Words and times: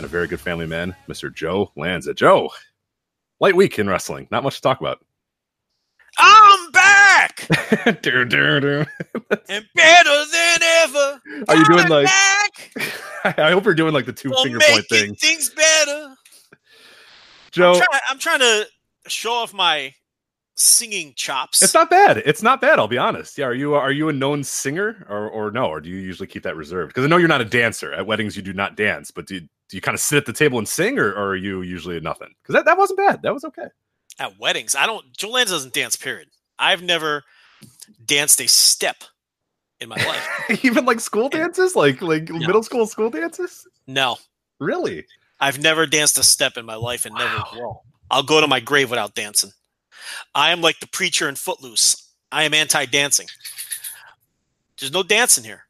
and 0.00 0.06
a 0.06 0.08
very 0.08 0.26
good 0.26 0.40
family 0.40 0.66
man, 0.66 0.96
Mr. 1.10 1.32
Joe 1.34 1.70
Lanza. 1.76 2.14
Joe, 2.14 2.50
light 3.38 3.54
week 3.54 3.78
in 3.78 3.86
wrestling. 3.86 4.26
Not 4.30 4.42
much 4.42 4.54
to 4.56 4.62
talk 4.62 4.80
about. 4.80 5.04
I'm 6.18 6.70
back 6.72 7.46
Dur, 8.02 8.24
dur, 8.24 8.60
dur. 8.60 8.86
and 9.50 9.64
better 9.74 10.24
than 10.32 10.62
ever. 10.62 11.20
Are 11.48 11.56
you 11.56 11.64
doing 11.66 11.88
like- 11.88 12.06
back 12.06 12.72
I 13.38 13.50
hope 13.50 13.66
you're 13.66 13.74
doing 13.74 13.92
like 13.92 14.06
the 14.06 14.12
two 14.14 14.30
for 14.30 14.42
finger 14.42 14.58
point 14.70 14.86
thing. 14.88 15.14
things 15.16 15.50
better? 15.50 16.14
Joe, 17.52 17.72
I'm, 17.74 17.76
try- 17.78 18.00
I'm 18.08 18.18
trying 18.18 18.38
to 18.40 18.66
show 19.06 19.32
off 19.32 19.52
my 19.52 19.92
singing 20.54 21.12
chops. 21.14 21.62
it's 21.62 21.74
not 21.74 21.90
bad. 21.90 22.18
It's 22.24 22.42
not 22.42 22.62
bad, 22.62 22.78
I'll 22.78 22.88
be 22.88 22.96
honest. 22.98 23.36
Yeah, 23.36 23.44
are 23.46 23.54
you 23.54 23.74
are 23.74 23.92
you 23.92 24.08
a 24.08 24.12
known 24.14 24.44
singer 24.44 25.06
or 25.10 25.28
or 25.28 25.50
no? 25.50 25.66
Or 25.66 25.80
do 25.82 25.90
you 25.90 25.96
usually 25.96 26.26
keep 26.26 26.42
that 26.44 26.56
reserved? 26.56 26.88
Because 26.88 27.04
I 27.04 27.08
know 27.08 27.18
you're 27.18 27.28
not 27.28 27.42
a 27.42 27.44
dancer. 27.46 27.92
At 27.92 28.06
weddings 28.06 28.34
you 28.34 28.42
do 28.42 28.54
not 28.54 28.76
dance, 28.76 29.10
but 29.10 29.26
do 29.26 29.34
you, 29.36 29.40
do 29.70 29.76
you 29.76 29.80
kind 29.80 29.94
of 29.94 30.00
sit 30.00 30.18
at 30.18 30.26
the 30.26 30.32
table 30.32 30.58
and 30.58 30.68
sing 30.68 30.98
or, 30.98 31.10
or 31.10 31.28
are 31.28 31.36
you 31.36 31.62
usually 31.62 31.98
nothing? 32.00 32.34
Because 32.42 32.54
that, 32.54 32.64
that 32.66 32.76
wasn't 32.76 32.98
bad. 32.98 33.22
That 33.22 33.32
was 33.32 33.44
okay. 33.44 33.66
at 34.18 34.38
weddings. 34.38 34.74
I 34.74 34.86
don't. 34.86 35.10
Joe 35.16 35.30
Lanza 35.30 35.54
doesn't 35.54 35.72
dance. 35.72 35.96
Period. 35.96 36.28
I've 36.58 36.82
never 36.82 37.22
danced 38.04 38.40
a 38.40 38.48
step 38.48 39.04
in 39.80 39.88
my 39.88 39.96
life. 39.96 40.64
Even 40.64 40.84
like 40.84 41.00
school 41.00 41.28
dances, 41.28 41.74
like 41.74 42.02
like 42.02 42.28
middle 42.28 42.62
school 42.62 42.86
school 42.86 43.10
dances. 43.10 43.66
No, 43.86 44.18
Really? 44.60 45.06
I've 45.40 45.58
never 45.58 45.86
danced 45.86 46.18
a 46.18 46.22
step 46.22 46.56
in 46.56 46.66
my 46.66 46.76
life, 46.76 47.06
and 47.06 47.14
never 47.14 47.42
will. 47.54 47.82
I'll 48.10 48.22
go 48.22 48.40
to 48.40 48.46
my 48.46 48.60
grave 48.60 48.90
without 48.90 49.14
dancing. 49.14 49.52
I 50.34 50.52
am 50.52 50.60
like 50.60 50.80
the 50.80 50.86
preacher 50.86 51.28
in 51.28 51.34
Footloose. 51.34 52.12
I 52.30 52.44
am 52.44 52.54
anti-dancing. 52.54 53.26
There's 54.78 54.92
no 54.92 55.02
dancing 55.02 55.44
here. 55.44 55.64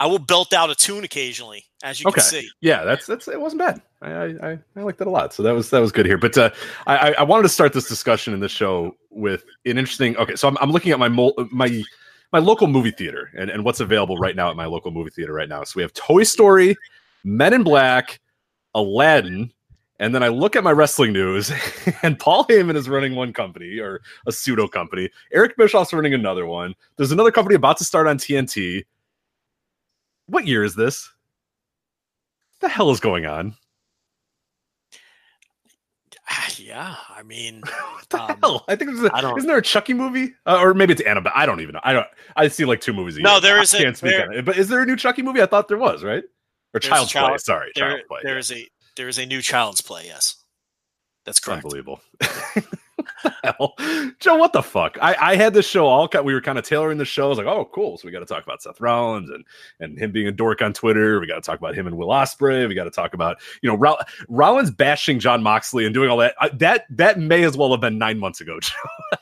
I 0.00 0.06
will 0.06 0.18
belt 0.18 0.52
out 0.52 0.70
a 0.70 0.74
tune 0.74 1.02
occasionally, 1.04 1.64
as 1.82 2.00
you 2.00 2.06
Okay. 2.08 2.20
can 2.20 2.24
see. 2.24 2.48
Yeah, 2.60 2.84
that's 2.84 3.06
that's 3.06 3.26
it 3.28 3.40
wasn't 3.40 3.60
bad. 3.60 3.82
I 4.00 4.10
I, 4.12 4.58
I, 4.76 4.80
liked 4.80 4.98
that 4.98 5.08
a 5.08 5.10
lot. 5.10 5.32
So 5.34 5.42
that 5.42 5.52
was 5.52 5.70
that 5.70 5.80
was 5.80 5.90
good 5.92 6.06
here. 6.06 6.18
But 6.18 6.38
uh, 6.38 6.50
I 6.86 7.14
I- 7.14 7.22
wanted 7.24 7.42
to 7.44 7.48
start 7.48 7.72
this 7.72 7.88
discussion 7.88 8.32
in 8.32 8.40
this 8.40 8.52
show 8.52 8.94
with 9.10 9.44
an 9.66 9.76
interesting. 9.78 10.16
Okay, 10.16 10.36
so 10.36 10.46
I'm 10.48 10.56
I'm 10.60 10.70
looking 10.70 10.92
at 10.92 10.98
my 10.98 11.08
mol- 11.08 11.34
my 11.50 11.82
my 12.32 12.38
local 12.38 12.66
movie 12.66 12.90
theater 12.90 13.30
and, 13.36 13.50
and 13.50 13.64
what's 13.64 13.80
available 13.80 14.18
right 14.18 14.36
now 14.36 14.50
at 14.50 14.56
my 14.56 14.66
local 14.66 14.90
movie 14.90 15.10
theater 15.10 15.32
right 15.32 15.48
now. 15.48 15.64
So 15.64 15.72
we 15.76 15.82
have 15.82 15.94
Toy 15.94 16.22
Story, 16.24 16.76
Men 17.24 17.54
in 17.54 17.62
Black, 17.62 18.20
Aladdin, 18.74 19.50
and 19.98 20.14
then 20.14 20.22
I 20.22 20.28
look 20.28 20.54
at 20.54 20.62
my 20.62 20.70
wrestling 20.70 21.12
news, 21.12 21.50
and 22.02 22.18
Paul 22.18 22.44
Heyman 22.44 22.76
is 22.76 22.88
running 22.88 23.14
one 23.16 23.32
company 23.32 23.78
or 23.78 24.00
a 24.26 24.32
pseudo 24.32 24.68
company. 24.68 25.08
Eric 25.32 25.56
Bischoff's 25.56 25.92
running 25.92 26.14
another 26.14 26.46
one. 26.46 26.74
There's 26.96 27.12
another 27.12 27.32
company 27.32 27.56
about 27.56 27.78
to 27.78 27.84
start 27.84 28.06
on 28.06 28.18
TNT. 28.18 28.84
What 30.28 30.46
year 30.46 30.62
is 30.64 30.74
this? 30.74 31.10
the 32.60 32.68
hell 32.68 32.90
is 32.90 32.98
going 33.00 33.24
on? 33.26 33.54
Yeah, 36.56 36.96
I 37.08 37.22
mean, 37.22 37.60
What 37.94 38.08
the 38.10 38.22
Um, 38.22 38.38
hell? 38.42 38.64
I 38.68 38.74
think 38.76 38.90
there's 38.90 39.04
a, 39.04 39.14
I 39.14 39.20
don't- 39.20 39.38
isn't 39.38 39.48
there 39.48 39.58
a 39.58 39.62
Chucky 39.62 39.94
movie, 39.94 40.34
uh, 40.44 40.58
or 40.60 40.74
maybe 40.74 40.92
it's 40.92 41.00
Annabelle? 41.02 41.32
I 41.34 41.46
don't 41.46 41.60
even 41.60 41.74
know. 41.74 41.80
I 41.84 41.92
don't. 41.92 42.06
I 42.36 42.48
see 42.48 42.64
like 42.64 42.80
two 42.80 42.92
movies. 42.92 43.16
A 43.16 43.20
No, 43.20 43.32
year. 43.34 43.40
there 43.40 43.58
I 43.58 43.62
is 43.62 43.72
can't 43.72 43.96
speak 43.96 44.10
there- 44.10 44.28
on 44.28 44.34
it. 44.34 44.44
But 44.44 44.58
is 44.58 44.68
there 44.68 44.82
a 44.82 44.86
new 44.86 44.96
Chucky 44.96 45.22
movie? 45.22 45.40
I 45.40 45.46
thought 45.46 45.68
there 45.68 45.78
was, 45.78 46.02
right? 46.04 46.24
Or 46.74 46.80
Child's 46.80 47.12
Play. 47.12 47.38
Sorry, 47.38 47.70
there, 47.74 47.90
Child's 47.90 48.04
Play. 48.08 48.20
there 48.24 48.34
yeah. 48.34 48.38
is 48.40 48.52
a 48.52 48.68
there 48.96 49.08
is 49.08 49.18
a 49.18 49.24
new 49.26 49.40
Child's 49.40 49.80
Play. 49.80 50.06
Yes, 50.06 50.36
that's 51.24 51.40
correct. 51.40 51.64
Unbelievable. 51.64 52.00
Hell? 53.42 53.74
Joe, 54.20 54.36
what 54.36 54.52
the 54.52 54.62
fuck? 54.62 54.96
I, 55.00 55.14
I 55.20 55.36
had 55.36 55.54
this 55.54 55.66
show 55.66 55.86
all 55.86 56.08
cut. 56.08 56.24
We 56.24 56.34
were 56.34 56.40
kind 56.40 56.58
of 56.58 56.64
tailoring 56.64 56.98
the 56.98 57.04
show. 57.04 57.26
I 57.26 57.28
was 57.28 57.38
like, 57.38 57.46
oh, 57.46 57.68
cool. 57.72 57.98
So 57.98 58.06
we 58.06 58.12
got 58.12 58.20
to 58.20 58.26
talk 58.26 58.44
about 58.44 58.62
Seth 58.62 58.80
Rollins 58.80 59.30
and 59.30 59.44
and 59.80 59.98
him 59.98 60.12
being 60.12 60.26
a 60.26 60.32
dork 60.32 60.62
on 60.62 60.72
Twitter. 60.72 61.20
We 61.20 61.26
got 61.26 61.36
to 61.36 61.40
talk 61.40 61.58
about 61.58 61.74
him 61.74 61.86
and 61.86 61.96
Will 61.96 62.08
Ospreay. 62.08 62.68
We 62.68 62.74
got 62.74 62.84
to 62.84 62.90
talk 62.90 63.14
about 63.14 63.38
you 63.62 63.68
know 63.68 63.76
Roll- 63.76 63.98
Rollins 64.28 64.70
bashing 64.70 65.18
Jon 65.18 65.42
Moxley 65.42 65.84
and 65.84 65.94
doing 65.94 66.10
all 66.10 66.18
that. 66.18 66.34
I, 66.40 66.48
that 66.50 66.86
that 66.90 67.18
may 67.18 67.44
as 67.44 67.56
well 67.56 67.70
have 67.70 67.80
been 67.80 67.98
nine 67.98 68.18
months 68.18 68.40
ago. 68.40 68.58
Joe. 68.62 68.72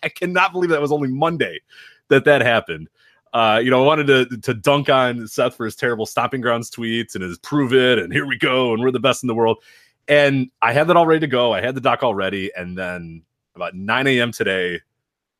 I 0.03 0.09
cannot 0.09 0.53
believe 0.53 0.70
that 0.70 0.81
was 0.81 0.92
only 0.92 1.09
Monday 1.09 1.60
that 2.09 2.25
that 2.25 2.42
happened. 2.42 2.88
Uh, 3.32 3.60
you 3.62 3.70
know, 3.70 3.82
I 3.82 3.86
wanted 3.86 4.06
to 4.06 4.38
to 4.38 4.54
dunk 4.54 4.88
on 4.88 5.26
Seth 5.26 5.56
for 5.56 5.65
his 5.65 5.76
terrible 5.76 6.06
stomping 6.06 6.41
grounds 6.41 6.70
tweets 6.70 7.15
and 7.15 7.22
his 7.22 7.38
prove 7.38 7.72
it 7.72 7.98
and 7.98 8.12
here 8.12 8.26
we 8.26 8.38
go 8.38 8.72
and 8.72 8.82
we're 8.82 8.91
the 8.91 9.00
best 9.00 9.22
in 9.22 9.26
the 9.26 9.34
world. 9.34 9.62
And 10.09 10.50
I 10.62 10.72
had 10.72 10.86
that 10.86 10.97
all 10.97 11.06
ready 11.06 11.20
to 11.20 11.26
go. 11.26 11.53
I 11.53 11.60
had 11.60 11.75
the 11.75 11.81
doc 11.81 12.03
all 12.03 12.15
ready, 12.15 12.53
and 12.56 12.78
then 12.78 13.22
about 13.56 13.74
9 13.74 14.06
a.m. 14.06 14.32
today, 14.32 14.80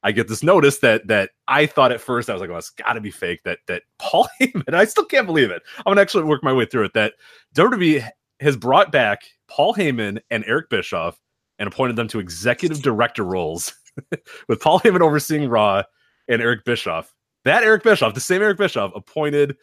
I 0.03 0.13
get 0.13 0.29
this 0.29 0.43
notice 0.43 0.79
that 0.79 1.07
that 1.09 1.31
I 1.49 1.67
thought 1.67 1.93
at 1.93 2.01
first 2.01 2.31
I 2.31 2.33
was 2.33 2.41
like, 2.41 2.51
"Oh, 2.51 2.57
it's 2.57 2.71
got 2.71 2.93
to 2.93 3.01
be 3.01 3.11
fake." 3.11 3.41
That 3.45 3.59
that 3.67 3.83
Paul 3.99 4.29
Heyman, 4.41 4.75
I 4.75 4.85
still 4.85 5.05
can't 5.05 5.27
believe 5.27 5.51
it. 5.51 5.63
I'm 5.79 5.85
gonna 5.91 6.01
actually 6.01 6.25
work 6.25 6.45
my 6.45 6.53
way 6.53 6.65
through 6.65 6.85
it. 6.85 6.95
That 6.95 7.15
WWE 7.55 8.09
has 8.41 8.57
brought 8.57 8.93
back 8.93 9.23
Paul 9.49 9.75
Heyman 9.75 10.21
and 10.31 10.45
Eric 10.47 10.71
Bischoff 10.71 11.19
and 11.59 11.67
appointed 11.67 11.97
them 11.97 12.09
to 12.09 12.19
executive 12.19 12.83
director 12.83 13.25
roles, 13.25 13.75
with 14.49 14.61
Paul 14.61 14.81
Heyman 14.81 15.01
overseeing 15.01 15.49
Raw 15.49 15.83
and 16.29 16.43
Eric 16.43 16.65
Bischoff. 16.65 17.13
That 17.45 17.63
Eric 17.65 17.83
Bischoff, 17.83 18.15
the 18.15 18.21
same 18.21 18.43
Eric 18.43 18.59
Bischoff, 18.59 18.93
appointed 18.95 19.57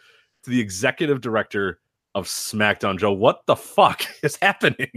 to 0.43 0.49
the 0.49 0.59
executive 0.59 1.21
director 1.21 1.79
of 2.15 2.27
SmackDown. 2.27 2.97
Joe, 2.97 3.11
what 3.11 3.45
the 3.45 3.55
fuck 3.55 4.03
is 4.23 4.37
happening? 4.41 4.91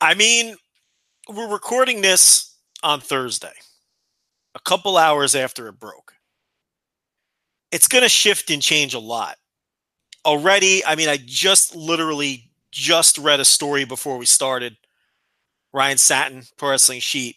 I 0.00 0.14
mean, 0.14 0.56
we're 1.28 1.50
recording 1.50 2.02
this 2.02 2.56
on 2.82 3.00
Thursday, 3.00 3.52
a 4.54 4.60
couple 4.60 4.96
hours 4.96 5.34
after 5.34 5.68
it 5.68 5.78
broke. 5.78 6.14
It's 7.72 7.88
going 7.88 8.02
to 8.02 8.08
shift 8.08 8.50
and 8.50 8.62
change 8.62 8.94
a 8.94 8.98
lot. 8.98 9.36
Already, 10.24 10.84
I 10.84 10.94
mean, 10.96 11.08
I 11.08 11.18
just 11.24 11.74
literally 11.74 12.50
just 12.70 13.18
read 13.18 13.40
a 13.40 13.44
story 13.44 13.84
before 13.84 14.16
we 14.16 14.26
started. 14.26 14.76
Ryan 15.72 15.98
Satin, 15.98 16.42
Pro 16.56 16.70
Wrestling 16.70 17.00
Sheet, 17.00 17.36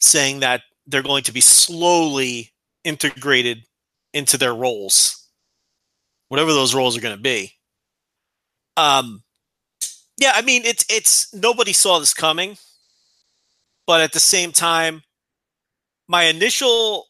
saying 0.00 0.40
that 0.40 0.62
they're 0.86 1.02
going 1.02 1.24
to 1.24 1.32
be 1.32 1.40
slowly 1.40 2.52
integrated 2.84 3.64
into 4.14 4.36
their 4.36 4.54
roles, 4.54 5.28
whatever 6.28 6.52
those 6.52 6.74
roles 6.74 6.96
are 6.96 7.00
going 7.00 7.16
to 7.16 7.22
be. 7.22 7.52
Um, 8.76 9.22
yeah, 10.18 10.32
I 10.34 10.42
mean 10.42 10.62
it's 10.64 10.84
it's 10.88 11.32
nobody 11.34 11.72
saw 11.72 11.98
this 11.98 12.14
coming, 12.14 12.56
but 13.86 14.00
at 14.00 14.12
the 14.12 14.20
same 14.20 14.52
time, 14.52 15.02
my 16.08 16.24
initial 16.24 17.06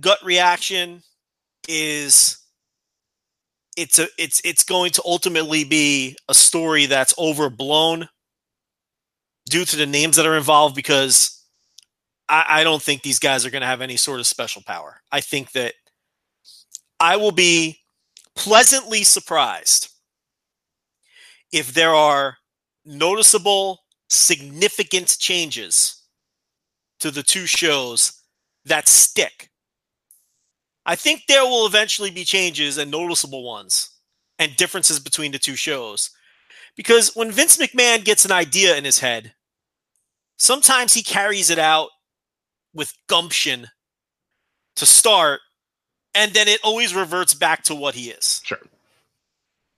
gut 0.00 0.18
reaction 0.22 1.02
is 1.68 2.38
it's 3.76 3.98
a 3.98 4.08
it's 4.18 4.40
it's 4.44 4.64
going 4.64 4.90
to 4.90 5.02
ultimately 5.04 5.64
be 5.64 6.16
a 6.28 6.34
story 6.34 6.86
that's 6.86 7.14
overblown 7.18 8.08
due 9.48 9.64
to 9.64 9.76
the 9.76 9.86
names 9.86 10.16
that 10.16 10.26
are 10.26 10.36
involved 10.36 10.74
because 10.74 11.42
I, 12.28 12.44
I 12.48 12.64
don't 12.64 12.82
think 12.82 13.02
these 13.02 13.18
guys 13.18 13.46
are 13.46 13.50
going 13.50 13.62
to 13.62 13.66
have 13.66 13.80
any 13.80 13.96
sort 13.96 14.20
of 14.20 14.26
special 14.26 14.62
power. 14.62 15.00
I 15.10 15.20
think 15.20 15.52
that 15.52 15.74
I 17.00 17.16
will 17.16 17.32
be 17.32 17.80
pleasantly 18.34 19.04
surprised 19.04 19.88
if 21.52 21.72
there 21.72 21.94
are 21.94 22.38
noticeable, 22.84 23.80
significant 24.08 25.16
changes 25.18 26.02
to 27.00 27.10
the 27.10 27.22
two 27.22 27.46
shows 27.46 28.22
that 28.64 28.88
stick. 28.88 29.50
I 30.86 30.96
think 30.96 31.24
there 31.26 31.44
will 31.44 31.66
eventually 31.66 32.10
be 32.10 32.24
changes 32.24 32.78
and 32.78 32.90
noticeable 32.90 33.44
ones 33.44 33.90
and 34.38 34.56
differences 34.56 34.98
between 34.98 35.32
the 35.32 35.38
two 35.38 35.56
shows. 35.56 36.10
Because 36.76 37.14
when 37.14 37.30
Vince 37.30 37.56
McMahon 37.56 38.04
gets 38.04 38.24
an 38.24 38.32
idea 38.32 38.76
in 38.76 38.84
his 38.84 39.00
head, 39.00 39.34
sometimes 40.38 40.94
he 40.94 41.02
carries 41.02 41.50
it 41.50 41.58
out 41.58 41.90
with 42.72 42.94
gumption 43.08 43.66
to 44.76 44.86
start, 44.86 45.40
and 46.14 46.32
then 46.32 46.48
it 46.48 46.60
always 46.62 46.94
reverts 46.94 47.34
back 47.34 47.64
to 47.64 47.74
what 47.74 47.94
he 47.94 48.10
is. 48.10 48.40
Sure. 48.44 48.58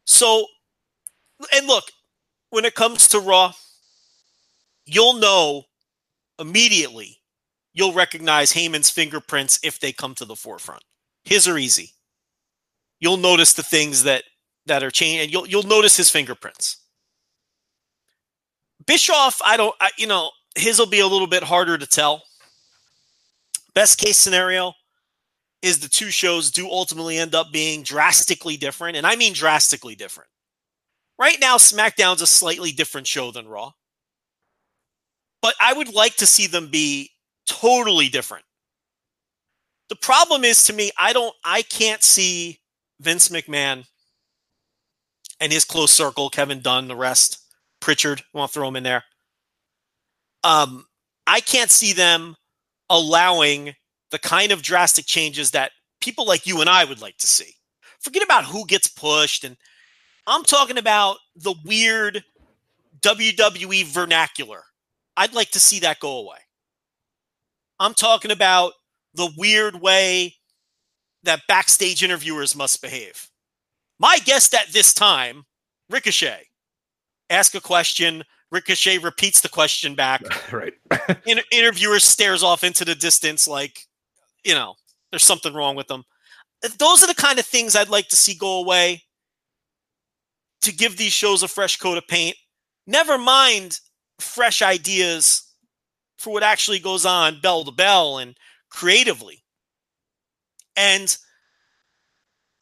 So, 0.04 0.46
and 1.54 1.66
look, 1.66 1.84
when 2.50 2.64
it 2.64 2.74
comes 2.74 3.08
to 3.08 3.18
Raw, 3.18 3.52
you'll 4.90 5.14
know 5.14 5.64
immediately. 6.38 7.18
You'll 7.72 7.92
recognize 7.92 8.52
Heyman's 8.52 8.90
fingerprints 8.90 9.60
if 9.62 9.78
they 9.78 9.92
come 9.92 10.14
to 10.16 10.24
the 10.24 10.36
forefront. 10.36 10.82
His 11.24 11.46
are 11.46 11.58
easy. 11.58 11.92
You'll 12.98 13.16
notice 13.16 13.52
the 13.52 13.62
things 13.62 14.02
that 14.02 14.24
that 14.66 14.82
are 14.82 14.90
changing. 14.90 15.20
And 15.20 15.32
you'll 15.32 15.46
you'll 15.46 15.62
notice 15.62 15.96
his 15.96 16.10
fingerprints. 16.10 16.78
Bischoff, 18.86 19.40
I 19.44 19.56
don't, 19.56 19.74
I, 19.80 19.90
you 19.98 20.06
know, 20.06 20.30
his 20.56 20.78
will 20.78 20.86
be 20.86 21.00
a 21.00 21.06
little 21.06 21.26
bit 21.26 21.42
harder 21.42 21.78
to 21.78 21.86
tell. 21.86 22.22
Best 23.74 23.98
case 23.98 24.16
scenario 24.16 24.72
is 25.62 25.78
the 25.78 25.88
two 25.88 26.10
shows 26.10 26.50
do 26.50 26.68
ultimately 26.68 27.18
end 27.18 27.34
up 27.34 27.52
being 27.52 27.82
drastically 27.82 28.56
different, 28.56 28.96
and 28.96 29.06
I 29.06 29.16
mean 29.16 29.32
drastically 29.32 29.94
different. 29.94 30.30
Right 31.18 31.36
now, 31.40 31.56
SmackDown's 31.56 32.22
a 32.22 32.26
slightly 32.26 32.72
different 32.72 33.06
show 33.06 33.30
than 33.30 33.46
Raw, 33.46 33.72
but 35.42 35.54
I 35.60 35.72
would 35.72 35.92
like 35.94 36.16
to 36.16 36.26
see 36.26 36.46
them 36.46 36.68
be 36.68 37.10
totally 37.46 38.08
different. 38.08 38.44
The 39.88 39.96
problem 39.96 40.44
is 40.44 40.64
to 40.64 40.72
me, 40.72 40.90
I 40.98 41.12
don't, 41.12 41.34
I 41.44 41.62
can't 41.62 42.02
see 42.02 42.60
Vince 43.00 43.28
McMahon 43.28 43.84
and 45.40 45.52
his 45.52 45.64
close 45.64 45.90
circle, 45.90 46.30
Kevin 46.30 46.60
Dunn, 46.60 46.86
the 46.86 46.96
rest, 46.96 47.38
Pritchard, 47.80 48.20
I 48.34 48.38
want 48.38 48.52
to 48.52 48.54
throw 48.54 48.68
him 48.68 48.76
in 48.76 48.82
there. 48.82 49.04
Um, 50.44 50.86
I 51.26 51.40
can't 51.40 51.70
see 51.70 51.92
them 51.92 52.36
allowing 52.88 53.74
the 54.10 54.18
kind 54.18 54.52
of 54.52 54.62
drastic 54.62 55.06
changes 55.06 55.52
that 55.52 55.72
people 56.00 56.26
like 56.26 56.46
you 56.46 56.60
and 56.60 56.68
I 56.68 56.84
would 56.84 57.00
like 57.00 57.16
to 57.18 57.26
see. 57.26 57.54
Forget 58.00 58.22
about 58.22 58.44
who 58.44 58.66
gets 58.66 58.88
pushed, 58.88 59.44
and 59.44 59.56
I'm 60.26 60.44
talking 60.44 60.78
about 60.78 61.18
the 61.36 61.54
weird 61.64 62.24
WWE 63.00 63.84
vernacular. 63.84 64.62
I'd 65.20 65.34
like 65.34 65.50
to 65.50 65.60
see 65.60 65.80
that 65.80 66.00
go 66.00 66.16
away. 66.16 66.38
I'm 67.78 67.92
talking 67.92 68.30
about 68.30 68.72
the 69.12 69.30
weird 69.36 69.74
way 69.78 70.36
that 71.24 71.42
backstage 71.46 72.02
interviewers 72.02 72.56
must 72.56 72.80
behave. 72.80 73.28
My 73.98 74.18
guest 74.20 74.54
at 74.54 74.68
this 74.72 74.94
time, 74.94 75.44
Ricochet, 75.90 76.44
ask 77.28 77.54
a 77.54 77.60
question. 77.60 78.24
Ricochet 78.50 78.96
repeats 78.96 79.42
the 79.42 79.50
question 79.50 79.94
back. 79.94 80.22
right. 80.52 80.72
In- 81.26 81.40
interviewer 81.52 81.98
stares 81.98 82.42
off 82.42 82.64
into 82.64 82.86
the 82.86 82.94
distance 82.94 83.46
like, 83.46 83.80
you 84.42 84.54
know, 84.54 84.76
there's 85.10 85.22
something 85.22 85.52
wrong 85.52 85.76
with 85.76 85.88
them. 85.88 86.04
Those 86.78 87.04
are 87.04 87.06
the 87.06 87.14
kind 87.14 87.38
of 87.38 87.44
things 87.44 87.76
I'd 87.76 87.90
like 87.90 88.08
to 88.08 88.16
see 88.16 88.34
go 88.34 88.58
away 88.58 89.02
to 90.62 90.72
give 90.74 90.96
these 90.96 91.12
shows 91.12 91.42
a 91.42 91.48
fresh 91.48 91.76
coat 91.76 91.98
of 91.98 92.08
paint. 92.08 92.36
Never 92.86 93.18
mind 93.18 93.80
fresh 94.22 94.62
ideas 94.62 95.44
for 96.18 96.32
what 96.32 96.42
actually 96.42 96.78
goes 96.78 97.06
on 97.06 97.40
bell 97.40 97.64
to 97.64 97.72
bell 97.72 98.18
and 98.18 98.36
creatively. 98.70 99.42
And 100.76 101.16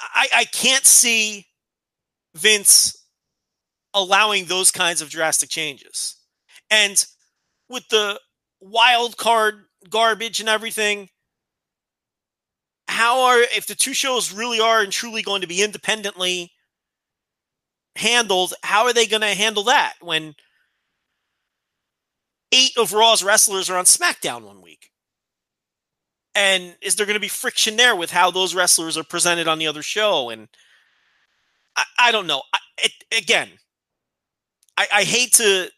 I, 0.01 0.29
I 0.35 0.45
can't 0.45 0.87
see 0.87 1.47
Vince 2.35 2.97
allowing 3.95 4.45
those 4.45 4.71
kinds 4.71 5.03
of 5.03 5.11
drastic 5.11 5.49
changes. 5.49 6.17
And 6.71 7.05
with 7.69 7.89
the 7.89 8.21
wild 8.61 9.17
card 9.17 9.65
garbage 9.91 10.41
and 10.41 10.49
everything, 10.49 11.09
how 12.87 13.21
are 13.23 13.41
if 13.41 13.67
the 13.67 13.75
two 13.75 13.95
shows 13.95 14.33
really 14.33 14.61
are 14.61 14.81
and 14.81 14.93
truly 14.93 15.23
going 15.23 15.43
to 15.43 15.47
be 15.47 15.63
independently 15.63 16.53
handled, 17.97 18.55
how 18.63 18.85
are 18.85 18.93
they 18.93 19.07
going 19.07 19.21
to 19.21 19.35
handle 19.35 19.65
that 19.65 19.95
when 20.01 20.35
eight 22.53 22.77
of 22.77 22.93
Raw's 22.93 23.23
wrestlers 23.23 23.69
are 23.71 23.79
on 23.79 23.85
SmackDown 23.85 24.43
one 24.43 24.63
week? 24.63 24.91
And 26.35 26.77
is 26.81 26.95
there 26.95 27.07
going 27.07 27.15
to 27.15 27.21
be 27.21 27.29
friction 27.29 27.77
there 27.77 27.97
with 27.97 28.11
how 28.11 28.31
those 28.31 28.55
wrestlers 28.55 28.97
are 28.97 29.05
presented 29.05 29.49
on 29.49 29.59
the 29.59 29.67
other 29.67 29.83
show? 29.83 30.31
And 30.31 30.49
I, 31.77 31.85
I 31.99 32.13
don't 32.13 32.27
know. 32.27 32.43
I, 32.53 32.59
it, 32.79 32.93
again, 33.17 33.49
I, 34.77 34.87
I 34.95 35.03
hate 35.05 35.33
to 35.35 35.69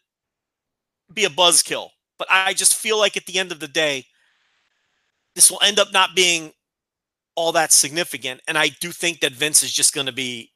be 1.11 1.25
a 1.25 1.29
buzzkill, 1.29 1.89
but 2.19 2.27
I 2.29 2.53
just 2.53 2.75
feel 2.75 2.99
like 2.99 3.17
at 3.17 3.25
the 3.25 3.39
end 3.39 3.51
of 3.51 3.59
the 3.59 3.67
day, 3.67 4.05
this 5.35 5.49
will 5.49 5.61
end 5.63 5.79
up 5.79 5.91
not 5.91 6.15
being 6.15 6.53
all 7.35 7.51
that 7.53 7.71
significant. 7.71 8.41
And 8.47 8.57
I 8.57 8.67
do 8.67 8.91
think 8.91 9.21
that 9.21 9.31
Vince 9.31 9.63
is 9.63 9.71
just 9.71 9.93
going 9.93 10.07
to 10.07 10.13
be 10.13 10.51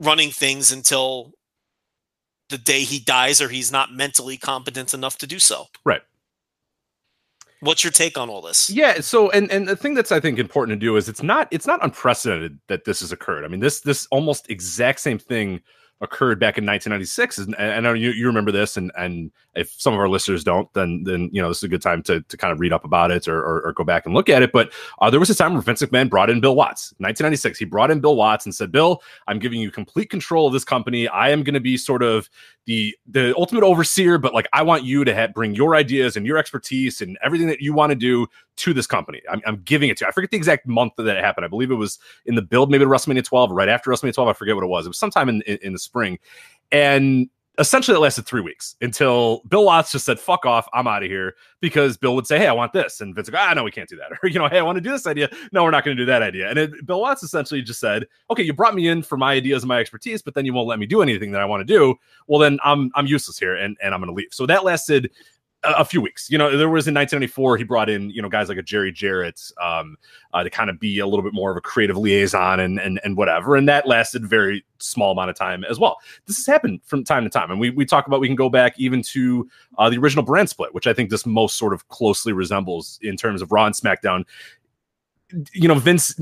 running 0.00 0.30
things 0.30 0.72
until 0.72 1.32
the 2.50 2.58
day 2.58 2.80
he 2.80 2.98
dies 2.98 3.40
or 3.40 3.48
he's 3.48 3.72
not 3.72 3.92
mentally 3.92 4.36
competent 4.36 4.92
enough 4.92 5.18
to 5.18 5.26
do 5.26 5.38
so. 5.38 5.66
Right. 5.84 6.02
What's 7.60 7.84
your 7.84 7.90
take 7.90 8.16
on 8.16 8.30
all 8.30 8.40
this? 8.40 8.70
Yeah, 8.70 9.00
so 9.00 9.30
and 9.30 9.50
and 9.50 9.68
the 9.68 9.76
thing 9.76 9.94
that's 9.94 10.12
I 10.12 10.18
think 10.20 10.38
important 10.38 10.80
to 10.80 10.86
do 10.86 10.96
is 10.96 11.08
it's 11.08 11.22
not 11.22 11.46
it's 11.50 11.66
not 11.66 11.84
unprecedented 11.84 12.58
that 12.68 12.84
this 12.84 13.00
has 13.00 13.12
occurred. 13.12 13.44
I 13.44 13.48
mean, 13.48 13.60
this 13.60 13.80
this 13.80 14.06
almost 14.10 14.50
exact 14.50 15.00
same 15.00 15.18
thing 15.18 15.60
occurred 16.02 16.40
back 16.40 16.56
in 16.56 16.64
1996 16.64 17.38
and 17.38 17.54
I 17.56 17.78
know 17.80 17.92
you, 17.92 18.10
you 18.10 18.26
remember 18.26 18.50
this 18.50 18.78
and 18.78 18.90
and 18.96 19.30
if 19.54 19.70
some 19.78 19.92
of 19.92 20.00
our 20.00 20.08
listeners 20.08 20.42
don't 20.42 20.72
then 20.72 21.02
then 21.04 21.28
you 21.30 21.42
know 21.42 21.48
this 21.48 21.58
is 21.58 21.64
a 21.64 21.68
good 21.68 21.82
time 21.82 22.02
to, 22.04 22.22
to 22.22 22.36
kind 22.36 22.52
of 22.52 22.60
read 22.60 22.72
up 22.72 22.84
about 22.84 23.10
it 23.10 23.28
or, 23.28 23.38
or, 23.38 23.60
or 23.66 23.72
go 23.74 23.84
back 23.84 24.06
and 24.06 24.14
look 24.14 24.30
at 24.30 24.42
it 24.42 24.50
but 24.50 24.72
uh, 25.00 25.10
there 25.10 25.20
was 25.20 25.28
a 25.28 25.34
time 25.34 25.52
where 25.52 25.62
Vince 25.62 25.82
McMahon 25.82 26.08
brought 26.08 26.30
in 26.30 26.40
Bill 26.40 26.56
Watts 26.56 26.94
1996 26.98 27.58
he 27.58 27.64
brought 27.66 27.90
in 27.90 28.00
Bill 28.00 28.16
Watts 28.16 28.46
and 28.46 28.54
said 28.54 28.72
Bill 28.72 29.02
I'm 29.26 29.38
giving 29.38 29.60
you 29.60 29.70
complete 29.70 30.10
control 30.10 30.46
of 30.46 30.52
this 30.52 30.64
company. 30.64 31.08
I 31.08 31.30
am 31.30 31.42
going 31.42 31.54
to 31.54 31.60
be 31.60 31.76
sort 31.76 32.02
of 32.02 32.28
the 32.66 32.94
the 33.06 33.34
ultimate 33.36 33.64
overseer 33.64 34.18
but 34.18 34.34
like 34.34 34.46
I 34.52 34.62
want 34.62 34.84
you 34.84 35.04
to 35.04 35.14
have, 35.14 35.34
bring 35.34 35.54
your 35.54 35.74
ideas 35.74 36.16
and 36.16 36.26
your 36.26 36.38
expertise 36.38 37.00
and 37.00 37.18
everything 37.22 37.46
that 37.48 37.60
you 37.60 37.72
want 37.72 37.90
to 37.90 37.96
do 37.96 38.26
to 38.56 38.74
this 38.74 38.86
company. 38.86 39.22
I'm, 39.30 39.40
I'm 39.46 39.62
giving 39.62 39.88
it 39.88 39.96
to 39.98 40.04
you. 40.04 40.08
I 40.08 40.12
forget 40.12 40.30
the 40.30 40.36
exact 40.36 40.66
month 40.66 40.92
that 40.96 41.06
it 41.06 41.24
happened. 41.24 41.44
I 41.44 41.48
believe 41.48 41.70
it 41.70 41.76
was 41.76 41.98
in 42.26 42.34
the 42.34 42.42
build 42.42 42.70
maybe 42.70 42.84
WrestleMania 42.84 43.24
12 43.24 43.50
right 43.50 43.68
after 43.68 43.90
WrestleMania 43.90 44.14
12 44.14 44.28
I 44.28 44.32
forget 44.34 44.54
what 44.54 44.64
it 44.64 44.68
was. 44.68 44.86
It 44.86 44.90
was 44.90 44.98
sometime 44.98 45.28
in, 45.28 45.42
in, 45.42 45.58
in 45.62 45.72
the 45.72 45.78
spring. 45.78 46.18
And 46.70 47.28
essentially 47.60 47.94
it 47.94 48.00
lasted 48.00 48.26
three 48.26 48.40
weeks 48.40 48.74
until 48.80 49.42
Bill 49.48 49.66
Watts 49.66 49.92
just 49.92 50.06
said, 50.06 50.18
fuck 50.18 50.46
off, 50.46 50.66
I'm 50.72 50.88
out 50.88 51.02
of 51.02 51.10
here. 51.10 51.34
Because 51.60 51.98
Bill 51.98 52.14
would 52.14 52.26
say, 52.26 52.38
Hey, 52.38 52.46
I 52.46 52.52
want 52.52 52.72
this. 52.72 53.02
And 53.02 53.14
Vince 53.14 53.28
would 53.28 53.34
go, 53.34 53.38
ah, 53.38 53.52
no, 53.52 53.62
we 53.62 53.70
can't 53.70 53.88
do 53.88 53.96
that. 53.96 54.10
Or, 54.22 54.28
you 54.28 54.38
know, 54.38 54.48
hey, 54.48 54.58
I 54.58 54.62
want 54.62 54.76
to 54.76 54.80
do 54.80 54.90
this 54.90 55.06
idea. 55.06 55.28
No, 55.52 55.62
we're 55.62 55.70
not 55.70 55.84
going 55.84 55.96
to 55.96 56.02
do 56.02 56.06
that 56.06 56.22
idea. 56.22 56.48
And 56.48 56.58
it, 56.58 56.86
Bill 56.86 57.00
Watts 57.00 57.22
essentially 57.22 57.60
just 57.60 57.78
said, 57.78 58.06
Okay, 58.30 58.42
you 58.42 58.54
brought 58.54 58.74
me 58.74 58.88
in 58.88 59.02
for 59.02 59.18
my 59.18 59.34
ideas 59.34 59.62
and 59.62 59.68
my 59.68 59.78
expertise, 59.78 60.22
but 60.22 60.34
then 60.34 60.46
you 60.46 60.54
won't 60.54 60.68
let 60.68 60.78
me 60.78 60.86
do 60.86 61.02
anything 61.02 61.30
that 61.32 61.42
I 61.42 61.44
want 61.44 61.60
to 61.60 61.64
do. 61.64 61.94
Well, 62.26 62.40
then 62.40 62.58
I'm 62.64 62.90
I'm 62.94 63.06
useless 63.06 63.38
here 63.38 63.56
and, 63.56 63.76
and 63.82 63.94
I'm 63.94 64.00
gonna 64.00 64.12
leave. 64.12 64.28
So 64.32 64.46
that 64.46 64.64
lasted 64.64 65.10
a 65.62 65.84
few 65.84 66.00
weeks. 66.00 66.30
You 66.30 66.38
know, 66.38 66.56
there 66.56 66.68
was 66.68 66.88
in 66.88 66.94
1994, 66.94 67.56
he 67.58 67.64
brought 67.64 67.90
in, 67.90 68.10
you 68.10 68.22
know, 68.22 68.28
guys 68.28 68.48
like 68.48 68.58
a 68.58 68.62
Jerry 68.62 68.92
Jarrett 68.92 69.40
um, 69.62 69.96
uh, 70.32 70.42
to 70.42 70.50
kind 70.50 70.70
of 70.70 70.80
be 70.80 70.98
a 70.98 71.06
little 71.06 71.22
bit 71.22 71.34
more 71.34 71.50
of 71.50 71.56
a 71.56 71.60
creative 71.60 71.96
liaison 71.96 72.60
and, 72.60 72.78
and, 72.78 73.00
and 73.04 73.16
whatever. 73.16 73.56
And 73.56 73.68
that 73.68 73.86
lasted 73.86 74.24
very 74.24 74.64
small 74.78 75.12
amount 75.12 75.30
of 75.30 75.36
time 75.36 75.64
as 75.64 75.78
well. 75.78 75.98
This 76.26 76.36
has 76.38 76.46
happened 76.46 76.80
from 76.84 77.04
time 77.04 77.24
to 77.24 77.30
time. 77.30 77.50
And 77.50 77.60
we, 77.60 77.70
we 77.70 77.84
talk 77.84 78.06
about, 78.06 78.20
we 78.20 78.26
can 78.28 78.36
go 78.36 78.48
back 78.48 78.78
even 78.78 79.02
to 79.02 79.48
uh, 79.78 79.90
the 79.90 79.98
original 79.98 80.24
brand 80.24 80.48
split, 80.48 80.74
which 80.74 80.86
I 80.86 80.94
think 80.94 81.10
this 81.10 81.26
most 81.26 81.58
sort 81.58 81.74
of 81.74 81.88
closely 81.88 82.32
resembles 82.32 82.98
in 83.02 83.16
terms 83.16 83.42
of 83.42 83.52
Raw 83.52 83.66
and 83.66 83.74
SmackDown. 83.74 84.24
You 85.52 85.68
know, 85.68 85.74
Vince 85.74 86.18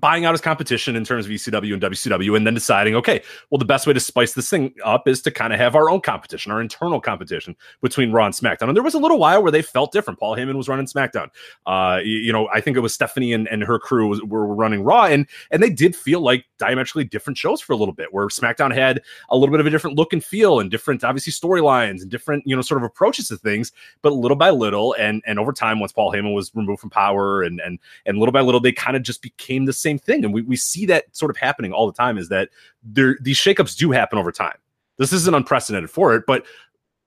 buying 0.00 0.24
out 0.24 0.32
his 0.32 0.40
competition 0.40 0.96
in 0.96 1.04
terms 1.04 1.26
of 1.26 1.32
ECW 1.32 1.72
and 1.72 1.82
WCW, 1.82 2.36
and 2.36 2.46
then 2.46 2.54
deciding, 2.54 2.94
okay, 2.94 3.22
well, 3.50 3.58
the 3.58 3.64
best 3.64 3.86
way 3.86 3.92
to 3.92 4.00
spice 4.00 4.34
this 4.34 4.50
thing 4.50 4.74
up 4.84 5.08
is 5.08 5.22
to 5.22 5.30
kind 5.30 5.52
of 5.52 5.58
have 5.58 5.74
our 5.74 5.90
own 5.90 6.00
competition, 6.00 6.52
our 6.52 6.60
internal 6.60 7.00
competition 7.00 7.56
between 7.82 8.12
Raw 8.12 8.26
and 8.26 8.34
SmackDown. 8.34 8.68
And 8.68 8.76
there 8.76 8.82
was 8.82 8.94
a 8.94 8.98
little 8.98 9.18
while 9.18 9.42
where 9.42 9.52
they 9.52 9.62
felt 9.62 9.92
different. 9.92 10.20
Paul 10.20 10.36
Heyman 10.36 10.56
was 10.56 10.68
running 10.68 10.86
SmackDown. 10.86 11.28
Uh, 11.66 12.00
you, 12.02 12.18
you 12.18 12.32
know, 12.32 12.48
I 12.52 12.60
think 12.60 12.76
it 12.76 12.80
was 12.80 12.94
Stephanie 12.94 13.32
and, 13.32 13.48
and 13.48 13.62
her 13.62 13.78
crew 13.78 14.08
was, 14.08 14.22
were 14.22 14.46
running 14.46 14.82
Raw, 14.82 15.04
and 15.04 15.26
and 15.50 15.62
they 15.62 15.70
did 15.70 15.94
feel 15.94 16.20
like 16.20 16.44
diametrically 16.58 17.04
different 17.04 17.38
shows 17.38 17.60
for 17.60 17.72
a 17.72 17.76
little 17.76 17.94
bit, 17.94 18.12
where 18.12 18.26
SmackDown 18.26 18.74
had 18.74 19.02
a 19.30 19.36
little 19.36 19.52
bit 19.52 19.60
of 19.60 19.66
a 19.66 19.70
different 19.70 19.96
look 19.96 20.12
and 20.12 20.24
feel, 20.24 20.60
and 20.60 20.70
different, 20.70 21.04
obviously, 21.04 21.32
storylines 21.32 22.02
and 22.02 22.10
different, 22.10 22.42
you 22.46 22.54
know, 22.54 22.62
sort 22.62 22.80
of 22.80 22.84
approaches 22.84 23.28
to 23.28 23.36
things. 23.36 23.72
But 24.02 24.12
little 24.12 24.36
by 24.36 24.50
little, 24.50 24.94
and 24.98 25.22
and 25.26 25.38
over 25.38 25.52
time, 25.52 25.80
once 25.80 25.92
Paul 25.92 26.12
Heyman 26.12 26.34
was 26.34 26.50
removed 26.54 26.80
from 26.80 26.90
power, 26.90 27.42
and 27.42 27.60
and 27.60 27.78
and 28.04 28.18
little 28.18 28.32
by 28.32 28.40
little, 28.40 28.60
they 28.60 28.72
kind 28.72 28.96
of 28.96 29.02
just 29.02 29.22
became 29.22 29.64
the 29.64 29.72
same 29.72 29.85
thing. 29.94 30.24
And 30.24 30.34
we, 30.34 30.42
we 30.42 30.56
see 30.56 30.86
that 30.86 31.04
sort 31.16 31.30
of 31.30 31.36
happening 31.36 31.72
all 31.72 31.86
the 31.86 31.96
time 31.96 32.18
is 32.18 32.28
that 32.28 32.50
there 32.82 33.16
these 33.20 33.38
shakeups 33.38 33.76
do 33.76 33.90
happen 33.90 34.18
over 34.18 34.32
time. 34.32 34.58
This 34.98 35.12
isn't 35.12 35.34
unprecedented 35.34 35.90
for 35.90 36.14
it, 36.14 36.24
but 36.26 36.44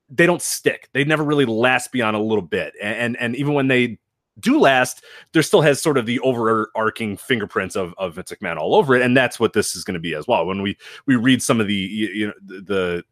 they 0.10 0.26
don't 0.26 0.42
stick. 0.42 0.90
They 0.94 1.04
never 1.04 1.24
really 1.24 1.46
last 1.46 1.92
beyond 1.92 2.16
a 2.16 2.20
little 2.20 2.42
bit. 2.42 2.74
And 2.82 2.96
and, 2.98 3.18
and 3.18 3.36
even 3.36 3.54
when 3.54 3.68
they 3.68 4.00
do 4.40 4.60
last, 4.60 5.04
there 5.34 5.44
still 5.44 5.62
has 5.62 5.82
sort 5.82 5.98
of 5.98 6.06
the 6.06 6.20
overarching 6.22 7.18
fingerprints 7.18 7.76
of, 7.76 7.94
of 7.98 8.16
Vince 8.16 8.32
McMahon 8.32 8.58
all 8.58 8.76
over 8.76 8.96
it, 8.96 9.02
and 9.02 9.16
that's 9.16 9.40
what 9.40 9.54
this 9.54 9.76
is 9.76 9.84
going 9.84 9.96
to 9.96 10.00
be 10.00 10.16
as 10.16 10.28
well. 10.28 10.46
When 10.46 10.62
we 10.62 10.78
we 11.06 11.16
read 11.16 11.44
some 11.44 11.60
of 11.60 11.68
the 11.68 11.74
you 11.74 12.28
know 12.28 12.34
the 12.42 12.62
the 12.62 13.04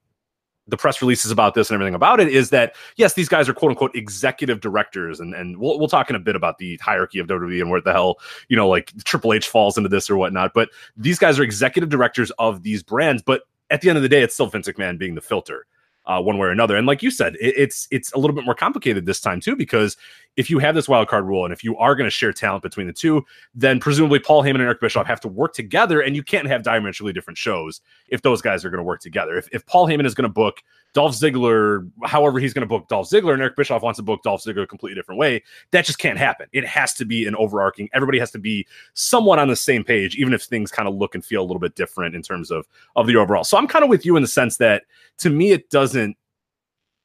press 0.75 1.01
releases 1.01 1.31
about 1.31 1.53
this 1.53 1.69
and 1.69 1.75
everything 1.75 1.95
about 1.95 2.19
it 2.19 2.27
is 2.27 2.49
that 2.49 2.75
yes, 2.97 3.13
these 3.13 3.29
guys 3.29 3.47
are 3.47 3.53
quote 3.53 3.69
unquote 3.71 3.95
executive 3.95 4.59
directors, 4.59 5.21
and 5.21 5.33
and 5.33 5.57
we'll 5.57 5.79
we'll 5.79 5.87
talk 5.87 6.09
in 6.09 6.15
a 6.17 6.19
bit 6.19 6.35
about 6.35 6.57
the 6.57 6.77
hierarchy 6.81 7.19
of 7.19 7.27
WWE 7.27 7.61
and 7.61 7.69
where 7.69 7.79
the 7.79 7.93
hell 7.93 8.17
you 8.49 8.57
know 8.57 8.67
like 8.67 8.91
Triple 9.05 9.31
H 9.31 9.47
falls 9.47 9.77
into 9.77 9.87
this 9.87 10.09
or 10.09 10.17
whatnot. 10.17 10.53
But 10.53 10.69
these 10.97 11.19
guys 11.19 11.39
are 11.39 11.43
executive 11.43 11.89
directors 11.89 12.31
of 12.31 12.63
these 12.63 12.83
brands, 12.83 13.21
but 13.21 13.43
at 13.69 13.81
the 13.81 13.89
end 13.89 13.97
of 13.97 14.01
the 14.01 14.09
day, 14.09 14.23
it's 14.23 14.33
still 14.33 14.47
Vince 14.47 14.67
McMahon 14.67 14.97
being 14.97 15.15
the 15.15 15.21
filter 15.21 15.65
uh, 16.07 16.21
one 16.21 16.37
way 16.37 16.47
or 16.47 16.51
another. 16.51 16.75
And 16.75 16.87
like 16.87 17.03
you 17.03 17.11
said, 17.11 17.35
it, 17.35 17.53
it's 17.57 17.87
it's 17.91 18.11
a 18.13 18.17
little 18.17 18.35
bit 18.35 18.45
more 18.45 18.55
complicated 18.55 19.05
this 19.05 19.19
time 19.19 19.39
too 19.39 19.55
because 19.55 19.97
if 20.37 20.49
you 20.49 20.59
have 20.59 20.75
this 20.75 20.87
wild 20.87 21.07
card 21.07 21.25
rule 21.25 21.43
and 21.43 21.53
if 21.53 21.63
you 21.63 21.75
are 21.77 21.95
going 21.95 22.05
to 22.05 22.11
share 22.11 22.31
talent 22.31 22.63
between 22.63 22.87
the 22.87 22.93
two, 22.93 23.25
then 23.53 23.79
presumably 23.79 24.19
Paul 24.19 24.43
Heyman 24.43 24.55
and 24.55 24.63
Eric 24.63 24.79
Bischoff 24.79 25.05
have 25.07 25.19
to 25.21 25.27
work 25.27 25.53
together, 25.53 25.99
and 26.01 26.15
you 26.15 26.23
can't 26.23 26.47
have 26.47 26.63
diametrically 26.63 27.13
different 27.13 27.37
shows 27.37 27.81
if 28.07 28.21
those 28.21 28.41
guys 28.41 28.63
are 28.63 28.69
going 28.69 28.79
to 28.79 28.83
work 28.83 29.01
together. 29.01 29.37
If 29.37 29.49
if 29.51 29.65
Paul 29.65 29.87
Heyman 29.87 30.05
is 30.05 30.15
going 30.15 30.27
to 30.27 30.33
book 30.33 30.63
Dolph 30.97 31.13
Ziggler, 31.13 31.87
however 32.05 32.39
he's 32.39 32.53
going 32.53 32.63
to 32.63 32.67
book 32.67 32.87
Dolph 32.87 33.07
Ziggler, 33.07 33.33
and 33.33 33.39
Eric 33.39 33.55
Bischoff 33.55 33.83
wants 33.83 33.97
to 33.97 34.03
book 34.03 34.23
Dolph 34.23 34.43
Ziggler 34.43 34.63
a 34.63 34.67
completely 34.67 34.95
different 34.95 35.19
way, 35.19 35.43
that 35.69 35.85
just 35.85 35.99
can't 35.99 36.17
happen. 36.17 36.47
It 36.53 36.65
has 36.65 36.95
to 36.95 37.05
be 37.05 37.27
an 37.27 37.35
overarching. 37.35 37.87
Everybody 37.93 38.17
has 38.17 38.31
to 38.31 38.39
be 38.39 38.65
somewhat 38.95 39.37
on 39.37 39.47
the 39.47 39.55
same 39.55 39.83
page, 39.83 40.15
even 40.15 40.33
if 40.33 40.41
things 40.41 40.71
kind 40.71 40.87
of 40.87 40.95
look 40.95 41.13
and 41.13 41.23
feel 41.23 41.43
a 41.43 41.45
little 41.45 41.59
bit 41.59 41.75
different 41.75 42.15
in 42.15 42.23
terms 42.23 42.49
of 42.49 42.67
of 42.95 43.05
the 43.05 43.15
overall. 43.15 43.43
So 43.43 43.59
I'm 43.59 43.67
kind 43.67 43.83
of 43.83 43.91
with 43.91 44.07
you 44.07 44.15
in 44.15 44.23
the 44.23 44.27
sense 44.27 44.57
that 44.57 44.85
to 45.19 45.29
me 45.29 45.51
it 45.51 45.69
doesn't 45.69 46.17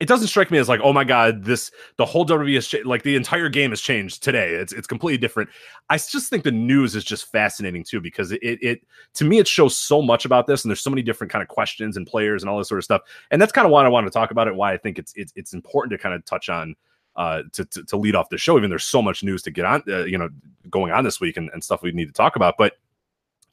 it 0.03 0.09
doesn't 0.09 0.27
strike 0.27 0.51
me 0.51 0.59
as 0.59 0.69
like, 0.69 0.81
oh 0.83 0.93
my 0.93 1.05
god, 1.05 1.45
this 1.45 1.71
the 1.97 2.05
whole 2.05 2.27
WWE 2.27 2.69
cha- 2.69 2.89
like 2.89 3.05
the 3.05 3.15
entire 3.15 3.49
game 3.49 3.71
has 3.71 3.81
changed 3.81 4.21
today. 4.21 4.51
It's 4.51 4.73
it's 4.73 4.89
completely 4.89 5.17
different. 5.17 5.49
I 5.91 5.97
just 5.97 6.29
think 6.29 6.43
the 6.43 6.51
news 6.51 6.97
is 6.97 7.05
just 7.05 7.31
fascinating 7.31 7.85
too 7.85 8.01
because 8.01 8.33
it 8.33 8.41
it 8.43 8.83
to 9.15 9.25
me 9.25 9.39
it 9.39 9.47
shows 9.47 9.79
so 9.79 10.03
much 10.03 10.25
about 10.25 10.49
this, 10.49 10.65
and 10.65 10.71
there's 10.71 10.81
so 10.81 10.91
many 10.91 11.03
different 11.03 11.33
kind 11.33 11.41
of 11.41 11.47
questions 11.47 11.97
and 11.97 12.05
players 12.05 12.43
and 12.43 12.51
all 12.51 12.59
this 12.59 12.69
sort 12.69 12.81
of 12.81 12.85
stuff. 12.85 13.03
And 13.31 13.41
that's 13.41 13.53
kind 13.53 13.65
of 13.65 13.71
why 13.71 13.85
I 13.85 13.89
want 13.89 14.05
to 14.05 14.11
talk 14.11 14.33
about 14.33 14.49
it. 14.49 14.57
Why 14.57 14.73
I 14.73 14.77
think 14.77 14.99
it's 14.99 15.13
it's 15.15 15.33
it's 15.37 15.55
important 15.55 15.93
to 15.93 15.99
kind 15.99 16.17
of 16.17 16.25
touch 16.25 16.49
on 16.49 16.75
uh 17.15 17.43
to, 17.53 17.65
to, 17.67 17.85
to 17.85 17.97
lead 17.97 18.17
off 18.17 18.29
the 18.29 18.39
show. 18.39 18.59
Even 18.59 18.71
there's 18.71 18.83
so 18.83 19.03
much 19.03 19.23
news 19.23 19.41
to 19.43 19.53
get 19.53 19.65
on, 19.65 19.85
uh, 19.87 20.03
you 20.03 20.19
know, 20.19 20.31
going 20.69 20.91
on 20.91 21.05
this 21.05 21.21
week 21.21 21.37
and, 21.37 21.49
and 21.53 21.63
stuff 21.63 21.81
we 21.81 21.93
need 21.93 22.07
to 22.07 22.13
talk 22.13 22.35
about. 22.35 22.57
But 22.59 22.73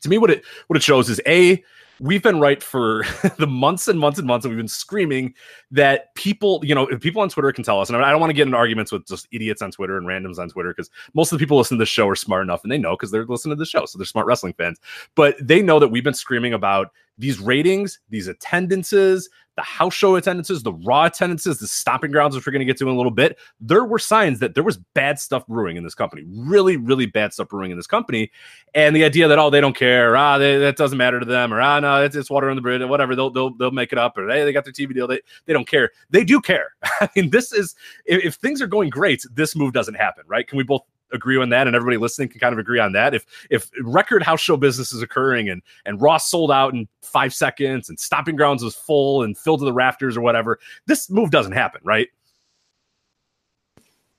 to 0.02 0.10
me, 0.10 0.18
what 0.18 0.32
it 0.32 0.44
what 0.68 0.78
it 0.78 0.84
shows 0.84 1.10
is 1.10 1.22
a 1.28 1.64
we've 2.00 2.24
been 2.24 2.40
right 2.40 2.62
for 2.64 3.04
the 3.38 3.48
months 3.48 3.88
and 3.88 4.00
months 4.00 4.20
and 4.20 4.28
months, 4.28 4.46
and 4.46 4.54
we've 4.54 4.60
been 4.60 4.68
screaming 4.68 5.34
that 5.72 6.14
people, 6.16 6.62
you 6.64 6.74
know, 6.74 6.88
people 6.98 7.22
on 7.22 7.30
Twitter 7.30 7.52
can 7.52 7.64
tell 7.64 7.80
us. 7.80 7.90
And 7.90 7.98
I 8.04 8.12
don't 8.12 8.20
want 8.20 8.30
to 8.30 8.36
get 8.36 8.48
in 8.48 8.54
arguments 8.54 8.92
with 8.92 9.06
just 9.06 9.28
idiots 9.32 9.62
on 9.62 9.72
Twitter 9.72 9.98
and 9.98 10.08
randoms 10.08 10.40
on 10.40 10.50
Twitter 10.50 10.70
because 10.70 10.90
most 11.14 11.32
of 11.32 11.38
the 11.38 11.44
people 11.44 11.58
listening 11.58 11.78
to 11.78 11.84
the 11.84 11.88
show 11.88 12.08
are 12.08 12.16
smart 12.16 12.44
enough 12.44 12.64
and 12.64 12.72
they 12.72 12.78
know 12.78 12.96
because 12.96 13.12
they're 13.12 13.26
listening 13.26 13.56
to 13.56 13.60
the 13.60 13.66
show. 13.66 13.86
So 13.86 13.98
they're 13.98 14.06
smart 14.06 14.28
wrestling 14.28 14.54
fans. 14.54 14.80
But 15.16 15.36
they 15.42 15.62
know 15.62 15.80
that 15.80 15.90
we've 15.90 16.04
been 16.04 16.14
screaming 16.14 16.54
about 16.54 16.92
these 17.18 17.40
ratings, 17.40 18.00
these 18.10 18.28
attendances, 18.28 19.30
the 19.60 19.64
house 19.64 19.94
show 19.94 20.16
attendances, 20.16 20.64
the 20.64 20.72
raw 20.72 21.04
attendances, 21.04 21.60
the 21.60 21.68
stomping 21.68 22.12
grounds, 22.12 22.34
which 22.34 22.46
we're 22.46 22.54
going 22.54 22.62
to 22.62 22.66
get 22.66 22.78
to 22.78 22.88
in 22.88 22.94
a 22.94 22.98
little 22.98 23.12
bit, 23.12 23.38
there 23.60 23.84
were 23.84 24.00
signs 24.00 24.40
that 24.40 24.56
there 24.56 24.64
was 24.64 24.78
bad 24.96 25.20
stuff 25.20 25.46
brewing 25.48 25.76
in 25.76 25.84
this 25.84 25.94
company. 25.94 26.24
Really, 26.30 26.78
really 26.78 27.06
bad 27.06 27.34
stuff 27.34 27.50
brewing 27.50 27.72
in 27.72 27.78
this 27.78 27.86
company. 27.86 28.32
And 28.74 28.96
the 28.96 29.04
idea 29.04 29.28
that, 29.28 29.38
oh, 29.38 29.50
they 29.50 29.60
don't 29.60 29.76
care, 29.76 30.16
ah, 30.16 30.38
they, 30.38 30.58
that 30.60 30.78
doesn't 30.78 30.98
matter 30.98 31.20
to 31.20 31.26
them, 31.26 31.54
or 31.54 31.60
ah, 31.60 31.78
no, 31.82 32.02
it's, 32.02 32.16
it's 32.16 32.30
water 32.30 32.50
on 32.50 32.56
the 32.56 32.62
bridge, 32.62 32.82
or 32.82 32.88
whatever, 32.88 33.18
they'll, 33.18 33.32
they'll, 33.32 33.54
they'll 33.56 33.72
make 33.72 33.92
it 33.92 33.98
up, 33.98 34.18
or 34.18 34.30
hey, 34.30 34.46
they 34.46 34.54
got 34.54 34.64
their 34.64 34.72
TV 34.72 34.94
deal, 34.94 35.08
they, 35.08 35.20
they 35.46 35.52
don't 35.52 35.68
care. 35.68 35.92
They 36.10 36.24
do 36.24 36.40
care. 36.40 36.76
I 37.02 37.10
mean, 37.18 37.30
this 37.30 37.52
is, 37.52 37.76
if, 38.06 38.24
if 38.24 38.36
things 38.36 38.62
are 38.62 38.68
going 38.68 38.90
great, 38.90 39.26
this 39.34 39.58
move 39.58 39.74
doesn't 39.74 39.96
happen, 39.96 40.24
right? 40.26 40.48
Can 40.48 40.58
we 40.58 40.64
both 40.64 40.84
agree 41.14 41.38
on 41.38 41.50
that 41.50 41.68
and 41.68 41.76
everybody 41.76 41.98
listening 41.98 42.30
can 42.30 42.40
kind 42.40 42.54
of 42.54 42.60
agree 42.60 42.80
on 42.80 42.92
that. 42.94 43.14
If 43.14 43.26
if 43.50 43.70
record 43.82 44.24
house 44.24 44.42
show 44.42 44.58
business 44.58 44.92
is 44.92 45.02
occurring 45.02 45.50
and 45.50 45.62
and 45.86 46.02
ross 46.02 46.30
sold 46.30 46.52
out 46.52 46.74
in 46.74 46.88
five 47.02 47.34
seconds 47.34 47.90
and 47.90 48.00
stomping 48.00 48.36
grounds 48.36 48.64
was 48.64 48.76
full 48.76 49.24
and 49.24 49.38
filled 49.38 49.60
to 49.60 49.66
the 49.66 49.74
rafters 49.74 50.18
or 50.18 50.22
whatever 50.22 50.60
this 50.86 51.10
move 51.10 51.32
doesn't 51.32 51.54
happen 51.54 51.82
right? 51.84 52.10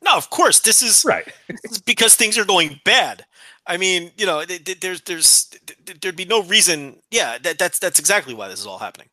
No 0.02 0.16
of 0.16 0.30
course 0.30 0.61
this 0.61 0.82
is 0.82 1.04
right. 1.04 1.26
this 1.49 1.61
is 1.73 1.80
because 1.80 2.14
things 2.14 2.38
are 2.38 2.44
going 2.44 2.80
bad. 2.85 3.25
I 3.66 3.76
mean 3.76 4.11
you 4.16 4.26
know 4.26 4.44
there's 4.44 5.02
there's 5.02 5.50
there'd 6.00 6.16
be 6.16 6.25
no 6.25 6.42
reason 6.42 6.97
yeah 7.11 7.38
that, 7.38 7.59
that's 7.59 7.78
that's 7.78 7.99
exactly 7.99 8.35
why 8.35 8.49
this 8.49 8.61
is 8.61 8.66
all 8.66 8.78
happening 8.78 9.09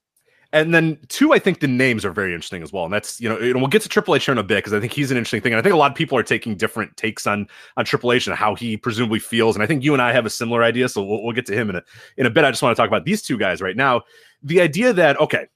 and 0.58 0.74
then 0.74 0.98
two, 1.08 1.34
I 1.34 1.40
think 1.40 1.60
the 1.60 1.68
names 1.68 2.06
are 2.06 2.12
very 2.12 2.34
interesting 2.34 2.62
as 2.62 2.72
well. 2.72 2.86
And 2.86 2.94
that's 2.94 3.20
you 3.20 3.28
know, 3.30 3.38
and 3.38 3.56
we'll 3.56 3.68
get 3.68 3.82
to 3.84 3.90
Triple 3.90 4.16
H 4.16 4.26
here 4.26 4.32
in 4.32 4.38
a 4.38 4.44
bit 4.44 4.58
because 4.58 4.74
I 4.74 4.80
think 4.80 4.94
he's 4.94 5.12
an 5.12 5.18
interesting 5.18 5.42
thing. 5.42 5.54
And 5.54 5.60
I 5.60 5.62
think 5.62 5.74
a 5.74 5.78
lot 5.78 5.92
of 5.92 5.98
people 5.98 6.18
are 6.18 6.24
taking 6.24 6.56
different 6.56 6.96
takes 6.98 7.26
on 7.26 7.48
on 7.78 7.86
Triple 7.86 8.14
H 8.14 8.28
and 8.28 8.36
how 8.36 8.56
he 8.56 8.78
presumably 8.78 9.20
feels. 9.20 9.56
And 9.56 9.64
I 9.64 9.68
think 9.68 9.84
you 9.84 9.94
and 9.94 10.02
I 10.02 10.12
have 10.12 10.26
a 10.26 10.30
similar 10.30 10.64
idea. 10.64 10.90
So 10.90 11.04
we'll, 11.04 11.24
we'll 11.24 11.34
get 11.34 11.46
to 11.48 11.54
him 11.54 11.70
in 11.70 11.78
a 11.78 11.84
in 12.18 12.26
a 12.26 12.30
bit. 12.30 12.44
I 12.44 12.52
just 12.52 12.62
want 12.62 12.76
to 12.76 12.82
talk 12.82 12.88
about 12.88 13.06
these 13.06 13.22
two 13.22 13.38
guys 13.38 13.62
right 13.62 13.76
now. 13.76 14.04
The 14.44 14.62
idea 14.62 14.94
that 14.94 15.20
okay, 15.20 15.48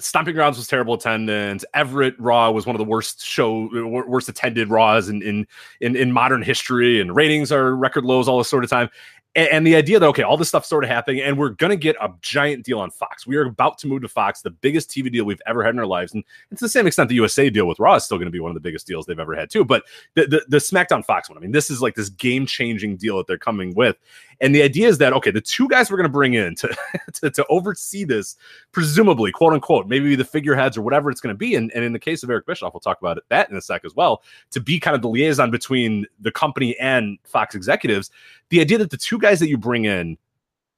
Stomping 0.00 0.34
Grounds 0.34 0.56
was 0.56 0.66
terrible 0.66 0.94
attendance. 0.94 1.64
Everett 1.74 2.18
Raw 2.18 2.50
was 2.50 2.66
one 2.66 2.74
of 2.74 2.78
the 2.78 2.84
worst 2.84 3.24
show, 3.24 3.68
worst 4.06 4.28
attended 4.28 4.70
Raws 4.70 5.08
in 5.08 5.22
in 5.22 5.46
in, 5.80 5.96
in 5.96 6.12
modern 6.12 6.42
history, 6.42 7.00
and 7.00 7.14
ratings 7.14 7.52
are 7.52 7.76
record 7.76 8.04
lows 8.04 8.28
all 8.28 8.38
this 8.38 8.48
sort 8.48 8.64
of 8.64 8.70
time 8.70 8.88
and, 9.34 9.48
and 9.48 9.66
the 9.66 9.74
idea 9.74 9.98
that 9.98 10.06
okay, 10.08 10.22
all 10.22 10.36
this 10.36 10.48
stuff 10.48 10.64
started 10.64 10.88
happening, 10.88 11.22
and 11.22 11.38
we're 11.38 11.50
to 11.70 11.76
get 11.76 11.96
a 12.00 12.10
giant 12.20 12.64
deal 12.64 12.80
on 12.80 12.90
Fox. 12.90 13.26
We 13.26 13.36
are 13.36 13.46
about 13.46 13.78
to 13.78 13.86
move 13.86 14.02
to 14.02 14.08
Fox, 14.08 14.42
the 14.42 14.50
biggest 14.50 14.90
TV 14.90 15.10
deal 15.10 15.24
we've 15.24 15.40
ever 15.46 15.62
had 15.62 15.74
in 15.74 15.78
our 15.78 15.86
lives, 15.86 16.14
and 16.14 16.22
it's 16.50 16.60
the 16.60 16.68
same 16.68 16.86
extent 16.86 17.08
the 17.08 17.14
USA 17.16 17.50
deal 17.50 17.66
with 17.66 17.78
Raw 17.78 17.94
is 17.94 18.04
still 18.04 18.18
to 18.26 18.30
be 18.30 18.40
one 18.40 18.50
of 18.50 18.54
the 18.54 18.60
biggest 18.60 18.86
deals 18.86 19.06
they've 19.06 19.18
ever 19.18 19.34
had 19.34 19.50
too. 19.50 19.64
But 19.64 19.84
the, 20.14 20.26
the 20.26 20.44
the 20.48 20.58
SmackDown 20.58 21.04
Fox 21.04 21.28
one, 21.28 21.38
I 21.38 21.40
mean, 21.40 21.52
this 21.52 21.70
is 21.70 21.80
like 21.80 21.94
this 21.94 22.08
game 22.08 22.46
changing 22.46 22.96
deal 22.96 23.16
that 23.18 23.26
they're 23.26 23.38
coming 23.38 23.74
with, 23.74 23.96
and 24.42 24.54
the 24.54 24.62
idea 24.62 24.88
is 24.88 24.98
that 24.98 25.14
okay, 25.14 25.30
the 25.30 25.40
two 25.40 25.68
guys 25.68 25.90
we're 25.90 25.96
going 25.96 26.08
to 26.08 26.12
bring 26.12 26.34
in 26.34 26.54
to, 26.56 26.76
to, 27.14 27.30
to 27.30 27.46
oversee 27.46 28.04
this, 28.04 28.36
presumably 28.72 29.32
quote 29.32 29.54
unquote, 29.54 29.88
maybe 29.88 30.14
the 30.14 30.24
figureheads 30.24 30.76
or 30.76 30.82
whatever 30.82 31.10
it's 31.10 31.20
going 31.20 31.34
to 31.34 31.38
be, 31.38 31.54
and, 31.54 31.72
and 31.74 31.84
in 31.84 31.92
the 31.92 31.98
case 31.98 32.22
of 32.22 32.28
Eric 32.28 32.44
Bischoff, 32.44 32.74
we'll 32.74 32.80
talk 32.80 33.00
about 33.00 33.16
it, 33.16 33.24
that 33.30 33.48
in 33.48 33.56
a 33.56 33.62
sec 33.62 33.84
as 33.86 33.94
well, 33.94 34.22
to 34.50 34.60
be 34.60 34.78
kind 34.78 34.94
of 34.94 35.00
the 35.00 35.08
liaison 35.08 35.50
between 35.50 36.04
the 36.20 36.32
company 36.32 36.78
and 36.78 37.18
Fox 37.24 37.54
executives. 37.54 38.10
The 38.50 38.60
idea 38.60 38.76
that 38.78 38.90
the 38.90 38.98
two 38.98 39.18
guys 39.18 39.40
that 39.40 39.48
you 39.48 39.56
bring 39.56 39.86
in 39.86 40.18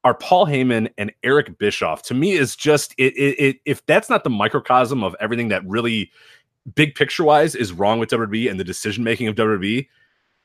are 0.05 0.13
Paul 0.13 0.45
Heyman 0.45 0.91
and 0.99 1.11
Eric 1.23 1.57
Bischoff. 1.57 2.03
To 2.03 2.13
me, 2.13 2.33
is 2.33 2.55
just 2.55 2.93
it, 2.99 3.17
it, 3.17 3.39
it, 3.39 3.59
If 3.65 3.83
that's 3.87 4.07
not 4.07 4.23
the 4.23 4.29
microcosm 4.29 5.03
of 5.03 5.15
everything 5.19 5.47
that 5.49 5.65
really, 5.65 6.11
big 6.75 6.93
picture 6.93 7.23
wise, 7.23 7.55
is 7.55 7.73
wrong 7.73 7.97
with 7.97 8.11
WWE 8.11 8.49
and 8.49 8.59
the 8.59 8.63
decision 8.63 9.03
making 9.03 9.27
of 9.27 9.35
WWE, 9.35 9.87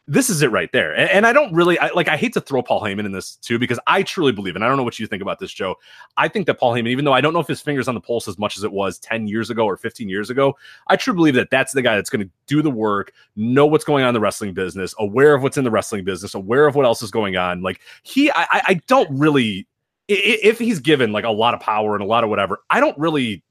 this 0.07 0.29
is 0.29 0.43
it 0.43 0.51
right 0.51 0.71
there. 0.73 0.93
And, 0.97 1.09
and 1.11 1.27
I 1.27 1.33
don't 1.33 1.53
really 1.55 1.79
I, 1.79 1.91
like. 1.91 2.09
I 2.09 2.17
hate 2.17 2.33
to 2.35 2.41
throw 2.41 2.63
Paul 2.63 2.81
Heyman 2.81 3.07
in 3.07 3.13
this 3.13 3.37
too 3.37 3.59
because 3.59 3.79
I 3.87 4.03
truly 4.03 4.33
believe, 4.33 4.57
and 4.57 4.65
I 4.65 4.69
don't 4.69 4.77
know 4.77 4.83
what 4.83 4.99
you 4.99 5.07
think 5.07 5.23
about 5.23 5.39
this, 5.39 5.53
Joe. 5.53 5.77
I 6.17 6.27
think 6.27 6.47
that 6.47 6.59
Paul 6.59 6.73
Heyman, 6.75 6.89
even 6.89 7.05
though 7.05 7.13
I 7.13 7.21
don't 7.21 7.33
know 7.33 7.39
if 7.39 7.47
his 7.47 7.61
fingers 7.61 7.87
on 7.87 7.95
the 7.95 8.01
pulse 8.01 8.27
as 8.27 8.39
much 8.39 8.57
as 8.57 8.65
it 8.65 8.73
was 8.73 8.99
ten 8.99 9.29
years 9.29 9.51
ago 9.51 9.65
or 9.67 9.77
fifteen 9.77 10.09
years 10.09 10.29
ago, 10.29 10.57
I 10.89 10.97
truly 10.97 11.17
believe 11.17 11.35
that 11.35 11.51
that's 11.51 11.73
the 11.73 11.83
guy 11.83 11.95
that's 11.95 12.11
going 12.11 12.27
to 12.27 12.31
do 12.47 12.61
the 12.61 12.71
work, 12.71 13.13
know 13.37 13.67
what's 13.67 13.85
going 13.85 14.03
on 14.03 14.09
in 14.09 14.15
the 14.15 14.21
wrestling 14.21 14.53
business, 14.53 14.95
aware 14.99 15.35
of 15.35 15.43
what's 15.43 15.57
in 15.57 15.65
the 15.65 15.71
wrestling 15.71 16.05
business, 16.05 16.35
aware 16.35 16.67
of 16.67 16.75
what 16.75 16.87
else 16.87 17.03
is 17.03 17.11
going 17.11 17.37
on. 17.37 17.63
Like 17.63 17.81
he, 18.03 18.31
I, 18.33 18.47
I 18.51 18.81
don't 18.87 19.09
really. 19.17 19.67
If 20.09 20.59
he's 20.59 20.81
given 20.81 21.13
like 21.13 21.25
a 21.25 21.31
lot 21.31 21.55
of 21.55 21.61
power 21.61 21.95
and 21.95 22.03
a 22.03 22.07
lot 22.07 22.25
of 22.25 22.31
whatever, 22.31 22.59
I 22.69 22.81
don't 22.81 22.99
really 22.99 23.45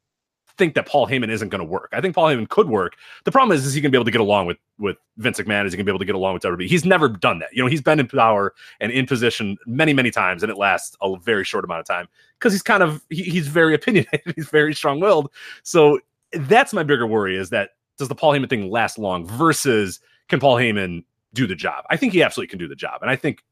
think 0.60 0.76
that 0.76 0.86
Paul 0.86 1.08
Heyman 1.08 1.30
isn't 1.30 1.50
going 1.50 1.60
to 1.60 1.66
work. 1.66 1.90
I 1.94 2.02
think 2.02 2.14
Paul 2.14 2.28
Heyman 2.28 2.50
could 2.50 2.70
work. 2.70 2.98
The 3.24 3.32
problem 3.32 3.58
is, 3.58 3.66
is 3.66 3.74
he 3.74 3.82
going 3.82 3.92
to 3.92 3.96
be 3.96 3.98
able 3.98 4.06
to 4.06 4.12
get 4.12 4.22
along 4.22 4.46
with 4.46 4.58
with 4.78 4.98
Vince 5.18 5.40
McMahon? 5.40 5.66
Is 5.66 5.74
he 5.74 5.78
going 5.78 5.86
to 5.86 5.92
be 5.92 5.92
able 5.92 6.00
to 6.00 6.06
get 6.06 6.16
along 6.16 6.36
with 6.36 6.46
everybody? 6.46 6.68
He's 6.68 6.86
never 6.86 7.08
done 7.08 7.40
that. 7.40 7.50
You 7.52 7.64
know, 7.64 7.70
he's 7.70 7.82
been 7.82 8.00
in 8.00 8.08
power 8.08 8.54
and 8.80 8.92
in 8.92 9.08
position 9.08 9.58
many, 9.66 9.94
many 9.94 10.12
times, 10.12 10.44
and 10.44 10.52
it 10.52 10.58
lasts 10.58 10.96
a 11.02 11.18
very 11.18 11.44
short 11.44 11.64
amount 11.64 11.80
of 11.80 11.88
time 11.88 12.08
because 12.38 12.54
he's 12.54 12.62
kind 12.62 12.84
of 12.84 13.04
he, 13.10 13.24
he's 13.24 13.48
very 13.48 13.74
opinionated. 13.80 14.34
he's 14.36 14.50
very 14.50 14.76
strong 14.76 15.00
willed. 15.00 15.32
So 15.64 16.00
that's 16.34 16.74
my 16.74 16.84
bigger 16.84 17.08
worry: 17.08 17.38
is 17.38 17.50
that 17.50 17.72
does 17.98 18.10
the 18.10 18.16
Paul 18.16 18.34
Heyman 18.34 18.50
thing 18.50 18.70
last 18.70 19.00
long 19.00 19.26
versus 19.26 20.00
can 20.28 20.40
Paul 20.40 20.58
Heyman 20.58 21.04
do 21.34 21.48
the 21.48 21.56
job? 21.56 21.86
I 21.90 21.98
think 21.98 22.14
he 22.14 22.22
absolutely 22.22 22.50
can 22.50 22.60
do 22.60 22.68
the 22.68 22.76
job, 22.76 23.02
and 23.02 23.10
I 23.10 23.16
think 23.16 23.44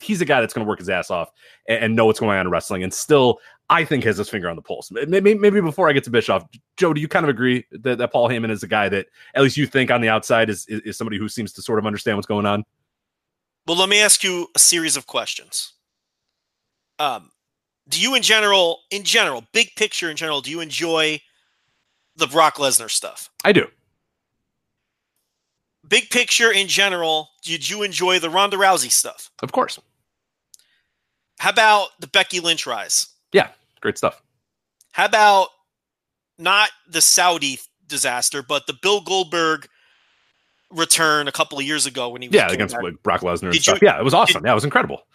he's 0.00 0.20
a 0.20 0.24
guy 0.24 0.40
that's 0.40 0.52
going 0.52 0.64
to 0.64 0.68
work 0.68 0.78
his 0.78 0.88
ass 0.88 1.10
off 1.10 1.30
and, 1.68 1.84
and 1.84 1.96
know 1.96 2.06
what's 2.06 2.20
going 2.20 2.36
on 2.38 2.46
in 2.46 2.50
wrestling, 2.50 2.82
and 2.82 2.92
still, 2.92 3.38
I 3.70 3.84
think 3.84 4.04
has 4.04 4.18
his 4.18 4.28
finger 4.28 4.48
on 4.48 4.56
the 4.56 4.62
pulse. 4.62 4.90
Maybe, 4.90 5.34
maybe 5.34 5.60
before 5.60 5.88
I 5.88 5.92
get 5.92 6.04
to 6.04 6.10
Bischoff, 6.10 6.44
Joe, 6.76 6.92
do 6.92 7.00
you 7.00 7.08
kind 7.08 7.24
of 7.24 7.30
agree 7.30 7.64
that, 7.70 7.98
that 7.98 8.12
Paul 8.12 8.28
Heyman 8.28 8.50
is 8.50 8.62
a 8.62 8.68
guy 8.68 8.88
that 8.90 9.06
at 9.34 9.42
least 9.42 9.56
you 9.56 9.66
think 9.66 9.90
on 9.90 10.00
the 10.00 10.08
outside 10.08 10.50
is, 10.50 10.66
is 10.66 10.80
is 10.80 10.98
somebody 10.98 11.18
who 11.18 11.28
seems 11.28 11.52
to 11.54 11.62
sort 11.62 11.78
of 11.78 11.86
understand 11.86 12.18
what's 12.18 12.26
going 12.26 12.46
on? 12.46 12.64
Well, 13.66 13.78
let 13.78 13.88
me 13.88 14.02
ask 14.02 14.22
you 14.22 14.48
a 14.54 14.58
series 14.58 14.96
of 14.96 15.06
questions. 15.06 15.72
Um, 16.98 17.30
do 17.88 18.00
you, 18.00 18.14
in 18.14 18.22
general, 18.22 18.80
in 18.90 19.02
general, 19.02 19.44
big 19.52 19.74
picture 19.76 20.10
in 20.10 20.16
general, 20.16 20.40
do 20.40 20.50
you 20.50 20.60
enjoy 20.60 21.20
the 22.16 22.26
Brock 22.26 22.56
Lesnar 22.56 22.90
stuff? 22.90 23.30
I 23.44 23.52
do. 23.52 23.66
Big 25.88 26.10
picture 26.10 26.50
in 26.50 26.66
general, 26.68 27.30
did 27.42 27.68
you 27.68 27.82
enjoy 27.82 28.18
the 28.18 28.30
Ronda 28.30 28.56
Rousey 28.56 28.90
stuff? 28.90 29.30
Of 29.42 29.52
course. 29.52 29.78
How 31.38 31.50
about 31.50 31.88
the 32.00 32.06
Becky 32.06 32.40
Lynch 32.40 32.66
rise? 32.66 33.08
Yeah, 33.32 33.48
great 33.80 33.98
stuff. 33.98 34.22
How 34.92 35.04
about 35.06 35.48
not 36.38 36.70
the 36.88 37.00
Saudi 37.00 37.58
disaster, 37.86 38.42
but 38.42 38.66
the 38.66 38.72
Bill 38.80 39.00
Goldberg 39.00 39.68
return 40.70 41.28
a 41.28 41.32
couple 41.32 41.58
of 41.58 41.64
years 41.64 41.86
ago 41.86 42.08
when 42.08 42.22
he 42.22 42.28
was 42.28 42.34
Yeah, 42.34 42.50
against 42.50 42.74
like, 42.80 43.02
Brock 43.02 43.20
Lesnar 43.20 43.44
and 43.44 43.52
Did 43.52 43.62
stuff. 43.62 43.80
you- 43.82 43.88
yeah, 43.88 43.98
it 43.98 44.04
was 44.04 44.14
awesome. 44.14 44.44
yeah, 44.44 44.52
it 44.52 44.54
was 44.54 44.64
incredible. 44.64 45.06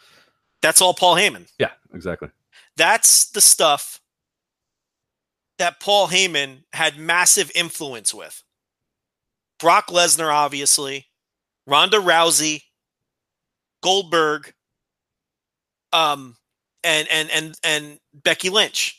That's 0.61 0.81
all 0.81 0.93
Paul 0.93 1.15
Heyman. 1.15 1.47
Yeah, 1.57 1.71
exactly. 1.93 2.29
That's 2.77 3.29
the 3.31 3.41
stuff 3.41 3.99
that 5.57 5.79
Paul 5.79 6.07
Heyman 6.09 6.63
had 6.73 6.97
massive 6.97 7.51
influence 7.55 8.13
with. 8.13 8.43
Brock 9.59 9.87
Lesnar, 9.87 10.33
obviously, 10.33 11.07
Ronda 11.67 11.97
Rousey, 11.97 12.63
Goldberg, 13.81 14.53
um, 15.93 16.35
and 16.83 17.07
and 17.09 17.29
and 17.31 17.55
and 17.63 17.99
Becky 18.13 18.49
Lynch. 18.49 18.95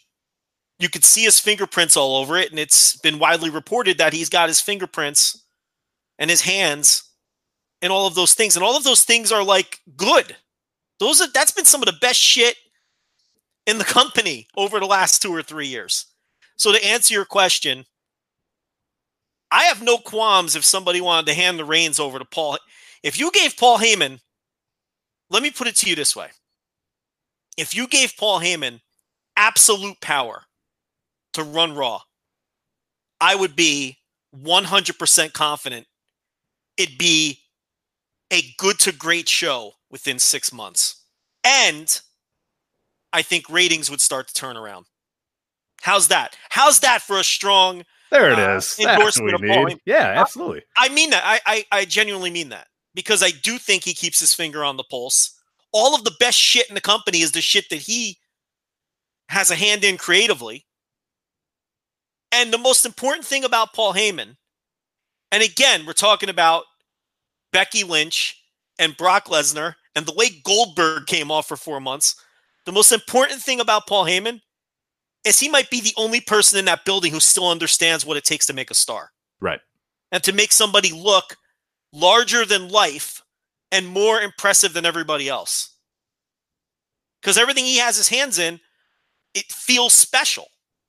You 0.78 0.88
could 0.88 1.04
see 1.04 1.24
his 1.24 1.38
fingerprints 1.38 1.96
all 1.96 2.16
over 2.16 2.36
it, 2.36 2.50
and 2.50 2.58
it's 2.58 2.96
been 2.96 3.18
widely 3.18 3.50
reported 3.50 3.98
that 3.98 4.12
he's 4.12 4.30
got 4.30 4.48
his 4.48 4.60
fingerprints 4.60 5.44
and 6.18 6.30
his 6.30 6.40
hands 6.42 7.04
and 7.82 7.92
all 7.92 8.06
of 8.06 8.14
those 8.14 8.34
things. 8.34 8.56
And 8.56 8.64
all 8.64 8.76
of 8.76 8.84
those 8.84 9.04
things 9.04 9.32
are 9.32 9.42
like 9.44 9.80
good. 9.96 10.36
Those 10.98 11.20
are 11.20 11.28
that's 11.32 11.52
been 11.52 11.64
some 11.64 11.82
of 11.82 11.86
the 11.86 11.98
best 12.00 12.18
shit 12.18 12.56
in 13.66 13.78
the 13.78 13.84
company 13.84 14.48
over 14.56 14.80
the 14.80 14.86
last 14.86 15.20
two 15.22 15.34
or 15.34 15.42
three 15.42 15.66
years. 15.66 16.06
So 16.56 16.72
to 16.72 16.84
answer 16.84 17.14
your 17.14 17.24
question, 17.24 17.84
I 19.50 19.64
have 19.64 19.82
no 19.82 19.98
qualms 19.98 20.54
if 20.54 20.64
somebody 20.64 21.00
wanted 21.00 21.26
to 21.26 21.34
hand 21.34 21.58
the 21.58 21.64
reins 21.64 21.98
over 21.98 22.18
to 22.18 22.24
Paul. 22.24 22.58
If 23.02 23.18
you 23.18 23.30
gave 23.32 23.56
Paul 23.56 23.78
Heyman, 23.78 24.20
let 25.28 25.42
me 25.42 25.50
put 25.50 25.66
it 25.66 25.76
to 25.76 25.90
you 25.90 25.96
this 25.96 26.14
way. 26.14 26.28
If 27.56 27.74
you 27.74 27.86
gave 27.86 28.16
Paul 28.16 28.40
Heyman 28.40 28.80
absolute 29.36 30.00
power 30.00 30.42
to 31.32 31.42
run 31.42 31.74
Raw, 31.74 32.00
I 33.20 33.34
would 33.34 33.56
be 33.56 33.98
100% 34.36 35.32
confident 35.32 35.86
it'd 36.76 36.96
be 36.96 37.40
a 38.32 38.42
good 38.56 38.78
to 38.80 38.92
great 38.92 39.28
show 39.28 39.72
within 39.90 40.18
six 40.18 40.52
months. 40.52 41.04
And 41.44 42.00
I 43.12 43.22
think 43.22 43.50
ratings 43.50 43.90
would 43.90 44.00
start 44.00 44.28
to 44.28 44.34
turn 44.34 44.56
around. 44.56 44.86
How's 45.82 46.08
that? 46.08 46.36
How's 46.50 46.80
that 46.80 47.02
for 47.02 47.18
a 47.18 47.24
strong? 47.24 47.84
There 48.10 48.30
it 48.30 48.38
is. 48.38 48.44
Uh, 48.44 48.56
is. 48.56 48.78
What 48.78 48.94
endorsement 48.94 49.34
of 49.34 49.40
Paul 49.42 49.70
Yeah, 49.84 50.14
absolutely. 50.16 50.62
I 50.76 50.88
mean 50.88 51.10
that. 51.10 51.22
I, 51.24 51.40
I 51.46 51.64
I 51.72 51.84
genuinely 51.84 52.30
mean 52.30 52.48
that 52.50 52.66
because 52.94 53.22
I 53.22 53.30
do 53.30 53.58
think 53.58 53.84
he 53.84 53.94
keeps 53.94 54.20
his 54.20 54.34
finger 54.34 54.64
on 54.64 54.76
the 54.76 54.84
pulse. 54.84 55.36
All 55.72 55.94
of 55.94 56.04
the 56.04 56.14
best 56.18 56.38
shit 56.38 56.68
in 56.68 56.74
the 56.74 56.80
company 56.80 57.20
is 57.20 57.32
the 57.32 57.40
shit 57.40 57.68
that 57.70 57.76
he 57.76 58.18
has 59.28 59.50
a 59.50 59.56
hand 59.56 59.84
in 59.84 59.96
creatively. 59.96 60.66
And 62.32 62.52
the 62.52 62.58
most 62.58 62.84
important 62.84 63.24
thing 63.24 63.44
about 63.44 63.72
Paul 63.72 63.94
Heyman, 63.94 64.36
and 65.32 65.42
again, 65.42 65.86
we're 65.86 65.92
talking 65.92 66.28
about 66.28 66.64
Becky 67.52 67.84
Lynch 67.84 68.40
and 68.78 68.96
Brock 68.96 69.26
Lesnar 69.26 69.74
and 69.94 70.06
the 70.06 70.14
way 70.14 70.28
Goldberg 70.44 71.06
came 71.06 71.30
off 71.30 71.48
for 71.48 71.56
four 71.56 71.80
months. 71.80 72.14
The 72.66 72.72
most 72.72 72.92
important 72.92 73.40
thing 73.40 73.60
about 73.60 73.86
Paul 73.86 74.04
Heyman 74.04 74.40
is 75.24 75.38
he 75.38 75.48
might 75.48 75.70
be 75.70 75.80
the 75.80 75.94
only 75.96 76.20
person 76.20 76.58
in 76.58 76.64
that 76.66 76.84
building 76.84 77.12
who 77.12 77.20
still 77.20 77.48
understands 77.50 78.04
what 78.06 78.16
it 78.16 78.24
takes 78.24 78.46
to 78.46 78.52
make 78.52 78.70
a 78.70 78.74
star 78.74 79.10
Right. 79.40 79.60
and 80.12 80.22
to 80.24 80.32
make 80.32 80.52
somebody 80.52 80.92
look 80.92 81.36
larger 81.92 82.44
than 82.44 82.68
life 82.68 83.22
and 83.72 83.86
more 83.86 84.20
impressive 84.20 84.72
than 84.72 84.86
everybody 84.86 85.28
else. 85.28 85.74
Because 87.20 87.36
everything 87.36 87.64
he 87.64 87.78
has 87.78 87.96
his 87.96 88.08
hands 88.08 88.38
in, 88.38 88.60
it 89.34 89.44
feels 89.52 89.92
special 89.94 90.46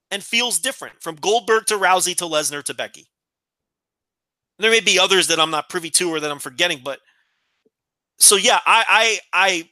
and 0.10 0.24
feels 0.24 0.60
different 0.60 1.02
from 1.02 1.15
Goldberg 1.15 1.65
to 1.67 1.76
Rousey 1.78 2.15
to 2.17 2.26
Lesnar 2.26 2.63
to 2.63 2.74
Becky. 2.74 3.08
There 4.60 4.72
may 4.72 4.80
be 4.80 5.00
others 5.00 5.28
that 5.28 5.39
I'm 5.39 5.52
not 5.52 5.70
privy 5.70 5.89
to 5.91 6.10
or 6.10 6.20
that 6.20 6.32
I'm 6.32 6.39
forgetting, 6.39 6.82
but 6.84 7.00
so 8.20 8.36
yeah, 8.36 8.60
I 8.65 9.20
I 9.34 9.70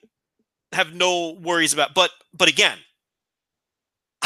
I 0.71 0.75
have 0.75 0.93
no 0.93 1.31
worries 1.33 1.73
about. 1.73 1.93
But 1.93 2.11
but 2.33 2.49
again, 2.49 2.77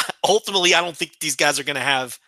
ultimately, 0.28 0.74
I 0.74 0.80
don't 0.80 0.96
think 0.96 1.18
these 1.20 1.36
guys 1.36 1.58
are 1.58 1.64
going 1.64 1.76
to 1.76 1.82
have 1.82 2.18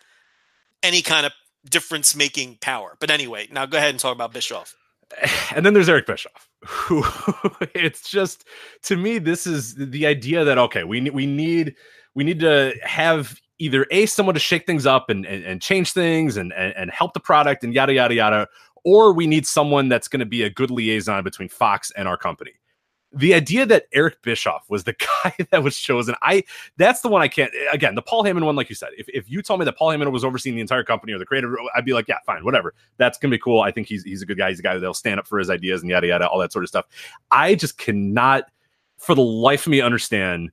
any 0.83 1.01
kind 1.01 1.25
of 1.25 1.31
difference 1.69 2.15
making 2.15 2.57
power. 2.61 2.95
But 2.99 3.11
anyway, 3.11 3.47
now 3.51 3.65
go 3.65 3.77
ahead 3.77 3.91
and 3.91 3.99
talk 3.99 4.13
about 4.13 4.33
Bischoff. 4.33 4.75
and 5.55 5.65
then 5.65 5.73
there's 5.73 5.89
Eric 5.89 6.05
Bischoff, 6.05 6.49
who 6.65 7.03
it's 7.73 8.09
just 8.09 8.45
to 8.83 8.97
me 8.97 9.19
this 9.19 9.47
is 9.47 9.75
the 9.75 10.05
idea 10.05 10.43
that 10.43 10.57
okay, 10.57 10.83
we 10.83 11.09
we 11.09 11.25
need 11.25 11.75
we 12.13 12.23
need 12.23 12.39
to 12.41 12.73
have 12.83 13.39
either 13.59 13.85
a 13.89 14.05
someone 14.05 14.33
to 14.33 14.39
shake 14.39 14.65
things 14.65 14.85
up 14.85 15.09
and 15.09 15.25
and, 15.25 15.45
and 15.45 15.61
change 15.61 15.93
things 15.93 16.35
and, 16.35 16.53
and 16.53 16.73
and 16.75 16.91
help 16.91 17.13
the 17.13 17.19
product 17.19 17.63
and 17.63 17.73
yada 17.73 17.93
yada 17.93 18.13
yada, 18.13 18.47
or 18.83 19.13
we 19.13 19.27
need 19.27 19.47
someone 19.47 19.87
that's 19.87 20.07
going 20.07 20.19
to 20.19 20.25
be 20.25 20.43
a 20.43 20.49
good 20.49 20.71
liaison 20.71 21.23
between 21.23 21.47
Fox 21.47 21.91
and 21.91 22.07
our 22.07 22.17
company. 22.17 22.53
The 23.13 23.33
idea 23.33 23.65
that 23.65 23.85
Eric 23.93 24.21
Bischoff 24.21 24.65
was 24.69 24.83
the 24.83 24.93
guy 25.23 25.33
that 25.51 25.63
was 25.63 25.77
chosen, 25.77 26.15
I 26.21 26.43
that's 26.77 27.01
the 27.01 27.07
one 27.07 27.21
I 27.21 27.27
can't. 27.27 27.51
Again, 27.71 27.95
the 27.95 28.01
Paul 28.01 28.23
Heyman 28.23 28.43
one, 28.43 28.55
like 28.55 28.69
you 28.69 28.75
said, 28.75 28.89
if, 28.97 29.07
if 29.09 29.29
you 29.29 29.41
told 29.41 29.59
me 29.59 29.65
that 29.65 29.77
Paul 29.77 29.89
Heyman 29.89 30.11
was 30.11 30.25
overseeing 30.25 30.55
the 30.55 30.61
entire 30.61 30.83
company 30.83 31.13
or 31.13 31.19
the 31.19 31.25
creative, 31.25 31.51
I'd 31.75 31.85
be 31.85 31.93
like, 31.93 32.07
yeah, 32.07 32.17
fine, 32.25 32.43
whatever. 32.43 32.73
That's 32.97 33.17
gonna 33.17 33.31
be 33.31 33.39
cool. 33.39 33.61
I 33.61 33.71
think 33.71 33.87
he's 33.87 34.03
he's 34.03 34.21
a 34.21 34.25
good 34.25 34.37
guy. 34.37 34.49
He's 34.49 34.59
a 34.59 34.63
guy 34.63 34.73
that'll 34.73 34.93
stand 34.93 35.19
up 35.19 35.27
for 35.27 35.39
his 35.39 35.49
ideas 35.49 35.81
and 35.81 35.89
yada 35.89 36.07
yada, 36.07 36.27
all 36.27 36.39
that 36.39 36.51
sort 36.51 36.65
of 36.65 36.69
stuff. 36.69 36.85
I 37.31 37.55
just 37.55 37.77
cannot, 37.77 38.51
for 38.97 39.15
the 39.15 39.21
life 39.21 39.65
of 39.65 39.71
me, 39.71 39.81
understand 39.81 40.51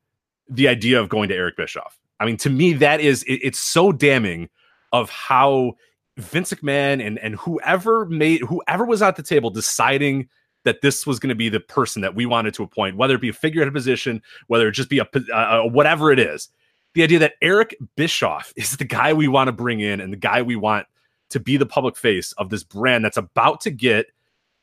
the 0.48 0.68
idea 0.68 1.00
of 1.00 1.08
going 1.08 1.28
to 1.30 1.34
Eric 1.34 1.56
Bischoff. 1.56 1.98
I 2.20 2.26
mean, 2.26 2.36
to 2.38 2.50
me, 2.50 2.74
that 2.74 3.00
is 3.00 3.22
it, 3.24 3.40
it's 3.42 3.58
so 3.58 3.92
damning 3.92 4.48
of 4.92 5.10
how 5.10 5.74
Vince 6.16 6.52
McMahon 6.52 7.04
and 7.04 7.18
and 7.18 7.34
whoever 7.36 8.06
made 8.06 8.40
whoever 8.42 8.84
was 8.84 9.02
at 9.02 9.16
the 9.16 9.22
table 9.22 9.50
deciding 9.50 10.28
that 10.64 10.80
this 10.82 11.06
was 11.06 11.18
going 11.18 11.28
to 11.28 11.34
be 11.34 11.48
the 11.48 11.60
person 11.60 12.02
that 12.02 12.14
we 12.14 12.26
wanted 12.26 12.54
to 12.54 12.62
appoint, 12.62 12.96
whether 12.96 13.14
it 13.14 13.20
be 13.20 13.28
a 13.28 13.34
figurehead 13.34 13.72
position, 13.72 14.22
whether 14.48 14.68
it 14.68 14.72
just 14.72 14.88
be 14.88 14.98
a 14.98 15.08
uh, 15.34 15.62
whatever 15.64 16.10
it 16.10 16.18
is. 16.18 16.48
The 16.94 17.02
idea 17.02 17.18
that 17.20 17.34
Eric 17.42 17.76
Bischoff 17.96 18.52
is 18.56 18.76
the 18.76 18.84
guy 18.84 19.12
we 19.12 19.28
want 19.28 19.48
to 19.48 19.52
bring 19.52 19.80
in 19.80 20.00
and 20.00 20.12
the 20.12 20.16
guy 20.16 20.42
we 20.42 20.56
want 20.56 20.86
to 21.30 21.40
be 21.40 21.56
the 21.56 21.66
public 21.66 21.96
face 21.96 22.32
of 22.32 22.50
this 22.50 22.62
brand 22.62 23.04
that's 23.04 23.16
about 23.16 23.60
to 23.62 23.70
get 23.70 24.06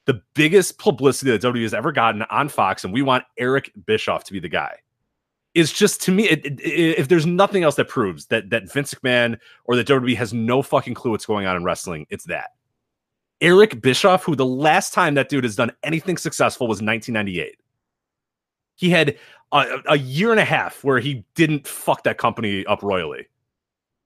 the 0.06 0.22
biggest 0.34 0.80
publicity 0.80 1.30
that 1.32 1.42
WWE 1.42 1.62
has 1.64 1.74
ever 1.74 1.92
gotten 1.92 2.24
on 2.24 2.50
Fox, 2.50 2.84
and 2.84 2.94
we 2.94 3.02
want 3.02 3.24
Eric 3.38 3.72
Bischoff 3.86 4.24
to 4.26 4.34
be 4.34 4.40
the 4.40 4.50
guy. 4.50 4.78
Is 5.54 5.72
just 5.74 6.02
to 6.04 6.12
me, 6.12 6.30
it, 6.30 6.46
it- 6.46 6.60
if 6.98 7.08
there's 7.10 7.26
nothing 7.26 7.64
else 7.64 7.76
that 7.76 7.90
proves 7.90 8.26
that 8.28 8.50
that 8.52 8.72
Vince 8.72 8.94
McMahon 8.94 9.38
or 9.66 9.76
that 9.76 9.86
WWE 9.88 10.16
has 10.16 10.34
no 10.34 10.62
fucking 10.62 10.94
clue 10.94 11.12
what's 11.12 11.26
going 11.26 11.46
on 11.46 11.56
in 11.58 11.64
wrestling, 11.64 12.08
it's 12.10 12.24
that. 12.26 12.52
Eric 13.42 13.82
Bischoff, 13.82 14.24
who 14.24 14.36
the 14.36 14.46
last 14.46 14.94
time 14.94 15.16
that 15.16 15.30
dude 15.30 15.44
has 15.44 15.56
done 15.56 15.72
anything 15.84 16.18
successful 16.18 16.68
was 16.68 16.82
1998. 16.82 17.58
He 18.76 18.90
had 18.90 19.18
a, 19.52 19.82
a 19.88 19.98
year 19.98 20.32
and 20.32 20.40
a 20.40 20.46
half 20.46 20.84
where 20.84 21.00
he 21.00 21.26
didn't 21.36 21.68
fuck 21.68 22.04
that 22.04 22.18
company 22.18 22.66
up 22.68 22.84
royally. 22.84 23.28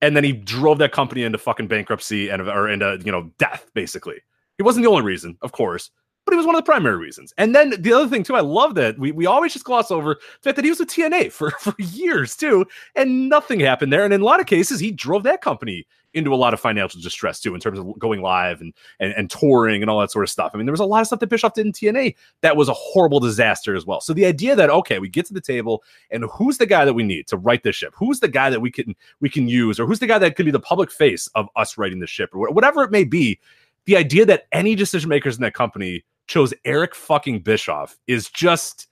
And 0.01 0.15
then 0.15 0.23
he 0.23 0.33
drove 0.33 0.77
that 0.79 0.91
company 0.91 1.23
into 1.23 1.37
fucking 1.37 1.67
bankruptcy 1.67 2.29
and 2.29 2.41
or 2.41 2.69
into, 2.69 2.99
you 3.03 3.11
know, 3.11 3.31
death, 3.37 3.69
basically. 3.73 4.17
He 4.57 4.63
wasn't 4.63 4.83
the 4.83 4.89
only 4.89 5.03
reason, 5.03 5.37
of 5.41 5.51
course, 5.51 5.89
but 6.25 6.33
he 6.33 6.37
was 6.37 6.45
one 6.45 6.55
of 6.55 6.59
the 6.59 6.69
primary 6.69 6.97
reasons. 6.97 7.33
And 7.37 7.53
then 7.53 7.73
the 7.81 7.93
other 7.93 8.07
thing, 8.07 8.23
too, 8.23 8.35
I 8.35 8.41
love 8.41 8.75
that 8.75 8.97
we, 8.97 9.11
we 9.11 9.25
always 9.25 9.53
just 9.53 9.65
gloss 9.65 9.91
over 9.91 10.15
the 10.15 10.41
fact 10.41 10.55
that 10.55 10.65
he 10.65 10.71
was 10.71 10.79
with 10.79 10.89
TNA 10.89 11.31
for, 11.31 11.51
for 11.59 11.75
years, 11.77 12.35
too, 12.35 12.65
and 12.95 13.29
nothing 13.29 13.59
happened 13.59 13.91
there. 13.91 14.05
And 14.05 14.13
in 14.13 14.21
a 14.21 14.25
lot 14.25 14.39
of 14.39 14.47
cases, 14.47 14.79
he 14.79 14.91
drove 14.91 15.23
that 15.23 15.41
company 15.41 15.85
into 16.15 16.33
a 16.33 16.35
lot 16.35 16.53
of 16.53 16.59
financial 16.59 16.99
distress, 17.01 17.39
too, 17.39 17.53
in 17.53 17.61
terms 17.61 17.77
of 17.77 17.99
going 17.99 18.21
live 18.21 18.61
and, 18.61 18.73
and, 18.99 19.13
and 19.13 19.29
touring 19.29 19.83
and 19.83 19.89
all 19.89 19.99
that 19.99 20.09
sort 20.09 20.23
of 20.23 20.29
stuff. 20.29 20.51
I 20.53 20.57
mean, 20.57 20.65
there 20.65 20.73
was 20.73 20.79
a 20.79 20.85
lot 20.85 21.01
of 21.01 21.07
stuff 21.07 21.19
that 21.19 21.27
Bischoff 21.27 21.53
did 21.53 21.65
in 21.65 21.73
TNA 21.73 22.15
that 22.41 22.57
was 22.57 22.69
a 22.69 22.73
horrible 22.73 23.19
disaster 23.19 23.75
as 23.75 23.85
well. 23.85 24.01
So 24.01 24.13
the 24.13 24.25
idea 24.25 24.55
that, 24.55 24.69
okay, 24.69 24.97
we 24.99 25.09
get 25.09 25.25
to 25.27 25.33
the 25.33 25.41
table 25.41 25.83
and 26.09 26.23
who's 26.31 26.57
the 26.57 26.65
guy 26.65 26.85
that 26.85 26.93
we 26.93 27.03
need 27.03 27.27
to 27.27 27.37
right 27.37 27.61
this 27.61 27.75
ship? 27.75 27.93
Who's 27.97 28.21
the 28.21 28.27
guy 28.27 28.49
that 28.49 28.61
we 28.61 28.71
can 28.71 28.95
we 29.19 29.29
can 29.29 29.47
use, 29.47 29.79
or 29.79 29.85
who's 29.85 29.99
the 29.99 30.07
guy 30.07 30.17
that 30.17 30.35
could 30.35 30.45
be 30.45 30.51
the 30.51 30.59
public 30.59 30.89
face 30.89 31.27
of 31.35 31.47
us 31.55 31.77
writing 31.77 31.99
the 31.99 32.07
ship, 32.07 32.29
or 32.33 32.49
whatever 32.49 32.83
it 32.83 32.91
may 32.91 33.03
be? 33.03 33.39
The 33.85 33.97
idea 33.97 34.25
that 34.25 34.47
any 34.51 34.73
decision 34.73 35.09
makers 35.09 35.35
in 35.35 35.43
that 35.43 35.53
company 35.53 36.03
chose 36.27 36.53
Eric 36.63 36.95
fucking 36.95 37.41
Bischoff 37.41 37.97
is 38.07 38.29
just 38.29 38.87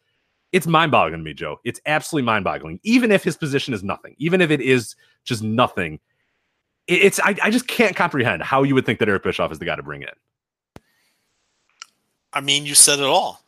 It's 0.51 0.67
mind 0.67 0.91
boggling 0.91 1.19
to 1.19 1.23
me, 1.23 1.33
Joe. 1.33 1.59
It's 1.63 1.81
absolutely 1.88 2.27
mind 2.27 2.43
boggling. 2.43 2.79
Even 2.83 3.12
if 3.12 3.23
his 3.23 3.36
position 3.36 3.73
is 3.73 3.83
nothing, 3.83 4.15
even 4.19 4.39
if 4.39 4.51
it 4.51 4.62
is 4.62 4.95
just 5.25 5.41
nothing, 5.41 5.99
it's 6.88 7.19
I, 7.19 7.36
I 7.41 7.50
just 7.50 7.67
can't 7.67 7.96
comprehend 7.96 8.43
how 8.43 8.63
you 8.63 8.76
would 8.76 8.86
think 8.86 9.00
that 9.00 9.10
Eric 9.10 9.24
Bischoff 9.24 9.52
is 9.52 9.60
the 9.60 9.65
guy 9.65 9.76
to 9.76 9.84
bring 9.84 10.02
in. 10.02 10.10
I 12.34 12.41
mean, 12.41 12.65
you 12.65 12.76
said 12.76 13.00
it 13.00 13.06
all. 13.06 13.41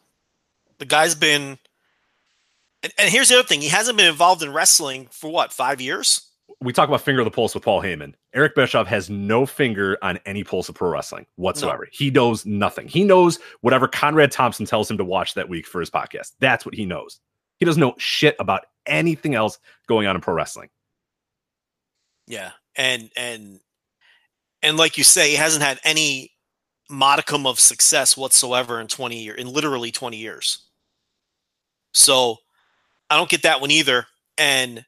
The 0.78 0.86
guy's 0.86 1.16
been, 1.16 1.58
and, 2.84 2.94
and 2.98 3.10
here's 3.10 3.30
the 3.30 3.40
other 3.40 3.48
thing: 3.48 3.62
he 3.62 3.70
hasn't 3.70 3.98
been 3.98 4.08
involved 4.08 4.44
in 4.44 4.54
wrestling 4.54 5.08
for 5.12 5.32
what 5.32 5.52
five 5.52 5.82
years. 5.82 6.22
We 6.62 6.72
talk 6.72 6.88
about 6.88 7.02
finger 7.02 7.22
of 7.22 7.26
the 7.26 7.32
pulse 7.32 7.54
with 7.54 7.64
Paul 7.64 7.82
Heyman. 7.82 8.14
Eric 8.34 8.56
Bischoff 8.56 8.88
has 8.88 9.10
no 9.10 9.46
finger 9.46 9.98
on 10.02 10.20
any 10.26 10.44
pulse 10.44 10.70
of 10.70 10.76
pro 10.76 10.90
wrestling 10.90 11.26
whatsoever. 11.36 11.88
He 11.92 12.12
knows 12.12 12.46
nothing. 12.46 12.88
He 12.88 13.04
knows 13.04 13.40
whatever 13.62 13.88
Conrad 13.88 14.32
Thompson 14.32 14.66
tells 14.66 14.90
him 14.90 14.98
to 14.98 15.04
watch 15.04 15.34
that 15.34 15.50
week 15.50 15.68
for 15.68 15.80
his 15.80 15.90
podcast. 15.90 16.34
That's 16.40 16.66
what 16.66 16.76
he 16.76 16.86
knows. 16.86 17.20
He 17.58 17.66
doesn't 17.66 17.82
know 17.82 17.96
shit 17.98 18.36
about 18.40 18.68
anything 18.86 19.36
else 19.36 19.58
going 19.88 20.08
on 20.08 20.16
in 20.16 20.22
pro 20.22 20.34
wrestling. 20.34 20.70
Yeah, 22.28 22.52
and 22.76 23.10
and 23.16 23.60
and 24.62 24.78
like 24.78 24.98
you 24.98 25.04
say, 25.04 25.30
he 25.30 25.36
hasn't 25.36 25.64
had 25.64 25.80
any 25.84 26.32
modicum 26.90 27.48
of 27.48 27.60
success 27.60 28.16
whatsoever 28.18 28.80
in 28.80 28.88
twenty 28.88 29.24
years, 29.24 29.40
in 29.40 29.52
literally 29.52 29.92
twenty 29.92 30.18
years. 30.18 30.66
So 31.94 32.38
I 33.10 33.18
don't 33.18 33.30
get 33.30 33.44
that 33.44 33.62
one 33.62 33.72
either. 33.72 34.06
And 34.38 34.86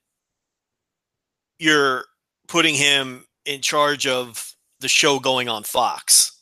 you're 1.60 2.06
putting 2.48 2.76
him 2.76 3.26
in 3.46 3.62
charge 3.62 4.06
of 4.08 4.54
the 4.80 4.88
show 4.88 5.20
going 5.20 5.50
on 5.50 5.64
Fox, 5.64 6.40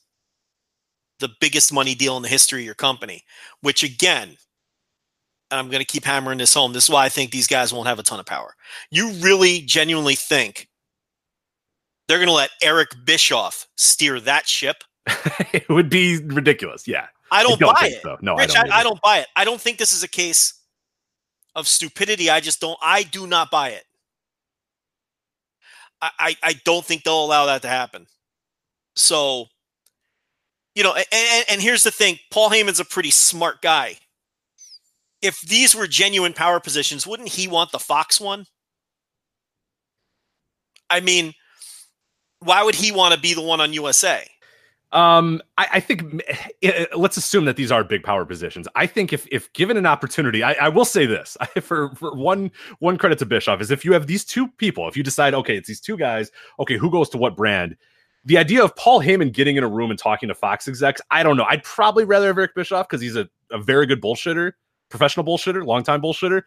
the 1.19 1.29
biggest 1.39 1.71
money 1.71 1.95
deal 1.95 2.17
in 2.17 2.23
the 2.23 2.29
history 2.29 2.62
of 2.62 2.65
your 2.65 2.75
company, 2.75 3.23
which 3.62 3.84
again, 3.84 4.36
I'm 5.51 5.69
going 5.69 5.79
to 5.79 5.86
keep 5.86 6.03
hammering 6.03 6.39
this 6.39 6.53
home. 6.53 6.73
This 6.73 6.86
is 6.86 6.89
why 6.89 7.05
I 7.05 7.10
think 7.10 7.31
these 7.31 7.47
guys 7.47 7.71
won't 7.71 7.88
have 7.88 7.99
a 7.99 8.03
ton 8.03 8.19
of 8.19 8.25
power. 8.25 8.55
You 8.89 9.12
really 9.21 9.62
genuinely 9.62 10.15
think 10.15 10.67
they're 12.08 12.18
going 12.18 12.28
to 12.28 12.34
let 12.34 12.52
Eric 12.62 12.89
Bischoff 13.04 13.68
steer 13.76 14.20
that 14.22 14.48
ship? 14.48 14.84
it 15.54 15.68
would 15.70 15.89
be 15.89 16.20
ridiculous. 16.24 16.88
Yeah. 16.88 17.08
I 17.32 17.44
don't, 17.44 17.60
don't 17.60 17.74
buy 17.74 17.88
it. 17.88 18.02
so. 18.02 18.18
No, 18.22 18.36
Rich, 18.36 18.56
I 18.56 18.63
don't. 18.63 18.72
I, 18.72 18.80
I 18.80 18.84
don't 18.84 19.02
buy 19.02 19.20
it. 19.20 19.28
I 19.36 19.46
don't 19.46 19.60
think 19.60 19.78
this 19.78 19.94
is 19.94 20.04
a 20.04 20.08
case 20.08 20.54
of 21.56 21.68
stupidity. 21.68 22.30
I 22.30 22.39
just 22.39 22.62
don't. 22.62 22.78
I 22.82 23.04
do 23.04 23.26
not 23.28 23.50
buy 23.50 23.70
it. 23.70 23.84
I, 26.02 26.12
I, 26.20 26.36
I 26.44 26.54
don't 26.65 26.86
think 26.86 27.04
they'll 27.04 27.26
allow 27.26 27.48
that 27.48 27.63
to 27.63 27.68
happen. 27.68 28.06
So, 28.96 29.48
you 30.76 30.84
know, 30.84 30.94
and, 30.94 31.06
and, 31.12 31.46
and 31.50 31.62
here's 31.62 31.84
the 31.84 31.91
thing: 31.91 32.20
Paul 32.32 32.50
Heyman's 32.50 32.80
a 32.80 32.86
pretty 32.86 33.12
smart 33.12 33.62
guy. 33.62 33.98
If 35.22 35.41
these 35.41 35.74
were 35.74 35.88
genuine 35.88 36.34
power 36.34 36.60
positions, 36.60 37.08
wouldn't 37.08 37.30
he 37.30 37.48
want 37.48 37.72
the 37.72 37.80
Fox 37.80 38.22
one? 38.22 38.46
I 40.89 41.00
mean, 41.00 41.34
why 42.39 42.63
would 42.63 42.76
he 42.76 42.91
want 42.91 43.13
to 43.13 43.19
be 43.19 43.34
the 43.34 43.41
one 43.41 43.62
on 43.62 43.74
USA? 43.74 44.26
Um, 44.91 45.41
I, 45.58 45.67
I 45.74 45.80
think 45.82 46.24
eh, 46.62 46.86
let's 46.95 47.17
assume 47.17 47.45
that 47.45 47.58
these 47.58 47.71
are 47.71 47.84
big 47.84 48.04
power 48.04 48.24
positions. 48.24 48.67
I 48.76 48.88
think 48.88 49.12
if 49.12 49.28
if 49.30 49.52
given 49.54 49.78
an 49.78 49.86
opportunity, 49.86 50.41
I, 50.41 50.54
I 50.54 50.69
will 50.69 50.86
say 50.86 51.06
this 51.06 51.36
for 51.62 51.93
for 51.95 52.15
one 52.15 52.52
one 52.80 52.98
credit 52.98 53.19
to 53.19 53.26
Bischoff 53.26 53.62
is 53.62 53.71
if 53.71 53.84
you 53.84 53.93
have 53.93 54.08
these 54.08 54.24
two 54.24 54.48
people, 54.48 54.88
if 54.88 54.95
you 54.95 55.04
decide 55.04 55.34
okay, 55.34 55.58
it's 55.58 55.67
these 55.67 55.82
two 55.82 55.98
guys, 55.98 56.32
okay, 56.60 56.78
who 56.78 56.89
goes 56.89 57.10
to 57.10 57.17
what 57.17 57.36
brand? 57.36 57.76
The 58.24 58.38
idea 58.38 58.63
of 58.63 58.76
Paul 58.76 59.02
Heyman 59.02 59.34
getting 59.34 59.56
in 59.56 59.63
a 59.63 59.67
room 59.67 59.91
and 59.91 60.00
talking 60.00 60.30
to 60.30 60.36
Fox 60.36 60.67
execs, 60.67 61.02
I 61.12 61.21
don't 61.21 61.38
know. 61.38 61.45
I'd 61.48 61.63
probably 61.63 62.06
rather 62.06 62.28
have 62.28 62.38
Eric 62.38 62.56
Bischoff 62.56 62.88
because 62.88 63.02
he's 63.02 63.15
a, 63.15 63.30
a 63.52 63.60
very 63.60 63.86
good 63.86 64.02
bullshitter, 64.02 64.54
professional 64.89 65.26
bullshitter, 65.26 65.63
longtime 65.63 66.02
bullshitter. 66.02 66.41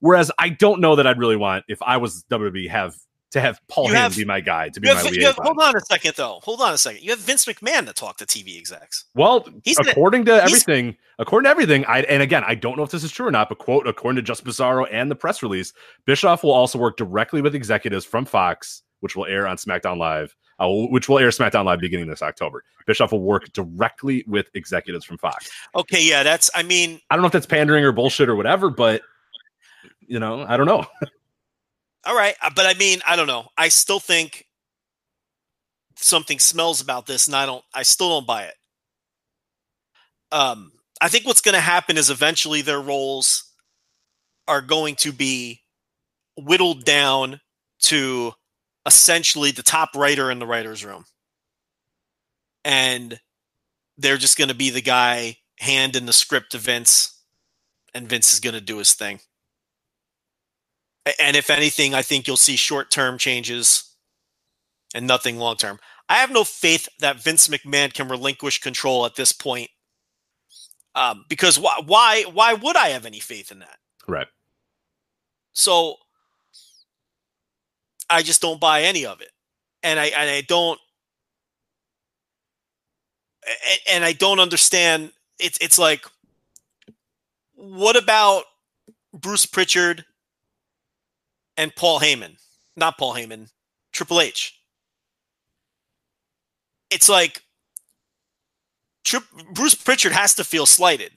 Whereas 0.00 0.30
I 0.38 0.48
don't 0.48 0.80
know 0.80 0.96
that 0.96 1.06
I'd 1.06 1.18
really 1.18 1.36
want 1.36 1.64
if 1.68 1.80
I 1.82 1.96
was 1.96 2.24
WWE 2.24 2.68
have 2.68 2.96
to 3.32 3.40
have 3.40 3.60
Paul 3.68 3.88
You 3.88 3.94
Heyman 3.94 3.96
have- 3.96 4.16
be 4.16 4.24
my 4.24 4.40
guy 4.40 4.68
to 4.68 4.80
be 4.80 4.88
You 4.88 4.94
my 4.94 5.00
have, 5.02 5.16
have, 5.16 5.36
hold 5.36 5.58
on 5.60 5.76
a 5.76 5.80
second, 5.80 6.14
though. 6.16 6.40
Hold 6.42 6.60
on 6.60 6.72
a 6.74 6.78
second. 6.78 7.02
You 7.02 7.10
have 7.10 7.18
Vince 7.18 7.44
McMahon 7.46 7.86
to 7.86 7.92
talk 7.92 8.16
to 8.18 8.26
TV 8.26 8.58
execs. 8.58 9.06
Well, 9.14 9.46
He's 9.64 9.78
according 9.78 10.26
to 10.26 10.42
everything, 10.42 10.96
according 11.18 11.46
to 11.46 11.50
everything, 11.50 11.84
I 11.86 12.00
and 12.02 12.22
again, 12.22 12.44
I 12.46 12.54
don't 12.54 12.76
know 12.76 12.82
if 12.82 12.90
this 12.90 13.04
is 13.04 13.10
true 13.10 13.26
or 13.26 13.30
not, 13.30 13.48
but 13.48 13.58
quote, 13.58 13.86
according 13.86 14.16
to 14.16 14.22
Just 14.22 14.44
Bizarro 14.44 14.86
and 14.90 15.10
the 15.10 15.14
press 15.16 15.42
release, 15.42 15.72
Bischoff 16.04 16.42
will 16.44 16.52
also 16.52 16.78
work 16.78 16.96
directly 16.96 17.40
with 17.42 17.54
executives 17.54 18.04
from 18.04 18.24
Fox, 18.24 18.82
which 19.00 19.16
will 19.16 19.26
air 19.26 19.46
on 19.46 19.56
SmackDown 19.56 19.98
Live, 19.98 20.36
uh, 20.58 20.68
which 20.68 21.08
will 21.08 21.18
air 21.18 21.28
SmackDown 21.30 21.64
Live 21.64 21.80
beginning 21.80 22.06
this 22.08 22.22
October. 22.22 22.64
Bischoff 22.86 23.12
will 23.12 23.22
work 23.22 23.50
directly 23.52 24.24
with 24.26 24.48
executives 24.54 25.04
from 25.04 25.16
Fox. 25.18 25.50
Okay, 25.74 26.04
yeah, 26.06 26.22
that's. 26.22 26.50
I 26.54 26.62
mean, 26.62 27.00
I 27.10 27.16
don't 27.16 27.22
know 27.22 27.26
if 27.26 27.32
that's 27.32 27.46
pandering 27.46 27.84
or 27.84 27.92
bullshit 27.92 28.28
or 28.28 28.36
whatever, 28.36 28.68
but 28.70 29.02
you 30.06 30.18
know, 30.18 30.44
I 30.46 30.56
don't 30.58 30.66
know. 30.66 30.84
all 32.04 32.16
right, 32.16 32.34
uh, 32.42 32.50
but 32.54 32.66
I 32.66 32.74
mean, 32.78 33.00
I 33.06 33.16
don't 33.16 33.26
know. 33.26 33.48
I 33.56 33.68
still 33.68 34.00
think 34.00 34.46
something 35.96 36.38
smells 36.38 36.80
about 36.80 37.06
this, 37.06 37.26
and 37.26 37.36
I 37.36 37.46
don't. 37.46 37.64
I 37.74 37.82
still 37.84 38.08
don't 38.08 38.26
buy 38.26 38.44
it. 38.44 38.54
Um, 40.32 40.72
I 41.00 41.08
think 41.08 41.26
what's 41.26 41.40
going 41.40 41.54
to 41.54 41.60
happen 41.60 41.96
is 41.96 42.10
eventually 42.10 42.62
their 42.62 42.80
roles 42.80 43.44
are 44.48 44.62
going 44.62 44.96
to 44.96 45.12
be 45.12 45.60
whittled 46.36 46.84
down 46.84 47.40
to 47.80 48.32
essentially 48.86 49.50
the 49.50 49.62
top 49.62 49.90
writer 49.94 50.30
in 50.30 50.38
the 50.38 50.46
writers' 50.46 50.84
room, 50.84 51.04
and 52.64 53.20
they're 53.96 54.16
just 54.16 54.38
going 54.38 54.48
to 54.48 54.54
be 54.54 54.70
the 54.70 54.82
guy 54.82 55.36
hand 55.58 55.94
in 55.94 56.06
the 56.06 56.12
script 56.12 56.52
to 56.52 56.58
Vince, 56.58 57.20
and 57.94 58.08
Vince 58.08 58.32
is 58.32 58.40
going 58.40 58.54
to 58.54 58.60
do 58.60 58.78
his 58.78 58.94
thing. 58.94 59.20
And 61.20 61.36
if 61.36 61.50
anything, 61.50 61.94
I 61.94 62.02
think 62.02 62.26
you'll 62.26 62.36
see 62.36 62.56
short 62.56 62.90
term 62.90 63.18
changes 63.18 63.94
and 64.94 65.06
nothing 65.06 65.38
long 65.38 65.56
term. 65.56 65.78
I 66.08 66.16
have 66.16 66.30
no 66.30 66.44
faith 66.44 66.88
that 67.00 67.22
Vince 67.22 67.48
McMahon 67.48 67.92
can 67.92 68.08
relinquish 68.08 68.60
control 68.60 69.06
at 69.06 69.16
this 69.16 69.32
point. 69.32 69.70
Um, 70.94 71.24
because 71.28 71.58
why, 71.58 71.80
why, 71.86 72.24
why 72.32 72.52
would 72.52 72.76
I 72.76 72.88
have 72.88 73.06
any 73.06 73.18
faith 73.18 73.50
in 73.50 73.60
that? 73.60 73.78
right. 74.06 74.26
So 75.52 75.96
I 78.08 78.22
just 78.22 78.40
don't 78.42 78.60
buy 78.60 78.82
any 78.82 79.06
of 79.06 79.20
it, 79.20 79.30
and 79.82 79.98
I 79.98 80.06
and 80.06 80.30
I 80.30 80.40
don't, 80.42 80.78
and 83.90 84.04
I 84.04 84.12
don't 84.12 84.40
understand. 84.40 85.12
It's 85.38 85.58
it's 85.60 85.78
like, 85.78 86.04
what 87.54 87.96
about 87.96 88.44
Bruce 89.12 89.46
Pritchard 89.46 90.04
and 91.56 91.74
Paul 91.74 92.00
Heyman? 92.00 92.36
Not 92.76 92.98
Paul 92.98 93.14
Heyman, 93.14 93.50
Triple 93.92 94.20
H. 94.20 94.58
It's 96.90 97.08
like 97.08 97.42
Tri- 99.04 99.20
Bruce 99.52 99.74
Pritchard 99.74 100.12
has 100.12 100.34
to 100.34 100.44
feel 100.44 100.66
slighted. 100.66 101.12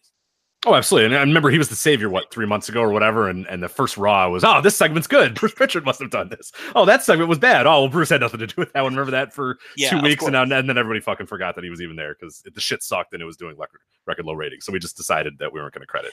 Oh, 0.65 0.73
absolutely. 0.73 1.05
And 1.07 1.15
I 1.15 1.19
remember 1.19 1.51
he 1.51 1.59
was 1.59 1.69
the 1.69 1.75
savior, 1.75 2.09
what, 2.09 2.31
three 2.31 2.47
months 2.47 2.69
ago 2.69 2.81
or 2.81 2.89
whatever. 2.89 3.29
And, 3.29 3.45
and 3.47 3.61
the 3.61 3.69
first 3.69 3.97
Raw 3.97 4.27
was, 4.29 4.43
oh, 4.43 4.61
this 4.61 4.75
segment's 4.75 5.07
good. 5.07 5.35
Bruce 5.39 5.53
Pritchard 5.53 5.85
must 5.85 5.99
have 5.99 6.09
done 6.09 6.29
this. 6.29 6.51
Oh, 6.75 6.85
that 6.85 7.03
segment 7.03 7.29
was 7.29 7.37
bad. 7.37 7.67
Oh, 7.67 7.81
well, 7.81 7.87
Bruce 7.89 8.09
had 8.09 8.21
nothing 8.21 8.39
to 8.39 8.47
do 8.47 8.55
with 8.57 8.73
that 8.73 8.81
one. 8.81 8.93
Remember 8.93 9.11
that 9.11 9.31
for 9.31 9.59
Yeah, 9.77 9.91
two 9.91 10.01
weeks. 10.01 10.23
And, 10.23 10.33
now, 10.33 10.41
and 10.41 10.51
then 10.51 10.69
everybody 10.77 11.01
fucking 11.01 11.27
forgot 11.27 11.53
that 11.55 11.63
he 11.63 11.69
was 11.69 11.81
even 11.81 11.95
there 11.95 12.15
because 12.19 12.41
the 12.51 12.61
shit 12.61 12.81
sucked 12.81 13.13
and 13.13 13.21
it 13.21 13.25
was 13.25 13.37
doing 13.37 13.55
record, 13.57 13.81
record 14.07 14.25
low 14.25 14.33
ratings. 14.33 14.65
So 14.65 14.73
we 14.73 14.79
just 14.79 14.97
decided 14.97 15.37
that 15.37 15.53
we 15.53 15.59
weren't 15.59 15.73
going 15.73 15.81
to 15.83 15.87
credit 15.87 16.11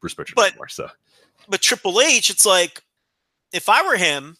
Bruce 0.00 0.12
Pritchard 0.14 0.36
But- 0.36 0.50
anymore. 0.50 0.68
So 0.68 0.90
but 1.48 1.62
Triple 1.62 2.02
H, 2.02 2.28
it's 2.28 2.44
like 2.44 2.82
if 3.52 3.68
I 3.68 3.86
were 3.86 3.96
him, 3.96 4.36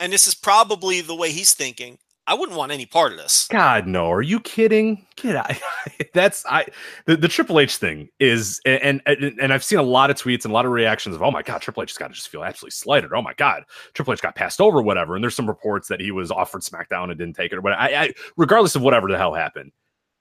and 0.00 0.12
this 0.12 0.26
is 0.26 0.34
probably 0.34 1.00
the 1.00 1.14
way 1.14 1.30
he's 1.32 1.54
thinking, 1.54 1.98
I 2.28 2.34
wouldn't 2.34 2.58
want 2.58 2.72
any 2.72 2.84
part 2.84 3.12
of 3.12 3.18
this. 3.18 3.48
God, 3.48 3.86
no. 3.86 4.12
Are 4.12 4.20
you 4.20 4.38
kidding? 4.40 5.06
Get 5.16 5.34
out. 5.34 5.50
That's 6.14 6.44
I 6.44 6.66
the, 7.06 7.16
the 7.16 7.26
Triple 7.26 7.58
H 7.58 7.78
thing 7.78 8.10
is 8.20 8.60
and, 8.66 9.00
and 9.06 9.40
and 9.40 9.50
I've 9.50 9.64
seen 9.64 9.78
a 9.78 9.82
lot 9.82 10.10
of 10.10 10.16
tweets 10.16 10.44
and 10.44 10.52
a 10.52 10.54
lot 10.54 10.66
of 10.66 10.72
reactions 10.72 11.16
of 11.16 11.22
oh 11.22 11.30
my 11.30 11.42
god, 11.42 11.62
Triple 11.62 11.82
H 11.82 11.92
has 11.92 11.96
got 11.96 12.08
to 12.08 12.14
just 12.14 12.28
feel 12.28 12.44
absolutely 12.44 12.72
slighted. 12.72 13.14
Oh 13.14 13.22
my 13.22 13.32
god, 13.32 13.64
Triple 13.94 14.12
H 14.12 14.20
got 14.20 14.34
passed 14.34 14.60
over, 14.60 14.82
whatever. 14.82 15.14
And 15.14 15.24
there's 15.24 15.34
some 15.34 15.48
reports 15.48 15.88
that 15.88 16.00
he 16.00 16.10
was 16.10 16.30
offered 16.30 16.60
SmackDown 16.60 17.08
and 17.08 17.18
didn't 17.18 17.34
take 17.34 17.50
it. 17.50 17.56
or 17.56 17.62
But 17.62 17.72
I, 17.72 17.94
I 17.94 18.14
regardless 18.36 18.76
of 18.76 18.82
whatever 18.82 19.08
the 19.08 19.16
hell 19.16 19.32
happened, 19.32 19.72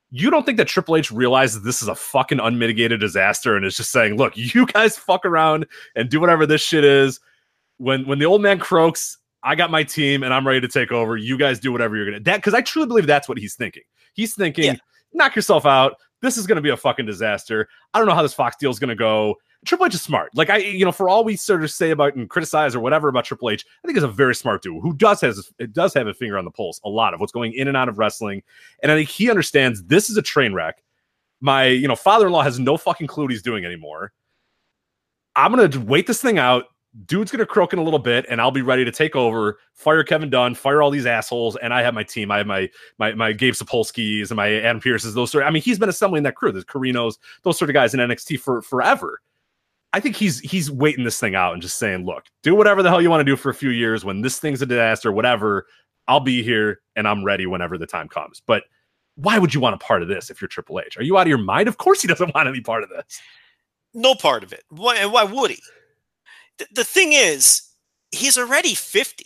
you 0.10 0.30
don't 0.30 0.46
think 0.46 0.58
that 0.60 0.70
Triple 0.70 0.96
H 0.96 1.12
realizes 1.12 1.64
this 1.64 1.82
is 1.82 1.90
a 1.90 1.96
fucking 1.96 2.40
unmitigated 2.40 3.02
disaster 3.02 3.58
and 3.58 3.66
is 3.66 3.76
just 3.76 3.92
saying, 3.92 4.16
look, 4.16 4.38
you 4.38 4.66
guys 4.66 4.98
fuck 4.98 5.26
around 5.26 5.66
and 5.98 6.10
do 6.10 6.22
whatever 6.22 6.46
this 6.46 6.62
shit 6.62 6.86
is. 6.86 7.20
When 7.78 8.06
when 8.08 8.20
the 8.20 8.26
old 8.26 8.42
man 8.42 8.60
croaks, 8.60 9.18
I 9.44 9.56
got 9.56 9.72
my 9.72 9.84
team 9.84 10.24
and 10.24 10.34
I'm 10.34 10.46
ready 10.48 10.62
to 10.62 10.68
take 10.68 10.92
over. 10.92 11.16
You 11.16 11.38
guys 11.38 11.60
do 11.60 11.72
whatever 11.72 11.96
you're 11.96 12.06
gonna 12.06 12.20
that 12.22 12.38
because 12.38 12.54
I 12.54 12.62
truly 12.62 12.88
believe 12.88 13.08
that's 13.08 13.30
what 13.30 13.38
he's 13.38 13.56
thinking. 13.56 13.84
He's 14.14 14.34
thinking, 14.36 14.66
Yeah. 14.66 14.76
knock 15.14 15.36
yourself 15.36 15.66
out. 15.66 15.96
This 16.22 16.38
is 16.38 16.48
gonna 16.48 16.62
be 16.62 16.70
a 16.72 16.78
fucking 16.78 17.06
disaster. 17.06 17.70
I 17.94 18.00
don't 18.00 18.08
know 18.08 18.16
how 18.16 18.24
this 18.24 18.34
Fox 18.34 18.56
deal 18.58 18.72
is 18.72 18.80
gonna 18.80 18.96
go. 18.96 19.36
Triple 19.66 19.86
H 19.88 19.96
is 19.96 20.02
smart. 20.02 20.36
Like 20.36 20.50
I, 20.50 20.58
you 20.58 20.86
know, 20.86 20.92
for 20.92 21.10
all 21.10 21.24
we 21.24 21.36
sort 21.36 21.64
of 21.64 21.72
say 21.72 21.92
about 21.92 22.16
and 22.16 22.30
criticize 22.30 22.76
or 22.76 22.80
whatever 22.80 23.10
about 23.10 23.26
Triple 23.26 23.50
H, 23.50 23.66
I 23.84 23.88
think 23.88 23.98
he's 23.98 24.04
a 24.04 24.08
very 24.08 24.34
smart 24.36 24.62
dude 24.62 24.82
who 24.82 24.94
does 24.94 25.22
has 25.22 25.52
it 25.60 25.74
does 25.74 25.94
have 25.94 26.08
a 26.08 26.14
finger 26.14 26.38
on 26.38 26.46
the 26.46 26.52
pulse 26.52 26.80
a 26.84 26.90
lot 26.90 27.14
of 27.14 27.20
what's 27.20 27.32
going 27.32 27.54
in 27.54 27.68
and 27.68 27.76
out 27.78 27.90
of 27.90 27.98
wrestling, 28.00 28.42
and 28.82 28.92
I 28.92 28.96
think 28.96 29.10
he 29.10 29.30
understands 29.30 29.84
this 29.84 30.10
is 30.10 30.18
a 30.18 30.22
train 30.22 30.54
wreck. 30.54 30.84
My, 31.42 31.66
you 31.66 31.88
know, 31.88 31.96
father-in-law 31.96 32.42
has 32.42 32.58
no 32.60 32.78
fucking 32.78 33.06
clue 33.06 33.26
what 33.26 33.32
he's 33.32 33.44
doing 33.44 33.64
anymore. 33.66 34.12
I'm 35.36 35.54
gonna 35.54 35.80
wait 35.86 36.08
this 36.08 36.22
thing 36.22 36.40
out. 36.40 36.66
Dude's 37.06 37.32
gonna 37.32 37.46
croak 37.46 37.74
in 37.74 37.80
a 37.80 37.84
little 37.84 38.00
bit, 38.00 38.26
and 38.30 38.42
I'll 38.42 38.52
be 38.52 38.62
ready 38.62 38.84
to 38.84 38.92
take 38.92 39.16
over, 39.16 39.60
fire 39.74 40.04
Kevin 40.04 40.30
Dunn, 40.30 40.56
fire 40.56 40.82
all 40.82 40.90
these 40.90 41.06
assholes, 41.06 41.56
and 41.58 41.74
I 41.74 41.82
have 41.84 41.94
my 41.94 42.04
team. 42.04 42.32
I 42.32 42.38
have 42.38 42.48
my 42.48 42.70
my 42.98 43.14
my 43.14 43.34
Gabe 43.34 43.54
Sapolsky's 43.54 44.32
and 44.32 44.36
my 44.36 44.56
Adam 44.56 44.82
Pearce's. 44.82 45.14
Those 45.14 45.32
sort. 45.32 45.44
of, 45.44 45.48
I 45.48 45.52
mean, 45.52 45.62
he's 45.62 45.80
been 45.80 45.90
assembling 45.90 46.24
that 46.24 46.36
crew, 46.36 46.52
the 46.52 46.64
Carinos, 46.64 47.18
those 47.44 47.58
sort 47.58 47.70
of 47.70 47.74
guys 47.74 47.94
in 47.94 48.00
NXT 48.00 48.40
for 48.40 48.62
forever. 48.62 49.22
I 49.94 50.00
think 50.00 50.16
he's 50.16 50.40
he's 50.40 50.72
waiting 50.72 51.04
this 51.04 51.20
thing 51.20 51.36
out 51.36 51.54
and 51.54 51.62
just 51.62 51.78
saying, 51.78 52.06
look, 52.06 52.26
do 52.44 52.56
whatever 52.56 52.82
the 52.82 52.90
hell 52.90 53.02
you 53.02 53.10
want 53.10 53.22
to 53.22 53.26
do 53.26 53.36
for 53.36 53.50
a 53.50 53.54
few 53.54 53.70
years. 53.70 54.04
When 54.04 54.22
this 54.22 54.40
thing's 54.40 54.62
a 54.62 54.66
disaster, 54.66 55.12
whatever, 55.12 55.68
I'll 56.08 56.20
be 56.20 56.44
here 56.44 56.82
and 56.96 57.08
I'm 57.08 57.24
ready 57.24 57.46
whenever 57.46 57.78
the 57.78 57.88
time 57.88 58.08
comes. 58.08 58.42
But 58.46 58.64
why 59.16 59.40
would 59.40 59.54
you 59.54 59.60
want 59.60 59.76
a 59.76 59.80
part 59.80 60.02
of 60.02 60.08
this 60.08 60.30
if 60.30 60.42
you're 60.42 60.48
Triple 60.48 60.80
H? 60.80 60.98
Are 60.98 61.04
you 61.04 61.18
out 61.18 61.24
of 61.24 61.30
your 61.30 61.38
mind? 61.38 61.68
Of 61.68 61.78
course 61.78 62.02
he 62.02 62.08
doesn't 62.08 62.34
want 62.36 62.48
any 62.48 62.62
part 62.62 62.84
of 62.84 62.90
this. 62.90 63.20
No 63.94 64.14
part 64.14 64.44
of 64.44 64.54
it. 64.54 64.64
Why, 64.70 65.06
why 65.06 65.24
would 65.24 65.52
he? 65.52 65.60
The, 66.58 66.68
the 66.72 66.84
thing 66.84 67.14
is, 67.14 67.62
he's 68.12 68.38
already 68.38 68.74
50. 68.74 69.26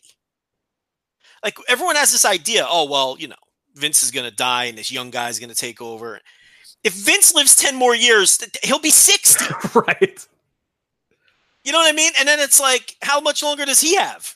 Like 1.44 1.58
everyone 1.67 1.96
has 1.96 2.12
this 2.12 2.26
idea, 2.26 2.65
oh, 2.70 2.89
well, 2.89 3.15
you 3.20 3.28
know, 3.28 3.36
Vince 3.76 4.04
is 4.04 4.12
going 4.12 4.30
to 4.30 4.36
die 4.36 4.65
and 4.65 4.78
this 4.78 4.91
young 4.91 5.10
guy's 5.10 5.39
going 5.39 5.50
to 5.50 5.56
take 5.56 5.82
over. 5.82 6.20
If 6.84 6.94
Vince 6.94 7.34
lives 7.34 7.56
10 7.56 7.76
more 7.76 7.96
years, 7.96 8.44
he'll 8.63 8.80
be 8.80 8.89
60. 8.89 9.46
right. 9.76 10.28
You 11.63 11.72
know 11.72 11.78
what 11.78 11.91
I 11.91 11.96
mean? 11.96 12.12
And 12.20 12.28
then 12.28 12.39
it's 12.39 12.60
like, 12.60 12.96
how 13.02 13.20
much 13.20 13.44
longer 13.44 13.65
does 13.65 13.82
he 13.82 13.96
have? 13.96 14.36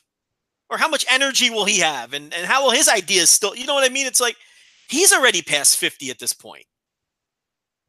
Or 0.69 0.77
how 0.77 0.87
much 0.87 1.05
energy 1.09 1.49
will 1.49 1.65
he 1.65 1.79
have? 1.79 2.13
And, 2.13 2.33
and 2.33 2.45
how 2.45 2.63
will 2.63 2.71
his 2.71 2.87
ideas 2.87 3.29
still, 3.29 3.55
you 3.55 3.65
know 3.65 3.73
what 3.73 3.89
I 3.89 3.93
mean? 3.93 4.07
It's 4.07 4.21
like, 4.21 4.35
he's 4.89 5.13
already 5.13 5.41
past 5.41 5.77
50 5.77 6.09
at 6.09 6.19
this 6.19 6.33
point. 6.33 6.65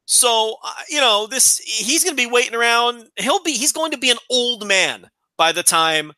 So, 0.06 0.56
uh, 0.64 0.72
you 0.88 1.00
know, 1.00 1.26
this, 1.26 1.58
he's 1.58 2.04
going 2.04 2.16
to 2.16 2.22
be 2.22 2.30
waiting 2.30 2.54
around. 2.54 3.08
He'll 3.16 3.42
be, 3.42 3.52
he's 3.52 3.72
going 3.72 3.90
to 3.90 3.98
be 3.98 4.10
an 4.10 4.18
old 4.30 4.66
man 4.66 5.10
by 5.36 5.52
the 5.52 5.62
time 5.62 6.12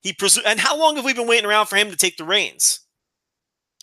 he 0.00 0.12
presu- 0.12 0.42
and 0.44 0.60
how 0.60 0.78
long 0.78 0.96
have 0.96 1.04
we 1.04 1.14
been 1.14 1.28
waiting 1.28 1.46
around 1.46 1.66
for 1.66 1.76
him 1.76 1.90
to 1.90 1.96
take 1.96 2.16
the 2.16 2.24
reins? 2.24 2.80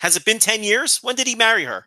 Has 0.02 0.16
it 0.16 0.26
been 0.26 0.40
10 0.40 0.64
years? 0.64 1.00
When 1.02 1.16
did 1.16 1.28
he 1.28 1.36
marry 1.36 1.64
her? 1.64 1.86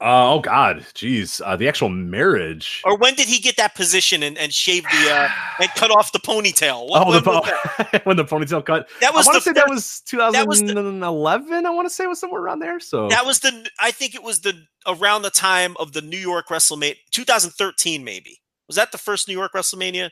Uh, 0.00 0.34
oh 0.34 0.38
God, 0.38 0.86
jeez, 0.94 1.40
uh, 1.44 1.56
the 1.56 1.66
actual 1.66 1.88
marriage. 1.88 2.82
Or 2.84 2.96
when 2.96 3.14
did 3.14 3.26
he 3.26 3.40
get 3.40 3.56
that 3.56 3.74
position 3.74 4.22
and, 4.22 4.38
and 4.38 4.54
shave 4.54 4.84
the 4.84 5.10
uh, 5.10 5.28
and 5.60 5.68
cut 5.70 5.90
off 5.90 6.12
the 6.12 6.20
ponytail? 6.20 6.88
When, 6.88 7.02
oh, 7.02 7.10
when 7.10 7.14
the 7.14 7.22
po- 7.22 7.98
when 8.04 8.16
the 8.16 8.24
ponytail 8.24 8.64
cut. 8.64 8.88
That 9.00 9.12
was 9.12 9.26
I 9.26 9.30
want 9.30 9.42
to 9.42 9.48
say 9.48 9.52
that 9.54 9.68
was 9.68 10.02
that 10.12 10.46
was 10.46 10.60
the- 10.60 10.68
2011. 10.68 11.66
I 11.66 11.70
want 11.70 11.86
to 11.88 11.90
say 11.94 12.06
was 12.06 12.20
somewhere 12.20 12.40
around 12.40 12.60
there. 12.60 12.78
So 12.78 13.08
That 13.08 13.26
was 13.26 13.40
the 13.40 13.68
I 13.80 13.90
think 13.90 14.14
it 14.14 14.22
was 14.22 14.40
the 14.42 14.54
around 14.86 15.22
the 15.22 15.30
time 15.30 15.76
of 15.80 15.92
the 15.92 16.00
New 16.00 16.16
York 16.16 16.46
WrestleMania 16.48 16.94
2013 17.10 18.04
maybe. 18.04 18.38
Was 18.68 18.76
that 18.76 18.92
the 18.92 18.98
first 18.98 19.26
New 19.26 19.34
York 19.36 19.52
WrestleMania? 19.52 20.10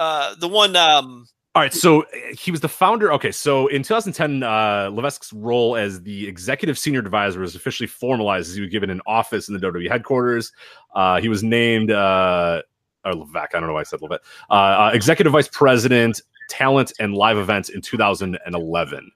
Uh 0.00 0.34
the 0.34 0.48
one 0.48 0.74
um 0.74 1.28
All 1.58 1.64
right, 1.64 1.74
so 1.74 2.02
uh, 2.02 2.06
he 2.38 2.52
was 2.52 2.60
the 2.60 2.68
founder. 2.68 3.12
Okay, 3.14 3.32
so 3.32 3.66
in 3.66 3.82
2010, 3.82 4.44
uh, 4.44 4.90
Levesque's 4.92 5.32
role 5.32 5.74
as 5.74 6.00
the 6.00 6.28
executive 6.28 6.78
senior 6.78 7.00
advisor 7.00 7.40
was 7.40 7.56
officially 7.56 7.88
formalized 7.88 8.48
as 8.48 8.54
he 8.54 8.60
was 8.60 8.70
given 8.70 8.90
an 8.90 9.00
office 9.08 9.48
in 9.48 9.54
the 9.54 9.60
WWE 9.60 9.90
headquarters. 9.90 10.52
Uh, 10.94 11.20
he 11.20 11.28
was 11.28 11.42
named, 11.42 11.90
uh, 11.90 12.62
or 13.04 13.12
Levesque, 13.16 13.56
I 13.56 13.58
don't 13.58 13.66
know 13.66 13.74
why 13.74 13.80
I 13.80 13.82
said 13.82 14.00
Levesque, 14.00 14.22
uh, 14.50 14.52
uh, 14.52 14.90
executive 14.94 15.32
vice 15.32 15.48
president, 15.48 16.22
talent 16.48 16.92
and 17.00 17.12
live 17.14 17.38
events 17.38 17.70
in 17.70 17.80
2011. 17.80 19.10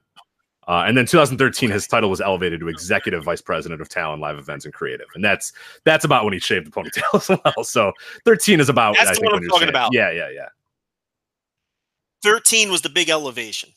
Uh, 0.67 0.83
and 0.85 0.97
then 0.97 1.05
2013, 1.05 1.69
his 1.69 1.87
title 1.87 2.09
was 2.09 2.19
elevated 2.19 2.59
to 2.59 2.67
executive 2.67 3.23
vice 3.23 3.39
president 3.41 3.79
of 3.79 3.87
talent, 3.87 4.21
live 4.21 4.37
events, 4.37 4.65
and 4.65 4.73
creative. 4.73 5.07
And 5.15 5.23
that's 5.23 5.53
that's 5.85 6.03
about 6.03 6.25
when 6.25 6.33
he 6.33 6.39
shaved 6.39 6.67
the 6.67 6.71
ponytail 6.71 7.15
as 7.15 7.29
well. 7.29 7.63
So 7.63 7.93
13 8.25 8.59
is 8.59 8.67
about 8.67 8.97
That's 8.97 9.17
I 9.17 9.23
one 9.23 9.33
I'm 9.35 9.43
talking 9.43 9.59
saying- 9.59 9.69
about. 9.69 9.93
Yeah, 9.93 10.11
yeah, 10.11 10.29
yeah. 10.29 10.49
13 12.23 12.71
was 12.71 12.81
the 12.81 12.89
big 12.89 13.09
elevation 13.09 13.69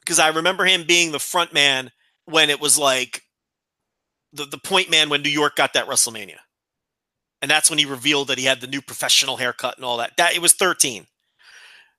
because 0.00 0.18
I 0.18 0.28
remember 0.28 0.64
him 0.64 0.84
being 0.86 1.12
the 1.12 1.18
front 1.18 1.54
man 1.54 1.90
when 2.26 2.50
it 2.50 2.60
was 2.60 2.78
like 2.78 3.22
the, 4.32 4.44
the 4.44 4.58
point 4.58 4.90
man 4.90 5.08
when 5.08 5.22
New 5.22 5.30
York 5.30 5.56
got 5.56 5.72
that 5.74 5.86
WrestleMania. 5.86 6.38
And 7.40 7.50
that's 7.50 7.70
when 7.70 7.78
he 7.78 7.84
revealed 7.84 8.28
that 8.28 8.38
he 8.38 8.44
had 8.44 8.60
the 8.60 8.66
new 8.66 8.80
professional 8.80 9.36
haircut 9.36 9.76
and 9.76 9.84
all 9.84 9.98
that. 9.98 10.16
That 10.16 10.34
it 10.34 10.42
was 10.42 10.54
13. 10.54 11.06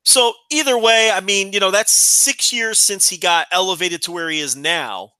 So 0.03 0.33
either 0.51 0.77
way, 0.77 1.11
I 1.11 1.19
mean, 1.19 1.53
you 1.53 1.59
know, 1.59 1.71
that's 1.71 1.91
six 1.91 2.53
years 2.53 2.77
since 2.77 3.09
he 3.09 3.17
got 3.17 3.47
elevated 3.51 4.01
to 4.03 4.11
where 4.11 4.29
he 4.29 4.39
is 4.39 4.55
now. 4.55 5.13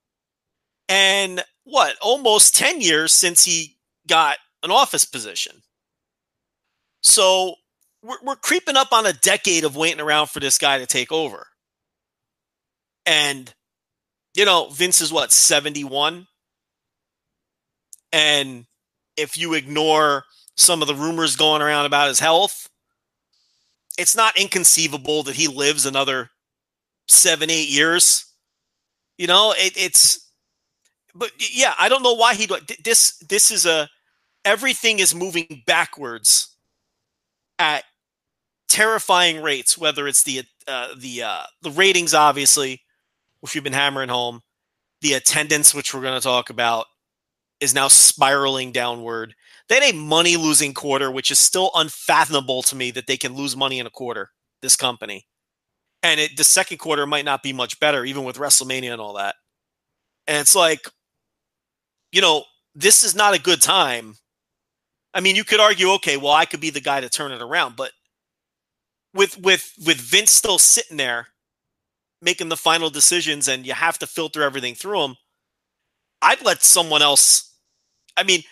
And 0.88 1.44
what, 1.64 1.96
almost 2.02 2.56
10 2.56 2.82
years 2.82 3.12
since 3.12 3.44
he 3.44 3.78
got 4.08 4.38
an 4.62 4.72
office 4.72 5.06
position. 5.06 5.62
So 7.02 7.56
we're, 8.06 8.18
we're 8.24 8.36
creeping 8.36 8.78
up 8.78 8.94
on 8.94 9.06
a 9.06 9.14
decade 9.14 9.64
of 9.64 9.76
waiting 9.76 10.00
around 10.00 10.28
for 10.30 10.40
this 10.40 10.58
guy 10.58 10.80
to 10.80 10.86
take 10.86 11.12
over. 11.12 11.48
And, 13.06 13.54
you 14.36 14.46
know, 14.46 14.70
Vince 14.70 15.02
is 15.02 15.12
what, 15.12 15.32
71? 15.32 16.28
And 18.12 18.66
if 19.18 19.38
you 19.38 19.54
ignore 19.54 20.26
some 20.56 20.82
of 20.82 20.88
the 20.88 20.96
rumors 20.96 21.36
going 21.36 21.62
around 21.62 21.86
about 21.86 22.08
his 22.08 22.20
health, 22.20 22.70
it's 23.98 24.16
not 24.16 24.38
inconceivable 24.38 25.24
that 25.24 25.36
he 25.36 25.48
lives 25.48 25.86
another 25.86 26.30
seven, 27.08 27.50
eight 27.50 27.70
years. 27.70 28.26
You 29.18 29.28
know, 29.28 29.54
it, 29.58 29.74
it's, 29.78 30.30
but 31.14 31.32
yeah, 31.54 31.74
I 31.78 31.90
don't 31.90 32.04
know 32.04 32.16
why 32.16 32.36
he, 32.36 32.50
this, 32.84 33.18
this 33.20 33.52
is 33.52 33.66
a, 33.66 33.90
everything 34.44 35.00
is 35.00 35.16
moving 35.16 35.64
backwards 35.66 36.56
at 37.58 37.84
terrifying 38.68 39.42
rates. 39.42 39.78
Whether 39.78 40.08
it's 40.08 40.24
the 40.24 40.44
uh, 40.68 40.90
the 40.98 41.24
uh, 41.24 41.44
the 41.62 41.72
ratings, 41.72 42.14
obviously, 42.14 42.82
which 43.42 43.54
we've 43.54 43.64
been 43.64 43.74
hammering 43.74 44.10
home, 44.10 44.42
the 45.02 45.14
attendance, 45.14 45.74
which 45.74 45.94
we're 45.94 46.02
going 46.02 46.20
to 46.20 46.24
talk 46.24 46.50
about, 46.50 46.86
is 47.60 47.74
now 47.74 47.88
spiraling 47.88 48.72
downward. 48.72 49.36
They 49.68 49.76
had 49.76 49.94
a 49.94 49.98
money 49.98 50.38
losing 50.38 50.74
quarter, 50.74 51.10
which 51.10 51.32
is 51.32 51.40
still 51.40 51.72
unfathomable 51.74 52.62
to 52.64 52.76
me 52.76 52.92
that 52.92 53.08
they 53.08 53.18
can 53.18 53.34
lose 53.34 53.56
money 53.56 53.80
in 53.80 53.88
a 53.88 53.92
quarter. 53.92 54.30
This 54.62 54.76
company, 54.76 55.28
and 56.02 56.20
it, 56.20 56.38
the 56.38 56.44
second 56.44 56.78
quarter 56.78 57.06
might 57.06 57.26
not 57.26 57.44
be 57.44 57.54
much 57.54 57.80
better, 57.80 58.06
even 58.06 58.24
with 58.24 58.38
WrestleMania 58.38 58.92
and 58.92 59.02
all 59.02 59.14
that. 59.14 59.36
And 60.28 60.38
it's 60.38 60.56
like, 60.56 60.88
you 62.12 62.22
know, 62.22 62.46
this 62.74 63.04
is 63.04 63.16
not 63.16 63.36
a 63.36 63.42
good 63.42 63.62
time. 63.62 64.16
I 65.14 65.20
mean, 65.20 65.36
you 65.36 65.44
could 65.44 65.60
argue, 65.60 65.92
okay, 65.92 66.18
well, 66.18 66.34
I 66.34 66.46
could 66.46 66.62
be 66.62 66.72
the 66.72 66.82
guy 66.82 67.02
to 67.02 67.10
turn 67.10 67.32
it 67.32 67.42
around, 67.42 67.76
but 67.76 67.92
with 69.16 69.40
with 69.40 69.74
with 69.86 69.98
Vince 69.98 70.32
still 70.32 70.60
sitting 70.60 70.98
there 70.98 71.28
making 72.22 72.50
the 72.50 72.58
final 72.58 72.90
decisions, 72.90 73.48
and 73.48 73.66
you 73.66 73.74
have 73.74 73.98
to 74.00 74.08
filter 74.08 74.44
everything 74.44 74.76
through 74.76 75.02
him. 75.04 75.16
I'd 76.22 76.44
let 76.44 76.64
someone 76.64 77.02
else. 77.02 77.52
I 78.18 78.24
mean, 78.24 78.44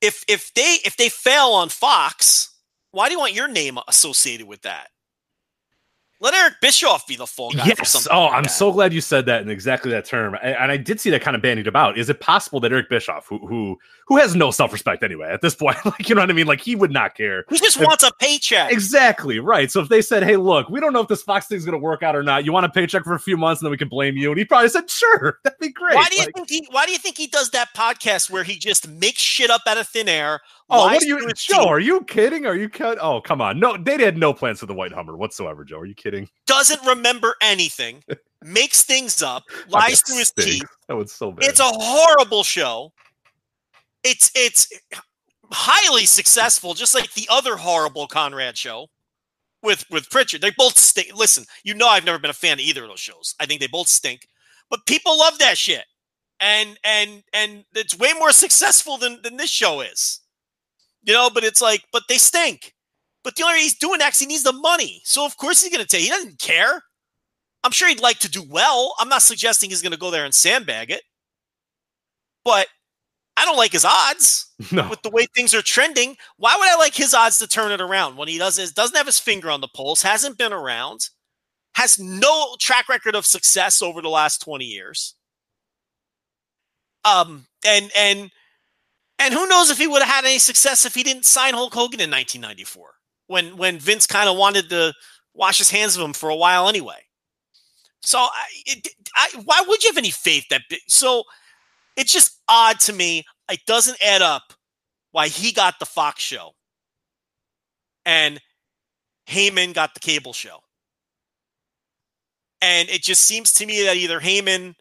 if 0.00 0.24
if 0.28 0.52
they 0.54 0.78
if 0.84 0.96
they 0.96 1.08
fail 1.08 1.48
on 1.48 1.68
Fox, 1.68 2.54
why 2.92 3.08
do 3.08 3.12
you 3.14 3.18
want 3.20 3.34
your 3.34 3.48
name 3.48 3.78
associated 3.88 4.46
with 4.46 4.62
that? 4.62 4.88
Let 6.22 6.34
Eric 6.34 6.54
Bischoff 6.60 7.06
be 7.06 7.16
the 7.16 7.26
fall 7.26 7.50
guy. 7.50 7.74
for 7.74 7.78
Yes. 7.78 7.90
something 7.92 8.12
Oh, 8.12 8.24
like 8.26 8.34
I'm 8.34 8.42
that. 8.42 8.50
so 8.50 8.72
glad 8.72 8.92
you 8.92 9.00
said 9.00 9.24
that 9.26 9.40
in 9.40 9.48
exactly 9.48 9.90
that 9.92 10.04
term. 10.04 10.34
And, 10.42 10.54
and 10.54 10.70
I 10.70 10.76
did 10.76 11.00
see 11.00 11.08
that 11.10 11.22
kind 11.22 11.34
of 11.34 11.40
bandied 11.40 11.66
about. 11.66 11.96
Is 11.96 12.10
it 12.10 12.20
possible 12.20 12.60
that 12.60 12.72
Eric 12.72 12.90
Bischoff, 12.90 13.26
who 13.26 13.38
who 13.46 13.78
who 14.10 14.18
has 14.18 14.34
no 14.34 14.50
self 14.50 14.72
respect 14.72 15.02
anyway 15.04 15.28
at 15.30 15.40
this 15.40 15.54
point, 15.54 15.78
like 15.86 16.08
you 16.08 16.14
know 16.14 16.20
what 16.20 16.28
I 16.28 16.34
mean, 16.34 16.46
like 16.48 16.60
he 16.60 16.74
would 16.76 16.90
not 16.90 17.14
care. 17.16 17.44
He 17.48 17.56
just 17.58 17.78
If- 17.78 17.86
wants 17.86 18.04
a 18.04 18.10
paycheck. 18.20 18.70
Exactly 18.72 19.38
right. 19.38 19.70
So 19.70 19.80
if 19.80 19.88
they 19.88 20.02
said, 20.02 20.24
"Hey, 20.24 20.36
look, 20.36 20.68
we 20.68 20.80
don't 20.80 20.92
know 20.92 21.00
if 21.00 21.08
this 21.08 21.22
Fox 21.22 21.46
thing's 21.46 21.64
going 21.64 21.72
to 21.72 21.78
work 21.78 22.02
out 22.02 22.14
or 22.16 22.22
not. 22.24 22.44
You 22.44 22.52
want 22.52 22.66
a 22.66 22.68
paycheck 22.68 23.04
for 23.04 23.14
a 23.14 23.20
few 23.20 23.36
months, 23.36 23.62
and 23.62 23.66
then 23.66 23.70
we 23.70 23.78
can 23.78 23.88
blame 23.88 24.16
you," 24.16 24.30
and 24.30 24.38
he 24.38 24.44
probably 24.44 24.68
said, 24.68 24.90
"Sure, 24.90 25.38
that'd 25.44 25.58
be 25.60 25.70
great." 25.70 25.94
Why 25.94 26.06
do 26.10 26.16
you 26.16 26.24
Like, 26.24 26.34
think 26.34 26.50
he? 26.50 26.68
Why 26.72 26.84
do 26.84 26.92
you 26.92 26.98
think 26.98 27.16
he 27.16 27.28
does 27.28 27.50
that 27.50 27.68
podcast 27.76 28.28
where 28.28 28.42
he 28.42 28.56
just 28.58 28.88
makes 28.88 29.20
shit 29.20 29.48
up 29.48 29.62
out 29.68 29.78
of 29.78 29.86
thin 29.88 30.08
air? 30.08 30.40
Oh, 30.68 30.84
what 30.86 31.02
are 31.02 31.06
you, 31.06 31.28
Joe? 31.34 31.66
Are 31.66 31.80
you 31.80 32.02
kidding? 32.02 32.46
Are 32.46 32.54
you 32.56 32.68
kidding? 32.68 32.98
Oh, 33.00 33.20
come 33.20 33.40
on. 33.40 33.58
No, 33.58 33.76
they 33.76 33.96
had 34.02 34.16
no 34.18 34.32
plans 34.34 34.60
for 34.60 34.66
the 34.66 34.74
White 34.74 34.92
Hummer 34.92 35.16
whatsoever, 35.16 35.64
Joe. 35.64 35.78
Are 35.78 35.86
you 35.86 35.94
kidding? 35.94 36.28
doesn't 36.46 36.84
remember 36.84 37.36
anything, 37.40 38.02
makes 38.42 38.82
things 38.82 39.22
up, 39.22 39.44
lies 39.68 40.00
through 40.02 40.18
his 40.18 40.32
teeth. 40.32 40.62
That 40.88 40.96
was 40.96 41.12
so 41.12 41.30
bad. 41.32 41.48
It's 41.48 41.60
a 41.60 41.64
horrible 41.64 42.42
show. 42.44 42.92
It's 44.02 44.30
it's 44.34 44.68
highly 45.52 46.06
successful, 46.06 46.74
just 46.74 46.94
like 46.94 47.12
the 47.12 47.28
other 47.30 47.56
horrible 47.56 48.06
Conrad 48.06 48.56
show 48.56 48.88
with 49.62 49.84
with 49.90 50.10
Pritchard. 50.10 50.40
They 50.40 50.52
both 50.56 50.78
stink. 50.78 51.14
Listen, 51.14 51.44
you 51.64 51.74
know 51.74 51.88
I've 51.88 52.04
never 52.04 52.18
been 52.18 52.30
a 52.30 52.34
fan 52.34 52.54
of 52.54 52.60
either 52.60 52.82
of 52.82 52.88
those 52.88 53.00
shows. 53.00 53.34
I 53.40 53.46
think 53.46 53.60
they 53.60 53.66
both 53.66 53.88
stink, 53.88 54.26
but 54.70 54.86
people 54.86 55.18
love 55.18 55.38
that 55.38 55.58
shit, 55.58 55.84
and 56.40 56.78
and 56.84 57.22
and 57.32 57.64
it's 57.74 57.98
way 57.98 58.12
more 58.18 58.32
successful 58.32 58.96
than 58.96 59.20
than 59.22 59.36
this 59.36 59.50
show 59.50 59.80
is. 59.80 60.20
You 61.02 61.14
know, 61.14 61.30
but 61.32 61.44
it's 61.44 61.62
like, 61.62 61.84
but 61.92 62.04
they 62.08 62.18
stink. 62.18 62.74
But 63.24 63.36
the 63.36 63.42
only 63.42 63.54
reason 63.54 63.64
he's 63.64 63.78
doing 63.78 63.98
that 63.98 64.16
he 64.16 64.26
needs 64.26 64.42
the 64.42 64.52
money. 64.52 65.00
So 65.04 65.24
of 65.24 65.36
course 65.36 65.62
he's 65.62 65.72
going 65.72 65.84
to 65.84 65.88
take. 65.88 66.02
He 66.02 66.10
doesn't 66.10 66.38
care. 66.38 66.82
I'm 67.62 67.70
sure 67.70 67.88
he'd 67.88 68.00
like 68.00 68.18
to 68.20 68.30
do 68.30 68.42
well. 68.42 68.94
I'm 68.98 69.08
not 69.08 69.22
suggesting 69.22 69.70
he's 69.70 69.82
going 69.82 69.92
to 69.92 69.98
go 69.98 70.10
there 70.10 70.24
and 70.24 70.34
sandbag 70.34 70.90
it. 70.90 71.02
But 72.44 72.68
I 73.40 73.44
don't 73.46 73.56
like 73.56 73.72
his 73.72 73.84
odds 73.86 74.52
No. 74.70 74.88
with 74.90 75.00
the 75.02 75.10
way 75.10 75.26
things 75.34 75.54
are 75.54 75.62
trending. 75.62 76.16
Why 76.36 76.54
would 76.58 76.68
I 76.68 76.76
like 76.76 76.94
his 76.94 77.14
odds 77.14 77.38
to 77.38 77.46
turn 77.46 77.72
it 77.72 77.80
around 77.80 78.16
when 78.16 78.28
he 78.28 78.36
doesn't 78.38 78.74
doesn't 78.74 78.96
have 78.96 79.06
his 79.06 79.18
finger 79.18 79.50
on 79.50 79.60
the 79.62 79.68
pulse, 79.68 80.02
hasn't 80.02 80.36
been 80.38 80.52
around, 80.52 81.08
has 81.74 81.98
no 81.98 82.54
track 82.60 82.88
record 82.88 83.14
of 83.14 83.24
success 83.24 83.80
over 83.80 84.02
the 84.02 84.10
last 84.10 84.42
20 84.42 84.66
years. 84.66 85.14
Um 87.04 87.46
and 87.66 87.90
and 87.96 88.30
and 89.18 89.34
who 89.34 89.46
knows 89.48 89.70
if 89.70 89.78
he 89.78 89.86
would 89.86 90.02
have 90.02 90.10
had 90.14 90.24
any 90.24 90.38
success 90.38 90.84
if 90.84 90.94
he 90.94 91.02
didn't 91.02 91.24
sign 91.26 91.54
Hulk 91.54 91.72
Hogan 91.74 92.00
in 92.00 92.10
1994 92.10 92.94
when 93.26 93.56
when 93.56 93.78
Vince 93.78 94.06
kind 94.06 94.28
of 94.28 94.36
wanted 94.36 94.68
to 94.70 94.92
wash 95.34 95.58
his 95.58 95.70
hands 95.70 95.96
of 95.96 96.02
him 96.02 96.12
for 96.12 96.28
a 96.28 96.36
while 96.36 96.68
anyway. 96.68 96.98
So 98.02 98.18
I, 98.18 98.44
it, 98.66 98.88
I 99.14 99.28
why 99.44 99.62
would 99.66 99.82
you 99.82 99.90
have 99.90 99.98
any 99.98 100.10
faith 100.10 100.44
that 100.50 100.62
so 100.88 101.24
it's 101.96 102.12
just 102.12 102.40
odd 102.48 102.80
to 102.80 102.92
me. 102.92 103.24
It 103.50 103.60
doesn't 103.66 104.02
add 104.02 104.22
up 104.22 104.52
why 105.12 105.28
he 105.28 105.52
got 105.52 105.78
the 105.78 105.86
Fox 105.86 106.22
show 106.22 106.52
and 108.06 108.40
Heyman 109.28 109.74
got 109.74 109.94
the 109.94 110.00
cable 110.00 110.32
show. 110.32 110.58
And 112.62 112.88
it 112.88 113.02
just 113.02 113.22
seems 113.22 113.52
to 113.54 113.66
me 113.66 113.84
that 113.84 113.96
either 113.96 114.20
Heyman 114.20 114.74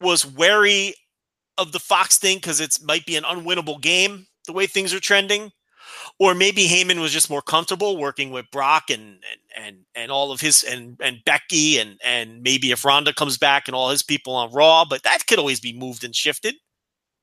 was 0.00 0.26
wary 0.26 0.94
of 1.58 1.72
the 1.72 1.78
Fox 1.78 2.18
thing 2.18 2.38
because 2.38 2.60
it 2.60 2.78
might 2.82 3.06
be 3.06 3.16
an 3.16 3.24
unwinnable 3.24 3.80
game 3.80 4.26
the 4.46 4.52
way 4.52 4.66
things 4.66 4.92
are 4.92 5.00
trending, 5.00 5.52
or 6.22 6.36
maybe 6.36 6.68
Heyman 6.68 7.00
was 7.00 7.10
just 7.12 7.28
more 7.28 7.42
comfortable 7.42 7.96
working 7.96 8.30
with 8.30 8.46
Brock 8.52 8.90
and 8.90 9.18
and 9.56 9.66
and, 9.66 9.76
and 9.96 10.12
all 10.12 10.30
of 10.30 10.40
his 10.40 10.62
and 10.62 10.96
and 11.00 11.18
Becky 11.26 11.78
and 11.78 11.98
and 12.04 12.42
maybe 12.42 12.70
if 12.70 12.84
Ronda 12.84 13.12
comes 13.12 13.36
back 13.38 13.66
and 13.66 13.74
all 13.74 13.90
his 13.90 14.02
people 14.04 14.34
on 14.34 14.52
Raw, 14.52 14.84
but 14.84 15.02
that 15.02 15.26
could 15.26 15.40
always 15.40 15.58
be 15.58 15.72
moved 15.72 16.04
and 16.04 16.14
shifted. 16.14 16.54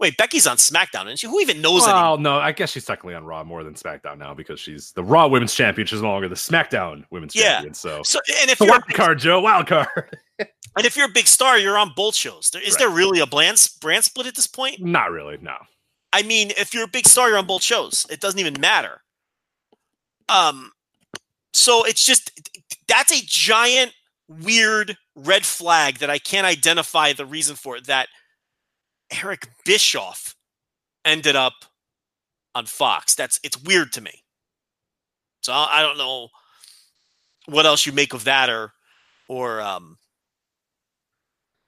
Wait, 0.02 0.16
Becky's 0.18 0.48
on 0.48 0.58
SmackDown, 0.58 1.06
isn't 1.06 1.20
she? 1.20 1.28
Who 1.28 1.40
even 1.42 1.62
knows 1.62 1.86
anymore? 1.86 2.18
No, 2.20 2.40
I 2.40 2.52
guess 2.54 2.72
she's 2.72 2.86
technically 2.86 3.16
on 3.16 3.26
Raw 3.26 3.44
more 3.44 3.64
than 3.66 3.74
SmackDown 3.74 4.18
now 4.18 4.34
because 4.34 4.60
she's 4.60 4.92
the 4.94 5.04
Raw 5.04 5.28
Women's 5.28 5.54
Champion. 5.54 5.86
She's 5.88 6.02
no 6.02 6.10
longer 6.10 6.30
the 6.30 6.36
SmackDown 6.36 7.04
Women's 7.12 7.36
Yeah. 7.36 7.56
Champion. 7.56 7.74
So, 7.74 8.02
So, 8.04 8.20
and 8.42 8.50
if 8.50 8.60
the 8.60 8.66
you're 8.66 8.76
a 8.76 8.78
wild 8.78 8.84
big, 8.88 8.96
card, 8.96 9.20
Joe, 9.20 9.42
wild 9.42 9.68
card. 9.68 9.88
and 10.40 10.86
if 10.86 10.96
you're 10.96 11.08
a 11.08 11.12
big 11.14 11.28
star, 11.28 11.58
you're 11.58 11.78
on 11.78 11.92
both 11.98 12.16
shows. 12.16 12.50
Is 12.56 12.74
Right. 12.76 12.80
there 12.80 12.90
really 12.90 13.20
a 13.20 13.26
brand 13.26 13.66
brand 13.82 14.06
split 14.06 14.26
at 14.28 14.36
this 14.36 14.48
point? 14.48 14.80
Not 14.82 15.12
really. 15.12 15.38
No. 15.42 15.56
I 16.12 16.24
mean, 16.24 16.52
if 16.58 16.74
you're 16.74 16.84
a 16.84 16.88
big 16.88 17.08
star, 17.08 17.30
you're 17.30 17.38
on 17.38 17.46
both 17.46 17.64
shows. 17.64 18.06
It 18.10 18.20
doesn't 18.20 18.40
even 18.40 18.60
matter. 18.60 19.02
Um, 20.28 20.72
so 21.54 21.86
it's 21.86 22.06
just 22.06 22.32
that's 22.88 23.12
a 23.12 23.24
giant, 23.26 23.94
weird 24.28 24.98
red 25.16 25.46
flag 25.46 25.98
that 26.00 26.10
I 26.10 26.20
can't 26.20 26.48
identify 26.48 27.14
the 27.14 27.26
reason 27.26 27.56
for 27.56 27.78
it. 27.78 27.88
That 27.88 28.08
Eric 29.24 29.48
Bischoff 29.66 30.36
ended 31.06 31.36
up 31.36 31.66
on 32.56 32.66
Fox. 32.66 33.16
That's 33.16 33.40
it's 33.44 33.62
weird 33.64 33.92
to 33.94 34.02
me. 34.02 34.24
So 35.42 35.54
I 35.54 35.82
don't 35.82 35.98
know 35.98 36.30
what 37.46 37.66
else 37.66 37.86
you 37.86 37.92
make 37.92 38.14
of 38.14 38.26
that, 38.26 38.50
or 38.50 38.74
or 39.28 39.62
um, 39.62 39.98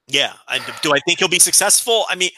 yeah. 0.07 0.33
I, 0.47 0.59
do 0.81 0.93
I 0.93 0.99
think 1.07 1.19
he'll 1.19 1.27
be 1.27 1.39
successful? 1.39 2.05
I 2.09 2.15
mean, 2.15 2.31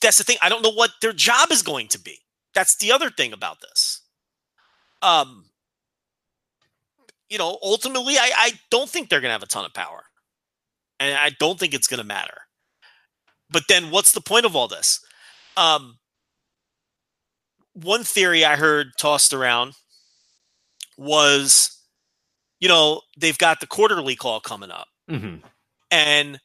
that's 0.00 0.18
the 0.18 0.24
thing. 0.24 0.36
I 0.42 0.48
don't 0.48 0.62
know 0.62 0.72
what 0.72 0.92
their 1.00 1.12
job 1.12 1.50
is 1.50 1.62
going 1.62 1.88
to 1.88 1.98
be. 2.00 2.18
That's 2.54 2.76
the 2.76 2.92
other 2.92 3.10
thing 3.10 3.32
about 3.32 3.60
this. 3.60 4.02
Um, 5.02 5.46
you 7.28 7.38
know, 7.38 7.58
ultimately, 7.62 8.16
I, 8.16 8.30
I 8.36 8.50
don't 8.70 8.88
think 8.88 9.08
they're 9.08 9.20
going 9.20 9.28
to 9.28 9.32
have 9.34 9.42
a 9.42 9.46
ton 9.46 9.64
of 9.64 9.74
power, 9.74 10.04
and 11.00 11.14
I 11.16 11.30
don't 11.38 11.58
think 11.58 11.74
it's 11.74 11.88
going 11.88 11.98
to 11.98 12.04
matter. 12.04 12.38
But 13.50 13.64
then, 13.68 13.90
what's 13.90 14.12
the 14.12 14.20
point 14.20 14.46
of 14.46 14.56
all 14.56 14.68
this? 14.68 15.04
Um, 15.56 15.98
one 17.74 18.04
theory 18.04 18.44
I 18.44 18.56
heard 18.56 18.92
tossed 18.96 19.34
around 19.34 19.74
was, 20.96 21.78
you 22.60 22.68
know, 22.68 23.02
they've 23.18 23.38
got 23.38 23.60
the 23.60 23.66
quarterly 23.66 24.16
call 24.16 24.40
coming 24.40 24.70
up, 24.70 24.88
hmm 25.08 25.36
and 25.90 26.40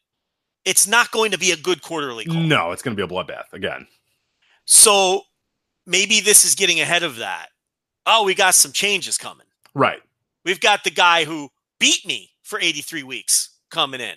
it's 0.65 0.87
not 0.87 1.11
going 1.11 1.31
to 1.31 1.37
be 1.37 1.51
a 1.51 1.57
good 1.57 1.81
quarterly 1.81 2.25
call. 2.25 2.41
No, 2.41 2.71
it's 2.71 2.81
going 2.81 2.95
to 2.95 3.07
be 3.07 3.13
a 3.13 3.15
bloodbath 3.15 3.51
again. 3.53 3.87
So 4.65 5.21
maybe 5.85 6.19
this 6.19 6.45
is 6.45 6.55
getting 6.55 6.79
ahead 6.79 7.03
of 7.03 7.17
that. 7.17 7.47
Oh, 8.05 8.23
we 8.25 8.35
got 8.35 8.55
some 8.55 8.71
changes 8.71 9.17
coming. 9.17 9.47
Right. 9.73 10.01
We've 10.45 10.59
got 10.59 10.83
the 10.83 10.91
guy 10.91 11.25
who 11.25 11.49
beat 11.79 12.05
me 12.05 12.31
for 12.43 12.59
83 12.59 13.03
weeks 13.03 13.49
coming 13.69 14.01
in. 14.01 14.15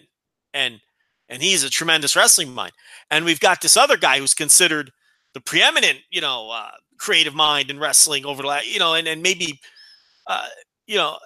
And 0.52 0.80
and 1.28 1.42
he's 1.42 1.64
a 1.64 1.70
tremendous 1.70 2.14
wrestling 2.14 2.52
mind. 2.52 2.72
And 3.10 3.24
we've 3.24 3.40
got 3.40 3.62
this 3.62 3.78
other 3.78 3.96
guy 3.96 4.18
who's 4.18 4.34
considered 4.34 4.92
the 5.32 5.40
preeminent, 5.40 6.00
you 6.10 6.20
know, 6.20 6.50
uh, 6.50 6.70
creative 6.98 7.34
mind 7.34 7.70
in 7.70 7.78
wrestling 7.78 8.26
over 8.26 8.42
the 8.42 8.48
last, 8.48 8.72
you 8.72 8.78
know, 8.78 8.94
and, 8.94 9.08
and 9.08 9.22
maybe 9.22 9.58
uh, 10.26 10.46
you 10.86 10.96
know, 10.96 11.16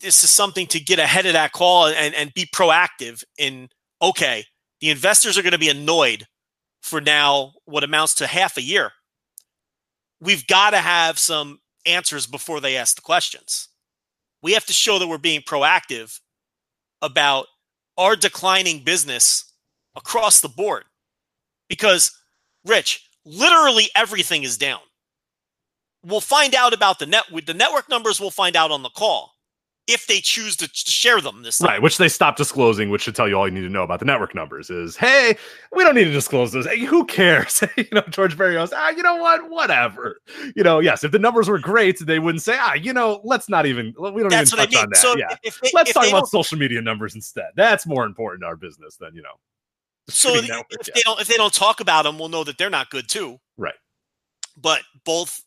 this 0.00 0.22
is 0.22 0.30
something 0.30 0.66
to 0.68 0.80
get 0.80 0.98
ahead 0.98 1.26
of 1.26 1.32
that 1.32 1.52
call 1.52 1.86
and, 1.86 2.14
and 2.14 2.34
be 2.34 2.46
proactive 2.46 3.24
in 3.38 3.68
okay, 4.02 4.44
the 4.80 4.90
investors 4.90 5.38
are 5.38 5.42
going 5.42 5.52
to 5.52 5.58
be 5.58 5.68
annoyed 5.68 6.26
for 6.82 7.00
now 7.00 7.52
what 7.64 7.84
amounts 7.84 8.14
to 8.16 8.26
half 8.26 8.56
a 8.56 8.62
year. 8.62 8.92
We've 10.20 10.46
got 10.46 10.70
to 10.70 10.78
have 10.78 11.18
some 11.18 11.60
answers 11.84 12.26
before 12.26 12.60
they 12.60 12.76
ask 12.76 12.96
the 12.96 13.02
questions. 13.02 13.68
We 14.42 14.52
have 14.52 14.66
to 14.66 14.72
show 14.72 14.98
that 14.98 15.08
we're 15.08 15.18
being 15.18 15.40
proactive 15.40 16.20
about 17.02 17.46
our 17.98 18.16
declining 18.16 18.80
business 18.84 19.52
across 19.94 20.40
the 20.40 20.48
board. 20.48 20.84
Because, 21.68 22.12
Rich, 22.64 23.08
literally 23.24 23.88
everything 23.94 24.44
is 24.44 24.56
down. 24.56 24.80
We'll 26.04 26.20
find 26.20 26.54
out 26.54 26.72
about 26.72 26.98
the 26.98 27.06
net 27.06 27.24
the 27.44 27.54
network 27.54 27.88
numbers. 27.88 28.20
We'll 28.20 28.30
find 28.30 28.54
out 28.54 28.70
on 28.70 28.82
the 28.82 28.90
call 28.90 29.35
if 29.86 30.06
they 30.06 30.20
choose 30.20 30.56
to, 30.56 30.68
to 30.68 30.90
share 30.90 31.20
them 31.20 31.42
this 31.42 31.58
time. 31.58 31.68
Right. 31.68 31.82
Which 31.82 31.98
they 31.98 32.08
stopped 32.08 32.38
disclosing, 32.38 32.90
which 32.90 33.02
should 33.02 33.14
tell 33.14 33.28
you 33.28 33.36
all 33.36 33.46
you 33.46 33.54
need 33.54 33.62
to 33.62 33.68
know 33.68 33.84
about 33.84 34.00
the 34.00 34.04
network 34.04 34.34
numbers 34.34 34.68
is 34.68 34.96
hey, 34.96 35.36
we 35.72 35.84
don't 35.84 35.94
need 35.94 36.04
to 36.04 36.12
disclose 36.12 36.52
this. 36.52 36.66
Hey, 36.66 36.84
who 36.84 37.04
cares? 37.04 37.62
you 37.76 37.86
know, 37.92 38.02
George 38.10 38.36
Barrios 38.36 38.70
goes, 38.70 38.78
ah, 38.78 38.90
you 38.90 39.02
know 39.02 39.16
what? 39.16 39.48
Whatever. 39.48 40.20
You 40.54 40.64
know, 40.64 40.80
yes, 40.80 41.04
if 41.04 41.12
the 41.12 41.18
numbers 41.18 41.48
were 41.48 41.58
great, 41.58 41.98
they 42.00 42.18
wouldn't 42.18 42.42
say, 42.42 42.56
ah, 42.58 42.74
you 42.74 42.92
know, 42.92 43.20
let's 43.24 43.48
not 43.48 43.66
even, 43.66 43.94
we 43.98 44.22
don't 44.22 44.28
That's 44.28 44.52
even 44.52 44.58
what 44.58 44.68
I 44.68 44.72
touch 44.72 44.72
mean. 44.72 44.82
on 44.82 44.88
that. 44.90 44.96
So 44.98 45.16
yeah. 45.16 45.36
if 45.42 45.60
they, 45.60 45.70
Let's 45.72 45.92
talk 45.92 46.08
about 46.08 46.28
social 46.28 46.58
media 46.58 46.80
numbers 46.80 47.14
instead. 47.14 47.50
That's 47.54 47.86
more 47.86 48.04
important 48.04 48.42
to 48.42 48.46
our 48.46 48.56
business 48.56 48.96
than, 48.96 49.14
you 49.14 49.22
know, 49.22 49.34
so 50.08 50.34
network, 50.34 50.66
if 50.70 50.88
yeah. 50.88 50.92
they 50.94 51.00
don't 51.04 51.20
if 51.20 51.26
they 51.26 51.36
don't 51.36 51.52
talk 51.52 51.80
about 51.80 52.04
them, 52.04 52.18
we'll 52.18 52.28
know 52.28 52.44
that 52.44 52.58
they're 52.58 52.70
not 52.70 52.90
good 52.90 53.08
too. 53.08 53.38
Right. 53.56 53.74
But 54.56 54.82
both, 55.04 55.42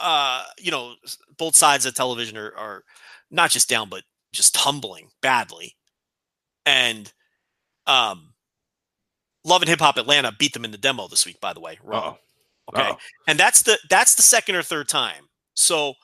uh, 0.00 0.44
you 0.58 0.70
know, 0.70 0.94
both 1.36 1.54
sides 1.54 1.84
of 1.84 1.94
television 1.94 2.38
are, 2.38 2.56
are 2.56 2.84
not 3.30 3.50
just 3.50 3.68
down, 3.68 3.88
but 3.88 4.02
just 4.32 4.54
tumbling 4.54 5.08
badly. 5.22 5.76
And 6.64 7.12
um, 7.86 8.34
Love 9.44 9.62
and 9.62 9.68
Hip 9.68 9.80
Hop 9.80 9.96
Atlanta 9.96 10.32
beat 10.38 10.52
them 10.52 10.64
in 10.64 10.72
the 10.72 10.78
demo 10.78 11.08
this 11.08 11.26
week. 11.26 11.40
By 11.40 11.52
the 11.52 11.60
way. 11.60 11.78
Uh-oh. 11.86 12.18
Okay, 12.74 12.82
Uh-oh. 12.82 12.96
and 13.28 13.38
that's 13.38 13.62
the 13.62 13.78
that's 13.88 14.16
the 14.16 14.22
second 14.22 14.56
or 14.56 14.62
third 14.62 14.88
time. 14.88 15.24
So 15.54 15.94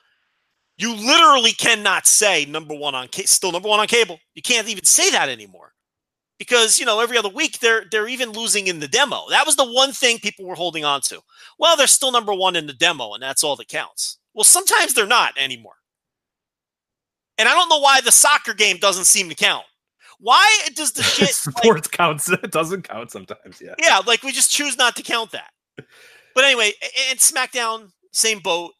you 0.78 0.94
literally 0.94 1.52
cannot 1.52 2.06
say 2.06 2.44
number 2.44 2.74
one 2.74 2.94
on 2.94 3.08
ca- 3.08 3.26
still 3.26 3.50
number 3.52 3.68
one 3.68 3.80
on 3.80 3.88
cable. 3.88 4.18
You 4.34 4.42
can't 4.42 4.68
even 4.68 4.84
say 4.84 5.10
that 5.10 5.28
anymore 5.28 5.72
because 6.38 6.78
you 6.78 6.86
know 6.86 7.00
every 7.00 7.18
other 7.18 7.28
week 7.28 7.58
they're 7.58 7.84
they're 7.90 8.08
even 8.08 8.30
losing 8.30 8.68
in 8.68 8.78
the 8.78 8.86
demo. 8.88 9.24
That 9.30 9.44
was 9.44 9.56
the 9.56 9.70
one 9.70 9.92
thing 9.92 10.18
people 10.18 10.46
were 10.46 10.54
holding 10.54 10.84
on 10.84 11.00
to. 11.02 11.20
Well, 11.58 11.76
they're 11.76 11.86
still 11.88 12.12
number 12.12 12.32
one 12.32 12.54
in 12.54 12.66
the 12.68 12.72
demo, 12.72 13.14
and 13.14 13.22
that's 13.22 13.42
all 13.42 13.56
that 13.56 13.68
counts. 13.68 14.18
Well, 14.34 14.44
sometimes 14.44 14.94
they're 14.94 15.06
not 15.06 15.34
anymore. 15.36 15.74
And 17.38 17.48
I 17.48 17.52
don't 17.52 17.68
know 17.68 17.80
why 17.80 18.00
the 18.00 18.12
soccer 18.12 18.54
game 18.54 18.76
doesn't 18.78 19.04
seem 19.04 19.28
to 19.28 19.34
count. 19.34 19.64
Why 20.18 20.68
does 20.74 20.92
the 20.92 21.02
shit 21.02 21.28
like, 21.46 21.56
Sports 21.56 21.88
counts. 21.88 22.30
It 22.42 22.52
doesn't 22.52 22.82
count 22.82 23.10
sometimes. 23.10 23.60
Yeah. 23.60 23.74
yeah, 23.78 24.00
like 24.06 24.22
we 24.22 24.32
just 24.32 24.50
choose 24.50 24.76
not 24.78 24.96
to 24.96 25.02
count 25.02 25.32
that. 25.32 25.50
But 26.34 26.44
anyway, 26.44 26.72
and 27.10 27.18
SmackDown, 27.18 27.90
same 28.12 28.38
boat, 28.38 28.72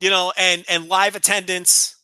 you 0.00 0.10
know, 0.10 0.32
and 0.36 0.64
and 0.68 0.88
live 0.88 1.16
attendance 1.16 1.96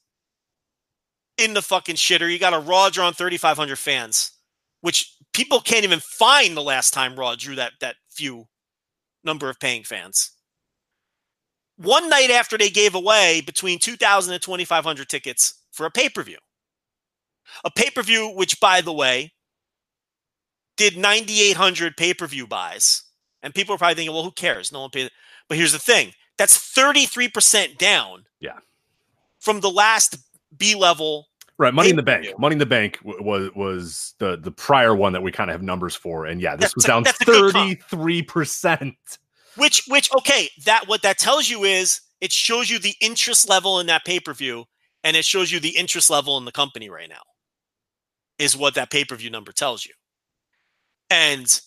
in 1.38 1.55
the 1.55 1.62
fucking 1.62 1.96
shitter. 1.96 2.31
You 2.31 2.38
got 2.38 2.55
a 2.55 2.59
Raw 2.59 2.90
five 2.90 3.57
hundred 3.57 3.78
fans, 3.78 4.33
which 4.81 5.14
people 5.33 5.61
can't 5.61 5.85
even 5.85 6.00
find 6.00 6.57
the 6.57 6.62
last 6.62 6.92
time 6.92 7.16
Raw 7.16 7.35
drew 7.37 7.55
that 7.57 7.72
that 7.81 7.96
few 8.11 8.46
number 9.24 9.48
of 9.48 9.61
paying 9.61 9.85
fans. 9.85 10.33
One 11.76 12.08
night 12.08 12.30
after 12.30 12.56
they 12.58 12.70
gave 12.70 12.94
away 12.94 13.42
between 13.44 13.79
2,000 13.79 14.35
and 14.35 14.42
2,500 14.42 15.08
tickets 15.08 15.54
for 15.73 15.87
a 15.87 15.90
pay 15.90 16.08
per 16.08 16.23
view. 16.23 16.38
A 17.64 17.70
pay 17.70 17.90
per 17.90 18.02
view, 18.02 18.29
which, 18.35 18.60
by 18.60 18.81
the 18.81 18.92
way, 18.92 19.33
did 20.77 20.96
9,800 20.96 21.96
pay 21.96 22.14
per 22.14 22.27
view 22.27 22.46
buys. 22.46 23.02
And 23.42 23.54
people 23.54 23.75
are 23.75 23.79
probably 23.79 23.96
thinking, 23.96 24.14
well, 24.14 24.23
who 24.25 24.31
cares? 24.33 24.70
No 24.73 24.83
one 24.83 24.90
paid. 24.90 25.10
But 25.48 25.58
here's 25.58 25.73
the 25.73 25.79
thing 25.79 26.12
that's 26.38 26.56
33% 26.75 27.77
down 27.79 28.25
Yeah. 28.40 28.58
from 29.40 29.60
the 29.60 29.70
last 29.70 30.16
B 30.56 30.75
level 30.75 31.27
Right, 31.58 31.75
Money 31.75 31.90
in 31.90 31.96
the 31.96 32.02
Bank. 32.02 32.27
Money 32.38 32.54
in 32.54 32.58
the 32.58 32.66
Bank 32.66 32.98
was 33.04 33.50
was 33.54 34.14
the 34.18 34.37
the 34.38 34.50
prior 34.50 34.94
one 34.96 35.12
that 35.12 35.23
we 35.23 35.31
kind 35.31 35.48
of 35.50 35.54
have 35.54 35.62
numbers 35.62 35.94
for, 35.94 36.25
and 36.27 36.40
yeah, 36.40 36.56
this 36.56 36.62
That's 36.70 36.75
was 36.77 36.85
a- 36.85 36.88
down 36.88 37.02
that's 37.04 37.20
a 37.20 37.25
good 37.25 37.52
thirty 37.52 37.75
three 37.88 38.23
percent. 38.23 38.96
Which, 39.57 39.85
which, 39.88 40.11
okay, 40.15 40.48
that 40.65 40.85
what 40.87 41.03
that 41.03 41.19
tells 41.19 41.48
you 41.48 41.65
is 41.65 42.00
it 42.21 42.33
shows 42.33 42.71
you 42.71 42.79
the 42.79 42.94
interest 43.00 43.48
level 43.48 43.81
in 43.81 43.87
that 43.87 44.05
pay 44.05 44.21
per 44.21 44.33
view, 44.33 44.65
and 45.05 45.17
it 45.17 45.25
shows 45.25 45.53
you 45.53 45.61
the 45.61 45.77
interest 45.77 46.09
level 46.11 46.38
in 46.38 46.44
the 46.44 46.53
company 46.53 46.88
right 46.88 47.09
now. 47.09 47.23
Is 48.38 48.57
what 48.57 48.75
that 48.75 48.90
pay 48.90 49.05
per 49.05 49.15
view 49.15 49.31
number 49.31 49.53
tells 49.53 49.85
you, 49.85 49.92
and 51.11 51.61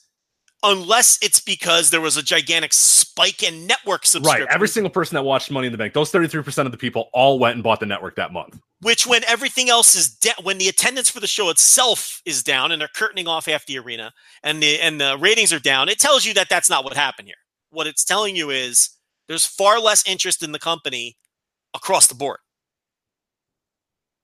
unless 0.63 1.19
it's 1.21 1.39
because 1.39 1.91
there 1.91 2.01
was 2.01 2.17
a 2.17 2.23
gigantic 2.23 2.73
spike 2.73 3.43
in 3.43 3.67
network 3.67 4.03
Right, 4.25 4.47
every 4.49 4.67
single 4.67 4.89
person 4.89 5.15
that 5.15 5.23
watched 5.23 5.51
Money 5.51 5.67
in 5.67 5.71
the 5.71 5.77
Bank, 5.77 5.93
those 5.93 6.09
thirty 6.09 6.27
three 6.27 6.43
percent 6.43 6.65
of 6.65 6.71
the 6.71 6.77
people 6.77 7.09
all 7.13 7.39
went 7.39 7.53
and 7.55 7.63
bought 7.63 7.79
the 7.79 7.85
network 7.85 8.15
that 8.15 8.33
month. 8.33 8.59
which 8.81 9.05
when 9.05 9.23
everything 9.25 9.69
else 9.69 9.95
is 9.95 10.09
down, 10.09 10.35
when 10.43 10.57
the 10.57 10.67
attendance 10.67 11.09
for 11.09 11.19
the 11.19 11.27
show 11.27 11.49
itself 11.49 12.21
is 12.25 12.43
down, 12.43 12.71
and 12.71 12.81
they're 12.81 12.89
curtaining 12.93 13.27
off 13.27 13.45
half 13.45 13.65
the 13.67 13.77
arena, 13.77 14.11
and 14.43 14.61
the 14.61 14.79
and 14.81 14.99
the 14.99 15.17
ratings 15.19 15.53
are 15.53 15.59
down, 15.59 15.87
it 15.87 15.99
tells 15.99 16.25
you 16.25 16.33
that 16.33 16.49
that's 16.49 16.69
not 16.69 16.83
what 16.83 16.93
happened 16.93 17.27
here. 17.27 17.35
What 17.75 17.87
it's 17.87 18.05
telling 18.05 18.35
you 18.35 18.49
is 18.51 18.91
there's 19.27 19.45
far 19.45 19.79
less 19.79 20.07
interest 20.07 20.43
in 20.43 20.51
the 20.53 20.59
company 20.59 21.17
across 21.75 22.07
the 22.07 22.15
board, 22.15 22.39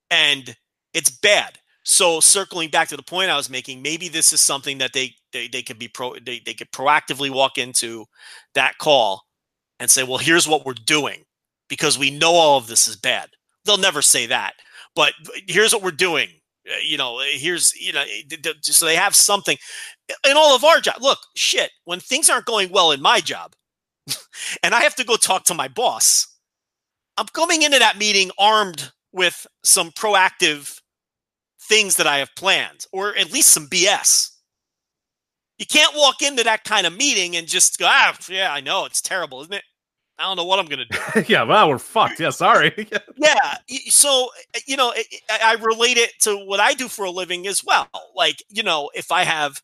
and 0.09 0.55
it's 0.93 1.09
bad. 1.09 1.57
So 1.83 2.19
circling 2.19 2.69
back 2.69 2.89
to 2.89 2.97
the 2.97 3.03
point 3.03 3.31
I 3.31 3.37
was 3.37 3.49
making, 3.49 3.81
maybe 3.81 4.07
this 4.07 4.33
is 4.33 4.41
something 4.41 4.77
that 4.79 4.93
they 4.93 5.15
they, 5.33 5.47
they 5.47 5.61
could 5.63 5.79
be 5.79 5.87
pro 5.87 6.15
they, 6.23 6.41
they 6.45 6.53
could 6.53 6.71
proactively 6.71 7.29
walk 7.29 7.57
into 7.57 8.05
that 8.53 8.77
call 8.77 9.23
and 9.79 9.89
say, 9.91 10.03
well, 10.03 10.17
here's 10.19 10.47
what 10.47 10.65
we're 10.65 10.73
doing 10.73 11.23
because 11.69 11.99
we 11.99 12.11
know 12.11 12.33
all 12.33 12.57
of 12.57 12.67
this 12.67 12.87
is 12.87 12.95
bad. 12.97 13.29
They'll 13.65 13.77
never 13.77 14.01
say 14.01 14.27
that, 14.27 14.53
but 14.95 15.13
here's 15.47 15.73
what 15.73 15.83
we're 15.83 15.91
doing. 15.91 16.29
Uh, 16.69 16.77
You 16.83 16.97
know, 16.97 17.21
here's 17.31 17.73
you 17.75 17.93
know, 17.93 18.03
so 18.61 18.85
they 18.85 18.95
have 18.95 19.15
something 19.15 19.57
in 20.27 20.37
all 20.37 20.55
of 20.55 20.63
our 20.63 20.79
job. 20.79 20.95
Look, 21.01 21.19
shit, 21.35 21.71
when 21.85 21.99
things 21.99 22.29
aren't 22.29 22.45
going 22.45 22.71
well 22.71 22.91
in 22.91 23.01
my 23.01 23.19
job, 23.19 23.53
and 24.63 24.73
I 24.73 24.81
have 24.81 24.95
to 24.95 25.03
go 25.03 25.15
talk 25.15 25.45
to 25.45 25.53
my 25.53 25.67
boss, 25.67 26.27
I'm 27.17 27.27
coming 27.27 27.61
into 27.61 27.79
that 27.79 27.97
meeting 27.97 28.31
armed 28.37 28.91
with 29.11 29.45
some 29.63 29.91
proactive 29.91 30.79
things 31.61 31.97
that 31.97 32.07
I 32.07 32.17
have 32.17 32.35
planned, 32.35 32.85
or 32.91 33.15
at 33.15 33.31
least 33.31 33.49
some 33.49 33.67
BS. 33.67 34.29
You 35.57 35.65
can't 35.65 35.95
walk 35.95 36.21
into 36.21 36.43
that 36.43 36.63
kind 36.63 36.87
of 36.87 36.97
meeting 36.97 37.35
and 37.35 37.47
just 37.47 37.77
go, 37.77 37.85
ah, 37.87 38.17
yeah, 38.27 38.51
I 38.51 38.61
know 38.61 38.85
it's 38.85 39.01
terrible, 39.01 39.41
isn't 39.41 39.53
it? 39.53 39.63
I 40.17 40.23
don't 40.23 40.37
know 40.37 40.45
what 40.45 40.59
I'm 40.59 40.65
going 40.65 40.85
to 40.87 41.21
do. 41.21 41.23
yeah, 41.33 41.43
well, 41.43 41.69
we're 41.69 41.79
fucked. 41.79 42.19
Yeah, 42.19 42.29
sorry. 42.29 42.87
yeah. 43.17 43.55
So, 43.89 44.29
uh, 44.55 44.59
you 44.65 44.77
know, 44.77 44.93
I, 45.29 45.39
I 45.43 45.53
relate 45.53 45.97
it 45.97 46.11
to 46.21 46.37
what 46.45 46.59
I 46.59 46.73
do 46.73 46.87
for 46.87 47.05
a 47.05 47.11
living 47.11 47.47
as 47.47 47.63
well. 47.63 47.87
Like, 48.15 48.43
you 48.49 48.61
know, 48.61 48.91
if 48.93 49.11
I 49.11 49.23
have 49.23 49.61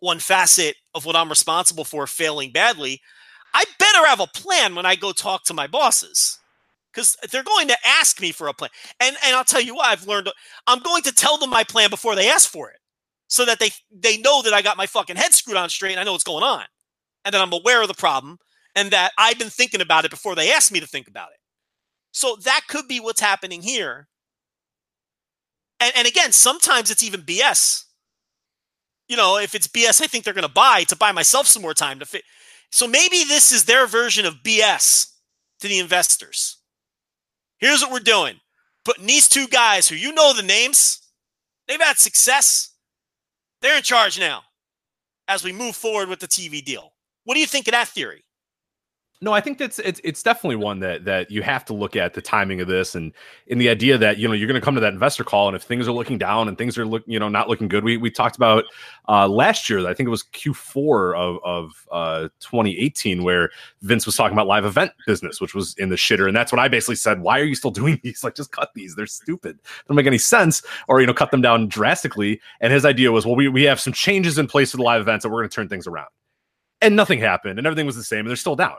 one 0.00 0.18
facet 0.18 0.76
of 0.94 1.04
what 1.04 1.16
I'm 1.16 1.28
responsible 1.28 1.84
for 1.84 2.06
failing 2.06 2.52
badly, 2.52 3.00
I 3.54 3.64
better 3.78 4.06
have 4.06 4.20
a 4.20 4.26
plan 4.26 4.74
when 4.74 4.86
I 4.86 4.94
go 4.94 5.12
talk 5.12 5.44
to 5.44 5.54
my 5.54 5.66
bosses 5.66 6.38
because 6.92 7.16
they're 7.30 7.42
going 7.42 7.68
to 7.68 7.76
ask 7.86 8.20
me 8.20 8.32
for 8.32 8.48
a 8.48 8.54
plan. 8.54 8.70
And 9.00 9.16
and 9.24 9.34
I'll 9.34 9.44
tell 9.44 9.60
you 9.60 9.74
what 9.74 9.86
I've 9.86 10.06
learned. 10.06 10.30
I'm 10.66 10.80
going 10.80 11.02
to 11.02 11.12
tell 11.12 11.38
them 11.38 11.50
my 11.50 11.64
plan 11.64 11.90
before 11.90 12.14
they 12.14 12.28
ask 12.30 12.50
for 12.50 12.70
it, 12.70 12.78
so 13.28 13.44
that 13.44 13.58
they 13.58 13.70
they 13.90 14.18
know 14.18 14.42
that 14.42 14.54
I 14.54 14.62
got 14.62 14.76
my 14.76 14.86
fucking 14.86 15.16
head 15.16 15.34
screwed 15.34 15.56
on 15.56 15.70
straight 15.70 15.92
and 15.92 16.00
I 16.00 16.04
know 16.04 16.12
what's 16.12 16.24
going 16.24 16.44
on, 16.44 16.64
and 17.24 17.34
that 17.34 17.40
I'm 17.40 17.52
aware 17.52 17.82
of 17.82 17.88
the 17.88 17.94
problem 17.94 18.38
and 18.74 18.90
that 18.90 19.12
I've 19.18 19.38
been 19.38 19.50
thinking 19.50 19.80
about 19.80 20.04
it 20.04 20.10
before 20.10 20.34
they 20.34 20.52
asked 20.52 20.72
me 20.72 20.80
to 20.80 20.86
think 20.86 21.08
about 21.08 21.30
it. 21.30 21.38
So 22.12 22.36
that 22.44 22.62
could 22.68 22.86
be 22.88 23.00
what's 23.00 23.20
happening 23.20 23.62
here. 23.62 24.08
And 25.80 25.92
and 25.96 26.06
again, 26.06 26.32
sometimes 26.32 26.90
it's 26.90 27.02
even 27.04 27.22
BS. 27.22 27.84
You 29.08 29.16
know, 29.16 29.38
if 29.38 29.54
it's 29.54 29.66
BS, 29.66 30.02
I 30.02 30.06
think 30.06 30.24
they're 30.24 30.34
going 30.34 30.46
to 30.46 30.52
buy 30.52 30.84
to 30.84 30.96
buy 30.96 31.12
myself 31.12 31.46
some 31.46 31.62
more 31.62 31.74
time 31.74 31.98
to 31.98 32.06
fit. 32.06 32.22
So 32.70 32.86
maybe 32.86 33.24
this 33.24 33.52
is 33.52 33.64
their 33.64 33.86
version 33.86 34.26
of 34.26 34.42
BS 34.44 35.12
to 35.60 35.68
the 35.68 35.78
investors. 35.78 36.58
Here's 37.58 37.80
what 37.80 37.90
we're 37.90 38.00
doing 38.00 38.40
putting 38.84 39.06
these 39.06 39.28
two 39.28 39.46
guys 39.48 39.88
who 39.88 39.96
you 39.96 40.12
know 40.12 40.32
the 40.32 40.42
names, 40.42 41.00
they've 41.66 41.80
had 41.80 41.98
success. 41.98 42.74
They're 43.60 43.76
in 43.76 43.82
charge 43.82 44.18
now 44.18 44.42
as 45.26 45.44
we 45.44 45.52
move 45.52 45.76
forward 45.76 46.08
with 46.08 46.20
the 46.20 46.28
TV 46.28 46.64
deal. 46.64 46.92
What 47.24 47.34
do 47.34 47.40
you 47.40 47.46
think 47.46 47.68
of 47.68 47.72
that 47.72 47.88
theory? 47.88 48.24
No, 49.20 49.32
I 49.32 49.40
think 49.40 49.58
that's 49.58 49.80
it's 49.80 50.00
it's 50.04 50.22
definitely 50.22 50.54
one 50.54 50.78
that 50.78 51.04
that 51.04 51.28
you 51.28 51.42
have 51.42 51.64
to 51.64 51.74
look 51.74 51.96
at 51.96 52.14
the 52.14 52.22
timing 52.22 52.60
of 52.60 52.68
this 52.68 52.94
and 52.94 53.12
in 53.48 53.58
the 53.58 53.68
idea 53.68 53.98
that 53.98 54.18
you 54.18 54.28
know 54.28 54.34
you're 54.34 54.46
going 54.46 54.60
to 54.60 54.64
come 54.64 54.76
to 54.76 54.80
that 54.80 54.92
investor 54.92 55.24
call 55.24 55.48
and 55.48 55.56
if 55.56 55.64
things 55.64 55.88
are 55.88 55.92
looking 55.92 56.18
down 56.18 56.46
and 56.46 56.56
things 56.56 56.78
are 56.78 56.86
look 56.86 57.02
you 57.04 57.18
know 57.18 57.28
not 57.28 57.48
looking 57.48 57.66
good. 57.66 57.82
We 57.82 57.96
we 57.96 58.12
talked 58.12 58.36
about 58.36 58.64
uh, 59.08 59.26
last 59.26 59.68
year. 59.68 59.84
I 59.88 59.92
think 59.92 60.06
it 60.06 60.10
was 60.10 60.22
Q4 60.22 61.16
of 61.16 61.38
of 61.42 61.88
uh, 61.90 62.28
2018 62.38 63.24
where 63.24 63.50
Vince 63.82 64.06
was 64.06 64.14
talking 64.14 64.34
about 64.34 64.46
live 64.46 64.64
event 64.64 64.92
business, 65.04 65.40
which 65.40 65.52
was 65.52 65.74
in 65.78 65.88
the 65.88 65.96
shitter, 65.96 66.28
and 66.28 66.36
that's 66.36 66.52
when 66.52 66.60
I 66.60 66.68
basically 66.68 66.94
said, 66.94 67.20
"Why 67.20 67.40
are 67.40 67.44
you 67.44 67.56
still 67.56 67.72
doing 67.72 67.98
these? 68.04 68.22
Like, 68.22 68.36
just 68.36 68.52
cut 68.52 68.70
these. 68.74 68.94
They're 68.94 69.06
stupid. 69.06 69.56
They 69.56 69.84
don't 69.88 69.96
make 69.96 70.06
any 70.06 70.18
sense, 70.18 70.62
or 70.86 71.00
you 71.00 71.08
know, 71.08 71.14
cut 71.14 71.32
them 71.32 71.42
down 71.42 71.66
drastically." 71.66 72.40
And 72.60 72.72
his 72.72 72.84
idea 72.84 73.10
was, 73.10 73.26
"Well, 73.26 73.34
we 73.34 73.48
we 73.48 73.64
have 73.64 73.80
some 73.80 73.92
changes 73.92 74.38
in 74.38 74.46
place 74.46 74.70
for 74.70 74.76
the 74.76 74.84
live 74.84 75.00
events, 75.00 75.24
and 75.24 75.34
we're 75.34 75.40
going 75.40 75.50
to 75.50 75.54
turn 75.56 75.68
things 75.68 75.88
around." 75.88 76.08
And 76.80 76.94
nothing 76.94 77.18
happened, 77.18 77.58
and 77.58 77.66
everything 77.66 77.86
was 77.86 77.96
the 77.96 78.04
same, 78.04 78.20
and 78.20 78.28
they're 78.28 78.36
still 78.36 78.54
down. 78.54 78.76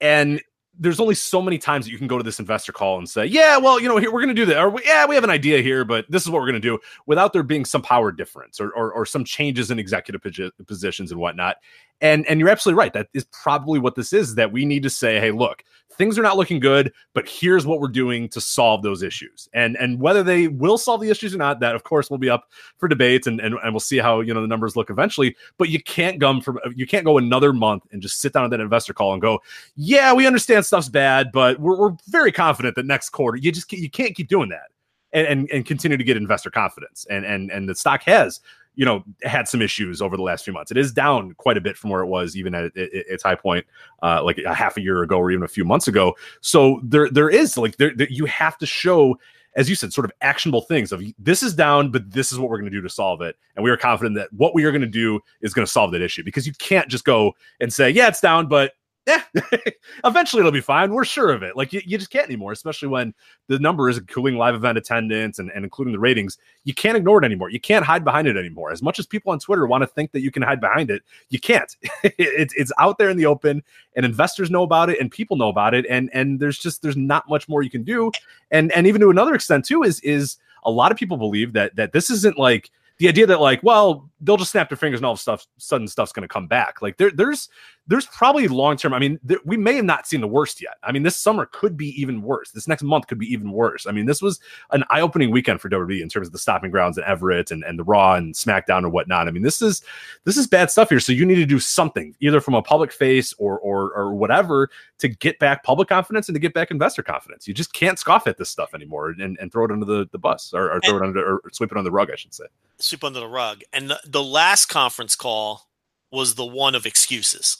And 0.00 0.40
there's 0.78 1.00
only 1.00 1.14
so 1.14 1.42
many 1.42 1.58
times 1.58 1.84
that 1.84 1.92
you 1.92 1.98
can 1.98 2.06
go 2.06 2.16
to 2.16 2.24
this 2.24 2.40
investor 2.40 2.72
call 2.72 2.98
and 2.98 3.08
say, 3.08 3.26
"Yeah, 3.26 3.58
well, 3.58 3.78
you 3.78 3.88
know, 3.88 3.98
here 3.98 4.10
we're 4.10 4.22
going 4.22 4.34
to 4.34 4.40
do 4.40 4.46
that," 4.46 4.58
or 4.58 4.80
"Yeah, 4.84 5.06
we 5.06 5.14
have 5.14 5.24
an 5.24 5.30
idea 5.30 5.60
here, 5.60 5.84
but 5.84 6.06
this 6.08 6.22
is 6.22 6.30
what 6.30 6.40
we're 6.40 6.50
going 6.50 6.60
to 6.62 6.68
do," 6.68 6.78
without 7.06 7.32
there 7.32 7.42
being 7.42 7.64
some 7.64 7.82
power 7.82 8.10
difference 8.10 8.60
or 8.60 8.70
or, 8.70 8.92
or 8.92 9.04
some 9.04 9.24
changes 9.24 9.70
in 9.70 9.78
executive 9.78 10.22
positions 10.66 11.10
and 11.12 11.20
whatnot. 11.20 11.56
And 12.00 12.26
and 12.26 12.40
you're 12.40 12.48
absolutely 12.48 12.78
right. 12.78 12.92
That 12.94 13.08
is 13.12 13.24
probably 13.24 13.78
what 13.78 13.96
this 13.96 14.12
is. 14.12 14.34
That 14.36 14.50
we 14.50 14.64
need 14.64 14.82
to 14.84 14.90
say, 14.90 15.20
"Hey, 15.20 15.30
look, 15.30 15.62
things 15.96 16.18
are 16.18 16.22
not 16.22 16.36
looking 16.36 16.60
good, 16.60 16.92
but 17.14 17.28
here's 17.28 17.66
what 17.66 17.80
we're 17.80 17.88
doing 17.88 18.28
to 18.30 18.40
solve 18.40 18.82
those 18.82 19.02
issues." 19.02 19.48
And 19.52 19.76
and 19.76 20.00
whether 20.00 20.22
they 20.22 20.48
will 20.48 20.78
solve 20.78 21.00
the 21.00 21.10
issues 21.10 21.34
or 21.34 21.38
not, 21.38 21.60
that 21.60 21.74
of 21.74 21.84
course 21.84 22.10
will 22.10 22.18
be 22.18 22.30
up 22.30 22.48
for 22.78 22.88
debate, 22.88 23.26
and 23.26 23.40
and, 23.40 23.54
and 23.62 23.72
we'll 23.72 23.80
see 23.80 23.98
how 23.98 24.20
you 24.20 24.34
know 24.34 24.40
the 24.40 24.46
numbers 24.46 24.76
look 24.76 24.90
eventually. 24.90 25.36
But 25.58 25.68
you 25.68 25.82
can't 25.82 26.18
gum 26.18 26.40
from 26.40 26.58
you 26.74 26.86
can't 26.86 27.04
go 27.04 27.18
another 27.18 27.52
month 27.52 27.84
and 27.92 28.02
just 28.02 28.20
sit 28.20 28.32
down 28.32 28.44
at 28.44 28.50
that 28.50 28.60
investor 28.60 28.94
call 28.94 29.12
and 29.12 29.22
go, 29.22 29.40
yeah, 29.76 30.12
we 30.12 30.26
understand 30.26 30.64
stuff's 30.66 30.88
bad, 30.88 31.30
but 31.32 31.58
we're, 31.60 31.78
we're 31.78 31.96
very 32.08 32.32
confident 32.32 32.76
that 32.76 32.86
next 32.86 33.10
quarter 33.10 33.38
you 33.38 33.52
just 33.52 33.70
you 33.72 33.90
can't 33.90 34.14
keep 34.14 34.28
doing 34.28 34.48
that 34.48 34.70
and, 35.12 35.26
and 35.26 35.50
and 35.50 35.66
continue 35.66 35.96
to 35.96 36.04
get 36.04 36.16
investor 36.16 36.50
confidence. 36.50 37.06
And 37.10 37.24
and 37.24 37.50
and 37.50 37.68
the 37.68 37.74
stock 37.74 38.02
has 38.04 38.40
you 38.74 38.84
know 38.84 39.04
had 39.22 39.48
some 39.48 39.62
issues 39.62 40.00
over 40.00 40.16
the 40.16 40.22
last 40.22 40.44
few 40.44 40.52
months. 40.52 40.70
It 40.70 40.76
is 40.76 40.92
down 40.92 41.34
quite 41.34 41.56
a 41.56 41.60
bit 41.60 41.76
from 41.76 41.90
where 41.90 42.02
it 42.02 42.06
was 42.06 42.36
even 42.36 42.54
at, 42.54 42.72
its 42.74 43.22
high 43.22 43.34
point, 43.34 43.66
uh, 44.02 44.22
like 44.24 44.38
a 44.38 44.54
half 44.54 44.76
a 44.76 44.80
year 44.80 45.02
ago 45.02 45.16
or 45.18 45.30
even 45.30 45.42
a 45.42 45.48
few 45.48 45.64
months 45.64 45.88
ago. 45.88 46.14
So 46.40 46.80
there 46.82 47.10
there 47.10 47.30
is 47.30 47.56
like 47.56 47.76
there, 47.76 47.94
there 47.94 48.08
you 48.08 48.26
have 48.26 48.58
to 48.58 48.66
show. 48.66 49.18
As 49.54 49.68
you 49.68 49.74
said, 49.74 49.92
sort 49.92 50.06
of 50.06 50.12
actionable 50.22 50.62
things 50.62 50.92
of 50.92 51.02
this 51.18 51.42
is 51.42 51.52
down, 51.54 51.90
but 51.90 52.10
this 52.10 52.32
is 52.32 52.38
what 52.38 52.48
we're 52.48 52.56
going 52.56 52.70
to 52.70 52.74
do 52.74 52.80
to 52.80 52.88
solve 52.88 53.20
it. 53.20 53.36
And 53.54 53.62
we 53.62 53.70
are 53.70 53.76
confident 53.76 54.16
that 54.16 54.32
what 54.32 54.54
we 54.54 54.64
are 54.64 54.70
going 54.70 54.80
to 54.80 54.86
do 54.86 55.20
is 55.42 55.52
going 55.52 55.66
to 55.66 55.70
solve 55.70 55.92
that 55.92 56.00
issue 56.00 56.24
because 56.24 56.46
you 56.46 56.54
can't 56.54 56.88
just 56.88 57.04
go 57.04 57.34
and 57.60 57.70
say, 57.70 57.90
yeah, 57.90 58.08
it's 58.08 58.22
down, 58.22 58.48
but 58.48 58.72
yeah, 59.06 59.22
eventually 60.04 60.40
it'll 60.40 60.52
be 60.52 60.60
fine. 60.60 60.92
We're 60.92 61.04
sure 61.04 61.32
of 61.32 61.42
it. 61.42 61.56
Like 61.56 61.72
you, 61.72 61.80
you 61.84 61.98
just 61.98 62.10
can't 62.10 62.26
anymore, 62.26 62.52
especially 62.52 62.88
when 62.88 63.12
the 63.48 63.58
number 63.58 63.88
is 63.88 63.98
including 63.98 64.38
live 64.38 64.54
event 64.54 64.78
attendance 64.78 65.40
and, 65.40 65.50
and 65.50 65.64
including 65.64 65.92
the 65.92 65.98
ratings. 65.98 66.38
You 66.64 66.72
can't 66.72 66.96
ignore 66.96 67.20
it 67.20 67.24
anymore. 67.24 67.50
You 67.50 67.58
can't 67.58 67.84
hide 67.84 68.04
behind 68.04 68.28
it 68.28 68.36
anymore. 68.36 68.70
As 68.70 68.80
much 68.80 69.00
as 69.00 69.06
people 69.06 69.32
on 69.32 69.40
Twitter 69.40 69.66
want 69.66 69.82
to 69.82 69.88
think 69.88 70.12
that 70.12 70.20
you 70.20 70.30
can 70.30 70.42
hide 70.42 70.60
behind 70.60 70.88
it, 70.88 71.02
you 71.30 71.40
can't. 71.40 71.76
it's 72.04 72.54
it's 72.54 72.72
out 72.78 72.98
there 72.98 73.10
in 73.10 73.16
the 73.16 73.26
open, 73.26 73.62
and 73.96 74.06
investors 74.06 74.50
know 74.50 74.62
about 74.62 74.88
it, 74.88 75.00
and 75.00 75.10
people 75.10 75.36
know 75.36 75.48
about 75.48 75.74
it, 75.74 75.84
and 75.90 76.08
and 76.12 76.38
there's 76.38 76.58
just 76.58 76.82
there's 76.82 76.96
not 76.96 77.28
much 77.28 77.48
more 77.48 77.62
you 77.62 77.70
can 77.70 77.82
do. 77.82 78.12
And 78.52 78.70
and 78.72 78.86
even 78.86 79.00
to 79.00 79.10
another 79.10 79.34
extent 79.34 79.64
too 79.64 79.82
is 79.82 79.98
is 80.00 80.36
a 80.64 80.70
lot 80.70 80.92
of 80.92 80.98
people 80.98 81.16
believe 81.16 81.54
that 81.54 81.74
that 81.74 81.92
this 81.92 82.08
isn't 82.08 82.38
like 82.38 82.70
the 82.98 83.08
idea 83.08 83.26
that 83.26 83.40
like 83.40 83.60
well 83.64 84.08
they'll 84.22 84.36
just 84.36 84.52
snap 84.52 84.70
their 84.70 84.76
fingers 84.76 85.00
and 85.00 85.06
all 85.06 85.12
of 85.12 85.20
stuff 85.20 85.46
sudden 85.58 85.88
stuff's 85.88 86.12
going 86.12 86.22
to 86.22 86.32
come 86.32 86.46
back. 86.46 86.80
Like 86.80 86.96
there 86.96 87.10
there's 87.10 87.48
there's 87.88 88.06
probably 88.06 88.46
long 88.46 88.76
term 88.76 88.94
i 88.94 88.98
mean 89.00 89.18
th- 89.26 89.40
we 89.44 89.56
may 89.56 89.74
have 89.74 89.84
not 89.84 90.06
seen 90.06 90.20
the 90.20 90.28
worst 90.28 90.62
yet. 90.62 90.74
I 90.82 90.92
mean 90.92 91.02
this 91.02 91.16
summer 91.16 91.46
could 91.46 91.76
be 91.76 91.88
even 92.00 92.22
worse. 92.22 92.52
This 92.52 92.68
next 92.68 92.82
month 92.82 93.08
could 93.08 93.18
be 93.18 93.26
even 93.26 93.50
worse. 93.50 93.86
I 93.86 93.92
mean 93.92 94.06
this 94.06 94.22
was 94.22 94.40
an 94.70 94.84
eye-opening 94.90 95.30
weekend 95.30 95.60
for 95.60 95.68
wwe 95.68 96.00
in 96.00 96.08
terms 96.08 96.28
of 96.28 96.32
the 96.32 96.38
stomping 96.38 96.70
grounds 96.70 96.96
and 96.96 97.06
everett 97.06 97.50
and, 97.50 97.64
and 97.64 97.78
the 97.78 97.84
raw 97.84 98.14
and 98.14 98.34
smackdown 98.34 98.78
and 98.78 98.92
whatnot. 98.92 99.26
I 99.26 99.32
mean 99.32 99.42
this 99.42 99.60
is 99.60 99.82
this 100.24 100.36
is 100.36 100.46
bad 100.46 100.70
stuff 100.70 100.88
here. 100.88 101.00
So 101.00 101.12
you 101.12 101.26
need 101.26 101.36
to 101.36 101.46
do 101.46 101.58
something 101.58 102.14
either 102.20 102.40
from 102.40 102.54
a 102.54 102.62
public 102.62 102.92
face 102.92 103.34
or 103.38 103.58
or 103.58 103.92
or 103.92 104.14
whatever 104.14 104.70
to 104.98 105.08
get 105.08 105.38
back 105.40 105.64
public 105.64 105.88
confidence 105.88 106.28
and 106.28 106.34
to 106.36 106.40
get 106.40 106.54
back 106.54 106.70
investor 106.70 107.02
confidence. 107.02 107.48
You 107.48 107.54
just 107.54 107.72
can't 107.72 107.98
scoff 107.98 108.28
at 108.28 108.38
this 108.38 108.48
stuff 108.48 108.74
anymore 108.74 109.10
and, 109.18 109.36
and 109.40 109.50
throw 109.50 109.64
it 109.64 109.72
under 109.72 109.84
the, 109.84 110.08
the 110.12 110.18
bus 110.18 110.54
or, 110.54 110.70
or 110.70 110.80
throw 110.80 110.98
it 110.98 111.02
under 111.02 111.34
or 111.34 111.50
sweep 111.52 111.72
it 111.72 111.76
under 111.76 111.88
the 111.88 111.92
rug 111.92 112.10
i 112.12 112.14
should 112.14 112.32
say. 112.32 112.44
Sweep 112.78 113.04
under 113.04 113.20
the 113.20 113.28
rug. 113.28 113.62
And 113.72 113.90
the, 113.90 114.00
the 114.12 114.22
last 114.22 114.66
conference 114.66 115.16
call 115.16 115.68
was 116.10 116.34
the 116.34 116.44
one 116.44 116.74
of 116.74 116.86
excuses. 116.86 117.56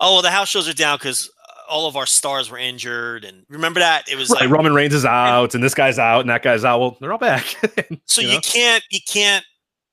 Oh, 0.00 0.14
well, 0.14 0.22
the 0.22 0.30
house 0.30 0.48
shows 0.48 0.68
are 0.68 0.74
down 0.74 0.96
because 0.96 1.30
all 1.68 1.86
of 1.86 1.96
our 1.96 2.06
stars 2.06 2.50
were 2.50 2.58
injured, 2.58 3.24
and 3.24 3.44
remember 3.48 3.80
that 3.80 4.10
it 4.10 4.16
was 4.16 4.30
Right, 4.30 4.42
like 4.42 4.50
Roman 4.50 4.74
Reigns 4.74 4.94
is 4.94 5.04
out, 5.04 5.54
and 5.54 5.62
this 5.62 5.74
guy's 5.74 5.98
out, 5.98 6.20
and 6.20 6.30
that 6.30 6.42
guy's 6.42 6.64
out. 6.64 6.80
Well, 6.80 6.96
they're 7.00 7.12
all 7.12 7.18
back. 7.18 7.44
so 8.06 8.20
you 8.20 8.28
you, 8.28 8.34
know? 8.34 8.40
can't 8.40 8.84
you 8.90 9.00
can't 9.06 9.44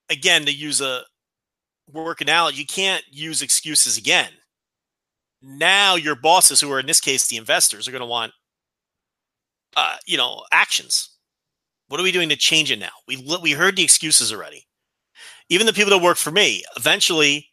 again 0.09 0.45
to 0.45 0.51
use 0.51 0.81
a 0.81 1.03
work 1.91 2.21
analogy 2.21 2.59
you 2.59 2.65
can't 2.65 3.03
use 3.09 3.41
excuses 3.41 3.97
again 3.97 4.29
now 5.41 5.95
your 5.95 6.15
bosses 6.15 6.61
who 6.61 6.71
are 6.71 6.79
in 6.79 6.85
this 6.85 7.01
case 7.01 7.27
the 7.27 7.37
investors 7.37 7.87
are 7.87 7.91
going 7.91 8.01
to 8.01 8.07
want 8.07 8.31
uh, 9.75 9.95
you 10.05 10.17
know 10.17 10.43
actions 10.51 11.09
what 11.87 11.99
are 11.99 12.03
we 12.03 12.11
doing 12.11 12.29
to 12.29 12.35
change 12.35 12.71
it 12.71 12.79
now 12.79 12.89
we 13.07 13.17
we 13.41 13.51
heard 13.51 13.75
the 13.75 13.83
excuses 13.83 14.31
already 14.31 14.67
even 15.49 15.65
the 15.65 15.73
people 15.73 15.89
that 15.91 16.01
work 16.03 16.17
for 16.17 16.31
me 16.31 16.63
eventually 16.77 17.47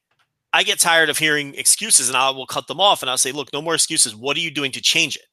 i 0.53 0.63
get 0.63 0.79
tired 0.79 1.11
of 1.11 1.19
hearing 1.19 1.55
excuses 1.55 2.09
and 2.09 2.17
i 2.17 2.31
will 2.31 2.47
cut 2.47 2.67
them 2.67 2.81
off 2.81 3.03
and 3.03 3.11
i'll 3.11 3.19
say 3.19 3.33
look 3.33 3.53
no 3.53 3.63
more 3.63 3.75
excuses. 3.75 4.15
What 4.15 4.37
are 4.37 4.41
you 4.41 4.51
doing 4.51 4.73
to 4.73 4.81
change 4.81 5.17
it? 5.17 5.27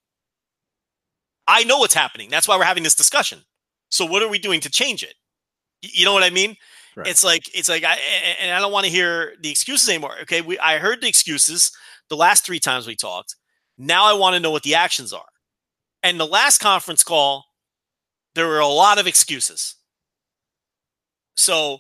I 1.48 1.64
know 1.66 1.80
what's 1.80 1.94
happening. 1.94 2.30
That's 2.30 2.48
why 2.48 2.58
we're 2.58 2.64
having 2.64 2.84
this 2.84 2.96
discussion. 2.96 3.40
So 3.90 4.06
what 4.06 4.24
are 4.24 4.30
we 4.30 4.40
doing 4.40 4.62
to 4.62 4.70
change 4.70 5.04
it? 5.04 5.16
You 5.82 6.06
know 6.06 6.14
what 6.14 6.24
i 6.24 6.30
mean? 6.30 6.56
Right. 6.96 7.08
it's 7.08 7.24
like 7.24 7.50
it's 7.56 7.70
like 7.70 7.84
i 7.84 7.98
and 8.40 8.52
i 8.52 8.60
don't 8.60 8.72
want 8.72 8.86
to 8.86 8.92
hear 8.92 9.34
the 9.42 9.50
excuses 9.50 9.90
anymore. 9.90 10.16
Okay 10.24 10.42
we 10.42 10.58
i 10.60 10.78
heard 10.78 11.02
the 11.02 11.08
excuses 11.08 11.72
the 12.10 12.16
last 12.16 12.46
three 12.46 12.60
times 12.60 12.88
we 12.88 12.96
talked. 12.96 13.36
Now 13.78 14.06
i 14.06 14.14
want 14.14 14.36
to 14.36 14.40
know 14.40 14.52
what 14.52 14.64
the 14.64 14.76
actions 14.76 15.12
are. 15.12 15.26
And 16.04 16.20
the 16.20 16.28
last 16.28 16.60
conference 16.60 17.04
call 17.04 17.46
there 18.36 18.48
were 18.48 18.60
a 18.60 18.68
lot 18.68 19.00
of 19.00 19.08
excuses. 19.08 19.76
So 21.36 21.80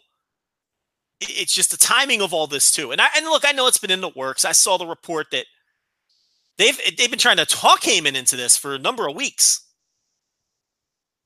it's 1.21 1.53
just 1.53 1.71
the 1.71 1.77
timing 1.77 2.21
of 2.21 2.33
all 2.33 2.47
this 2.47 2.71
too 2.71 2.91
and 2.91 2.99
i 2.99 3.07
and 3.15 3.25
look 3.25 3.43
i 3.47 3.51
know 3.51 3.67
it's 3.67 3.77
been 3.77 3.91
in 3.91 4.01
the 4.01 4.11
works 4.15 4.43
i 4.45 4.51
saw 4.51 4.77
the 4.77 4.85
report 4.85 5.27
that 5.31 5.45
they've 6.57 6.77
they've 6.97 7.09
been 7.09 7.19
trying 7.19 7.37
to 7.37 7.45
talk 7.45 7.81
Heyman 7.81 8.15
into 8.15 8.35
this 8.35 8.57
for 8.57 8.73
a 8.73 8.79
number 8.79 9.07
of 9.07 9.15
weeks 9.15 9.65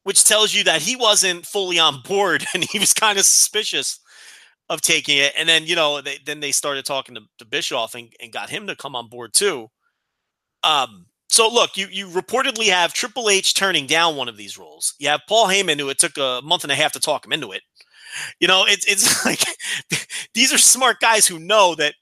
which 0.04 0.24
tells 0.24 0.54
you 0.54 0.64
that 0.64 0.82
he 0.82 0.96
wasn't 0.96 1.46
fully 1.46 1.78
on 1.78 2.02
board 2.02 2.46
and 2.54 2.64
he 2.64 2.80
was 2.80 2.94
kind 2.94 3.20
of 3.20 3.26
suspicious 3.26 4.00
of 4.70 4.82
taking 4.82 5.18
it. 5.18 5.34
And 5.38 5.48
then, 5.48 5.66
you 5.66 5.76
know, 5.76 6.02
they, 6.02 6.18
then 6.26 6.40
they 6.40 6.52
started 6.52 6.86
talking 6.86 7.16
to, 7.16 7.22
to 7.40 7.46
Bischoff 7.46 7.96
and, 7.96 8.12
and 8.22 8.32
got 8.32 8.50
him 8.50 8.68
to 8.68 8.76
come 8.76 8.96
on 8.96 9.10
board 9.10 9.34
too. 9.34 9.68
Um, 10.64 11.08
so 11.30 11.50
look, 11.50 11.76
you 11.76 11.88
you 11.92 12.08
reportedly 12.08 12.68
have 12.70 12.94
Triple 12.94 13.30
H 13.30 13.54
turning 13.54 13.86
down 13.86 14.16
one 14.16 14.30
of 14.30 14.38
these 14.38 14.58
roles. 14.58 14.94
You 14.98 15.10
have 15.10 15.22
Paul 15.28 15.48
Heyman, 15.48 15.78
who 15.78 15.90
it 15.90 16.00
took 16.00 16.18
a 16.18 16.40
month 16.42 16.64
and 16.64 16.72
a 16.72 16.76
half 16.76 16.94
to 16.94 17.02
talk 17.02 17.26
him 17.26 17.34
into 17.34 17.52
it. 17.52 17.62
You 18.40 18.48
know, 18.48 18.66
it's 18.68 18.86
it's 18.86 19.26
like 19.26 19.44
these 20.34 20.54
are 20.54 20.58
smart 20.58 21.00
guys 21.00 21.28
who 21.28 21.40
know 21.40 21.76
that 21.76 21.94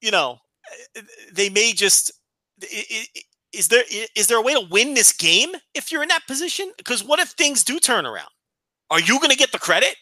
you 0.00 0.10
know 0.10 0.38
they 1.32 1.48
may 1.48 1.72
just 1.72 2.12
is 3.52 3.68
there 3.68 3.84
is 4.16 4.26
there 4.26 4.38
a 4.38 4.42
way 4.42 4.54
to 4.54 4.66
win 4.70 4.94
this 4.94 5.12
game 5.12 5.50
if 5.74 5.92
you're 5.92 6.02
in 6.02 6.08
that 6.08 6.26
position? 6.26 6.72
Because 6.76 7.04
what 7.04 7.20
if 7.20 7.30
things 7.30 7.64
do 7.64 7.78
turn 7.78 8.06
around? 8.06 8.30
Are 8.90 9.00
you 9.00 9.18
going 9.18 9.30
to 9.30 9.36
get 9.36 9.52
the 9.52 9.58
credit? 9.58 9.94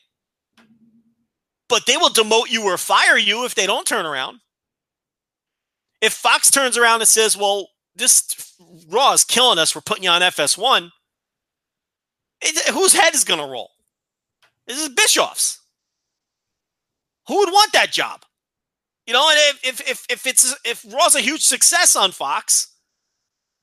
But 1.69 1.87
they 1.87 1.97
will 1.97 2.11
demote 2.11 2.51
you 2.51 2.65
or 2.65 2.77
fire 2.77 3.17
you 3.17 3.45
if 3.45 3.55
they 3.55 3.67
don't 3.67 3.87
turn 3.87 4.07
around. 4.07 4.41
If 6.01 6.13
Fox 6.13 6.51
turns 6.51 6.77
around 6.77 7.01
and 7.01 7.09
says, 7.09 7.37
"Well, 7.37 7.69
this 7.95 8.55
Raw 8.89 9.13
is 9.13 9.25
killing 9.25 9.59
us. 9.59 9.75
We're 9.75 9.83
putting 9.83 10.05
you 10.05 10.11
on 10.11 10.23
FS1," 10.23 10.91
it, 12.41 12.75
whose 12.75 12.95
head 12.95 13.15
is 13.15 13.25
going 13.25 13.41
to 13.41 13.47
roll? 13.47 13.71
This 14.71 14.83
is 14.83 14.89
Bischoff's. 14.91 15.59
Who 17.27 17.39
would 17.39 17.49
want 17.49 17.73
that 17.73 17.91
job? 17.91 18.23
You 19.05 19.13
know, 19.15 19.29
and 19.29 19.39
if 19.65 19.81
if 19.81 20.07
if, 20.09 20.27
it's 20.29 20.55
if 20.65 20.85
Raw's 20.95 21.17
a 21.17 21.21
huge 21.21 21.43
success 21.43 21.97
on 21.97 22.13
Fox, 22.13 22.73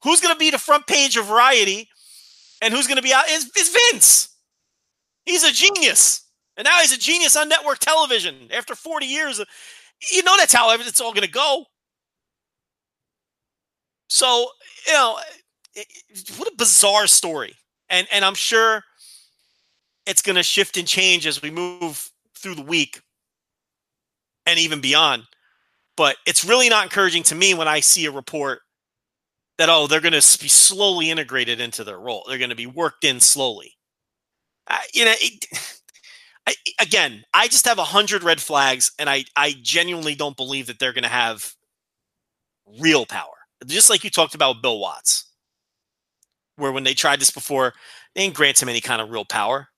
who's 0.04 0.20
going 0.20 0.36
to 0.36 0.40
be 0.40 0.52
the 0.52 0.58
front 0.58 0.86
page 0.86 1.16
of 1.16 1.28
Variety, 1.28 1.88
and 2.62 2.74
who's 2.74 2.88
going 2.88 2.98
to 2.98 3.02
be 3.02 3.14
out 3.14 3.30
is, 3.30 3.50
is 3.58 3.70
Vince. 3.70 4.36
He's 5.24 5.46
a 5.46 5.54
genius, 5.54 6.28
and 6.58 6.66
now 6.66 6.78
he's 6.82 6.92
a 6.92 7.00
genius 7.00 7.38
on 7.38 7.48
network 7.48 7.80
television 7.80 8.50
after 8.52 8.76
forty 8.76 9.06
years. 9.06 9.42
You 10.12 10.24
know 10.24 10.36
that's 10.38 10.54
how 10.54 10.70
it's 10.74 11.00
all 11.00 11.14
going 11.14 11.26
to 11.26 11.32
go. 11.32 11.68
So 14.10 14.48
you 14.86 14.94
know, 14.94 15.20
what 16.36 16.50
a 16.50 16.56
bizarre 16.58 17.08
story, 17.08 17.56
and 17.88 18.08
and 18.12 18.26
I'm 18.26 18.36
sure 18.36 18.84
it's 20.08 20.22
going 20.22 20.38
to 20.38 20.44
shift 20.44 20.78
and 20.78 20.88
change 20.88 21.28
as 21.28 21.42
we 21.42 21.52
move 21.52 22.10
through 22.36 22.56
the 22.56 22.64
week 22.64 23.02
and 24.46 24.58
even 24.58 24.82
beyond. 24.82 25.24
But 25.96 26.16
it's 26.26 26.46
really 26.46 26.70
not 26.70 26.84
encouraging 26.84 27.24
to 27.24 27.36
me 27.36 27.54
when 27.54 27.68
I 27.68 27.82
see 27.82 28.06
a 28.06 28.12
report 28.12 28.62
that 29.58 29.70
oh 29.70 29.88
they're 29.88 30.02
going 30.02 30.14
to 30.14 30.40
be 30.40 30.48
slowly 30.48 31.10
integrated 31.10 31.60
into 31.60 31.84
their 31.84 32.00
role. 32.00 32.24
They're 32.28 32.38
going 32.38 32.52
to 32.52 32.56
be 32.56 32.68
worked 32.68 33.04
in 33.04 33.20
slowly. 33.20 33.74
You 34.94 35.06
know, 35.06 35.14
it, 35.18 35.46
I, 36.48 36.56
again, 36.80 37.24
I 37.34 37.48
just 37.48 37.66
have 37.66 37.78
a 37.78 37.84
hundred 37.84 38.24
red 38.24 38.40
flags, 38.40 38.92
and 38.98 39.10
I 39.10 39.26
I 39.36 39.56
genuinely 39.62 40.16
don't 40.16 40.38
believe 40.38 40.68
that 40.68 40.80
they're 40.80 40.94
going 40.94 41.04
to 41.04 41.10
have 41.10 41.54
real 42.80 43.06
power. 43.06 43.34
Just 43.66 43.90
like 43.90 44.04
you 44.04 44.10
talked 44.10 44.36
about 44.36 44.62
Bill 44.62 44.80
Watts, 44.80 45.26
where 46.56 46.72
when 46.72 46.84
they 46.84 46.94
tried 46.94 47.20
this 47.20 47.32
before, 47.32 47.74
they 48.14 48.22
didn't 48.22 48.36
grant 48.36 48.62
him 48.62 48.70
any 48.70 48.82
kind 48.82 49.02
of 49.02 49.10
real 49.10 49.26
power. 49.26 49.70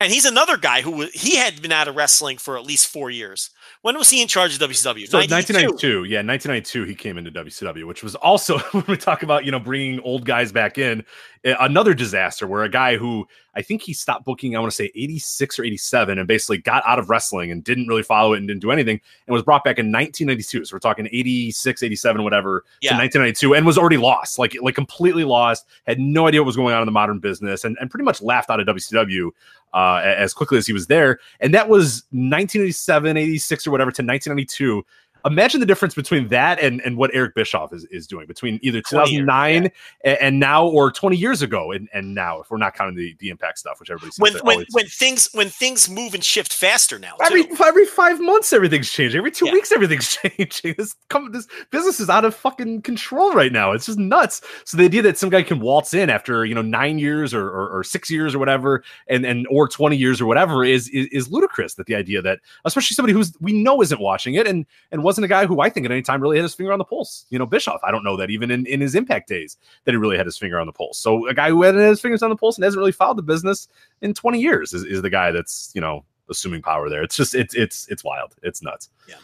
And 0.00 0.10
he's 0.10 0.24
another 0.24 0.56
guy 0.56 0.80
who 0.80 1.08
he 1.12 1.36
had 1.36 1.60
been 1.60 1.72
out 1.72 1.86
of 1.86 1.94
wrestling 1.94 2.38
for 2.38 2.56
at 2.56 2.64
least 2.64 2.88
four 2.88 3.10
years. 3.10 3.50
When 3.82 3.96
was 3.96 4.10
he 4.10 4.20
in 4.22 4.28
charge 4.28 4.54
of 4.54 4.60
WCW? 4.60 5.08
So 5.08 5.18
92. 5.18 5.34
1992, 5.34 6.04
yeah, 6.04 6.18
1992, 6.22 6.84
he 6.84 6.94
came 6.94 7.18
into 7.18 7.30
WCW, 7.30 7.86
which 7.86 8.02
was 8.02 8.14
also 8.16 8.58
when 8.72 8.84
we 8.88 8.96
talk 8.96 9.22
about 9.22 9.44
you 9.44 9.52
know 9.52 9.60
bringing 9.60 10.00
old 10.00 10.24
guys 10.24 10.52
back 10.52 10.78
in, 10.78 11.04
eh, 11.44 11.54
another 11.60 11.94
disaster 11.94 12.46
where 12.46 12.62
a 12.64 12.68
guy 12.68 12.96
who 12.96 13.26
I 13.54 13.62
think 13.62 13.82
he 13.82 13.92
stopped 13.92 14.24
booking, 14.24 14.54
I 14.56 14.60
want 14.60 14.70
to 14.70 14.76
say 14.76 14.92
86 14.94 15.58
or 15.58 15.64
87, 15.64 16.18
and 16.18 16.28
basically 16.28 16.58
got 16.58 16.84
out 16.86 16.98
of 16.98 17.10
wrestling 17.10 17.50
and 17.50 17.64
didn't 17.64 17.88
really 17.88 18.02
follow 18.04 18.32
it 18.34 18.38
and 18.38 18.46
didn't 18.46 18.60
do 18.60 18.70
anything, 18.70 19.00
and 19.26 19.34
was 19.34 19.42
brought 19.42 19.64
back 19.64 19.78
in 19.78 19.86
1992. 19.86 20.64
So 20.66 20.74
we're 20.74 20.78
talking 20.78 21.08
86, 21.10 21.82
87, 21.82 22.22
whatever, 22.22 22.64
Yeah. 22.80 22.90
to 22.90 22.96
1992, 22.96 23.54
and 23.54 23.66
was 23.66 23.78
already 23.78 23.96
lost, 23.96 24.38
like 24.38 24.56
like 24.60 24.74
completely 24.74 25.24
lost, 25.24 25.66
had 25.86 25.98
no 25.98 26.26
idea 26.28 26.40
what 26.40 26.46
was 26.46 26.56
going 26.56 26.74
on 26.74 26.82
in 26.82 26.86
the 26.86 26.92
modern 26.92 27.18
business, 27.18 27.64
and, 27.64 27.76
and 27.80 27.90
pretty 27.90 28.04
much 28.04 28.22
laughed 28.22 28.50
out 28.50 28.60
of 28.60 28.66
WCW 28.66 29.30
uh, 29.72 30.00
as 30.04 30.34
quickly 30.34 30.58
as 30.58 30.66
he 30.66 30.72
was 30.72 30.86
there. 30.86 31.18
And 31.40 31.54
that 31.54 31.68
was 31.68 32.04
1987, 32.10 33.16
86, 33.16 33.59
or 33.66 33.70
whatever 33.70 33.90
to 33.90 34.02
1992. 34.02 34.84
Imagine 35.24 35.60
the 35.60 35.66
difference 35.66 35.94
between 35.94 36.28
that 36.28 36.58
and, 36.60 36.80
and 36.82 36.96
what 36.96 37.10
Eric 37.14 37.34
Bischoff 37.34 37.72
is, 37.72 37.84
is 37.86 38.06
doing 38.06 38.26
between 38.26 38.58
either 38.62 38.80
20 38.82 39.10
years, 39.12 39.20
2009 39.26 39.70
a- 40.04 40.22
and, 40.22 40.40
now 40.40 40.66
or 40.66 40.90
20 40.90 41.16
years 41.16 41.42
ago 41.42 41.72
and, 41.72 41.88
and 41.92 42.14
now, 42.14 42.40
if 42.40 42.50
we're 42.50 42.56
not 42.58 42.74
counting 42.74 42.96
the, 42.96 43.14
the 43.18 43.28
impact 43.30 43.58
stuff, 43.58 43.80
which 43.80 43.90
everybody 43.90 44.12
when 44.18 44.32
when 44.44 44.54
always- 44.54 44.66
when 44.72 44.86
things 44.86 45.28
when 45.32 45.48
things 45.48 45.88
move 45.88 46.14
and 46.14 46.24
shift 46.24 46.52
faster 46.52 46.98
now. 46.98 47.14
Every 47.22 47.44
too. 47.44 47.56
every 47.64 47.86
five 47.86 48.20
months, 48.20 48.52
everything's 48.52 48.90
changing. 48.90 49.18
Every 49.18 49.30
two 49.30 49.46
Yeah. 49.46 49.52
weeks, 49.52 49.72
everything's 49.72 50.16
changing. 50.22 50.74
This 50.78 50.94
come 51.08 51.32
this 51.32 51.46
business 51.70 52.00
is 52.00 52.08
out 52.10 52.24
of 52.24 52.34
fucking 52.34 52.82
control 52.82 53.32
right 53.32 53.52
now. 53.52 53.72
It's 53.72 53.86
just 53.86 53.98
nuts. 53.98 54.40
So 54.64 54.76
the 54.76 54.84
idea 54.84 55.02
that 55.02 55.18
some 55.18 55.30
guy 55.30 55.42
can 55.42 55.60
waltz 55.60 55.94
in 55.94 56.10
after 56.10 56.44
you 56.44 56.54
know 56.54 56.62
nine 56.62 56.98
years 56.98 57.34
or, 57.34 57.46
or, 57.48 57.68
or 57.78 57.84
six 57.84 58.10
years 58.10 58.34
or 58.34 58.38
whatever, 58.38 58.82
and 59.08 59.24
and 59.24 59.46
or 59.50 59.68
twenty 59.68 59.96
years 59.96 60.20
or 60.20 60.26
whatever 60.26 60.64
is, 60.64 60.88
is 60.88 61.06
is 61.12 61.30
ludicrous. 61.30 61.74
That 61.74 61.86
the 61.86 61.94
idea 61.94 62.22
that 62.22 62.40
especially 62.64 62.94
somebody 62.94 63.12
who's 63.12 63.32
we 63.40 63.52
know 63.52 63.82
isn't 63.82 64.00
watching 64.00 64.34
it 64.34 64.46
and 64.46 64.64
and 64.92 65.02
wasn't 65.10 65.24
a 65.24 65.28
guy 65.28 65.44
who 65.44 65.60
I 65.60 65.68
think 65.68 65.84
at 65.86 65.90
any 65.90 66.02
time 66.02 66.22
really 66.22 66.36
had 66.36 66.44
his 66.44 66.54
finger 66.54 66.72
on 66.72 66.78
the 66.78 66.84
pulse. 66.84 67.26
You 67.30 67.38
know, 67.40 67.46
Bischoff. 67.46 67.80
I 67.82 67.90
don't 67.90 68.04
know 68.04 68.16
that 68.16 68.30
even 68.30 68.52
in, 68.52 68.64
in 68.66 68.80
his 68.80 68.94
impact 68.94 69.26
days 69.28 69.56
that 69.84 69.90
he 69.90 69.96
really 69.96 70.16
had 70.16 70.24
his 70.24 70.38
finger 70.38 70.60
on 70.60 70.66
the 70.66 70.72
pulse. 70.72 70.98
So 70.98 71.26
a 71.26 71.34
guy 71.34 71.48
who 71.48 71.62
had 71.62 71.74
his 71.74 72.00
fingers 72.00 72.22
on 72.22 72.30
the 72.30 72.36
pulse 72.36 72.56
and 72.56 72.64
hasn't 72.64 72.78
really 72.78 72.92
followed 72.92 73.18
the 73.18 73.22
business 73.22 73.66
in 74.02 74.14
twenty 74.14 74.40
years 74.40 74.72
is, 74.72 74.84
is 74.84 75.02
the 75.02 75.10
guy 75.10 75.32
that's 75.32 75.72
you 75.74 75.80
know 75.80 76.04
assuming 76.30 76.62
power 76.62 76.88
there. 76.88 77.02
It's 77.02 77.16
just 77.16 77.34
it's 77.34 77.56
it's 77.56 77.88
it's 77.88 78.04
wild. 78.04 78.36
It's 78.44 78.62
nuts. 78.62 78.88
Yeah. 79.08 79.16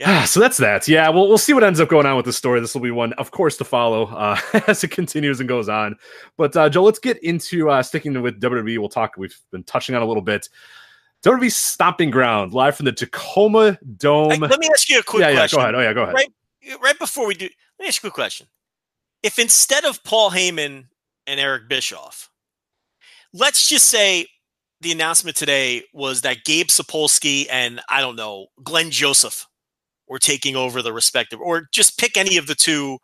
Yeah. 0.00 0.24
so 0.26 0.40
that's 0.40 0.56
that. 0.56 0.88
Yeah, 0.88 1.08
we'll 1.08 1.28
we'll 1.28 1.38
see 1.38 1.52
what 1.54 1.62
ends 1.62 1.78
up 1.78 1.88
going 1.88 2.06
on 2.06 2.16
with 2.16 2.26
the 2.26 2.32
story. 2.32 2.60
This 2.60 2.74
will 2.74 2.82
be 2.82 2.90
one, 2.90 3.12
of 3.14 3.30
course, 3.30 3.56
to 3.58 3.64
follow 3.64 4.06
uh, 4.08 4.38
as 4.66 4.82
it 4.82 4.90
continues 4.90 5.38
and 5.38 5.48
goes 5.48 5.68
on. 5.68 5.96
But 6.36 6.56
uh, 6.56 6.68
Joe, 6.68 6.82
let's 6.82 6.98
get 6.98 7.22
into 7.22 7.70
uh, 7.70 7.82
sticking 7.82 8.20
with 8.20 8.40
WWE. 8.40 8.78
We'll 8.78 8.88
talk. 8.88 9.14
We've 9.16 9.38
been 9.50 9.64
touching 9.64 9.94
on 9.94 10.02
a 10.02 10.06
little 10.06 10.22
bit. 10.22 10.48
WWE 11.26 11.50
stomping 11.50 12.10
ground 12.12 12.54
live 12.54 12.76
from 12.76 12.84
the 12.84 12.92
Tacoma 12.92 13.76
Dome. 13.96 14.28
Like, 14.28 14.40
let 14.42 14.60
me 14.60 14.68
ask 14.72 14.88
you 14.88 15.00
a 15.00 15.02
quick 15.02 15.22
yeah, 15.22 15.30
yeah. 15.30 15.38
question. 15.38 15.56
Go 15.56 15.62
ahead. 15.62 15.74
Oh 15.74 15.80
yeah, 15.80 15.92
go 15.92 16.02
ahead. 16.04 16.14
Right, 16.14 16.32
right 16.80 16.98
before 17.00 17.26
we 17.26 17.34
do, 17.34 17.46
let 17.46 17.84
me 17.84 17.88
ask 17.88 18.00
you 18.00 18.06
a 18.06 18.10
quick 18.10 18.14
question. 18.14 18.46
If 19.24 19.40
instead 19.40 19.84
of 19.84 20.04
Paul 20.04 20.30
Heyman 20.30 20.84
and 21.26 21.40
Eric 21.40 21.68
Bischoff, 21.68 22.30
let's 23.32 23.68
just 23.68 23.86
say 23.86 24.28
the 24.82 24.92
announcement 24.92 25.36
today 25.36 25.82
was 25.92 26.20
that 26.20 26.44
Gabe 26.44 26.68
Sapolsky 26.68 27.46
and 27.50 27.80
I 27.88 28.00
don't 28.00 28.14
know 28.14 28.46
Glen 28.62 28.92
Joseph 28.92 29.48
were 30.06 30.20
taking 30.20 30.54
over 30.54 30.80
the 30.80 30.92
respective, 30.92 31.40
or 31.40 31.68
just 31.72 31.98
pick 31.98 32.16
any 32.16 32.36
of 32.36 32.46
the 32.46 32.54
two 32.54 32.98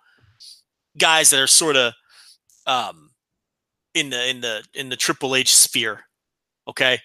guys 0.96 1.30
that 1.30 1.40
are 1.40 1.48
sort 1.48 1.74
of 1.74 1.92
um, 2.68 3.10
in 3.94 4.10
the 4.10 4.30
in 4.30 4.40
the 4.42 4.62
in 4.74 4.90
the 4.90 4.96
Triple 4.96 5.34
H 5.34 5.56
sphere. 5.56 6.02
Okay, 6.68 7.00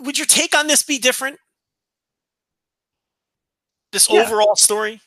would 0.00 0.18
your 0.18 0.26
take 0.26 0.56
on 0.56 0.66
this 0.66 0.82
be 0.82 0.98
different? 0.98 1.38
This 3.92 4.08
Yeah. 4.10 4.22
overall 4.22 4.56
story. 4.56 5.00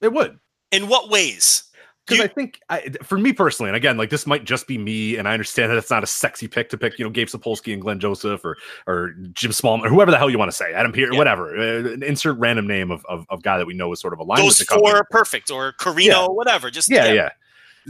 It 0.00 0.12
would. 0.12 0.38
In 0.70 0.88
what 0.88 1.08
ways? 1.08 1.64
Because 2.06 2.24
I 2.24 2.28
think, 2.28 2.58
I, 2.70 2.88
for 3.02 3.18
me 3.18 3.34
personally, 3.34 3.68
and 3.68 3.76
again, 3.76 3.98
like 3.98 4.08
this 4.08 4.26
might 4.26 4.44
just 4.44 4.66
be 4.66 4.78
me, 4.78 5.16
and 5.16 5.28
I 5.28 5.32
understand 5.34 5.70
that 5.70 5.76
it's 5.76 5.90
not 5.90 6.02
a 6.02 6.06
sexy 6.06 6.48
pick 6.48 6.70
to 6.70 6.78
pick, 6.78 6.98
you 6.98 7.04
know, 7.04 7.10
Gabe 7.10 7.28
Sapolsky 7.28 7.74
and 7.74 7.82
Glen 7.82 8.00
Joseph 8.00 8.42
or 8.46 8.56
or 8.86 9.10
Jim 9.34 9.50
Smallman 9.50 9.84
or 9.84 9.88
whoever 9.90 10.10
the 10.10 10.16
hell 10.16 10.30
you 10.30 10.38
want 10.38 10.50
to 10.50 10.56
say, 10.56 10.72
Adam 10.72 10.90
Pearce, 10.90 11.10
Yeah. 11.12 11.18
whatever, 11.18 11.54
uh, 11.58 11.90
insert 12.00 12.38
random 12.38 12.66
name 12.66 12.90
of, 12.90 13.04
of 13.10 13.26
of 13.28 13.42
guy 13.42 13.58
that 13.58 13.66
we 13.66 13.74
know 13.74 13.92
is 13.92 14.00
sort 14.00 14.14
of 14.14 14.20
aligned 14.20 14.42
Those 14.42 14.58
with 14.58 14.68
the 14.68 14.74
company. 14.74 14.90
four, 14.92 15.06
perfect, 15.10 15.50
or 15.50 15.74
Corino, 15.74 16.06
Yeah. 16.06 16.26
whatever. 16.28 16.70
Just 16.70 16.88
yeah, 16.90 17.12
yeah. 17.12 17.28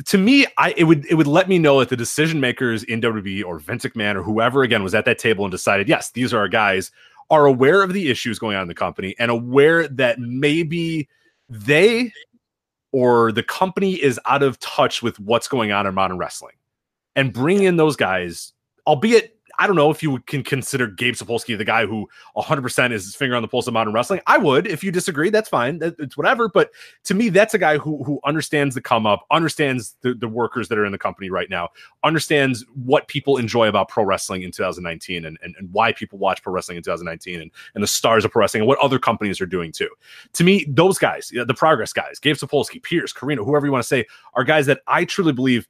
To 0.06 0.18
me, 0.18 0.46
I 0.56 0.74
it 0.76 0.84
would 0.84 1.06
it 1.06 1.14
would 1.14 1.26
let 1.26 1.48
me 1.48 1.58
know 1.58 1.80
that 1.80 1.88
the 1.88 1.96
decision 1.96 2.40
makers 2.40 2.84
in 2.84 3.00
WWE 3.00 3.44
or 3.44 3.58
Vince 3.58 3.84
McMahon 3.84 4.14
or 4.14 4.22
whoever 4.22 4.62
again 4.62 4.82
was 4.82 4.94
at 4.94 5.04
that 5.06 5.18
table 5.18 5.44
and 5.44 5.50
decided, 5.50 5.88
yes, 5.88 6.10
these 6.10 6.32
are 6.32 6.38
our 6.38 6.48
guys, 6.48 6.90
are 7.30 7.46
aware 7.46 7.82
of 7.82 7.92
the 7.92 8.10
issues 8.10 8.38
going 8.38 8.56
on 8.56 8.62
in 8.62 8.68
the 8.68 8.74
company 8.74 9.14
and 9.18 9.30
aware 9.30 9.88
that 9.88 10.18
maybe 10.18 11.08
they 11.48 12.12
or 12.92 13.32
the 13.32 13.42
company 13.42 13.94
is 13.94 14.18
out 14.24 14.42
of 14.42 14.58
touch 14.60 15.02
with 15.02 15.18
what's 15.20 15.48
going 15.48 15.72
on 15.72 15.86
in 15.86 15.94
modern 15.94 16.18
wrestling. 16.18 16.54
And 17.16 17.32
bring 17.32 17.62
in 17.62 17.76
those 17.76 17.96
guys, 17.96 18.52
albeit 18.86 19.37
I 19.58 19.66
don't 19.66 19.76
know 19.76 19.90
if 19.90 20.02
you 20.02 20.18
can 20.20 20.42
consider 20.44 20.86
Gabe 20.86 21.14
Sapolsky 21.14 21.58
the 21.58 21.64
guy 21.64 21.86
who 21.86 22.08
100% 22.36 22.92
is 22.92 23.04
his 23.04 23.16
finger 23.16 23.34
on 23.34 23.42
the 23.42 23.48
pulse 23.48 23.66
of 23.66 23.74
modern 23.74 23.92
wrestling. 23.92 24.20
I 24.26 24.38
would. 24.38 24.66
If 24.66 24.84
you 24.84 24.92
disagree, 24.92 25.30
that's 25.30 25.48
fine. 25.48 25.80
It's 25.82 26.16
whatever. 26.16 26.48
But 26.48 26.70
to 27.04 27.14
me, 27.14 27.28
that's 27.28 27.54
a 27.54 27.58
guy 27.58 27.78
who 27.78 28.02
who 28.04 28.20
understands 28.24 28.74
the 28.74 28.80
come 28.80 29.06
up, 29.06 29.26
understands 29.30 29.96
the, 30.02 30.14
the 30.14 30.28
workers 30.28 30.68
that 30.68 30.78
are 30.78 30.84
in 30.84 30.92
the 30.92 30.98
company 30.98 31.30
right 31.30 31.50
now, 31.50 31.68
understands 32.04 32.64
what 32.74 33.08
people 33.08 33.36
enjoy 33.36 33.68
about 33.68 33.88
pro 33.88 34.04
wrestling 34.04 34.42
in 34.42 34.52
2019 34.52 35.24
and, 35.24 35.38
and, 35.42 35.54
and 35.58 35.72
why 35.72 35.92
people 35.92 36.18
watch 36.18 36.42
pro 36.42 36.52
wrestling 36.52 36.76
in 36.76 36.82
2019 36.82 37.40
and, 37.40 37.50
and 37.74 37.82
the 37.82 37.88
stars 37.88 38.24
of 38.24 38.30
pro 38.30 38.40
wrestling 38.40 38.62
and 38.62 38.68
what 38.68 38.78
other 38.78 38.98
companies 38.98 39.40
are 39.40 39.46
doing 39.46 39.72
too. 39.72 39.88
To 40.34 40.44
me, 40.44 40.64
those 40.68 40.98
guys, 40.98 41.32
the 41.34 41.54
progress 41.54 41.92
guys, 41.92 42.18
Gabe 42.18 42.36
Sapolsky, 42.36 42.82
Pearce, 42.82 43.12
Corino, 43.12 43.44
whoever 43.44 43.66
you 43.66 43.72
want 43.72 43.82
to 43.82 43.88
say, 43.88 44.06
are 44.34 44.44
guys 44.44 44.66
that 44.66 44.80
I 44.86 45.04
truly 45.04 45.32
believe 45.32 45.66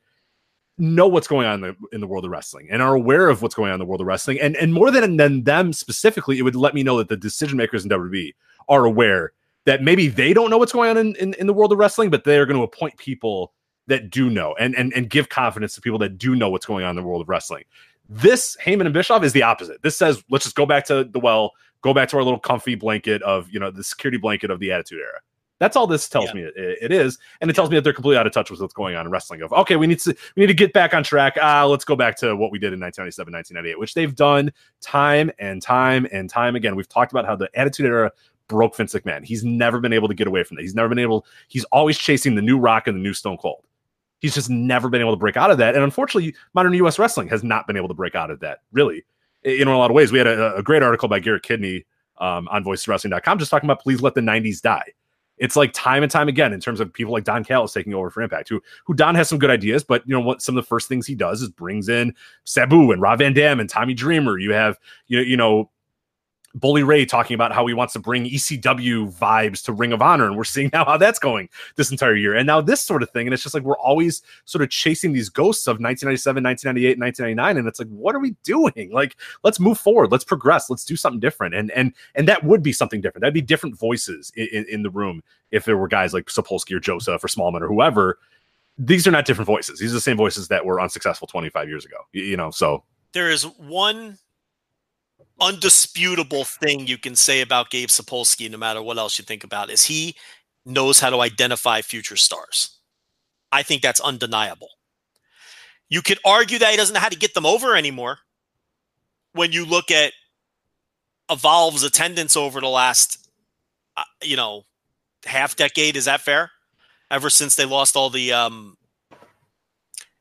know 0.78 1.08
what's 1.08 1.26
going 1.26 1.46
on 1.46 1.54
in 1.54 1.60
the, 1.60 1.76
in 1.92 2.00
the 2.00 2.06
world 2.06 2.24
of 2.24 2.30
wrestling 2.30 2.68
and 2.70 2.80
are 2.80 2.94
aware 2.94 3.28
of 3.28 3.42
what's 3.42 3.54
going 3.54 3.70
on 3.70 3.74
in 3.74 3.80
the 3.80 3.84
world 3.84 4.00
of 4.00 4.06
wrestling. 4.06 4.40
And 4.40 4.56
and 4.56 4.72
more 4.72 4.90
than 4.90 5.16
than 5.16 5.44
them 5.44 5.72
specifically, 5.72 6.38
it 6.38 6.42
would 6.42 6.56
let 6.56 6.74
me 6.74 6.82
know 6.82 6.98
that 6.98 7.08
the 7.08 7.16
decision 7.16 7.58
makers 7.58 7.84
in 7.84 7.90
WWE 7.90 8.34
are 8.68 8.84
aware 8.84 9.32
that 9.64 9.82
maybe 9.82 10.08
they 10.08 10.32
don't 10.32 10.50
know 10.50 10.58
what's 10.58 10.72
going 10.72 10.90
on 10.90 10.96
in, 10.96 11.14
in, 11.16 11.34
in 11.34 11.46
the 11.46 11.52
world 11.52 11.72
of 11.72 11.78
wrestling, 11.78 12.10
but 12.10 12.24
they 12.24 12.38
are 12.38 12.46
going 12.46 12.56
to 12.56 12.62
appoint 12.62 12.96
people 12.96 13.52
that 13.86 14.10
do 14.10 14.30
know 14.30 14.54
and, 14.58 14.74
and 14.76 14.92
and 14.94 15.10
give 15.10 15.28
confidence 15.28 15.74
to 15.74 15.80
people 15.80 15.98
that 15.98 16.18
do 16.18 16.36
know 16.36 16.50
what's 16.50 16.66
going 16.66 16.84
on 16.84 16.90
in 16.90 16.96
the 16.96 17.08
world 17.08 17.22
of 17.22 17.28
wrestling. 17.28 17.64
This 18.08 18.56
Heyman 18.64 18.82
and 18.82 18.94
Bischoff 18.94 19.24
is 19.24 19.32
the 19.32 19.42
opposite. 19.42 19.82
This 19.82 19.96
says 19.96 20.22
let's 20.30 20.44
just 20.44 20.56
go 20.56 20.66
back 20.66 20.86
to 20.86 21.04
the 21.04 21.18
well, 21.18 21.52
go 21.82 21.92
back 21.92 22.08
to 22.10 22.16
our 22.16 22.22
little 22.22 22.38
comfy 22.38 22.74
blanket 22.74 23.22
of 23.22 23.50
you 23.50 23.58
know 23.58 23.70
the 23.70 23.84
security 23.84 24.18
blanket 24.18 24.50
of 24.50 24.60
the 24.60 24.72
Attitude 24.72 25.00
Era. 25.00 25.20
That's 25.58 25.76
all 25.76 25.86
this 25.86 26.08
tells 26.08 26.26
Yeah. 26.28 26.34
me 26.34 26.42
it, 26.42 26.54
it 26.56 26.92
is, 26.92 27.18
and 27.40 27.50
it 27.50 27.54
tells 27.54 27.68
me 27.70 27.76
that 27.76 27.82
they're 27.82 27.92
completely 27.92 28.16
out 28.18 28.26
of 28.26 28.32
touch 28.32 28.50
with 28.50 28.60
what's 28.60 28.74
going 28.74 28.94
on 28.94 29.06
in 29.06 29.10
wrestling. 29.12 29.42
Of 29.42 29.52
okay, 29.52 29.76
we 29.76 29.86
need 29.86 29.98
to 30.00 30.14
we 30.36 30.42
need 30.42 30.46
to 30.48 30.54
get 30.54 30.72
back 30.72 30.94
on 30.94 31.02
track. 31.02 31.36
Ah, 31.40 31.64
let's 31.64 31.84
go 31.84 31.96
back 31.96 32.16
to 32.18 32.36
what 32.36 32.52
we 32.52 32.58
did 32.58 32.72
in 32.72 32.80
1997, 32.80 33.32
1998, 33.32 33.78
which 33.78 33.94
they've 33.94 34.14
done 34.14 34.52
time 34.80 35.30
and 35.38 35.60
time 35.60 36.06
and 36.12 36.30
time 36.30 36.54
again. 36.56 36.76
We've 36.76 36.88
talked 36.88 37.12
about 37.12 37.26
how 37.26 37.34
the 37.36 37.50
Attitude 37.54 37.86
Era 37.86 38.12
broke 38.46 38.76
Vince 38.76 38.94
McMahon. 38.94 39.24
He's 39.24 39.44
never 39.44 39.80
been 39.80 39.92
able 39.92 40.08
to 40.08 40.14
get 40.14 40.26
away 40.26 40.42
from 40.44 40.56
that. 40.56 40.62
He's 40.62 40.74
never 40.74 40.88
been 40.88 40.98
able. 40.98 41.26
He's 41.48 41.64
always 41.64 41.98
chasing 41.98 42.34
the 42.34 42.42
new 42.42 42.58
Rock 42.58 42.86
and 42.86 42.96
the 42.96 43.02
new 43.02 43.12
Stone 43.12 43.38
Cold. 43.38 43.64
He's 44.20 44.34
just 44.34 44.50
never 44.50 44.88
been 44.88 45.00
able 45.00 45.12
to 45.12 45.18
break 45.18 45.36
out 45.36 45.50
of 45.50 45.58
that. 45.58 45.74
And 45.74 45.84
unfortunately, 45.84 46.34
modern 46.54 46.72
U.S. 46.74 46.98
wrestling 46.98 47.28
has 47.28 47.44
not 47.44 47.66
been 47.66 47.76
able 47.76 47.88
to 47.88 47.94
break 47.94 48.14
out 48.14 48.30
of 48.30 48.40
that. 48.40 48.60
Really, 48.72 49.04
in 49.44 49.68
a 49.68 49.76
lot 49.78 49.90
of 49.90 49.94
ways. 49.94 50.12
We 50.12 50.18
had 50.18 50.26
a, 50.26 50.56
a 50.56 50.62
great 50.62 50.82
article 50.82 51.08
by 51.08 51.20
Garrett 51.20 51.42
Kidney 51.42 51.84
um, 52.18 52.48
on 52.48 52.64
VoicesWrestling.com 52.64 53.38
just 53.38 53.50
talking 53.50 53.68
about 53.68 53.80
please 53.82 54.00
let 54.02 54.14
the 54.14 54.20
90s 54.20 54.60
die. 54.60 54.92
It's 55.40 55.56
like 55.56 55.72
time 55.72 56.02
and 56.02 56.10
time 56.10 56.28
again 56.28 56.52
in 56.52 56.60
terms 56.60 56.80
of 56.80 56.92
people 56.92 57.12
like 57.12 57.24
Don 57.24 57.44
Callis 57.44 57.72
taking 57.72 57.94
over 57.94 58.10
for 58.10 58.22
Impact, 58.22 58.48
who 58.48 58.60
who 58.84 58.94
Don 58.94 59.14
has 59.14 59.28
some 59.28 59.38
good 59.38 59.50
ideas, 59.50 59.84
but 59.84 60.06
you 60.06 60.14
know 60.14 60.20
what? 60.20 60.42
Some 60.42 60.56
of 60.56 60.64
the 60.64 60.68
first 60.68 60.88
things 60.88 61.06
he 61.06 61.14
does 61.14 61.42
is 61.42 61.48
brings 61.48 61.88
in 61.88 62.14
Sabu 62.44 62.92
and 62.92 63.00
Rob 63.00 63.18
Van 63.18 63.32
Dam 63.32 63.60
and 63.60 63.68
Tommy 63.68 63.94
Dreamer. 63.94 64.38
You 64.38 64.52
have 64.52 64.78
you 65.06 65.18
know 65.18 65.24
you 65.24 65.36
know 65.36 65.70
Bully 66.58 66.82
Ray 66.82 67.04
talking 67.04 67.34
about 67.34 67.52
how 67.52 67.66
he 67.66 67.74
wants 67.74 67.92
to 67.94 67.98
bring 67.98 68.24
ECW 68.24 69.12
vibes 69.12 69.62
to 69.64 69.72
Ring 69.72 69.92
of 69.92 70.02
Honor, 70.02 70.26
and 70.26 70.36
we're 70.36 70.44
seeing 70.44 70.70
now 70.72 70.84
how 70.84 70.96
that's 70.96 71.18
going 71.18 71.48
this 71.76 71.90
entire 71.90 72.14
year. 72.14 72.34
And 72.34 72.46
now 72.46 72.60
this 72.60 72.80
sort 72.80 73.02
of 73.02 73.10
thing, 73.10 73.26
and 73.26 73.34
it's 73.34 73.42
just 73.42 73.54
like 73.54 73.62
we're 73.62 73.78
always 73.78 74.22
sort 74.44 74.62
of 74.62 74.70
chasing 74.70 75.12
these 75.12 75.28
ghosts 75.28 75.66
of 75.66 75.80
1997, 75.80 76.42
1998, 76.42 76.98
1999, 76.98 77.58
and 77.58 77.68
it's 77.68 77.78
like, 77.78 77.88
what 77.88 78.14
are 78.14 78.20
we 78.20 78.34
doing? 78.42 78.90
Like, 78.92 79.16
let's 79.44 79.60
move 79.60 79.78
forward, 79.78 80.10
let's 80.10 80.24
progress, 80.24 80.68
let's 80.70 80.84
do 80.84 80.96
something 80.96 81.20
different, 81.20 81.54
and 81.54 81.70
and 81.72 81.92
and 82.14 82.26
that 82.28 82.42
would 82.44 82.62
be 82.62 82.72
something 82.72 83.00
different. 83.00 83.22
That'd 83.22 83.34
be 83.34 83.40
different 83.40 83.78
voices 83.78 84.32
in, 84.36 84.48
in, 84.52 84.64
in 84.68 84.82
the 84.82 84.90
room 84.90 85.22
if 85.50 85.64
there 85.64 85.76
were 85.76 85.88
guys 85.88 86.12
like 86.12 86.26
Sapolsky 86.26 86.74
or 86.74 86.80
Joseph 86.80 87.22
or 87.22 87.28
Smallman 87.28 87.60
or 87.60 87.68
whoever. 87.68 88.18
These 88.76 89.06
are 89.06 89.10
not 89.10 89.24
different 89.24 89.46
voices. 89.46 89.80
These 89.80 89.90
are 89.90 89.94
the 89.94 90.00
same 90.00 90.16
voices 90.16 90.48
that 90.48 90.64
were 90.64 90.80
unsuccessful 90.80 91.26
25 91.26 91.68
years 91.68 91.84
ago. 91.84 91.96
You, 92.12 92.22
you 92.22 92.36
know, 92.36 92.50
so 92.50 92.84
There 93.12 93.30
is 93.30 93.42
one 93.42 94.18
undisputable 95.40 96.44
thing 96.44 96.86
you 96.86 96.98
can 96.98 97.14
say 97.14 97.40
about 97.40 97.70
Gabe 97.70 97.88
Sapolsky, 97.88 98.50
no 98.50 98.58
matter 98.58 98.82
what 98.82 98.98
else 98.98 99.18
you 99.18 99.24
think 99.24 99.44
about, 99.44 99.70
is 99.70 99.84
he 99.84 100.16
knows 100.66 101.00
how 101.00 101.10
to 101.10 101.20
identify 101.20 101.80
future 101.80 102.16
stars. 102.16 102.78
I 103.50 103.62
think 103.62 103.82
that's 103.82 104.00
undeniable. 104.00 104.68
You 105.88 106.02
could 106.02 106.18
argue 106.24 106.58
that 106.58 106.70
he 106.70 106.76
doesn't 106.76 106.94
know 106.94 107.00
how 107.00 107.08
to 107.08 107.16
get 107.16 107.34
them 107.34 107.46
over 107.46 107.74
anymore. 107.74 108.18
When 109.32 109.52
you 109.52 109.64
look 109.64 109.90
at 109.90 110.12
Evolve's 111.30 111.82
attendance 111.82 112.36
over 112.36 112.60
the 112.60 112.68
last, 112.68 113.30
uh, 113.96 114.02
you 114.22 114.36
know, 114.36 114.64
half 115.24 115.56
decade, 115.56 115.96
is 115.96 116.04
that 116.04 116.20
fair? 116.20 116.50
Ever 117.10 117.30
since 117.30 117.54
they 117.54 117.64
lost 117.64 117.96
all 117.96 118.10
the, 118.10 118.32
um, 118.32 118.76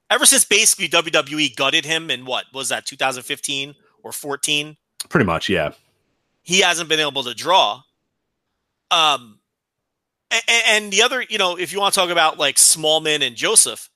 ever 0.10 0.26
since 0.26 0.46
basically 0.46 0.88
WWE 0.88 1.56
gutted 1.56 1.86
him 1.86 2.10
in 2.10 2.26
what 2.26 2.46
was 2.54 2.70
that 2.70 2.86
2015 2.86 3.76
or 4.04 4.14
14? 4.14 4.78
Pretty 5.10 5.26
much, 5.26 5.50
yeah. 5.50 5.72
he 6.44 6.62
hasn't 6.62 6.90
been 6.90 7.00
able 7.00 7.24
to 7.24 7.34
draw. 7.34 7.82
Um, 8.90 9.40
and, 10.32 10.42
and 10.68 10.94
the 10.94 11.02
other, 11.02 11.24
you 11.30 11.38
know, 11.38 11.58
if 11.58 11.74
you 11.74 11.80
want 11.80 11.94
to 11.94 12.00
talk 12.00 12.10
about 12.10 12.38
like 12.38 12.56
Smallman 12.56 13.26
and 13.26 13.36
Joseph, 13.36 13.90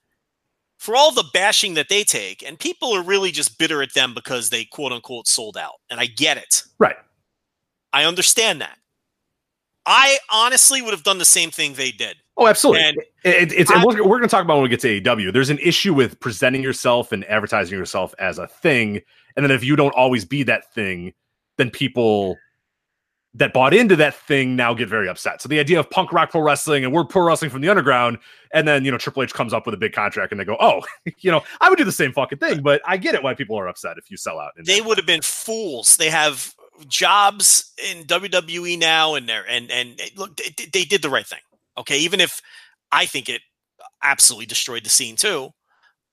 for 0.78 0.96
all 0.96 1.12
the 1.12 1.24
bashing 1.32 1.74
that 1.74 1.88
they 1.88 2.02
take, 2.02 2.42
and 2.42 2.58
people 2.58 2.92
are 2.92 3.02
really 3.02 3.30
just 3.30 3.56
bitter 3.58 3.82
at 3.82 3.94
them 3.94 4.14
because 4.14 4.50
they 4.50 4.64
quote 4.64 4.92
unquote 4.92 5.28
sold 5.28 5.56
out, 5.56 5.74
and 5.88 6.00
I 6.00 6.06
get 6.06 6.36
it. 6.36 6.64
Right. 6.78 6.96
I 7.92 8.04
understand 8.04 8.60
that. 8.60 8.78
I 9.86 10.18
honestly 10.30 10.80
would 10.82 10.92
have 10.92 11.02
done 11.02 11.18
the 11.18 11.24
same 11.24 11.50
thing 11.50 11.74
they 11.74 11.90
did. 11.90 12.16
Oh, 12.36 12.46
absolutely. 12.46 12.82
And 12.84 12.96
It- 13.24 13.52
it's, 13.52 13.70
and 13.70 13.80
I- 13.80 13.84
we're, 13.84 13.96
we're 14.02 14.18
going 14.18 14.22
to 14.22 14.28
talk 14.28 14.44
about 14.44 14.54
when 14.54 14.62
we 14.64 14.68
get 14.68 14.80
to 14.80 15.00
AEW. 15.00 15.32
There's 15.32 15.50
an 15.50 15.58
issue 15.58 15.92
with 15.94 16.18
presenting 16.20 16.62
yourself 16.62 17.12
and 17.12 17.24
advertising 17.26 17.78
yourself 17.78 18.14
as 18.18 18.38
a 18.38 18.46
thing, 18.46 19.00
and 19.36 19.44
then 19.44 19.50
if 19.50 19.64
you 19.64 19.76
don't 19.76 19.94
always 19.94 20.24
be 20.24 20.42
that 20.44 20.72
thing, 20.72 21.12
then 21.58 21.70
people 21.70 22.36
that 23.34 23.54
bought 23.54 23.72
into 23.72 23.96
that 23.96 24.14
thing 24.14 24.56
now 24.56 24.74
get 24.74 24.88
very 24.90 25.08
upset. 25.08 25.40
So 25.40 25.48
the 25.48 25.58
idea 25.58 25.80
of 25.80 25.88
punk 25.88 26.12
rock 26.12 26.30
pro 26.30 26.42
wrestling 26.42 26.84
and 26.84 26.92
we're 26.92 27.04
pro 27.04 27.22
wrestling 27.22 27.50
from 27.50 27.62
the 27.62 27.68
underground, 27.70 28.18
and 28.52 28.68
then 28.68 28.84
you 28.84 28.90
know 28.90 28.98
Triple 28.98 29.22
H 29.22 29.32
comes 29.32 29.52
up 29.54 29.64
with 29.64 29.74
a 29.74 29.78
big 29.78 29.92
contract 29.94 30.32
and 30.32 30.40
they 30.40 30.44
go, 30.44 30.56
oh, 30.60 30.82
you 31.18 31.30
know, 31.30 31.42
I 31.60 31.68
would 31.70 31.78
do 31.78 31.84
the 31.84 31.92
same 31.92 32.12
fucking 32.12 32.38
thing, 32.38 32.60
but 32.62 32.82
I 32.86 32.96
get 32.98 33.14
it 33.14 33.22
why 33.22 33.34
people 33.34 33.58
are 33.58 33.68
upset 33.68 33.96
if 33.98 34.10
you 34.10 34.16
sell 34.18 34.38
out. 34.38 34.52
they 34.64 34.80
would 34.82 34.96
have 34.98 35.06
been 35.06 35.22
fools. 35.22 35.96
They 35.96 36.10
have 36.10 36.54
jobs 36.88 37.72
in 37.90 38.04
WWE 38.04 38.78
now, 38.78 39.14
and 39.14 39.28
they're 39.28 39.48
and 39.48 39.70
and 39.70 40.00
look, 40.16 40.36
they, 40.36 40.66
they 40.72 40.84
did 40.84 41.02
the 41.02 41.10
right 41.10 41.26
thing. 41.26 41.40
Okay, 41.78 41.98
even 41.98 42.20
if 42.20 42.40
I 42.90 43.06
think 43.06 43.28
it 43.28 43.42
absolutely 44.02 44.46
destroyed 44.46 44.84
the 44.84 44.90
scene 44.90 45.16
too, 45.16 45.50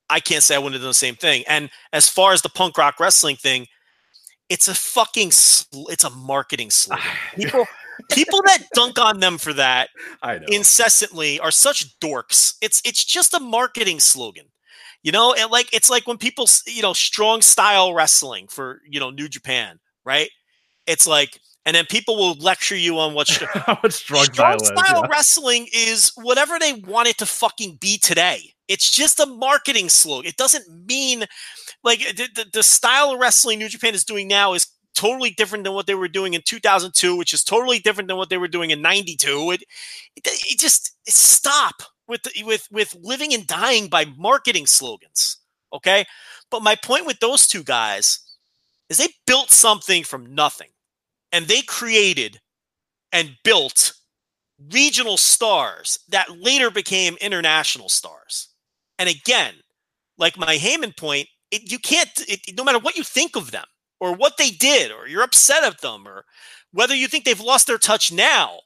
I 0.09 0.19
can't 0.19 0.43
say 0.43 0.55
I 0.55 0.57
wouldn't 0.57 0.75
have 0.75 0.81
done 0.81 0.89
the 0.89 0.93
same 0.93 1.15
thing. 1.15 1.43
And 1.47 1.69
as 1.93 2.09
far 2.09 2.33
as 2.33 2.41
the 2.41 2.49
punk 2.49 2.77
rock 2.77 2.99
wrestling 2.99 3.35
thing, 3.35 3.67
it's 4.49 4.67
a 4.67 4.75
fucking 4.75 5.31
sl- 5.31 5.89
it's 5.89 6.03
a 6.03 6.09
marketing 6.09 6.69
slogan. 6.71 7.05
People 7.35 7.65
people 8.09 8.41
that 8.43 8.63
dunk 8.73 8.97
on 8.97 9.19
them 9.19 9.37
for 9.37 9.51
that 9.53 9.89
I 10.23 10.37
know. 10.39 10.45
incessantly 10.49 11.39
are 11.39 11.51
such 11.51 11.99
dorks. 11.99 12.55
It's 12.61 12.81
it's 12.85 13.03
just 13.03 13.33
a 13.33 13.39
marketing 13.39 13.99
slogan. 13.99 14.45
You 15.03 15.13
know, 15.13 15.33
and 15.33 15.49
like 15.49 15.73
it's 15.73 15.89
like 15.89 16.07
when 16.07 16.17
people, 16.17 16.45
you 16.65 16.81
know, 16.81 16.91
strong 16.91 17.41
style 17.41 17.93
wrestling 17.93 18.47
for, 18.49 18.81
you 18.85 18.99
know, 18.99 19.09
New 19.11 19.29
Japan, 19.29 19.79
right? 20.03 20.29
It's 20.89 21.07
like 21.07 21.39
and 21.65 21.75
then 21.75 21.85
people 21.85 22.17
will 22.17 22.33
lecture 22.35 22.75
you 22.75 22.97
on 22.97 23.13
what 23.13 23.27
str- 23.27 23.45
strong 23.89 24.23
strong 24.23 24.59
style 24.59 25.01
yeah. 25.03 25.07
wrestling 25.09 25.67
is 25.73 26.11
whatever 26.15 26.57
they 26.59 26.73
want 26.73 27.07
it 27.07 27.17
to 27.19 27.25
fucking 27.25 27.77
be 27.79 27.97
today. 27.97 28.53
It's 28.67 28.89
just 28.91 29.19
a 29.19 29.25
marketing 29.25 29.89
slogan. 29.89 30.27
It 30.27 30.37
doesn't 30.37 30.87
mean 30.87 31.25
like 31.83 31.99
the, 31.99 32.27
the, 32.33 32.45
the 32.53 32.63
style 32.63 33.11
of 33.11 33.19
wrestling 33.19 33.59
New 33.59 33.69
Japan 33.69 33.93
is 33.93 34.03
doing 34.03 34.27
now 34.27 34.53
is 34.53 34.67
totally 34.95 35.31
different 35.31 35.63
than 35.63 35.73
what 35.73 35.87
they 35.87 35.95
were 35.95 36.07
doing 36.07 36.33
in 36.33 36.41
2002, 36.43 37.15
which 37.15 37.33
is 37.33 37.43
totally 37.43 37.79
different 37.79 38.07
than 38.07 38.17
what 38.17 38.29
they 38.29 38.37
were 38.37 38.47
doing 38.47 38.71
in 38.71 38.81
92. 38.81 39.51
It, 39.51 39.61
it, 40.15 40.23
it 40.25 40.59
just 40.59 40.95
stop 41.07 41.83
with 42.07 42.21
with 42.43 42.67
with 42.71 42.95
living 42.99 43.33
and 43.33 43.45
dying 43.47 43.87
by 43.87 44.05
marketing 44.17 44.65
slogans. 44.65 45.37
Okay, 45.73 46.05
but 46.49 46.63
my 46.63 46.75
point 46.75 47.05
with 47.05 47.19
those 47.19 47.47
two 47.47 47.63
guys 47.63 48.19
is 48.89 48.97
they 48.97 49.09
built 49.27 49.51
something 49.51 50.03
from 50.03 50.33
nothing, 50.33 50.69
and 51.31 51.47
they 51.47 51.61
created 51.61 52.39
and 53.11 53.37
built 53.43 53.93
regional 54.71 55.17
stars 55.17 55.99
that 56.09 56.39
later 56.39 56.69
became 56.69 57.15
international 57.21 57.89
stars. 57.89 58.49
And 58.97 59.09
again, 59.09 59.53
like 60.17 60.37
my 60.37 60.57
Heyman 60.57 60.95
point, 60.97 61.27
it, 61.51 61.71
you 61.71 61.79
can't, 61.79 62.09
it, 62.27 62.55
no 62.57 62.63
matter 62.63 62.79
what 62.79 62.97
you 62.97 63.03
think 63.03 63.35
of 63.35 63.51
them 63.51 63.65
or 63.99 64.13
what 64.13 64.37
they 64.37 64.49
did, 64.49 64.91
or 64.91 65.07
you're 65.07 65.23
upset 65.23 65.63
at 65.63 65.81
them, 65.81 66.07
or 66.07 66.25
whether 66.71 66.95
you 66.95 67.07
think 67.07 67.25
they've 67.25 67.39
lost 67.39 67.67
their 67.67 67.77
touch 67.77 68.11
now, 68.11 68.59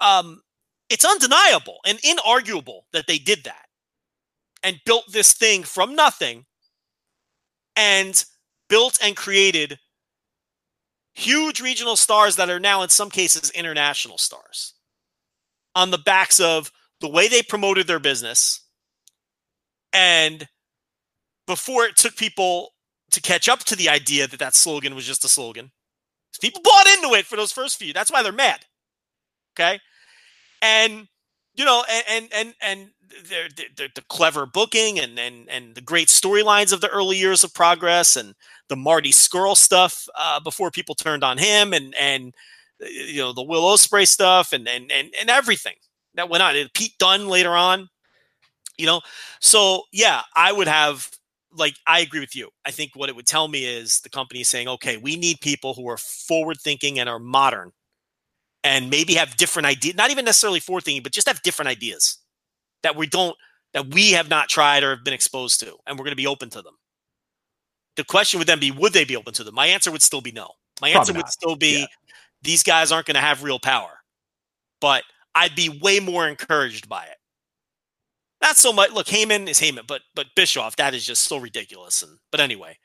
um, 0.00 0.40
it's 0.88 1.04
undeniable 1.04 1.78
and 1.86 1.98
inarguable 2.00 2.80
that 2.92 3.06
they 3.06 3.18
did 3.18 3.44
that 3.44 3.66
and 4.62 4.80
built 4.84 5.04
this 5.12 5.32
thing 5.32 5.62
from 5.62 5.94
nothing 5.94 6.44
and 7.76 8.24
built 8.68 8.98
and 9.02 9.16
created 9.16 9.78
huge 11.18 11.60
regional 11.60 11.96
stars 11.96 12.36
that 12.36 12.48
are 12.48 12.60
now 12.60 12.82
in 12.82 12.88
some 12.88 13.10
cases 13.10 13.50
international 13.50 14.18
stars 14.18 14.74
on 15.74 15.90
the 15.90 15.98
backs 15.98 16.38
of 16.38 16.70
the 17.00 17.08
way 17.08 17.28
they 17.28 17.42
promoted 17.42 17.86
their 17.86 17.98
business 17.98 18.62
and 19.92 20.46
before 21.46 21.84
it 21.84 21.96
took 21.96 22.14
people 22.16 22.70
to 23.10 23.20
catch 23.20 23.48
up 23.48 23.60
to 23.60 23.74
the 23.74 23.88
idea 23.88 24.26
that 24.26 24.38
that 24.38 24.54
slogan 24.54 24.94
was 24.94 25.06
just 25.06 25.24
a 25.24 25.28
slogan. 25.28 25.70
People 26.40 26.60
bought 26.62 26.86
into 26.86 27.14
it 27.14 27.26
for 27.26 27.36
those 27.36 27.50
first 27.50 27.78
few. 27.78 27.92
That's 27.92 28.12
why 28.12 28.22
they're 28.22 28.30
mad. 28.30 28.60
Okay? 29.58 29.80
And 30.62 31.08
you 31.58 31.64
know 31.64 31.84
and 32.10 32.28
and 32.32 32.54
and, 32.62 32.90
they're, 33.28 33.48
they're, 33.76 33.88
the 33.94 34.02
clever 34.08 34.46
booking 34.46 34.98
and, 35.00 35.18
and 35.18 35.48
and 35.50 35.74
the 35.74 35.80
great 35.80 36.08
storylines 36.08 36.72
of 36.72 36.80
the 36.80 36.88
early 36.88 37.16
years 37.16 37.42
of 37.42 37.52
progress 37.52 38.16
and 38.16 38.34
the 38.68 38.76
Marty 38.76 39.10
Scurll 39.10 39.56
stuff 39.56 40.06
uh, 40.16 40.38
before 40.40 40.70
people 40.70 40.94
turned 40.94 41.24
on 41.24 41.36
him 41.36 41.72
and 41.72 41.94
and 41.96 42.34
you 42.80 43.18
know 43.18 43.32
the 43.32 43.42
Will 43.42 43.64
Ospreay 43.64 44.06
stuff 44.06 44.52
and 44.52 44.68
and 44.68 44.92
and, 44.92 45.12
and 45.20 45.28
everything 45.28 45.74
that 46.14 46.28
went 46.28 46.42
on. 46.42 46.54
And 46.56 46.72
Pete 46.74 46.94
Dunne 46.98 47.28
later 47.28 47.52
on, 47.52 47.88
you 48.76 48.86
know. 48.86 49.00
So 49.40 49.82
yeah, 49.92 50.22
I 50.36 50.52
would 50.52 50.68
have 50.68 51.10
like 51.52 51.74
I 51.86 52.00
agree 52.00 52.20
with 52.20 52.36
you. 52.36 52.50
I 52.64 52.70
think 52.70 52.92
what 52.94 53.08
it 53.08 53.16
would 53.16 53.26
tell 53.26 53.48
me 53.48 53.64
is 53.64 54.00
the 54.00 54.10
company 54.10 54.40
is 54.40 54.48
saying, 54.48 54.68
okay, 54.68 54.96
we 54.96 55.16
need 55.16 55.40
people 55.40 55.74
who 55.74 55.88
are 55.88 55.96
forward 55.96 56.58
thinking 56.60 56.98
and 56.98 57.08
are 57.08 57.18
modern, 57.18 57.72
and 58.64 58.90
maybe 58.90 59.14
have 59.14 59.36
different 59.36 59.66
ideas. 59.66 59.94
Not 59.94 60.10
even 60.10 60.24
necessarily 60.24 60.60
forward 60.60 60.84
thinking, 60.84 61.02
but 61.02 61.12
just 61.12 61.28
have 61.28 61.42
different 61.42 61.68
ideas 61.68 62.18
that 62.82 62.96
we 62.96 63.06
don't 63.06 63.36
that 63.74 63.92
we 63.92 64.12
have 64.12 64.30
not 64.30 64.48
tried 64.48 64.82
or 64.82 64.90
have 64.90 65.04
been 65.04 65.14
exposed 65.14 65.60
to, 65.60 65.76
and 65.86 65.98
we're 65.98 66.04
going 66.04 66.12
to 66.12 66.16
be 66.16 66.26
open 66.26 66.50
to 66.50 66.62
them. 66.62 66.74
The 67.96 68.04
question 68.04 68.38
would 68.38 68.46
then 68.48 68.60
be, 68.60 68.70
would 68.70 68.92
they 68.92 69.04
be 69.04 69.16
open 69.16 69.34
to 69.34 69.44
them? 69.44 69.54
My 69.54 69.66
answer 69.66 69.90
would 69.90 70.02
still 70.02 70.20
be 70.20 70.32
no. 70.32 70.52
My 70.80 70.90
answer 70.90 71.12
would 71.12 71.28
still 71.28 71.56
be, 71.56 71.80
yeah. 71.80 71.86
these 72.42 72.62
guys 72.62 72.92
aren't 72.92 73.06
going 73.06 73.16
to 73.16 73.20
have 73.20 73.42
real 73.42 73.58
power. 73.58 73.90
But 74.80 75.02
I'd 75.34 75.56
be 75.56 75.68
way 75.68 75.98
more 76.00 76.28
encouraged 76.28 76.88
by 76.88 77.04
it. 77.04 77.16
Not 78.40 78.56
so 78.56 78.72
much. 78.72 78.92
Look, 78.92 79.08
Heyman 79.08 79.48
is 79.48 79.60
Heyman, 79.60 79.86
but 79.86 80.02
but 80.14 80.26
Bischoff, 80.36 80.76
that 80.76 80.94
is 80.94 81.04
just 81.04 81.24
so 81.24 81.38
ridiculous. 81.38 82.02
And 82.02 82.18
but 82.30 82.40
anyway, 82.40 82.78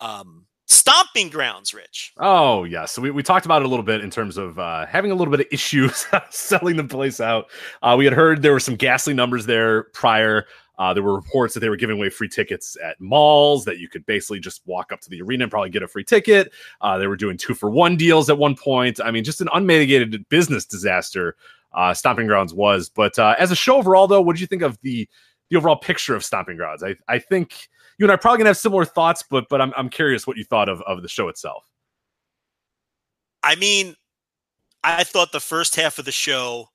um, 0.00 0.46
stomping 0.70 1.28
grounds, 1.28 1.74
Rich. 1.74 2.12
Oh 2.18 2.64
yeah, 2.64 2.86
so 2.86 3.02
we, 3.02 3.10
we 3.10 3.22
talked 3.22 3.44
about 3.44 3.62
it 3.62 3.66
a 3.66 3.68
little 3.68 3.84
bit 3.84 4.02
in 4.02 4.10
terms 4.10 4.36
of 4.36 4.58
uh, 4.58 4.86
having 4.86 5.10
a 5.10 5.14
little 5.14 5.30
bit 5.30 5.40
of 5.40 5.46
issues 5.52 6.06
selling 6.30 6.76
the 6.76 6.84
place 6.84 7.20
out. 7.20 7.50
Uh, 7.82 7.94
we 7.98 8.04
had 8.04 8.14
heard 8.14 8.42
there 8.42 8.52
were 8.52 8.60
some 8.60 8.76
ghastly 8.76 9.14
numbers 9.14 9.46
there 9.46 9.84
prior. 9.92 10.46
Uh, 10.78 10.94
there 10.94 11.02
were 11.02 11.14
reports 11.14 11.52
that 11.52 11.60
they 11.60 11.68
were 11.68 11.76
giving 11.76 11.98
away 11.98 12.08
free 12.08 12.28
tickets 12.28 12.74
at 12.82 12.98
malls 13.00 13.66
that 13.66 13.78
you 13.78 13.86
could 13.86 14.04
basically 14.06 14.40
just 14.40 14.62
walk 14.64 14.92
up 14.92 15.00
to 15.00 15.10
the 15.10 15.20
arena 15.20 15.44
and 15.44 15.50
probably 15.50 15.68
get 15.68 15.82
a 15.82 15.88
free 15.88 16.04
ticket. 16.04 16.50
Uh, 16.80 16.96
they 16.96 17.06
were 17.06 17.16
doing 17.16 17.36
two 17.36 17.52
for 17.52 17.68
one 17.68 17.96
deals 17.96 18.30
at 18.30 18.38
one 18.38 18.56
point. 18.56 18.98
I 19.04 19.10
mean, 19.10 19.22
just 19.22 19.42
an 19.42 19.48
unmitigated 19.52 20.26
business 20.30 20.64
disaster. 20.64 21.36
Uh, 21.74 21.92
Stomping 21.92 22.26
Grounds 22.26 22.54
was, 22.54 22.88
but 22.88 23.18
uh, 23.18 23.34
as 23.38 23.50
a 23.50 23.56
show 23.56 23.76
overall, 23.76 24.08
though, 24.08 24.22
what 24.22 24.34
did 24.34 24.40
you 24.40 24.46
think 24.46 24.62
of 24.62 24.78
the 24.80 25.06
the 25.50 25.56
overall 25.56 25.76
picture 25.76 26.14
of 26.14 26.24
Stomping 26.24 26.56
Grounds? 26.56 26.82
I 26.82 26.96
I 27.08 27.18
think 27.18 27.68
you 28.00 28.06
and 28.06 28.12
I 28.12 28.16
probably 28.16 28.38
gonna 28.38 28.48
have 28.48 28.56
similar 28.56 28.86
thoughts, 28.86 29.22
but 29.30 29.44
but 29.50 29.60
I'm 29.60 29.74
I'm 29.76 29.90
curious 29.90 30.26
what 30.26 30.38
you 30.38 30.44
thought 30.44 30.70
of 30.70 30.80
of 30.82 31.02
the 31.02 31.08
show 31.08 31.28
itself. 31.28 31.68
I 33.42 33.56
mean, 33.56 33.94
I 34.82 35.04
thought 35.04 35.32
the 35.32 35.40
first 35.40 35.76
half 35.76 35.98
of 35.98 36.06
the 36.06 36.12
show 36.12 36.68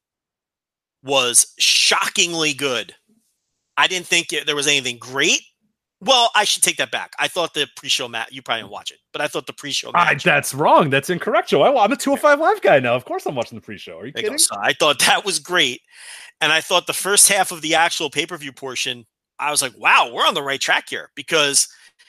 was 1.04 1.54
shockingly 1.58 2.54
good. 2.54 2.94
I 3.76 3.88
didn't 3.88 4.06
think 4.06 4.34
it, 4.34 4.46
there 4.46 4.56
was 4.56 4.68
anything 4.68 5.00
great. 5.00 5.42
Well, 6.00 6.30
I 6.36 6.44
should 6.44 6.62
take 6.62 6.78
that 6.78 6.92
back. 6.92 7.14
I 7.18 7.28
thought 7.28 7.56
the 7.56 7.68
pre-show 7.76 8.08
match. 8.08 8.32
You 8.32 8.44
probably 8.44 8.62
didn't 8.62 8.74
watch 8.74 8.92
it, 8.92 9.00
but 9.12 9.22
I 9.22 9.28
thought 9.28 9.48
the 9.48 9.54
pre-show 9.54 9.92
match. 9.92 10.08
I, 10.08 10.30
that's 10.30 10.54
wrong. 10.54 10.92
That's 10.92 11.10
incorrect, 11.10 11.50
Joe. 11.50 11.64
I, 11.64 11.84
am 11.84 11.92
a 11.92 11.96
205 11.96 12.40
live 12.40 12.62
guy 12.62 12.80
now. 12.80 12.96
Of 12.96 13.06
course, 13.06 13.26
I'm 13.26 13.34
watching 13.34 13.58
the 13.58 13.64
pre-show. 13.64 13.98
Are 13.98 14.06
you 14.06 14.14
kidding? 14.14 14.38
So 14.38 14.56
I 14.62 14.74
thought 14.74 15.00
that 15.00 15.26
was 15.26 15.40
great, 15.40 15.82
and 16.40 16.52
I 16.52 16.62
thought 16.62 16.86
the 16.86 16.94
first 16.94 17.30
half 17.30 17.52
of 17.52 17.62
the 17.62 17.74
actual 17.74 18.12
pay-per-view 18.12 18.52
portion 18.52 19.06
I 19.40 19.52
was 19.52 19.62
like, 19.62 19.74
wow, 19.78 20.10
we're 20.14 20.26
on 20.26 20.34
the 20.34 20.44
right 20.44 20.60
track 20.60 20.90
here 20.90 21.10
because 21.16 21.68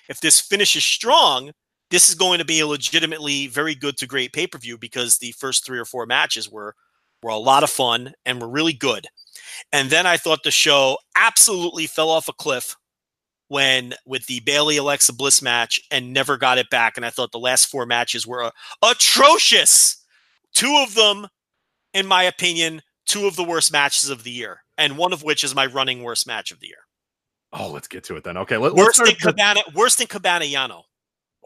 if 0.08 0.20
this 0.20 0.40
finishes 0.40 0.84
strong, 0.84 1.50
this 1.90 2.08
is 2.08 2.14
going 2.14 2.38
to 2.38 2.44
be 2.44 2.60
a 2.60 2.66
legitimately 2.66 3.46
very 3.48 3.74
good 3.74 3.96
to 3.98 4.06
great 4.06 4.32
pay 4.32 4.46
per 4.46 4.58
view 4.58 4.78
because 4.78 5.18
the 5.18 5.32
first 5.32 5.64
three 5.64 5.78
or 5.78 5.84
four 5.84 6.06
matches 6.06 6.50
were 6.50 6.74
were 7.22 7.30
a 7.30 7.36
lot 7.36 7.62
of 7.62 7.70
fun 7.70 8.12
and 8.24 8.40
were 8.40 8.48
really 8.48 8.72
good. 8.72 9.06
And 9.72 9.90
then 9.90 10.06
I 10.06 10.16
thought 10.16 10.42
the 10.42 10.50
show 10.50 10.98
absolutely 11.16 11.86
fell 11.86 12.10
off 12.10 12.28
a 12.28 12.32
cliff 12.32 12.76
when 13.48 13.94
with 14.04 14.26
the 14.26 14.40
Bayley 14.40 14.76
Alexa 14.76 15.12
Bliss 15.12 15.40
match 15.40 15.80
and 15.90 16.12
never 16.12 16.36
got 16.36 16.58
it 16.58 16.70
back. 16.70 16.96
And 16.96 17.06
I 17.06 17.10
thought 17.10 17.32
the 17.32 17.38
last 17.38 17.66
four 17.66 17.86
matches 17.86 18.26
were 18.26 18.44
uh, 18.44 18.50
atrocious. 18.82 20.04
Two 20.54 20.82
of 20.86 20.94
them, 20.94 21.26
in 21.94 22.06
my 22.06 22.24
opinion, 22.24 22.82
two 23.06 23.26
of 23.26 23.36
the 23.36 23.44
worst 23.44 23.72
matches 23.72 24.10
of 24.10 24.24
the 24.24 24.30
year, 24.30 24.60
and 24.78 24.98
one 24.98 25.12
of 25.12 25.22
which 25.22 25.44
is 25.44 25.54
my 25.54 25.66
running 25.66 26.02
worst 26.02 26.26
match 26.26 26.50
of 26.50 26.60
the 26.60 26.68
year. 26.68 26.85
Oh, 27.58 27.70
let's 27.70 27.88
get 27.88 28.04
to 28.04 28.16
it 28.16 28.24
then. 28.24 28.36
Okay, 28.36 28.56
let, 28.56 28.74
worse 28.74 28.98
than 28.98 29.14
Cabana. 29.14 29.60
The... 29.66 29.78
Worse 29.78 29.96
than 29.96 30.06
Cabana 30.06 30.44
Yano. 30.44 30.82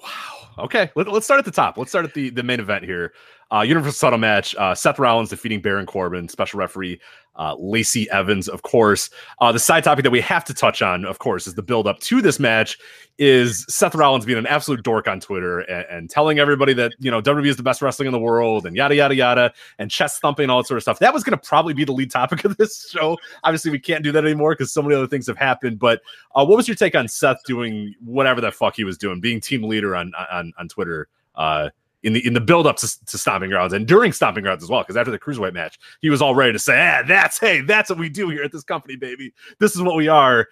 Wow. 0.02 0.64
Okay, 0.64 0.90
let, 0.96 1.08
us 1.08 1.24
start 1.24 1.38
at 1.38 1.44
the 1.44 1.50
top. 1.50 1.78
Let's 1.78 1.90
start 1.90 2.04
at 2.04 2.14
the 2.14 2.30
the 2.30 2.42
main 2.42 2.60
event 2.60 2.84
here. 2.84 3.12
Uh, 3.52 3.62
Universal 3.62 4.06
title 4.06 4.18
match. 4.18 4.54
Uh, 4.56 4.74
Seth 4.74 4.98
Rollins 4.98 5.30
defeating 5.30 5.60
Baron 5.60 5.86
Corbin. 5.86 6.28
Special 6.28 6.58
referee 6.58 7.00
uh, 7.36 7.54
Lacey 7.58 8.08
Evans, 8.10 8.48
of 8.48 8.62
course. 8.62 9.08
Uh, 9.40 9.50
the 9.50 9.58
side 9.58 9.84
topic 9.84 10.02
that 10.02 10.10
we 10.10 10.20
have 10.20 10.44
to 10.44 10.54
touch 10.54 10.82
on, 10.82 11.04
of 11.04 11.18
course, 11.18 11.46
is 11.46 11.54
the 11.54 11.62
build 11.62 11.86
up 11.86 11.98
to 12.00 12.20
this 12.20 12.38
match. 12.38 12.78
Is 13.18 13.66
Seth 13.68 13.94
Rollins 13.94 14.24
being 14.24 14.38
an 14.38 14.46
absolute 14.46 14.82
dork 14.82 15.06
on 15.06 15.20
Twitter 15.20 15.60
and, 15.60 15.86
and, 15.90 16.10
telling 16.10 16.38
everybody 16.38 16.72
that 16.72 16.92
you 16.98 17.10
know 17.10 17.20
WWE 17.20 17.48
is 17.48 17.56
the 17.56 17.62
best 17.62 17.82
wrestling 17.82 18.06
in 18.06 18.12
the 18.12 18.18
world 18.18 18.64
and 18.64 18.74
yada 18.74 18.94
yada 18.94 19.14
yada 19.14 19.52
and 19.78 19.90
chest 19.90 20.22
thumping 20.22 20.48
all 20.48 20.58
that 20.58 20.66
sort 20.66 20.78
of 20.78 20.82
stuff. 20.82 20.98
That 21.00 21.12
was 21.12 21.22
going 21.22 21.38
to 21.38 21.46
probably 21.46 21.74
be 21.74 21.84
the 21.84 21.92
lead 21.92 22.10
topic 22.10 22.44
of 22.46 22.56
this 22.56 22.88
show. 22.90 23.18
Obviously, 23.44 23.70
we 23.70 23.78
can't 23.78 24.02
do 24.02 24.10
that 24.12 24.24
anymore 24.24 24.52
because 24.52 24.72
so 24.72 24.80
many 24.80 24.94
other 24.94 25.06
things 25.06 25.26
have 25.26 25.36
happened. 25.36 25.78
But 25.78 26.00
uh, 26.34 26.46
what 26.46 26.56
was 26.56 26.66
your 26.66 26.76
take 26.76 26.94
on 26.94 27.08
Seth 27.08 27.44
doing 27.44 27.94
whatever 28.02 28.40
the 28.40 28.52
fuck 28.52 28.76
he 28.76 28.84
was 28.84 28.96
doing, 28.96 29.20
being 29.20 29.40
team 29.40 29.64
leader 29.64 29.94
on 29.94 30.12
on 30.30 30.54
on 30.58 30.68
Twitter? 30.68 31.08
Uh, 31.34 31.68
in 32.02 32.12
the 32.12 32.26
in 32.26 32.32
the 32.32 32.40
build 32.40 32.66
up 32.66 32.76
to, 32.78 33.06
to 33.06 33.18
stomping 33.18 33.50
grounds 33.50 33.72
and 33.72 33.86
during 33.86 34.12
stomping 34.12 34.42
grounds 34.42 34.62
as 34.62 34.70
well. 34.70 34.80
Because 34.80 34.96
after 34.96 35.10
the 35.10 35.18
cruiserweight 35.18 35.52
match, 35.52 35.78
he 36.00 36.10
was 36.10 36.22
all 36.22 36.34
ready 36.34 36.52
to 36.52 36.58
say, 36.58 36.80
"Ah, 36.80 37.02
that's 37.06 37.38
hey, 37.38 37.60
that's 37.60 37.90
what 37.90 37.98
we 37.98 38.08
do 38.08 38.28
here 38.28 38.42
at 38.42 38.52
this 38.52 38.64
company, 38.64 38.96
baby. 38.96 39.32
This 39.58 39.74
is 39.74 39.82
what 39.82 39.96
we 39.96 40.08
are." 40.08 40.48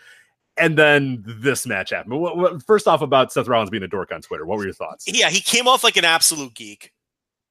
And 0.56 0.76
then 0.76 1.22
this 1.24 1.66
match 1.66 1.90
happened. 1.90 2.20
What, 2.20 2.36
what, 2.36 2.62
first 2.64 2.88
off, 2.88 3.00
about 3.00 3.32
Seth 3.32 3.46
Rollins 3.46 3.70
being 3.70 3.84
a 3.84 3.88
dork 3.88 4.10
on 4.10 4.20
Twitter, 4.20 4.44
what 4.44 4.58
were 4.58 4.64
your 4.64 4.72
thoughts? 4.72 5.04
Yeah, 5.06 5.30
he 5.30 5.40
came 5.40 5.68
off 5.68 5.84
like 5.84 5.96
an 5.96 6.04
absolute 6.04 6.52
geek. 6.54 6.92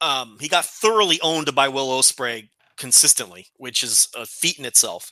Um, 0.01 0.37
he 0.41 0.49
got 0.49 0.65
thoroughly 0.65 1.17
owned 1.21 1.55
by 1.55 1.69
Will 1.69 1.87
Ospreay 1.87 2.49
consistently, 2.75 3.47
which 3.55 3.81
is 3.81 4.09
a 4.15 4.25
feat 4.25 4.59
in 4.59 4.65
itself. 4.65 5.11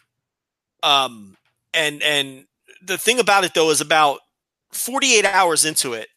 Um, 0.83 1.37
and 1.73 2.03
and 2.03 2.45
the 2.81 2.97
thing 2.97 3.19
about 3.19 3.43
it 3.43 3.53
though 3.53 3.69
is 3.71 3.81
about 3.81 4.19
48 4.71 5.25
hours 5.25 5.65
into 5.65 5.93
it, 5.93 6.09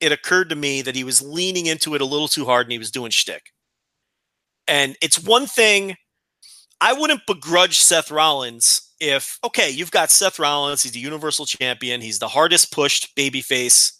it 0.00 0.12
occurred 0.12 0.50
to 0.50 0.56
me 0.56 0.82
that 0.82 0.96
he 0.96 1.04
was 1.04 1.22
leaning 1.22 1.66
into 1.66 1.94
it 1.94 2.00
a 2.00 2.06
little 2.06 2.28
too 2.28 2.44
hard 2.44 2.66
and 2.66 2.72
he 2.72 2.78
was 2.78 2.90
doing 2.90 3.10
shtick. 3.10 3.52
And 4.68 4.96
it's 5.00 5.22
one 5.22 5.46
thing 5.46 5.96
I 6.80 6.92
wouldn't 6.92 7.26
begrudge 7.26 7.78
Seth 7.78 8.10
Rollins 8.10 8.86
if 9.00 9.38
okay, 9.44 9.70
you've 9.70 9.90
got 9.90 10.10
Seth 10.10 10.38
Rollins, 10.38 10.82
he's 10.82 10.92
the 10.92 11.00
Universal 11.00 11.46
Champion, 11.46 12.00
he's 12.00 12.18
the 12.18 12.28
hardest 12.28 12.72
pushed 12.72 13.14
babyface 13.16 13.92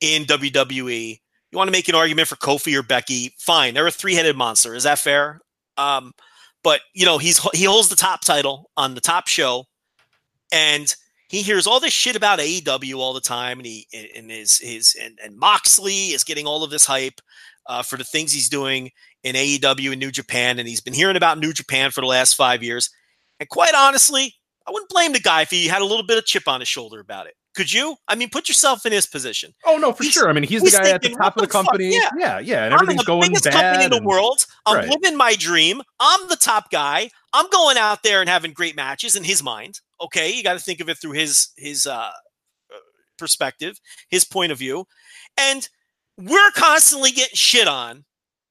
in 0.00 0.24
WWE. 0.24 1.18
You 1.50 1.56
want 1.56 1.68
to 1.68 1.72
make 1.72 1.88
an 1.88 1.94
argument 1.94 2.28
for 2.28 2.36
Kofi 2.36 2.78
or 2.78 2.82
Becky? 2.82 3.34
Fine, 3.38 3.74
they're 3.74 3.86
a 3.86 3.90
three 3.90 4.14
headed 4.14 4.36
monster. 4.36 4.74
Is 4.74 4.82
that 4.84 4.98
fair? 4.98 5.40
Um, 5.76 6.12
but 6.62 6.80
you 6.94 7.06
know 7.06 7.18
he's 7.18 7.38
he 7.54 7.64
holds 7.64 7.88
the 7.88 7.96
top 7.96 8.22
title 8.22 8.70
on 8.76 8.94
the 8.94 9.00
top 9.00 9.28
show, 9.28 9.64
and 10.52 10.94
he 11.28 11.42
hears 11.42 11.66
all 11.66 11.80
this 11.80 11.92
shit 11.92 12.16
about 12.16 12.38
AEW 12.38 12.96
all 12.96 13.12
the 13.12 13.20
time, 13.20 13.58
and 13.58 13.66
he 13.66 13.86
and 14.16 14.30
his 14.30 14.58
his 14.58 14.96
and, 15.00 15.18
and 15.22 15.36
Moxley 15.36 16.08
is 16.08 16.24
getting 16.24 16.46
all 16.46 16.64
of 16.64 16.70
this 16.70 16.84
hype 16.86 17.20
uh, 17.66 17.82
for 17.82 17.96
the 17.96 18.04
things 18.04 18.32
he's 18.32 18.48
doing 18.48 18.90
in 19.24 19.34
AEW 19.34 19.90
and 19.92 20.00
New 20.00 20.10
Japan, 20.10 20.58
and 20.58 20.66
he's 20.68 20.80
been 20.80 20.94
hearing 20.94 21.16
about 21.16 21.38
New 21.38 21.52
Japan 21.52 21.90
for 21.90 22.00
the 22.00 22.06
last 22.06 22.34
five 22.34 22.62
years. 22.62 22.88
And 23.40 23.48
quite 23.48 23.74
honestly, 23.76 24.34
I 24.66 24.70
wouldn't 24.70 24.88
blame 24.90 25.12
the 25.12 25.20
guy 25.20 25.42
if 25.42 25.50
he 25.50 25.66
had 25.68 25.82
a 25.82 25.84
little 25.84 26.04
bit 26.06 26.18
of 26.18 26.24
chip 26.24 26.48
on 26.48 26.60
his 26.60 26.68
shoulder 26.68 27.00
about 27.00 27.26
it, 27.26 27.34
Could 27.54 27.72
you? 27.72 27.96
I 28.08 28.14
mean, 28.14 28.30
put 28.30 28.48
yourself 28.48 28.84
in 28.86 28.92
his 28.92 29.06
position. 29.06 29.52
Oh 29.66 29.76
no, 29.76 29.92
for 29.92 30.02
He's- 30.04 30.14
sure. 30.14 30.28
I 30.28 30.32
mean, 30.32 30.44
he's, 30.44 30.62
he's 30.62 30.72
the 30.72 30.78
guy 30.78 30.90
at 30.90 31.02
the 31.02 31.10
top 31.10 31.36
of 31.36 31.42
the 31.42 31.48
company. 31.48 31.92
Yeah. 31.94 32.08
yeah, 32.16 32.38
yeah, 32.38 32.64
and 32.64 32.74
I'm 32.74 32.80
everything's 32.82 33.02
the 33.04 33.06
going 33.06 33.28
biggest 33.28 33.44
bad. 33.44 33.52
company 33.52 33.84
in 33.84 33.90
the 33.90 33.96
and- 33.98 34.06
world. 34.06 34.46
I'm 34.66 34.76
Right. 34.78 34.88
living 34.88 35.16
my 35.16 35.34
dream. 35.34 35.82
I'm 36.00 36.28
the 36.28 36.36
top 36.36 36.70
guy. 36.70 37.10
I'm 37.34 37.48
going 37.50 37.76
out 37.76 38.02
there 38.02 38.20
and 38.20 38.28
having 38.30 38.52
great 38.52 38.74
matches 38.76 39.14
in 39.16 39.24
his 39.24 39.42
mind. 39.42 39.80
Okay, 40.00 40.32
you 40.32 40.42
got 40.42 40.54
to 40.54 40.60
think 40.60 40.80
of 40.80 40.88
it 40.88 40.98
through 40.98 41.12
his 41.12 41.48
his 41.56 41.86
uh, 41.86 42.10
uh, 42.72 42.78
perspective, 43.16 43.80
his 44.10 44.24
point 44.24 44.52
of 44.52 44.58
view, 44.58 44.86
and 45.36 45.68
we're 46.16 46.50
constantly 46.52 47.10
getting 47.10 47.34
shit 47.34 47.68
on. 47.68 48.04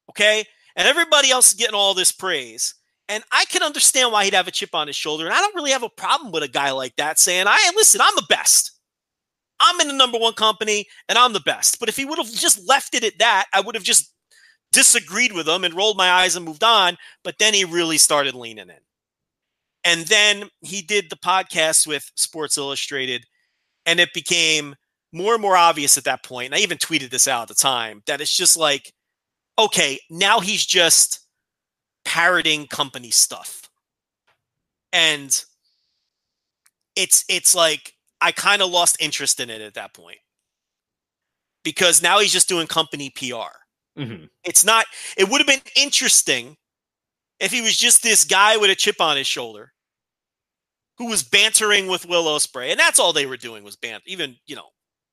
Okay, 0.09 0.45
and 0.75 0.87
everybody 0.87 1.31
else 1.31 1.49
is 1.49 1.53
getting 1.55 1.75
all 1.75 1.93
this 1.93 2.11
praise. 2.11 2.75
And 3.09 3.23
I 3.31 3.45
can 3.45 3.63
understand 3.63 4.11
why 4.11 4.25
he'd 4.25 4.33
have 4.33 4.49
a 4.49 4.51
chip 4.51 4.75
on 4.75 4.87
his 4.87 4.95
shoulder. 4.95 5.25
And 5.25 5.33
I 5.33 5.39
don't 5.39 5.55
really 5.55 5.71
have 5.71 5.83
a 5.83 5.89
problem 5.89 6.31
with 6.31 6.43
a 6.43 6.47
guy 6.47 6.71
like 6.71 6.95
that 6.97 7.19
saying, 7.19 7.45
I 7.47 7.71
listen, 7.75 8.01
I'm 8.01 8.15
the 8.15 8.25
best. 8.27 8.71
I'm 9.59 9.79
in 9.79 9.87
the 9.87 9.93
number 9.93 10.17
one 10.17 10.33
company 10.33 10.85
and 11.09 11.17
I'm 11.17 11.33
the 11.33 11.39
best. 11.39 11.79
But 11.79 11.89
if 11.89 11.95
he 11.95 12.05
would 12.05 12.17
have 12.17 12.31
just 12.31 12.67
left 12.67 12.93
it 12.95 13.03
at 13.03 13.17
that, 13.19 13.45
I 13.53 13.61
would 13.61 13.75
have 13.75 13.83
just 13.83 14.13
disagreed 14.71 15.33
with 15.33 15.47
him 15.47 15.63
and 15.63 15.73
rolled 15.73 15.97
my 15.97 16.09
eyes 16.09 16.35
and 16.35 16.45
moved 16.45 16.63
on. 16.63 16.97
But 17.23 17.35
then 17.39 17.53
he 17.53 17.63
really 17.63 17.97
started 17.97 18.35
leaning 18.35 18.69
in. 18.69 18.86
And 19.87 20.05
then 20.07 20.49
he 20.59 20.81
did 20.81 21.09
the 21.09 21.15
podcast 21.15 21.87
with 21.87 22.11
Sports 22.15 22.57
Illustrated, 22.57 23.23
and 23.85 24.01
it 24.01 24.11
became 24.13 24.75
more 25.13 25.31
and 25.31 25.41
more 25.41 25.55
obvious 25.55 25.97
at 25.97 26.03
that 26.03 26.23
point. 26.23 26.47
And 26.47 26.55
I 26.55 26.57
even 26.59 26.77
tweeted 26.77 27.09
this 27.09 27.25
out 27.25 27.43
at 27.43 27.47
the 27.47 27.53
time 27.53 28.03
that 28.05 28.19
it's 28.19 28.35
just 28.35 28.57
like, 28.57 28.91
okay, 29.57 29.97
now 30.09 30.41
he's 30.41 30.65
just 30.65 31.21
parroting 32.03 32.67
company 32.67 33.11
stuff. 33.11 33.61
And 34.91 35.41
it's 36.97 37.23
it's 37.29 37.55
like 37.55 37.93
I 38.19 38.33
kind 38.33 38.61
of 38.61 38.69
lost 38.69 38.97
interest 38.99 39.39
in 39.39 39.49
it 39.49 39.61
at 39.61 39.75
that 39.75 39.93
point. 39.93 40.19
Because 41.63 42.01
now 42.01 42.19
he's 42.19 42.33
just 42.33 42.49
doing 42.49 42.67
company 42.67 43.09
PR. 43.09 43.55
Mhm. 43.97 44.27
It's 44.43 44.65
not 44.65 44.85
it 45.15 45.29
would 45.29 45.39
have 45.39 45.47
been 45.47 45.61
interesting 45.77 46.57
if 47.39 47.51
he 47.53 47.61
was 47.61 47.77
just 47.77 48.03
this 48.03 48.25
guy 48.25 48.57
with 48.57 48.69
a 48.69 48.75
chip 48.75 48.99
on 48.99 49.15
his 49.15 49.27
shoulder 49.27 49.71
who 50.97 51.07
was 51.07 51.23
bantering 51.23 51.87
with 51.87 52.07
Will 52.07 52.25
Ospreay, 52.25 52.71
and 52.71 52.79
that's 52.79 52.99
all 52.99 53.13
they 53.13 53.25
were 53.25 53.37
doing 53.37 53.63
was 53.63 53.75
bant. 53.75 54.03
Even 54.07 54.35
you 54.45 54.55
know, 54.55 54.67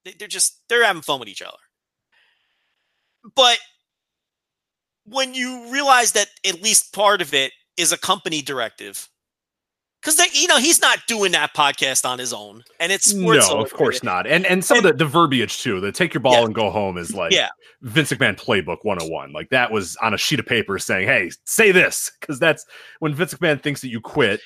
they, 0.04 0.12
they're 0.18 0.28
just 0.28 0.60
they're 0.68 0.84
having 0.84 1.02
fun 1.02 1.20
with 1.20 1.28
each 1.28 1.42
other. 1.42 1.56
But 3.34 3.58
when 5.06 5.34
you 5.34 5.70
realize 5.70 6.12
that 6.12 6.28
at 6.46 6.62
least 6.62 6.92
part 6.92 7.20
of 7.22 7.34
it 7.34 7.52
is 7.76 7.92
a 7.92 7.98
company 7.98 8.42
directive, 8.42 9.08
because 10.00 10.18
you 10.34 10.46
know 10.48 10.58
he's 10.58 10.80
not 10.80 10.98
doing 11.06 11.32
that 11.32 11.54
podcast 11.54 12.08
on 12.08 12.18
his 12.18 12.32
own, 12.32 12.62
and 12.80 12.90
it's 12.92 13.06
Sports 13.10 13.48
no, 13.50 13.60
of 13.62 13.72
course 13.72 14.02
not. 14.02 14.26
And 14.26 14.46
and 14.46 14.64
some 14.64 14.78
of 14.78 14.84
the, 14.84 14.92
the 14.92 15.06
verbiage 15.06 15.62
too, 15.62 15.80
the 15.80 15.92
take 15.92 16.14
your 16.14 16.20
ball 16.20 16.32
Yeah. 16.34 16.44
and 16.44 16.54
go 16.54 16.70
home 16.70 16.98
is 16.98 17.14
like 17.14 17.32
Yeah. 17.32 17.48
Vince 17.82 18.10
McMahon 18.12 18.38
playbook 18.38 18.78
101. 18.82 19.32
Like 19.32 19.50
that 19.50 19.70
was 19.70 19.96
on 19.96 20.14
a 20.14 20.18
sheet 20.18 20.38
of 20.38 20.46
paper 20.46 20.78
saying, 20.78 21.06
Hey, 21.06 21.30
say 21.44 21.70
this. 21.72 22.10
Cause 22.22 22.38
that's 22.38 22.64
when 23.00 23.14
Vince 23.14 23.34
McMahon 23.34 23.62
thinks 23.62 23.82
that 23.82 23.88
you 23.88 24.00
quit 24.00 24.40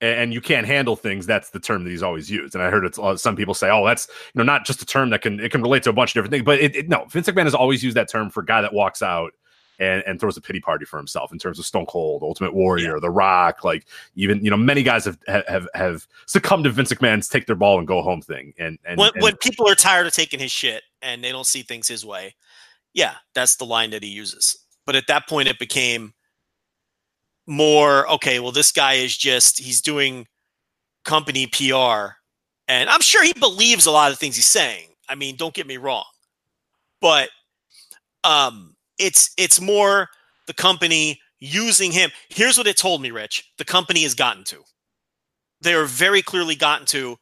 and 0.00 0.32
you 0.32 0.40
can't 0.40 0.66
handle 0.66 0.96
things, 0.96 1.26
that's 1.26 1.50
the 1.50 1.60
term 1.60 1.84
that 1.84 1.90
he's 1.90 2.02
always 2.02 2.30
used. 2.30 2.54
And 2.54 2.62
I 2.62 2.70
heard 2.70 2.84
it's 2.84 2.98
uh, 2.98 3.16
some 3.16 3.36
people 3.36 3.54
say, 3.54 3.70
Oh, 3.70 3.84
that's 3.84 4.08
you 4.34 4.38
know, 4.38 4.44
not 4.44 4.64
just 4.64 4.82
a 4.82 4.86
term 4.86 5.10
that 5.10 5.22
can 5.22 5.40
it 5.40 5.50
can 5.50 5.62
relate 5.62 5.82
to 5.84 5.90
a 5.90 5.92
bunch 5.92 6.10
of 6.10 6.14
different 6.14 6.32
things, 6.32 6.44
but 6.44 6.60
it, 6.60 6.76
it 6.76 6.88
no, 6.88 7.04
Vince 7.06 7.28
McMahon 7.28 7.44
has 7.44 7.54
always 7.54 7.82
used 7.82 7.96
that 7.96 8.08
term 8.08 8.30
for 8.30 8.40
a 8.40 8.46
guy 8.46 8.62
that 8.62 8.72
walks 8.72 9.02
out 9.02 9.32
and, 9.78 10.02
and 10.06 10.20
throws 10.20 10.36
a 10.36 10.40
pity 10.40 10.60
party 10.60 10.84
for 10.84 10.96
himself 10.96 11.32
in 11.32 11.38
terms 11.38 11.58
of 11.58 11.66
Stone 11.66 11.86
Cold, 11.86 12.22
Ultimate 12.22 12.54
Warrior, 12.54 12.98
The 13.00 13.10
Rock, 13.10 13.64
like 13.64 13.86
even 14.14 14.44
you 14.44 14.50
know 14.50 14.56
many 14.56 14.82
guys 14.82 15.04
have 15.04 15.18
have 15.26 15.68
have 15.74 16.06
succumbed 16.26 16.64
to 16.64 16.70
Vince 16.70 16.92
McMahon's 16.92 17.28
take 17.28 17.46
their 17.46 17.56
ball 17.56 17.78
and 17.78 17.86
go 17.86 18.02
home 18.02 18.22
thing. 18.22 18.54
And 18.58 18.78
and, 18.84 18.98
when, 18.98 19.10
and 19.14 19.22
when 19.22 19.36
people 19.36 19.68
are 19.68 19.74
tired 19.74 20.06
of 20.06 20.12
taking 20.12 20.40
his 20.40 20.52
shit 20.52 20.82
and 21.02 21.22
they 21.22 21.32
don't 21.32 21.46
see 21.46 21.62
things 21.62 21.88
his 21.88 22.04
way, 22.04 22.34
yeah, 22.92 23.14
that's 23.34 23.56
the 23.56 23.64
line 23.64 23.90
that 23.90 24.02
he 24.02 24.10
uses. 24.10 24.56
But 24.86 24.96
at 24.96 25.06
that 25.08 25.28
point, 25.28 25.48
it 25.48 25.58
became 25.58 26.14
more 27.48 28.08
okay. 28.12 28.38
Well, 28.38 28.52
this 28.52 28.70
guy 28.70 28.94
is 28.94 29.16
just 29.16 29.58
he's 29.58 29.80
doing 29.80 30.26
company 31.04 31.46
PR, 31.46 32.14
and 32.68 32.88
I'm 32.88 33.00
sure 33.00 33.24
he 33.24 33.32
believes 33.32 33.86
a 33.86 33.90
lot 33.90 34.12
of 34.12 34.18
things 34.18 34.36
he's 34.36 34.46
saying. 34.46 34.88
I 35.08 35.14
mean, 35.14 35.36
don't 35.36 35.54
get 35.54 35.66
me 35.66 35.78
wrong, 35.78 36.04
but 37.00 37.30
um, 38.22 38.76
it's 38.98 39.30
it's 39.36 39.60
more 39.60 40.08
the 40.46 40.54
company 40.54 41.20
using 41.40 41.90
him. 41.90 42.10
Here's 42.28 42.58
what 42.58 42.66
it 42.66 42.76
told 42.76 43.02
me, 43.02 43.10
Rich. 43.10 43.50
The 43.58 43.64
company 43.64 44.02
has 44.02 44.14
gotten 44.14 44.44
to. 44.44 44.62
They 45.60 45.74
are 45.74 45.86
very 45.86 46.22
clearly 46.22 46.54
gotten 46.54 46.86
to 46.88 47.18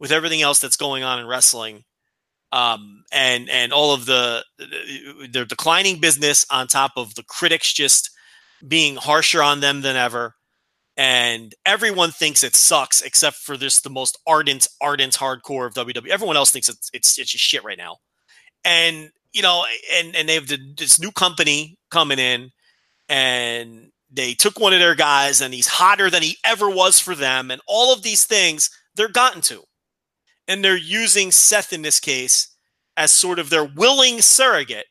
with 0.00 0.10
everything 0.10 0.42
else 0.42 0.60
that's 0.60 0.76
going 0.76 1.04
on 1.04 1.20
in 1.20 1.26
wrestling 1.26 1.84
um, 2.52 3.04
and 3.12 3.48
and 3.48 3.72
all 3.72 3.92
of 3.94 4.06
the 4.06 4.44
their 5.30 5.44
declining 5.44 6.00
business 6.00 6.46
on 6.50 6.66
top 6.66 6.92
of 6.96 7.14
the 7.14 7.22
critics 7.22 7.72
just 7.72 8.10
being 8.66 8.96
harsher 8.96 9.42
on 9.42 9.60
them 9.60 9.82
than 9.82 9.96
ever. 9.96 10.34
And 10.96 11.54
everyone 11.64 12.10
thinks 12.10 12.42
it 12.42 12.54
sucks 12.54 13.00
except 13.00 13.36
for 13.36 13.56
this 13.56 13.80
the 13.80 13.90
most 13.90 14.18
ardent 14.26 14.68
ardent 14.80 15.14
hardcore 15.14 15.66
of 15.66 15.74
WWE 15.74 16.08
everyone 16.08 16.36
else 16.36 16.50
thinks 16.50 16.68
it's 16.68 16.90
it's 16.92 17.18
it's 17.18 17.30
just 17.30 17.44
shit 17.44 17.64
right 17.64 17.78
now. 17.78 17.96
And 18.64 19.10
you 19.32 19.42
know 19.42 19.64
and 19.94 20.14
and 20.14 20.28
they 20.28 20.34
have 20.34 20.48
this 20.48 21.00
new 21.00 21.10
company 21.10 21.78
coming 21.90 22.18
in 22.18 22.50
and 23.08 23.90
they 24.10 24.34
took 24.34 24.58
one 24.58 24.72
of 24.72 24.80
their 24.80 24.94
guys 24.94 25.40
and 25.40 25.54
he's 25.54 25.68
hotter 25.68 26.10
than 26.10 26.22
he 26.22 26.36
ever 26.44 26.68
was 26.68 26.98
for 26.98 27.14
them. 27.14 27.50
And 27.50 27.62
all 27.66 27.92
of 27.92 28.02
these 28.02 28.24
things 28.24 28.68
they're 28.94 29.08
gotten 29.08 29.40
to. 29.42 29.62
And 30.48 30.64
they're 30.64 30.76
using 30.76 31.30
Seth 31.30 31.72
in 31.72 31.82
this 31.82 32.00
case 32.00 32.48
as 32.96 33.10
sort 33.12 33.38
of 33.38 33.50
their 33.50 33.64
willing 33.64 34.20
surrogate 34.20 34.86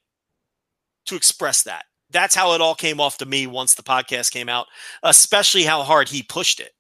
to 1.06 1.16
express 1.16 1.64
that. 1.64 1.86
That's 2.12 2.36
how 2.36 2.54
it 2.54 2.62
all 2.62 2.76
came 2.76 3.00
off 3.00 3.18
to 3.20 3.26
me 3.26 3.48
once 3.48 3.76
the 3.76 3.84
podcast 3.84 4.32
came 4.32 4.50
out, 4.50 4.68
especially 5.04 5.64
how 5.64 5.84
hard 5.84 6.10
he 6.10 6.24
pushed 6.24 6.60
it. 6.60 6.72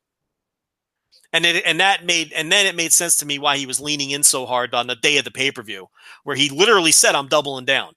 And 1.32 1.46
it, 1.46 1.64
and 1.66 1.80
that 1.80 2.06
made 2.06 2.34
and 2.34 2.52
then 2.52 2.66
it 2.66 2.76
made 2.76 2.92
sense 2.92 3.16
to 3.18 3.26
me 3.26 3.38
why 3.38 3.58
he 3.58 3.68
was 3.68 3.80
leaning 3.80 4.10
in 4.12 4.24
so 4.24 4.48
hard 4.48 4.74
on 4.74 4.88
the 4.88 4.96
day 4.96 5.18
of 5.18 5.26
the 5.26 5.32
pay-per-view 5.32 5.88
where 6.24 6.36
he 6.36 6.50
literally 6.50 6.92
said 6.92 7.14
I'm 7.14 7.28
doubling 7.28 7.66
down. 7.66 7.94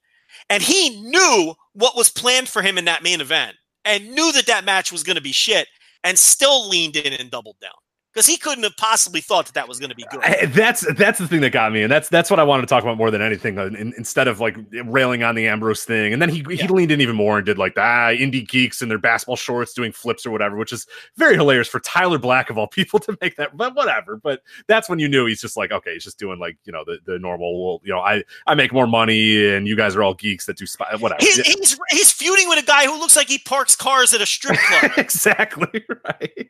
And 0.50 0.62
he 0.62 1.00
knew 1.00 1.54
what 1.72 1.96
was 1.96 2.10
planned 2.10 2.48
for 2.48 2.60
him 2.60 2.76
in 2.76 2.84
that 2.84 3.02
main 3.02 3.22
event 3.22 3.56
and 3.86 4.10
knew 4.10 4.32
that 4.32 4.46
that 4.46 4.64
match 4.66 4.92
was 4.92 5.02
going 5.02 5.16
to 5.16 5.22
be 5.22 5.32
shit 5.32 5.66
and 6.04 6.18
still 6.18 6.68
leaned 6.68 6.96
in 6.96 7.14
and 7.14 7.30
doubled 7.30 7.56
down 7.60 7.72
because 8.12 8.26
he 8.26 8.36
couldn't 8.36 8.64
have 8.64 8.76
possibly 8.76 9.20
thought 9.20 9.46
that 9.46 9.54
that 9.54 9.68
was 9.68 9.78
going 9.78 9.90
to 9.90 9.96
be 9.96 10.04
good. 10.10 10.20
I- 10.22 10.46
that's 10.46 10.86
that's 10.94 11.18
the 11.18 11.26
thing 11.26 11.40
that 11.40 11.50
got 11.50 11.72
me, 11.72 11.82
and 11.82 11.90
that's 11.90 12.08
that's 12.08 12.30
what 12.30 12.38
I 12.38 12.44
wanted 12.44 12.62
to 12.62 12.66
talk 12.66 12.82
about 12.82 12.96
more 12.98 13.10
than 13.10 13.22
anything. 13.22 13.58
uh, 13.58 13.66
in- 13.66 13.94
instead 13.96 14.28
of 14.28 14.40
like 14.40 14.56
railing 14.84 15.22
on 15.22 15.34
the 15.34 15.46
Ambrose 15.46 15.84
thing, 15.84 16.12
and 16.12 16.20
then 16.20 16.28
he 16.28 16.44
he 16.50 16.66
leaned 16.68 16.92
in 16.92 17.00
even 17.00 17.16
more 17.16 17.38
and 17.38 17.46
did 17.46 17.58
like 17.58 17.74
the 17.74 17.80
ah, 17.80 18.10
indie 18.10 18.46
geeks 18.46 18.82
in 18.82 18.88
their 18.88 18.98
basketball 18.98 19.36
shorts 19.36 19.72
doing 19.72 19.92
flips 19.92 20.26
or 20.26 20.30
whatever, 20.30 20.56
which 20.56 20.72
is 20.72 20.86
very 21.16 21.36
hilarious 21.36 21.68
for 21.68 21.80
Tyler 21.80 22.18
Black 22.18 22.50
of 22.50 22.58
all 22.58 22.66
people 22.66 22.98
to 23.00 23.16
make 23.20 23.36
that. 23.36 23.56
But 23.56 23.74
whatever. 23.74 24.16
But 24.16 24.42
that's 24.66 24.88
when 24.88 24.98
you 24.98 25.08
knew 25.08 25.26
he's 25.26 25.40
just 25.40 25.56
like 25.56 25.72
okay, 25.72 25.94
he's 25.94 26.04
just 26.04 26.18
doing 26.18 26.38
like 26.38 26.56
you 26.64 26.72
know 26.72 26.84
the 26.84 26.98
the 27.04 27.18
normal. 27.18 27.64
Well, 27.64 27.80
you 27.84 27.92
know, 27.92 28.00
I 28.00 28.24
I 28.46 28.54
make 28.54 28.72
more 28.72 28.86
money, 28.86 29.46
and 29.54 29.66
you 29.66 29.76
guys 29.76 29.96
are 29.96 30.02
all 30.02 30.14
geeks 30.14 30.46
that 30.46 30.56
do 30.56 30.66
spy, 30.66 30.94
whatever. 30.96 31.18
He's, 31.20 31.38
Yeah, 31.38 31.44
he's 31.44 31.78
he's 31.90 32.12
feuding 32.12 32.48
with 32.48 32.58
a 32.62 32.66
guy 32.66 32.84
who 32.84 32.98
looks 32.98 33.16
like 33.16 33.28
he 33.28 33.38
parks 33.38 33.74
cars 33.76 34.12
at 34.14 34.20
a 34.20 34.26
strip 34.26 34.58
club. 34.58 34.92
exactly 34.96 35.84
right. 36.04 36.48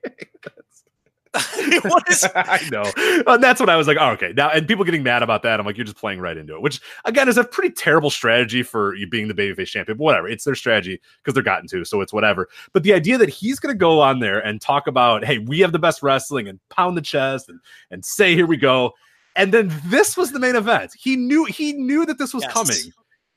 what 1.84 2.02
is 2.10 2.26
I 2.34 2.60
know. 2.70 2.84
And 3.26 3.42
that's 3.42 3.58
what 3.58 3.70
I 3.70 3.76
was 3.76 3.86
like, 3.86 3.96
oh, 3.98 4.10
okay. 4.10 4.34
Now, 4.36 4.50
and 4.50 4.68
people 4.68 4.84
getting 4.84 5.02
mad 5.02 5.22
about 5.22 5.42
that, 5.44 5.58
I'm 5.58 5.64
like, 5.64 5.78
you're 5.78 5.86
just 5.86 5.96
playing 5.96 6.20
right 6.20 6.36
into 6.36 6.54
it, 6.54 6.60
which 6.62 6.80
again 7.06 7.28
is 7.28 7.38
a 7.38 7.44
pretty 7.44 7.70
terrible 7.70 8.10
strategy 8.10 8.62
for 8.62 8.94
you 8.94 9.06
being 9.06 9.28
the 9.28 9.34
babyface 9.34 9.68
champion. 9.68 9.96
But 9.96 10.04
whatever, 10.04 10.28
it's 10.28 10.44
their 10.44 10.54
strategy 10.54 11.00
because 11.18 11.34
they're 11.34 11.42
gotten 11.42 11.68
to, 11.68 11.84
so 11.84 12.00
it's 12.02 12.12
whatever. 12.12 12.48
But 12.72 12.82
the 12.82 12.92
idea 12.92 13.16
that 13.18 13.30
he's 13.30 13.58
going 13.58 13.74
to 13.74 13.78
go 13.78 14.00
on 14.00 14.18
there 14.18 14.40
and 14.40 14.60
talk 14.60 14.86
about, 14.86 15.24
hey, 15.24 15.38
we 15.38 15.60
have 15.60 15.72
the 15.72 15.78
best 15.78 16.02
wrestling 16.02 16.48
and 16.48 16.60
pound 16.68 16.96
the 16.96 17.02
chest 17.02 17.48
and 17.48 17.60
and 17.90 18.04
say, 18.04 18.34
here 18.34 18.46
we 18.46 18.58
go. 18.58 18.92
And 19.34 19.52
then 19.54 19.72
this 19.86 20.16
was 20.16 20.32
the 20.32 20.38
main 20.38 20.56
event. 20.56 20.92
He 20.98 21.16
knew 21.16 21.44
he 21.46 21.72
knew 21.72 22.04
that 22.04 22.18
this 22.18 22.34
was 22.34 22.42
Yes. 22.42 22.52
coming. 22.52 22.92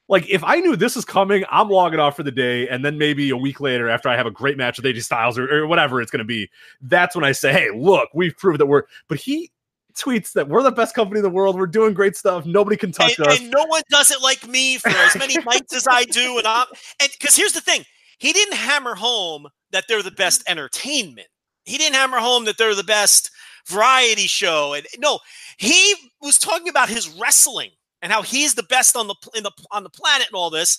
Like 0.07 0.29
if 0.29 0.43
I 0.43 0.59
knew 0.59 0.75
this 0.75 0.95
was 0.95 1.05
coming, 1.05 1.43
I'm 1.49 1.69
logging 1.69 1.99
off 1.99 2.15
for 2.15 2.23
the 2.23 2.31
day, 2.31 2.67
and 2.67 2.85
then 2.85 2.97
maybe 2.97 3.31
a 3.31 3.37
week 3.37 3.59
later, 3.59 3.89
after 3.89 4.07
I 4.07 4.15
have 4.15 4.27
a 4.27 4.31
great 4.31 4.57
match 4.57 4.77
with 4.77 4.85
AJ 4.85 5.03
Styles 5.03 5.37
or, 5.37 5.51
or 5.51 5.67
whatever 5.67 5.99
it's 5.99 6.11
going 6.11 6.19
to 6.19 6.25
be, 6.25 6.49
that's 6.81 7.15
when 7.15 7.25
I 7.25 7.31
say, 7.31 7.51
"Hey, 7.51 7.69
look, 7.75 8.09
we've 8.13 8.37
proved 8.37 8.59
that 8.59 8.67
we're." 8.67 8.83
But 9.07 9.17
he 9.17 9.51
tweets 9.95 10.33
that 10.33 10.47
we're 10.47 10.61
the 10.61 10.71
best 10.71 10.93
company 10.93 11.19
in 11.19 11.23
the 11.23 11.29
world. 11.29 11.57
We're 11.57 11.67
doing 11.67 11.93
great 11.93 12.15
stuff. 12.15 12.45
Nobody 12.45 12.77
can 12.77 12.91
touch 12.91 13.17
and, 13.17 13.27
us. 13.27 13.39
and 13.39 13.49
no 13.49 13.65
one 13.65 13.81
does 13.89 14.11
it 14.11 14.21
like 14.21 14.47
me 14.47 14.77
for 14.77 14.89
as 14.89 15.15
many 15.17 15.37
nights 15.45 15.73
as 15.73 15.87
I 15.89 16.03
do. 16.03 16.37
And 16.37 16.45
I'm 16.45 16.67
and 17.01 17.09
because 17.17 17.35
here's 17.35 17.53
the 17.53 17.61
thing, 17.61 17.83
he 18.19 18.31
didn't 18.31 18.55
hammer 18.55 18.95
home 18.95 19.47
that 19.71 19.85
they're 19.87 20.03
the 20.03 20.11
best 20.11 20.43
entertainment. 20.47 21.27
He 21.63 21.77
didn't 21.77 21.95
hammer 21.95 22.19
home 22.19 22.45
that 22.45 22.57
they're 22.57 22.75
the 22.75 22.83
best 22.83 23.31
variety 23.67 24.27
show. 24.27 24.73
And 24.73 24.85
no, 24.99 25.19
he 25.57 25.95
was 26.21 26.37
talking 26.37 26.69
about 26.69 26.89
his 26.89 27.09
wrestling 27.19 27.71
and 28.05 28.13
how 28.13 28.21
he's 28.21 28.53
the 28.53 28.61
best 28.61 28.95
on 28.95 29.07
the 29.07 29.15
the 29.33 29.51
on 29.71 29.83
the 29.83 29.89
planet 29.89 30.27
and 30.27 30.35
all 30.35 30.51
this. 30.51 30.77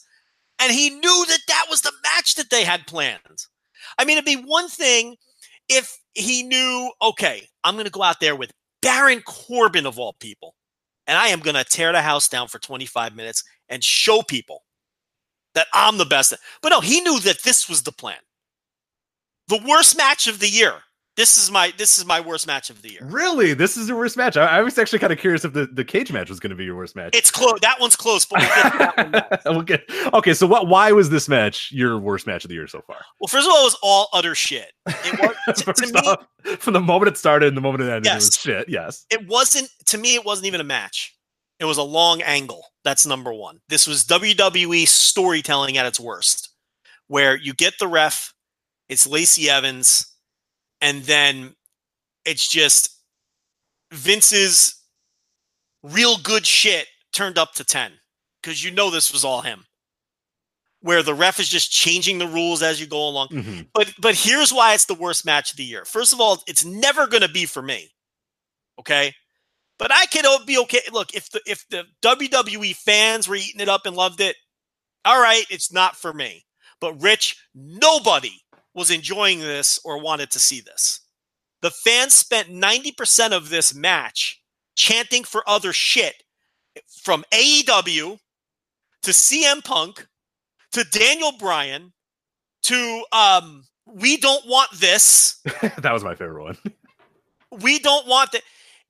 And 0.61 0.73
he 0.73 0.91
knew 0.91 1.25
that 1.29 1.41
that 1.49 1.67
was 1.69 1.81
the 1.83 1.93
match 2.05 2.37
that 2.37 2.51
they 2.51 2.65
had 2.65 2.87
planned. 2.87 3.21
I 3.99 4.05
mean, 4.05 4.17
it'd 4.17 4.25
be 4.25 4.37
one 4.37 4.69
thing 4.69 5.17
if 5.69 5.99
he 6.15 6.45
knew, 6.45 6.93
okay, 7.03 7.49
I'm 7.65 7.75
going 7.75 7.87
to 7.87 7.91
go 7.91 8.05
out 8.05 8.21
there 8.21 8.37
with 8.37 8.53
Baron 8.81 9.23
Corbin 9.27 9.87
of 9.87 9.99
all 9.99 10.15
people. 10.21 10.55
and 11.07 11.19
I 11.19 11.29
am 11.29 11.41
going 11.41 11.57
to 11.57 11.65
tear 11.65 11.93
the 11.93 12.03
house 12.03 12.29
down 12.29 12.49
for 12.49 12.59
25 12.59 13.15
minutes 13.17 13.45
and 13.69 13.83
show 13.83 14.23
people 14.23 14.65
that 15.55 15.67
I'm 15.75 15.99
the 15.99 16.05
best. 16.05 16.35
But 16.63 16.71
no, 16.71 16.81
he 16.81 17.01
knew 17.01 17.21
that 17.21 17.43
this 17.43 17.69
was 17.69 17.83
the 17.83 17.93
plan. 17.93 18.19
The 19.49 19.63
worst 19.67 19.97
match 19.97 20.27
of 20.27 20.41
the 20.41 20.49
year. 20.49 20.75
This 21.17 21.39
is 21.39 21.51
my 21.51 21.73
this 21.79 21.99
is 21.99 22.05
my 22.05 22.21
worst 22.21 22.47
match 22.47 22.69
of 22.69 22.83
the 22.83 22.91
year. 22.91 23.01
Really, 23.03 23.55
this 23.55 23.79
is 23.79 23.89
your 23.89 23.97
worst 23.97 24.19
match. 24.19 24.37
I, 24.37 24.59
I 24.59 24.63
was 24.63 24.77
actually 24.77 24.99
kind 24.99 25.15
of 25.15 25.19
curious 25.19 25.47
if 25.47 25.55
the, 25.55 25.67
the 25.67 25.85
cage 25.85 26.13
match 26.13 26.29
was 26.29 26.41
going 26.41 26.51
to 26.51 26.57
be 26.57 26.65
your 26.65 26.77
worst 26.77 26.95
match. 26.95 27.17
It's 27.17 27.31
close. 27.31 27.59
That 27.63 27.81
one's 27.81 27.97
close, 27.97 28.27
but 28.27 28.41
we'll 28.41 28.49
get 28.51 28.79
that 29.31 29.45
one 29.47 29.65
next. 29.65 30.15
okay, 30.15 30.35
so 30.35 30.47
what? 30.47 30.69
Why 30.69 30.93
was 30.93 31.09
this 31.09 31.27
match 31.27 31.71
your 31.73 31.99
worst 31.99 32.27
match 32.27 32.45
of 32.45 32.49
the 32.49 32.55
year 32.55 32.67
so 32.67 32.83
far? 32.83 32.99
Well, 33.19 33.29
first 33.29 33.47
of 33.47 33.55
all, 33.55 33.63
it 33.63 33.65
was 33.65 33.79
all 33.83 34.09
utter 34.13 34.35
shit. 34.35 34.73
It 34.87 35.19
was, 35.19 35.57
to, 35.63 35.73
to 35.73 35.87
me, 35.87 36.01
off, 36.01 36.27
from 36.61 36.75
the 36.75 36.81
moment 36.81 37.09
it 37.09 37.17
started 37.17 37.49
and 37.49 37.57
the 37.57 37.63
moment 37.63 37.85
it 37.85 37.91
ended, 37.91 38.13
it 38.13 38.15
was 38.15 38.37
shit. 38.39 38.69
Yes. 38.69 39.07
it 39.09 39.27
wasn't 39.27 39.71
to 39.87 39.97
me. 39.97 40.17
It 40.17 40.25
wasn't 40.25 40.49
even 40.49 40.61
a 40.61 40.65
match. 40.65 41.17
It 41.59 41.65
was 41.65 41.79
a 41.79 41.83
long 41.83 42.21
angle. 42.21 42.63
That's 42.85 43.07
number 43.07 43.33
one. 43.33 43.61
This 43.71 43.87
was 43.87 44.05
WWE 44.05 44.87
storytelling 44.87 45.79
at 45.79 45.87
its 45.87 45.99
worst, 45.99 46.51
where 47.07 47.39
you 47.39 47.55
get 47.55 47.79
the 47.81 47.89
ref, 47.89 48.35
it's 48.91 49.07
Lacey 49.07 49.49
Evans, 49.49 50.13
and 50.81 51.03
then 51.05 51.55
it's 52.25 52.49
just 52.49 52.91
Vince's 53.93 54.75
real 55.83 56.19
good 56.19 56.47
shit 56.47 56.87
turned 57.13 57.39
up 57.39 57.55
to 57.55 57.65
10 57.65 57.93
because 58.43 58.63
you 58.65 58.71
know 58.71 58.91
this 58.91 59.13
was 59.13 59.25
all 59.25 59.41
him. 59.43 59.65
Where 60.81 61.03
the 61.03 61.15
ref 61.15 61.41
is 61.41 61.49
just 61.49 61.71
changing 61.73 62.19
the 62.19 62.27
rules 62.27 62.63
as 62.63 62.81
you 62.81 62.87
go 62.87 63.09
along. 63.09 63.29
Mhm. 63.29 63.69
But 63.73 63.93
but 63.99 64.15
here's 64.15 64.53
why 64.53 64.75
it's 64.75 64.85
the 64.85 64.95
worst 64.95 65.25
match 65.25 65.51
of 65.51 65.57
the 65.57 65.65
year. 65.65 65.85
First 65.85 66.13
of 66.13 66.21
all, 66.21 66.43
it's 66.47 66.65
never 66.65 67.07
going 67.07 67.23
to 67.23 67.29
be 67.29 67.47
for 67.47 67.63
me. 67.63 67.93
Okay? 68.79 69.15
But 69.79 69.91
I 69.93 70.07
o- 70.25 70.45
be 70.45 70.59
okay. 70.59 70.81
Look, 70.93 71.15
if 71.15 71.31
the 71.31 71.41
if 71.47 71.67
the 71.71 71.85
WWE 72.03 72.77
fans 72.77 73.27
were 73.27 73.37
eating 73.37 73.61
it 73.61 73.69
up 73.69 73.87
and 73.87 73.97
loved 73.97 74.21
it, 74.21 74.37
all 75.05 75.21
right, 75.21 75.45
it's 75.51 75.73
not 75.73 75.97
for 75.97 76.13
me. 76.13 76.45
But 76.81 77.01
Rich, 77.03 77.37
nobody 77.55 78.43
was 78.77 78.91
enjoying 78.91 79.41
this 79.41 79.81
or 79.85 80.01
wanted 80.01 80.31
to 80.31 80.39
see 80.39 80.61
this. 80.61 81.01
The 81.63 81.71
fans 81.71 82.15
spent 82.15 82.51
90% 82.51 83.33
of 83.33 83.49
this 83.49 83.75
match 83.75 84.41
chanting 84.77 85.25
for 85.25 85.43
other 85.49 85.73
shit 85.73 86.23
from 87.03 87.25
AEW 87.33 88.19
to 89.03 89.11
CM 89.11 89.65
Punk 89.65 90.07
to 90.73 90.85
Daniel 90.85 91.33
Bryan 91.39 91.95
to 92.65 93.05
um 93.13 93.65
we 93.87 94.17
don't 94.17 94.47
want 94.47 94.71
this 94.73 95.41
that 95.79 95.93
was 95.93 96.05
my 96.05 96.15
favorite 96.15 96.43
one. 96.43 96.59
we 97.63 97.79
don't 97.79 98.07
want 98.07 98.33
that. 98.33 98.43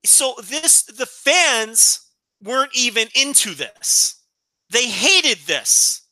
So 0.05 0.35
this 0.43 0.83
the 0.85 1.07
fans 1.07 2.01
weren't 2.43 2.75
even 2.75 3.09
into 3.15 3.55
this. 3.55 4.21
They 4.71 4.87
hated 4.87 5.39
this. 5.47 6.06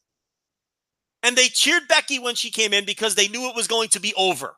And 1.25 1.37
they 1.37 1.49
cheered 1.49 1.89
Becky 1.89 2.18
when 2.18 2.35
she 2.35 2.51
came 2.51 2.75
in 2.75 2.85
because 2.85 3.14
they 3.14 3.29
knew 3.29 3.49
it 3.49 3.57
was 3.57 3.66
going 3.66 3.89
to 3.89 4.01
be 4.01 4.12
over. 4.14 4.57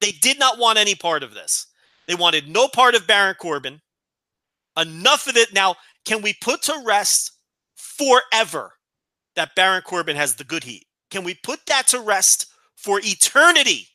They 0.00 0.12
did 0.12 0.38
not 0.38 0.56
want 0.56 0.78
any 0.78 0.94
part 0.94 1.24
of 1.24 1.34
this. 1.34 1.66
They 2.06 2.14
wanted 2.14 2.48
no 2.48 2.68
part 2.68 2.94
of 2.94 3.06
Baron 3.06 3.34
Corbin. 3.34 3.80
Enough 4.78 5.26
of 5.26 5.36
it. 5.36 5.52
Now, 5.52 5.74
can 6.04 6.22
we 6.22 6.34
put 6.40 6.62
to 6.62 6.82
rest 6.86 7.32
forever 7.74 8.72
that 9.34 9.56
Baron 9.56 9.82
Corbin 9.82 10.16
has 10.16 10.36
the 10.36 10.44
good 10.44 10.62
heat? 10.62 10.86
Can 11.10 11.24
we 11.24 11.34
put 11.34 11.66
that 11.66 11.88
to 11.88 12.00
rest 12.00 12.46
for 12.76 13.00
eternity? 13.02 13.88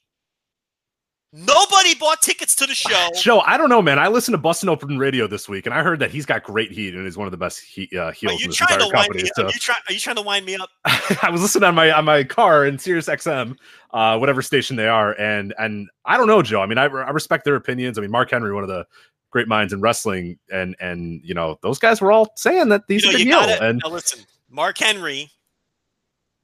Nobody 1.33 1.93
bought 1.95 2.21
tickets 2.21 2.55
to 2.55 2.65
the 2.65 2.73
show. 2.75 3.09
Joe, 3.21 3.41
I 3.41 3.57
don't 3.57 3.69
know, 3.69 3.81
man. 3.81 3.99
I 3.99 4.07
listened 4.07 4.33
to 4.33 4.37
Busted 4.37 4.69
Open 4.69 4.97
Radio 4.97 5.27
this 5.27 5.49
week, 5.49 5.65
and 5.65 5.75
I 5.75 5.83
heard 5.83 5.99
that 5.99 6.09
he's 6.11 6.25
got 6.25 6.43
great 6.43 6.71
heat 6.71 6.95
and 6.95 7.05
is 7.05 7.17
one 7.17 7.27
of 7.27 7.31
the 7.31 7.37
best 7.37 7.59
he, 7.59 7.89
uh, 7.95 8.05
Are 8.05 8.11
heels 8.11 8.41
in 8.41 8.47
this 8.49 8.55
trying 8.55 8.73
entire 8.73 8.89
to 8.89 8.95
wind 8.95 9.07
company. 9.07 9.23
me? 9.23 9.29
So 9.35 9.43
Are 9.43 9.47
you, 9.47 9.59
try, 9.59 9.75
are 9.89 9.93
you 9.93 9.99
trying 9.99 10.15
to 10.15 10.21
wind 10.21 10.45
me 10.45 10.55
up? 10.55 10.69
I 11.23 11.29
was 11.29 11.41
listening 11.41 11.65
on 11.65 11.75
my 11.75 11.91
on 11.91 12.05
my 12.05 12.23
car 12.23 12.65
in 12.65 12.79
Sirius 12.79 13.07
XM, 13.07 13.57
uh, 13.91 14.17
whatever 14.17 14.41
station 14.41 14.75
they 14.77 14.87
are, 14.87 15.13
and 15.19 15.53
and 15.59 15.89
I 16.05 16.17
don't 16.17 16.27
know, 16.27 16.41
Joe. 16.41 16.61
I 16.61 16.65
mean, 16.65 16.77
I, 16.77 16.85
I 16.85 17.09
respect 17.11 17.43
their 17.45 17.55
opinions. 17.55 17.97
I 17.97 18.01
mean, 18.01 18.11
Mark 18.11 18.31
Henry, 18.31 18.53
one 18.53 18.63
of 18.63 18.69
the 18.69 18.85
great 19.29 19.47
minds 19.49 19.73
in 19.73 19.81
wrestling, 19.81 20.39
and 20.51 20.75
and 20.79 21.21
you 21.23 21.33
know 21.33 21.59
those 21.61 21.77
guys 21.77 21.99
were 21.99 22.11
all 22.11 22.31
saying 22.37 22.69
that 22.69 22.83
he's 22.87 23.03
You 23.03 23.11
know, 23.11 23.17
good 23.17 23.25
you 23.25 23.31
heel. 23.33 23.39
gotta 23.41 23.63
And 23.63 23.81
listen. 23.89 24.25
Mark 24.49 24.77
Henry 24.77 25.29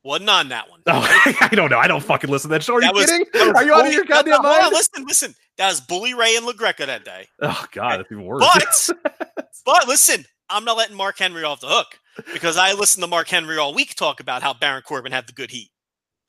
wasn't 0.04 0.30
on 0.30 0.50
that 0.50 0.70
one. 0.70 0.82
oh, 0.88 1.02
I 1.42 1.50
don't 1.54 1.70
know. 1.70 1.78
I 1.78 1.88
don't 1.88 2.04
fucking 2.04 2.30
listen 2.30 2.50
to 2.50 2.56
that 2.56 2.64
show. 2.64 2.76
Are 2.76 2.82
That 2.82 2.94
you 2.94 3.00
was- 3.02 3.06
kidding? 3.10 3.28
was 3.34 3.48
Are 3.56 3.64
you 3.64 3.74
out 3.74 3.86
of 3.88 3.94
your 3.94 4.04
no, 4.06 4.10
no, 4.10 4.16
goddamn 4.16 4.42
hold 4.42 4.62
mind? 4.62 4.74
listen, 4.74 5.06
listen. 5.06 5.36
That 5.58 5.68
was 5.70 5.82
Bully 5.82 6.14
Ray 6.14 6.36
and 6.36 6.46
LaGreca 6.48 6.86
that 6.88 7.06
day. 7.06 7.28
Oh 7.42 7.66
god, 7.72 8.00
that's 8.00 8.12
even 8.12 8.26
worse. 8.26 8.90
But 8.96 9.48
but 9.66 9.88
listen, 9.88 10.26
I'm 10.50 10.66
not 10.66 10.78
letting 10.78 10.96
Mark 10.98 11.18
Henry 11.20 11.44
off 11.44 11.60
the 11.62 11.68
hook 11.68 12.00
because 12.34 12.58
I 12.58 12.74
listened 12.74 13.04
to 13.04 13.08
Mark 13.08 13.28
Henry 13.28 13.58
all 13.58 13.74
week 13.74 13.96
talk 13.96 14.20
about 14.20 14.42
how 14.42 14.54
Baron 14.54 14.82
Corbin 14.84 15.12
had 15.12 15.28
the 15.28 15.34
good 15.34 15.52
heat. 15.52 15.70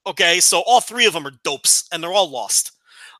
Okay, 0.06 0.40
so 0.40 0.62
all 0.66 0.80
three 0.82 1.06
of 1.06 1.14
them 1.14 1.26
are 1.26 1.32
dopes 1.42 1.88
and 1.90 2.02
they're 2.02 2.12
all 2.12 2.30
lost. 2.30 2.72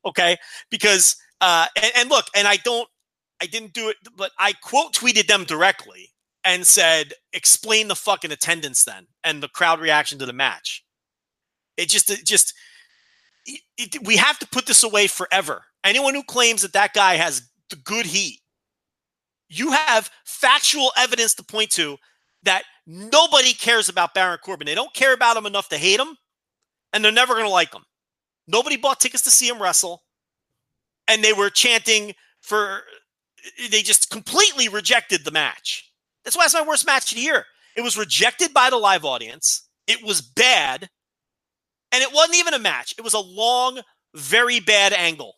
Okay, 0.05 0.37
because 0.71 1.17
uh, 1.41 1.67
and, 1.83 1.93
and 1.97 2.11
look, 2.11 2.27
and 2.37 2.47
I 2.47 2.57
don't, 2.57 2.87
I 3.43 3.47
didn't 3.47 3.73
do 3.73 3.89
it, 3.89 3.97
but 4.17 4.31
I 4.39 4.53
quote 4.63 4.93
tweeted 4.93 5.27
them 5.27 5.45
directly 5.45 6.11
and 6.45 6.67
said, 6.67 7.15
"Explain 7.33 7.89
the 7.89 7.97
fucking 7.97 8.33
attendance 8.33 8.85
then 8.85 9.07
and 9.25 9.43
the 9.43 9.49
crowd 9.49 9.81
reaction 9.81 10.19
to 10.19 10.27
the 10.27 10.33
match." 10.33 10.85
It 11.77 11.89
just, 11.89 12.11
it 12.11 12.25
just, 12.25 12.55
it, 13.47 13.61
it- 13.79 14.05
we 14.07 14.17
have 14.17 14.39
to 14.41 14.47
put 14.49 14.67
this 14.67 14.83
away 14.83 15.07
forever. 15.07 15.65
Anyone 15.85 16.15
who 16.15 16.23
claims 16.23 16.63
that 16.63 16.73
that 16.75 16.95
guy 16.95 17.17
has 17.17 17.49
the 17.71 17.77
good 17.77 18.07
heat 18.07 18.41
you 19.49 19.73
have 19.73 20.11
factual 20.25 20.93
evidence 20.97 21.35
to 21.35 21.43
point 21.45 21.71
to 21.71 21.97
that 22.43 22.65
nobody 22.87 23.53
cares 23.53 23.89
about 23.89 24.15
Baron 24.15 24.39
Corbin. 24.43 24.67
They 24.67 24.75
don't 24.75 24.93
care 24.95 25.15
about 25.15 25.37
him 25.37 25.47
enough 25.47 25.69
to 25.71 25.79
hate 25.79 26.01
him, 26.01 26.17
and 26.93 27.05
they're 27.05 27.13
never 27.13 27.35
going 27.35 27.47
to 27.47 27.51
like 27.51 27.73
him. 27.73 27.83
Nobody 28.47 28.77
bought 28.77 29.01
tickets 29.01 29.23
to 29.25 29.31
see 29.31 29.49
him 29.49 29.61
wrestle, 29.63 30.03
and 31.09 31.23
they 31.23 31.33
were 31.33 31.51
chanting 31.51 32.15
for. 32.43 32.83
They 33.71 33.83
just 33.83 34.11
completely 34.11 34.69
rejected 34.69 35.25
the 35.25 35.31
match. 35.31 35.91
That's 36.25 36.37
why 36.37 36.45
it's 36.45 36.55
my 36.55 36.67
worst 36.67 36.87
match 36.87 37.13
of 37.13 37.17
the 37.17 37.23
year. 37.23 37.45
It 37.77 37.83
was 37.83 37.99
rejected 37.99 38.55
by 38.55 38.71
the 38.71 38.79
live 38.79 39.05
audience. 39.05 39.69
It 39.87 40.03
was 40.03 40.21
bad, 40.21 40.89
and 41.93 42.03
it 42.03 42.13
wasn't 42.13 42.39
even 42.39 42.55
a 42.55 42.59
match. 42.59 42.95
It 42.97 43.05
was 43.05 43.15
a 43.15 43.21
long, 43.21 43.81
very 44.15 44.61
bad 44.61 44.93
angle. 44.93 45.35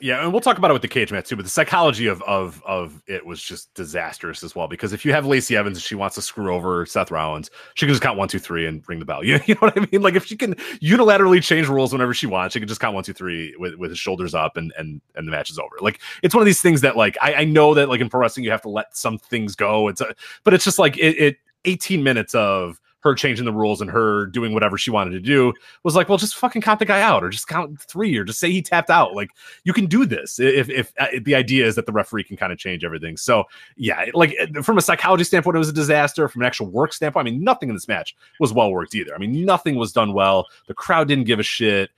Yeah, 0.00 0.22
and 0.22 0.32
we'll 0.32 0.40
talk 0.40 0.58
about 0.58 0.70
it 0.70 0.74
with 0.74 0.82
the 0.82 0.88
cage 0.88 1.10
match 1.10 1.28
too. 1.28 1.34
But 1.34 1.44
the 1.44 1.50
psychology 1.50 2.06
of 2.06 2.22
of 2.22 2.62
of 2.64 3.02
it 3.08 3.26
was 3.26 3.42
just 3.42 3.74
disastrous 3.74 4.44
as 4.44 4.54
well. 4.54 4.68
Because 4.68 4.92
if 4.92 5.04
you 5.04 5.12
have 5.12 5.26
Lacey 5.26 5.56
Evans 5.56 5.76
and 5.76 5.82
she 5.82 5.96
wants 5.96 6.14
to 6.14 6.22
screw 6.22 6.54
over 6.54 6.86
Seth 6.86 7.10
Rollins, 7.10 7.50
she 7.74 7.84
can 7.84 7.92
just 7.92 8.02
count 8.02 8.16
one, 8.16 8.28
two, 8.28 8.38
three, 8.38 8.66
and 8.66 8.82
ring 8.88 9.00
the 9.00 9.04
bell. 9.04 9.24
You, 9.28 9.40
you 9.46 9.54
know 9.54 9.60
what 9.60 9.76
I 9.76 9.86
mean? 9.90 10.00
Like 10.00 10.14
if 10.14 10.24
she 10.24 10.36
can 10.36 10.54
unilaterally 10.80 11.42
change 11.42 11.66
rules 11.66 11.92
whenever 11.92 12.14
she 12.14 12.26
wants, 12.26 12.52
she 12.52 12.60
can 12.60 12.68
just 12.68 12.80
count 12.80 12.94
one, 12.94 13.02
two, 13.02 13.12
three 13.12 13.54
with, 13.58 13.74
with 13.74 13.90
his 13.90 13.98
shoulders 13.98 14.34
up, 14.34 14.56
and 14.56 14.72
and 14.78 15.00
and 15.16 15.26
the 15.26 15.32
match 15.32 15.50
is 15.50 15.58
over. 15.58 15.74
Like 15.80 16.00
it's 16.22 16.34
one 16.34 16.42
of 16.42 16.46
these 16.46 16.62
things 16.62 16.80
that 16.82 16.96
like 16.96 17.16
I, 17.20 17.34
I 17.34 17.44
know 17.44 17.74
that 17.74 17.88
like 17.88 18.00
in 18.00 18.08
pro 18.08 18.20
wrestling 18.20 18.44
you 18.44 18.52
have 18.52 18.62
to 18.62 18.68
let 18.68 18.96
some 18.96 19.18
things 19.18 19.56
go. 19.56 19.88
It's 19.88 20.00
a, 20.00 20.14
but 20.44 20.54
it's 20.54 20.64
just 20.64 20.78
like 20.78 20.96
it, 20.96 21.18
it 21.18 21.36
18 21.64 22.04
minutes 22.04 22.36
of 22.36 22.80
her 23.00 23.14
changing 23.14 23.44
the 23.44 23.52
rules 23.52 23.80
and 23.80 23.90
her 23.90 24.26
doing 24.26 24.52
whatever 24.52 24.76
she 24.76 24.90
wanted 24.90 25.12
to 25.12 25.20
do 25.20 25.52
was 25.84 25.94
like, 25.94 26.08
well, 26.08 26.18
just 26.18 26.36
fucking 26.36 26.62
count 26.62 26.80
the 26.80 26.84
guy 26.84 27.00
out, 27.00 27.22
or 27.22 27.30
just 27.30 27.46
count 27.46 27.80
three, 27.80 28.16
or 28.16 28.24
just 28.24 28.40
say 28.40 28.50
he 28.50 28.60
tapped 28.60 28.90
out. 28.90 29.14
Like 29.14 29.30
you 29.64 29.72
can 29.72 29.86
do 29.86 30.04
this 30.04 30.40
if 30.40 30.68
if 30.68 30.92
uh, 30.98 31.06
the 31.22 31.34
idea 31.34 31.66
is 31.66 31.76
that 31.76 31.86
the 31.86 31.92
referee 31.92 32.24
can 32.24 32.36
kind 32.36 32.52
of 32.52 32.58
change 32.58 32.84
everything. 32.84 33.16
So 33.16 33.44
yeah, 33.76 34.06
like 34.14 34.36
from 34.62 34.78
a 34.78 34.82
psychology 34.82 35.24
standpoint, 35.24 35.56
it 35.56 35.60
was 35.60 35.68
a 35.68 35.72
disaster. 35.72 36.28
From 36.28 36.42
an 36.42 36.46
actual 36.46 36.66
work 36.66 36.92
standpoint, 36.92 37.28
I 37.28 37.30
mean, 37.30 37.44
nothing 37.44 37.68
in 37.68 37.76
this 37.76 37.88
match 37.88 38.16
was 38.40 38.52
well 38.52 38.72
worked 38.72 38.94
either. 38.94 39.14
I 39.14 39.18
mean, 39.18 39.44
nothing 39.44 39.76
was 39.76 39.92
done 39.92 40.12
well. 40.12 40.46
The 40.66 40.74
crowd 40.74 41.08
didn't 41.08 41.24
give 41.24 41.38
a 41.38 41.44
shit. 41.44 41.90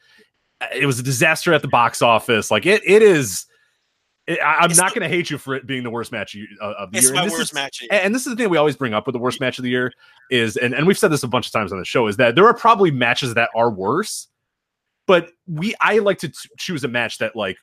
Uh, 0.60 0.66
It 0.74 0.86
was 0.86 1.00
a 1.00 1.02
disaster 1.02 1.54
at 1.54 1.62
the 1.62 1.68
box 1.68 2.02
office. 2.02 2.50
Like 2.50 2.66
it, 2.66 2.82
it 2.84 3.02
is. 3.02 3.46
I'm 4.44 4.70
It's 4.70 4.78
not 4.78 4.94
going 4.94 5.02
to 5.02 5.08
hate 5.08 5.30
you 5.30 5.38
for 5.38 5.54
it 5.54 5.66
being 5.66 5.82
the 5.82 5.90
worst 5.90 6.12
match 6.12 6.36
uh, 6.60 6.64
of 6.78 6.92
the 6.92 6.98
It's 6.98 7.06
year. 7.08 7.14
my 7.14 7.24
worst 7.24 7.40
is- 7.40 7.54
match. 7.54 7.82
of 7.82 7.88
the 7.88 7.94
and, 7.94 8.06
and 8.06 8.14
this 8.14 8.26
is 8.26 8.34
the 8.34 8.36
thing 8.42 8.50
we 8.50 8.56
always 8.58 8.76
bring 8.76 8.94
up 8.94 9.06
with 9.06 9.14
the 9.14 9.18
worst 9.18 9.40
match 9.40 9.58
of 9.58 9.64
the 9.64 9.70
year 9.70 9.92
is, 10.30 10.56
and, 10.56 10.74
and 10.74 10.86
we've 10.86 10.98
said 10.98 11.10
this 11.10 11.22
a 11.22 11.28
bunch 11.28 11.46
of 11.46 11.52
times 11.52 11.72
on 11.72 11.78
the 11.78 11.84
show, 11.84 12.06
is 12.06 12.16
that 12.18 12.34
there 12.34 12.46
are 12.46 12.54
probably 12.54 12.90
matches 12.90 13.34
that 13.34 13.50
are 13.54 13.70
worse, 13.70 14.28
but 15.06 15.30
we 15.46 15.74
I 15.80 15.98
like 15.98 16.18
to 16.18 16.28
t- 16.28 16.48
choose 16.58 16.84
a 16.84 16.88
match 16.88 17.18
that 17.18 17.34
like 17.34 17.56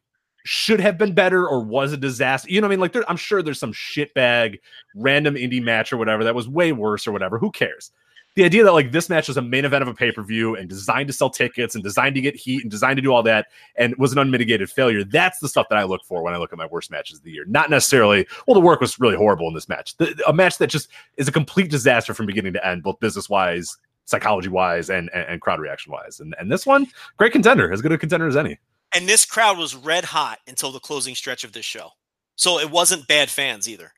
should 0.45 0.79
have 0.79 0.97
been 0.97 1.13
better 1.13 1.47
or 1.47 1.61
was 1.63 1.91
a 1.93 1.97
disaster. 1.97 2.49
You 2.49 2.61
know 2.61 2.67
what 2.67 2.71
I 2.71 2.75
mean? 2.75 2.79
Like 2.81 2.93
there, 2.93 3.09
I'm 3.09 3.17
sure 3.17 3.41
there's 3.41 3.59
some 3.59 3.73
shitbag 3.73 4.59
random 4.95 5.35
indie 5.35 5.61
match 5.61 5.91
or 5.91 5.97
whatever 5.97 6.23
that 6.23 6.35
was 6.35 6.47
way 6.47 6.71
worse 6.71 7.05
or 7.07 7.11
whatever. 7.11 7.37
Who 7.37 7.51
cares? 7.51 7.91
The 8.37 8.43
idea 8.43 8.63
that 8.65 8.73
like 8.73 8.91
this 8.91 9.09
match 9.09 9.27
was 9.27 9.35
a 9.37 9.41
main 9.41 9.65
event 9.65 9.81
of 9.81 9.87
a 9.87 9.95
pay 9.95 10.11
per 10.11 10.21
view 10.21 10.55
and 10.55 10.69
designed 10.69 11.07
to 11.07 11.13
sell 11.13 11.31
tickets 11.31 11.73
and 11.73 11.83
designed 11.83 12.13
to 12.13 12.21
get 12.21 12.35
heat 12.35 12.61
and 12.61 12.69
designed 12.69 12.97
to 12.97 13.01
do 13.01 13.11
all 13.11 13.23
that 13.23 13.47
and 13.75 13.95
was 13.97 14.11
an 14.11 14.19
unmitigated 14.19 14.69
failure. 14.69 15.03
That's 15.03 15.39
the 15.39 15.49
stuff 15.49 15.65
that 15.69 15.79
I 15.79 15.85
look 15.85 16.05
for 16.05 16.21
when 16.21 16.35
I 16.35 16.37
look 16.37 16.53
at 16.53 16.59
my 16.59 16.67
worst 16.67 16.91
matches 16.91 17.17
of 17.17 17.23
the 17.23 17.31
year. 17.31 17.45
Not 17.47 17.71
necessarily, 17.71 18.27
well, 18.45 18.53
the 18.53 18.61
work 18.61 18.79
was 18.79 18.99
really 18.99 19.15
horrible 19.15 19.47
in 19.47 19.55
this 19.55 19.67
match. 19.67 19.97
The, 19.97 20.15
a 20.27 20.33
match 20.33 20.59
that 20.59 20.67
just 20.67 20.89
is 21.17 21.27
a 21.27 21.31
complete 21.31 21.71
disaster 21.71 22.13
from 22.13 22.27
beginning 22.27 22.53
to 22.53 22.63
end, 22.63 22.83
both 22.83 22.99
business 22.99 23.27
wise, 23.27 23.75
psychology 24.05 24.49
wise, 24.49 24.91
and, 24.91 25.09
and, 25.15 25.25
and 25.27 25.41
crowd 25.41 25.59
reaction 25.59 25.91
wise. 25.91 26.19
And, 26.19 26.35
and 26.39 26.51
this 26.51 26.63
one, 26.63 26.85
great 27.17 27.31
contender, 27.31 27.73
as 27.73 27.81
good 27.81 27.91
a 27.91 27.97
contender 27.97 28.27
as 28.27 28.37
any. 28.37 28.59
And 28.93 29.09
this 29.09 29.25
crowd 29.25 29.57
was 29.57 29.75
red 29.75 30.05
hot 30.05 30.37
until 30.47 30.71
the 30.71 30.79
closing 30.79 31.15
stretch 31.15 31.43
of 31.43 31.53
this 31.53 31.65
show. 31.65 31.89
So 32.35 32.59
it 32.59 32.69
wasn't 32.69 33.07
bad 33.07 33.31
fans 33.31 33.67
either. 33.67 33.93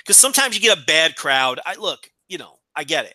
Because 0.00 0.18
sometimes 0.18 0.54
you 0.54 0.60
get 0.60 0.76
a 0.76 0.84
bad 0.84 1.16
crowd. 1.16 1.58
I 1.64 1.76
look, 1.76 2.10
you 2.28 2.36
know, 2.36 2.58
I 2.76 2.84
get 2.84 3.06
it. 3.06 3.14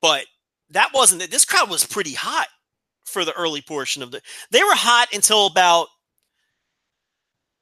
But 0.00 0.26
that 0.70 0.90
wasn't 0.94 1.22
it. 1.22 1.30
This 1.30 1.44
crowd 1.44 1.70
was 1.70 1.84
pretty 1.84 2.14
hot 2.14 2.48
for 3.04 3.24
the 3.24 3.32
early 3.32 3.60
portion 3.60 4.02
of 4.02 4.10
the 4.10 4.20
they 4.50 4.62
were 4.62 4.74
hot 4.74 5.08
until 5.12 5.46
about 5.46 5.88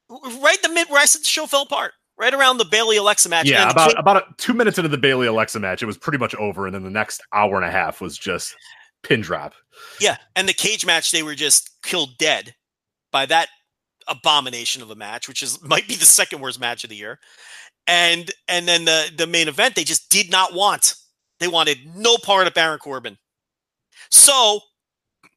right 0.09 0.61
the 0.61 0.69
mid 0.69 0.87
where 0.89 1.01
I 1.01 1.05
said 1.05 1.21
the 1.21 1.27
show 1.27 1.45
fell 1.45 1.63
apart. 1.63 1.93
Right 2.17 2.33
around 2.33 2.57
the 2.57 2.65
Bayley 2.65 2.97
Alexa 2.97 3.29
match. 3.29 3.49
Yeah, 3.49 3.69
about 3.69 3.97
about 3.97 4.17
a, 4.17 4.23
two 4.37 4.53
minutes 4.53 4.77
into 4.77 4.89
the 4.89 4.97
Bayley 4.97 5.27
Alexa 5.27 5.57
match, 5.57 5.81
it 5.81 5.85
was 5.85 5.97
pretty 5.97 6.17
much 6.17 6.35
over, 6.35 6.65
and 6.65 6.75
then 6.75 6.83
the 6.83 6.89
next 6.89 7.21
hour 7.33 7.55
and 7.55 7.63
a 7.63 7.71
half 7.71 8.01
was 8.01 8.17
just 8.17 8.57
pin 9.03 9.21
drop. 9.21 9.53
Yeah, 10.01 10.17
and 10.35 10.47
the 10.47 10.53
cage 10.53 10.85
match 10.85 11.11
they 11.11 11.23
were 11.23 11.35
just 11.35 11.81
killed 11.81 12.17
dead 12.17 12.53
by 13.11 13.25
that 13.27 13.47
abomination 14.09 14.81
of 14.81 14.91
a 14.91 14.95
match, 14.95 15.29
which 15.29 15.41
is 15.41 15.61
might 15.63 15.87
be 15.87 15.95
the 15.95 16.05
second 16.05 16.41
worst 16.41 16.59
match 16.59 16.83
of 16.83 16.89
the 16.89 16.97
year. 16.97 17.19
And 17.87 18.29
and 18.49 18.67
then 18.67 18.83
the 18.83 19.09
the 19.15 19.27
main 19.27 19.47
event 19.47 19.75
they 19.75 19.85
just 19.85 20.09
did 20.09 20.29
not 20.29 20.53
want. 20.53 20.95
They 21.39 21.47
wanted 21.47 21.77
no 21.95 22.17
part 22.17 22.47
of 22.47 22.53
Baron 22.53 22.79
Corbin. 22.79 23.17
So, 24.09 24.59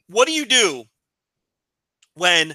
what 0.08 0.26
do 0.26 0.32
you 0.32 0.44
do 0.44 0.84
when 2.14 2.54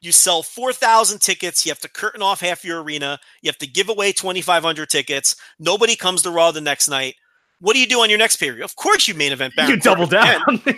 you 0.00 0.12
sell 0.12 0.42
4,000 0.42 1.20
tickets, 1.20 1.64
you 1.64 1.70
have 1.70 1.78
to 1.80 1.88
curtain 1.88 2.22
off 2.22 2.40
half 2.40 2.64
your 2.64 2.82
arena, 2.82 3.18
you 3.40 3.48
have 3.48 3.58
to 3.58 3.66
give 3.66 3.88
away 3.88 4.12
2,500 4.12 4.88
tickets, 4.88 5.36
nobody 5.58 5.94
comes 5.96 6.22
to 6.22 6.30
Raw 6.30 6.50
the 6.50 6.60
next 6.60 6.88
night. 6.88 7.14
What 7.60 7.74
do 7.74 7.78
you 7.78 7.86
do 7.86 8.00
on 8.00 8.10
your 8.10 8.18
next 8.18 8.36
period? 8.36 8.64
Of 8.64 8.74
course, 8.74 9.06
you 9.06 9.14
main 9.14 9.30
event 9.30 9.54
Baron 9.56 9.70
you 9.70 9.76
double 9.78 10.08
Corbin 10.08 10.42
again. 10.58 10.76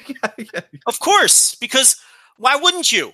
down. 0.52 0.62
Of 0.86 1.00
course, 1.00 1.54
because 1.54 1.96
why 2.36 2.56
wouldn't 2.56 2.92
you? 2.92 3.12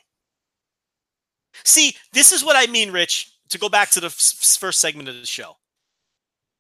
See, 1.65 1.95
this 2.13 2.33
is 2.33 2.45
what 2.45 2.57
I 2.57 2.71
mean, 2.71 2.91
Rich, 2.91 3.33
to 3.51 3.59
go 3.59 3.69
back 3.69 3.91
to 3.91 4.01
the 4.01 4.07
f- 4.09 4.15
first 4.59 4.81
segment 4.81 5.09
of 5.09 5.15
the 5.15 5.27
show. 5.27 5.57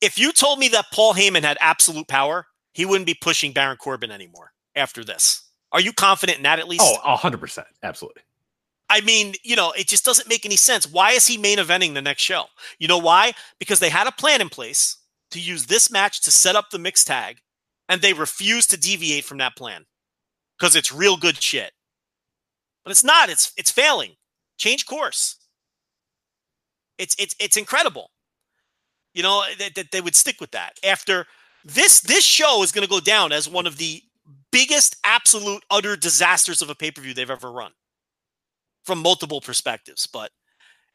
If 0.00 0.18
you 0.18 0.32
told 0.32 0.58
me 0.58 0.68
that 0.68 0.86
Paul 0.92 1.14
Heyman 1.14 1.42
had 1.42 1.58
absolute 1.60 2.08
power, 2.08 2.46
he 2.72 2.86
wouldn't 2.86 3.06
be 3.06 3.14
pushing 3.20 3.52
Baron 3.52 3.76
Corbin 3.76 4.10
anymore 4.10 4.52
after 4.74 5.04
this. 5.04 5.42
Are 5.72 5.80
you 5.80 5.92
confident 5.92 6.38
in 6.38 6.44
that 6.44 6.58
at 6.58 6.68
least? 6.68 6.82
Oh, 6.84 7.16
100%. 7.16 7.64
absolutely. 7.82 8.22
I 8.88 9.02
mean, 9.02 9.34
you 9.44 9.54
know, 9.54 9.70
it 9.72 9.86
just 9.86 10.04
doesn't 10.04 10.28
make 10.28 10.44
any 10.44 10.56
sense. 10.56 10.90
Why 10.90 11.12
is 11.12 11.26
he 11.26 11.38
main 11.38 11.58
eventing 11.58 11.94
the 11.94 12.02
next 12.02 12.22
show? 12.22 12.46
You 12.78 12.88
know 12.88 12.98
why? 12.98 13.34
Because 13.60 13.78
they 13.78 13.88
had 13.88 14.08
a 14.08 14.12
plan 14.12 14.40
in 14.40 14.48
place 14.48 14.96
to 15.30 15.40
use 15.40 15.66
this 15.66 15.92
match 15.92 16.20
to 16.22 16.32
set 16.32 16.56
up 16.56 16.70
the 16.70 16.78
mixed 16.78 17.06
tag, 17.06 17.38
and 17.88 18.00
they 18.00 18.12
refused 18.12 18.70
to 18.70 18.76
deviate 18.76 19.24
from 19.24 19.38
that 19.38 19.54
plan 19.54 19.86
because 20.58 20.74
it's 20.74 20.92
real 20.92 21.16
good 21.16 21.40
shit. 21.40 21.72
But 22.84 22.90
it's 22.90 23.04
not. 23.04 23.28
It's 23.30 23.52
it's 23.56 23.70
failing. 23.70 24.16
Change 24.58 24.86
course. 24.86 25.36
It's 26.98 27.14
it's 27.16 27.36
it's 27.38 27.56
incredible. 27.56 28.10
You 29.14 29.22
know 29.22 29.42
that, 29.58 29.74
that 29.74 29.90
they 29.90 30.00
would 30.00 30.14
stick 30.14 30.40
with 30.40 30.52
that 30.52 30.78
after 30.84 31.26
this. 31.64 32.00
This 32.00 32.24
show 32.24 32.62
is 32.62 32.72
going 32.72 32.86
to 32.86 32.90
go 32.90 33.00
down 33.00 33.32
as 33.32 33.48
one 33.48 33.66
of 33.66 33.76
the 33.76 34.02
biggest, 34.52 34.96
absolute, 35.04 35.64
utter 35.70 35.96
disasters 35.96 36.62
of 36.62 36.70
a 36.70 36.74
pay 36.74 36.90
per 36.90 37.02
view 37.02 37.14
they've 37.14 37.30
ever 37.30 37.50
run 37.50 37.72
from 38.84 39.00
multiple 39.00 39.40
perspectives. 39.40 40.06
But 40.06 40.30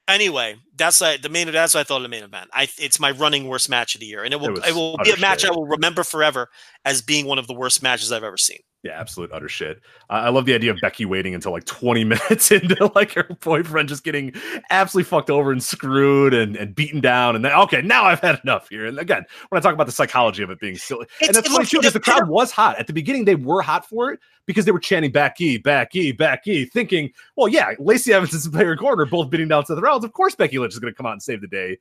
anyway, 0.08 0.56
that's 0.76 1.02
uh, 1.02 1.18
the 1.22 1.30
main. 1.30 1.52
That's 1.52 1.74
what 1.74 1.82
I 1.82 1.84
thought 1.84 1.98
of 1.98 2.04
the 2.04 2.10
main 2.10 2.24
event. 2.24 2.50
I 2.54 2.68
it's 2.78 3.00
my 3.00 3.12
running 3.12 3.48
worst 3.48 3.70
match 3.70 3.96
of 3.96 4.02
the 4.02 4.08
year, 4.08 4.24
and 4.24 4.34
it 4.34 4.40
will 4.40 4.58
It 4.58 4.70
it, 4.70 4.76
will 4.76 4.98
be 4.98 5.12
a 5.12 5.18
match 5.18 5.42
shit. 5.42 5.52
I 5.52 5.54
will 5.54 5.68
remember 5.68 6.04
forever 6.04 6.50
as 6.84 7.02
being 7.02 7.26
one 7.26 7.40
of 7.40 7.48
the 7.48 7.54
worst 7.54 7.84
matches 7.84 8.12
I've 8.12 8.24
ever 8.24 8.38
seen. 8.38 8.60
Yeah, 8.86 9.00
absolute 9.00 9.32
utter 9.32 9.50
shit. 9.50 9.82
Uh, 10.12 10.14
I 10.14 10.30
love 10.30 10.46
the 10.46 10.54
idea 10.54 10.70
of 10.70 10.78
Becky 10.80 11.06
waiting 11.06 11.34
until 11.34 11.52
like 11.52 11.66
20 11.66 12.04
minutes 12.04 12.52
into 12.52 12.92
like 12.94 13.14
her 13.14 13.24
boyfriend 13.24 13.90
just 13.90 14.04
getting 14.04 14.32
absolutely 14.70 15.10
fucked 15.10 15.32
over 15.32 15.52
and 15.52 15.64
screwed 15.64 16.36
and, 16.36 16.56
and 16.56 16.76
beaten 16.76 17.02
down. 17.02 17.36
And 17.36 17.44
then, 17.44 17.52
okay, 17.52 17.82
now 17.82 18.04
I've 18.04 18.20
had 18.20 18.40
enough 18.44 18.70
here. 18.70 18.86
And 18.86 19.00
again, 19.00 19.26
when 19.50 19.58
I 19.58 19.62
talk 19.64 19.74
about 19.74 19.88
the 19.88 19.92
psychology 19.92 20.44
of 20.44 20.52
it 20.52 20.60
being 20.60 20.78
silly, 20.78 21.08
and 21.20 21.34
that's 21.34 21.50
funny 21.50 21.66
too, 21.66 21.80
because 21.80 21.94
the 21.94 22.00
crowd 22.00 22.30
was 22.30 22.52
hot. 22.52 22.78
At 22.78 22.86
the 22.86 22.94
beginning, 22.94 23.26
they 23.26 23.34
were 23.34 23.64
hot 23.64 23.90
for 23.90 24.12
it 24.12 24.20
because 24.46 24.66
they 24.66 24.72
were 24.72 24.80
chanting 24.80 25.12
Becky, 25.12 25.58
Becky, 25.58 26.12
Becky, 26.12 26.66
thinking, 26.66 27.12
well, 27.36 27.48
yeah, 27.48 27.72
Lacey 27.80 28.14
Evans 28.14 28.46
and 28.46 28.54
Baron 28.54 28.78
Corbin 28.78 29.08
are 29.08 29.10
both 29.10 29.32
beating 29.32 29.48
down 29.48 29.66
Seth 29.66 29.80
Rollins. 29.80 30.06
Of 30.06 30.14
course, 30.14 30.36
Becky 30.36 30.60
Lynch 30.60 30.74
is 30.74 30.80
going 30.80 30.94
to 30.94 30.96
come 30.96 31.08
out 31.08 31.14
and 31.14 31.24
save 31.24 31.42
the 31.42 31.48
day. 31.48 31.80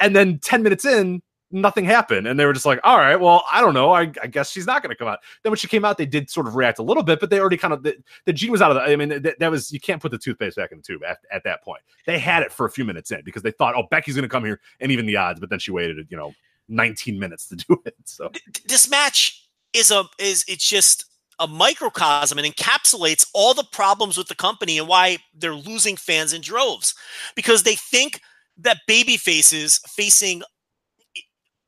And 0.00 0.14
then 0.14 0.38
10 0.40 0.62
minutes 0.62 0.84
in, 0.84 1.22
nothing 1.52 1.84
happened. 1.84 2.26
And 2.26 2.38
they 2.38 2.46
were 2.46 2.52
just 2.52 2.66
like, 2.66 2.80
all 2.82 2.98
right, 2.98 3.16
well, 3.16 3.44
I 3.52 3.60
don't 3.60 3.74
know. 3.74 3.92
I, 3.92 4.10
I 4.22 4.26
guess 4.26 4.50
she's 4.50 4.66
not 4.66 4.82
going 4.82 4.90
to 4.90 4.96
come 4.96 5.08
out. 5.08 5.20
Then 5.42 5.50
when 5.50 5.58
she 5.58 5.68
came 5.68 5.84
out, 5.84 5.98
they 5.98 6.06
did 6.06 6.30
sort 6.30 6.46
of 6.46 6.56
react 6.56 6.78
a 6.78 6.82
little 6.82 7.02
bit, 7.02 7.20
but 7.20 7.30
they 7.30 7.38
already 7.38 7.56
kind 7.56 7.74
of, 7.74 7.82
the, 7.82 7.96
the 8.24 8.32
gene 8.32 8.50
was 8.50 8.62
out 8.62 8.70
of 8.70 8.76
the, 8.76 8.82
I 8.82 8.96
mean, 8.96 9.22
that, 9.22 9.38
that 9.38 9.50
was, 9.50 9.70
you 9.70 9.80
can't 9.80 10.00
put 10.00 10.10
the 10.10 10.18
toothpaste 10.18 10.56
back 10.56 10.72
in 10.72 10.78
the 10.78 10.82
tube 10.82 11.02
at, 11.04 11.18
at 11.30 11.44
that 11.44 11.62
point. 11.62 11.82
They 12.06 12.18
had 12.18 12.42
it 12.42 12.52
for 12.52 12.66
a 12.66 12.70
few 12.70 12.84
minutes 12.84 13.10
in 13.10 13.22
because 13.24 13.42
they 13.42 13.50
thought, 13.50 13.74
oh, 13.76 13.84
Becky's 13.90 14.14
going 14.14 14.22
to 14.22 14.28
come 14.28 14.44
here 14.44 14.60
and 14.80 14.90
even 14.90 15.06
the 15.06 15.16
odds, 15.16 15.40
but 15.40 15.50
then 15.50 15.58
she 15.58 15.70
waited, 15.70 16.06
you 16.10 16.16
know, 16.16 16.32
19 16.68 17.18
minutes 17.18 17.48
to 17.48 17.56
do 17.68 17.82
it. 17.84 17.94
So 18.04 18.30
this 18.66 18.88
match 18.90 19.48
is 19.72 19.90
a 19.90 20.04
is 20.18 20.44
it's 20.48 20.68
just 20.68 21.06
a 21.38 21.46
microcosm 21.48 22.38
and 22.38 22.46
encapsulates 22.46 23.26
all 23.34 23.54
the 23.54 23.64
problems 23.72 24.16
with 24.16 24.28
the 24.28 24.34
company 24.34 24.78
and 24.78 24.86
why 24.86 25.18
they're 25.34 25.54
losing 25.54 25.96
fans 25.96 26.32
in 26.32 26.40
droves 26.40 26.94
because 27.34 27.62
they 27.62 27.74
think 27.74 28.20
that 28.58 28.78
baby 28.86 29.16
faces 29.16 29.80
facing 29.88 30.42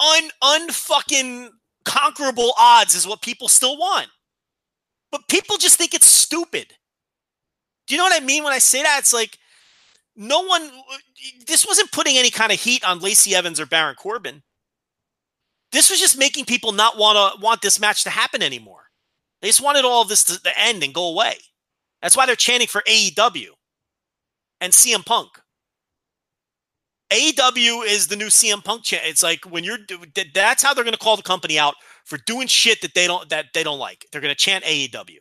un 0.04 0.30
unfucking 0.42 1.48
conquerable 1.84 2.52
odds 2.58 2.94
is 2.94 3.06
what 3.06 3.22
people 3.22 3.48
still 3.48 3.76
want 3.76 4.08
but 5.10 5.26
people 5.28 5.56
just 5.56 5.76
think 5.76 5.94
it's 5.94 6.06
stupid 6.06 6.74
do 7.86 7.94
you 7.94 7.98
know 7.98 8.04
what 8.04 8.20
i 8.20 8.24
mean 8.24 8.42
when 8.44 8.52
i 8.52 8.58
say 8.58 8.82
that 8.82 8.98
it's 8.98 9.12
like 9.12 9.38
no 10.16 10.44
one 10.44 10.70
this 11.46 11.66
wasn't 11.66 11.90
putting 11.92 12.16
any 12.16 12.30
kind 12.30 12.52
of 12.52 12.60
heat 12.60 12.86
on 12.88 13.00
lacey 13.00 13.34
evans 13.34 13.60
or 13.60 13.66
baron 13.66 13.94
corbin 13.94 14.42
this 15.74 15.90
was 15.90 15.98
just 15.98 16.16
making 16.16 16.44
people 16.44 16.70
not 16.70 16.96
want 16.96 17.16
to 17.16 17.42
want 17.42 17.60
this 17.60 17.80
match 17.80 18.04
to 18.04 18.10
happen 18.10 18.42
anymore. 18.42 18.84
They 19.42 19.48
just 19.48 19.60
wanted 19.60 19.84
all 19.84 20.02
of 20.02 20.08
this 20.08 20.22
to, 20.24 20.40
to 20.40 20.58
end 20.58 20.84
and 20.84 20.94
go 20.94 21.08
away. 21.08 21.34
That's 22.00 22.16
why 22.16 22.26
they're 22.26 22.36
chanting 22.36 22.68
for 22.68 22.80
AEW 22.86 23.48
and 24.60 24.72
CM 24.72 25.04
Punk. 25.04 25.30
AEW 27.14 27.86
is 27.86 28.08
the 28.08 28.16
new 28.16 28.26
CM 28.26 28.64
Punk 28.64 28.82
chant. 28.82 29.04
It's 29.06 29.22
like 29.22 29.44
when 29.44 29.62
you're 29.62 29.78
that's 30.34 30.62
how 30.62 30.74
they're 30.74 30.84
going 30.84 30.94
to 30.94 30.98
call 30.98 31.16
the 31.16 31.22
company 31.22 31.58
out 31.58 31.74
for 32.04 32.18
doing 32.26 32.48
shit 32.48 32.80
that 32.82 32.94
they 32.94 33.06
don't 33.06 33.28
that 33.28 33.46
they 33.54 33.62
don't 33.62 33.78
like. 33.78 34.06
They're 34.10 34.20
going 34.20 34.34
to 34.34 34.38
chant 34.40 34.64
AEW. 34.64 35.18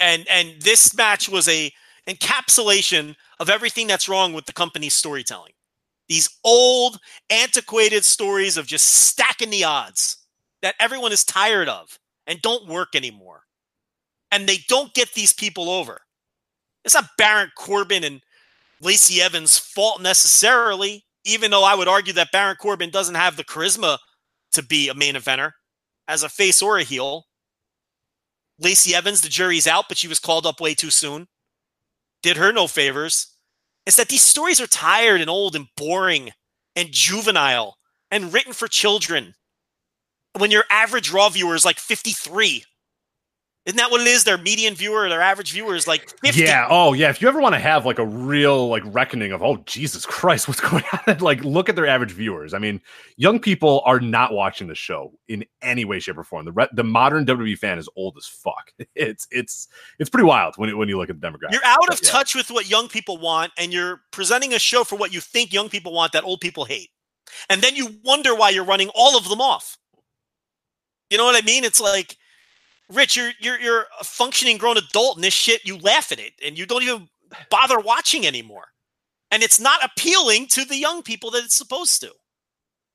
And 0.00 0.26
and 0.28 0.60
this 0.60 0.96
match 0.96 1.28
was 1.28 1.48
a 1.48 1.72
encapsulation 2.08 3.14
of 3.38 3.50
everything 3.50 3.86
that's 3.86 4.08
wrong 4.08 4.32
with 4.32 4.46
the 4.46 4.52
company's 4.52 4.94
storytelling 4.94 5.52
these 6.08 6.28
old, 6.42 6.98
antiquated 7.30 8.04
stories 8.04 8.56
of 8.56 8.66
just 8.66 8.86
stacking 8.86 9.50
the 9.50 9.64
odds 9.64 10.16
that 10.62 10.74
everyone 10.80 11.12
is 11.12 11.24
tired 11.24 11.68
of 11.68 11.98
and 12.26 12.42
don't 12.42 12.66
work 12.66 12.94
anymore. 12.94 13.42
And 14.32 14.48
they 14.48 14.58
don't 14.68 14.92
get 14.94 15.12
these 15.14 15.32
people 15.32 15.70
over. 15.70 16.00
It's 16.84 16.94
not 16.94 17.10
Baron 17.16 17.50
Corbin 17.56 18.04
and 18.04 18.20
Lacey 18.80 19.20
Evans' 19.20 19.58
fault 19.58 20.00
necessarily, 20.00 21.04
even 21.24 21.50
though 21.50 21.64
I 21.64 21.74
would 21.74 21.88
argue 21.88 22.12
that 22.14 22.32
Baron 22.32 22.56
Corbin 22.56 22.90
doesn't 22.90 23.14
have 23.14 23.36
the 23.36 23.44
charisma 23.44 23.98
to 24.52 24.62
be 24.62 24.88
a 24.88 24.94
main 24.94 25.14
eventer 25.14 25.52
as 26.06 26.22
a 26.22 26.28
face 26.28 26.62
or 26.62 26.78
a 26.78 26.84
heel. 26.84 27.26
Lacey 28.58 28.94
Evans, 28.94 29.20
the 29.20 29.28
jury's 29.28 29.66
out, 29.66 29.86
but 29.88 29.98
she 29.98 30.08
was 30.08 30.18
called 30.18 30.46
up 30.46 30.60
way 30.60 30.74
too 30.74 30.90
soon. 30.90 31.28
Did 32.22 32.36
her 32.36 32.52
no 32.52 32.66
favors 32.66 33.34
is 33.86 33.96
that 33.96 34.08
these 34.08 34.22
stories 34.22 34.60
are 34.60 34.66
tired 34.66 35.20
and 35.20 35.30
old 35.30 35.56
and 35.56 35.66
boring 35.76 36.32
and 36.76 36.92
juvenile 36.92 37.76
and 38.10 38.32
written 38.32 38.52
for 38.52 38.68
children 38.68 39.34
when 40.36 40.50
your 40.50 40.64
average 40.70 41.10
raw 41.10 41.28
viewer 41.28 41.54
is 41.54 41.64
like 41.64 41.78
53 41.78 42.64
isn't 43.68 43.76
that 43.76 43.90
what 43.90 44.00
it 44.00 44.06
is 44.06 44.24
their 44.24 44.38
median 44.38 44.74
viewer 44.74 45.08
their 45.10 45.20
average 45.20 45.52
viewer 45.52 45.74
is 45.76 45.86
like 45.86 46.08
50 46.20 46.40
yeah, 46.40 46.66
oh 46.70 46.94
yeah. 46.94 47.10
If 47.10 47.20
you 47.22 47.28
ever 47.28 47.38
want 47.40 47.54
to 47.54 47.58
have 47.58 47.84
like 47.86 47.98
a 47.98 48.06
real 48.06 48.68
like 48.68 48.82
reckoning 48.86 49.30
of 49.30 49.42
oh 49.42 49.58
Jesus 49.66 50.04
Christ, 50.06 50.48
what's 50.48 50.60
going 50.60 50.82
on? 51.06 51.18
like 51.18 51.44
look 51.44 51.68
at 51.68 51.76
their 51.76 51.86
average 51.86 52.10
viewers. 52.12 52.54
I 52.54 52.58
mean, 52.58 52.80
young 53.16 53.38
people 53.38 53.82
are 53.84 54.00
not 54.00 54.32
watching 54.32 54.66
the 54.68 54.74
show 54.74 55.12
in 55.28 55.44
any 55.62 55.84
way, 55.84 56.00
shape, 56.00 56.16
or 56.18 56.24
form. 56.24 56.46
The 56.46 56.52
re- 56.52 56.68
the 56.72 56.82
modern 56.84 57.26
WWE 57.26 57.56
fan 57.58 57.78
is 57.78 57.88
old 57.94 58.16
as 58.16 58.26
fuck. 58.26 58.72
It's 58.94 59.28
it's 59.30 59.68
it's 59.98 60.10
pretty 60.10 60.26
wild 60.26 60.54
when 60.56 60.70
you- 60.70 60.76
when 60.78 60.88
you 60.88 60.96
look 60.98 61.10
at 61.10 61.20
the 61.20 61.26
demographic. 61.28 61.52
you're 61.52 61.64
out 61.64 61.78
of 61.82 62.00
But, 62.00 62.02
yeah. 62.04 62.10
touch 62.10 62.34
with 62.34 62.50
what 62.50 62.68
young 62.68 62.88
people 62.88 63.18
want 63.18 63.52
and 63.58 63.72
you're 63.72 64.00
presenting 64.10 64.54
a 64.54 64.58
show 64.58 64.82
for 64.82 64.96
what 64.96 65.12
you 65.12 65.20
think 65.20 65.52
young 65.52 65.68
people 65.68 65.92
want 65.92 66.12
that 66.12 66.24
old 66.24 66.40
people 66.40 66.64
hate 66.64 66.90
and 67.50 67.60
then 67.60 67.76
you 67.76 67.98
wonder 68.02 68.34
why 68.34 68.50
you're 68.50 68.64
running 68.64 68.88
all 68.94 69.16
of 69.16 69.28
them 69.28 69.40
off 69.40 69.76
you 71.10 71.18
know 71.18 71.24
what 71.24 71.40
i 71.40 71.44
mean 71.46 71.64
it's 71.64 71.80
like 71.80 72.16
rich 72.90 73.16
you're 73.16 73.32
you're 73.38 73.60
you're 73.60 73.86
a 74.00 74.04
functioning 74.04 74.56
grown 74.56 74.76
adult 74.76 75.16
and 75.16 75.24
this 75.24 75.34
shit 75.34 75.64
you 75.66 75.78
laugh 75.78 76.12
at 76.12 76.18
it 76.18 76.32
and 76.44 76.58
you 76.58 76.66
don't 76.66 76.82
even 76.82 77.08
bother 77.50 77.78
watching 77.78 78.26
anymore 78.26 78.68
and 79.30 79.42
it's 79.42 79.60
not 79.60 79.84
appealing 79.84 80.46
to 80.46 80.64
the 80.64 80.76
young 80.76 81.02
people 81.02 81.30
that 81.30 81.44
it's 81.44 81.56
supposed 81.56 82.00
to 82.00 82.10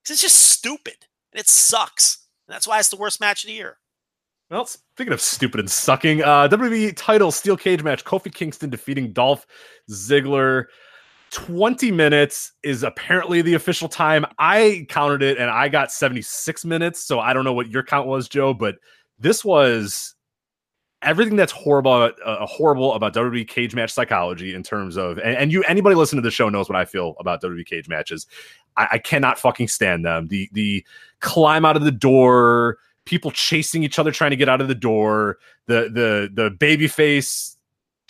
it's 0.10 0.22
just 0.22 0.36
stupid 0.36 0.96
and 1.32 1.40
it 1.40 1.48
sucks 1.48 2.28
and 2.48 2.54
that's 2.54 2.68
why 2.68 2.80
it's 2.80 2.90
the 2.90 2.98
worst 2.98 3.20
match 3.20 3.44
of 3.44 3.48
the 3.48 3.54
year 3.54 3.78
Well, 4.50 4.66
speaking 4.66 5.14
of 5.14 5.22
stupid 5.22 5.60
and 5.60 5.72
sucking, 5.72 6.22
uh, 6.22 6.48
WWE 6.48 6.94
title 6.96 7.32
steel 7.32 7.58
cage 7.58 7.82
match: 7.82 8.04
Kofi 8.04 8.32
Kingston 8.34 8.70
defeating 8.70 9.14
Dolph 9.14 9.48
Ziggler. 9.90 10.66
20 11.32 11.92
minutes 11.92 12.52
is 12.62 12.84
apparently 12.84 13.42
the 13.42 13.56
official 13.56 13.90
time. 13.90 14.24
I 14.38 14.86
counted 14.90 15.24
it 15.24 15.40
and 15.40 15.50
I 15.50 15.68
got 15.68 15.92
76 15.92 16.64
minutes. 16.64 17.00
So 17.04 17.20
I 17.20 17.34
don't 17.34 17.44
know 17.44 17.54
what 17.54 17.72
your 17.72 17.82
count 17.82 18.08
was, 18.08 18.30
Joe, 18.30 18.54
but 18.54 18.76
this 19.20 19.44
was 19.44 20.16
everything 21.02 21.36
that's 21.36 21.52
horrible 21.52 22.12
uh, 22.26 22.46
horrible 22.46 22.94
about 22.94 23.14
WWE 23.14 23.48
cage 23.48 23.76
match 23.76 23.92
psychology 23.92 24.54
in 24.54 24.64
terms 24.64 24.98
of 24.98 25.18
and, 25.20 25.38
and, 25.38 25.52
you 25.52 25.64
anybody 25.64 25.96
listen 25.96 26.16
to 26.16 26.22
the 26.22 26.32
show 26.32 26.50
knows 26.50 26.70
what 26.70 26.78
I 26.78 26.86
feel 26.86 27.16
about 27.20 27.42
WWE 27.42 27.66
cage 27.66 27.88
matches. 27.90 28.26
I, 28.78 28.88
I 28.94 28.98
cannot 28.98 29.38
fucking 29.38 29.68
stand 29.68 30.06
them. 30.06 30.28
The 30.28 30.50
the 30.54 30.86
climb 31.20 31.66
out 31.66 31.76
of 31.76 31.84
the 31.84 31.92
door, 31.92 32.78
people 33.06 33.32
chasing 33.32 33.84
each 33.84 34.00
other 34.00 34.12
trying 34.12 34.32
to 34.32 34.38
get 34.38 34.50
out 34.50 34.62
of 34.62 34.68
the 34.68 34.76
door, 34.76 35.38
the 35.68 35.90
the 35.94 36.30
the 36.34 36.50
baby 36.52 36.88
face 36.88 37.58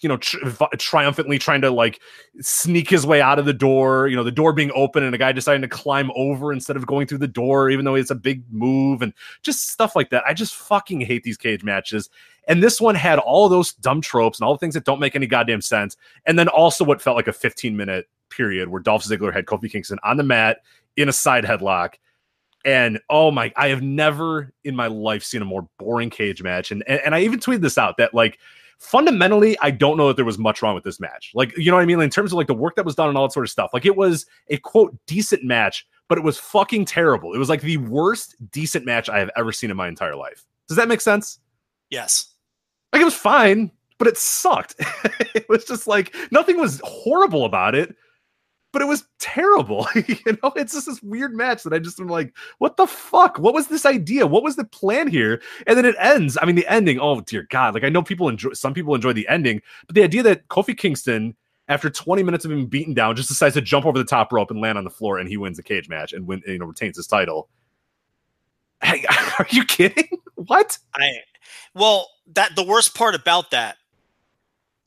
you 0.04 0.10
know 0.10 0.18
tr- 0.18 0.38
triumphantly 0.78 1.40
trying 1.40 1.62
to 1.62 1.72
like 1.72 2.00
sneak 2.42 2.90
his 2.90 3.06
way 3.06 3.22
out 3.22 3.40
of 3.40 3.46
the 3.46 3.54
door 3.54 4.08
you 4.08 4.16
know 4.16 4.24
the 4.24 4.32
door 4.32 4.54
being 4.54 4.72
open 4.76 5.04
and 5.04 5.16
a 5.16 5.18
guy 5.18 5.32
deciding 5.32 5.62
to 5.62 5.68
climb 5.68 6.12
over 6.16 6.52
instead 6.54 6.76
of 6.76 6.86
going 6.86 7.08
through 7.08 7.18
the 7.18 7.28
door 7.28 7.70
even 7.70 7.86
though 7.86 7.96
it's 7.96 8.12
a 8.12 8.16
big 8.16 8.44
move 8.52 9.02
and 9.02 9.14
just 9.42 9.70
stuff 9.70 9.96
like 9.96 10.10
that. 10.12 10.24
I 10.26 10.34
just 10.34 10.56
fucking 10.56 11.02
hate 11.02 11.24
these 11.24 11.38
cage 11.38 11.64
matches. 11.64 12.10
And 12.48 12.62
this 12.62 12.82
one 12.82 12.96
had 12.96 13.20
all 13.20 13.50
those 13.50 13.74
dumb 13.74 14.02
tropes 14.02 14.40
and 14.40 14.46
all 14.46 14.54
the 14.54 14.60
things 14.60 14.74
that 14.74 14.86
don't 14.86 15.00
make 15.00 15.16
any 15.16 15.28
goddamn 15.28 15.62
sense. 15.62 15.96
And 16.26 16.38
then 16.38 16.48
also 16.48 16.84
what 16.84 17.02
felt 17.02 17.16
like 17.16 17.28
a 17.28 17.34
15 17.34 17.76
minute 17.76 18.08
period 18.30 18.70
where 18.70 18.82
Dolph 18.82 19.04
Ziggler 19.04 19.34
had 19.34 19.46
Kofi 19.46 19.72
Kingston 19.72 20.00
on 20.04 20.18
the 20.18 20.24
mat 20.24 20.60
in 20.98 21.10
a 21.10 21.14
side 21.14 21.44
headlock. 21.44 21.96
And 22.66 23.00
oh 23.10 23.30
my, 23.32 23.52
I 23.58 23.68
have 23.70 23.82
never 23.82 24.54
in 24.64 24.76
my 24.76 24.88
life 24.88 25.24
seen 25.24 25.42
a 25.42 25.46
more 25.46 25.68
boring 25.78 26.10
cage 26.10 26.42
match. 26.42 26.72
And, 26.72 26.84
and, 26.88 27.02
and 27.02 27.16
I 27.16 27.22
even 27.22 27.40
tweeted 27.40 27.62
this 27.62 27.78
out 27.78 27.98
that 27.98 28.14
like 28.14 28.40
fundamentally, 28.84 29.58
I 29.62 29.72
don't 29.72 29.98
know 29.98 30.08
that 30.08 30.16
there 30.16 30.26
was 30.26 30.38
much 30.38 30.62
wrong 30.62 30.76
with 30.76 30.84
this 30.84 31.00
match. 31.00 31.32
Like, 31.34 31.58
you 31.58 31.72
know 31.72 31.78
what 31.78 31.84
I 31.84 31.86
mean? 31.86 32.00
In 32.02 32.10
terms 32.10 32.32
of 32.32 32.38
like 32.38 32.48
the 32.48 32.54
work 32.54 32.76
that 32.76 32.86
was 32.86 32.96
done 32.96 33.10
and 33.10 33.18
all 33.18 33.28
that 33.28 33.34
sort 33.34 33.46
of 33.46 33.50
stuff. 33.50 33.72
Like, 33.74 33.86
it 33.86 33.96
was 33.96 34.26
a 34.50 34.58
quote 34.58 34.96
decent 35.08 35.44
match, 35.44 35.88
but 36.10 36.18
it 36.18 36.24
was 36.24 36.38
fucking 36.38 36.86
terrible. 36.86 37.34
It 37.34 37.38
was 37.38 37.50
like 37.50 37.62
the 37.62 37.78
worst 37.78 38.36
decent 38.52 38.86
match 38.86 39.10
I 39.10 39.20
have 39.20 39.32
ever 39.36 39.52
seen 39.52 39.72
in 39.72 39.78
my 39.78 39.88
entire 39.88 40.16
life. 40.16 40.46
Does 40.68 40.78
that 40.78 40.88
make 40.88 41.02
sense? 41.02 41.40
Yes. 41.90 42.34
Like, 42.92 43.02
it 43.02 43.06
was 43.06 43.16
fine, 43.16 43.72
but 43.98 44.08
it 44.08 44.18
sucked. 44.18 44.76
it 45.34 45.48
was 45.48 45.66
just 45.66 45.88
like 45.88 46.16
nothing 46.32 46.60
was 46.60 46.82
horrible 46.84 47.46
about 47.46 47.76
it 47.76 47.96
but 48.74 48.82
it 48.82 48.88
was 48.88 49.06
terrible. 49.20 49.88
you 49.96 50.18
know, 50.26 50.52
it's 50.56 50.74
just 50.74 50.88
this 50.88 51.02
weird 51.02 51.34
match 51.34 51.64
that 51.64 51.72
I 51.72 51.80
just 51.80 52.00
am 52.00 52.08
like, 52.08 52.36
what 52.58 52.76
the 52.76 52.88
fuck? 52.88 53.38
What 53.40 53.54
was 53.54 53.68
this 53.68 53.86
idea? 53.86 54.28
What 54.28 54.44
was 54.44 54.58
the 54.58 54.66
plan 54.66 55.08
here? 55.08 55.42
And 55.68 55.78
then 55.78 55.86
it 55.86 55.96
ends. 56.00 56.38
I 56.42 56.46
mean, 56.46 56.56
the 56.56 56.68
ending, 56.68 57.00
oh 57.00 57.22
dear 57.22 57.48
God. 57.50 57.76
Like 57.76 57.86
I 57.86 57.90
know 57.90 58.02
people 58.02 58.28
enjoy 58.28 58.54
some 58.54 58.74
people 58.74 58.96
enjoy 58.96 59.14
the 59.14 59.28
ending, 59.30 59.62
but 59.88 59.96
the 59.96 60.04
idea 60.04 60.24
that 60.24 60.48
Kofi 60.50 60.76
Kingston, 60.76 61.36
after 61.70 61.90
20 61.90 62.24
minutes 62.24 62.44
of 62.44 62.50
being 62.50 62.66
beaten 62.66 62.94
down, 62.94 63.16
just 63.16 63.30
decides 63.30 63.54
to 63.54 63.62
jump 63.62 63.86
over 63.86 63.98
the 63.98 64.04
top 64.04 64.34
rope 64.34 64.52
and 64.52 64.60
land 64.60 64.78
on 64.78 64.84
the 64.84 64.90
floor 64.90 65.20
and 65.20 65.30
he 65.30 65.38
wins 65.38 65.56
the 65.58 65.64
cage 65.64 65.88
match 65.88 66.12
and 66.12 66.28
win, 66.28 66.42
you 66.46 66.58
know, 66.58 66.66
retains 66.66 66.98
his 66.98 67.08
title. 67.08 67.48
Hey, 68.82 69.06
are 69.40 69.48
you 69.52 69.64
kidding? 69.64 70.10
What? 70.36 70.80
I 70.96 71.20
well, 71.76 72.10
that 72.34 72.56
the 72.56 72.64
worst 72.64 72.96
part 72.96 73.14
about 73.14 73.52
that 73.52 73.78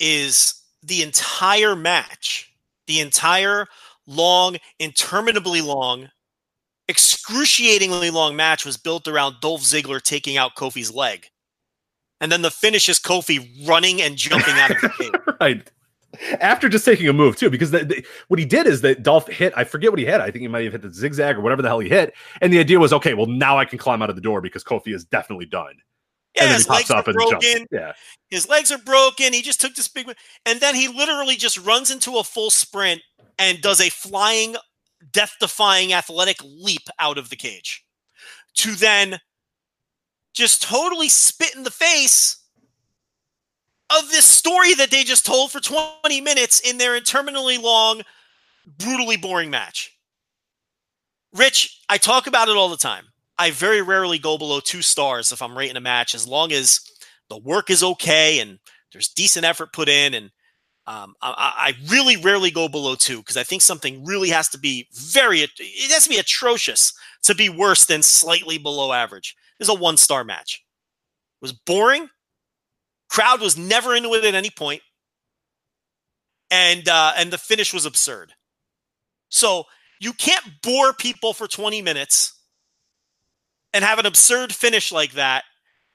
is 0.01 0.61
the 0.83 1.03
entire 1.03 1.77
match 1.77 2.53
the 2.87 3.01
entire 3.01 3.67
long, 4.07 4.57
interminably 4.79 5.61
long, 5.61 6.09
excruciatingly 6.89 8.11
long 8.11 8.37
match 8.37 8.65
was 8.65 8.77
built 8.77 9.09
around 9.09 9.37
Dolph 9.41 9.63
Ziggler 9.63 10.01
taking 10.01 10.37
out 10.37 10.57
Kofi's 10.57 10.93
leg. 10.93 11.27
And 12.21 12.33
then 12.33 12.43
the 12.43 12.51
finish 12.51 12.89
is 12.89 12.99
Kofi 12.99 13.69
running 13.69 14.01
and 14.01 14.17
jumping 14.17 14.55
out 14.55 14.71
of 14.71 14.81
the 14.81 14.89
cage. 14.99 15.37
right. 15.41 15.71
After 16.41 16.71
just 16.71 16.85
taking 16.85 17.09
a 17.09 17.13
move 17.13 17.37
too, 17.37 17.51
because 17.51 17.73
the, 17.73 17.85
the, 17.85 18.07
what 18.29 18.39
he 18.39 18.47
did 18.47 18.67
is 18.67 18.81
that 18.81 19.03
Dolph 19.03 19.29
hit. 19.29 19.53
I 19.55 19.65
forget 19.65 19.91
what 19.91 19.99
he 19.99 20.07
hit. 20.07 20.21
I 20.21 20.31
think 20.31 20.41
he 20.41 20.49
might 20.49 20.65
have 20.65 20.73
hit 20.73 20.83
the 20.83 20.93
zigzag 20.93 21.37
or 21.37 21.41
whatever 21.43 21.61
the 21.61 21.69
hell 21.69 21.81
he 21.81 21.91
hit. 21.91 22.15
And 22.41 22.51
the 22.51 22.59
idea 22.59 22.79
was, 22.79 22.93
okay, 22.95 23.13
well 23.13 23.27
now 23.27 23.59
I 23.59 23.67
can 23.67 23.79
climb 23.79 24.01
out 24.01 24.09
of 24.09 24.17
the 24.17 24.23
door 24.23 24.41
because 24.41 24.65
Kofi 24.65 24.95
is 24.95 25.05
definitely 25.05 25.45
done. 25.45 25.75
Yeah, 26.37 26.53
his 26.53 26.69
legs 26.69 26.91
are 26.91 27.03
broken. 27.03 27.67
Yeah, 27.71 27.93
his 28.29 28.49
legs 28.49 28.71
are 28.71 28.79
broken. 28.79 29.33
He 29.33 29.43
just 29.43 29.61
took 29.61 29.75
this 29.75 29.89
big, 29.89 30.07
one. 30.07 30.17
and 30.45 30.61
then 30.61 30.75
he 30.75 30.89
literally 30.89 31.37
just 31.37 31.59
runs 31.59 31.91
into 31.91 32.19
a 32.19 32.25
full 32.25 32.51
sprint 32.51 33.01
and 33.39 33.61
does 33.61 33.81
a 33.81 33.89
flying, 33.89 34.57
death 35.13 35.35
defying 35.41 35.93
athletic 35.93 36.37
leap 36.45 36.89
out 36.99 37.19
of 37.19 37.31
the 37.31 37.37
cage 37.37 37.85
to 38.57 38.75
then 38.75 39.19
just 40.35 40.63
totally 40.63 41.09
spit 41.09 41.55
in 41.55 41.63
the 41.63 41.71
face 41.71 42.43
of 43.91 44.11
this 44.11 44.25
story 44.25 44.75
that 44.75 44.91
they 44.91 45.05
just 45.05 45.25
told 45.25 45.53
for 45.53 45.61
20 45.61 46.21
minutes 46.21 46.61
in 46.61 46.77
their 46.79 46.97
interminably 46.97 47.59
long, 47.59 48.03
brutally 48.79 49.17
boring 49.17 49.51
match. 49.51 49.97
Rich, 51.33 51.83
I 51.89 51.99
talk 51.99 52.27
about 52.27 52.49
it 52.49 52.57
all 52.57 52.69
the 52.69 52.77
time. 52.77 53.07
I 53.39 53.51
very 53.51 53.83
rarely 53.83 54.19
go 54.19 54.39
below 54.39 54.61
two 54.61 54.83
stars 54.83 55.33
if 55.33 55.43
I'm 55.43 55.57
rating 55.57 55.77
a 55.77 55.81
match, 55.81 56.15
as 56.15 56.27
long 56.27 56.53
as 56.53 56.81
the 57.29 57.39
work 57.39 57.71
is 57.71 57.83
okay 57.83 58.41
and 58.41 58.59
there's 58.93 59.09
decent 59.09 59.45
effort 59.45 59.73
put 59.73 59.89
in 59.89 60.15
and 60.15 60.31
um, 60.87 61.15
I, 61.21 61.75
I, 61.75 61.91
really 61.91 62.17
rarely 62.17 62.53
go 62.53 62.69
below 62.69 62.95
two 62.95 63.19
because 63.19 63.37
I 63.37 63.43
think 63.43 63.61
something 63.61 64.05
really 64.05 64.29
has 64.29 64.49
to 64.51 64.59
be 64.59 64.87
very, 64.93 65.41
it 65.41 65.51
has 65.91 66.05
to 66.05 66.11
be 66.11 66.19
atrocious 66.19 66.93
to 67.25 67.35
be 67.35 67.49
worse 67.49 67.87
than 67.87 68.05
slightly 68.05 68.57
below 68.57 68.93
average. 68.93 69.35
This 69.59 69.69
is 69.69 69.75
a 69.75 69.79
one 69.79 69.97
star 69.97 70.23
match. 70.23 70.63
It 71.41 71.45
was 71.45 71.53
boring. 71.53 72.09
Crowd 73.11 73.41
was 73.41 73.59
never 73.59 73.97
into 73.97 74.15
it 74.15 74.25
at 74.25 74.35
any 74.35 74.51
point, 74.51 74.83
and 76.53 76.89
uh, 76.89 77.13
and 77.17 77.33
the 77.33 77.39
finish 77.39 77.75
was 77.75 77.85
absurd. 77.85 78.33
So 79.29 79.65
you 80.01 80.13
can't 80.13 80.45
bore 80.63 80.93
people 80.93 81.33
for 81.33 81.49
20 81.49 81.83
minutes 81.83 82.36
and 83.73 83.85
have 83.85 83.99
an 83.99 84.07
absurd 84.07 84.55
finish 84.55 84.93
like 84.93 85.13
that. 85.13 85.45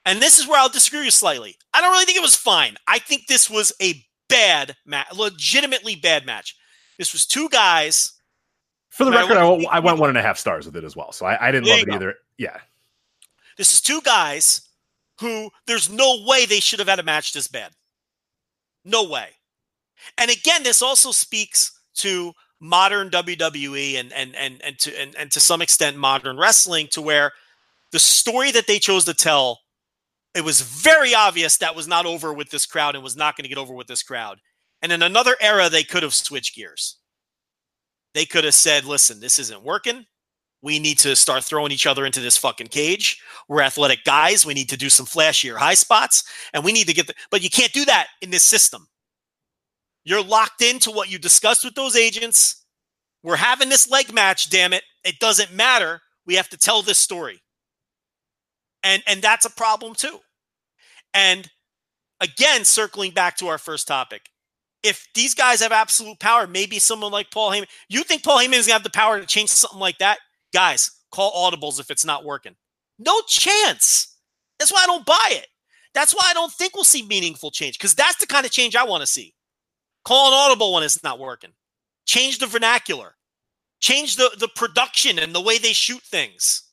And 0.06 0.22
this 0.22 0.40
is 0.40 0.48
where 0.48 0.60
I'll 0.60 0.70
disagree 0.70 1.00
with 1.00 1.06
you 1.06 1.12
slightly. 1.12 1.56
I 1.74 1.82
don't 1.82 1.92
really 1.92 2.06
think 2.06 2.18
it 2.18 2.24
was 2.24 2.36
fine. 2.36 2.76
I 2.88 3.00
think 3.00 3.28
this 3.28 3.50
was 3.50 3.72
a 3.82 4.04
bad 4.30 4.76
match, 4.86 5.08
legitimately 5.16 5.96
bad 5.96 6.26
match. 6.26 6.56
This 6.98 7.14
was 7.14 7.26
two 7.26 7.50
guys. 7.50 8.14
For 8.90 9.06
the 9.06 9.12
record, 9.12 9.38
I, 9.38 9.50
went, 9.50 9.68
I 9.72 9.80
went 9.80 10.00
one 10.00 10.10
and 10.10 10.18
a 10.18 10.22
half 10.22 10.38
stars 10.38 10.66
with 10.66 10.76
it 10.76 10.84
as 10.84 10.96
well, 10.96 11.12
so 11.12 11.26
I, 11.26 11.48
I 11.48 11.52
didn't 11.52 11.68
love 11.68 11.80
it 11.80 11.88
go. 11.88 11.96
either. 11.96 12.16
Yeah, 12.38 12.58
this 13.58 13.74
is 13.74 13.82
two 13.82 14.02
guys 14.02 14.68
who 15.20 15.52
there's 15.68 15.90
no 15.90 16.24
way 16.28 16.46
they 16.46 16.60
should 16.60 16.80
have 16.80 16.88
had 16.88 17.00
a 17.00 17.04
match 17.04 17.32
this 17.32 17.48
bad. 17.48 17.72
No 18.84 19.08
way. 19.08 19.30
And 20.18 20.32
again, 20.32 20.64
this 20.64 20.82
also 20.82 21.12
speaks 21.12 21.80
to 21.96 22.34
modern 22.60 23.10
WWE 23.10 24.00
and 24.00 24.12
and 24.14 24.36
and 24.36 24.62
and 24.64 24.80
to 24.80 25.00
and, 25.00 25.16
and 25.16 25.32
to 25.32 25.40
some 25.40 25.62
extent 25.62 25.98
modern 25.98 26.38
wrestling, 26.38 26.88
to 26.92 27.02
where 27.02 27.32
the 27.92 28.00
story 28.00 28.52
that 28.52 28.68
they 28.68 28.80
chose 28.80 29.06
to 29.06 29.14
tell 29.14 29.60
it 30.34 30.44
was 30.46 30.62
very 30.62 31.14
obvious 31.14 31.58
that 31.58 31.76
was 31.76 31.88
not 31.88 32.06
over 32.06 32.34
with 32.34 32.50
this 32.50 32.66
crowd 32.66 32.96
and 32.96 33.04
was 33.04 33.18
not 33.18 33.36
going 33.36 33.44
to 33.44 33.50
get 33.50 33.58
over 33.58 33.74
with 33.74 33.88
this 33.88 34.04
crowd. 34.04 34.40
And 34.82 34.92
in 34.92 35.02
another 35.04 35.36
era, 35.42 35.70
they 35.70 35.84
could 35.84 36.04
have 36.04 36.14
switched 36.14 36.56
gears. 36.56 36.98
They 38.14 38.26
could 38.26 38.44
have 38.44 38.54
said, 38.54 38.86
listen, 38.86 39.20
this 39.20 39.40
isn't 39.40 39.64
working. 39.64 40.06
We 40.62 40.80
need 40.80 41.00
to 41.00 41.16
start 41.16 41.44
throwing 41.44 41.72
each 41.72 41.88
other 41.88 42.06
into 42.06 42.20
this 42.20 42.38
fucking 42.38 42.68
cage. 42.68 43.22
We're 43.48 43.62
athletic 43.62 44.04
guys. 44.04 44.46
We 44.46 44.54
need 44.54 44.70
to 44.70 44.78
do 44.78 44.90
some 44.90 45.06
flashier 45.06 45.58
high 45.58 45.74
spots. 45.74 46.24
And 46.54 46.64
we 46.64 46.72
need 46.72 46.88
to 46.88 46.94
get 46.94 47.08
the, 47.08 47.14
but 47.30 47.44
you 47.44 47.50
can't 47.50 47.74
do 47.74 47.84
that 47.86 48.08
in 48.22 48.30
this 48.30 48.44
system. 48.44 48.88
You're 50.04 50.24
locked 50.24 50.62
into 50.62 50.92
what 50.92 51.12
you 51.12 51.20
discussed 51.20 51.64
with 51.64 51.76
those 51.76 51.96
agents. 51.96 52.64
We're 53.24 53.36
having 53.36 53.70
this 53.70 53.90
leg 53.90 54.14
match, 54.14 54.50
damn 54.50 54.74
it. 54.74 54.84
It 55.04 55.20
doesn't 55.20 55.54
matter. 55.54 56.02
We 56.26 56.36
have 56.36 56.50
to 56.50 56.58
tell 56.58 56.82
this 56.82 57.00
story 57.00 57.42
and 58.84 59.04
and 59.08 59.22
that's 59.22 59.46
a 59.46 59.50
problem 59.50 59.96
too. 59.96 60.20
And 61.14 61.50
again 62.22 62.64
circling 62.64 63.12
back 63.12 63.36
to 63.38 63.48
our 63.48 63.58
first 63.58 63.88
topic 63.88 64.30
if 64.84 65.08
these 65.14 65.34
guys 65.34 65.62
have 65.62 65.72
absolute 65.72 66.20
power 66.20 66.48
maybe 66.48 66.80
someone 66.80 67.12
like 67.12 67.32
paul 67.32 67.52
heyman 67.52 67.68
you 67.90 68.04
think 68.04 68.24
paul 68.24 68.40
heyman 68.40 68.54
is 68.60 68.68
to 68.68 68.72
have 68.72 68.84
the 68.84 68.90
power 68.90 69.20
to 69.20 69.26
change 69.26 69.50
something 69.50 69.80
like 69.80 69.98
that? 69.98 70.20
Guys 70.54 70.92
call 71.12 71.52
audibles 71.52 71.80
if 71.80 71.92
it's 71.92 72.06
not 72.06 72.24
working. 72.24 72.56
No 72.98 73.22
chance. 73.28 74.16
That's 74.60 74.72
why 74.72 74.84
i 74.84 74.88
don't 74.88 75.06
buy 75.06 75.30
it. 75.32 75.48
That's 75.94 76.14
why 76.14 76.24
i 76.28 76.34
don't 76.34 76.52
think 76.52 76.76
we'll 76.76 76.84
see 76.84 77.06
meaningful 77.06 77.52
change 77.52 77.78
because 77.78 77.96
that's 77.96 78.18
the 78.18 78.28
kind 78.28 78.46
of 78.46 78.52
change 78.52 78.76
i 78.76 78.86
want 78.86 79.02
to 79.02 79.08
see. 79.08 79.34
Call 80.06 80.30
an 80.30 80.34
audible 80.34 80.74
when 80.74 80.84
it's 80.84 81.04
not 81.04 81.20
working. 81.20 81.52
Change 82.06 82.40
the 82.40 82.48
vernacular. 82.48 83.16
Change 83.80 84.16
the, 84.16 84.30
the 84.40 84.48
production 84.56 85.18
and 85.20 85.34
the 85.34 85.42
way 85.42 85.58
they 85.58 85.74
shoot 85.74 86.02
things. 86.04 86.64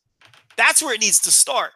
That's 0.56 0.82
where 0.82 0.94
it 0.94 1.00
needs 1.00 1.20
to 1.20 1.30
start 1.30 1.72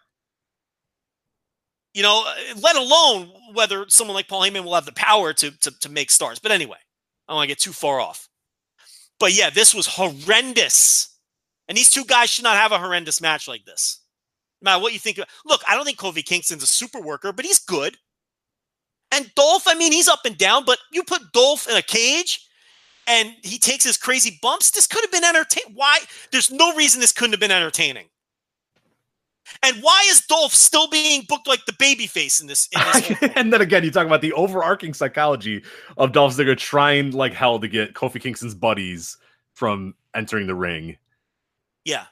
you 1.95 2.03
know, 2.03 2.25
let 2.61 2.77
alone 2.77 3.31
whether 3.53 3.85
someone 3.89 4.15
like 4.15 4.29
Paul 4.29 4.43
Heyman 4.43 4.65
will 4.65 4.75
have 4.75 4.87
the 4.87 4.93
power 4.93 5.33
to, 5.35 5.51
to, 5.51 5.79
to 5.81 5.89
make 5.89 6.11
stars. 6.11 6.39
But 6.39 6.53
anyway, 6.53 6.79
I 7.29 7.33
don't 7.33 7.37
want 7.37 7.49
to 7.49 7.55
get 7.55 7.59
too 7.59 7.73
far 7.73 8.01
off. 8.01 8.29
But 9.21 9.35
yeah, 9.35 9.51
this 9.51 9.75
was 9.75 9.87
horrendous. 9.87 11.17
And 11.69 11.77
these 11.77 11.91
two 11.91 12.05
guys 12.05 12.31
should 12.31 12.45
not 12.45 12.57
have 12.57 12.73
a 12.73 12.79
horrendous 12.79 13.21
match 13.21 13.47
like 13.47 13.65
this. 13.65 14.01
No 14.61 14.71
matter 14.71 14.83
what 14.83 14.93
you 14.93 14.99
think. 14.99 15.21
Look, 15.45 15.63
I 15.69 15.75
don't 15.75 15.85
think 15.85 15.99
Kofi 15.99 16.25
Kingston's 16.25 16.63
a 16.63 16.67
super 16.67 17.01
worker, 17.01 17.33
but 17.33 17.45
he's 17.45 17.59
good. 17.59 17.97
And 19.13 19.31
Dolph, 19.35 19.65
I 19.67 19.75
mean, 19.75 19.93
he's 19.93 20.09
up 20.09 20.21
and 20.25 20.39
down, 20.39 20.65
but 20.65 20.79
you 20.91 21.03
put 21.03 21.33
Dolph 21.33 21.69
in 21.69 21.77
a 21.77 21.83
cage, 21.83 22.49
and 23.07 23.35
he 23.43 23.59
takes 23.59 23.85
his 23.85 23.99
crazy 23.99 24.39
bumps. 24.41 24.71
This 24.71 24.87
could 24.87 25.03
have 25.03 25.13
been 25.13 25.25
entertaining. 25.25 25.75
Why? 25.75 25.99
There's 26.31 26.51
no 26.51 26.75
reason 26.75 27.01
this 27.01 27.13
couldn't 27.13 27.33
have 27.33 27.41
been 27.41 27.51
entertaining. 27.51 28.07
And 29.63 29.77
why 29.83 30.07
is 30.09 30.21
Dolph 30.27 30.53
still 30.55 30.89
being 30.89 31.23
booked 31.29 31.47
like 31.49 31.65
the 31.67 31.73
babyface 31.73 32.41
in 32.41 32.47
this? 32.47 32.69
In 32.73 32.81
this 33.21 33.33
and 33.37 33.53
then 33.53 33.61
again, 33.61 33.85
you 33.85 33.91
talk 33.91 34.07
about 34.07 34.21
the 34.23 34.33
overarching 34.33 34.95
psychology 34.95 35.63
of 35.97 36.13
Dolph 36.13 36.35
Ziggler 36.37 36.57
trying 36.57 37.11
like 37.13 37.33
hell 37.35 37.59
to 37.61 37.69
get 37.69 37.95
Kofi 37.95 38.21
Kingston's 38.21 38.55
buddies 38.55 39.17
from 39.55 39.95
entering 40.15 40.47
the 40.47 40.55
ring. 40.55 40.97
yeah, 41.85 42.05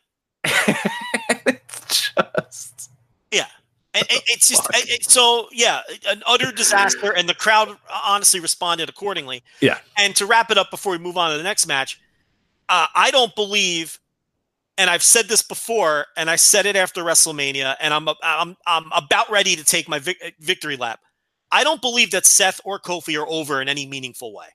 it's 1.47 2.11
just 2.17 2.91
yeah. 3.31 3.47
And 3.95 4.05
it- 4.09 4.23
it's 4.29 4.49
just 4.49 4.67
it- 4.75 5.05
so 5.11 5.49
yeah, 5.53 5.81
an 6.09 6.23
utter 6.27 6.53
disaster, 6.53 7.13
and 7.13 7.29
the 7.29 7.35
crowd 7.35 7.77
honestly 8.05 8.41
responded 8.41 8.89
accordingly. 8.89 9.43
Yeah. 9.61 9.79
And 9.97 10.15
to 10.17 10.27
wrap 10.27 10.51
it 10.51 10.59
up 10.59 10.71
before 10.71 10.93
we 10.93 10.99
move 10.99 11.17
on 11.17 11.31
to 11.33 11.37
the 11.37 11.43
next 11.43 11.67
match, 11.67 12.01
uh, 12.69 12.87
I 12.95 13.11
don't 13.11 13.35
believe, 13.35 13.99
and 14.81 14.89
I've 14.89 15.03
said 15.03 15.29
this 15.29 15.43
before, 15.43 16.07
and 16.17 16.31
I 16.31 16.37
said 16.37 16.65
it 16.65 16.75
after 16.75 17.03
WrestleMania, 17.03 17.77
and 17.81 17.93
I'm 17.93 18.09
I'm 18.23 18.57
I'm 18.67 18.91
about 18.97 19.31
ready 19.31 19.55
to 19.55 19.63
take 19.63 19.91
my 19.91 19.99
vic- 19.99 20.35
victory 20.41 20.77
lap. 20.77 21.01
I 21.53 21.65
don't 21.65 21.83
believe 21.83 22.13
that 22.13 22.25
Seth 22.25 22.63
or 22.65 22.81
Kofi 22.81 23.21
are 23.21 23.29
over 23.29 23.61
in 23.61 23.69
any 23.69 23.87
meaningful 23.87 24.35
way. 24.35 24.47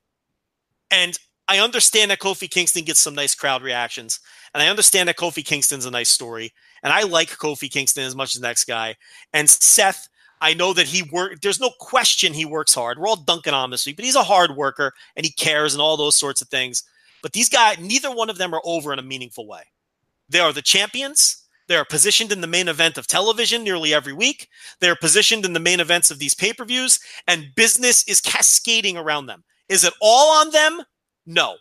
And 0.89 1.15
I 1.47 1.59
understand 1.59 2.09
that 2.09 2.17
Kofi 2.17 2.49
Kingston 2.49 2.85
gets 2.85 2.99
some 2.99 3.13
nice 3.13 3.35
crowd 3.35 3.61
reactions, 3.61 4.19
and 4.55 4.63
I 4.63 4.67
understand 4.67 5.09
that 5.09 5.17
Kofi 5.17 5.45
Kingston's 5.45 5.85
a 5.85 5.91
nice 5.91 6.09
story, 6.09 6.51
and 6.81 6.91
I 6.91 7.03
like 7.03 7.29
Kofi 7.29 7.69
Kingston 7.69 8.03
as 8.03 8.15
much 8.15 8.33
as 8.33 8.41
the 8.41 8.47
next 8.47 8.63
guy. 8.63 8.95
And 9.31 9.47
Seth, 9.47 10.09
I 10.41 10.55
know 10.55 10.73
that 10.73 10.87
he 10.87 11.03
work. 11.03 11.39
There's 11.41 11.61
no 11.61 11.69
question 11.79 12.33
he 12.33 12.45
works 12.45 12.73
hard. 12.73 12.97
We're 12.97 13.09
all 13.09 13.15
dunking 13.15 13.53
on 13.53 13.65
him 13.65 13.71
this 13.71 13.85
week, 13.85 13.95
but 13.95 14.05
he's 14.05 14.15
a 14.15 14.23
hard 14.23 14.55
worker 14.55 14.91
and 15.15 15.23
he 15.23 15.31
cares 15.31 15.75
and 15.75 15.81
all 15.81 15.97
those 15.97 16.17
sorts 16.17 16.41
of 16.41 16.49
things. 16.49 16.81
But 17.21 17.33
these 17.33 17.47
guys, 17.47 17.77
neither 17.79 18.09
one 18.09 18.31
of 18.31 18.39
them 18.39 18.55
are 18.55 18.61
over 18.65 18.91
in 18.91 18.97
a 18.97 19.03
meaningful 19.03 19.47
way. 19.47 19.61
They 20.29 20.39
are 20.39 20.53
the 20.53 20.61
champions. 20.61 21.43
They 21.67 21.75
are 21.75 21.85
positioned 21.85 22.31
in 22.31 22.41
the 22.41 22.47
main 22.47 22.67
event 22.67 22.97
of 22.97 23.07
television 23.07 23.63
nearly 23.63 23.93
every 23.93 24.13
week. 24.13 24.49
They 24.79 24.89
are 24.89 24.95
positioned 24.95 25.45
in 25.45 25.53
the 25.53 25.59
main 25.59 25.79
events 25.79 26.11
of 26.11 26.19
these 26.19 26.35
pay 26.35 26.53
per 26.53 26.65
views, 26.65 26.99
and 27.27 27.55
business 27.55 28.07
is 28.07 28.21
cascading 28.21 28.97
around 28.97 29.25
them. 29.25 29.43
Is 29.67 29.83
it 29.83 29.93
all 29.99 30.39
on 30.39 30.51
them? 30.51 30.83
No. 31.25 31.55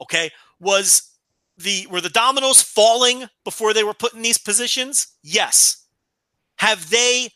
Okay. 0.00 0.30
Was 0.60 1.14
the 1.56 1.86
were 1.90 2.00
the 2.00 2.08
dominoes 2.08 2.62
falling 2.62 3.26
before 3.44 3.74
they 3.74 3.84
were 3.84 3.94
put 3.94 4.14
in 4.14 4.22
these 4.22 4.38
positions? 4.38 5.08
Yes. 5.22 5.84
Have 6.56 6.90
they 6.90 7.30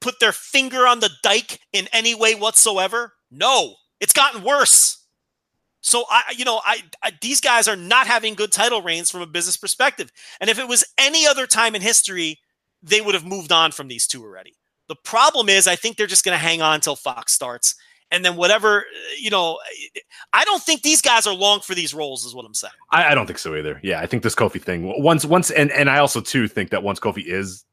put 0.00 0.20
their 0.20 0.32
finger 0.32 0.86
on 0.86 1.00
the 1.00 1.10
dike 1.22 1.60
in 1.72 1.88
any 1.92 2.14
way 2.14 2.34
whatsoever? 2.34 3.14
No. 3.30 3.76
It's 4.00 4.12
gotten 4.12 4.42
worse. 4.42 5.03
So 5.84 6.04
I, 6.08 6.32
you 6.34 6.46
know, 6.46 6.62
I, 6.64 6.82
I 7.02 7.12
these 7.20 7.42
guys 7.42 7.68
are 7.68 7.76
not 7.76 8.06
having 8.06 8.34
good 8.34 8.50
title 8.50 8.80
reigns 8.80 9.10
from 9.10 9.20
a 9.20 9.26
business 9.26 9.58
perspective. 9.58 10.10
And 10.40 10.48
if 10.48 10.58
it 10.58 10.66
was 10.66 10.82
any 10.96 11.26
other 11.26 11.46
time 11.46 11.74
in 11.74 11.82
history, 11.82 12.40
they 12.82 13.02
would 13.02 13.14
have 13.14 13.26
moved 13.26 13.52
on 13.52 13.70
from 13.70 13.88
these 13.88 14.06
two 14.06 14.22
already. 14.22 14.54
The 14.88 14.96
problem 14.96 15.50
is, 15.50 15.68
I 15.68 15.76
think 15.76 15.96
they're 15.96 16.06
just 16.06 16.24
going 16.24 16.34
to 16.36 16.42
hang 16.42 16.62
on 16.62 16.74
until 16.74 16.96
Fox 16.96 17.32
starts, 17.32 17.74
and 18.10 18.24
then 18.24 18.36
whatever, 18.36 18.80
uh, 18.80 18.84
you 19.18 19.28
know, 19.30 19.58
I 20.32 20.44
don't 20.44 20.62
think 20.62 20.82
these 20.82 21.02
guys 21.02 21.26
are 21.26 21.34
long 21.34 21.60
for 21.60 21.74
these 21.74 21.92
roles, 21.92 22.24
is 22.24 22.34
what 22.34 22.46
I'm 22.46 22.54
saying. 22.54 22.72
I, 22.90 23.10
I 23.10 23.14
don't 23.14 23.26
think 23.26 23.38
so 23.38 23.54
either. 23.54 23.78
Yeah, 23.82 24.00
I 24.00 24.06
think 24.06 24.22
this 24.22 24.34
Kofi 24.34 24.62
thing 24.62 24.90
once 25.02 25.26
once 25.26 25.50
and 25.50 25.70
and 25.70 25.90
I 25.90 25.98
also 25.98 26.22
too 26.22 26.48
think 26.48 26.70
that 26.70 26.82
once 26.82 26.98
Kofi 26.98 27.26
is 27.26 27.64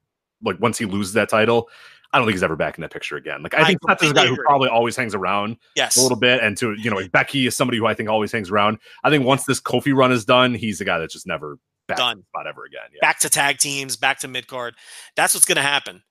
like 0.44 0.60
once 0.60 0.78
he 0.78 0.86
loses 0.86 1.14
that 1.14 1.30
title, 1.30 1.70
I 2.14 2.18
don't 2.18 2.28
think 2.28 2.36
he's 2.36 2.44
ever 2.44 2.56
back 2.56 2.78
in 2.78 2.82
that 2.82 2.92
picture 2.92 3.16
again. 3.16 3.42
Like 3.42 3.54
I 3.54 3.62
I 3.62 3.66
think 3.66 3.80
Seth 3.88 4.04
is 4.04 4.12
a 4.12 4.14
guy 4.14 4.28
who 4.28 4.36
probably 4.44 4.70
always 4.70 4.96
hangs 4.96 5.16
around 5.16 5.58
Yes, 5.76 5.98
a 5.98 6.02
little 6.02 6.18
bit, 6.18 6.42
and 6.42 6.58
to 6.58 6.74
you 6.74 6.90
know 6.90 6.98
like 6.98 7.12
Becky 7.12 7.48
is 7.48 7.56
somebody 7.56 7.78
who 7.78 7.86
I 7.86 7.94
think 7.94 8.10
always 8.10 8.32
hangs 8.32 8.52
around. 8.52 8.80
I 9.04 9.10
think 9.10 9.26
once 9.26 9.46
this 9.46 9.62
Kofi 9.62 9.96
run 9.96 10.12
is 10.12 10.26
done, 10.26 10.54
he's 10.54 10.82
a 10.82 10.86
guy 10.86 11.00
that's 11.00 11.14
just 11.14 11.26
never 11.26 11.58
back 11.88 11.98
Done. 11.98 12.24
spot 12.30 12.48
ever 12.48 12.66
again. 12.66 12.82
Yeah. 12.94 13.00
back 13.02 13.20
to 13.20 13.30
tag 13.30 13.58
teams, 13.58 13.98
back 13.98 14.20
to 14.20 14.28
mid 14.28 14.48
card. 14.48 14.76
That's 15.16 15.34
what's 15.34 15.46
going 15.46 15.58
to 15.58 15.62
happen. 15.62 16.04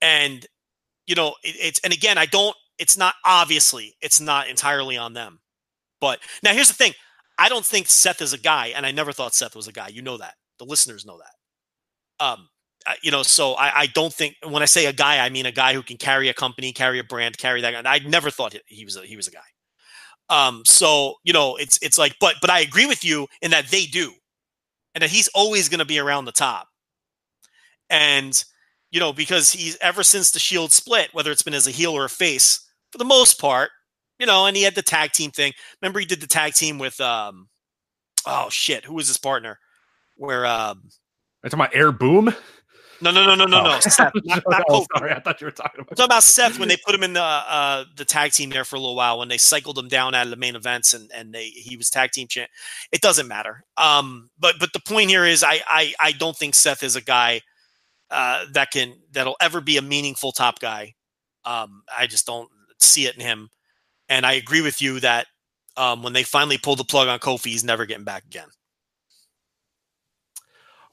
And 0.00 0.46
you 1.06 1.14
know, 1.14 1.34
it, 1.42 1.56
it's 1.58 1.80
and 1.80 1.92
again, 1.92 2.18
I 2.18 2.26
don't. 2.26 2.56
It's 2.78 2.96
not 2.96 3.14
obviously. 3.24 3.96
It's 4.00 4.20
not 4.20 4.48
entirely 4.48 4.96
on 4.96 5.14
them. 5.14 5.40
But 6.00 6.20
now 6.42 6.52
here's 6.52 6.68
the 6.68 6.74
thing. 6.74 6.92
I 7.38 7.48
don't 7.48 7.64
think 7.64 7.88
Seth 7.88 8.20
is 8.20 8.32
a 8.32 8.38
guy, 8.38 8.68
and 8.68 8.84
I 8.84 8.92
never 8.92 9.12
thought 9.12 9.34
Seth 9.34 9.56
was 9.56 9.68
a 9.68 9.72
guy. 9.72 9.88
You 9.88 10.02
know 10.02 10.18
that. 10.18 10.34
The 10.58 10.64
listeners 10.64 11.04
know 11.06 11.18
that. 11.18 12.24
Um, 12.24 12.48
you 13.02 13.10
know, 13.10 13.22
so 13.22 13.52
I, 13.54 13.80
I 13.80 13.86
don't 13.86 14.12
think 14.12 14.36
when 14.46 14.62
I 14.62 14.66
say 14.66 14.86
a 14.86 14.92
guy, 14.92 15.24
I 15.24 15.28
mean 15.28 15.46
a 15.46 15.52
guy 15.52 15.74
who 15.74 15.82
can 15.82 15.96
carry 15.96 16.28
a 16.28 16.34
company, 16.34 16.72
carry 16.72 16.98
a 16.98 17.04
brand, 17.04 17.38
carry 17.38 17.60
that. 17.62 17.86
I 17.86 17.98
never 18.00 18.30
thought 18.30 18.56
he- 18.66 18.84
was 18.84 18.96
a, 18.96 19.02
he 19.02 19.16
was 19.16 19.28
a 19.28 19.32
guy. 19.32 19.40
Um, 20.28 20.62
so 20.64 21.14
you 21.24 21.32
know, 21.32 21.56
it's 21.56 21.78
it's 21.82 21.98
like, 21.98 22.16
but 22.20 22.36
but 22.40 22.50
I 22.50 22.60
agree 22.60 22.86
with 22.86 23.04
you 23.04 23.28
in 23.42 23.50
that 23.52 23.68
they 23.68 23.86
do, 23.86 24.12
and 24.94 25.02
that 25.02 25.10
he's 25.10 25.28
always 25.28 25.68
going 25.68 25.78
to 25.78 25.84
be 25.84 25.98
around 25.98 26.24
the 26.24 26.32
top. 26.32 26.68
And 27.90 28.42
you 28.90 29.00
know, 29.00 29.12
because 29.12 29.52
he's 29.52 29.76
ever 29.80 30.02
since 30.02 30.30
the 30.30 30.38
Shield 30.38 30.72
split, 30.72 31.10
whether 31.12 31.30
it's 31.30 31.42
been 31.42 31.54
as 31.54 31.66
a 31.66 31.72
heel 31.72 31.92
or 31.92 32.04
a 32.04 32.10
face, 32.10 32.68
for 32.90 32.98
the 32.98 33.04
most 33.04 33.40
part, 33.40 33.70
you 34.18 34.26
know, 34.26 34.46
and 34.46 34.56
he 34.56 34.62
had 34.62 34.74
the 34.74 34.82
tag 34.82 35.12
team 35.12 35.30
thing. 35.30 35.52
Remember, 35.80 36.00
he 36.00 36.06
did 36.06 36.20
the 36.20 36.26
tag 36.26 36.54
team 36.54 36.78
with 36.78 37.00
um, 37.00 37.48
oh 38.26 38.48
shit, 38.50 38.84
who 38.84 38.94
was 38.94 39.08
his 39.08 39.18
partner? 39.18 39.58
Where 40.16 40.46
um, 40.46 40.82
you 41.44 41.50
talking 41.50 41.60
about 41.60 41.76
Air 41.76 41.92
Boom? 41.92 42.34
No, 43.00 43.10
no, 43.10 43.24
no, 43.26 43.34
no, 43.34 43.44
no, 43.46 43.60
Oh. 43.60 43.64
no, 43.64 43.80
Seth, 43.80 44.12
not, 44.24 44.42
not 44.48 44.62
oh, 44.70 44.86
sorry, 44.96 45.12
I 45.12 45.20
thought 45.20 45.40
you 45.40 45.46
were 45.46 45.50
talking 45.50 45.80
I'm 45.80 45.82
about. 45.82 45.96
talking 45.96 46.04
about 46.06 46.22
Seth 46.22 46.58
when 46.58 46.68
they 46.68 46.76
put 46.84 46.94
him 46.94 47.02
in 47.02 47.12
the 47.14 47.22
uh, 47.22 47.84
the 47.96 48.04
tag 48.04 48.32
team 48.32 48.50
there 48.50 48.64
for 48.64 48.76
a 48.76 48.80
little 48.80 48.96
while 48.96 49.18
when 49.18 49.28
they 49.28 49.38
cycled 49.38 49.78
him 49.78 49.88
down 49.88 50.14
out 50.14 50.24
of 50.26 50.30
the 50.30 50.36
main 50.36 50.56
events 50.56 50.94
and 50.94 51.10
and 51.14 51.32
they 51.34 51.46
he 51.46 51.76
was 51.76 51.90
tag 51.90 52.10
team 52.12 52.26
champ. 52.28 52.50
It 52.92 53.00
doesn't 53.00 53.28
matter. 53.28 53.64
Um, 53.76 54.30
but 54.38 54.56
but 54.60 54.72
the 54.72 54.80
point 54.80 55.10
here 55.10 55.24
is 55.24 55.42
I 55.44 55.60
I 55.66 55.94
I 56.00 56.12
don't 56.12 56.36
think 56.36 56.54
Seth 56.54 56.82
is 56.82 56.96
a 56.96 57.02
guy 57.02 57.40
uh, 58.10 58.44
that 58.52 58.70
can 58.70 58.94
that'll 59.12 59.36
ever 59.40 59.60
be 59.60 59.76
a 59.76 59.82
meaningful 59.82 60.32
top 60.32 60.58
guy. 60.60 60.94
Um, 61.44 61.82
I 61.96 62.06
just 62.06 62.26
don't 62.26 62.48
see 62.80 63.06
it 63.06 63.14
in 63.14 63.20
him. 63.20 63.48
And 64.08 64.24
I 64.24 64.32
agree 64.34 64.60
with 64.60 64.80
you 64.80 65.00
that 65.00 65.26
um, 65.76 66.02
when 66.02 66.12
they 66.12 66.22
finally 66.22 66.58
pull 66.58 66.76
the 66.76 66.84
plug 66.84 67.08
on 67.08 67.18
Kofi, 67.18 67.46
he's 67.46 67.64
never 67.64 67.84
getting 67.86 68.04
back 68.04 68.24
again. 68.24 68.48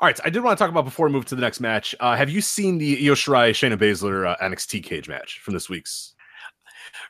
All 0.03 0.07
right, 0.07 0.19
I 0.25 0.29
did 0.29 0.43
want 0.43 0.57
to 0.57 0.61
talk 0.61 0.69
about 0.69 0.83
before 0.83 1.07
we 1.07 1.13
move 1.13 1.23
to 1.27 1.35
the 1.35 1.39
next 1.39 1.61
match. 1.61 1.95
Uh, 2.01 2.13
have 2.13 2.29
you 2.29 2.41
seen 2.41 2.77
the 2.77 3.07
Io 3.07 3.13
Shirai 3.13 3.51
Shayna 3.51 3.77
Baszler 3.77 4.27
uh, 4.27 4.35
NXT 4.43 4.83
cage 4.83 5.07
match 5.07 5.39
from 5.39 5.53
this 5.53 5.69
week's? 5.69 6.13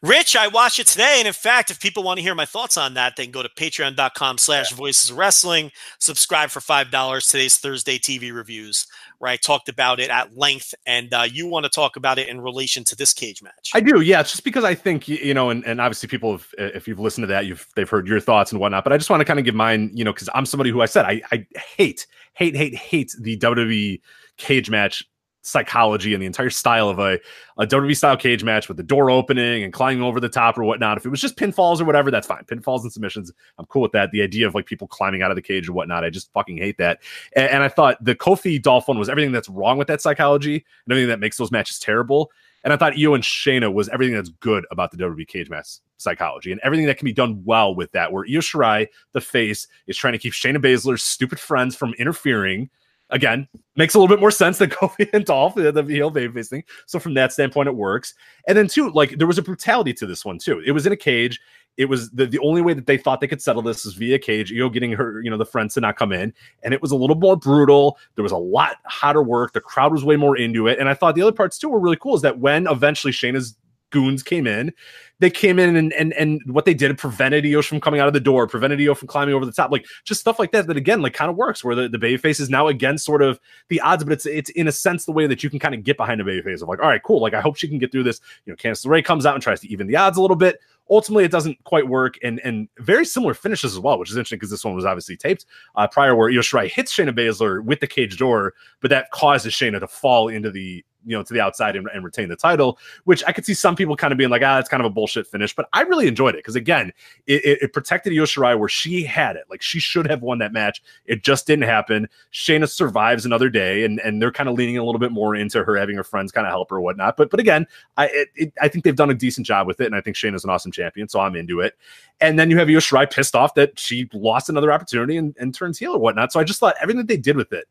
Rich, 0.03 0.35
I 0.35 0.47
watched 0.47 0.77
it 0.77 0.85
today, 0.85 1.15
and 1.17 1.27
in 1.27 1.33
fact, 1.33 1.71
if 1.71 1.79
people 1.79 2.03
want 2.03 2.19
to 2.19 2.21
hear 2.21 2.35
my 2.35 2.45
thoughts 2.45 2.77
on 2.77 2.93
that, 2.93 3.15
they 3.15 3.23
can 3.23 3.31
go 3.31 3.41
to 3.41 3.49
patreon.com 3.49 4.37
slash 4.37 4.71
voices 4.73 5.09
of 5.09 5.17
wrestling, 5.17 5.71
subscribe 5.97 6.51
for 6.51 6.61
five 6.61 6.91
dollars 6.91 7.25
today's 7.25 7.57
Thursday 7.57 7.97
TV 7.97 8.31
reviews, 8.31 8.85
where 9.23 9.31
I 9.31 9.37
talked 9.37 9.69
about 9.69 10.01
it 10.01 10.09
at 10.09 10.35
length, 10.35 10.75
and 10.85 11.13
uh, 11.13 11.25
you 11.31 11.47
want 11.47 11.63
to 11.63 11.69
talk 11.69 11.95
about 11.95 12.19
it 12.19 12.27
in 12.27 12.41
relation 12.41 12.83
to 12.83 12.95
this 12.95 13.13
cage 13.13 13.41
match. 13.41 13.71
I 13.73 13.79
do, 13.79 14.01
yeah. 14.01 14.19
It's 14.19 14.31
just 14.31 14.43
because 14.43 14.65
I 14.65 14.75
think 14.75 15.07
you 15.07 15.33
know, 15.33 15.49
and, 15.49 15.65
and 15.65 15.79
obviously 15.79 16.09
people, 16.09 16.33
have, 16.33 16.47
if 16.57 16.89
you've 16.89 16.99
listened 16.99 17.23
to 17.23 17.27
that, 17.27 17.45
you've 17.45 17.65
they've 17.77 17.89
heard 17.89 18.05
your 18.05 18.19
thoughts 18.19 18.51
and 18.51 18.59
whatnot. 18.59 18.83
But 18.83 18.91
I 18.91 18.97
just 18.97 19.09
want 19.09 19.21
to 19.21 19.25
kind 19.25 19.39
of 19.39 19.45
give 19.45 19.55
mine, 19.55 19.91
you 19.93 20.03
know, 20.03 20.11
because 20.11 20.27
I'm 20.35 20.45
somebody 20.45 20.71
who 20.71 20.81
I 20.81 20.87
said 20.87 21.05
I 21.05 21.21
I 21.31 21.47
hate, 21.77 22.05
hate, 22.33 22.53
hate, 22.53 22.75
hate 22.75 23.15
the 23.17 23.37
WWE 23.37 24.01
cage 24.35 24.69
match 24.69 25.07
psychology 25.43 26.13
and 26.13 26.21
the 26.21 26.25
entire 26.25 26.49
style 26.49 26.89
of 26.89 26.99
a, 26.99 27.19
a 27.57 27.67
WWE 27.67 27.95
style 27.95 28.17
cage 28.17 28.43
match 28.43 28.67
with 28.67 28.77
the 28.77 28.83
door 28.83 29.11
opening 29.11 29.63
and 29.63 29.71
climbing 29.71 30.01
over 30.01 30.19
the 30.19 30.29
top 30.29 30.57
or 30.57 30.63
whatnot. 30.63 30.97
If 30.97 31.05
it 31.05 31.09
was 31.09 31.21
just 31.21 31.37
pinfalls 31.37 31.79
or 31.79 31.85
whatever, 31.85 32.09
that's 32.09 32.25
fine. 32.25 32.43
Pinfalls 32.45 32.81
and 32.81 32.91
submissions, 32.91 33.31
I'm 33.59 33.65
cool 33.67 33.81
with 33.81 33.91
that. 33.91 34.11
The 34.11 34.21
idea 34.21 34.47
of 34.47 34.55
like 34.55 34.65
people 34.65 34.87
climbing 34.87 35.21
out 35.21 35.31
of 35.31 35.35
the 35.35 35.41
cage 35.41 35.67
and 35.67 35.75
whatnot, 35.75 36.03
I 36.03 36.09
just 36.09 36.31
fucking 36.33 36.57
hate 36.57 36.77
that. 36.79 36.99
And, 37.35 37.49
and 37.49 37.63
I 37.63 37.67
thought 37.67 38.03
the 38.03 38.15
Kofi 38.15 38.61
Dolph 38.61 38.87
one 38.87 38.97
was 38.97 39.09
everything 39.09 39.31
that's 39.31 39.49
wrong 39.49 39.77
with 39.77 39.87
that 39.89 40.01
psychology 40.01 40.55
and 40.55 40.91
everything 40.91 41.09
that 41.09 41.19
makes 41.19 41.37
those 41.37 41.51
matches 41.51 41.77
terrible. 41.77 42.31
And 42.63 42.71
I 42.71 42.77
thought 42.77 42.97
Io 42.97 43.13
and 43.13 43.23
Shayna 43.23 43.73
was 43.73 43.89
everything 43.89 44.15
that's 44.15 44.29
good 44.29 44.65
about 44.71 44.91
the 44.91 44.97
WWE 44.97 45.27
cage 45.27 45.49
match 45.49 45.79
psychology 45.97 46.51
and 46.51 46.61
everything 46.63 46.85
that 46.85 46.97
can 46.97 47.05
be 47.05 47.13
done 47.13 47.41
well 47.43 47.75
with 47.75 47.91
that. 47.91 48.11
Where 48.11 48.23
Io 48.23 48.39
Shirai, 48.39 48.87
the 49.11 49.21
face, 49.21 49.67
is 49.87 49.97
trying 49.97 50.13
to 50.13 50.19
keep 50.19 50.33
Shayna 50.33 50.57
Baszler's 50.57 51.03
stupid 51.03 51.39
friends 51.39 51.75
from 51.75 51.93
interfering. 51.95 52.69
Again, 53.13 53.47
makes 53.75 53.93
a 53.93 53.99
little 53.99 54.13
bit 54.13 54.19
more 54.19 54.31
sense 54.31 54.57
than 54.57 54.69
Kofi 54.71 55.09
and 55.13 55.23
Dolph, 55.23 55.55
the, 55.55 55.85
heel 55.87 56.11
babyface 56.11 56.49
thing. 56.49 56.63
So 56.87 56.99
from 56.99 57.13
that 57.13 57.31
standpoint, 57.31 57.69
it 57.69 57.75
works. 57.75 58.13
And 58.47 58.57
then 58.57 58.67
too, 58.67 58.91
like 58.91 59.17
there 59.17 59.27
was 59.27 59.37
a 59.37 59.43
brutality 59.43 59.93
to 59.93 60.05
this 60.05 60.25
one 60.25 60.39
too. 60.39 60.61
It 60.65 60.71
was 60.71 60.85
in 60.85 60.93
a 60.93 60.97
cage. 60.97 61.39
It 61.77 61.85
was 61.85 62.11
the, 62.11 62.27
the 62.27 62.39
only 62.39 62.61
way 62.61 62.73
that 62.73 62.85
they 62.85 62.97
thought 62.97 63.19
they 63.19 63.27
could 63.27 63.41
settle 63.41 63.61
this 63.61 63.85
is 63.85 63.93
via 63.93 64.19
cage. 64.19 64.53
Io 64.53 64.69
getting 64.69 64.91
her, 64.91 65.21
you 65.21 65.31
know, 65.31 65.37
the 65.37 65.45
friends 65.45 65.73
to 65.73 65.81
not 65.81 65.95
come 65.95 66.11
in, 66.11 66.31
and 66.61 66.71
it 66.73 66.81
was 66.81 66.91
a 66.91 66.95
little 66.95 67.15
more 67.15 67.35
brutal. 67.35 67.97
There 68.15 68.21
was 68.21 68.31
a 68.31 68.37
lot 68.37 68.77
hotter 68.85 69.23
work. 69.23 69.53
The 69.53 69.61
crowd 69.61 69.91
was 69.91 70.03
way 70.03 70.15
more 70.15 70.37
into 70.37 70.67
it, 70.67 70.77
and 70.77 70.87
I 70.87 70.93
thought 70.93 71.15
the 71.15 71.23
other 71.23 71.31
parts 71.31 71.57
too 71.57 71.69
were 71.69 71.79
really 71.79 71.97
cool. 71.97 72.15
Is 72.15 72.21
that 72.21 72.37
when 72.37 72.67
eventually 72.67 73.11
Shayna's 73.11 73.55
goons 73.93 74.23
came 74.23 74.47
in. 74.47 74.73
They 75.19 75.29
came 75.29 75.59
in 75.59 75.77
and 75.77 75.93
and 75.93 76.11
and 76.13 76.41
what 76.47 76.65
they 76.65 76.73
did 76.73 76.97
prevented 76.97 77.45
Io 77.45 77.61
from 77.61 77.79
coming 77.79 78.01
out 78.01 78.07
of 78.07 78.13
the 78.13 78.19
door, 78.19 78.47
prevented 78.47 78.81
Io 78.81 78.93
from 78.93 79.07
climbing 79.07 79.33
over 79.35 79.45
the 79.45 79.53
top, 79.53 79.71
like 79.71 79.85
just 80.03 80.19
stuff 80.19 80.39
like 80.39 80.51
that. 80.51 80.67
That 80.67 80.75
again, 80.75 81.01
like 81.01 81.13
kind 81.13 81.31
of 81.31 81.37
works. 81.37 81.63
Where 81.63 81.75
the, 81.75 81.87
the 81.87 81.99
baby 81.99 82.17
face 82.17 82.41
is 82.41 82.49
now 82.49 82.67
again 82.67 82.97
sort 82.97 83.21
of 83.21 83.39
the 83.69 83.79
odds, 83.79 84.03
but 84.03 84.11
it's 84.11 84.25
it's 84.25 84.49
in 84.49 84.67
a 84.67 84.71
sense 84.71 85.05
the 85.05 85.13
way 85.13 85.27
that 85.27 85.43
you 85.43 85.49
can 85.49 85.59
kind 85.59 85.75
of 85.75 85.83
get 85.83 85.95
behind 85.95 86.19
a 86.19 86.25
baby 86.25 86.41
face 86.41 86.61
of 86.61 86.67
like, 86.67 86.81
all 86.81 86.89
right, 86.89 87.03
cool. 87.03 87.21
Like 87.21 87.35
I 87.35 87.39
hope 87.39 87.55
she 87.55 87.69
can 87.69 87.77
get 87.77 87.91
through 87.91 88.03
this. 88.03 88.19
You 88.45 88.51
know, 88.51 88.57
Candice 88.57 88.85
LeRae 88.85 89.05
comes 89.05 89.25
out 89.25 89.35
and 89.35 89.43
tries 89.43 89.61
to 89.61 89.69
even 89.69 89.87
the 89.87 89.95
odds 89.95 90.17
a 90.17 90.21
little 90.21 90.35
bit 90.35 90.59
ultimately 90.89 91.23
it 91.23 91.31
doesn't 91.31 91.63
quite 91.63 91.87
work 91.87 92.17
and 92.23 92.41
and 92.41 92.67
very 92.79 93.05
similar 93.05 93.33
finishes 93.33 93.73
as 93.73 93.79
well 93.79 93.97
which 93.97 94.09
is 94.09 94.17
interesting 94.17 94.37
because 94.37 94.49
this 94.49 94.65
one 94.65 94.75
was 94.75 94.83
obviously 94.83 95.15
taped 95.15 95.45
uh, 95.75 95.87
prior 95.87 96.13
where 96.13 96.29
Io 96.29 96.39
Shirai 96.39 96.69
hits 96.69 96.93
Shayna 96.93 97.17
Baszler 97.17 97.63
with 97.63 97.79
the 97.79 97.87
cage 97.87 98.17
door 98.17 98.53
but 98.81 98.89
that 98.89 99.09
causes 99.11 99.53
Shayna 99.53 99.79
to 99.79 99.87
fall 99.87 100.27
into 100.27 100.51
the 100.51 100.83
you 101.05 101.17
know 101.17 101.23
to 101.23 101.33
the 101.33 101.41
outside 101.41 101.75
and, 101.75 101.87
and, 101.93 102.03
retain 102.03 102.27
the 102.27 102.35
title 102.35 102.77
which 103.05 103.23
i 103.27 103.31
could 103.31 103.45
see 103.45 103.53
some 103.53 103.75
people 103.75 103.95
kind 103.95 104.11
of 104.11 104.17
being 104.17 104.29
like 104.29 104.41
ah 104.43 104.59
it's 104.59 104.69
kind 104.69 104.81
of 104.81 104.85
a 104.85 104.93
bullshit 104.93 105.25
finish 105.25 105.55
but 105.55 105.67
i 105.73 105.81
really 105.81 106.07
enjoyed 106.07 106.35
it. 106.35 106.39
Because 106.39 106.55
again 106.55 106.91
it, 107.27 107.43
it, 107.45 107.61
it, 107.63 107.73
protected 107.73 108.13
Io 108.13 108.23
Shirai 108.23 108.57
where 108.57 108.69
she 108.69 109.03
had 109.03 109.35
it. 109.35 109.45
Like 109.49 109.61
she 109.61 109.79
should 109.79 110.07
have 110.07 110.21
won 110.21 110.39
that 110.39 110.53
match. 110.53 110.81
It 111.05 111.23
just 111.23 111.47
didn't 111.47 111.63
happen. 111.63 112.07
Shayna 112.31 112.69
survives 112.69 113.25
another 113.25 113.49
day 113.49 113.85
and 113.85 113.99
and 114.01 114.21
they're 114.21 114.31
kind 114.31 114.49
of 114.49 114.55
leaning 114.55 114.77
a 114.77 114.83
little 114.83 114.99
bit 114.99 115.11
more 115.11 115.35
into 115.35 115.63
her 115.63 115.75
having 115.75 115.95
her 115.95 116.03
friends 116.03 116.31
kind 116.31 116.45
of 116.45 116.51
help 116.51 116.69
her 116.69 116.77
or 116.77 116.81
whatnot. 116.81 117.17
But 117.17 117.29
but 117.29 117.39
again 117.39 117.67
i 117.97 118.27
it, 118.35 118.53
i 118.61 118.67
think 118.67 118.83
they've 118.83 118.95
done 118.95 119.09
a 119.09 119.15
decent 119.15 119.47
job 119.47 119.67
with 119.67 119.81
it 119.81 119.85
and 119.85 119.95
i 119.95 120.01
think 120.01 120.15
Shayna's 120.15 120.43
an 120.43 120.49
awesome 120.49 120.71
champion 120.71 121.07
so 121.09 121.19
i'm 121.19 121.35
into 121.35 121.59
it. 121.59 121.77
And 122.21 122.37
then 122.37 122.49
you 122.49 122.57
have 122.57 122.69
Io 122.69 122.77
Shirai 122.77 123.11
pissed 123.11 123.35
off 123.35 123.53
that 123.55 123.77
she 123.79 124.09
lost 124.13 124.49
another 124.49 124.71
opportunity 124.71 125.17
and, 125.17 125.35
and 125.39 125.53
turns 125.53 125.77
heel 125.77 125.93
or 125.93 125.99
whatnot. 125.99 126.31
So 126.31 126.39
i 126.39 126.43
just 126.43 126.59
thought 126.59 126.75
everything 126.81 126.99
that 126.99 127.07
they 127.07 127.17
did 127.17 127.37
with 127.37 127.53
it 127.53 127.67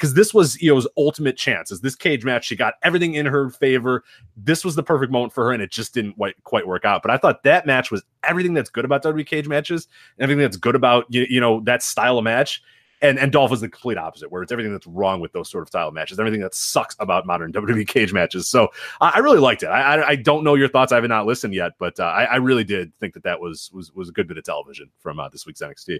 because 0.00 0.14
this 0.14 0.32
was 0.32 0.58
Io's 0.64 0.88
ultimate 0.96 1.36
chance. 1.36 1.70
Is 1.70 1.82
this 1.82 1.94
cage 1.94 2.24
match? 2.24 2.46
She 2.46 2.56
got 2.56 2.74
everything 2.82 3.16
in 3.16 3.26
her 3.26 3.50
favor. 3.50 4.02
This 4.34 4.64
was 4.64 4.74
the 4.74 4.82
perfect 4.82 5.12
moment 5.12 5.34
for 5.34 5.44
her, 5.44 5.52
and 5.52 5.62
it 5.62 5.70
just 5.70 5.92
didn't 5.92 6.16
quite, 6.42 6.66
work 6.66 6.86
out. 6.86 7.02
But 7.02 7.10
I 7.10 7.18
thought 7.18 7.42
that 7.42 7.66
match 7.66 7.90
was 7.90 8.02
everything 8.26 8.54
that's 8.54 8.70
good 8.70 8.86
about 8.86 9.02
WWE 9.02 9.26
cage 9.26 9.46
matches, 9.46 9.88
everything 10.18 10.40
that's 10.40 10.56
good 10.56 10.74
about 10.74 11.04
you, 11.10 11.26
you 11.28 11.38
know 11.38 11.60
that 11.60 11.82
style 11.82 12.16
of 12.16 12.24
match. 12.24 12.62
And 13.02 13.18
and 13.18 13.30
Dolph 13.30 13.52
is 13.52 13.60
the 13.60 13.68
complete 13.68 13.98
opposite, 13.98 14.32
where 14.32 14.42
it's 14.42 14.50
everything 14.52 14.72
that's 14.72 14.86
wrong 14.86 15.20
with 15.20 15.32
those 15.32 15.50
sort 15.50 15.62
of 15.62 15.68
style 15.68 15.88
of 15.88 15.94
matches, 15.94 16.18
everything 16.18 16.40
that 16.40 16.54
sucks 16.54 16.96
about 16.98 17.26
modern 17.26 17.52
WWE 17.52 17.86
cage 17.86 18.14
matches. 18.14 18.48
So 18.48 18.68
I, 19.02 19.10
I 19.16 19.18
really 19.18 19.38
liked 19.38 19.62
it. 19.62 19.66
I, 19.66 19.96
I, 19.96 20.08
I 20.08 20.16
don't 20.16 20.44
know 20.44 20.54
your 20.54 20.68
thoughts. 20.68 20.92
I 20.92 20.96
have 20.96 21.04
not 21.04 21.26
listened 21.26 21.52
yet, 21.52 21.72
but 21.78 22.00
uh, 22.00 22.04
I, 22.04 22.24
I 22.24 22.36
really 22.36 22.64
did 22.64 22.90
think 23.00 23.12
that 23.14 23.24
that 23.24 23.38
was 23.38 23.70
was 23.74 23.92
was 23.94 24.08
a 24.08 24.12
good 24.12 24.28
bit 24.28 24.38
of 24.38 24.44
television 24.44 24.90
from 24.98 25.20
uh, 25.20 25.28
this 25.28 25.44
week's 25.44 25.60
NXT. 25.60 25.98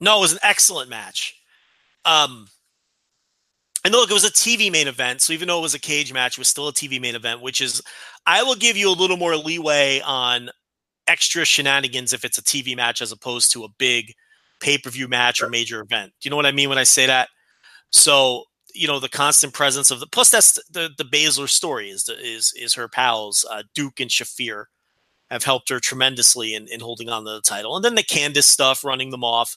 No, 0.00 0.18
it 0.18 0.20
was 0.20 0.32
an 0.32 0.38
excellent 0.42 0.90
match. 0.90 1.40
Um, 2.04 2.48
and 3.86 3.94
look, 3.94 4.10
it 4.10 4.14
was 4.14 4.24
a 4.24 4.32
TV 4.32 4.68
main 4.68 4.88
event. 4.88 5.22
So 5.22 5.32
even 5.32 5.46
though 5.46 5.60
it 5.60 5.62
was 5.62 5.74
a 5.74 5.78
cage 5.78 6.12
match, 6.12 6.32
it 6.32 6.38
was 6.38 6.48
still 6.48 6.66
a 6.66 6.72
TV 6.72 7.00
main 7.00 7.14
event, 7.14 7.40
which 7.40 7.60
is, 7.60 7.80
I 8.26 8.42
will 8.42 8.56
give 8.56 8.76
you 8.76 8.90
a 8.90 8.90
little 8.90 9.16
more 9.16 9.36
leeway 9.36 10.00
on 10.04 10.50
extra 11.06 11.44
shenanigans 11.44 12.12
if 12.12 12.24
it's 12.24 12.36
a 12.36 12.42
TV 12.42 12.74
match 12.74 13.00
as 13.00 13.12
opposed 13.12 13.52
to 13.52 13.62
a 13.62 13.68
big 13.78 14.12
pay 14.58 14.76
per 14.76 14.90
view 14.90 15.06
match 15.06 15.40
or 15.40 15.48
major 15.48 15.80
event. 15.80 16.12
Do 16.20 16.26
you 16.26 16.30
know 16.30 16.36
what 16.36 16.46
I 16.46 16.50
mean 16.50 16.68
when 16.68 16.78
I 16.78 16.82
say 16.82 17.06
that? 17.06 17.28
So, 17.90 18.46
you 18.74 18.88
know, 18.88 18.98
the 18.98 19.08
constant 19.08 19.54
presence 19.54 19.92
of 19.92 20.00
the, 20.00 20.08
plus 20.08 20.30
that's 20.30 20.54
the, 20.68 20.90
the 20.98 21.04
Baszler 21.04 21.48
story 21.48 21.88
is, 21.88 22.06
the, 22.06 22.18
is, 22.18 22.52
is 22.56 22.74
her 22.74 22.88
pals, 22.88 23.46
uh, 23.48 23.62
Duke 23.72 24.00
and 24.00 24.10
Shafir 24.10 24.64
have 25.30 25.44
helped 25.44 25.68
her 25.68 25.78
tremendously 25.78 26.54
in, 26.54 26.66
in 26.66 26.80
holding 26.80 27.08
on 27.08 27.24
to 27.24 27.30
the 27.30 27.40
title. 27.40 27.76
And 27.76 27.84
then 27.84 27.94
the 27.94 28.02
Candice 28.02 28.42
stuff, 28.42 28.84
running 28.84 29.10
them 29.10 29.22
off. 29.22 29.56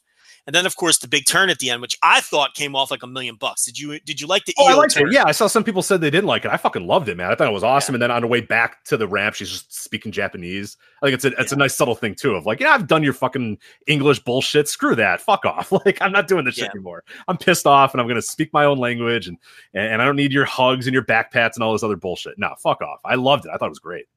And 0.49 0.55
then, 0.55 0.65
of 0.65 0.77
course, 0.77 0.97
the 0.97 1.07
big 1.07 1.27
turn 1.27 1.51
at 1.51 1.59
the 1.59 1.69
end, 1.69 1.79
which 1.79 1.95
I 2.01 2.21
thought 2.21 2.55
came 2.55 2.75
off 2.75 2.89
like 2.89 3.03
a 3.03 3.07
million 3.07 3.35
bucks. 3.35 3.65
Did 3.65 3.77
you 3.77 3.99
did 3.99 4.19
you 4.19 4.25
like 4.25 4.45
the? 4.45 4.55
Oh, 4.57 4.65
I 4.65 4.73
liked 4.73 4.95
turn? 4.95 5.07
it. 5.07 5.13
Yeah, 5.13 5.25
I 5.27 5.31
saw 5.31 5.45
some 5.45 5.63
people 5.63 5.83
said 5.83 6.01
they 6.01 6.09
didn't 6.09 6.25
like 6.25 6.43
it. 6.43 6.49
I 6.49 6.57
fucking 6.57 6.87
loved 6.87 7.07
it, 7.07 7.17
man. 7.17 7.29
I 7.31 7.35
thought 7.35 7.47
it 7.47 7.53
was 7.53 7.63
awesome. 7.63 7.93
Yeah. 7.93 7.97
And 7.97 8.01
then 8.01 8.09
on 8.09 8.23
the 8.23 8.27
way 8.27 8.41
back 8.41 8.83
to 8.85 8.97
the 8.97 9.07
ramp, 9.07 9.35
she's 9.35 9.51
just 9.51 9.71
speaking 9.71 10.11
Japanese. 10.11 10.75
I 11.03 11.05
think 11.05 11.13
it's 11.13 11.25
a 11.25 11.39
it's 11.39 11.51
yeah. 11.51 11.55
a 11.55 11.59
nice 11.59 11.75
subtle 11.75 11.93
thing 11.93 12.15
too. 12.15 12.33
Of 12.33 12.47
like, 12.47 12.59
yeah, 12.61 12.71
I've 12.71 12.87
done 12.87 13.03
your 13.03 13.13
fucking 13.13 13.59
English 13.85 14.21
bullshit. 14.21 14.67
Screw 14.67 14.95
that. 14.95 15.21
Fuck 15.21 15.45
off. 15.45 15.71
Like, 15.85 16.01
I'm 16.01 16.11
not 16.11 16.27
doing 16.27 16.45
this 16.45 16.57
yeah. 16.57 16.63
shit 16.63 16.71
anymore. 16.71 17.03
I'm 17.27 17.37
pissed 17.37 17.67
off, 17.67 17.93
and 17.93 18.01
I'm 18.01 18.07
gonna 18.07 18.19
speak 18.19 18.51
my 18.51 18.65
own 18.65 18.79
language, 18.79 19.27
and 19.27 19.37
and 19.75 20.01
I 20.01 20.05
don't 20.05 20.15
need 20.15 20.33
your 20.33 20.45
hugs 20.45 20.87
and 20.87 20.95
your 20.95 21.05
backpats 21.05 21.53
and 21.53 21.63
all 21.63 21.73
this 21.73 21.83
other 21.83 21.95
bullshit. 21.95 22.39
No, 22.39 22.55
fuck 22.57 22.81
off. 22.81 23.01
I 23.05 23.13
loved 23.13 23.45
it. 23.45 23.51
I 23.53 23.57
thought 23.57 23.67
it 23.67 23.69
was 23.69 23.77
great. 23.77 24.07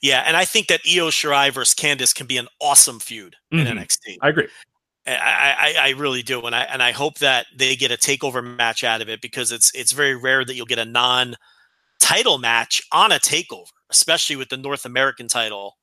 Yeah, 0.00 0.22
and 0.26 0.36
I 0.36 0.44
think 0.44 0.68
that 0.68 0.80
Io 0.86 1.08
Shirai 1.08 1.52
versus 1.52 1.74
Candice 1.74 2.14
can 2.14 2.26
be 2.26 2.38
an 2.38 2.46
awesome 2.60 3.00
feud 3.00 3.36
mm-hmm. 3.52 3.66
in 3.66 3.76
NXT. 3.76 4.18
I 4.22 4.28
agree. 4.28 4.48
I, 5.10 5.56
I, 5.58 5.88
I, 5.88 5.88
really 5.90 6.22
do, 6.22 6.42
and 6.42 6.54
I 6.54 6.62
and 6.62 6.82
I 6.82 6.92
hope 6.92 7.18
that 7.18 7.46
they 7.56 7.76
get 7.76 7.90
a 7.90 7.96
takeover 7.96 8.44
match 8.44 8.84
out 8.84 9.00
of 9.00 9.08
it 9.08 9.20
because 9.20 9.52
it's 9.52 9.74
it's 9.74 9.92
very 9.92 10.14
rare 10.14 10.44
that 10.44 10.54
you'll 10.54 10.66
get 10.66 10.78
a 10.78 10.84
non-title 10.84 12.38
match 12.38 12.82
on 12.92 13.12
a 13.12 13.16
takeover, 13.16 13.70
especially 13.90 14.36
with 14.36 14.48
the 14.48 14.56
North 14.56 14.84
American 14.84 15.28
title 15.28 15.76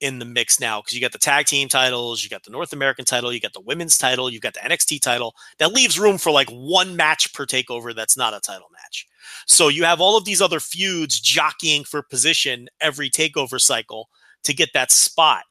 in 0.00 0.18
the 0.18 0.24
mix 0.24 0.60
now. 0.60 0.80
Because 0.80 0.94
you 0.94 1.00
got 1.00 1.12
the 1.12 1.18
tag 1.18 1.46
team 1.46 1.68
titles, 1.68 2.22
you 2.22 2.30
got 2.30 2.44
the 2.44 2.50
North 2.50 2.72
American 2.72 3.04
title, 3.04 3.32
you 3.32 3.40
got 3.40 3.52
the 3.52 3.60
women's 3.60 3.98
title, 3.98 4.30
you 4.30 4.40
got 4.40 4.54
the 4.54 4.60
NXT 4.60 5.00
title. 5.00 5.34
That 5.58 5.72
leaves 5.72 5.98
room 5.98 6.18
for 6.18 6.30
like 6.30 6.48
one 6.50 6.96
match 6.96 7.32
per 7.34 7.46
takeover 7.46 7.94
that's 7.94 8.16
not 8.16 8.34
a 8.34 8.40
title 8.40 8.68
match. 8.72 9.06
So 9.46 9.68
you 9.68 9.84
have 9.84 10.00
all 10.00 10.16
of 10.16 10.24
these 10.24 10.40
other 10.40 10.60
feuds 10.60 11.20
jockeying 11.20 11.84
for 11.84 12.02
position 12.02 12.68
every 12.80 13.10
takeover 13.10 13.60
cycle 13.60 14.08
to 14.44 14.54
get 14.54 14.70
that 14.74 14.90
spot. 14.90 15.42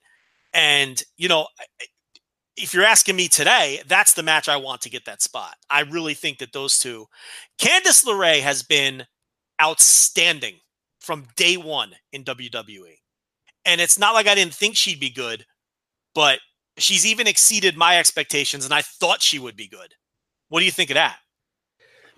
And 0.54 1.02
you 1.18 1.28
know, 1.28 1.48
if 2.58 2.74
you're 2.74 2.84
asking 2.84 3.16
me 3.16 3.28
today, 3.28 3.82
that's 3.88 4.14
the 4.14 4.24
match 4.24 4.50
I 4.50 4.58
want 4.58 4.82
to 4.82 4.90
get 4.90 5.06
that 5.06 5.22
spot. 5.22 5.56
I 5.70 5.82
really 5.82 6.16
think 6.16 6.40
that 6.40 6.54
those 6.54 6.80
two, 6.80 7.06
Candice 7.60 8.04
LeRae 8.04 8.42
has 8.42 8.64
been 8.64 9.06
outstanding 9.62 10.56
from 11.00 11.28
day 11.36 11.56
one 11.56 11.94
in 12.12 12.24
WWE. 12.24 12.96
And 13.66 13.80
it's 13.80 14.00
not 14.00 14.14
like 14.14 14.28
I 14.28 14.36
didn't 14.36 14.56
think 14.56 14.76
she'd 14.76 15.00
be 15.00 15.10
good, 15.10 15.46
but 16.16 16.40
she's 16.78 17.06
even 17.06 17.28
exceeded 17.28 17.78
my 17.78 18.00
expectations, 18.00 18.66
and 18.66 18.74
I 18.74 18.82
thought 18.82 19.22
she 19.22 19.40
would 19.40 19.56
be 19.56 19.68
good. 19.68 19.94
What 20.50 20.60
do 20.60 20.66
you 20.66 20.72
think 20.72 20.90
of 20.90 20.96
that? 20.96 21.18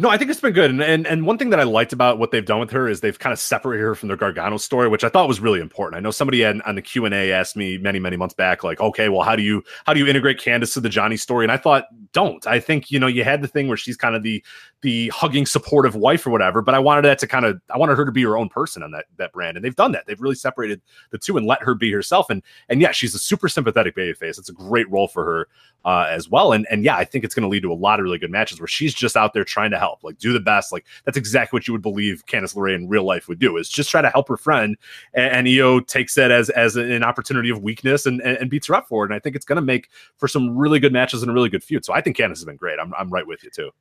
No, 0.02 0.10
I 0.10 0.18
think 0.18 0.32
it's 0.32 0.40
been 0.40 0.54
good. 0.54 0.72
And, 0.72 0.82
and 0.82 1.06
and 1.06 1.26
one 1.26 1.38
thing 1.38 1.50
that 1.50 1.60
I 1.60 1.64
liked 1.64 1.92
about 1.92 2.20
what 2.20 2.32
they've 2.32 2.46
done 2.46 2.62
with 2.62 2.72
her 2.72 2.88
is 2.88 3.02
they've 3.02 3.20
kind 3.20 3.34
of 3.34 3.40
separated 3.40 3.84
her 3.84 3.96
from 3.96 4.08
the 4.08 4.16
Gargano 4.16 4.56
story, 4.56 4.88
which 4.88 5.04
I 5.04 5.10
thought 5.10 5.28
was 5.28 5.42
really 5.42 5.60
important. 5.60 5.98
I 5.98 6.00
know 6.00 6.12
somebody 6.12 6.40
had, 6.40 6.62
on 6.62 6.76
the 6.76 6.82
Q 6.82 7.04
and 7.04 7.14
A 7.14 7.34
asked 7.34 7.58
me 7.58 7.78
many 7.78 8.00
many 8.00 8.16
months 8.16 8.34
back, 8.34 8.64
like, 8.64 8.80
okay, 8.80 9.10
well, 9.10 9.24
how 9.24 9.36
do 9.36 9.44
you 9.44 9.62
how 9.86 9.94
do 9.94 10.00
you 10.00 10.08
integrate 10.08 10.40
Candice 10.40 10.74
to 10.76 10.80
the 10.80 10.88
Johnny 10.88 11.18
story? 11.18 11.44
And 11.44 11.52
I 11.52 11.58
thought, 11.58 11.88
don't. 12.14 12.48
I 12.48 12.62
think 12.62 12.92
you 12.92 12.98
know 12.98 13.08
you 13.08 13.26
had 13.26 13.42
the 13.42 13.50
thing 13.50 13.68
where 13.68 13.76
she's 13.76 13.98
kind 13.98 14.16
of 14.16 14.24
the 14.24 14.42
the 14.82 15.10
hugging 15.10 15.46
supportive 15.46 15.96
wife 15.96 16.26
or 16.26 16.30
whatever, 16.30 16.62
but 16.62 16.74
I 16.74 16.80
wanted 16.80 17.04
that 17.04 17.20
to 17.20 17.28
kind 17.28 17.46
of 17.46 17.60
I 17.70 17.78
wanted 17.78 17.98
her 17.98 18.06
to 18.06 18.12
be 18.12 18.24
her 18.24 18.38
own 18.38 18.48
person 18.48 18.82
on 18.82 18.92
that 18.92 19.06
that 19.18 19.34
brand, 19.34 19.58
and 19.58 19.64
they've 19.64 19.76
done 19.76 19.92
that. 19.92 20.06
They've 20.06 20.22
really 20.22 20.36
separated 20.36 20.82
the 21.12 21.18
two 21.18 21.36
and 21.36 21.46
let 21.46 21.62
her 21.64 21.76
be 21.76 21.92
herself. 21.92 22.30
And 22.30 22.42
and 22.70 22.82
yeah, 22.82 22.92
she's 22.92 23.14
a 23.14 23.20
super 23.20 23.50
sympathetic 23.50 23.96
baby 23.96 24.14
face. 24.14 24.38
It's 24.38 24.50
a 24.50 24.54
great 24.54 24.90
role 24.90 25.08
for 25.08 25.26
her 25.26 25.48
uh, 25.84 26.08
as 26.10 26.30
well. 26.30 26.54
And 26.54 26.66
and 26.72 26.86
yeah, 26.86 26.96
I 26.96 27.04
think 27.04 27.26
it's 27.26 27.36
going 27.36 27.44
to 27.44 27.50
lead 27.50 27.64
to 27.64 27.72
a 27.72 27.74
lot 27.74 28.00
of 28.00 28.06
really 28.06 28.20
good 28.20 28.32
matches 28.32 28.62
where 28.62 28.68
she's 28.68 28.94
just 28.94 29.18
out 29.18 29.34
there 29.34 29.44
trying 29.44 29.72
to 29.72 29.80
help, 29.80 30.04
like 30.04 30.18
do 30.18 30.32
the 30.32 30.40
best 30.40 30.72
like 30.72 30.86
that's 31.04 31.18
exactly 31.18 31.58
what 31.58 31.68
you 31.68 31.74
would 31.74 31.82
believe 31.82 32.26
Candice 32.26 32.56
LeRae 32.56 32.76
in 32.76 32.88
real 32.88 33.04
life 33.04 33.28
would 33.28 33.40
do 33.40 33.58
is 33.58 33.68
just 33.68 33.90
try 33.90 34.02
to 34.02 34.10
help 34.10 34.30
her 34.30 34.38
friend. 34.38 34.78
And, 35.14 35.48
and 35.48 35.60
Io 35.60 35.82
takes 35.82 36.16
that 36.16 36.32
as 36.32 36.50
as 36.52 36.78
an 36.78 37.04
opportunity 37.04 37.50
of 37.50 37.62
weakness 37.62 38.06
and, 38.06 38.22
and, 38.22 38.38
and 38.38 38.50
beats 38.50 38.68
her 38.68 38.76
up 38.76 38.88
for 38.88 39.04
it. 39.04 39.08
And 39.08 39.16
I 39.16 39.20
think 39.20 39.36
it's 39.36 39.46
going 39.46 39.58
to 39.58 39.62
make 39.62 39.90
for 40.16 40.30
some 40.30 40.58
really 40.58 40.80
good 40.80 40.94
matches 40.94 41.22
and 41.22 41.30
a 41.30 41.34
really 41.34 41.50
good 41.50 41.64
feud. 41.64 41.84
So 41.84 41.94
I 41.94 42.00
think 42.00 42.16
Candice 42.16 42.30
has 42.30 42.46
been 42.46 42.56
great. 42.56 42.80
I'm 42.80 42.94
I'm 42.94 43.10
right 43.10 43.28
with 43.28 43.44
you 43.44 43.50
too. 43.50 43.72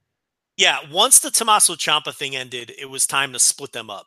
Yeah, 0.59 0.79
once 0.91 1.21
the 1.21 1.31
Tommaso 1.31 1.75
Ciampa 1.75 2.13
thing 2.13 2.35
ended, 2.35 2.73
it 2.77 2.91
was 2.91 3.07
time 3.07 3.33
to 3.33 3.39
split 3.39 3.73
them 3.73 3.89
up. 3.89 4.07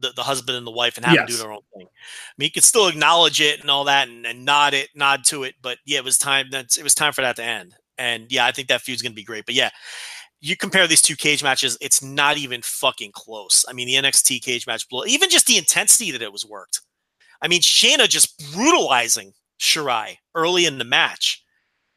The, 0.00 0.12
the 0.14 0.22
husband 0.22 0.56
and 0.56 0.66
the 0.66 0.72
wife 0.72 0.96
and 0.96 1.04
have 1.04 1.14
yes. 1.14 1.28
them 1.28 1.36
do 1.36 1.42
their 1.42 1.52
own 1.52 1.60
thing. 1.76 1.86
I 1.86 2.32
mean, 2.38 2.46
you 2.46 2.50
could 2.50 2.64
still 2.64 2.88
acknowledge 2.88 3.40
it 3.40 3.60
and 3.60 3.70
all 3.70 3.84
that 3.84 4.08
and, 4.08 4.26
and 4.26 4.44
nod 4.44 4.74
it, 4.74 4.88
nod 4.94 5.24
to 5.26 5.44
it, 5.44 5.54
but 5.62 5.78
yeah, 5.84 5.98
it 5.98 6.04
was 6.04 6.18
time. 6.18 6.46
That's 6.50 6.76
it 6.76 6.82
was 6.82 6.94
time 6.94 7.12
for 7.12 7.22
that 7.22 7.36
to 7.36 7.44
end. 7.44 7.74
And 7.96 8.30
yeah, 8.30 8.44
I 8.44 8.52
think 8.52 8.68
that 8.68 8.82
feud's 8.82 9.02
gonna 9.02 9.14
be 9.14 9.24
great. 9.24 9.46
But 9.46 9.54
yeah, 9.54 9.70
you 10.40 10.56
compare 10.56 10.86
these 10.86 11.00
two 11.00 11.16
cage 11.16 11.42
matches, 11.42 11.78
it's 11.80 12.02
not 12.02 12.36
even 12.36 12.60
fucking 12.62 13.12
close. 13.12 13.64
I 13.68 13.72
mean, 13.72 13.86
the 13.86 13.94
NXT 13.94 14.42
cage 14.42 14.66
match, 14.66 14.84
even 15.06 15.30
just 15.30 15.46
the 15.46 15.56
intensity 15.58 16.10
that 16.10 16.22
it 16.22 16.32
was 16.32 16.44
worked. 16.44 16.82
I 17.40 17.48
mean, 17.48 17.62
Shayna 17.62 18.08
just 18.08 18.52
brutalizing 18.52 19.32
Shirai 19.58 20.16
early 20.34 20.66
in 20.66 20.78
the 20.78 20.84
match. 20.84 21.43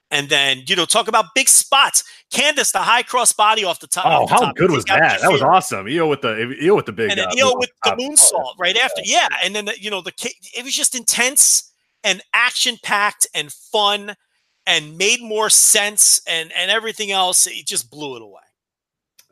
And 0.10 0.30
then, 0.30 0.64
you 0.68 0.76
know, 0.76 0.86
talk 0.86 1.10
about 1.10 1.36
big 1.36 1.50
spots. 1.50 2.04
Candice, 2.32 2.72
the 2.72 2.80
high 2.80 3.04
cross 3.04 3.34
body 3.34 3.66
off 3.66 3.82
the 3.82 3.88
top. 3.88 4.06
Oh, 4.06 4.26
the 4.26 4.34
how 4.34 4.40
top. 4.40 4.56
good 4.56 4.72
was 4.72 4.86
that? 4.86 5.20
That 5.22 5.32
was 5.32 5.42
awesome. 5.42 5.86
Io 5.88 6.08
with 6.08 6.22
the 6.22 6.56
Io 6.64 6.76
with 6.76 6.86
the 6.86 6.94
big. 6.94 7.10
And 7.10 7.20
then 7.20 7.28
uh, 7.28 7.52
with 7.56 7.72
the 7.84 7.92
moonsault 7.92 8.54
right 8.58 8.78
after. 8.78 9.02
Yeah, 9.04 9.28
and 9.44 9.54
then 9.54 9.66
the, 9.66 9.82
you 9.82 9.92
know 9.92 10.02
the 10.02 10.14
it 10.56 10.64
was 10.64 10.74
just 10.74 10.96
intense 10.96 11.68
and 12.04 12.22
action 12.34 12.78
packed 12.82 13.28
and 13.36 13.52
fun 13.52 14.16
and 14.66 14.98
made 14.98 15.22
more 15.22 15.50
sense 15.50 16.22
and 16.28 16.52
and 16.54 16.72
everything 16.72 17.12
else 17.12 17.48
it 17.48 17.66
just 17.66 17.90
blew 17.90 18.16
it 18.16 18.22
away 18.22 18.42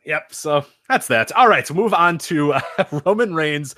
yep 0.05 0.33
so 0.33 0.65
that's 0.89 1.07
that 1.07 1.31
all 1.33 1.47
right 1.47 1.67
so 1.67 1.73
move 1.73 1.93
on 1.93 2.17
to 2.17 2.53
uh, 2.53 2.61
roman 3.05 3.33
reigns 3.33 3.75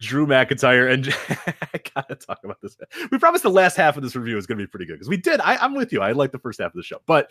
drew 0.00 0.26
mcintyre 0.26 0.90
and 0.92 1.14
i 1.74 1.80
gotta 1.94 2.14
talk 2.14 2.38
about 2.44 2.60
this 2.62 2.76
we 3.10 3.18
promised 3.18 3.42
the 3.42 3.50
last 3.50 3.76
half 3.76 3.96
of 3.96 4.02
this 4.02 4.16
review 4.16 4.36
is 4.38 4.46
to 4.46 4.54
be 4.56 4.66
pretty 4.66 4.86
good 4.86 4.94
because 4.94 5.08
we 5.08 5.16
did 5.16 5.40
I, 5.40 5.62
am 5.64 5.74
with 5.74 5.92
you 5.92 6.00
i 6.00 6.12
like 6.12 6.32
the 6.32 6.38
first 6.38 6.60
half 6.60 6.72
of 6.72 6.76
the 6.76 6.82
show 6.82 7.00
but 7.06 7.30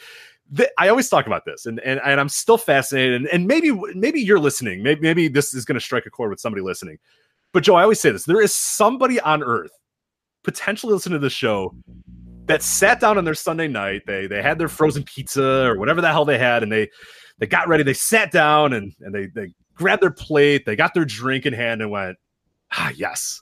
the, 0.51 0.69
i 0.77 0.87
always 0.87 1.09
talk 1.09 1.25
about 1.27 1.45
this 1.45 1.65
and, 1.65 1.79
and 1.79 1.99
and 2.05 2.19
i'm 2.19 2.29
still 2.29 2.57
fascinated 2.57 3.15
and, 3.15 3.27
and 3.27 3.47
maybe 3.47 3.71
maybe 3.95 4.21
you're 4.21 4.39
listening 4.39 4.83
maybe 4.83 5.01
maybe 5.01 5.27
this 5.27 5.53
is 5.53 5.65
to 5.65 5.79
strike 5.79 6.05
a 6.05 6.09
chord 6.09 6.29
with 6.29 6.39
somebody 6.39 6.61
listening 6.61 6.97
But 7.51 7.63
Joe, 7.63 7.75
I 7.75 7.83
always 7.83 7.99
say 7.99 8.11
this: 8.11 8.25
there 8.25 8.41
is 8.41 8.53
somebody 8.53 9.19
on 9.19 9.43
Earth 9.43 9.71
potentially 10.43 10.93
listening 10.93 11.19
to 11.19 11.19
the 11.19 11.29
show 11.29 11.75
that 12.45 12.63
sat 12.63 12.99
down 12.99 13.17
on 13.17 13.25
their 13.25 13.35
Sunday 13.35 13.67
night. 13.67 14.03
They 14.05 14.27
they 14.27 14.41
had 14.41 14.59
their 14.59 14.67
frozen 14.67 15.03
pizza 15.03 15.65
or 15.65 15.77
whatever 15.77 16.01
the 16.01 16.11
hell 16.11 16.25
they 16.25 16.37
had, 16.37 16.63
and 16.63 16.71
they 16.71 16.89
they 17.39 17.47
got 17.47 17.67
ready. 17.67 17.83
They 17.83 17.93
sat 17.93 18.31
down 18.31 18.73
and 18.73 18.93
and 19.01 19.13
they 19.13 19.27
they 19.27 19.53
grabbed 19.73 20.03
their 20.03 20.11
plate. 20.11 20.65
They 20.65 20.75
got 20.75 20.93
their 20.93 21.05
drink 21.05 21.45
in 21.45 21.53
hand 21.53 21.81
and 21.81 21.89
went, 21.89 22.17
ah, 22.71 22.91
yes. 22.95 23.41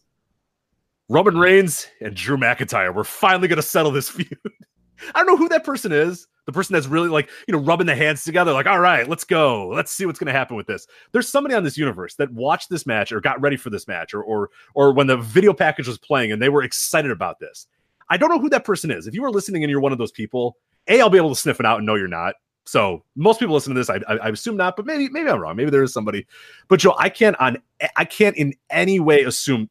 Roman 1.10 1.38
Reigns 1.38 1.88
and 2.02 2.16
Drew 2.16 2.38
McIntyre. 2.38 2.94
We're 2.94 3.04
finally 3.04 3.48
going 3.48 3.58
to 3.58 3.64
settle 3.64 3.92
this 3.92 4.10
feud. 4.10 4.38
I 5.16 5.20
don't 5.20 5.28
know 5.28 5.38
who 5.38 5.50
that 5.50 5.64
person 5.64 5.92
is. 5.92 6.28
The 6.46 6.52
person 6.54 6.74
that's 6.74 6.88
really 6.88 7.10
like, 7.10 7.30
you 7.48 7.52
know, 7.52 7.60
rubbing 7.60 7.88
the 7.88 7.96
hands 7.96 8.24
together, 8.24 8.54
like, 8.54 8.68
all 8.68 8.80
right, 8.80 9.08
let's 9.08 9.26
go. 9.26 9.68
Let's 9.68 9.92
see 9.92 10.06
what's 10.06 10.18
going 10.18 10.28
to 10.28 10.38
happen 10.38 10.56
with 10.56 10.66
this. 10.66 10.88
There's 11.12 11.28
somebody 11.28 11.56
on 11.56 11.64
this 11.64 11.78
universe 11.78 12.16
that 12.16 12.32
watched 12.32 12.70
this 12.70 12.86
match 12.86 13.12
or 13.12 13.20
got 13.20 13.42
ready 13.42 13.58
for 13.58 13.70
this 13.70 13.88
match 13.88 14.14
or, 14.14 14.24
or, 14.24 14.50
or 14.74 14.94
when 14.94 15.08
the 15.08 15.18
video 15.18 15.54
package 15.54 15.88
was 15.88 15.98
playing 15.98 16.32
and 16.32 16.42
they 16.42 16.50
were 16.50 16.64
excited 16.64 17.12
about 17.12 17.40
this. 17.40 17.68
I 18.10 18.16
don't 18.16 18.30
know 18.30 18.40
who 18.40 18.50
that 18.50 18.64
person 18.64 18.92
is. 18.92 19.08
If 19.08 19.14
you 19.14 19.26
are 19.26 19.32
listening 19.32 19.64
and 19.64 19.70
you're 19.70 19.82
one 19.82 19.92
of 19.92 19.98
those 19.98 20.12
people, 20.12 20.58
A, 20.88 21.02
I'll 21.02 21.10
be 21.10 21.18
able 21.18 21.30
to 21.30 21.40
sniff 21.40 21.60
it 21.60 21.66
out 21.66 21.78
and 21.78 21.86
know 21.86 21.96
you're 21.96 22.08
not. 22.08 22.36
So 22.68 23.06
most 23.16 23.40
people 23.40 23.56
listen 23.56 23.74
to 23.74 23.80
this. 23.80 23.90
I, 23.90 24.02
I, 24.10 24.18
I, 24.18 24.28
assume 24.28 24.58
not, 24.58 24.76
but 24.76 24.86
maybe 24.86 25.08
maybe 25.08 25.30
I'm 25.30 25.40
wrong. 25.40 25.56
Maybe 25.56 25.70
there 25.70 25.84
is 25.84 25.94
somebody. 25.94 26.28
But 26.68 26.82
Joe, 26.82 26.96
I 26.98 27.08
can't 27.08 27.40
on 27.40 27.60
I 27.96 28.04
can't 28.04 28.36
in 28.36 28.54
any 28.70 29.00
way 29.00 29.24
assume. 29.24 29.70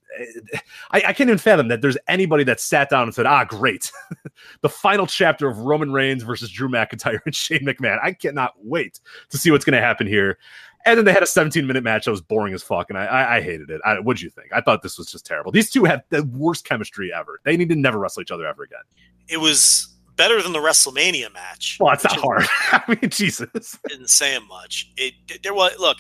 I, 0.93 1.03
I 1.09 1.13
can't 1.13 1.29
even 1.29 1.37
fathom 1.37 1.69
that 1.69 1.83
there's 1.83 1.99
anybody 2.09 2.43
that 2.45 2.59
sat 2.59 2.89
down 2.89 3.03
and 3.03 3.15
said, 3.15 3.27
"Ah, 3.27 3.45
great, 3.45 3.93
the 4.63 4.71
final 4.71 5.07
chapter 5.07 5.47
of 5.47 5.59
Roman 5.59 5.93
Reigns 5.93 6.23
versus 6.23 6.51
Drew 6.51 6.71
McIntyre 6.71 7.21
and 7.27 7.35
Shane 7.35 7.67
McMahon." 7.67 7.99
I 8.03 8.15
cannot 8.15 8.55
wait 8.63 9.01
to 9.29 9.37
see 9.37 9.51
what's 9.51 9.67
going 9.67 9.79
to 9.79 9.87
happen 9.87 10.07
here. 10.07 10.39
And 10.87 10.97
then 10.97 11.05
they 11.05 11.13
had 11.13 11.23
a 11.23 11.27
17 11.27 11.67
minute 11.67 11.83
match 11.85 12.07
that 12.07 12.13
was 12.13 12.23
boring 12.23 12.55
as 12.55 12.63
fuck, 12.63 12.89
and 12.89 12.99
I, 12.99 13.05
I, 13.05 13.37
I 13.37 13.41
hated 13.43 13.69
it. 13.69 13.83
I, 13.85 13.99
what'd 13.99 14.23
you 14.23 14.31
think? 14.31 14.53
I 14.55 14.63
thought 14.63 14.83
this 14.83 14.97
was 14.97 15.11
just 15.11 15.27
terrible. 15.27 15.53
These 15.53 15.69
two 15.69 15.85
have 15.85 16.03
the 16.09 16.25
worst 16.25 16.65
chemistry 16.65 17.13
ever. 17.13 17.41
They 17.45 17.59
need 17.59 17.69
to 17.69 17.77
never 17.77 17.99
wrestle 17.99 18.23
each 18.23 18.31
other 18.31 18.47
ever 18.47 18.63
again. 18.63 18.81
It 19.29 19.39
was 19.39 19.96
better 20.17 20.43
than 20.43 20.53
the 20.53 20.59
WrestleMania 20.59 21.33
match. 21.33 21.79
Well, 21.81 21.93
it's 21.93 22.05
not 22.05 22.17
hard. 22.17 22.45
I 22.73 22.83
mean, 22.89 23.11
Jesus. 23.11 23.79
Didn't 23.89 24.11
say 24.11 24.35
him 24.35 24.47
much. 24.49 24.91
It 24.97 25.15
there 25.43 25.55
was 25.55 25.79
look. 25.79 25.99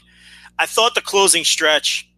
I 0.58 0.66
thought 0.66 0.94
the 0.94 1.02
closing 1.02 1.44
stretch, 1.44 2.10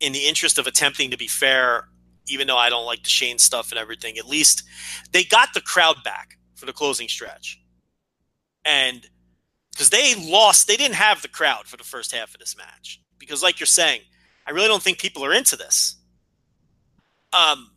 in 0.00 0.12
the 0.12 0.26
interest 0.26 0.58
of 0.58 0.66
attempting 0.66 1.10
to 1.10 1.16
be 1.16 1.26
fair, 1.26 1.88
even 2.28 2.46
though 2.46 2.56
I 2.56 2.70
don't 2.70 2.86
like 2.86 3.02
the 3.02 3.10
Shane 3.10 3.38
stuff 3.38 3.72
and 3.72 3.78
everything, 3.78 4.16
at 4.16 4.28
least 4.28 4.62
they 5.12 5.24
got 5.24 5.54
the 5.54 5.60
crowd 5.60 5.96
back 6.04 6.38
for 6.54 6.66
the 6.66 6.72
closing 6.72 7.08
stretch, 7.08 7.60
and 8.64 9.06
because 9.72 9.90
they 9.90 10.14
lost, 10.14 10.68
they 10.68 10.76
didn't 10.76 10.94
have 10.94 11.20
the 11.22 11.28
crowd 11.28 11.66
for 11.66 11.76
the 11.76 11.84
first 11.84 12.12
half 12.12 12.32
of 12.32 12.38
this 12.38 12.56
match 12.56 13.00
because, 13.18 13.42
like 13.42 13.58
you're 13.58 13.66
saying, 13.66 14.00
I 14.46 14.52
really 14.52 14.68
don't 14.68 14.82
think 14.82 14.98
people 14.98 15.24
are 15.24 15.32
into 15.32 15.56
this. 15.56 15.96
Um, 17.32 17.70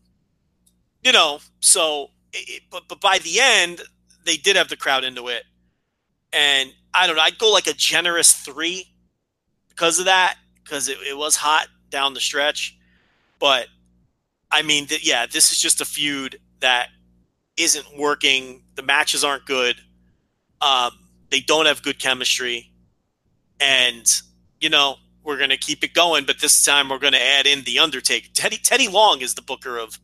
you 1.03 1.11
know, 1.11 1.39
so 1.59 2.11
it, 2.47 2.63
but 2.69 2.83
but 2.87 3.01
by 3.01 3.19
the 3.19 3.39
end, 3.39 3.81
they 4.25 4.37
did 4.37 4.55
have 4.55 4.69
the 4.69 4.77
crowd 4.77 5.03
into 5.03 5.27
it, 5.27 5.43
and 6.33 6.71
I 6.93 7.07
don't 7.07 7.15
know. 7.15 7.21
I'd 7.21 7.37
go 7.37 7.51
like 7.51 7.67
a 7.67 7.73
generous 7.73 8.33
three 8.33 8.87
because 9.69 9.99
of 9.99 10.05
that, 10.05 10.35
because 10.63 10.89
it, 10.89 10.97
it 11.07 11.17
was 11.17 11.35
hot 11.35 11.67
down 11.89 12.13
the 12.13 12.19
stretch. 12.19 12.77
But 13.39 13.67
I 14.51 14.61
mean, 14.61 14.87
yeah, 15.01 15.25
this 15.25 15.51
is 15.51 15.59
just 15.59 15.81
a 15.81 15.85
feud 15.85 16.39
that 16.59 16.89
isn't 17.57 17.97
working. 17.97 18.63
The 18.75 18.83
matches 18.83 19.23
aren't 19.23 19.45
good. 19.45 19.75
Um, 20.61 20.91
they 21.29 21.39
don't 21.39 21.65
have 21.65 21.83
good 21.83 21.99
chemistry, 21.99 22.71
and 23.59 24.05
you 24.59 24.69
know 24.69 24.95
we're 25.23 25.37
to 25.49 25.57
keep 25.57 25.83
it 25.83 25.93
going. 25.93 26.25
But 26.25 26.39
this 26.39 26.63
time 26.63 26.89
we're 26.89 26.99
to 27.13 27.21
add 27.21 27.45
in 27.45 27.63
the 27.63 27.79
Undertaker. 27.79 28.29
Teddy 28.33 28.57
Teddy 28.57 28.87
Long 28.87 29.21
is 29.21 29.35
the 29.35 29.41
booker 29.41 29.77
of 29.77 29.99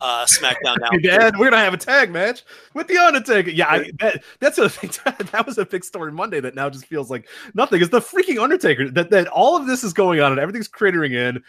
uh, 0.00 0.24
SmackDown 0.26 0.76
now. 0.80 0.90
Dad, 1.02 1.38
we're 1.38 1.50
gonna 1.50 1.62
have 1.62 1.74
a 1.74 1.78
tag 1.78 2.10
match 2.10 2.44
with 2.74 2.88
the 2.88 2.98
Undertaker. 2.98 3.50
Yeah, 3.50 3.68
I, 3.68 3.90
that, 4.00 4.22
that's 4.40 4.58
a 4.58 4.68
thing. 4.68 4.90
That 5.32 5.46
was 5.46 5.58
a 5.58 5.66
big 5.66 5.84
story 5.84 6.12
Monday 6.12 6.40
that 6.40 6.54
now 6.54 6.70
just 6.70 6.86
feels 6.86 7.10
like 7.10 7.28
nothing. 7.54 7.80
Is 7.80 7.90
the 7.90 8.00
freaking 8.00 8.42
Undertaker 8.42 8.90
that 8.90 9.10
that 9.10 9.26
all 9.28 9.56
of 9.56 9.66
this 9.66 9.84
is 9.84 9.92
going 9.92 10.20
on 10.20 10.32
and 10.32 10.40
everything's 10.40 10.68
cratering 10.68 11.12
in. 11.12 11.42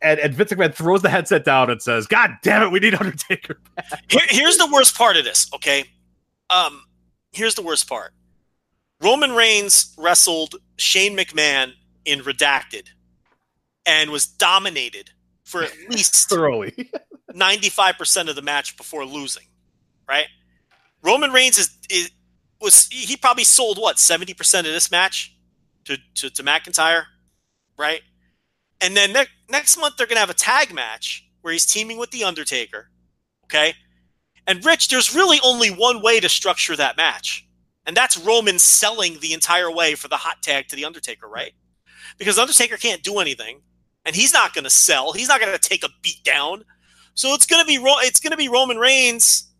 And, 0.00 0.20
and 0.20 0.32
Vince 0.32 0.52
McMahon 0.52 0.72
throws 0.72 1.02
the 1.02 1.08
headset 1.08 1.44
down 1.44 1.70
and 1.70 1.82
says, 1.82 2.06
"God 2.06 2.30
damn 2.42 2.62
it, 2.62 2.70
we 2.70 2.78
need 2.78 2.94
Undertaker." 2.94 3.60
Here, 4.08 4.20
here's 4.28 4.56
the 4.56 4.70
worst 4.72 4.96
part 4.96 5.16
of 5.16 5.24
this. 5.24 5.50
Okay, 5.54 5.84
um, 6.50 6.82
here's 7.32 7.56
the 7.56 7.62
worst 7.62 7.88
part. 7.88 8.12
Roman 9.00 9.32
Reigns 9.32 9.94
wrestled 9.98 10.56
Shane 10.76 11.16
McMahon 11.16 11.72
in 12.04 12.20
Redacted 12.20 12.88
and 13.86 14.10
was 14.10 14.26
dominated 14.26 15.10
for 15.48 15.62
at 15.62 15.72
least 15.88 16.28
thoroughly 16.28 16.90
95% 17.34 18.28
of 18.28 18.36
the 18.36 18.42
match 18.42 18.76
before 18.76 19.04
losing, 19.04 19.44
right? 20.08 20.26
Roman 21.02 21.32
Reigns 21.32 21.58
is, 21.58 21.76
is 21.90 22.10
was 22.60 22.88
he 22.90 23.16
probably 23.16 23.44
sold 23.44 23.78
what 23.78 23.96
70% 23.96 24.58
of 24.58 24.64
this 24.64 24.90
match 24.90 25.34
to, 25.84 25.96
to, 26.16 26.30
to 26.30 26.42
McIntyre, 26.42 27.04
right? 27.78 28.02
And 28.80 28.96
then 28.96 29.12
ne- 29.12 29.26
next 29.48 29.78
month 29.78 29.96
they're 29.96 30.06
going 30.06 30.16
to 30.16 30.20
have 30.20 30.30
a 30.30 30.34
tag 30.34 30.74
match 30.74 31.24
where 31.40 31.52
he's 31.52 31.66
teaming 31.66 31.98
with 31.98 32.10
The 32.10 32.24
Undertaker, 32.24 32.90
okay? 33.44 33.74
And 34.46 34.64
Rich, 34.64 34.88
there's 34.88 35.14
really 35.14 35.38
only 35.44 35.68
one 35.68 36.02
way 36.02 36.20
to 36.20 36.28
structure 36.28 36.74
that 36.76 36.96
match, 36.96 37.46
and 37.86 37.96
that's 37.96 38.18
Roman 38.18 38.58
selling 38.58 39.20
the 39.20 39.32
entire 39.32 39.70
way 39.70 39.94
for 39.94 40.08
the 40.08 40.16
hot 40.16 40.42
tag 40.42 40.68
to 40.68 40.76
The 40.76 40.84
Undertaker, 40.84 41.28
right? 41.28 41.52
Because 42.18 42.38
Undertaker 42.38 42.76
can't 42.76 43.02
do 43.02 43.18
anything, 43.18 43.60
and 44.04 44.16
he's 44.16 44.32
not 44.32 44.54
going 44.54 44.64
to 44.64 44.70
sell. 44.70 45.12
He's 45.12 45.28
not 45.28 45.40
going 45.40 45.52
to 45.52 45.58
take 45.58 45.84
a 45.84 45.88
beat 46.02 46.22
down. 46.24 46.64
So 47.18 47.34
it's 47.34 47.46
gonna 47.46 47.64
be 47.64 47.80
it's 47.82 48.20
gonna 48.20 48.36
be 48.36 48.48
Roman 48.48 48.78
Reigns 48.78 49.50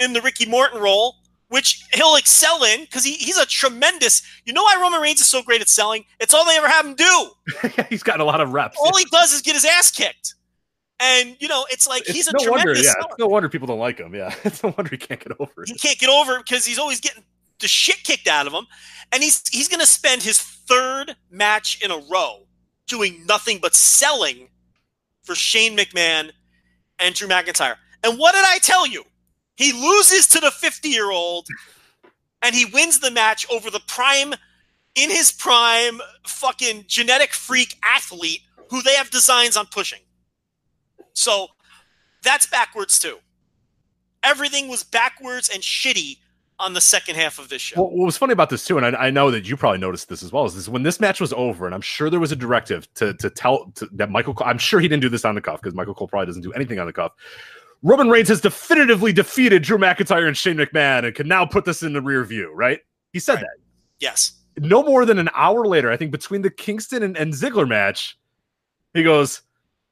in 0.00 0.14
the 0.14 0.20
Ricky 0.20 0.46
Morton 0.46 0.80
role, 0.80 1.14
which 1.46 1.84
he'll 1.92 2.16
excel 2.16 2.64
in 2.64 2.80
because 2.80 3.04
he, 3.04 3.12
he's 3.12 3.36
a 3.36 3.46
tremendous. 3.46 4.20
You 4.44 4.52
know 4.52 4.64
why 4.64 4.76
Roman 4.80 5.00
Reigns 5.00 5.20
is 5.20 5.28
so 5.28 5.40
great 5.40 5.60
at 5.60 5.68
selling? 5.68 6.04
It's 6.18 6.34
all 6.34 6.44
they 6.44 6.56
ever 6.56 6.66
have 6.66 6.84
him 6.84 6.96
do. 6.96 7.30
he's 7.88 8.02
got 8.02 8.18
a 8.18 8.24
lot 8.24 8.40
of 8.40 8.52
reps. 8.52 8.76
All 8.82 8.96
he 8.96 9.04
does 9.12 9.32
is 9.32 9.42
get 9.42 9.54
his 9.54 9.64
ass 9.64 9.92
kicked. 9.92 10.34
And 10.98 11.36
you 11.38 11.46
know, 11.46 11.66
it's 11.70 11.86
like 11.86 12.00
it's 12.00 12.10
he's 12.10 12.26
a 12.26 12.32
no 12.32 12.42
tremendous. 12.42 12.64
Wonder, 12.64 12.80
yeah, 12.82 13.06
it's 13.08 13.18
no 13.20 13.28
wonder 13.28 13.48
people 13.48 13.68
don't 13.68 13.78
like 13.78 13.98
him. 13.98 14.12
Yeah, 14.12 14.34
it's 14.42 14.64
no 14.64 14.74
wonder 14.76 14.90
he 14.90 14.96
can't 14.96 15.20
get 15.20 15.36
over 15.38 15.62
it. 15.62 15.68
He 15.68 15.74
can't 15.74 16.00
get 16.00 16.10
over 16.10 16.34
it 16.34 16.46
because 16.46 16.66
he's 16.66 16.80
always 16.80 16.98
getting 16.98 17.22
the 17.60 17.68
shit 17.68 18.02
kicked 18.02 18.26
out 18.26 18.48
of 18.48 18.52
him, 18.52 18.66
and 19.12 19.22
he's 19.22 19.46
he's 19.50 19.68
going 19.68 19.78
to 19.78 19.86
spend 19.86 20.24
his 20.24 20.40
third 20.40 21.14
match 21.30 21.80
in 21.80 21.92
a 21.92 21.98
row 22.10 22.47
doing 22.88 23.24
nothing 23.26 23.58
but 23.60 23.74
selling 23.74 24.48
for 25.22 25.34
Shane 25.34 25.76
McMahon 25.76 26.32
and 26.98 27.14
Drew 27.14 27.28
McIntyre. 27.28 27.76
And 28.02 28.18
what 28.18 28.34
did 28.34 28.44
I 28.46 28.58
tell 28.58 28.86
you? 28.86 29.04
He 29.56 29.72
loses 29.72 30.26
to 30.28 30.40
the 30.40 30.50
50 30.50 30.88
year 30.88 31.10
old 31.10 31.46
and 32.42 32.54
he 32.54 32.64
wins 32.64 33.00
the 33.00 33.10
match 33.10 33.46
over 33.50 33.70
the 33.70 33.80
prime, 33.86 34.34
in 34.94 35.10
his 35.10 35.32
prime, 35.32 36.00
fucking 36.26 36.84
genetic 36.86 37.32
freak 37.32 37.76
athlete 37.84 38.40
who 38.70 38.82
they 38.82 38.94
have 38.94 39.10
designs 39.10 39.56
on 39.56 39.66
pushing. 39.66 40.00
So 41.14 41.48
that's 42.22 42.46
backwards 42.46 42.98
too. 42.98 43.18
Everything 44.22 44.68
was 44.68 44.82
backwards 44.82 45.48
and 45.48 45.62
shitty 45.62 46.18
on 46.58 46.74
the 46.74 46.80
second 46.80 47.16
half 47.16 47.38
of 47.38 47.48
this 47.48 47.62
show. 47.62 47.80
Well, 47.80 47.90
what 47.90 48.06
was 48.06 48.16
funny 48.16 48.32
about 48.32 48.50
this 48.50 48.64
too, 48.64 48.78
and 48.78 48.96
I, 48.96 49.06
I, 49.06 49.10
know 49.10 49.30
that 49.30 49.48
you 49.48 49.56
probably 49.56 49.78
noticed 49.78 50.08
this 50.08 50.22
as 50.22 50.32
well, 50.32 50.44
is 50.44 50.54
this 50.54 50.68
when 50.68 50.82
this 50.82 50.98
match 51.00 51.20
was 51.20 51.32
over, 51.32 51.66
and 51.66 51.74
I'm 51.74 51.80
sure 51.80 52.10
there 52.10 52.20
was 52.20 52.32
a 52.32 52.36
directive 52.36 52.92
to 52.94 53.14
to 53.14 53.30
tell 53.30 53.70
to, 53.76 53.88
that 53.92 54.10
Michael. 54.10 54.34
Cole, 54.34 54.46
I'm 54.46 54.58
sure 54.58 54.80
he 54.80 54.88
didn't 54.88 55.02
do 55.02 55.08
this 55.08 55.24
on 55.24 55.34
the 55.34 55.40
cuff 55.40 55.60
because 55.60 55.74
Michael 55.74 55.94
Cole 55.94 56.08
probably 56.08 56.26
doesn't 56.26 56.42
do 56.42 56.52
anything 56.52 56.78
on 56.78 56.86
the 56.86 56.92
cuff. 56.92 57.12
Roman 57.82 58.10
Reigns 58.10 58.28
has 58.28 58.40
definitively 58.40 59.12
defeated 59.12 59.62
Drew 59.62 59.78
McIntyre 59.78 60.26
and 60.26 60.36
Shane 60.36 60.56
McMahon 60.56 61.04
and 61.04 61.14
can 61.14 61.28
now 61.28 61.46
put 61.46 61.64
this 61.64 61.82
in 61.82 61.92
the 61.92 62.02
rear 62.02 62.24
view. 62.24 62.52
Right? 62.54 62.80
He 63.12 63.20
said 63.20 63.34
right. 63.34 63.42
that. 63.42 63.56
Yes. 64.00 64.32
No 64.58 64.82
more 64.82 65.04
than 65.04 65.18
an 65.20 65.30
hour 65.34 65.66
later, 65.66 65.90
I 65.90 65.96
think 65.96 66.10
between 66.10 66.42
the 66.42 66.50
Kingston 66.50 67.04
and, 67.04 67.16
and 67.16 67.32
Ziggler 67.32 67.68
match, 67.68 68.18
he 68.92 69.04
goes, 69.04 69.42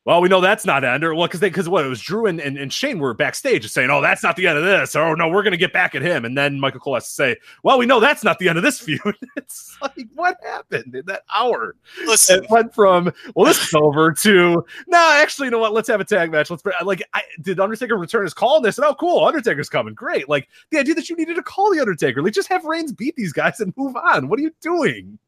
well, 0.07 0.21
we 0.21 0.29
know 0.29 0.41
that's 0.41 0.65
not 0.65 0.85
end, 0.85 1.03
or 1.03 1.17
well, 1.17 1.27
because 1.27 1.41
they 1.41 1.49
because 1.49 1.69
what 1.69 1.85
it 1.85 1.89
was 1.89 2.01
Drew 2.01 2.27
and, 2.27 2.41
and, 2.41 2.57
and 2.57 2.73
Shane 2.73 3.01
were 3.01 3.13
backstage 3.13 3.63
just 3.63 3.75
saying, 3.75 3.91
"Oh, 3.91 4.01
that's 4.01 4.23
not 4.23 4.37
the 4.37 4.47
end 4.47 4.57
of 4.57 4.63
this," 4.63 4.95
or 4.95 5.03
"Oh 5.03 5.15
no, 5.15 5.29
we're 5.29 5.43
gonna 5.43 5.57
get 5.57 5.73
back 5.73 5.97
at 5.97 6.03
him," 6.03 6.25
and 6.25 6.39
then 6.39 6.61
Michael 6.61 6.79
Cole 6.79 6.95
has 6.95 7.09
to 7.09 7.11
say, 7.11 7.37
"Well, 7.65 7.77
we 7.77 7.87
know 7.87 7.99
that's 7.99 8.23
not 8.23 8.39
the 8.39 8.49
end 8.49 8.57
of 8.57 8.63
this 8.63 8.79
feud." 8.79 9.01
it's 9.37 9.77
like 9.83 10.07
what 10.15 10.37
happened 10.45 10.95
in 10.95 11.05
that 11.07 11.25
hour? 11.35 11.75
Listen, 12.05 12.45
it 12.45 12.51
went 12.51 12.73
from 12.73 13.13
well, 13.35 13.47
this 13.47 13.61
is 13.61 13.75
over 13.75 14.13
to 14.13 14.33
no, 14.45 14.65
nah, 14.87 15.15
actually, 15.15 15.47
you 15.47 15.51
know 15.51 15.59
what? 15.59 15.73
Let's 15.73 15.89
have 15.89 16.01
a 16.01 16.05
tag 16.05 16.31
match. 16.31 16.51
Let's 16.51 16.63
like, 16.85 17.03
I, 17.13 17.23
did 17.43 17.59
Undertaker 17.59 17.97
return 17.97 18.23
his 18.23 18.33
call? 18.33 18.59
And 18.59 18.65
they 18.65 18.71
said, 18.71 18.85
"Oh, 18.87 18.95
cool, 18.95 19.25
Undertaker's 19.25 19.69
coming, 19.69 19.95
great." 19.95 20.29
Like 20.29 20.49
the 20.71 20.79
idea 20.79 20.95
that 20.95 21.11
you 21.11 21.17
needed 21.17 21.35
to 21.35 21.43
call 21.43 21.73
the 21.75 21.81
Undertaker, 21.81 22.23
like 22.23 22.33
just 22.33 22.49
have 22.49 22.65
Reigns 22.65 22.93
beat 22.93 23.17
these 23.17 23.33
guys 23.33 23.59
and 23.59 23.75
move 23.77 23.97
on. 23.97 24.29
What 24.29 24.39
are 24.39 24.43
you 24.43 24.53
doing? 24.61 25.19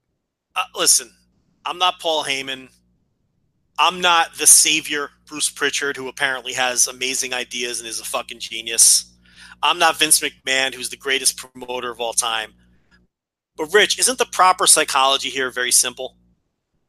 Uh, 0.55 0.63
listen, 0.77 1.11
I'm 1.67 1.79
not 1.79 1.99
Paul 1.99 2.23
Heyman. 2.23 2.69
I'm 3.79 4.01
not 4.01 4.35
the 4.35 4.47
savior, 4.47 5.11
Bruce 5.27 5.51
Pritchard, 5.51 5.97
who 5.97 6.09
apparently 6.09 6.53
has 6.55 6.89
amazing 6.89 7.33
ideas 7.33 7.79
and 7.79 7.89
is 7.89 8.01
a 8.01 8.05
fucking 8.05 8.41
genius. 8.41 9.15
I'm 9.63 9.79
not 9.79 9.99
Vince 9.99 10.21
McMahon, 10.21 10.75
who's 10.75 10.89
the 10.89 10.97
greatest 10.97 11.37
promoter 11.37 11.91
of 11.91 12.01
all 12.01 12.13
time. 12.13 12.55
But 13.57 13.73
Rich, 13.73 13.99
isn't 13.99 14.19
the 14.19 14.27
proper 14.27 14.67
psychology 14.67 15.31
here 15.31 15.51
very 15.51 15.73
simple? 15.73 16.17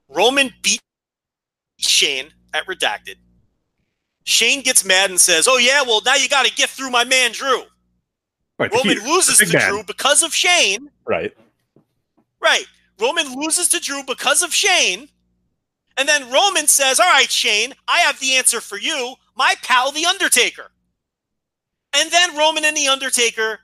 Roman 0.07 0.51
beat 0.61 0.81
Shane 1.77 2.31
at 2.53 2.65
Redacted. 2.65 3.15
Shane 4.23 4.61
gets 4.61 4.85
mad 4.85 5.09
and 5.09 5.19
says, 5.19 5.47
"Oh 5.47 5.57
yeah, 5.57 5.81
well 5.81 6.01
now 6.05 6.15
you 6.15 6.29
got 6.29 6.45
to 6.45 6.53
get 6.53 6.69
through 6.69 6.91
my 6.91 7.03
man 7.03 7.31
Drew." 7.31 7.63
Right, 8.59 8.71
Roman 8.71 8.97
heat, 8.97 9.03
loses 9.03 9.37
to 9.37 9.57
man. 9.57 9.69
Drew 9.69 9.83
because 9.83 10.21
of 10.21 10.33
Shane. 10.33 10.91
Right. 11.05 11.35
Right. 12.41 12.65
Roman 12.99 13.33
loses 13.35 13.69
to 13.69 13.79
Drew 13.79 14.03
because 14.03 14.43
of 14.43 14.53
Shane. 14.53 15.09
And 15.99 16.07
then 16.07 16.31
Roman 16.31 16.65
says, 16.65 16.97
All 16.99 17.11
right, 17.11 17.29
Shane, 17.29 17.73
I 17.89 17.99
have 17.99 18.19
the 18.21 18.35
answer 18.35 18.61
for 18.61 18.79
you, 18.79 19.15
my 19.35 19.53
pal, 19.61 19.91
The 19.91 20.05
Undertaker. 20.05 20.71
And 21.93 22.09
then 22.09 22.37
Roman 22.37 22.63
and 22.63 22.75
The 22.75 22.87
Undertaker 22.87 23.59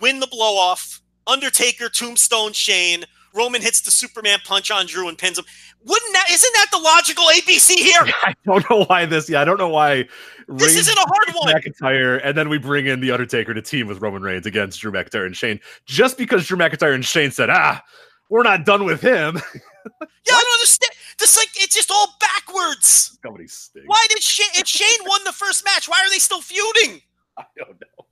win 0.00 0.18
the 0.18 0.26
blow 0.26 0.56
off. 0.56 1.00
Undertaker 1.28 1.88
tombstone 1.88 2.52
Shane. 2.52 3.04
Roman 3.32 3.62
hits 3.62 3.80
the 3.80 3.92
Superman 3.92 4.40
punch 4.44 4.72
on 4.72 4.86
Drew 4.86 5.08
and 5.08 5.16
pins 5.16 5.38
him. 5.38 5.44
Wouldn't 5.84 6.12
that 6.12 6.26
isn't 6.32 6.52
that 6.54 6.66
the 6.72 6.78
logical 6.78 7.24
ABC 7.26 7.76
here? 7.76 8.00
I 8.24 8.34
don't 8.44 8.68
know 8.68 8.84
why 8.86 9.06
this. 9.06 9.30
Yeah, 9.30 9.40
I 9.40 9.44
don't 9.44 9.58
know 9.58 9.68
why. 9.68 10.08
This 10.48 10.74
Reigns 10.74 10.76
isn't 10.88 10.98
a 10.98 11.00
hard 11.00 11.34
one. 11.34 11.54
McIntyre, 11.54 12.20
and 12.24 12.36
then 12.36 12.48
we 12.48 12.58
bring 12.58 12.86
in 12.86 13.00
the 13.00 13.12
Undertaker 13.12 13.54
to 13.54 13.62
team 13.62 13.86
with 13.86 14.02
Roman 14.02 14.22
Reigns 14.22 14.46
against 14.46 14.80
Drew 14.80 14.90
McIntyre 14.90 15.26
and 15.26 15.36
Shane, 15.36 15.60
just 15.86 16.18
because 16.18 16.46
Drew 16.46 16.58
McIntyre 16.58 16.94
and 16.94 17.04
Shane 17.04 17.30
said, 17.30 17.50
"Ah, 17.50 17.82
we're 18.28 18.42
not 18.42 18.66
done 18.66 18.84
with 18.84 19.00
him." 19.00 19.40
Yeah, 20.24 20.34
I 20.34 20.40
don't 20.40 20.54
understand. 20.54 20.92
This 21.22 21.36
like 21.36 21.50
it's 21.54 21.76
just 21.76 21.88
all 21.92 22.16
backwards. 22.18 23.16
Somebody 23.24 23.46
stinks. 23.46 23.86
Why 23.86 24.04
did 24.08 24.20
Shane 24.20 24.48
if 24.56 24.66
Shane 24.66 25.06
won 25.06 25.22
the 25.22 25.30
first 25.30 25.64
match, 25.64 25.88
why 25.88 26.00
are 26.00 26.10
they 26.10 26.18
still 26.18 26.40
feuding? 26.40 27.00
I 27.38 27.44
don't 27.56 27.80
know. 27.80 28.06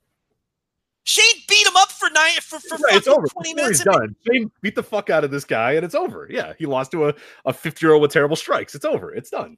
Shane 1.03 1.41
beat 1.49 1.67
him 1.67 1.75
up 1.75 1.91
for 1.91 2.09
nine 2.09 2.35
for, 2.41 2.57
for 2.61 2.77
Right, 2.77 2.95
it's 2.95 3.09
over. 3.09 3.27
20 3.27 3.53
minutes. 3.53 3.79
he's 3.79 3.83
done. 3.83 4.15
Shane 4.25 4.49
beat 4.61 4.75
the 4.75 4.83
fuck 4.83 5.09
out 5.09 5.25
of 5.25 5.31
this 5.31 5.43
guy, 5.43 5.73
and 5.73 5.83
it's 5.83 5.93
over. 5.93 6.25
Yeah, 6.31 6.53
he 6.57 6.65
lost 6.65 6.91
to 6.91 7.09
a 7.09 7.13
a 7.43 7.51
fifty 7.51 7.85
year 7.85 7.91
old 7.91 8.01
with 8.01 8.11
terrible 8.11 8.37
strikes. 8.37 8.75
It's 8.75 8.85
over. 8.85 9.13
It's 9.13 9.29
done. 9.29 9.57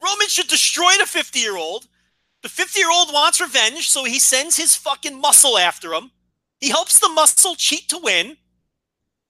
Roman 0.00 0.28
should 0.28 0.46
destroy 0.46 0.92
the 1.00 1.06
50 1.06 1.40
year 1.40 1.56
old. 1.56 1.88
The 2.44 2.48
50 2.48 2.78
year 2.78 2.92
old 2.92 3.12
wants 3.12 3.40
revenge, 3.40 3.88
so 3.88 4.04
he 4.04 4.20
sends 4.20 4.56
his 4.56 4.76
fucking 4.76 5.20
muscle 5.20 5.58
after 5.58 5.92
him. 5.92 6.12
He 6.60 6.68
helps 6.68 7.00
the 7.00 7.08
muscle 7.08 7.56
cheat 7.56 7.88
to 7.88 7.98
win. 7.98 8.36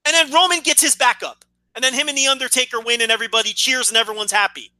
And 0.05 0.14
then 0.14 0.30
Roman 0.30 0.60
gets 0.60 0.82
his 0.82 0.94
backup. 0.94 1.47
And 1.78 1.84
then 1.84 1.94
him 1.94 2.09
and 2.09 2.18
The 2.18 2.26
Undertaker 2.26 2.80
win, 2.80 3.00
and 3.00 3.12
everybody 3.12 3.52
cheers 3.52 3.88
and 3.88 3.96
everyone's 3.96 4.32
happy. 4.32 4.72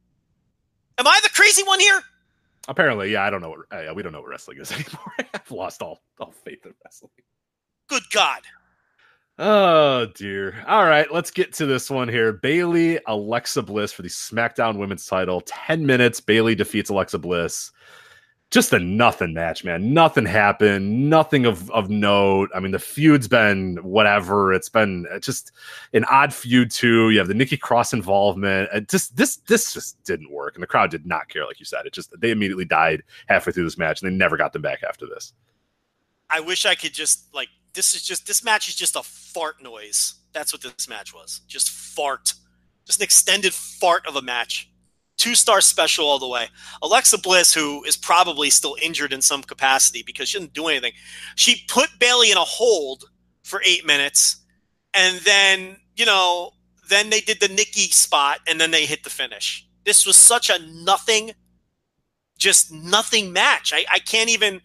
Am 0.97 1.07
I 1.07 1.17
the 1.23 1.29
crazy 1.29 1.63
one 1.63 1.79
here? 1.79 2.01
Apparently, 2.67 3.13
yeah. 3.13 3.23
I 3.23 3.29
don't 3.29 3.39
know. 3.39 3.51
What, 3.51 3.59
uh, 3.71 3.93
we 3.93 4.03
don't 4.03 4.11
know 4.11 4.19
what 4.19 4.29
wrestling 4.29 4.57
is 4.59 4.69
anymore. 4.73 5.13
I've 5.33 5.49
lost 5.49 5.81
all 5.81 6.01
all 6.19 6.33
faith 6.43 6.65
in 6.65 6.73
wrestling. 6.83 7.11
Good 7.87 8.03
God. 8.11 8.41
Oh 9.37 10.07
dear. 10.13 10.61
All 10.67 10.83
right, 10.83 11.09
let's 11.09 11.31
get 11.31 11.53
to 11.53 11.65
this 11.65 11.89
one 11.89 12.09
here. 12.09 12.33
Bayley, 12.33 12.99
Alexa 13.07 13.61
Bliss 13.61 13.93
for 13.93 14.01
the 14.01 14.09
SmackDown 14.09 14.77
Women's 14.77 15.05
Title. 15.05 15.39
Ten 15.45 15.85
minutes. 15.85 16.19
Bayley 16.19 16.53
defeats 16.53 16.89
Alexa 16.89 17.19
Bliss. 17.19 17.71
Just 18.51 18.73
a 18.73 18.79
nothing 18.79 19.33
match, 19.33 19.63
man. 19.63 19.93
Nothing 19.93 20.25
happened. 20.25 21.09
Nothing 21.09 21.45
of 21.45 21.69
of 21.69 21.89
note. 21.89 22.49
I 22.55 22.59
mean, 22.59 22.71
the 22.71 22.79
feud's 22.79 23.27
been 23.27 23.77
whatever. 23.83 24.53
It's 24.53 24.69
been 24.69 25.05
uh, 25.13 25.19
just 25.19 25.51
an 25.93 26.03
odd 26.05 26.33
feud 26.33 26.71
too. 26.71 27.11
You 27.11 27.19
have 27.19 27.27
the 27.27 27.35
Nikki 27.35 27.57
Cross 27.57 27.93
involvement. 27.93 28.69
It 28.73 28.89
just 28.89 29.15
this 29.15 29.37
this 29.47 29.73
just 29.73 30.03
didn't 30.03 30.31
work, 30.31 30.55
and 30.55 30.63
the 30.63 30.67
crowd 30.67 30.89
did 30.89 31.05
not 31.05 31.29
care, 31.29 31.45
like 31.45 31.59
you 31.59 31.65
said. 31.65 31.85
It 31.85 31.93
just 31.93 32.11
they 32.19 32.31
immediately 32.31 32.65
died 32.65 33.03
halfway 33.27 33.53
through 33.53 33.65
this 33.65 33.77
match, 33.77 34.01
and 34.01 34.11
they 34.11 34.15
never 34.15 34.35
got 34.35 34.51
them 34.51 34.63
back 34.63 34.81
after 34.81 35.05
this. 35.05 35.33
I 36.29 36.39
wish 36.39 36.65
I 36.65 36.75
could 36.75 36.93
just, 36.93 37.33
like, 37.33 37.49
this 37.73 37.95
is 37.95 38.03
just, 38.03 38.27
this 38.27 38.43
match 38.43 38.67
is 38.67 38.75
just 38.75 38.95
a 38.95 39.03
fart 39.03 39.63
noise. 39.63 40.15
That's 40.31 40.53
what 40.53 40.61
this 40.61 40.87
match 40.87 41.13
was. 41.13 41.41
Just 41.47 41.71
fart. 41.71 42.33
Just 42.85 42.99
an 42.99 43.03
extended 43.03 43.53
fart 43.53 44.05
of 44.05 44.15
a 44.15 44.21
match. 44.21 44.69
Two 45.19 45.35
star 45.35 45.59
special 45.59 46.07
all 46.07 46.17
the 46.17 46.29
way. 46.29 46.47
Alexa 46.81 47.17
Bliss, 47.17 47.53
who 47.53 47.83
is 47.83 47.97
probably 47.97 48.49
still 48.49 48.77
injured 48.81 49.11
in 49.11 49.21
some 49.21 49.43
capacity 49.43 50.01
because 50.01 50.29
she 50.29 50.39
didn't 50.39 50.53
do 50.53 50.67
anything, 50.67 50.93
she 51.35 51.65
put 51.67 51.89
Bayley 51.99 52.31
in 52.31 52.37
a 52.37 52.45
hold 52.45 53.03
for 53.43 53.61
eight 53.65 53.85
minutes. 53.85 54.37
And 54.93 55.19
then, 55.19 55.75
you 55.97 56.05
know, 56.05 56.51
then 56.89 57.09
they 57.09 57.19
did 57.19 57.41
the 57.41 57.49
Nikki 57.49 57.91
spot 57.91 58.39
and 58.47 58.61
then 58.61 58.71
they 58.71 58.85
hit 58.85 59.03
the 59.03 59.09
finish. 59.09 59.67
This 59.83 60.05
was 60.05 60.15
such 60.15 60.49
a 60.49 60.57
nothing, 60.71 61.31
just 62.37 62.71
nothing 62.71 63.33
match. 63.33 63.73
I, 63.75 63.83
I 63.91 63.99
can't 63.99 64.29
even 64.29 64.61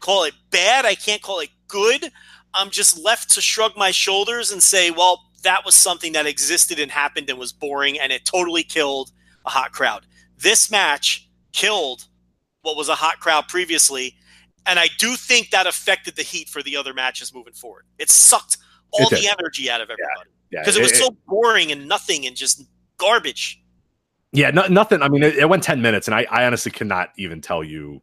call 0.00 0.24
it 0.24 0.34
bad. 0.50 0.84
I 0.84 0.96
can't 0.96 1.22
call 1.22 1.38
it 1.38 1.50
good. 1.68 2.10
I'm 2.52 2.70
just 2.70 2.98
left 2.98 3.30
to 3.30 3.40
shrug 3.40 3.76
my 3.76 3.92
shoulders 3.92 4.50
and 4.50 4.60
say, 4.60 4.90
well, 4.90 5.30
that 5.44 5.64
was 5.64 5.76
something 5.76 6.12
that 6.14 6.26
existed 6.26 6.80
and 6.80 6.90
happened 6.90 7.30
and 7.30 7.38
was 7.38 7.52
boring 7.52 8.00
and 8.00 8.10
it 8.10 8.24
totally 8.24 8.64
killed 8.64 9.12
a 9.46 9.50
hot 9.50 9.72
crowd. 9.72 10.06
This 10.38 10.70
match 10.70 11.28
killed 11.52 12.06
what 12.62 12.76
was 12.76 12.88
a 12.88 12.94
hot 12.94 13.20
crowd 13.20 13.48
previously. 13.48 14.14
And 14.66 14.78
I 14.78 14.88
do 14.98 15.14
think 15.14 15.50
that 15.50 15.66
affected 15.66 16.16
the 16.16 16.22
heat 16.22 16.48
for 16.48 16.62
the 16.62 16.76
other 16.76 16.92
matches 16.92 17.32
moving 17.32 17.54
forward. 17.54 17.84
It 17.98 18.10
sucked 18.10 18.58
all 18.90 19.06
It 19.06 19.20
the 19.20 19.28
energy 19.28 19.70
out 19.70 19.80
of 19.80 19.88
everybody 19.88 20.30
Yeah, 20.50 20.60
because 20.60 20.76
it 20.76 20.82
was 20.82 20.98
so 20.98 21.16
boring 21.26 21.70
and 21.72 21.88
nothing 21.88 22.26
and 22.26 22.36
just 22.36 22.64
garbage. 22.98 23.62
Yeah, 24.32 24.50
no, 24.50 24.66
nothing. 24.66 25.02
I 25.02 25.08
mean, 25.08 25.22
it, 25.22 25.36
it 25.36 25.48
went 25.48 25.62
10 25.62 25.80
minutes, 25.80 26.08
and 26.08 26.14
I, 26.14 26.26
I 26.30 26.44
honestly 26.44 26.72
cannot 26.72 27.10
even 27.16 27.40
tell 27.40 27.62
you 27.62 28.02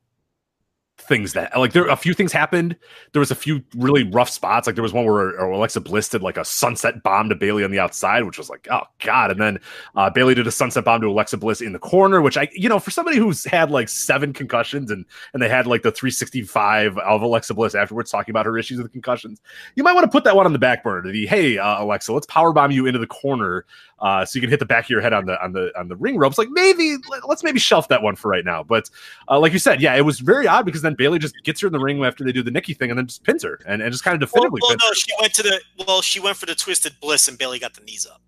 things 1.03 1.33
that 1.33 1.57
like 1.57 1.73
there 1.73 1.87
a 1.87 1.95
few 1.95 2.13
things 2.13 2.31
happened. 2.31 2.75
There 3.11 3.19
was 3.19 3.31
a 3.31 3.35
few 3.35 3.63
really 3.75 4.03
rough 4.03 4.29
spots. 4.29 4.67
Like 4.67 4.75
there 4.75 4.83
was 4.83 4.93
one 4.93 5.05
where 5.05 5.39
uh, 5.39 5.55
Alexa 5.55 5.81
Bliss 5.81 6.09
did 6.09 6.23
like 6.23 6.37
a 6.37 6.45
sunset 6.45 7.03
bomb 7.03 7.29
to 7.29 7.35
Bayley 7.35 7.63
on 7.63 7.71
the 7.71 7.79
outside, 7.79 8.23
which 8.23 8.37
was 8.37 8.49
like, 8.49 8.67
oh 8.71 8.83
god. 9.03 9.31
And 9.31 9.39
then 9.39 9.59
uh, 9.95 10.09
Bayley 10.09 10.35
did 10.35 10.47
a 10.47 10.51
sunset 10.51 10.85
bomb 10.85 11.01
to 11.01 11.07
Alexa 11.07 11.37
Bliss 11.37 11.61
in 11.61 11.73
the 11.73 11.79
corner, 11.79 12.21
which 12.21 12.37
I, 12.37 12.49
you 12.53 12.69
know, 12.69 12.79
for 12.79 12.91
somebody 12.91 13.17
who's 13.17 13.43
had 13.45 13.71
like 13.71 13.89
seven 13.89 14.33
concussions 14.33 14.91
and 14.91 15.05
and 15.33 15.41
they 15.41 15.49
had 15.49 15.67
like 15.67 15.83
the 15.83 15.91
365 15.91 16.97
of 16.97 17.21
Alexa 17.21 17.53
Bliss 17.53 17.75
afterwards 17.75 18.11
talking 18.11 18.31
about 18.31 18.45
her 18.45 18.57
issues 18.57 18.81
with 18.81 18.91
concussions, 18.91 19.41
you 19.75 19.83
might 19.83 19.93
want 19.93 20.05
to 20.05 20.11
put 20.11 20.23
that 20.23 20.35
one 20.35 20.45
on 20.45 20.53
the 20.53 20.59
back 20.59 20.83
burner. 20.83 21.03
To 21.03 21.11
be, 21.11 21.25
hey 21.25 21.57
uh, 21.57 21.83
Alexa, 21.83 22.11
let's 22.13 22.27
power 22.27 22.53
bomb 22.53 22.71
you 22.71 22.85
into 22.85 22.99
the 22.99 23.07
corner 23.07 23.65
uh, 23.99 24.25
so 24.25 24.37
you 24.37 24.41
can 24.41 24.49
hit 24.49 24.59
the 24.59 24.65
back 24.65 24.85
of 24.85 24.89
your 24.89 25.01
head 25.01 25.13
on 25.13 25.25
the 25.25 25.41
on 25.43 25.53
the 25.53 25.71
on 25.79 25.87
the 25.87 25.95
ring 25.95 26.17
ropes. 26.17 26.37
Like 26.37 26.49
maybe 26.51 26.97
let- 27.09 27.27
let's 27.27 27.43
maybe 27.43 27.59
shelf 27.59 27.87
that 27.87 28.01
one 28.01 28.15
for 28.15 28.29
right 28.29 28.43
now. 28.45 28.63
But 28.63 28.89
uh, 29.29 29.39
like 29.39 29.53
you 29.53 29.59
said, 29.59 29.81
yeah, 29.81 29.95
it 29.95 30.01
was 30.01 30.19
very 30.19 30.47
odd 30.47 30.65
because 30.65 30.81
then 30.81 30.95
Bayley 30.95 31.19
just 31.19 31.35
gets 31.43 31.61
her 31.61 31.67
in 31.67 31.73
the 31.73 31.79
ring 31.79 32.03
after 32.03 32.23
they 32.23 32.31
do 32.31 32.43
the 32.43 32.51
Nikki 32.51 32.73
thing 32.73 32.89
and 32.89 32.97
then 32.97 33.07
just 33.07 33.23
pins 33.23 33.43
her 33.43 33.59
and, 33.65 33.81
and 33.81 33.91
just 33.91 34.03
kind 34.03 34.21
of 34.21 34.31
Well, 34.33 34.43
definitively 34.43 34.59
well, 34.61 34.69
pins 34.71 34.81
no, 34.83 34.93
she 34.93 35.11
went 35.21 35.33
to 35.35 35.43
the 35.43 35.85
well, 35.87 36.01
she 36.01 36.19
went 36.19 36.37
for 36.37 36.45
the 36.45 36.55
twisted 36.55 36.93
bliss 37.01 37.27
and 37.27 37.37
Bayley 37.37 37.59
got 37.59 37.73
the 37.75 37.81
knees 37.81 38.05
up. 38.05 38.21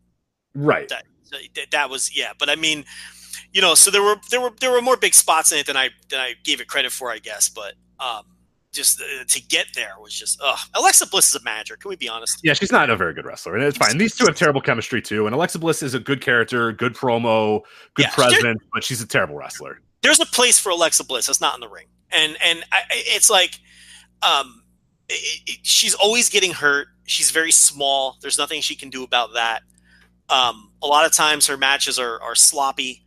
right. 0.54 0.88
that 0.90 1.04
that- 1.54 1.72
that 1.72 1.90
was 1.90 2.16
yeah 2.16 2.32
but 2.40 2.50
i 2.50 2.56
mean 2.56 2.86
you 3.52 3.62
know 3.62 3.74
so 3.76 3.92
there 3.92 4.02
were 4.04 4.16
there 4.30 4.40
were 4.40 4.52
there 4.62 4.72
were 4.72 4.82
more 4.82 4.96
big 4.96 5.14
spots 5.14 5.52
in 5.52 5.58
it 5.58 5.66
than 5.66 5.76
i 5.76 5.90
than 6.10 6.20
i 6.20 6.34
gave 6.46 6.62
it 6.62 6.68
credit 6.68 6.92
for 6.94 7.10
i 7.12 7.18
guess 7.18 7.50
but 7.50 7.74
um 8.00 8.24
just 8.76 9.02
uh, 9.02 9.24
to 9.28 9.42
get 9.48 9.66
there 9.76 9.94
was 10.02 10.14
just 10.14 10.40
ugh. 10.44 10.60
alexa 10.76 11.08
bliss 11.08 11.30
is 11.30 11.36
a 11.42 11.44
manager 11.44 11.76
can 11.78 11.90
we 11.90 11.96
be 11.96 12.08
honest 12.10 12.40
Yeah, 12.44 12.54
she's 12.54 12.72
not 12.72 12.90
a 12.90 12.96
very 12.96 13.14
good 13.14 13.26
wrestler, 13.26 13.56
and 13.56 13.64
it's 13.64 13.78
fine. 13.78 13.98
These 13.98 14.16
two 14.16 14.26
have 14.26 14.36
terrible 14.36 14.62
chemistry 14.62 15.02
too. 15.02 15.26
And 15.26 15.34
Alexa 15.34 15.58
Bliss 15.60 15.82
is 15.82 15.94
a 15.94 16.00
good 16.00 16.22
character, 16.22 16.72
good 16.72 16.94
promo, 16.94 17.62
good 17.96 18.04
Yeah, 18.04 18.12
presence, 18.12 18.62
but 18.74 18.84
she's 18.84 19.02
a 19.02 19.08
terrible 19.08 19.36
wrestler. 19.36 19.80
there's 20.04 20.20
a 20.20 20.26
place 20.28 20.60
for 20.60 20.70
alexa 20.72 21.04
bliss 21.04 21.26
that's 21.28 21.42
not 21.42 21.56
in 21.56 21.62
the 21.62 21.70
ring 21.70 21.88
and 22.12 22.38
and 22.44 22.64
I- 22.72 22.84
it's 22.92 23.30
like 23.30 23.60
um 24.22 24.64
it, 25.10 25.42
it, 25.48 25.60
she's 25.64 25.94
always 25.96 26.30
getting 26.30 26.52
hurt 26.52 26.88
she's 27.06 27.32
very 27.32 27.52
small 27.52 28.18
there's 28.22 28.38
nothing 28.38 28.62
she 28.62 28.76
can 28.76 28.90
do 28.92 29.04
about 29.04 29.34
that 29.34 29.62
um 30.30 30.72
a 30.84 30.88
lot 30.88 31.06
of 31.06 31.12
times 31.12 31.48
her 31.48 31.58
matches 31.58 31.98
are 31.98 32.22
are 32.22 32.36
sloppy 32.36 33.04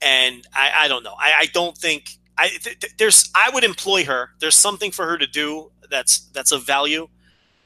and 0.00 0.46
i 0.54 0.70
i 0.84 0.88
don't 0.88 1.02
know 1.04 1.14
i 1.18 1.32
i 1.40 1.46
don't 1.52 1.76
think 1.76 2.04
i 2.38 2.48
th- 2.48 2.78
th- 2.80 2.92
there's 2.98 3.30
i 3.34 3.50
would 3.52 3.64
employ 3.64 4.04
her 4.04 4.30
there's 4.40 4.56
something 4.56 4.90
for 4.90 5.06
her 5.06 5.18
to 5.18 5.26
do 5.26 5.70
that's 5.90 6.28
that's 6.32 6.52
of 6.52 6.64
value 6.64 7.06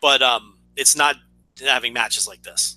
but 0.01 0.22
um 0.22 0.59
it's 0.76 0.97
not 0.97 1.16
having 1.64 1.93
matches 1.93 2.26
like 2.28 2.43
this 2.43 2.76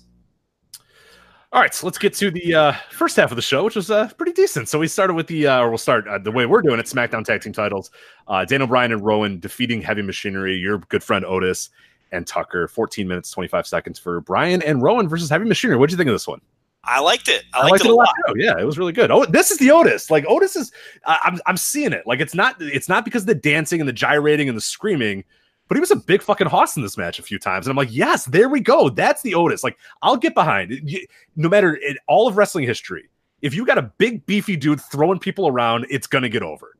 All 1.52 1.60
right, 1.60 1.74
so 1.74 1.84
let's 1.84 1.98
get 1.98 2.14
to 2.14 2.30
the 2.30 2.54
uh, 2.54 2.72
first 2.92 3.16
half 3.16 3.32
of 3.32 3.36
the 3.36 3.42
show, 3.42 3.64
which 3.64 3.74
was 3.74 3.90
uh, 3.90 4.08
pretty 4.16 4.30
decent. 4.32 4.68
So 4.68 4.78
we 4.78 4.86
started 4.86 5.14
with 5.14 5.26
the, 5.26 5.48
uh, 5.48 5.58
or 5.58 5.68
we'll 5.68 5.78
start 5.78 6.06
uh, 6.06 6.16
the 6.16 6.30
way 6.30 6.46
we're 6.46 6.62
doing 6.62 6.78
it: 6.78 6.86
SmackDown 6.86 7.24
Tag 7.24 7.40
Team 7.42 7.52
Titles. 7.52 7.90
Uh, 8.28 8.44
Daniel 8.44 8.68
Bryan 8.68 8.92
and 8.92 9.04
Rowan 9.04 9.40
defeating 9.40 9.82
Heavy 9.82 10.02
Machinery, 10.02 10.54
your 10.56 10.78
good 10.78 11.02
friend 11.02 11.24
Otis 11.24 11.70
and 12.12 12.24
Tucker. 12.24 12.68
14 12.68 13.08
minutes 13.08 13.32
25 13.32 13.66
seconds 13.66 13.98
for 13.98 14.20
Bryan 14.20 14.62
and 14.62 14.80
Rowan 14.80 15.08
versus 15.08 15.28
Heavy 15.28 15.44
Machinery. 15.44 15.76
What 15.76 15.80
would 15.80 15.90
you 15.90 15.96
think 15.96 16.08
of 16.08 16.14
this 16.14 16.28
one? 16.28 16.40
I 16.84 16.98
liked 17.00 17.28
it 17.28 17.44
i 17.52 17.62
liked, 17.68 17.84
it 17.84 17.90
a 17.90 17.94
lot 17.94 18.08
too. 18.28 18.34
Yeah, 18.36 18.58
it 18.58 18.64
was 18.64 18.78
really 18.78 18.92
good. 18.92 19.10
Oh, 19.10 19.24
this 19.26 19.50
is 19.50 19.58
the 19.58 19.70
Otis. 19.70 20.10
Like 20.10 20.24
Otis 20.26 20.56
is, 20.56 20.72
I 21.06 21.18
I'm 21.24 21.38
I'm 21.46 21.56
seeing 21.56 21.92
it. 21.92 22.06
Like 22.06 22.20
it's 22.20 22.34
not 22.34 22.56
it's 22.60 22.88
not 22.88 23.04
because 23.04 23.22
of 23.22 23.26
the 23.26 23.34
dancing 23.34 23.80
and 23.80 23.88
the 23.88 23.92
gyrating 23.92 24.48
and 24.48 24.56
the 24.56 24.62
screaming, 24.62 25.24
but 25.68 25.76
he 25.76 25.80
was 25.80 25.90
a 25.90 25.96
big 25.96 26.22
fucking 26.22 26.46
hoss 26.46 26.76
in 26.76 26.82
this 26.82 26.96
match 26.96 27.18
a 27.18 27.22
few 27.22 27.38
times, 27.38 27.66
and 27.66 27.70
I'm 27.72 27.76
like, 27.76 27.94
yes, 27.94 28.24
there 28.24 28.48
we 28.48 28.60
go. 28.60 28.88
That's 28.88 29.20
the 29.22 29.34
Otis. 29.34 29.62
Like 29.62 29.76
I'll 30.02 30.16
get 30.16 30.34
behind. 30.34 30.70
You- 30.84 31.06
No 31.36 31.48
matter 31.48 31.74
in 31.74 31.96
all 32.08 32.26
of 32.28 32.36
wrestling 32.36 32.64
history, 32.66 33.10
if 33.42 33.54
you 33.54 33.66
got 33.66 33.78
a 33.78 33.82
big 33.98 34.24
beefy 34.26 34.56
dude 34.56 34.80
throwing 34.80 35.18
people 35.18 35.48
around, 35.48 35.86
it's 35.90 36.06
gonna 36.06 36.28
get 36.30 36.42
over. 36.42 36.76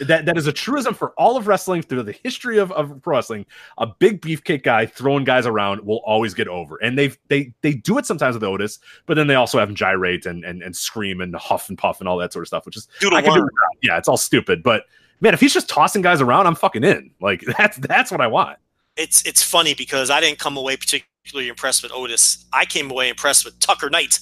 That 0.00 0.26
that 0.26 0.36
is 0.36 0.48
a 0.48 0.52
truism 0.52 0.92
for 0.92 1.10
all 1.10 1.36
of 1.36 1.46
wrestling 1.46 1.82
through 1.82 2.02
the 2.02 2.18
history 2.24 2.58
of, 2.58 2.72
of 2.72 3.00
pro 3.02 3.16
wrestling. 3.16 3.46
A 3.78 3.86
big 3.86 4.20
beefcake 4.20 4.64
guy 4.64 4.86
throwing 4.86 5.22
guys 5.22 5.46
around 5.46 5.82
will 5.82 6.02
always 6.04 6.34
get 6.34 6.48
over, 6.48 6.78
and 6.78 6.98
they've 6.98 7.16
they 7.28 7.52
they 7.60 7.74
do 7.74 7.96
it 7.98 8.04
sometimes 8.04 8.34
with 8.34 8.42
Otis, 8.42 8.80
but 9.06 9.14
then 9.14 9.28
they 9.28 9.36
also 9.36 9.58
have 9.60 9.68
him 9.68 9.76
gyrate 9.76 10.26
and 10.26 10.44
and, 10.44 10.62
and 10.62 10.74
scream 10.74 11.20
and 11.20 11.36
huff 11.36 11.68
and 11.68 11.78
puff 11.78 12.00
and 12.00 12.08
all 12.08 12.16
that 12.18 12.32
sort 12.32 12.42
of 12.42 12.48
stuff, 12.48 12.66
which 12.66 12.76
is 12.76 12.88
Doodle 12.98 13.18
I 13.18 13.22
can 13.22 13.34
do 13.34 13.40
without. 13.42 13.52
yeah, 13.82 13.96
it's 13.96 14.08
all 14.08 14.16
stupid. 14.16 14.64
But 14.64 14.84
man, 15.20 15.32
if 15.32 15.40
he's 15.40 15.54
just 15.54 15.68
tossing 15.68 16.02
guys 16.02 16.20
around, 16.20 16.48
I'm 16.48 16.56
fucking 16.56 16.82
in. 16.82 17.12
Like 17.20 17.44
that's 17.58 17.76
that's 17.76 18.10
what 18.10 18.20
I 18.20 18.26
want. 18.26 18.58
It's 18.96 19.24
it's 19.26 19.42
funny 19.42 19.74
because 19.74 20.10
I 20.10 20.20
didn't 20.20 20.40
come 20.40 20.56
away 20.56 20.76
particularly 20.76 21.48
impressed 21.48 21.84
with 21.84 21.92
Otis. 21.92 22.46
I 22.52 22.64
came 22.64 22.90
away 22.90 23.10
impressed 23.10 23.44
with 23.44 23.58
Tucker 23.60 23.90
Knight, 23.90 24.18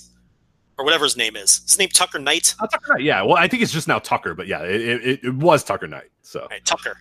or 0.78 0.84
whatever 0.84 1.04
his 1.04 1.16
name 1.16 1.36
is. 1.36 1.62
His 1.64 1.78
name 1.78 1.88
Tucker 1.90 2.18
Knight. 2.18 2.54
Uh, 2.60 2.66
Tucker 2.66 2.94
Knight, 2.94 3.02
yeah. 3.02 3.22
Well, 3.22 3.36
I 3.36 3.46
think 3.48 3.62
it's 3.62 3.72
just 3.72 3.88
now 3.88 3.98
Tucker, 3.98 4.34
but 4.34 4.46
yeah, 4.46 4.62
it, 4.62 4.80
it, 5.06 5.24
it 5.24 5.34
was 5.34 5.62
Tucker 5.64 5.86
Knight. 5.86 6.10
So 6.22 6.46
Right, 6.50 6.64
Tucker. 6.64 6.98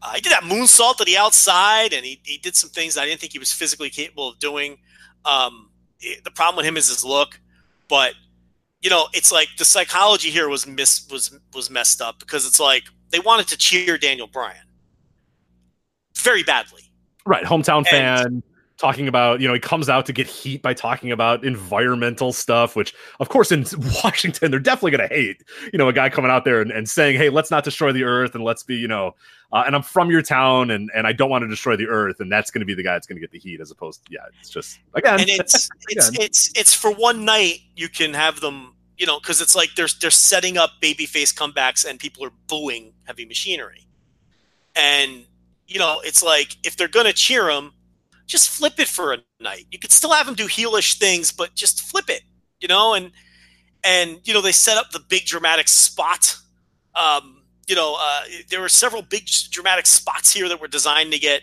Uh, 0.00 0.14
he 0.14 0.20
did 0.20 0.32
that 0.32 0.42
moonsault 0.42 0.96
to 0.96 1.04
the 1.04 1.16
outside, 1.16 1.92
and 1.92 2.04
he, 2.04 2.20
he 2.24 2.38
did 2.38 2.56
some 2.56 2.70
things 2.70 2.96
I 2.98 3.04
didn't 3.04 3.20
think 3.20 3.32
he 3.32 3.38
was 3.38 3.52
physically 3.52 3.90
capable 3.90 4.28
of 4.30 4.38
doing. 4.38 4.78
Um, 5.24 5.70
it- 6.00 6.24
the 6.24 6.30
problem 6.30 6.56
with 6.56 6.66
him 6.66 6.76
is 6.76 6.88
his 6.88 7.04
look, 7.04 7.38
but 7.88 8.14
you 8.80 8.90
know, 8.90 9.06
it's 9.12 9.30
like 9.30 9.46
the 9.58 9.64
psychology 9.64 10.28
here 10.30 10.48
was 10.48 10.66
miss 10.66 11.06
was 11.08 11.38
was 11.54 11.70
messed 11.70 12.00
up 12.02 12.18
because 12.18 12.44
it's 12.46 12.58
like 12.58 12.82
they 13.10 13.20
wanted 13.20 13.46
to 13.48 13.56
cheer 13.56 13.96
Daniel 13.96 14.26
Bryan 14.26 14.64
very 16.16 16.42
badly. 16.42 16.82
Right, 17.24 17.44
hometown 17.44 17.78
And- 17.78 17.86
fan 17.88 18.42
talking 18.82 19.06
about, 19.06 19.40
you 19.40 19.46
know, 19.46 19.54
he 19.54 19.60
comes 19.60 19.88
out 19.88 20.04
to 20.06 20.12
get 20.12 20.26
heat 20.26 20.60
by 20.60 20.74
talking 20.74 21.12
about 21.12 21.44
environmental 21.44 22.32
stuff, 22.32 22.74
which, 22.74 22.92
of 23.20 23.28
course, 23.28 23.52
in 23.52 23.64
Washington, 24.04 24.50
they're 24.50 24.58
definitely 24.58 24.90
going 24.90 25.08
to 25.08 25.14
hate, 25.14 25.44
you 25.72 25.78
know, 25.78 25.88
a 25.88 25.92
guy 25.92 26.10
coming 26.10 26.32
out 26.32 26.44
there 26.44 26.60
and, 26.60 26.72
and 26.72 26.90
saying, 26.90 27.16
hey, 27.16 27.30
let's 27.30 27.48
not 27.48 27.62
destroy 27.62 27.92
the 27.92 28.02
earth 28.02 28.34
and 28.34 28.42
let's 28.42 28.64
be, 28.64 28.74
you 28.74 28.88
know, 28.88 29.14
uh, 29.52 29.62
and 29.64 29.76
I'm 29.76 29.82
from 29.82 30.10
your 30.10 30.20
town 30.20 30.72
and, 30.72 30.90
and 30.96 31.06
I 31.06 31.12
don't 31.12 31.30
want 31.30 31.42
to 31.42 31.48
destroy 31.48 31.76
the 31.76 31.86
earth. 31.86 32.18
And 32.18 32.30
that's 32.32 32.50
going 32.50 32.58
to 32.58 32.64
be 32.64 32.74
the 32.74 32.82
guy 32.82 32.94
that's 32.94 33.06
going 33.06 33.16
to 33.16 33.20
get 33.20 33.30
the 33.30 33.38
heat 33.38 33.60
as 33.60 33.70
opposed 33.70 34.04
to, 34.04 34.12
yeah, 34.12 34.26
it's 34.40 34.50
just, 34.50 34.80
again, 34.94 35.20
and 35.20 35.28
it's 35.30 35.68
it's 35.88 36.08
Again. 36.08 36.22
it's 36.22 36.50
it's 36.56 36.74
for 36.74 36.92
one 36.92 37.24
night 37.24 37.60
you 37.76 37.88
can 37.88 38.12
have 38.14 38.40
them 38.40 38.74
you 38.98 39.06
know 39.06 39.20
because 39.20 39.40
it's 39.40 39.54
like 39.54 39.70
they're 39.76 39.88
they're 40.00 40.10
setting 40.10 40.58
up 40.58 40.70
babyface 40.80 41.32
comebacks 41.34 41.88
and 41.88 41.98
people 41.98 42.24
are 42.24 42.32
booing 42.48 42.92
heavy 43.04 43.24
machinery 43.24 43.86
and 44.74 45.24
you 45.66 45.78
know 45.78 46.00
it's 46.04 46.22
like 46.22 46.56
if 46.64 46.76
they're 46.76 46.88
gonna 46.88 47.12
cheer 47.12 47.48
him 47.48 47.72
just 48.26 48.50
flip 48.50 48.74
it 48.78 48.88
for 48.88 49.12
a 49.12 49.18
night. 49.40 49.66
You 49.70 49.78
could 49.78 49.92
still 49.92 50.12
have 50.12 50.28
him 50.28 50.34
do 50.34 50.46
heelish 50.46 50.98
things 50.98 51.32
but 51.32 51.54
just 51.54 51.82
flip 51.82 52.08
it 52.08 52.22
you 52.62 52.68
know? 52.68 52.94
And 52.94 53.10
and 53.84 54.20
you 54.24 54.32
know 54.32 54.40
they 54.40 54.52
set 54.52 54.78
up 54.78 54.90
the 54.92 55.00
big 55.00 55.24
dramatic 55.24 55.66
spot 55.66 56.36
um 56.94 57.42
you 57.66 57.74
know 57.74 57.96
uh, 57.98 58.22
there 58.48 58.60
were 58.60 58.68
several 58.68 59.02
big 59.02 59.26
dramatic 59.50 59.86
spots 59.86 60.32
here 60.32 60.48
that 60.48 60.60
were 60.60 60.68
designed 60.68 61.12
to 61.12 61.18
get 61.18 61.42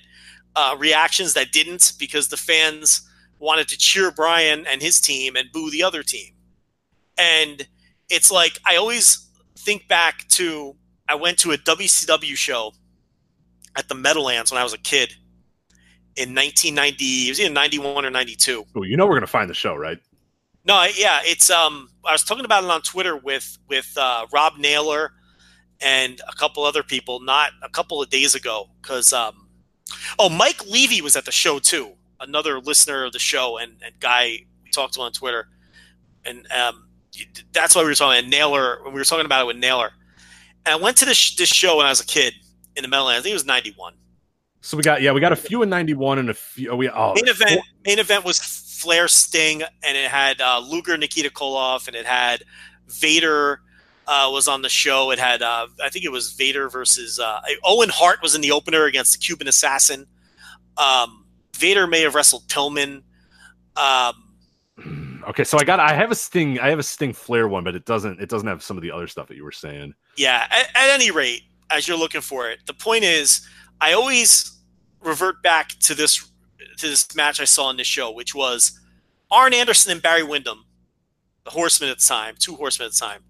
uh, 0.56 0.76
reactions 0.80 1.34
that 1.34 1.51
didn't 1.51 1.93
because 1.99 2.30
the 2.30 2.38
fans 2.38 3.01
wanted 3.39 3.68
to 3.68 3.77
cheer 3.77 4.10
Bryan 4.11 4.65
and 4.68 4.81
his 4.81 4.99
team 5.01 5.35
and 5.35 5.51
boo 5.51 5.69
the 5.69 5.84
other 5.84 6.01
team. 6.01 6.34
And 7.18 7.68
it's 8.10 8.31
like 8.31 8.57
I 8.65 8.77
always 8.77 9.27
think 9.57 9.88
back 9.88 10.27
to 10.30 10.76
I 11.07 11.15
went 11.15 11.38
to 11.39 11.51
a 11.51 11.57
WCW 11.57 12.35
show 12.35 12.73
at 13.76 13.88
the 13.89 13.95
Meadowlands 13.95 14.51
when 14.51 14.60
I 14.60 14.64
was 14.64 14.73
a 14.73 14.77
kid 14.77 15.14
in 16.19 16.35
1990. 16.35 17.27
It 17.27 17.29
was 17.29 17.39
either 17.39 17.53
91 17.53 18.05
or 18.05 18.09
92. 18.09 18.65
Ooh, 18.77 18.83
you 18.83 18.97
know, 18.97 19.05
we're 19.05 19.13
going 19.13 19.21
to 19.21 19.27
find 19.27 19.49
the 19.49 19.53
show, 19.53 19.75
right? 19.75 19.97
No, 20.65 20.85
yeah, 20.95 21.21
it's 21.23 21.49
um. 21.49 21.89
I 22.05 22.11
was 22.11 22.23
talking 22.23 22.45
about 22.45 22.63
it 22.63 22.69
on 22.69 22.81
Twitter 22.81 23.15
with 23.15 23.57
with 23.69 23.91
uh, 23.97 24.25
Rob 24.31 24.57
Naylor 24.57 25.13
and 25.81 26.21
a 26.27 26.35
couple 26.35 26.63
other 26.63 26.83
people, 26.83 27.21
not 27.21 27.51
a 27.63 27.69
couple 27.69 28.01
of 28.01 28.09
days 28.09 28.35
ago, 28.35 28.69
because 28.81 29.13
um. 29.13 29.47
Oh, 30.19 30.29
Mike 30.29 30.67
Levy 30.67 31.01
was 31.01 31.15
at 31.15 31.25
the 31.25 31.31
show 31.31 31.57
too. 31.57 31.93
Another 32.19 32.59
listener 32.59 33.05
of 33.05 33.13
the 33.13 33.19
show 33.19 33.57
and, 33.57 33.71
and 33.83 33.97
guy 33.99 34.39
we 34.63 34.69
talked 34.71 34.93
to 34.95 35.01
on 35.01 35.13
Twitter, 35.13 35.47
and 36.25 36.45
um, 36.51 36.89
that's 37.53 37.73
why 37.73 37.81
we 37.81 37.87
were 37.87 37.95
talking. 37.95 38.19
And 38.19 38.29
Naylor, 38.29 38.79
we 38.85 38.91
were 38.91 39.05
talking 39.05 39.25
about 39.25 39.43
it 39.43 39.47
with 39.47 39.57
Naylor. 39.57 39.91
And 40.65 40.73
I 40.73 40.75
went 40.75 40.97
to 40.97 41.05
this 41.05 41.35
this 41.35 41.49
show 41.49 41.77
when 41.77 41.85
I 41.85 41.89
was 41.89 42.01
a 42.01 42.05
kid 42.05 42.33
in 42.75 42.83
the 42.83 42.89
Meadowlands. 42.89 43.21
I 43.21 43.23
think 43.23 43.31
it 43.31 43.35
was 43.35 43.45
ninety 43.45 43.73
one. 43.77 43.93
So 44.61 44.76
we 44.76 44.84
got, 44.84 45.02
yeah, 45.02 45.11
we 45.11 45.22
got 45.22 45.31
a 45.31 45.38
few 45.38 45.61
in 45.61 45.69
91 45.69 46.19
and 46.19 46.30
a 46.30 46.34
few, 46.34 46.69
oh, 46.69 46.76
we, 46.76 46.90
oh, 46.90 47.14
main 47.15 47.27
event 47.27 47.61
main 47.86 47.99
event 47.99 48.26
was 48.26 48.40
Flair 48.40 49.07
Sting, 49.07 49.64
and 49.84 49.98
it 49.98 50.10
had 50.10 50.41
uh, 50.41 50.60
Luger 50.60 50.98
Nikita 50.98 51.30
Koloff, 51.30 51.88
and 51.88 51.95
it 51.95 52.06
had 52.06 52.44
Vader 52.88 53.61
uh, 54.07 54.30
was 54.31 54.48
on 54.48 54.61
the 54.61 54.69
show. 54.69 55.11
It 55.11 55.19
had 55.19 55.41
uh, 55.41 55.68
I 55.84 55.90
think 55.90 56.03
it 56.03 56.11
was 56.11 56.34
Vader 56.34 56.69
versus 56.69 57.19
uh, 57.19 57.40
Owen 57.64 57.90
Hart 57.90 58.22
was 58.22 58.36
in 58.36 58.41
the 58.41 58.52
opener 58.52 58.86
against 58.86 59.14
the 59.14 59.19
Cuban 59.19 59.48
Assassin. 59.48 60.07
Um, 60.77 61.26
Vader 61.56 61.88
may 61.88 62.02
have 62.02 62.15
wrestled 62.15 62.48
Pillman. 62.48 63.03
Um, 63.76 65.22
okay. 65.27 65.44
So 65.44 65.57
I 65.60 65.64
got, 65.64 65.80
I 65.80 65.94
have 65.94 66.10
a 66.10 66.15
Sting, 66.15 66.60
I 66.60 66.69
have 66.69 66.80
a 66.80 66.84
Sting 66.84 67.14
Flair 67.14 67.48
one, 67.48 67.64
but 67.64 67.76
it 67.76 67.86
doesn't, 67.86 68.19
it 68.22 68.30
doesn't 68.30 68.48
have 68.48 68.64
some 68.64 68.77
of 68.77 68.84
the 68.84 68.91
other 68.91 69.07
stuff 69.07 69.27
that 69.27 69.36
you 69.36 69.44
were 69.44 69.52
saying. 69.52 69.94
yeah, 70.15 70.48
at, 70.49 70.69
at 70.76 70.90
any 70.90 71.11
rate, 71.11 71.44
as 71.69 71.88
you're 71.88 71.98
looking 71.98 72.22
for 72.22 72.49
it, 72.49 72.60
the 72.65 72.73
point 72.73 73.03
is, 73.03 73.48
I 73.81 73.93
always 73.93 74.57
revert 75.01 75.41
back 75.41 75.69
to 75.81 75.95
this 75.95 76.30
to 76.77 76.88
this 76.88 77.14
match 77.15 77.39
I 77.41 77.45
saw 77.45 77.69
in 77.69 77.77
this 77.77 77.88
show, 77.88 78.11
which 78.11 78.34
was 78.34 78.80
Arn 79.31 79.53
Anderson 79.53 79.91
and 79.91 80.01
Barry 80.01 80.23
Windham, 80.23 80.65
the 81.43 81.51
Horsemen 81.51 81.89
at 81.89 81.99
the 81.99 82.06
time, 82.06 82.35
two 82.39 82.56
Horsemen 82.56 82.88
at 82.88 82.93
the 82.93 82.99
time, 82.99 83.22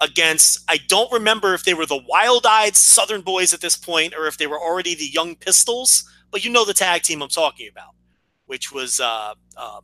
against 0.00 0.64
I 0.68 0.78
don't 0.88 1.10
remember 1.12 1.54
if 1.54 1.64
they 1.64 1.74
were 1.74 1.86
the 1.86 2.02
wild-eyed 2.08 2.76
Southern 2.76 3.22
Boys 3.22 3.52
at 3.52 3.60
this 3.60 3.76
point 3.76 4.14
or 4.14 4.26
if 4.26 4.38
they 4.38 4.46
were 4.46 4.60
already 4.60 4.94
the 4.94 5.06
Young 5.06 5.34
Pistols, 5.34 6.08
but 6.30 6.44
you 6.44 6.50
know 6.50 6.64
the 6.64 6.74
tag 6.74 7.02
team 7.02 7.22
I'm 7.22 7.28
talking 7.28 7.68
about, 7.68 7.94
which 8.46 8.72
was 8.72 9.00
uh, 9.00 9.34
um, 9.56 9.80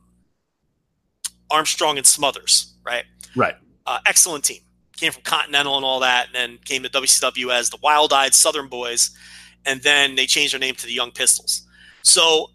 Armstrong 1.51 1.97
and 1.97 2.05
Smothers, 2.07 2.73
right? 2.85 3.03
Right. 3.35 3.55
uh, 3.85 3.99
excellent 4.05 4.43
team. 4.43 4.61
Came 4.95 5.11
from 5.11 5.23
Continental 5.23 5.75
and 5.75 5.85
all 5.85 5.99
that, 6.01 6.27
and 6.27 6.35
then 6.35 6.59
came 6.63 6.83
to 6.83 6.89
WCW 6.89 7.51
as 7.51 7.69
the 7.69 7.77
Wild 7.81 8.13
Eyed 8.13 8.33
Southern 8.33 8.67
Boys, 8.67 9.11
and 9.65 9.81
then 9.81 10.15
they 10.15 10.25
changed 10.25 10.53
their 10.53 10.59
name 10.59 10.75
to 10.75 10.85
the 10.85 10.93
Young 10.93 11.11
Pistols. 11.11 11.63
So 12.01 12.51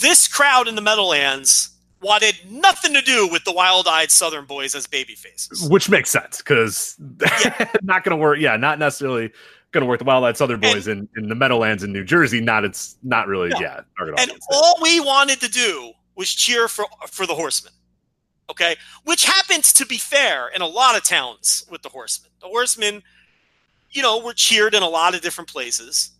this 0.00 0.28
crowd 0.28 0.68
in 0.68 0.74
the 0.74 0.82
Meadowlands 0.82 1.70
wanted 2.02 2.34
nothing 2.48 2.94
to 2.94 3.02
do 3.02 3.28
with 3.28 3.44
the 3.44 3.52
Wild 3.52 3.86
Eyed 3.86 4.10
Southern 4.10 4.46
Boys 4.46 4.74
as 4.74 4.86
baby 4.86 5.14
faces. 5.14 5.68
Which 5.68 5.90
makes 5.90 6.10
sense 6.10 6.38
because 6.38 6.96
not 7.82 8.04
going 8.04 8.16
to 8.16 8.16
work. 8.16 8.38
Yeah, 8.38 8.56
not 8.56 8.78
necessarily 8.78 9.32
going 9.72 9.82
to 9.82 9.86
work. 9.86 9.98
The 9.98 10.04
Wild 10.04 10.24
Eyed 10.24 10.36
Southern 10.36 10.60
Boys 10.60 10.88
in, 10.88 11.08
in 11.16 11.28
the 11.28 11.34
Meadowlands 11.34 11.82
in 11.82 11.92
New 11.92 12.04
Jersey. 12.04 12.40
Not 12.40 12.64
it's 12.64 12.96
not 13.02 13.26
really. 13.28 13.50
No. 13.50 13.60
Yeah, 13.60 13.80
And 14.18 14.32
all 14.50 14.78
we 14.82 15.00
wanted 15.00 15.40
to 15.40 15.48
do 15.48 15.92
was 16.16 16.32
cheer 16.32 16.68
for 16.68 16.86
for 17.08 17.26
the 17.26 17.34
Horsemen. 17.34 17.72
Okay, 18.50 18.76
which 19.04 19.26
happens 19.26 19.72
to 19.74 19.86
be 19.86 19.96
fair 19.96 20.48
in 20.48 20.60
a 20.60 20.66
lot 20.66 20.96
of 20.96 21.04
towns 21.04 21.64
with 21.70 21.82
the 21.82 21.88
Horsemen. 21.88 22.32
The 22.40 22.48
Horsemen, 22.48 23.02
you 23.90 24.02
know, 24.02 24.22
were 24.22 24.32
cheered 24.32 24.74
in 24.74 24.82
a 24.82 24.88
lot 24.88 25.14
of 25.14 25.20
different 25.20 25.50
places. 25.50 26.10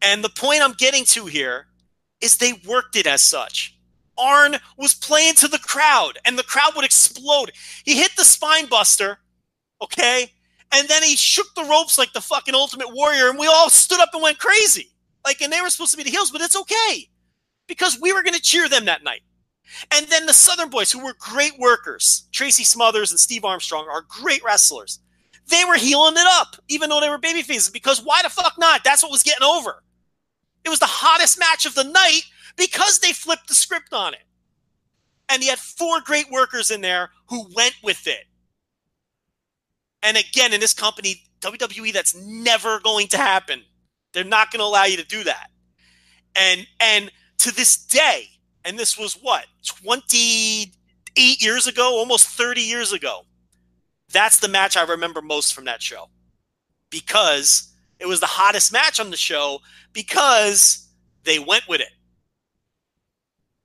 And 0.00 0.22
the 0.22 0.30
point 0.30 0.62
I'm 0.62 0.72
getting 0.72 1.04
to 1.06 1.26
here 1.26 1.66
is 2.20 2.36
they 2.36 2.54
worked 2.66 2.96
it 2.96 3.06
as 3.06 3.22
such. 3.22 3.76
Arn 4.18 4.56
was 4.76 4.94
playing 4.94 5.34
to 5.34 5.48
the 5.48 5.58
crowd, 5.58 6.18
and 6.24 6.38
the 6.38 6.42
crowd 6.42 6.72
would 6.76 6.84
explode. 6.84 7.52
He 7.84 7.96
hit 7.96 8.12
the 8.16 8.24
spine 8.24 8.66
buster, 8.66 9.18
okay, 9.80 10.32
and 10.70 10.88
then 10.88 11.02
he 11.02 11.16
shook 11.16 11.54
the 11.54 11.64
ropes 11.64 11.98
like 11.98 12.12
the 12.12 12.20
fucking 12.20 12.54
Ultimate 12.54 12.92
Warrior, 12.94 13.28
and 13.30 13.38
we 13.38 13.46
all 13.46 13.70
stood 13.70 14.00
up 14.00 14.10
and 14.12 14.22
went 14.22 14.38
crazy. 14.38 14.90
Like, 15.24 15.40
and 15.40 15.52
they 15.52 15.60
were 15.60 15.70
supposed 15.70 15.92
to 15.92 15.96
be 15.96 16.02
the 16.02 16.10
heels, 16.10 16.30
but 16.30 16.40
it's 16.40 16.56
okay 16.56 17.08
because 17.68 17.98
we 18.00 18.12
were 18.12 18.22
going 18.22 18.34
to 18.34 18.42
cheer 18.42 18.68
them 18.68 18.86
that 18.86 19.04
night. 19.04 19.22
And 19.90 20.06
then 20.06 20.26
the 20.26 20.32
Southern 20.32 20.68
Boys, 20.68 20.92
who 20.92 21.02
were 21.02 21.14
great 21.18 21.58
workers, 21.58 22.28
Tracy 22.32 22.64
Smothers 22.64 23.10
and 23.10 23.20
Steve 23.20 23.44
Armstrong, 23.44 23.86
are 23.90 24.04
great 24.08 24.42
wrestlers. 24.44 25.00
They 25.48 25.64
were 25.64 25.76
healing 25.76 26.14
it 26.14 26.26
up, 26.26 26.56
even 26.68 26.88
though 26.88 27.00
they 27.00 27.08
were 27.08 27.18
baby 27.18 27.42
faces, 27.42 27.70
because 27.70 28.00
why 28.02 28.22
the 28.22 28.30
fuck 28.30 28.54
not? 28.58 28.84
That's 28.84 29.02
what 29.02 29.12
was 29.12 29.22
getting 29.22 29.44
over. 29.44 29.82
It 30.64 30.68
was 30.68 30.78
the 30.78 30.86
hottest 30.86 31.38
match 31.38 31.66
of 31.66 31.74
the 31.74 31.84
night 31.84 32.22
because 32.56 33.00
they 33.00 33.12
flipped 33.12 33.48
the 33.48 33.54
script 33.54 33.92
on 33.92 34.14
it. 34.14 34.22
And 35.28 35.42
he 35.42 35.48
had 35.48 35.58
four 35.58 36.00
great 36.00 36.30
workers 36.30 36.70
in 36.70 36.80
there 36.80 37.10
who 37.28 37.46
went 37.54 37.74
with 37.82 38.06
it. 38.06 38.26
And 40.02 40.16
again, 40.16 40.52
in 40.52 40.60
this 40.60 40.74
company, 40.74 41.22
WWE, 41.40 41.92
that's 41.92 42.14
never 42.14 42.80
going 42.80 43.08
to 43.08 43.16
happen. 43.16 43.62
They're 44.12 44.24
not 44.24 44.50
going 44.50 44.60
to 44.60 44.64
allow 44.64 44.84
you 44.84 44.96
to 44.96 45.04
do 45.04 45.24
that. 45.24 45.48
And 46.34 46.66
and 46.80 47.10
to 47.38 47.54
this 47.54 47.76
day, 47.76 48.26
and 48.64 48.78
this 48.78 48.98
was 48.98 49.14
what 49.14 49.46
28 49.66 51.42
years 51.42 51.66
ago, 51.66 51.96
almost 51.96 52.28
30 52.28 52.60
years 52.62 52.92
ago. 52.92 53.26
That's 54.12 54.38
the 54.38 54.48
match 54.48 54.76
I 54.76 54.82
remember 54.84 55.22
most 55.22 55.54
from 55.54 55.64
that 55.64 55.82
show 55.82 56.08
because 56.90 57.72
it 57.98 58.06
was 58.06 58.20
the 58.20 58.26
hottest 58.26 58.72
match 58.72 59.00
on 59.00 59.10
the 59.10 59.16
show 59.16 59.60
because 59.92 60.88
they 61.24 61.38
went 61.38 61.68
with 61.68 61.80
it. 61.80 61.88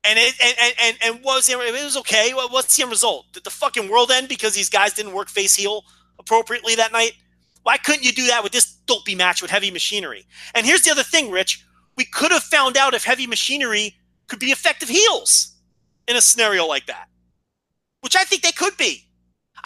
And 0.04 0.18
it 0.18 0.34
and 0.42 0.74
and, 0.82 0.98
and, 1.04 1.24
what 1.24 1.36
was 1.36 1.48
the, 1.48 1.60
it 1.60 1.84
was 1.84 1.98
okay. 1.98 2.34
What- 2.34 2.52
What's 2.52 2.76
the 2.78 2.84
end 2.84 2.92
result? 2.92 3.26
Did 3.34 3.44
the 3.44 3.50
fucking 3.50 3.90
world 3.90 4.10
end 4.12 4.30
because 4.30 4.54
these 4.54 4.70
guys 4.70 4.94
didn't 4.94 5.14
work 5.14 5.28
face 5.30 5.56
heel 5.56 5.84
appropriately 6.18 6.76
that 6.76 6.94
night? 6.94 7.14
Why 7.64 7.76
couldn't 7.78 8.04
you 8.06 8.14
do 8.14 8.28
that 8.28 8.44
with 8.44 8.54
this 8.54 8.66
dopey 8.86 9.16
match 9.16 9.42
with 9.42 9.52
Heavy 9.52 9.72
Machinery? 9.72 10.26
And 10.56 10.66
here's 10.66 10.84
the 10.84 10.92
other 10.92 11.04
thing, 11.04 11.30
Rich. 11.30 11.66
We 11.98 12.06
could 12.06 12.32
have 12.32 12.44
found 12.44 12.78
out 12.78 12.94
if 12.94 13.04
Heavy 13.04 13.28
Machinery 13.28 13.96
could 14.28 14.40
be 14.40 14.52
effective 14.52 14.88
heels 14.88 15.56
in 16.08 16.16
a 16.16 16.22
scenario 16.22 16.66
like 16.66 16.86
that, 16.86 17.08
which 18.02 18.16
I 18.16 18.24
think 18.24 18.44
they 18.44 18.54
could 18.54 18.78
be. 18.78 19.07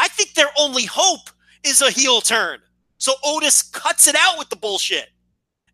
I 0.01 0.07
think 0.07 0.33
their 0.33 0.49
only 0.57 0.85
hope 0.85 1.29
is 1.63 1.83
a 1.83 1.91
heel 1.91 2.21
turn. 2.21 2.59
So 2.97 3.13
Otis 3.23 3.61
cuts 3.61 4.07
it 4.07 4.15
out 4.17 4.39
with 4.39 4.49
the 4.49 4.55
bullshit 4.55 5.09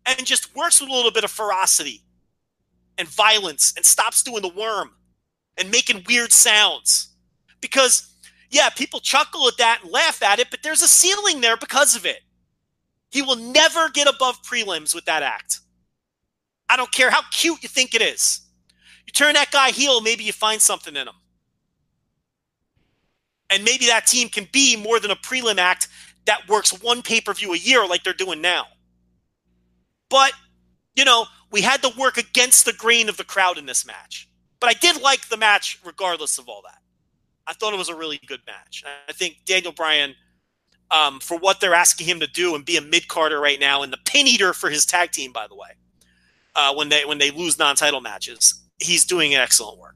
and 0.04 0.26
just 0.26 0.54
works 0.54 0.80
with 0.80 0.90
a 0.90 0.92
little 0.92 1.10
bit 1.10 1.24
of 1.24 1.30
ferocity 1.30 2.02
and 2.98 3.08
violence 3.08 3.72
and 3.74 3.86
stops 3.86 4.22
doing 4.22 4.42
the 4.42 4.48
worm 4.50 4.90
and 5.56 5.70
making 5.70 6.04
weird 6.06 6.30
sounds. 6.30 7.14
Because, 7.62 8.14
yeah, 8.50 8.68
people 8.68 9.00
chuckle 9.00 9.48
at 9.48 9.56
that 9.56 9.80
and 9.82 9.90
laugh 9.90 10.22
at 10.22 10.38
it, 10.38 10.48
but 10.50 10.62
there's 10.62 10.82
a 10.82 10.88
ceiling 10.88 11.40
there 11.40 11.56
because 11.56 11.96
of 11.96 12.04
it. 12.04 12.20
He 13.10 13.22
will 13.22 13.36
never 13.36 13.88
get 13.88 14.08
above 14.08 14.42
prelims 14.42 14.94
with 14.94 15.06
that 15.06 15.22
act. 15.22 15.60
I 16.68 16.76
don't 16.76 16.92
care 16.92 17.10
how 17.10 17.22
cute 17.32 17.62
you 17.62 17.68
think 17.70 17.94
it 17.94 18.02
is. 18.02 18.42
You 19.06 19.12
turn 19.12 19.32
that 19.34 19.50
guy 19.50 19.70
heel, 19.70 20.02
maybe 20.02 20.24
you 20.24 20.34
find 20.34 20.60
something 20.60 20.94
in 20.94 21.08
him. 21.08 21.14
And 23.50 23.64
maybe 23.64 23.86
that 23.86 24.06
team 24.06 24.28
can 24.28 24.46
be 24.52 24.76
more 24.76 25.00
than 25.00 25.10
a 25.10 25.16
prelim 25.16 25.58
act 25.58 25.88
that 26.26 26.46
works 26.48 26.82
one 26.82 27.02
pay 27.02 27.20
per 27.20 27.32
view 27.32 27.54
a 27.54 27.58
year 27.58 27.86
like 27.86 28.04
they're 28.04 28.12
doing 28.12 28.40
now. 28.40 28.66
But, 30.10 30.32
you 30.94 31.04
know, 31.04 31.26
we 31.50 31.62
had 31.62 31.82
to 31.82 31.92
work 31.98 32.16
against 32.18 32.64
the 32.64 32.72
grain 32.72 33.08
of 33.08 33.16
the 33.16 33.24
crowd 33.24 33.58
in 33.58 33.66
this 33.66 33.86
match. 33.86 34.28
But 34.60 34.70
I 34.70 34.74
did 34.74 35.00
like 35.00 35.28
the 35.28 35.36
match 35.36 35.80
regardless 35.84 36.38
of 36.38 36.48
all 36.48 36.62
that. 36.66 36.78
I 37.46 37.54
thought 37.54 37.72
it 37.72 37.78
was 37.78 37.88
a 37.88 37.94
really 37.94 38.20
good 38.26 38.40
match. 38.46 38.84
I 39.08 39.12
think 39.12 39.38
Daniel 39.46 39.72
Bryan, 39.72 40.14
um, 40.90 41.20
for 41.20 41.38
what 41.38 41.60
they're 41.60 41.74
asking 41.74 42.06
him 42.06 42.20
to 42.20 42.26
do 42.26 42.54
and 42.54 42.64
be 42.64 42.76
a 42.76 42.82
mid 42.82 43.08
carder 43.08 43.40
right 43.40 43.58
now 43.58 43.82
and 43.82 43.92
the 43.92 43.98
pin 44.04 44.26
eater 44.26 44.52
for 44.52 44.68
his 44.68 44.84
tag 44.84 45.12
team, 45.12 45.32
by 45.32 45.46
the 45.46 45.54
way, 45.54 45.70
uh, 46.54 46.74
when 46.74 46.90
they 46.90 47.04
when 47.04 47.18
they 47.18 47.30
lose 47.30 47.58
non 47.58 47.76
title 47.76 48.00
matches, 48.00 48.60
he's 48.78 49.04
doing 49.04 49.34
excellent 49.34 49.78
work. 49.78 49.94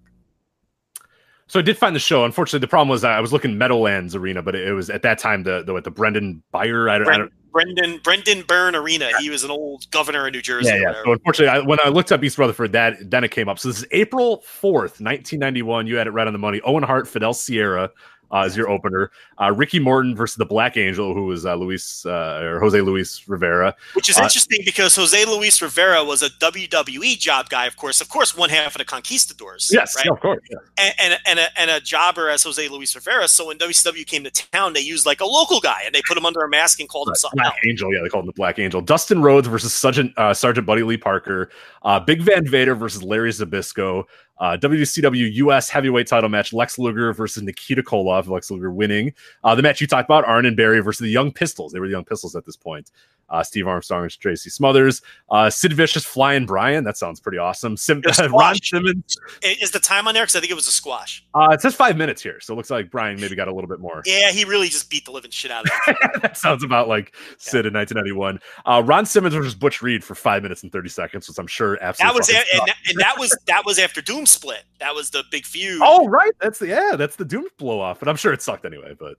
So 1.52 1.58
I 1.58 1.62
did 1.62 1.76
find 1.76 1.94
the 1.94 2.00
show. 2.00 2.24
Unfortunately, 2.24 2.60
the 2.60 2.66
problem 2.66 2.88
was 2.88 3.04
I 3.04 3.20
was 3.20 3.30
looking 3.30 3.58
Meadowlands 3.58 4.14
Arena, 4.14 4.40
but 4.40 4.54
it 4.54 4.72
was 4.72 4.88
at 4.88 5.02
that 5.02 5.18
time 5.18 5.42
the 5.42 5.62
the, 5.62 5.78
the 5.82 5.90
Brendan 5.90 6.42
Beyer. 6.50 6.88
I 6.88 6.96
don't, 6.96 7.08
I 7.10 7.18
don't 7.18 7.32
Brendan 7.52 7.98
Brendan 7.98 8.40
Byrne 8.48 8.74
Arena. 8.74 9.10
He 9.20 9.28
was 9.28 9.44
an 9.44 9.50
old 9.50 9.84
governor 9.90 10.26
in 10.26 10.32
New 10.32 10.40
Jersey. 10.40 10.70
Yeah, 10.70 10.80
yeah. 10.80 11.02
So 11.04 11.12
unfortunately, 11.12 11.48
I, 11.48 11.58
when 11.58 11.78
I 11.84 11.90
looked 11.90 12.10
up 12.10 12.24
East 12.24 12.38
Rutherford, 12.38 12.72
that 12.72 13.10
then 13.10 13.22
it 13.22 13.32
came 13.32 13.50
up. 13.50 13.58
So 13.58 13.68
this 13.68 13.76
is 13.80 13.86
April 13.90 14.42
fourth, 14.46 14.98
nineteen 14.98 15.40
ninety 15.40 15.60
one. 15.60 15.86
You 15.86 15.96
had 15.96 16.06
it 16.06 16.12
right 16.12 16.26
on 16.26 16.32
the 16.32 16.38
money. 16.38 16.62
Owen 16.64 16.84
Hart, 16.84 17.06
Fidel 17.06 17.34
Sierra, 17.34 17.90
uh, 18.32 18.40
as 18.40 18.56
your 18.56 18.68
opener. 18.68 19.10
Uh, 19.40 19.52
Ricky 19.52 19.78
Morton 19.78 20.16
versus 20.16 20.36
the 20.36 20.46
Black 20.46 20.76
Angel, 20.76 21.14
who 21.14 21.26
was 21.26 21.44
uh, 21.46 21.54
Luis 21.54 22.04
uh, 22.06 22.40
or 22.42 22.60
Jose 22.60 22.80
Luis 22.80 23.28
Rivera. 23.28 23.74
Which 23.94 24.08
is 24.08 24.18
Uh, 24.18 24.22
interesting 24.22 24.62
because 24.64 24.96
Jose 24.96 25.24
Luis 25.26 25.60
Rivera 25.60 26.02
was 26.04 26.22
a 26.22 26.30
WWE 26.30 27.18
job 27.18 27.48
guy, 27.50 27.66
of 27.66 27.76
course. 27.76 28.00
Of 28.00 28.08
course, 28.08 28.36
one 28.36 28.48
half 28.50 28.74
of 28.74 28.78
the 28.78 28.84
Conquistadors. 28.84 29.70
Yes, 29.72 29.94
right? 29.96 30.06
yeah, 30.06 30.12
of 30.12 30.20
course. 30.20 30.40
yeah. 30.50 30.58
and, 30.78 30.94
and, 30.98 31.20
and, 31.26 31.38
a, 31.38 31.60
and 31.60 31.70
a 31.70 31.80
jobber 31.80 32.28
as 32.28 32.42
Jose 32.42 32.66
Luis 32.68 32.94
Rivera. 32.94 33.28
So 33.28 33.48
when 33.48 33.58
WCW 33.58 34.06
came 34.06 34.24
to 34.24 34.30
town, 34.30 34.72
they 34.72 34.80
used 34.80 35.06
like 35.06 35.20
a 35.20 35.26
local 35.26 35.60
guy 35.60 35.82
and 35.84 35.94
they 35.94 36.02
put 36.08 36.16
him 36.16 36.24
under 36.26 36.40
a 36.40 36.48
mask 36.48 36.80
and 36.80 36.88
called 36.88 37.08
him 37.08 37.14
something 37.16 37.38
Black 37.38 37.52
else. 37.52 37.56
Angel, 37.68 37.92
yeah, 37.92 38.00
they 38.02 38.08
called 38.08 38.24
him 38.24 38.26
the 38.28 38.32
Black 38.32 38.58
Angel. 38.58 38.80
Dustin 38.80 39.22
Rhodes 39.22 39.48
versus 39.48 39.74
Sergeant 39.74 40.16
uh, 40.16 40.32
Sergeant 40.32 40.66
Buddy 40.66 40.82
Lee 40.82 40.96
Parker. 40.96 41.50
Uh, 41.82 42.00
Big 42.00 42.22
Van 42.22 42.46
Vader 42.46 42.74
versus 42.74 43.02
Larry 43.02 43.30
Zbyszko. 43.30 44.04
Uh, 44.38 44.56
WCW 44.56 45.34
US 45.34 45.68
Heavyweight 45.68 46.06
Title 46.06 46.28
match: 46.28 46.52
Lex 46.52 46.78
Luger 46.78 47.12
versus 47.12 47.42
Nikita 47.42 47.82
Koloff. 47.82 48.28
Lex 48.28 48.50
Luger 48.50 48.72
winning. 48.72 49.12
Uh, 49.44 49.54
the 49.54 49.62
match 49.62 49.80
you 49.80 49.86
talked 49.86 50.08
about: 50.08 50.24
Arn 50.24 50.46
and 50.46 50.56
Barry 50.56 50.80
versus 50.80 51.04
the 51.04 51.10
Young 51.10 51.32
Pistols. 51.32 51.72
They 51.72 51.80
were 51.80 51.86
the 51.86 51.92
Young 51.92 52.04
Pistols 52.04 52.34
at 52.34 52.44
this 52.44 52.56
point. 52.56 52.90
Uh, 53.28 53.42
Steve 53.42 53.66
Armstrong 53.66 54.02
and 54.02 54.20
Tracy 54.20 54.50
Smothers. 54.50 55.00
Uh, 55.30 55.48
Sid 55.48 55.72
Vicious, 55.72 56.04
Flying 56.04 56.44
Brian. 56.44 56.84
That 56.84 56.98
sounds 56.98 57.18
pretty 57.18 57.38
awesome. 57.38 57.76
Sim- 57.78 58.02
Just 58.02 58.20
Ron. 58.30 58.54
Simmons. 58.56 59.16
Is 59.42 59.70
the 59.70 59.78
time 59.78 60.06
on 60.06 60.12
there? 60.14 60.24
Because 60.24 60.36
I 60.36 60.40
think 60.40 60.50
it 60.50 60.54
was 60.54 60.68
a 60.68 60.72
squash. 60.72 61.24
Uh, 61.34 61.48
it 61.52 61.62
says 61.62 61.74
five 61.74 61.96
minutes 61.96 62.22
here, 62.22 62.40
so 62.40 62.52
it 62.52 62.56
looks 62.58 62.70
like 62.70 62.90
Brian 62.90 63.18
maybe 63.20 63.34
got 63.34 63.48
a 63.48 63.54
little 63.54 63.68
bit 63.68 63.80
more. 63.80 64.02
Yeah, 64.04 64.30
he 64.32 64.44
really 64.44 64.68
just 64.68 64.90
beat 64.90 65.06
the 65.06 65.12
living 65.12 65.30
shit 65.30 65.50
out 65.50 65.64
of 65.64 65.72
him. 65.86 65.96
that 66.22 66.36
sounds 66.36 66.62
about 66.62 66.88
like 66.88 67.14
Sid 67.38 67.64
in 67.64 67.72
1991. 67.72 68.38
Uh, 68.66 68.82
Ron 68.84 69.06
Simmons 69.06 69.34
versus 69.34 69.54
Butch 69.54 69.80
Reed 69.80 70.04
for 70.04 70.14
five 70.14 70.42
minutes 70.42 70.62
and 70.62 70.70
30 70.70 70.88
seconds, 70.90 71.26
which 71.28 71.38
I'm 71.38 71.46
sure 71.46 71.78
absolutely. 71.80 72.12
that 72.12 72.18
was 72.18 72.28
a- 72.30 72.56
and, 72.58 72.68
that, 72.68 72.76
and 72.90 72.98
that 72.98 73.18
was 73.18 73.38
that 73.46 73.62
was 73.64 73.78
after 73.78 74.02
Doom 74.02 74.26
Split. 74.26 74.64
That 74.80 74.94
was 74.94 75.08
the 75.10 75.24
big 75.30 75.46
feud. 75.46 75.80
oh, 75.82 76.06
right. 76.08 76.32
That's 76.40 76.58
the 76.58 76.66
yeah, 76.68 76.96
that's 76.96 77.16
the 77.16 77.24
Doom 77.24 77.46
blow 77.56 77.80
off. 77.80 77.98
But 77.98 78.08
I'm 78.08 78.16
sure 78.16 78.32
it 78.34 78.42
sucked 78.42 78.66
anyway, 78.66 78.94
but 78.98 79.16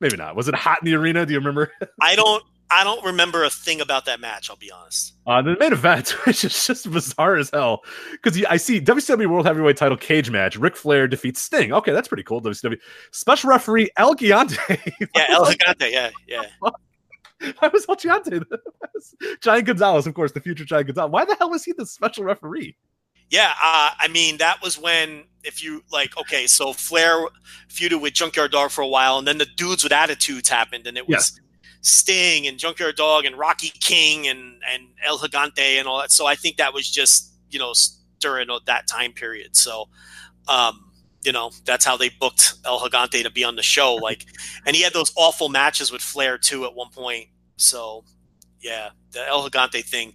maybe 0.00 0.16
not. 0.16 0.36
Was 0.36 0.46
it 0.48 0.54
hot 0.54 0.78
in 0.82 0.86
the 0.86 0.94
arena? 0.94 1.26
Do 1.26 1.32
you 1.32 1.38
remember? 1.38 1.72
I 2.00 2.14
don't 2.14 2.42
I 2.72 2.84
don't 2.84 3.04
remember 3.04 3.44
a 3.44 3.50
thing 3.50 3.80
about 3.80 4.06
that 4.06 4.20
match. 4.20 4.48
I'll 4.48 4.56
be 4.56 4.70
honest. 4.70 5.14
Uh, 5.26 5.42
the 5.42 5.56
main 5.58 5.72
event, 5.72 6.10
which 6.26 6.44
is 6.44 6.66
just 6.66 6.90
bizarre 6.90 7.36
as 7.36 7.50
hell, 7.50 7.82
because 8.12 8.42
I 8.44 8.56
see 8.56 8.80
WCW 8.80 9.26
World 9.28 9.46
Heavyweight 9.46 9.76
Title 9.76 9.96
cage 9.96 10.30
match. 10.30 10.56
Ric 10.56 10.76
Flair 10.76 11.06
defeats 11.06 11.42
Sting. 11.42 11.72
Okay, 11.72 11.92
that's 11.92 12.08
pretty 12.08 12.22
cool. 12.22 12.40
WCW 12.40 12.78
special 13.10 13.50
referee 13.50 13.90
El 13.96 14.14
Gigante. 14.14 14.58
Yeah, 15.14 15.26
El 15.28 15.46
Gigante. 15.46 15.90
Yeah, 15.90 16.10
yeah. 16.26 16.44
Why 17.58 17.68
was 17.68 17.86
El 17.88 17.96
Gigante? 17.96 18.44
Giant 19.40 19.66
Gonzalez, 19.66 20.06
of 20.06 20.14
course, 20.14 20.32
the 20.32 20.40
future 20.40 20.64
Giant 20.64 20.86
Gonzalez. 20.86 21.10
Why 21.10 21.24
the 21.24 21.34
hell 21.36 21.50
was 21.50 21.64
he 21.64 21.72
the 21.72 21.86
special 21.86 22.24
referee? 22.24 22.76
Yeah, 23.30 23.50
uh, 23.62 23.92
I 23.98 24.08
mean 24.08 24.36
that 24.38 24.60
was 24.62 24.78
when 24.78 25.24
if 25.42 25.64
you 25.64 25.82
like 25.90 26.16
okay, 26.18 26.46
so 26.46 26.74
Flair 26.74 27.26
feuded 27.68 28.00
with 28.00 28.12
Junkyard 28.12 28.52
Dog 28.52 28.70
for 28.70 28.82
a 28.82 28.86
while, 28.86 29.18
and 29.18 29.26
then 29.26 29.38
the 29.38 29.46
dudes 29.46 29.82
with 29.82 29.92
attitudes 29.92 30.50
happened, 30.50 30.86
and 30.86 30.98
it 30.98 31.08
was 31.08 31.40
Sting 31.82 32.46
and 32.46 32.58
Junkyard 32.58 32.96
Dog 32.96 33.24
and 33.24 33.36
Rocky 33.36 33.70
King 33.80 34.28
and 34.28 34.60
and 34.72 34.86
El 35.04 35.18
Gigante 35.18 35.78
and 35.78 35.86
all 35.86 36.00
that. 36.00 36.12
So 36.12 36.26
I 36.26 36.36
think 36.36 36.56
that 36.56 36.72
was 36.72 36.88
just 36.88 37.32
you 37.50 37.58
know 37.58 37.74
during 38.20 38.48
that 38.66 38.86
time 38.86 39.12
period. 39.12 39.56
So, 39.56 39.88
um, 40.48 40.90
you 41.22 41.32
know 41.32 41.50
that's 41.64 41.84
how 41.84 41.96
they 41.96 42.08
booked 42.08 42.54
El 42.64 42.80
Gigante 42.80 43.22
to 43.22 43.30
be 43.30 43.44
on 43.44 43.56
the 43.56 43.62
show. 43.62 43.96
Like, 44.02 44.24
and 44.64 44.74
he 44.74 44.82
had 44.82 44.92
those 44.92 45.12
awful 45.16 45.48
matches 45.48 45.92
with 45.92 46.00
Flair 46.00 46.38
too 46.38 46.64
at 46.64 46.74
one 46.74 46.90
point. 46.90 47.26
So, 47.56 48.04
yeah, 48.60 48.90
the 49.10 49.26
El 49.28 49.48
Gigante 49.48 49.84
thing 49.84 50.14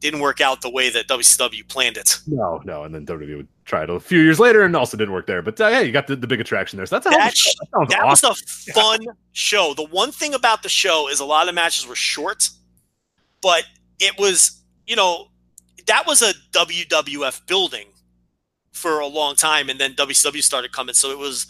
didn't 0.00 0.20
work 0.20 0.40
out 0.40 0.60
the 0.60 0.70
way 0.70 0.90
that 0.90 1.08
WCW 1.08 1.66
planned 1.66 1.96
it. 1.96 2.18
No, 2.26 2.60
no, 2.64 2.84
and 2.84 2.94
then 2.94 3.06
WWE 3.06 3.46
would 3.66 3.70
try 3.70 3.82
it 3.82 3.90
a 3.90 4.00
few 4.00 4.20
years 4.20 4.38
later, 4.38 4.62
and 4.62 4.74
also 4.76 4.96
didn't 4.96 5.12
work 5.14 5.26
there. 5.26 5.42
But 5.42 5.60
uh, 5.60 5.68
yeah, 5.68 5.80
you 5.80 5.92
got 5.92 6.06
the, 6.06 6.16
the 6.16 6.26
big 6.26 6.40
attraction 6.40 6.76
there. 6.76 6.86
So 6.86 6.96
that's 6.96 7.06
a 7.06 7.10
hell 7.10 7.20
of 7.20 7.26
a 7.26 7.28
That, 7.28 7.36
show. 7.36 7.50
That 7.72 7.88
that 7.90 8.00
awesome. 8.04 8.30
was 8.30 8.66
a 8.68 8.72
fun 8.72 9.00
show. 9.32 9.74
The 9.74 9.86
one 9.86 10.12
thing 10.12 10.34
about 10.34 10.62
the 10.62 10.68
show 10.68 11.08
is 11.08 11.20
a 11.20 11.24
lot 11.24 11.48
of 11.48 11.54
matches 11.54 11.86
were 11.86 11.96
short, 11.96 12.48
but 13.42 13.64
it 13.98 14.18
was, 14.18 14.62
you 14.86 14.96
know, 14.96 15.28
that 15.86 16.06
was 16.06 16.22
a 16.22 16.32
WWF 16.52 17.46
building 17.46 17.86
for 18.72 19.00
a 19.00 19.06
long 19.06 19.34
time, 19.34 19.68
and 19.68 19.80
then 19.80 19.94
WCW 19.94 20.42
started 20.42 20.72
coming. 20.72 20.94
So 20.94 21.10
it 21.10 21.18
was, 21.18 21.46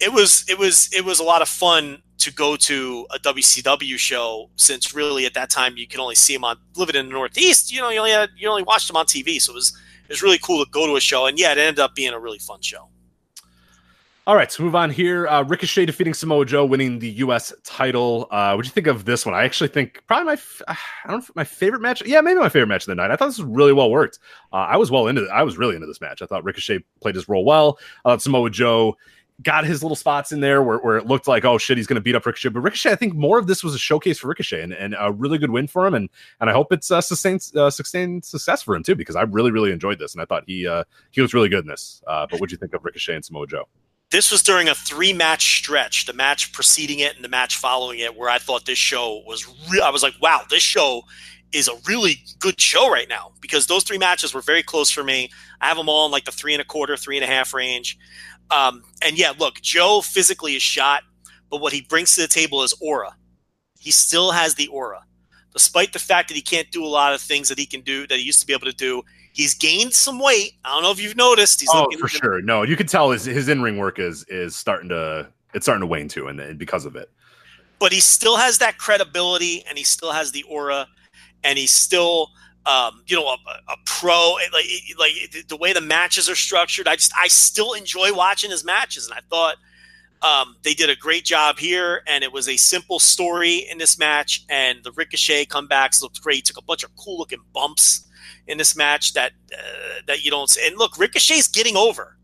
it 0.00 0.12
was, 0.12 0.44
it 0.48 0.58
was, 0.58 0.88
it 0.92 1.04
was 1.04 1.20
a 1.20 1.24
lot 1.24 1.42
of 1.42 1.48
fun 1.48 2.02
to 2.18 2.32
go 2.32 2.54
to 2.54 3.06
a 3.14 3.18
WCW 3.18 3.96
show 3.96 4.50
since 4.56 4.94
really 4.94 5.24
at 5.24 5.32
that 5.32 5.48
time 5.48 5.78
you 5.78 5.86
could 5.86 6.00
only 6.00 6.14
see 6.14 6.34
them 6.34 6.44
on 6.44 6.58
living 6.76 6.94
in 6.94 7.06
the 7.06 7.12
Northeast. 7.12 7.72
You 7.72 7.80
know, 7.80 7.88
you 7.88 7.98
only 7.98 8.10
had, 8.10 8.30
you 8.36 8.48
only 8.48 8.62
watched 8.62 8.88
them 8.88 8.96
on 8.96 9.06
TV, 9.06 9.40
so 9.40 9.52
it 9.52 9.54
was 9.54 9.76
it 10.10 10.14
was 10.14 10.22
really 10.22 10.38
cool 10.38 10.64
to 10.64 10.68
go 10.72 10.88
to 10.88 10.96
a 10.96 11.00
show, 11.00 11.26
and 11.26 11.38
yeah, 11.38 11.52
it 11.52 11.58
ended 11.58 11.78
up 11.78 11.94
being 11.94 12.12
a 12.12 12.18
really 12.18 12.40
fun 12.40 12.60
show. 12.60 12.88
All 14.26 14.34
right, 14.34 14.50
so 14.50 14.64
move 14.64 14.74
on 14.74 14.90
here. 14.90 15.28
Uh, 15.28 15.44
Ricochet 15.44 15.86
defeating 15.86 16.14
Samoa 16.14 16.44
Joe, 16.44 16.64
winning 16.64 16.98
the 16.98 17.10
U.S. 17.10 17.52
title. 17.62 18.26
Uh, 18.32 18.54
what 18.54 18.62
do 18.62 18.66
you 18.66 18.72
think 18.72 18.88
of 18.88 19.04
this 19.04 19.24
one? 19.24 19.36
I 19.36 19.44
actually 19.44 19.68
think 19.68 20.02
probably 20.08 20.26
my 20.26 20.32
f- 20.32 20.62
I 20.66 20.76
don't 21.06 21.20
know 21.20 21.26
my 21.36 21.44
favorite 21.44 21.80
match. 21.80 22.02
Yeah, 22.04 22.20
maybe 22.22 22.40
my 22.40 22.48
favorite 22.48 22.66
match 22.66 22.82
of 22.82 22.86
the 22.88 22.96
night. 22.96 23.12
I 23.12 23.16
thought 23.16 23.26
this 23.26 23.38
was 23.38 23.46
really 23.46 23.72
well 23.72 23.88
worked. 23.88 24.18
Uh, 24.52 24.56
I 24.56 24.76
was 24.76 24.90
well 24.90 25.06
into. 25.06 25.28
I 25.32 25.44
was 25.44 25.56
really 25.56 25.76
into 25.76 25.86
this 25.86 26.00
match. 26.00 26.22
I 26.22 26.26
thought 26.26 26.42
Ricochet 26.42 26.80
played 27.00 27.14
his 27.14 27.28
role 27.28 27.44
well. 27.44 27.78
Samoa 28.18 28.50
Joe 28.50 28.96
got 29.42 29.64
his 29.64 29.82
little 29.82 29.96
spots 29.96 30.32
in 30.32 30.40
there 30.40 30.62
where, 30.62 30.78
where 30.78 30.96
it 30.96 31.06
looked 31.06 31.26
like 31.26 31.44
oh 31.44 31.58
shit 31.58 31.76
he's 31.76 31.86
going 31.86 31.96
to 31.96 32.00
beat 32.00 32.14
up 32.14 32.26
Ricochet. 32.26 32.50
But 32.50 32.60
Ricochet, 32.60 32.92
I 32.92 32.96
think 32.96 33.14
more 33.14 33.38
of 33.38 33.46
this 33.46 33.62
was 33.64 33.74
a 33.74 33.78
showcase 33.78 34.18
for 34.18 34.28
Ricochet 34.28 34.62
and, 34.62 34.72
and 34.72 34.94
a 34.98 35.12
really 35.12 35.38
good 35.38 35.50
win 35.50 35.66
for 35.66 35.86
him. 35.86 35.94
And 35.94 36.08
and 36.40 36.50
I 36.50 36.52
hope 36.52 36.72
it's 36.72 36.90
uh, 36.90 37.00
sustained 37.00 37.42
uh, 37.56 37.70
sustained 37.70 38.24
success 38.24 38.62
for 38.62 38.74
him 38.74 38.82
too 38.82 38.94
because 38.94 39.16
I 39.16 39.22
really 39.22 39.50
really 39.50 39.72
enjoyed 39.72 39.98
this 39.98 40.14
and 40.14 40.22
I 40.22 40.24
thought 40.24 40.44
he 40.46 40.66
uh, 40.66 40.84
he 41.10 41.20
was 41.20 41.34
really 41.34 41.48
good 41.48 41.64
in 41.64 41.68
this. 41.68 42.02
Uh, 42.06 42.26
but 42.30 42.40
what 42.40 42.48
do 42.48 42.54
you 42.54 42.58
think 42.58 42.74
of 42.74 42.84
Ricochet 42.84 43.14
and 43.14 43.24
Samoa 43.24 43.46
Joe? 43.46 43.68
this 44.10 44.32
was 44.32 44.42
during 44.42 44.68
a 44.68 44.74
three 44.74 45.12
match 45.12 45.58
stretch, 45.58 46.06
the 46.06 46.12
match 46.12 46.52
preceding 46.52 46.98
it 46.98 47.14
and 47.14 47.24
the 47.24 47.28
match 47.28 47.56
following 47.56 48.00
it, 48.00 48.16
where 48.16 48.28
I 48.28 48.38
thought 48.38 48.66
this 48.66 48.78
show 48.78 49.22
was 49.26 49.46
real. 49.70 49.82
I 49.82 49.90
was 49.90 50.02
like, 50.02 50.14
wow, 50.20 50.42
this 50.50 50.62
show 50.62 51.02
is 51.52 51.68
a 51.68 51.74
really 51.86 52.16
good 52.38 52.60
show 52.60 52.90
right 52.90 53.08
now 53.08 53.32
because 53.40 53.66
those 53.66 53.84
three 53.84 53.98
matches 53.98 54.34
were 54.34 54.40
very 54.40 54.62
close 54.62 54.90
for 54.90 55.02
me. 55.02 55.30
I 55.60 55.68
have 55.68 55.76
them 55.76 55.88
all 55.88 56.06
in 56.06 56.12
like 56.12 56.24
the 56.24 56.32
three 56.32 56.54
and 56.54 56.60
a 56.60 56.64
quarter, 56.64 56.96
three 56.96 57.16
and 57.16 57.24
a 57.24 57.28
half 57.28 57.54
range. 57.54 57.98
Um, 58.50 58.82
and 59.02 59.18
yeah, 59.18 59.32
look, 59.38 59.60
Joe 59.60 60.00
physically 60.00 60.56
is 60.56 60.62
shot, 60.62 61.02
but 61.50 61.60
what 61.60 61.72
he 61.72 61.82
brings 61.82 62.14
to 62.14 62.22
the 62.22 62.28
table 62.28 62.62
is 62.62 62.74
aura. 62.80 63.16
He 63.78 63.90
still 63.90 64.32
has 64.32 64.54
the 64.54 64.66
aura. 64.68 65.02
Despite 65.52 65.92
the 65.92 65.98
fact 65.98 66.28
that 66.28 66.34
he 66.34 66.42
can't 66.42 66.70
do 66.70 66.84
a 66.84 66.86
lot 66.86 67.12
of 67.12 67.20
things 67.20 67.48
that 67.48 67.58
he 67.58 67.66
can 67.66 67.80
do 67.80 68.06
that 68.06 68.18
he 68.18 68.24
used 68.24 68.40
to 68.40 68.46
be 68.46 68.52
able 68.52 68.66
to 68.66 68.76
do, 68.76 69.02
he's 69.32 69.54
gained 69.54 69.92
some 69.92 70.20
weight. 70.20 70.52
I 70.64 70.74
don't 70.74 70.82
know 70.82 70.92
if 70.92 71.00
you've 71.02 71.16
noticed. 71.16 71.60
He's 71.60 71.70
oh, 71.72 71.82
looking 71.82 71.98
for 71.98 72.08
sure. 72.08 72.40
No, 72.42 72.62
you 72.62 72.76
can 72.76 72.86
tell 72.86 73.10
his 73.10 73.24
his 73.24 73.48
in 73.48 73.62
ring 73.62 73.78
work 73.78 73.98
is 73.98 74.24
is 74.28 74.54
starting 74.54 74.88
to 74.90 75.28
it's 75.54 75.64
starting 75.64 75.80
to 75.80 75.86
wane 75.86 76.06
too, 76.08 76.28
and, 76.28 76.38
and 76.38 76.58
because 76.58 76.84
of 76.84 76.94
it. 76.94 77.10
but 77.80 77.92
he 77.92 77.98
still 77.98 78.36
has 78.36 78.58
that 78.58 78.78
credibility 78.78 79.64
and 79.68 79.76
he 79.76 79.82
still 79.82 80.12
has 80.12 80.30
the 80.30 80.44
aura 80.44 80.86
and 81.42 81.58
he's 81.58 81.72
still 81.72 82.30
um, 82.66 83.02
you 83.06 83.16
know 83.16 83.26
a, 83.26 83.36
a 83.68 83.76
pro 83.86 84.36
like 84.52 84.64
like 84.98 85.46
the 85.48 85.56
way 85.56 85.72
the 85.72 85.80
matches 85.80 86.28
are 86.28 86.34
structured 86.34 86.86
i 86.86 86.94
just 86.94 87.12
i 87.18 87.26
still 87.26 87.72
enjoy 87.72 88.12
watching 88.14 88.50
his 88.50 88.64
matches 88.64 89.06
and 89.06 89.14
i 89.14 89.20
thought 89.30 89.56
um, 90.22 90.56
they 90.64 90.74
did 90.74 90.90
a 90.90 90.96
great 90.96 91.24
job 91.24 91.58
here 91.58 92.02
and 92.06 92.22
it 92.22 92.30
was 92.30 92.46
a 92.46 92.58
simple 92.58 92.98
story 92.98 93.66
in 93.70 93.78
this 93.78 93.98
match 93.98 94.44
and 94.50 94.84
the 94.84 94.92
ricochet 94.92 95.46
comebacks 95.46 96.02
looked 96.02 96.20
great. 96.20 96.44
Took 96.44 96.58
a 96.58 96.62
bunch 96.62 96.84
of 96.84 96.94
cool 96.94 97.16
looking 97.16 97.38
bumps 97.54 98.06
in 98.46 98.58
this 98.58 98.76
match 98.76 99.14
that 99.14 99.32
uh, 99.50 100.00
that 100.06 100.22
you 100.22 100.30
don't 100.30 100.50
see. 100.50 100.66
And 100.66 100.76
look 100.76 100.98
ricochet's 100.98 101.48
getting 101.48 101.74
over 101.74 102.18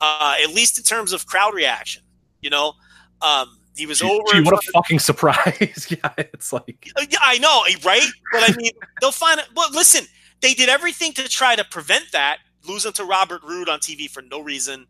uh, 0.00 0.34
at 0.42 0.52
least 0.52 0.76
in 0.76 0.82
terms 0.82 1.12
of 1.12 1.26
crowd 1.26 1.54
reaction 1.54 2.02
you 2.40 2.50
know? 2.50 2.74
Um, 3.22 3.58
he 3.76 3.86
was 3.86 4.00
Gee, 4.00 4.10
over. 4.10 4.22
gee, 4.32 4.40
what 4.42 4.54
a 4.54 4.70
fucking 4.72 4.98
surprise! 4.98 5.86
yeah, 5.90 6.12
it's 6.18 6.52
like 6.52 6.88
Uh, 6.96 7.04
yeah, 7.08 7.18
I 7.22 7.38
know, 7.38 7.62
right? 7.84 8.06
But 8.32 8.50
I 8.50 8.56
mean, 8.56 8.72
they'll 9.00 9.12
find 9.12 9.40
it. 9.40 9.46
But 9.54 9.72
listen, 9.72 10.04
they 10.40 10.54
did 10.54 10.68
everything 10.68 11.12
to 11.14 11.28
try 11.28 11.56
to 11.56 11.64
prevent 11.64 12.04
that, 12.12 12.38
losing 12.66 12.92
to 12.94 13.04
Robert 13.04 13.42
Roode 13.42 13.68
on 13.68 13.78
TV 13.80 14.08
for 14.10 14.22
no 14.22 14.40
reason. 14.40 14.86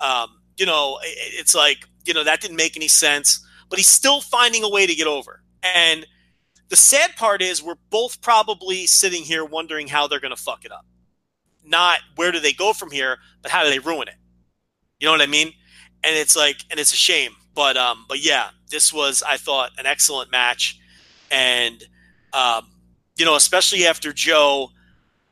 Um, 0.00 0.40
you 0.56 0.66
know, 0.66 0.98
i- 1.02 1.06
i- 1.06 1.32
it's 1.40 1.54
like, 1.54 1.86
you 2.04 2.14
know, 2.14 2.24
that 2.24 2.40
didn't 2.40 2.56
make 2.56 2.76
any 2.76 2.88
sense, 2.88 3.44
but 3.68 3.78
he's 3.78 3.88
still 3.88 4.20
finding 4.20 4.64
a 4.64 4.68
way 4.68 4.86
to 4.86 4.94
get 4.94 5.06
over. 5.06 5.42
And 5.62 6.06
the 6.68 6.76
sad 6.76 7.14
part 7.16 7.42
is, 7.42 7.62
we're 7.62 7.76
both 7.90 8.20
probably 8.22 8.86
sitting 8.86 9.22
here 9.22 9.44
wondering 9.44 9.88
how 9.88 10.06
they're 10.08 10.20
going 10.20 10.34
to 10.34 10.42
fuck 10.42 10.64
it 10.64 10.72
up. 10.72 10.84
Not 11.64 12.00
where 12.16 12.32
do 12.32 12.40
they 12.40 12.52
go 12.52 12.72
from 12.72 12.90
here, 12.90 13.18
but 13.42 13.50
how 13.50 13.62
do 13.62 13.70
they 13.70 13.78
ruin 13.78 14.08
it? 14.08 14.14
You 14.98 15.06
know 15.06 15.12
what 15.12 15.20
I 15.20 15.26
mean? 15.26 15.52
And 16.04 16.16
it's 16.16 16.34
like, 16.34 16.56
and 16.70 16.80
it's 16.80 16.92
a 16.92 16.96
shame. 16.96 17.36
But 17.54 17.76
um, 17.76 18.04
but 18.08 18.24
yeah, 18.24 18.50
this 18.70 18.92
was 18.92 19.22
I 19.22 19.36
thought 19.36 19.70
an 19.78 19.86
excellent 19.86 20.30
match, 20.30 20.78
and 21.30 21.82
um, 22.32 22.68
you 23.16 23.24
know, 23.24 23.36
especially 23.36 23.86
after 23.86 24.12
Joe, 24.12 24.70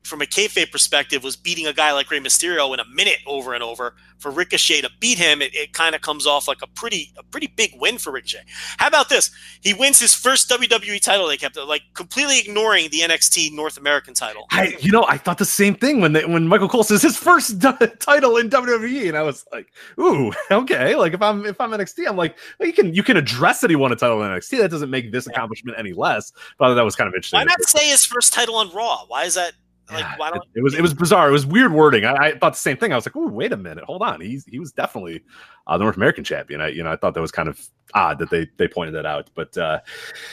from 0.03 0.23
a 0.23 0.25
kayfabe 0.25 0.71
perspective, 0.71 1.23
was 1.23 1.37
beating 1.37 1.67
a 1.67 1.73
guy 1.73 1.93
like 1.93 2.11
Rey 2.11 2.21
Mysterio 2.21 2.73
in 2.73 2.81
a 2.81 2.85
minute 2.87 3.19
over 3.27 3.55
and 3.55 3.63
over. 3.63 3.95
For 4.19 4.31
Ricochet 4.31 4.83
to 4.83 4.91
beat 5.01 5.17
him, 5.17 5.41
it, 5.41 5.55
it 5.55 5.73
kind 5.73 5.95
of 5.95 6.03
comes 6.03 6.27
off 6.27 6.47
like 6.47 6.59
a 6.63 6.67
pretty 6.67 7.11
a 7.17 7.23
pretty 7.23 7.47
big 7.47 7.73
win 7.81 7.97
for 7.97 8.13
Ricochet. 8.13 8.43
How 8.77 8.87
about 8.87 9.09
this? 9.09 9.31
He 9.63 9.73
wins 9.73 9.99
his 9.99 10.15
first 10.15 10.51
WWE 10.51 11.01
title. 11.01 11.27
They 11.27 11.39
kept 11.39 11.57
like 11.57 11.83
completely 11.95 12.39
ignoring 12.39 12.91
the 12.91 13.01
NXT 13.01 13.53
North 13.53 13.79
American 13.79 14.13
title. 14.13 14.45
I, 14.51 14.77
you 14.81 14.93
know, 14.93 15.07
I 15.09 15.17
thought 15.17 15.39
the 15.39 15.47
same 15.47 15.75
thing 15.75 16.01
when 16.01 16.13
they, 16.13 16.27
when 16.27 16.47
Michael 16.49 16.69
Cole 16.69 16.85
says 16.85 17.01
his 17.01 17.17
first 17.17 17.59
d- 17.61 17.73
title 17.99 18.37
in 18.37 18.51
WWE, 18.51 19.09
and 19.09 19.17
I 19.17 19.23
was 19.23 19.47
like, 19.53 19.69
"Ooh, 19.99 20.33
okay." 20.51 20.97
Like 20.97 21.15
if 21.15 21.23
I'm 21.23 21.47
if 21.47 21.59
I'm 21.59 21.71
NXT, 21.71 22.07
I'm 22.07 22.17
like, 22.17 22.37
well, 22.59 22.67
you 22.67 22.75
can 22.75 22.95
you 22.95 23.03
can 23.03 23.17
address 23.17 23.61
that 23.61 23.71
he 23.71 23.77
won 23.77 23.91
a 23.91 23.97
title 23.97 24.23
in 24.23 24.31
NXT. 24.31 24.59
That 24.59 24.71
doesn't 24.71 24.91
make 24.91 25.13
this 25.13 25.27
accomplishment 25.27 25.79
any 25.79 25.95
less. 25.95 26.33
But 26.59 26.75
that 26.75 26.85
was 26.85 26.95
kind 26.95 27.09
of 27.09 27.15
interesting. 27.15 27.39
Why 27.39 27.45
not 27.45 27.63
say 27.63 27.89
his 27.89 28.05
first 28.05 28.35
title 28.35 28.57
on 28.57 28.71
Raw? 28.73 29.05
Why 29.07 29.25
is 29.25 29.35
that? 29.35 29.53
Like, 29.93 30.01
Yeah, 30.01 30.15
why 30.17 30.29
it, 30.29 30.35
don't 30.35 30.45
it 30.55 30.63
was 30.63 30.75
it 30.75 30.83
was 30.83 30.95
bizarre. 30.95 31.29
It 31.29 31.33
was 31.33 31.47
weird 31.47 31.73
wording. 31.73 32.05
I, 32.05 32.15
I 32.15 32.39
thought 32.39 32.53
the 32.53 32.59
same 32.59 32.77
thing. 32.77 32.93
I 32.93 32.97
was 32.97 33.07
like, 33.07 33.17
"Ooh, 33.17 33.29
wait 33.29 33.53
a 33.53 33.57
minute, 33.57 33.85
hold 33.85 34.03
on." 34.03 34.21
He's 34.21 34.45
he 34.47 34.59
was 34.59 34.73
definitely 34.73 35.23
uh, 35.67 35.77
the 35.79 35.85
North 35.85 35.97
American 35.97 36.25
champion. 36.25 36.61
I 36.61 36.69
you 36.69 36.83
know 36.83 36.91
I 36.93 36.97
thought 36.97 37.15
that 37.15 37.21
was 37.21 37.31
kind 37.33 37.49
of 37.49 37.61
odd 37.95 38.19
that 38.21 38.31
they 38.31 38.47
they 38.57 38.69
pointed 38.69 38.95
that 38.95 39.07
out. 39.07 39.31
But 39.35 39.57
uh, 39.59 39.81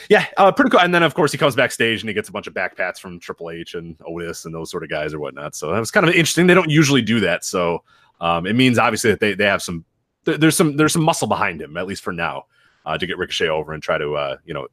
yeah, 0.10 0.26
uh, 0.38 0.52
pretty 0.52 0.70
cool. 0.70 0.80
And 0.80 0.94
then 0.94 1.04
of 1.04 1.14
course 1.16 1.32
he 1.32 1.38
comes 1.38 1.56
backstage 1.56 2.02
and 2.02 2.10
he 2.10 2.14
gets 2.14 2.30
a 2.30 2.32
bunch 2.32 2.48
of 2.48 2.54
backpats 2.54 3.00
from 3.00 3.20
Triple 3.20 3.50
H 3.52 3.74
and 3.76 3.96
Otis 4.06 4.46
and 4.46 4.54
those 4.54 4.70
sort 4.72 4.84
of 4.84 4.90
guys 4.90 5.14
or 5.14 5.20
whatnot. 5.20 5.56
So 5.56 5.72
that 5.72 5.80
was 5.80 5.92
kind 5.92 6.08
of 6.08 6.14
interesting. 6.14 6.48
They 6.48 6.54
don't 6.54 6.70
usually 6.70 7.02
do 7.02 7.20
that. 7.22 7.44
So 7.44 7.84
um, 8.22 8.46
it 8.46 8.54
means 8.56 8.78
obviously 8.78 9.10
that 9.12 9.20
they 9.20 9.34
they 9.34 9.46
have 9.46 9.62
some 9.64 9.86
there- 10.26 10.38
there's 10.38 10.56
some 10.56 10.78
there's 10.78 10.94
some 10.94 11.04
muscle 11.04 11.28
behind 11.28 11.62
him 11.62 11.78
at 11.78 11.88
least 11.88 12.04
for 12.04 12.12
now 12.14 12.46
uh, 12.86 12.98
to 12.98 13.06
get 13.08 13.18
Ricochet 13.18 13.50
over 13.50 13.74
and 13.74 13.82
try 13.82 13.98
to 13.98 14.16
uh, 14.16 14.38
you 14.46 14.54
know 14.54 14.68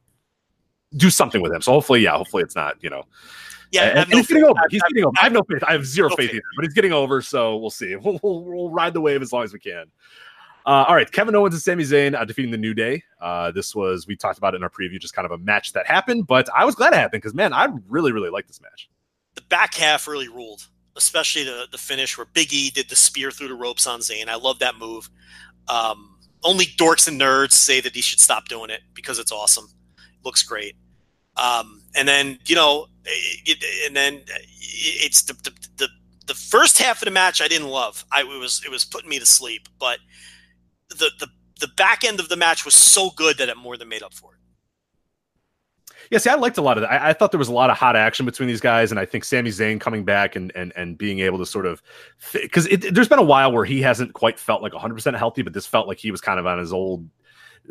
do 0.97 1.11
something 1.11 1.43
with 1.43 1.53
him. 1.53 1.61
So 1.61 1.73
hopefully, 1.73 2.01
yeah, 2.03 2.13
hopefully 2.17 2.43
it's 2.43 2.55
not 2.55 2.77
you 2.83 2.91
know 2.91 3.05
yeah, 3.75 4.01
and, 4.03 4.11
no 4.11 4.17
he's 4.17 4.27
getting 4.27 4.45
over. 4.45 4.61
He's 4.71 4.83
I- 4.83 4.89
getting 4.89 5.05
over. 5.05 5.15
I 5.19 5.25
have 5.25 5.33
no 5.33 5.43
faith. 5.43 5.63
I 5.67 5.73
have 5.73 5.85
zero 5.87 6.09
No 6.09 6.17
faith 6.17 6.31
faith. 6.31 6.37
either, 6.37 6.45
but 6.57 6.65
he's 6.65 6.75
getting 6.75 6.93
over. 6.93 7.21
So 7.23 7.57
we'll 7.57 7.71
see. 7.71 7.97
We'll, 8.03 8.19
we'll, 8.23 8.45
we'll 8.45 8.71
ride 8.71 8.95
the 8.95 9.01
wave 9.01 9.23
as 9.23 9.33
long 9.33 9.45
as 9.45 9.53
we 9.53 9.59
can. 9.59 9.87
Uh, 10.67 10.85
all 10.89 10.95
right, 10.95 11.11
Kevin 11.13 11.35
Owens 11.35 11.53
and 11.55 11.63
Sami 11.63 11.85
Zayn 11.85 12.15
uh, 12.19 12.25
defeating 12.25 12.51
the 12.51 12.57
New 12.57 12.73
Day. 12.73 13.03
Uh, 13.21 13.51
this 13.51 13.75
was 13.75 14.07
we 14.07 14.17
talked 14.17 14.39
about 14.39 14.55
it 14.55 14.57
in 14.59 14.63
our 14.63 14.71
preview, 14.71 14.99
just 14.99 15.13
kind 15.15 15.27
of 15.27 15.33
a 15.33 15.39
match 15.39 15.75
that 15.75 15.87
happened. 15.87 16.27
But 16.27 16.49
I 16.57 16.65
was 16.65 16.75
glad 16.75 16.95
it 16.95 16.97
happened 16.97 17.21
because 17.21 17.35
man, 17.35 17.53
I 17.53 17.69
really 17.89 18.13
really 18.13 18.31
like 18.31 18.47
this 18.47 18.61
match. 18.63 18.89
the 19.35 19.43
back 19.43 19.75
half 19.75 20.09
really 20.09 20.29
ruled, 20.29 20.67
especially 20.97 21.45
the 21.45 21.67
the 21.71 21.77
finish 21.77 22.17
where 22.17 22.27
Big 22.33 22.53
E 22.55 22.71
did 22.71 22.89
the 22.89 22.97
spear 22.97 23.31
through 23.31 23.49
the 23.49 23.55
ropes 23.55 23.87
on 23.87 24.01
Zayn. 24.01 24.29
I 24.29 24.37
love 24.37 24.59
that 24.61 24.77
move. 24.79 25.11
Um, 25.69 26.17
only 26.43 26.65
dorks 26.65 27.09
and 27.09 27.21
nerds 27.21 27.53
say 27.53 27.81
that 27.83 27.95
he 27.95 28.01
should 28.01 28.21
stop 28.21 28.49
doing 28.49 28.71
it 28.71 28.81
because 28.95 29.19
it's 29.19 29.33
awesome. 29.33 29.69
Looks 30.25 30.43
great. 30.43 30.77
Um, 31.37 31.83
and 31.95 32.09
then 32.09 32.39
you 32.47 32.55
know, 32.55 32.87
Eh, 33.07 33.11
eh, 33.47 33.55
eh, 33.61 33.87
and 33.87 33.97
then 33.97 34.23
it's 34.27 35.23
the, 35.23 35.35
the 35.35 35.53
the 35.77 35.89
the 36.27 36.35
first 36.35 36.79
half 36.79 37.03
of 37.03 37.07
the 37.07 37.11
match 37.11 37.43
I 37.43 37.49
didn't 37.49 37.69
love. 37.69 38.05
I 38.11 38.23
it 38.23 38.41
was 38.41 38.63
it 38.65 38.71
was 38.71 38.85
putting 38.85 39.11
me 39.11 39.19
to 39.19 39.27
sleep, 39.27 39.69
but 39.79 39.99
the 40.89 41.11
the 41.19 41.29
the 41.61 41.69
back 41.77 42.05
end 42.05 42.21
of 42.21 42.29
the 42.29 42.37
match 42.37 42.65
was 42.65 42.75
so 42.75 43.11
good 43.11 43.39
that 43.39 43.49
it 43.49 43.57
more 43.57 43.77
than 43.77 43.89
made 43.89 44.03
up 44.03 44.15
for 44.15 44.35
it. 44.35 44.41
Yeah, 46.11 46.19
see, 46.19 46.31
I 46.31 46.35
liked 46.35 46.59
a 46.59 46.63
lot 46.63 46.77
of 46.77 46.83
that. 46.83 46.93
I, 46.93 47.11
I 47.11 47.13
thought 47.13 47.33
there 47.33 47.39
was 47.39 47.49
a 47.49 47.53
lot 47.53 47.71
of 47.71 47.77
hot 47.77 47.97
action 47.97 48.27
between 48.27 48.47
these 48.47 48.61
guys, 48.61 48.91
and 48.91 49.01
I 49.01 49.07
think 49.07 49.25
Sami 49.25 49.51
Zayn 49.51 49.81
coming 49.81 50.05
back 50.05 50.37
and 50.37 50.53
and 50.55 50.73
and 50.77 50.99
being 50.99 51.21
able 51.21 51.39
to 51.39 51.47
sort 51.47 51.67
of 51.67 51.83
because 52.33 52.69
there's 52.69 53.09
been 53.09 53.19
a 53.19 53.23
while 53.23 53.53
where 53.53 53.65
he 53.65 53.81
hasn't 53.83 54.13
quite 54.13 54.39
felt 54.39 54.63
like 54.63 54.73
100 54.73 54.95
percent 54.95 55.17
healthy, 55.17 55.43
but 55.43 55.53
this 55.53 55.67
felt 55.67 55.89
like 55.89 55.99
he 55.99 56.11
was 56.11 56.21
kind 56.21 56.39
of 56.39 56.47
on 56.47 56.59
his 56.59 56.73
old. 56.73 57.09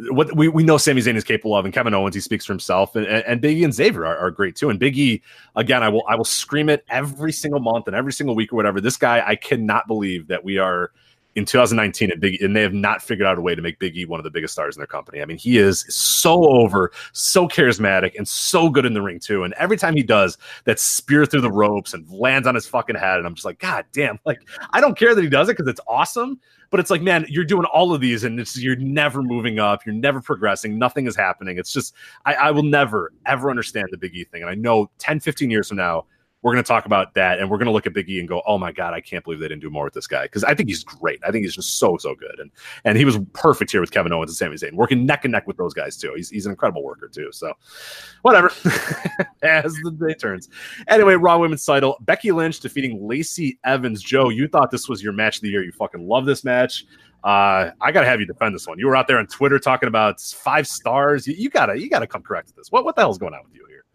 What 0.10 0.36
we, 0.36 0.48
we 0.48 0.64
know 0.64 0.78
Sami 0.78 1.02
Zayn 1.02 1.16
is 1.16 1.24
capable 1.24 1.56
of, 1.56 1.66
and 1.66 1.74
Kevin 1.74 1.94
Owens 1.94 2.16
he 2.16 2.22
speaks 2.22 2.46
for 2.46 2.54
himself, 2.54 2.96
and, 2.96 3.06
and, 3.06 3.42
Biggie 3.42 3.64
and 3.64 3.74
Xavier 3.74 4.06
are, 4.08 4.18
are 4.18 4.32
great 4.32 4.56
too. 4.56 4.72
And 4.72 4.80
Biggie, 4.80 5.22
again, 5.56 5.84
I 5.84 5.90
will 5.90 6.04
I 6.08 6.16
will 6.16 6.26
scream 6.26 6.68
it 6.68 6.84
every 6.90 7.32
single 7.32 7.60
month 7.60 7.86
and 7.88 7.96
every 7.96 8.12
single 8.12 8.34
week 8.36 8.52
or 8.52 8.56
whatever. 8.56 8.82
This 8.82 8.98
guy, 8.98 9.24
I 9.26 9.36
cannot 9.36 9.88
believe 9.88 10.28
that 10.28 10.44
we 10.44 10.58
are 10.58 10.92
in 11.36 11.46
2019 11.46 12.12
and 12.12 12.22
Big 12.22 12.42
and 12.42 12.56
they 12.56 12.62
have 12.62 12.74
not 12.74 13.02
figured 13.02 13.28
out 13.28 13.38
a 13.38 13.42
way 13.42 13.56
to 13.56 13.62
make 13.62 13.80
Big 13.80 13.98
E 13.98 14.06
one 14.06 14.20
of 14.20 14.24
the 14.24 14.30
biggest 14.30 14.54
stars 14.54 14.76
in 14.76 14.80
their 14.80 14.88
company. 14.88 15.22
I 15.22 15.26
mean, 15.26 15.38
he 15.38 15.58
is 15.58 15.86
so 15.90 16.46
over, 16.46 16.92
so 17.12 17.48
charismatic, 17.48 18.14
and 18.18 18.28
so 18.28 18.70
good 18.70 18.86
in 18.86 18.94
the 18.94 19.02
ring 19.02 19.20
too. 19.20 19.44
And 19.44 19.54
every 19.56 19.78
time 19.78 19.96
he 19.96 20.04
does 20.04 20.38
that 20.66 20.80
spear 20.80 21.26
through 21.26 21.42
the 21.42 21.52
ropes 21.52 21.94
and 21.94 22.10
lands 22.10 22.48
on 22.48 22.56
his 22.56 22.68
fucking 22.68 22.96
head, 22.96 23.18
and 23.18 23.26
I'm 23.26 23.34
just 23.34 23.46
like, 23.46 23.60
God 23.60 23.86
damn! 23.92 24.20
Like, 24.26 24.42
I 24.72 24.80
don't 24.80 24.98
care 24.98 25.14
that 25.14 25.22
he 25.22 25.30
does 25.30 25.50
it 25.50 25.58
because 25.58 25.70
it's 25.70 25.82
awesome. 25.88 26.40
But 26.70 26.80
it's 26.80 26.90
like, 26.90 27.04
man, 27.04 27.28
you're 27.30 27.44
doing 27.44 27.66
all 27.66 27.94
of 27.94 28.02
these, 28.02 28.24
and 28.24 28.40
it's 28.40 28.58
you're 28.58 28.76
never 28.76 29.22
moving 29.22 29.60
up, 29.60 29.86
you're 29.86 29.94
never 29.94 30.22
progressing, 30.22 30.80
nothing 30.80 31.06
is 31.06 31.16
happening. 31.16 31.60
It's 31.60 31.72
just, 31.72 31.94
I, 32.26 32.34
I 32.34 32.52
will 32.52 32.64
never 32.64 33.14
ever 33.28 33.52
understand 33.52 33.90
the 33.92 33.98
Big 33.98 34.16
E 34.16 34.24
thing. 34.24 34.42
And 34.42 34.50
I 34.50 34.56
know 34.56 34.90
10, 34.98 35.20
15 35.20 35.52
years 35.52 35.68
from 35.68 35.78
now, 35.78 36.06
we're 36.44 36.52
going 36.52 36.64
to 36.64 36.68
talk 36.68 36.86
about 36.86 37.14
that 37.14 37.40
and 37.40 37.50
we're 37.50 37.58
going 37.58 37.68
to 37.68 37.72
look 37.72 37.88
at 37.88 37.94
Big 37.94 38.10
E 38.10 38.20
and 38.20 38.28
go, 38.28 38.44
"Oh 38.46 38.58
my 38.58 38.72
god, 38.72 38.94
I 38.94 39.02
can't 39.02 39.24
believe 39.24 39.40
they 39.40 39.48
didn't 39.48 39.62
do 39.62 39.70
more 39.70 39.86
with 39.86 39.94
this 39.94 40.08
guy." 40.08 40.24
Because 40.24 40.44
I 40.44 40.54
think 40.54 40.70
he's 40.70 40.84
great. 40.84 41.20
I 41.26 41.32
think 41.32 41.46
he's 41.46 41.56
just 41.56 41.80
so 41.80 41.98
so 41.98 42.14
good, 42.14 42.38
and 42.40 42.52
and 42.84 42.98
he 42.98 43.06
was 43.06 43.18
perfect 43.32 43.72
here 43.72 43.82
with 43.82 43.92
Kevin 43.92 44.12
Owens 44.12 44.30
and 44.30 44.38
Sami 44.38 44.58
Zayn, 44.58 44.76
working 44.76 45.06
neck 45.06 45.24
and 45.24 45.32
neck 45.32 45.48
with 45.48 45.58
those 45.58 45.74
guys 45.74 45.98
too. 45.98 46.14
He's 46.16 46.30
he's 46.30 46.46
an 46.46 46.52
incredible 46.52 46.84
worker 46.84 47.08
too. 47.08 47.30
So 47.32 47.54
whatever, 48.22 48.50
as 49.42 49.74
the 49.84 49.98
day 50.00 50.14
turns. 50.14 50.50
Anyway, 50.90 51.16
Raw 51.16 51.40
Women's 51.40 51.66
Title: 51.66 51.98
Becky 52.02 52.32
Lynch 52.32 52.60
defeating 52.60 53.08
Lacey 53.08 53.58
Evans. 53.64 54.04
Joe, 54.04 54.30
you 54.30 54.48
thought 54.50 54.70
this 54.70 54.90
was 54.90 55.02
your 55.02 55.14
match 55.14 55.38
of 55.38 55.44
the 55.44 55.50
year. 55.50 55.64
You 55.64 55.72
fucking 55.72 56.06
love 56.06 56.26
this 56.26 56.44
match. 56.44 56.86
Uh, 57.24 57.72
I 57.80 57.94
gotta 57.94 58.06
have 58.06 58.20
you 58.20 58.26
defend 58.26 58.54
this 58.54 58.68
one. 58.68 58.78
You 58.80 58.88
were 58.88 58.98
out 58.98 59.08
there 59.08 59.18
on 59.18 59.28
Twitter 59.28 59.58
talking 59.58 59.88
about 59.88 60.20
five 60.20 60.68
stars. 60.68 61.26
You, 61.26 61.36
you 61.38 61.50
gotta 61.50 61.80
you 61.80 61.90
gotta 61.90 62.08
come 62.08 62.22
correct 62.22 62.48
with 62.48 62.58
this. 62.58 62.70
What 62.70 62.84
what 62.84 62.96
the 62.96 63.02
hell's 63.02 63.18
going 63.18 63.34
on 63.34 63.44
with 63.46 63.56
you 63.56 63.66
here? 63.70 63.86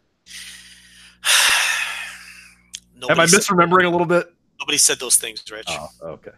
Am 3.03 3.11
I 3.11 3.25
Nobody 3.25 3.29
said, 3.29 3.41
misremembering 3.41 3.85
a 3.85 3.91
little 3.91 4.07
bit? 4.07 4.33
nobody 4.61 4.79
said 4.79 4.99
those 4.99 5.17
things, 5.17 5.43
Rich. 5.51 5.67
Oh, 5.69 5.89
okay. 6.03 6.33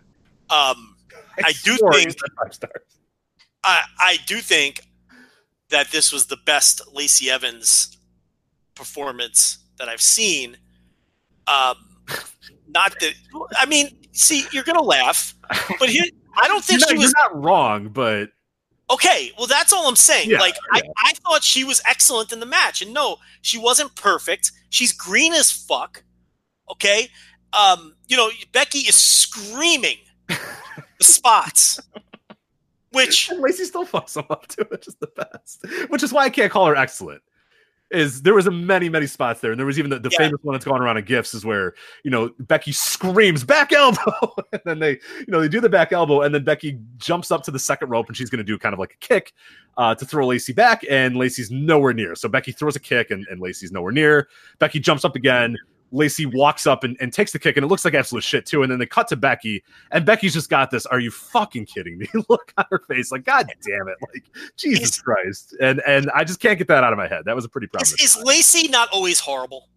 Um, 0.50 0.96
I 1.42 1.52
do 1.64 1.76
think- 1.76 2.16
five 2.36 2.54
stars. 2.54 2.72
I, 3.64 3.82
I 3.98 4.18
do 4.26 4.38
think 4.38 4.82
that 5.70 5.90
this 5.90 6.12
was 6.12 6.26
the 6.26 6.36
best 6.36 6.80
Lacey 6.94 7.30
Evans 7.30 7.96
performance 8.74 9.58
that 9.78 9.88
I've 9.88 10.00
seen. 10.00 10.56
Um, 11.46 11.76
not 12.68 12.98
that 13.00 13.12
I 13.56 13.66
mean, 13.66 13.96
see, 14.12 14.44
you're 14.52 14.64
gonna 14.64 14.82
laugh, 14.82 15.34
but 15.78 15.88
here 15.88 16.04
I 16.40 16.48
don't 16.48 16.64
think 16.64 16.80
You're 16.88 16.88
she 16.88 16.94
not, 16.94 17.00
was 17.02 17.12
you're 17.16 17.30
not 17.30 17.42
wrong, 17.44 17.88
but 17.88 18.30
okay. 18.90 19.32
Well, 19.36 19.46
that's 19.46 19.72
all 19.72 19.88
I'm 19.88 19.96
saying. 19.96 20.30
Yeah, 20.30 20.38
like 20.40 20.56
I, 20.72 20.82
I 20.98 21.12
thought 21.24 21.42
she 21.44 21.64
was 21.64 21.82
excellent 21.88 22.32
in 22.32 22.40
the 22.40 22.46
match, 22.46 22.80
and 22.82 22.94
no, 22.94 23.16
she 23.42 23.58
wasn't 23.58 23.94
perfect. 23.94 24.52
She's 24.70 24.92
green 24.92 25.32
as 25.34 25.50
fuck. 25.52 26.02
Okay, 26.72 27.08
um, 27.52 27.94
you 28.08 28.16
know 28.16 28.28
Becky 28.52 28.78
is 28.80 28.94
screaming 28.94 29.96
the 30.28 31.04
spots, 31.04 31.80
which 32.92 33.28
and 33.30 33.40
Lacey 33.40 33.64
still 33.64 33.86
fucks 33.86 34.14
them 34.14 34.26
up 34.30 34.46
too, 34.48 34.64
which 34.70 34.86
is 34.88 34.96
the 34.96 35.08
best. 35.08 35.64
Which 35.88 36.02
is 36.02 36.12
why 36.12 36.24
I 36.24 36.30
can't 36.30 36.50
call 36.52 36.66
her 36.66 36.76
excellent. 36.76 37.22
is 37.90 38.22
there 38.22 38.34
was 38.34 38.46
a 38.46 38.50
many 38.52 38.88
many 38.88 39.06
spots 39.08 39.40
there, 39.40 39.50
and 39.50 39.58
there 39.58 39.66
was 39.66 39.78
even 39.78 39.90
the, 39.90 39.98
the 39.98 40.10
Yeah. 40.12 40.18
famous 40.18 40.38
one 40.42 40.54
that's 40.54 40.64
gone 40.64 40.80
around 40.80 40.96
in 40.98 41.04
gifs 41.04 41.34
is 41.34 41.44
where 41.44 41.74
you 42.04 42.10
know 42.10 42.30
Becky 42.38 42.70
screams 42.72 43.42
back 43.44 43.72
elbow, 43.72 44.34
and 44.52 44.62
then 44.64 44.78
they 44.78 44.92
you 44.92 45.26
know 45.28 45.40
they 45.40 45.48
do 45.48 45.60
the 45.60 45.68
back 45.68 45.92
elbow, 45.92 46.22
and 46.22 46.32
then 46.34 46.44
Becky 46.44 46.78
jumps 46.98 47.30
up 47.32 47.42
to 47.44 47.50
the 47.50 47.58
second 47.58 47.88
rope, 47.88 48.06
and 48.06 48.16
she's 48.16 48.30
going 48.30 48.38
to 48.38 48.44
do 48.44 48.56
kind 48.58 48.72
of 48.72 48.78
like 48.78 48.92
a 48.94 48.98
kick 49.06 49.32
uh, 49.76 49.94
to 49.96 50.04
throw 50.04 50.26
Lacey 50.26 50.52
back, 50.52 50.82
and 50.88 51.16
Lacey's 51.16 51.50
nowhere 51.50 51.92
near. 51.92 52.14
So 52.14 52.28
Becky 52.28 52.52
throws 52.52 52.76
a 52.76 52.80
kick, 52.80 53.10
and, 53.10 53.26
and 53.28 53.40
Lacey's 53.40 53.72
nowhere 53.72 53.92
near. 53.92 54.28
Becky 54.60 54.78
jumps 54.78 55.04
up 55.04 55.16
again. 55.16 55.56
Lacey 55.92 56.26
walks 56.26 56.66
up 56.66 56.84
and, 56.84 56.96
and 57.00 57.12
takes 57.12 57.32
the 57.32 57.38
kick, 57.38 57.56
and 57.56 57.64
it 57.64 57.68
looks 57.68 57.84
like 57.84 57.94
absolute 57.94 58.24
shit 58.24 58.46
too. 58.46 58.62
And 58.62 58.70
then 58.70 58.78
they 58.78 58.86
cut 58.86 59.08
to 59.08 59.16
Becky, 59.16 59.62
and 59.90 60.04
Becky's 60.06 60.34
just 60.34 60.50
got 60.50 60.70
this. 60.70 60.86
Are 60.86 61.00
you 61.00 61.10
fucking 61.10 61.66
kidding 61.66 61.98
me? 61.98 62.08
Look 62.28 62.52
on 62.56 62.64
her 62.70 62.80
face, 62.88 63.10
like 63.12 63.24
God 63.24 63.46
damn 63.66 63.88
it, 63.88 63.96
like 64.12 64.24
Jesus 64.56 64.90
Is- 64.90 65.00
Christ. 65.00 65.56
And 65.60 65.80
and 65.86 66.10
I 66.14 66.24
just 66.24 66.40
can't 66.40 66.58
get 66.58 66.68
that 66.68 66.84
out 66.84 66.92
of 66.92 66.96
my 66.96 67.08
head. 67.08 67.24
That 67.24 67.34
was 67.34 67.44
a 67.44 67.48
pretty 67.48 67.68
Is, 67.80 67.92
is 68.00 68.22
Lacey 68.24 68.68
not 68.68 68.88
always 68.92 69.20
horrible? 69.20 69.68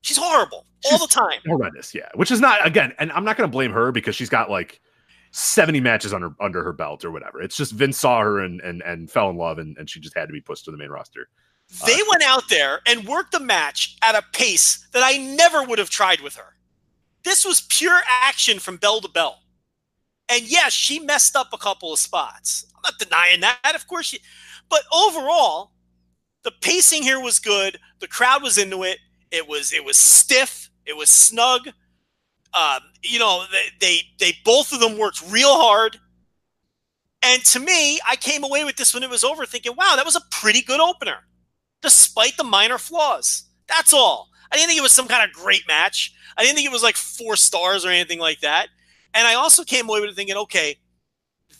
She's 0.00 0.18
horrible 0.18 0.66
all 0.90 0.98
the 0.98 1.06
time. 1.06 1.40
horrendous, 1.46 1.94
yeah. 1.94 2.08
Which 2.14 2.30
is 2.30 2.40
not 2.40 2.66
again, 2.66 2.92
and 2.98 3.10
I'm 3.12 3.24
not 3.24 3.36
going 3.36 3.48
to 3.48 3.52
blame 3.52 3.72
her 3.72 3.90
because 3.90 4.14
she's 4.14 4.28
got 4.28 4.50
like 4.50 4.80
70 5.30 5.80
matches 5.80 6.12
under 6.12 6.34
under 6.40 6.62
her 6.62 6.72
belt 6.72 7.04
or 7.04 7.10
whatever. 7.10 7.40
It's 7.40 7.56
just 7.56 7.72
Vince 7.72 7.98
saw 7.98 8.20
her 8.20 8.40
and 8.40 8.60
and 8.60 8.82
and 8.82 9.10
fell 9.10 9.30
in 9.30 9.36
love, 9.36 9.58
and, 9.58 9.76
and 9.78 9.88
she 9.88 10.00
just 10.00 10.16
had 10.16 10.26
to 10.26 10.32
be 10.32 10.40
pushed 10.40 10.66
to 10.66 10.70
the 10.70 10.76
main 10.76 10.90
roster. 10.90 11.28
They 11.84 11.98
went 12.08 12.22
out 12.22 12.48
there 12.48 12.80
and 12.86 13.06
worked 13.06 13.32
the 13.32 13.40
match 13.40 13.96
at 14.02 14.14
a 14.14 14.22
pace 14.32 14.86
that 14.92 15.02
I 15.04 15.16
never 15.18 15.62
would 15.64 15.78
have 15.78 15.90
tried 15.90 16.20
with 16.20 16.36
her. 16.36 16.54
This 17.24 17.44
was 17.44 17.62
pure 17.62 18.00
action 18.08 18.58
from 18.58 18.76
bell 18.76 19.00
to 19.00 19.08
bell. 19.08 19.40
And 20.28 20.42
yes, 20.42 20.72
she 20.72 21.00
messed 21.00 21.36
up 21.36 21.48
a 21.52 21.58
couple 21.58 21.92
of 21.92 21.98
spots. 21.98 22.66
I'm 22.76 22.82
not 22.84 22.98
denying 22.98 23.40
that. 23.40 23.74
Of 23.74 23.88
course 23.88 24.06
she 24.06 24.20
but 24.70 24.82
overall, 24.92 25.72
the 26.42 26.50
pacing 26.50 27.02
here 27.02 27.20
was 27.20 27.38
good. 27.38 27.78
The 28.00 28.08
crowd 28.08 28.42
was 28.42 28.56
into 28.56 28.82
it. 28.82 28.98
It 29.30 29.48
was 29.48 29.72
it 29.72 29.84
was 29.84 29.96
stiff. 29.96 30.70
It 30.86 30.96
was 30.96 31.10
snug. 31.10 31.68
Um, 32.58 32.80
you 33.02 33.18
know, 33.18 33.44
they, 33.50 33.68
they 33.80 34.00
they 34.18 34.38
both 34.44 34.72
of 34.72 34.80
them 34.80 34.96
worked 34.96 35.22
real 35.30 35.54
hard. 35.54 35.98
And 37.22 37.44
to 37.46 37.58
me, 37.58 38.00
I 38.06 38.16
came 38.16 38.44
away 38.44 38.64
with 38.64 38.76
this 38.76 38.92
when 38.92 39.02
it 39.02 39.10
was 39.10 39.24
over 39.24 39.46
thinking, 39.46 39.74
wow, 39.76 39.94
that 39.96 40.04
was 40.04 40.14
a 40.14 40.20
pretty 40.30 40.60
good 40.60 40.80
opener 40.80 41.24
despite 41.84 42.36
the 42.36 42.44
minor 42.44 42.78
flaws. 42.78 43.44
That's 43.68 43.92
all. 43.92 44.30
I 44.50 44.56
didn't 44.56 44.68
think 44.68 44.78
it 44.78 44.82
was 44.82 44.92
some 44.92 45.06
kind 45.06 45.22
of 45.22 45.34
great 45.34 45.62
match. 45.68 46.12
I 46.36 46.42
didn't 46.42 46.56
think 46.56 46.66
it 46.66 46.72
was 46.72 46.82
like 46.82 46.96
four 46.96 47.36
stars 47.36 47.84
or 47.84 47.90
anything 47.90 48.18
like 48.18 48.40
that. 48.40 48.68
And 49.12 49.28
I 49.28 49.34
also 49.34 49.62
came 49.62 49.88
away 49.88 50.00
with 50.00 50.10
it 50.10 50.16
thinking, 50.16 50.36
okay, 50.36 50.78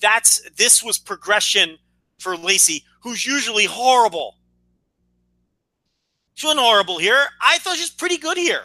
that's 0.00 0.48
this 0.56 0.82
was 0.82 0.98
progression 0.98 1.78
for 2.18 2.36
Lacey, 2.36 2.84
who's 3.02 3.26
usually 3.26 3.66
horrible. 3.66 4.36
She 6.34 6.46
wasn't 6.46 6.64
horrible 6.64 6.98
here. 6.98 7.26
I 7.40 7.58
thought 7.58 7.76
she 7.76 7.82
was 7.82 7.90
pretty 7.90 8.16
good 8.16 8.36
here, 8.36 8.62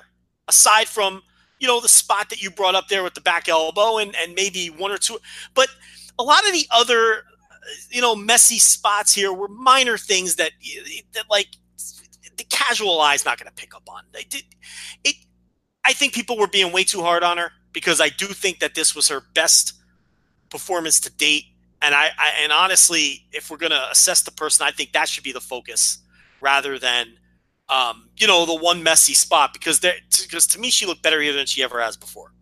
aside 0.48 0.88
from 0.88 1.22
you 1.60 1.68
know 1.68 1.82
the 1.82 1.90
spot 1.90 2.30
that 2.30 2.42
you 2.42 2.50
brought 2.50 2.76
up 2.76 2.88
there 2.88 3.04
with 3.04 3.14
the 3.14 3.22
back 3.22 3.50
elbow 3.50 3.98
and 3.98 4.16
and 4.16 4.34
maybe 4.34 4.68
one 4.68 4.92
or 4.92 4.98
two. 4.98 5.20
But 5.54 5.68
a 6.18 6.24
lot 6.24 6.46
of 6.48 6.54
the 6.54 6.66
other 6.72 7.24
you 7.90 8.02
know 8.02 8.16
messy 8.16 8.60
spots 8.60 9.14
here 9.14 9.34
were 9.34 9.48
minor 9.48 9.98
things 9.98 10.36
that 10.36 10.52
that 11.14 11.26
like 11.30 11.48
the 12.38 12.44
casual 12.46 13.02
eye's 13.02 13.26
not 13.26 13.38
going 13.38 13.48
to 13.48 13.54
pick 13.54 13.76
up 13.76 13.84
on. 13.90 14.04
They 14.12 14.24
did 14.24 14.44
it. 15.04 15.16
I 15.84 15.94
think 15.94 16.14
people 16.14 16.38
were 16.38 16.48
being 16.48 16.72
way 16.72 16.84
too 16.84 17.02
hard 17.02 17.24
on 17.24 17.38
her 17.38 17.52
because 17.74 18.00
I 18.00 18.10
do 18.10 18.28
think 18.28 18.60
that 18.60 18.76
this 18.76 18.96
was 18.96 19.08
her 19.10 19.22
best 19.34 19.74
performance 20.50 21.00
to 21.02 21.12
date. 21.12 21.46
And 21.82 21.96
I, 21.96 22.10
I 22.18 22.32
and 22.44 22.52
honestly, 22.52 23.26
if 23.32 23.50
we're 23.50 23.58
going 23.58 23.72
to 23.72 23.90
assess 23.90 24.22
the 24.22 24.32
person, 24.32 24.66
I 24.68 24.72
think 24.72 24.92
that 24.94 25.08
should 25.08 25.24
be 25.24 25.32
the 25.32 25.42
focus 25.42 26.00
rather 26.42 26.78
than 26.78 27.14
um, 27.70 28.10
you 28.18 28.28
know 28.28 28.46
the 28.46 28.56
one 28.56 28.84
messy 28.84 29.14
spot 29.14 29.54
because 29.54 29.80
there 29.80 29.96
because 30.22 30.48
to 30.48 30.60
me 30.60 30.70
she 30.70 30.86
looked 30.86 31.04
better 31.04 31.22
here 31.22 31.34
than 31.34 31.46
she 31.46 31.64
ever 31.64 31.80
has 31.82 31.96
before. 31.96 32.34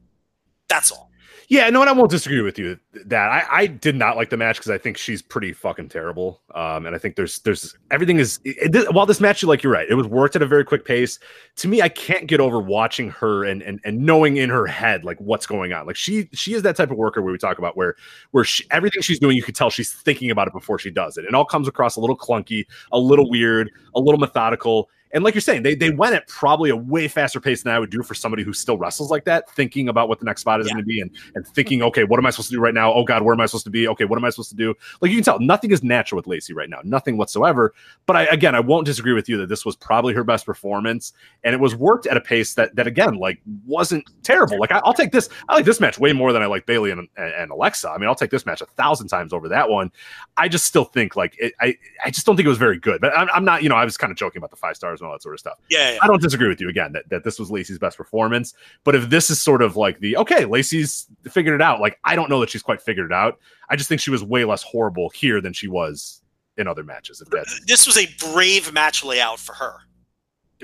That's 0.67 0.91
all. 0.91 1.06
Yeah, 1.49 1.69
no, 1.69 1.79
and 1.79 1.89
I 1.89 1.93
won't 1.93 2.11
disagree 2.11 2.41
with 2.41 2.59
you 2.59 2.77
that 3.05 3.29
I, 3.31 3.45
I 3.49 3.67
did 3.67 3.95
not 3.95 4.17
like 4.17 4.29
the 4.29 4.35
match 4.35 4.57
because 4.57 4.69
I 4.69 4.77
think 4.77 4.97
she's 4.97 5.21
pretty 5.21 5.53
fucking 5.53 5.87
terrible. 5.87 6.41
Um, 6.53 6.85
and 6.85 6.93
I 6.93 6.99
think 6.99 7.15
there's 7.15 7.39
there's 7.39 7.73
everything 7.89 8.19
is 8.19 8.41
it, 8.43 8.75
it- 8.75 8.93
while 8.93 9.05
this 9.05 9.21
match, 9.21 9.41
like 9.43 9.63
you're 9.63 9.71
right, 9.71 9.87
it 9.89 9.93
was 9.93 10.07
worked 10.07 10.35
at 10.35 10.41
a 10.41 10.45
very 10.45 10.65
quick 10.65 10.83
pace. 10.83 11.19
To 11.57 11.69
me, 11.69 11.81
I 11.81 11.87
can't 11.87 12.27
get 12.27 12.41
over 12.41 12.59
watching 12.59 13.09
her 13.11 13.45
and 13.45 13.61
and 13.61 13.79
and 13.85 13.97
knowing 14.05 14.35
in 14.35 14.49
her 14.49 14.67
head 14.67 15.05
like 15.05 15.17
what's 15.21 15.47
going 15.47 15.71
on. 15.71 15.87
Like 15.87 15.95
she 15.95 16.27
she 16.33 16.53
is 16.53 16.63
that 16.63 16.75
type 16.75 16.91
of 16.91 16.97
worker 16.97 17.21
where 17.21 17.31
we 17.31 17.37
talk 17.37 17.59
about 17.59 17.77
where 17.77 17.95
where 18.31 18.43
she, 18.43 18.65
everything 18.69 19.01
she's 19.01 19.19
doing, 19.19 19.37
you 19.37 19.43
could 19.43 19.55
tell 19.55 19.69
she's 19.69 19.93
thinking 19.93 20.31
about 20.31 20.47
it 20.47 20.53
before 20.53 20.77
she 20.79 20.91
does 20.91 21.17
it. 21.17 21.23
It 21.23 21.33
all 21.33 21.45
comes 21.45 21.69
across 21.69 21.95
a 21.95 22.01
little 22.01 22.17
clunky, 22.17 22.65
a 22.91 22.99
little 22.99 23.29
weird, 23.29 23.71
a 23.95 24.01
little 24.01 24.19
methodical. 24.19 24.89
And 25.13 25.23
like 25.23 25.33
you're 25.33 25.41
saying, 25.41 25.63
they 25.63 25.75
they 25.75 25.89
went 25.89 26.15
at 26.15 26.27
probably 26.27 26.69
a 26.69 26.75
way 26.75 27.07
faster 27.07 27.39
pace 27.39 27.63
than 27.63 27.73
I 27.73 27.79
would 27.79 27.89
do 27.89 28.03
for 28.03 28.13
somebody 28.13 28.43
who 28.43 28.53
still 28.53 28.77
wrestles 28.77 29.09
like 29.09 29.25
that, 29.25 29.49
thinking 29.51 29.89
about 29.89 30.09
what 30.09 30.19
the 30.19 30.25
next 30.25 30.41
spot 30.41 30.59
is 30.59 30.67
Yeah. 30.67 30.73
going 30.73 30.83
to 30.83 30.87
be 30.87 30.99
and 31.01 31.11
and 31.35 31.47
thinking, 31.47 31.81
okay, 31.83 32.03
what 32.03 32.19
am 32.19 32.25
I 32.25 32.29
supposed 32.29 32.49
to 32.49 32.55
do 32.55 32.59
right 32.61 32.73
now? 32.73 32.93
Oh 32.93 33.03
God, 33.03 33.21
where 33.23 33.33
am 33.33 33.39
I 33.41 33.45
supposed 33.45 33.63
to 33.65 33.69
be? 33.69 33.87
Okay, 33.87 34.05
what 34.05 34.17
am 34.17 34.25
I 34.25 34.29
supposed 34.29 34.49
to 34.49 34.55
do? 34.55 34.73
Like 35.01 35.11
you 35.11 35.17
can 35.17 35.23
tell, 35.23 35.39
nothing 35.39 35.71
is 35.71 35.83
natural 35.83 36.17
with 36.17 36.27
Lacey 36.27 36.53
right 36.53 36.69
now, 36.69 36.79
nothing 36.83 37.17
whatsoever. 37.17 37.73
But 38.05 38.15
I 38.15 38.23
again, 38.25 38.55
I 38.55 38.59
won't 38.59 38.85
disagree 38.85 39.13
with 39.13 39.29
you 39.29 39.37
that 39.37 39.47
this 39.47 39.65
was 39.65 39.75
probably 39.75 40.13
her 40.13 40.23
best 40.23 40.45
performance, 40.45 41.13
and 41.43 41.53
it 41.53 41.59
was 41.59 41.75
worked 41.75 42.05
at 42.07 42.17
a 42.17 42.21
pace 42.21 42.53
that 42.55 42.75
that 42.75 42.87
again, 42.87 43.15
like 43.15 43.39
wasn't 43.65 44.03
terrible. 44.23 44.59
Like 44.59 44.71
I, 44.71 44.81
I'll 44.83 44.93
take 44.93 45.11
this, 45.11 45.29
I 45.47 45.55
like 45.55 45.65
this 45.65 45.79
match 45.79 45.97
way 45.99 46.13
more 46.13 46.33
than 46.33 46.41
I 46.41 46.45
like 46.47 46.65
Bayley 46.65 46.91
and, 46.91 47.07
and, 47.17 47.33
and 47.33 47.51
Alexa. 47.51 47.89
I 47.89 47.97
mean, 47.97 48.09
I'll 48.09 48.15
take 48.15 48.31
this 48.31 48.45
match 48.45 48.61
a 48.61 48.65
thousand 48.65 49.07
times 49.07 49.31
over 49.33 49.47
that 49.49 49.69
one. 49.69 49.91
I 50.35 50.47
just 50.47 50.65
still 50.65 50.85
think 50.85 51.15
like 51.15 51.35
it, 51.39 51.53
I 51.61 51.75
I 52.03 52.11
just 52.11 52.25
don't 52.25 52.35
think 52.35 52.45
it 52.45 52.49
was 52.49 52.57
very 52.57 52.77
good. 52.77 53.01
But 53.01 53.17
I'm, 53.17 53.29
I'm 53.33 53.45
not, 53.45 53.63
you 53.63 53.69
know, 53.69 53.75
I 53.75 53.85
was 53.85 53.97
kind 53.97 54.11
of 54.11 54.17
joking 54.17 54.39
about 54.39 54.49
the 54.51 54.55
five 54.57 54.75
stars 54.75 54.96
and 54.99 55.07
all 55.07 55.13
that 55.13 55.21
sort 55.21 55.35
of 55.35 55.39
stuff. 55.39 55.59
Yeah, 55.69 55.91
yeah. 55.91 55.99
I 56.01 56.07
don't 56.07 56.21
disagree 56.21 56.47
with 56.47 56.61
you 56.61 56.69
again 56.69 56.93
that, 56.93 57.09
that 57.09 57.23
this 57.23 57.39
was 57.39 57.51
Lacey's 57.51 57.79
best 57.79 57.97
performance. 57.97 58.53
But 58.83 58.95
if 58.95 59.09
this 59.09 59.29
is 59.29 59.41
sort 59.41 59.61
of 59.61 59.75
like 59.75 59.99
the 59.99 60.17
okay, 60.17 60.45
Lacey's 60.45 61.07
figured 61.29 61.55
it 61.55 61.61
out, 61.61 61.79
like 61.79 61.99
I 62.03 62.15
don't 62.15 62.29
know 62.29 62.39
that 62.39 62.49
she's 62.49 62.63
quite 62.63 62.81
figured 62.81 63.11
it 63.11 63.13
out. 63.13 63.39
I 63.69 63.75
just 63.75 63.89
think 63.89 64.01
she 64.01 64.11
was 64.11 64.23
way 64.23 64.45
less 64.45 64.63
horrible 64.63 65.09
here 65.09 65.41
than 65.41 65.53
she 65.53 65.67
was 65.67 66.21
in 66.57 66.67
other 66.67 66.83
matches. 66.83 67.21
If 67.21 67.29
that's 67.29 67.61
This 67.65 67.85
was 67.85 67.97
a 67.97 68.07
brave 68.31 68.73
match 68.73 69.03
layout 69.03 69.39
for 69.39 69.53
her. 69.53 69.75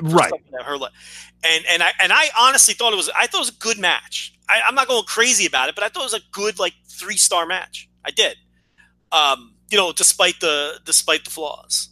right. 0.02 0.32
her 0.66 0.78
and 1.44 1.66
and 1.70 1.84
I 1.84 1.92
and 2.02 2.12
I 2.12 2.30
honestly 2.40 2.74
thought 2.74 2.94
it 2.94 2.98
was 2.98 3.10
I 3.16 3.28
thought 3.28 3.38
it 3.38 3.42
was 3.42 3.50
a 3.50 3.60
good 3.60 3.80
match. 3.80 4.34
I, 4.50 4.62
I'm 4.66 4.76
not 4.76 4.88
going 4.88 5.04
crazy 5.06 5.46
about 5.46 5.70
it, 5.70 5.76
but 5.76 5.84
I 5.84 5.90
thought 5.90 6.02
it 6.02 6.12
was 6.12 6.14
a 6.14 6.32
good 6.32 6.60
like 6.60 6.74
three 6.88 7.18
star 7.18 7.46
match. 7.46 7.90
I 8.06 8.12
did. 8.12 8.38
Um, 9.12 9.56
you 9.70 9.78
know, 9.78 9.92
despite 9.92 10.40
the 10.40 10.80
despite 10.86 11.26
the 11.26 11.32
flaws. 11.32 11.90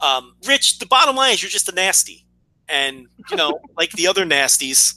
Um, 0.00 0.36
Rich, 0.46 0.78
the 0.78 0.86
bottom 0.86 1.16
line 1.16 1.32
is 1.34 1.42
you're 1.42 1.50
just 1.50 1.68
a 1.68 1.74
nasty, 1.74 2.26
and 2.68 3.06
you 3.30 3.36
know, 3.36 3.60
like 3.76 3.90
the 3.92 4.06
other 4.06 4.24
nasties, 4.24 4.94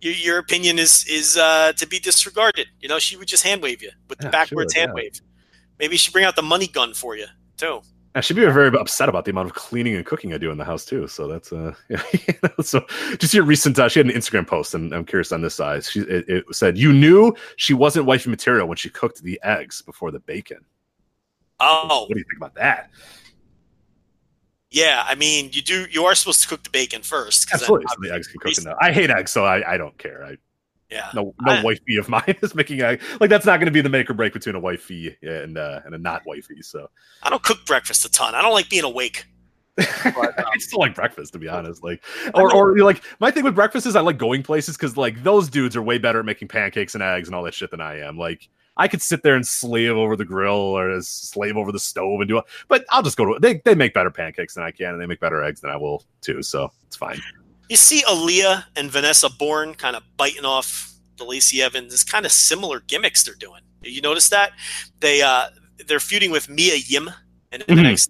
your, 0.00 0.12
your 0.14 0.38
opinion 0.38 0.78
is 0.78 1.06
is 1.08 1.36
uh, 1.36 1.72
to 1.74 1.86
be 1.86 1.98
disregarded. 1.98 2.66
You 2.80 2.88
know, 2.88 2.98
she 2.98 3.16
would 3.16 3.28
just 3.28 3.44
hand 3.44 3.62
wave 3.62 3.82
you 3.82 3.90
with 4.08 4.18
the 4.18 4.26
Yeah, 4.26 4.30
backwards 4.30 4.74
sure, 4.74 4.80
hand 4.80 4.92
yeah. 4.96 5.02
wave. 5.02 5.20
Maybe 5.78 5.96
she 5.96 6.10
bring 6.10 6.24
out 6.24 6.36
the 6.36 6.42
money 6.42 6.66
gun 6.66 6.94
for 6.94 7.16
you 7.16 7.26
too. 7.56 7.80
I 8.14 8.20
should 8.20 8.36
be 8.36 8.46
very 8.46 8.74
upset 8.78 9.10
about 9.10 9.26
the 9.26 9.30
amount 9.30 9.50
of 9.50 9.54
cleaning 9.54 9.94
and 9.94 10.06
cooking 10.06 10.32
I 10.32 10.38
do 10.38 10.50
in 10.50 10.56
the 10.56 10.64
house 10.64 10.86
too. 10.86 11.06
So 11.06 11.28
that's 11.28 11.52
uh, 11.52 11.74
yeah, 11.90 12.02
you 12.12 12.34
know, 12.42 12.62
so 12.62 12.80
just 13.18 13.34
your 13.34 13.44
recent. 13.44 13.78
Uh, 13.78 13.90
she 13.90 13.98
had 13.98 14.06
an 14.06 14.12
Instagram 14.12 14.46
post, 14.46 14.74
and 14.74 14.94
I'm 14.94 15.04
curious 15.04 15.32
on 15.32 15.42
this 15.42 15.54
size. 15.54 15.90
She 15.90 16.00
it, 16.00 16.26
it 16.28 16.44
said 16.52 16.78
you 16.78 16.92
knew 16.94 17.34
she 17.56 17.74
wasn't 17.74 18.06
wifey 18.06 18.30
material 18.30 18.68
when 18.68 18.78
she 18.78 18.88
cooked 18.88 19.22
the 19.22 19.38
eggs 19.42 19.82
before 19.82 20.10
the 20.10 20.20
bacon. 20.20 20.64
Oh, 21.60 22.06
What 22.08 22.14
do 22.14 22.18
you 22.18 22.24
think 22.24 22.38
about 22.38 22.54
that? 22.54 22.90
Yeah, 24.76 25.04
I 25.08 25.14
mean, 25.14 25.48
you 25.54 25.62
do. 25.62 25.86
You 25.90 26.04
are 26.04 26.14
supposed 26.14 26.42
to 26.42 26.48
cook 26.48 26.62
the 26.62 26.68
bacon 26.68 27.00
first. 27.00 27.48
Absolutely, 27.50 27.86
so 27.88 27.96
the 28.02 28.12
eggs 28.14 28.26
can 28.26 28.40
cook 28.40 28.58
in 28.58 28.64
that. 28.64 28.76
I 28.78 28.92
hate 28.92 29.08
eggs, 29.08 29.32
so 29.32 29.46
I, 29.46 29.72
I 29.72 29.78
don't 29.78 29.96
care. 29.96 30.22
I 30.22 30.36
Yeah, 30.90 31.08
no 31.14 31.34
no 31.40 31.52
I- 31.52 31.62
wifey 31.62 31.96
of 31.96 32.08
mine 32.16 32.36
is 32.42 32.54
making 32.54 32.82
egg. 32.82 33.00
Like 33.18 33.30
that's 33.30 33.46
not 33.46 33.56
going 33.56 33.68
to 33.68 33.72
be 33.72 33.80
the 33.80 33.88
make 33.88 34.10
or 34.10 34.14
break 34.14 34.34
between 34.34 34.54
a 34.54 34.60
wifey 34.60 35.16
and 35.22 35.56
uh, 35.56 35.80
and 35.86 35.94
a 35.94 35.98
not 35.98 36.22
wifey. 36.26 36.60
So 36.60 36.90
I 37.22 37.30
don't 37.30 37.42
cook 37.42 37.64
breakfast 37.64 38.04
a 38.04 38.10
ton. 38.10 38.34
I 38.34 38.42
don't 38.42 38.52
like 38.52 38.68
being 38.68 38.84
awake. 38.84 39.24
I 39.78 40.42
still 40.58 40.80
like 40.80 40.94
breakfast 40.94 41.32
to 41.32 41.38
be 41.38 41.48
honest. 41.48 41.82
Like 41.82 42.02
or 42.34 42.54
or 42.54 42.76
like 42.80 43.02
my 43.18 43.30
thing 43.30 43.44
with 43.44 43.54
breakfast 43.54 43.86
is 43.86 43.96
I 43.96 44.00
like 44.02 44.18
going 44.18 44.42
places 44.42 44.76
because 44.76 44.98
like 44.98 45.22
those 45.22 45.48
dudes 45.48 45.74
are 45.74 45.82
way 45.82 45.96
better 45.96 46.18
at 46.20 46.26
making 46.26 46.48
pancakes 46.48 46.94
and 46.94 47.02
eggs 47.02 47.28
and 47.28 47.34
all 47.34 47.42
that 47.44 47.54
shit 47.54 47.70
than 47.70 47.80
I 47.80 48.00
am. 48.00 48.18
Like 48.18 48.48
I 48.76 48.88
could 48.88 49.00
sit 49.02 49.22
there 49.22 49.34
and 49.34 49.46
slave 49.46 49.96
over 49.96 50.16
the 50.16 50.24
grill 50.24 50.52
or 50.54 51.00
slave 51.00 51.56
over 51.56 51.72
the 51.72 51.78
stove 51.78 52.20
and 52.20 52.28
do 52.28 52.38
it, 52.38 52.44
but 52.68 52.84
I'll 52.90 53.02
just 53.02 53.16
go 53.16 53.24
to 53.32 53.38
they 53.40 53.62
they 53.64 53.74
make 53.74 53.94
better 53.94 54.10
pancakes 54.10 54.54
than 54.54 54.64
I 54.64 54.70
can 54.70 54.90
and 54.92 55.00
they 55.00 55.06
make 55.06 55.20
better 55.20 55.42
eggs 55.42 55.60
than 55.60 55.70
I 55.70 55.76
will 55.76 56.04
too. 56.20 56.42
So 56.42 56.70
it's 56.86 56.96
fine. 56.96 57.20
You 57.68 57.76
see 57.76 58.02
Aliyah 58.02 58.64
and 58.76 58.90
Vanessa 58.90 59.28
Borne 59.30 59.74
kind 59.74 59.96
of 59.96 60.02
biting 60.16 60.44
off 60.44 60.92
the 61.16 61.24
Lacey 61.24 61.62
Evans. 61.62 61.92
It's 61.94 62.04
kind 62.04 62.26
of 62.26 62.32
similar 62.32 62.80
gimmicks 62.80 63.24
they're 63.24 63.34
doing. 63.34 63.62
You 63.82 64.00
notice 64.02 64.28
that 64.28 64.52
they 65.00 65.22
uh 65.22 65.46
they're 65.86 66.00
feuding 66.00 66.30
with 66.30 66.48
Mia 66.48 66.74
Yim 66.76 67.10
and 67.52 67.62
Mhm. 67.66 67.78
NXT, 67.80 68.08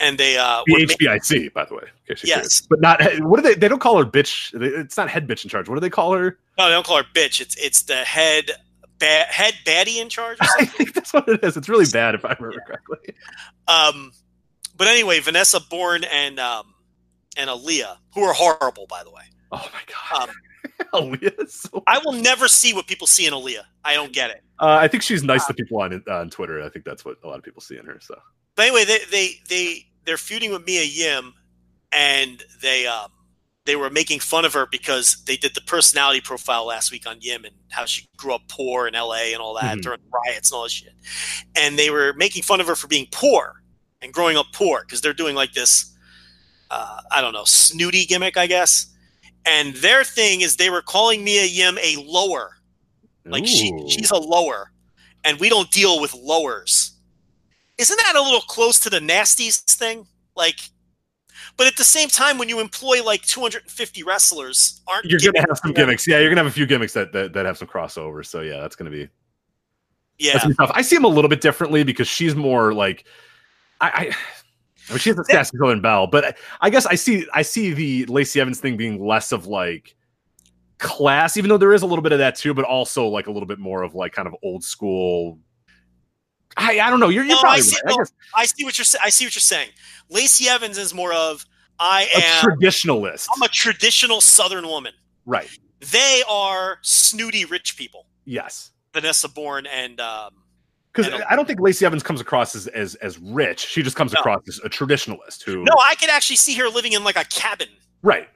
and 0.00 0.16
they 0.18 0.36
uh 0.38 0.62
The 0.66 0.72
ma- 0.74 0.78
HBIC, 0.78 1.52
by 1.52 1.64
the 1.64 1.74
way. 1.74 1.82
in 2.08 2.14
case 2.16 2.24
Yes. 2.24 2.34
curious. 2.36 2.60
but 2.70 2.80
not 2.80 3.02
what 3.24 3.36
do 3.36 3.42
they? 3.42 3.54
They 3.54 3.68
don't 3.68 3.80
call 3.80 3.98
her 3.98 4.04
bitch. 4.04 4.52
It's 4.62 4.96
not 4.96 5.08
head 5.10 5.26
bitch 5.26 5.44
in 5.44 5.50
charge. 5.50 5.68
What 5.68 5.74
do 5.76 5.80
they 5.80 5.90
call 5.90 6.12
her? 6.14 6.38
no, 6.58 6.66
they 6.66 6.70
don't 6.74 6.86
call 6.86 6.98
her 6.98 7.08
bitch. 7.14 7.40
It's 7.40 7.56
it's 7.56 7.82
the 7.82 7.96
head 8.04 8.50
ba- 8.98 9.26
head 9.28 9.54
baddie 9.64 10.00
in 10.00 10.08
charge. 10.08 10.38
Or 10.40 10.44
I 10.44 10.46
something. 10.46 10.66
think 10.66 10.94
that's 10.94 11.12
what 11.12 11.28
it 11.28 11.44
is. 11.44 11.56
It's 11.56 11.68
really 11.68 11.86
bad 11.92 12.14
if 12.14 12.24
I 12.24 12.36
remember 12.38 12.62
correctly. 12.66 13.14
Um, 13.68 14.12
but 14.76 14.88
anyway, 14.88 15.20
Vanessa 15.20 15.60
Borne 15.60 16.04
and 16.04 16.38
um, 16.38 16.74
and 17.36 17.48
Aliyah, 17.50 17.96
who 18.14 18.22
are 18.22 18.34
horrible, 18.34 18.86
by 18.88 19.02
the 19.04 19.10
way. 19.10 19.22
Oh 19.52 19.68
my 19.72 19.80
god. 20.18 20.28
Um, 20.28 20.34
Aliyah 20.92 21.44
is 21.44 21.54
so 21.54 21.82
I 21.86 22.00
will 22.04 22.12
never 22.12 22.48
see 22.48 22.74
what 22.74 22.86
people 22.86 23.06
see 23.06 23.26
in 23.26 23.32
Aliyah. 23.32 23.64
I 23.84 23.94
don't 23.94 24.12
get 24.12 24.30
it. 24.30 24.42
Uh, 24.58 24.78
I 24.80 24.88
think 24.88 25.02
she's 25.02 25.22
nice 25.22 25.46
to 25.46 25.54
people 25.54 25.80
on 25.80 26.02
on 26.08 26.30
Twitter. 26.30 26.62
I 26.62 26.68
think 26.68 26.84
that's 26.84 27.04
what 27.04 27.16
a 27.22 27.26
lot 27.26 27.38
of 27.38 27.44
people 27.44 27.60
see 27.60 27.76
in 27.76 27.86
her. 27.86 27.98
So 28.00 28.18
But 28.54 28.66
anyway, 28.66 28.84
they 28.84 28.98
they 29.10 29.30
they 29.48 29.86
they're 30.04 30.16
feuding 30.16 30.52
with 30.52 30.64
Mia 30.66 30.84
Yim, 30.84 31.34
and 31.92 32.42
they 32.62 32.86
um 32.86 33.10
they 33.66 33.76
were 33.76 33.90
making 33.90 34.20
fun 34.20 34.44
of 34.44 34.52
her 34.54 34.66
because 34.70 35.22
they 35.26 35.36
did 35.36 35.54
the 35.54 35.60
personality 35.60 36.20
profile 36.20 36.64
last 36.64 36.90
week 36.90 37.06
on 37.06 37.18
Yim 37.20 37.44
and 37.44 37.54
how 37.70 37.84
she 37.84 38.06
grew 38.16 38.32
up 38.34 38.42
poor 38.48 38.86
in 38.86 38.94
L.A. 38.94 39.32
and 39.34 39.42
all 39.42 39.54
that 39.54 39.76
Mhm. 39.78 39.82
during 39.82 40.00
riots 40.10 40.50
and 40.50 40.56
all 40.56 40.62
this 40.64 40.72
shit, 40.72 40.94
and 41.54 41.78
they 41.78 41.90
were 41.90 42.12
making 42.14 42.42
fun 42.42 42.60
of 42.60 42.66
her 42.66 42.76
for 42.76 42.86
being 42.86 43.06
poor 43.12 43.62
and 44.00 44.12
growing 44.12 44.36
up 44.36 44.46
poor 44.52 44.82
because 44.82 45.00
they're 45.00 45.12
doing 45.12 45.34
like 45.34 45.52
this, 45.52 45.86
uh, 46.70 47.00
I 47.10 47.20
don't 47.20 47.32
know, 47.32 47.44
snooty 47.44 48.06
gimmick, 48.06 48.36
I 48.36 48.46
guess. 48.46 48.86
And 49.44 49.74
their 49.76 50.02
thing 50.04 50.40
is 50.40 50.56
they 50.56 50.70
were 50.70 50.82
calling 50.82 51.22
Mia 51.24 51.44
Yim 51.44 51.78
a 51.78 51.96
lower, 51.96 52.56
like 53.24 53.46
she 53.46 53.72
she's 53.88 54.10
a 54.10 54.16
lower, 54.16 54.72
and 55.24 55.38
we 55.40 55.48
don't 55.48 55.70
deal 55.70 56.00
with 56.00 56.14
lowers. 56.14 56.92
Isn't 57.78 57.96
that 57.96 58.16
a 58.16 58.22
little 58.22 58.40
close 58.40 58.78
to 58.80 58.90
the 58.90 59.00
nasties 59.00 59.60
thing? 59.62 60.06
Like, 60.34 60.58
but 61.56 61.66
at 61.66 61.76
the 61.76 61.84
same 61.84 62.08
time, 62.08 62.38
when 62.38 62.48
you 62.48 62.60
employ 62.60 63.02
like 63.02 63.22
250 63.22 64.02
wrestlers, 64.02 64.82
aren't 64.86 65.06
you're 65.06 65.20
gonna 65.20 65.40
have 65.40 65.58
some 65.58 65.72
gimmicks. 65.72 66.06
Yeah, 66.06 66.18
you're 66.18 66.28
gonna 66.28 66.42
have 66.42 66.50
a 66.50 66.54
few 66.54 66.66
gimmicks 66.66 66.92
that 66.92 67.12
that, 67.12 67.32
that 67.32 67.46
have 67.46 67.58
some 67.58 67.68
crossover. 67.68 68.24
So 68.24 68.40
yeah, 68.40 68.60
that's 68.60 68.76
gonna 68.76 68.90
be 68.90 69.08
Yeah, 70.18 70.34
gonna 70.34 70.50
be 70.50 70.54
tough. 70.54 70.70
I 70.74 70.82
see 70.82 70.96
him 70.96 71.04
a 71.04 71.08
little 71.08 71.28
bit 71.30 71.40
differently 71.40 71.82
because 71.82 72.08
she's 72.08 72.34
more 72.34 72.74
like 72.74 73.06
I. 73.80 73.88
I 73.88 74.16
I 74.88 74.92
mean, 74.92 74.98
she 75.00 75.10
has 75.10 75.18
a 75.18 75.24
sassy 75.24 75.58
Southern 75.58 75.80
Belle, 75.80 76.06
but 76.06 76.24
I, 76.24 76.34
I 76.60 76.70
guess 76.70 76.86
I 76.86 76.94
see 76.94 77.26
I 77.34 77.42
see 77.42 77.72
the 77.72 78.06
Lacey 78.06 78.40
Evans 78.40 78.60
thing 78.60 78.76
being 78.76 79.04
less 79.04 79.32
of 79.32 79.46
like 79.46 79.96
class, 80.78 81.36
even 81.36 81.48
though 81.48 81.58
there 81.58 81.72
is 81.72 81.82
a 81.82 81.86
little 81.86 82.02
bit 82.02 82.12
of 82.12 82.18
that 82.18 82.36
too, 82.36 82.54
but 82.54 82.64
also 82.64 83.06
like 83.08 83.26
a 83.26 83.32
little 83.32 83.48
bit 83.48 83.58
more 83.58 83.82
of 83.82 83.94
like 83.94 84.12
kind 84.12 84.28
of 84.28 84.36
old 84.44 84.62
school. 84.62 85.40
I, 86.56 86.80
I 86.80 86.90
don't 86.90 87.00
know. 87.00 87.08
You're, 87.08 87.24
you're 87.24 87.34
No, 87.34 87.38
I 87.38 87.42
probably 87.42 87.62
see- 87.62 87.76
right. 87.84 87.92
I 87.92 87.96
no, 87.96 87.98
guess 87.98 88.12
I 88.34 88.44
see 88.46 88.64
what 88.64 88.78
you're 88.78 89.00
I 89.04 89.08
see 89.10 89.26
what 89.26 89.34
you're 89.34 89.40
saying. 89.40 89.70
Lacey 90.08 90.48
Evans 90.48 90.78
is 90.78 90.94
more 90.94 91.12
of 91.12 91.44
I 91.78 92.08
a 92.14 92.18
am 92.18 92.44
traditionalist, 92.50 93.26
I'm 93.34 93.42
a 93.42 93.48
traditional 93.48 94.20
Southern 94.20 94.66
woman. 94.66 94.92
right? 95.26 95.48
They 95.92 96.22
are 96.28 96.78
snooty 96.82 97.44
rich 97.44 97.76
people. 97.76 98.06
Yes, 98.24 98.70
Vanessa 98.94 99.28
Borne 99.28 99.66
and 99.66 100.00
um, 100.00 100.30
because 100.92 101.12
I 101.12 101.18
don't- 101.18 101.32
I 101.32 101.36
don't 101.36 101.46
think 101.46 101.60
Lacey 101.60 101.84
Evans 101.84 102.02
comes 102.02 102.20
across 102.22 102.54
as 102.54 102.66
as, 102.68 102.94
as 102.96 103.18
rich. 103.18 103.60
She 103.66 103.82
just 103.82 103.96
comes 103.96 104.14
No. 104.14 104.20
across 104.20 104.40
as 104.48 104.58
a 104.64 104.70
traditionalist 104.70 105.42
who, 105.42 105.62
no, 105.64 105.74
I 105.84 105.94
could 105.96 106.08
actually 106.08 106.36
see 106.36 106.54
her 106.54 106.68
living 106.68 106.92
in 106.92 107.04
like 107.04 107.16
a 107.16 107.24
cabin. 107.26 107.68
right? 108.02 108.28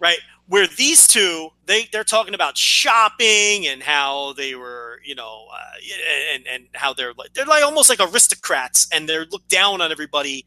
right 0.00 0.18
where 0.48 0.66
these 0.66 1.06
two 1.06 1.50
they 1.66 1.86
they're 1.92 2.04
talking 2.04 2.34
about 2.34 2.56
shopping 2.56 3.66
and 3.66 3.82
how 3.82 4.32
they 4.32 4.54
were 4.54 5.00
you 5.04 5.14
know 5.14 5.46
uh, 5.54 6.34
and 6.34 6.46
and 6.46 6.66
how 6.74 6.92
they're 6.92 7.12
like 7.14 7.32
they're 7.34 7.46
like 7.46 7.62
almost 7.62 7.88
like 7.88 8.00
aristocrats 8.00 8.88
and 8.92 9.08
they're 9.08 9.26
looked 9.26 9.48
down 9.48 9.80
on 9.80 9.92
everybody 9.92 10.44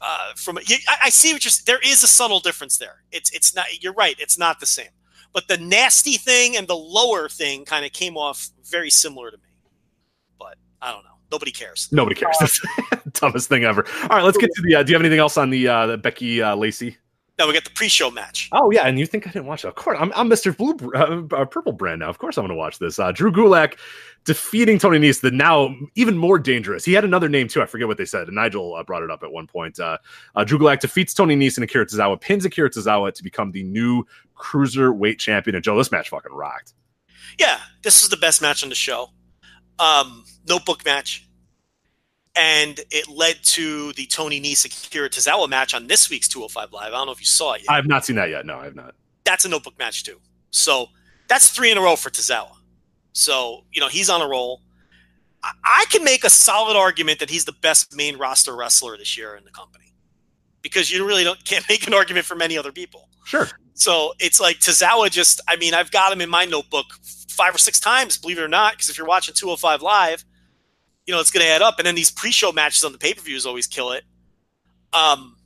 uh, 0.00 0.32
from 0.36 0.58
I, 0.58 0.96
I 1.04 1.10
see 1.10 1.32
what 1.32 1.44
you're 1.44 1.52
there 1.66 1.80
is 1.84 2.02
a 2.02 2.08
subtle 2.08 2.40
difference 2.40 2.78
there 2.78 3.02
it's 3.12 3.30
it's 3.30 3.54
not 3.54 3.82
you're 3.82 3.92
right 3.92 4.16
it's 4.18 4.38
not 4.38 4.60
the 4.60 4.66
same 4.66 4.90
but 5.32 5.46
the 5.46 5.58
nasty 5.58 6.16
thing 6.16 6.56
and 6.56 6.66
the 6.66 6.76
lower 6.76 7.28
thing 7.28 7.64
kind 7.64 7.84
of 7.84 7.92
came 7.92 8.16
off 8.16 8.48
very 8.64 8.90
similar 8.90 9.30
to 9.30 9.36
me 9.36 9.42
but 10.38 10.56
I 10.80 10.92
don't 10.92 11.04
know 11.04 11.10
nobody 11.30 11.52
cares 11.52 11.88
Nobody 11.92 12.14
cares. 12.14 12.60
Dumbest 13.12 13.48
thing 13.48 13.64
ever. 13.64 13.84
All 14.02 14.08
right, 14.08 14.22
let's 14.22 14.38
get 14.38 14.50
to 14.54 14.62
the. 14.62 14.76
Uh, 14.76 14.82
do 14.82 14.90
you 14.90 14.94
have 14.94 15.02
anything 15.02 15.18
else 15.18 15.36
on 15.36 15.50
the, 15.50 15.66
uh, 15.66 15.86
the 15.86 15.98
Becky 15.98 16.40
uh, 16.42 16.54
Lacey? 16.54 16.96
Now 17.38 17.46
we 17.46 17.52
got 17.52 17.64
the 17.64 17.70
pre-show 17.70 18.10
match 18.10 18.48
Oh 18.52 18.70
yeah, 18.70 18.86
and 18.86 18.98
you 18.98 19.06
think 19.06 19.26
I 19.26 19.30
didn't 19.30 19.46
watch 19.46 19.64
it? 19.64 19.68
Of 19.68 19.74
course, 19.74 19.98
I'm, 20.00 20.12
I'm 20.14 20.28
Mr. 20.28 20.56
Blue 20.56 20.76
uh, 20.94 21.22
uh, 21.34 21.44
Purple 21.44 21.72
Brand 21.72 22.00
now. 22.00 22.08
Of 22.08 22.18
course, 22.18 22.36
I'm 22.36 22.42
going 22.42 22.50
to 22.50 22.58
watch 22.58 22.78
this. 22.78 22.98
Uh, 22.98 23.12
Drew 23.12 23.30
Gulak 23.30 23.78
defeating 24.24 24.78
Tony 24.78 24.98
Nese, 24.98 25.20
the 25.20 25.30
now 25.30 25.74
even 25.94 26.16
more 26.16 26.38
dangerous. 26.38 26.84
He 26.84 26.92
had 26.92 27.04
another 27.04 27.28
name 27.28 27.48
too. 27.48 27.62
I 27.62 27.66
forget 27.66 27.88
what 27.88 27.98
they 27.98 28.04
said. 28.04 28.28
And 28.28 28.34
Nigel 28.34 28.74
uh, 28.74 28.82
brought 28.82 29.02
it 29.02 29.10
up 29.10 29.22
at 29.22 29.30
one 29.30 29.46
point. 29.46 29.78
Uh, 29.78 29.98
uh, 30.34 30.44
Drew 30.44 30.58
Gulak 30.58 30.80
defeats 30.80 31.14
Tony 31.14 31.36
Nese 31.36 31.56
and 31.56 31.64
Akira 31.64 31.86
Tozawa, 31.86 32.20
pins 32.20 32.44
Akira 32.44 32.70
Tozawa 32.70 33.12
to 33.12 33.22
become 33.22 33.52
the 33.52 33.62
new 33.64 34.04
cruiserweight 34.36 35.18
champion. 35.18 35.54
And 35.54 35.64
Joe, 35.64 35.76
this 35.76 35.92
match 35.92 36.08
fucking 36.08 36.32
rocked. 36.32 36.74
Yeah, 37.38 37.58
this 37.82 38.02
is 38.02 38.08
the 38.08 38.16
best 38.16 38.42
match 38.42 38.62
on 38.62 38.68
the 38.68 38.74
show. 38.74 39.10
Um, 39.78 40.24
notebook 40.48 40.84
match. 40.84 41.27
And 42.38 42.78
it 42.92 43.08
led 43.08 43.42
to 43.42 43.92
the 43.94 44.06
Tony 44.06 44.40
Nese 44.40 44.64
Akira 44.64 45.10
Tozawa 45.10 45.48
match 45.48 45.74
on 45.74 45.88
this 45.88 46.08
week's 46.08 46.28
205 46.28 46.72
Live. 46.72 46.92
I 46.92 46.96
don't 46.96 47.06
know 47.06 47.12
if 47.12 47.20
you 47.20 47.26
saw 47.26 47.54
it 47.54 47.62
yet. 47.62 47.70
I 47.70 47.74
have 47.74 47.86
not 47.86 48.04
seen 48.04 48.14
that 48.14 48.30
yet. 48.30 48.46
No, 48.46 48.58
I 48.58 48.64
have 48.64 48.76
not. 48.76 48.94
that's 49.24 49.44
a 49.44 49.48
notebook 49.48 49.76
match 49.78 50.04
too. 50.04 50.20
So 50.50 50.86
that's 51.28 51.50
three 51.50 51.72
in 51.72 51.78
a 51.78 51.80
row 51.80 51.96
for 51.96 52.10
Tozawa. 52.10 52.52
So, 53.12 53.64
you 53.72 53.80
know, 53.80 53.88
he's 53.88 54.08
on 54.08 54.22
a 54.22 54.28
roll. 54.28 54.62
I, 55.42 55.50
I 55.64 55.84
can 55.90 56.04
make 56.04 56.22
a 56.22 56.30
solid 56.30 56.76
argument 56.76 57.18
that 57.18 57.28
he's 57.28 57.44
the 57.44 57.52
best 57.52 57.96
main 57.96 58.16
roster 58.16 58.54
wrestler 58.54 58.96
this 58.96 59.18
year 59.18 59.34
in 59.34 59.44
the 59.44 59.50
company. 59.50 59.92
Because 60.62 60.92
you 60.92 61.04
really 61.04 61.24
don't 61.24 61.44
can't 61.44 61.68
make 61.68 61.88
an 61.88 61.94
argument 61.94 62.24
for 62.24 62.36
many 62.36 62.56
other 62.56 62.70
people. 62.70 63.08
Sure. 63.24 63.48
So 63.74 64.14
it's 64.20 64.38
like 64.38 64.60
Tozawa 64.60 65.10
just, 65.10 65.40
I 65.48 65.56
mean, 65.56 65.74
I've 65.74 65.90
got 65.90 66.12
him 66.12 66.20
in 66.20 66.30
my 66.30 66.44
notebook 66.44 66.86
five 67.28 67.54
or 67.54 67.58
six 67.58 67.80
times, 67.80 68.16
believe 68.16 68.38
it 68.38 68.42
or 68.42 68.48
not, 68.48 68.74
because 68.74 68.88
if 68.88 68.96
you're 68.96 69.06
watching 69.06 69.34
205 69.34 69.82
live, 69.82 70.24
you 71.08 71.14
know, 71.14 71.20
it's 71.20 71.30
going 71.30 71.44
to 71.44 71.50
add 71.50 71.62
up. 71.62 71.78
And 71.78 71.86
then 71.86 71.94
these 71.94 72.10
pre 72.10 72.30
show 72.30 72.52
matches 72.52 72.84
on 72.84 72.92
the 72.92 72.98
pay 72.98 73.14
per 73.14 73.22
views 73.22 73.46
always 73.46 73.66
kill 73.66 73.92
it. 73.92 74.04
Um, 74.92 75.36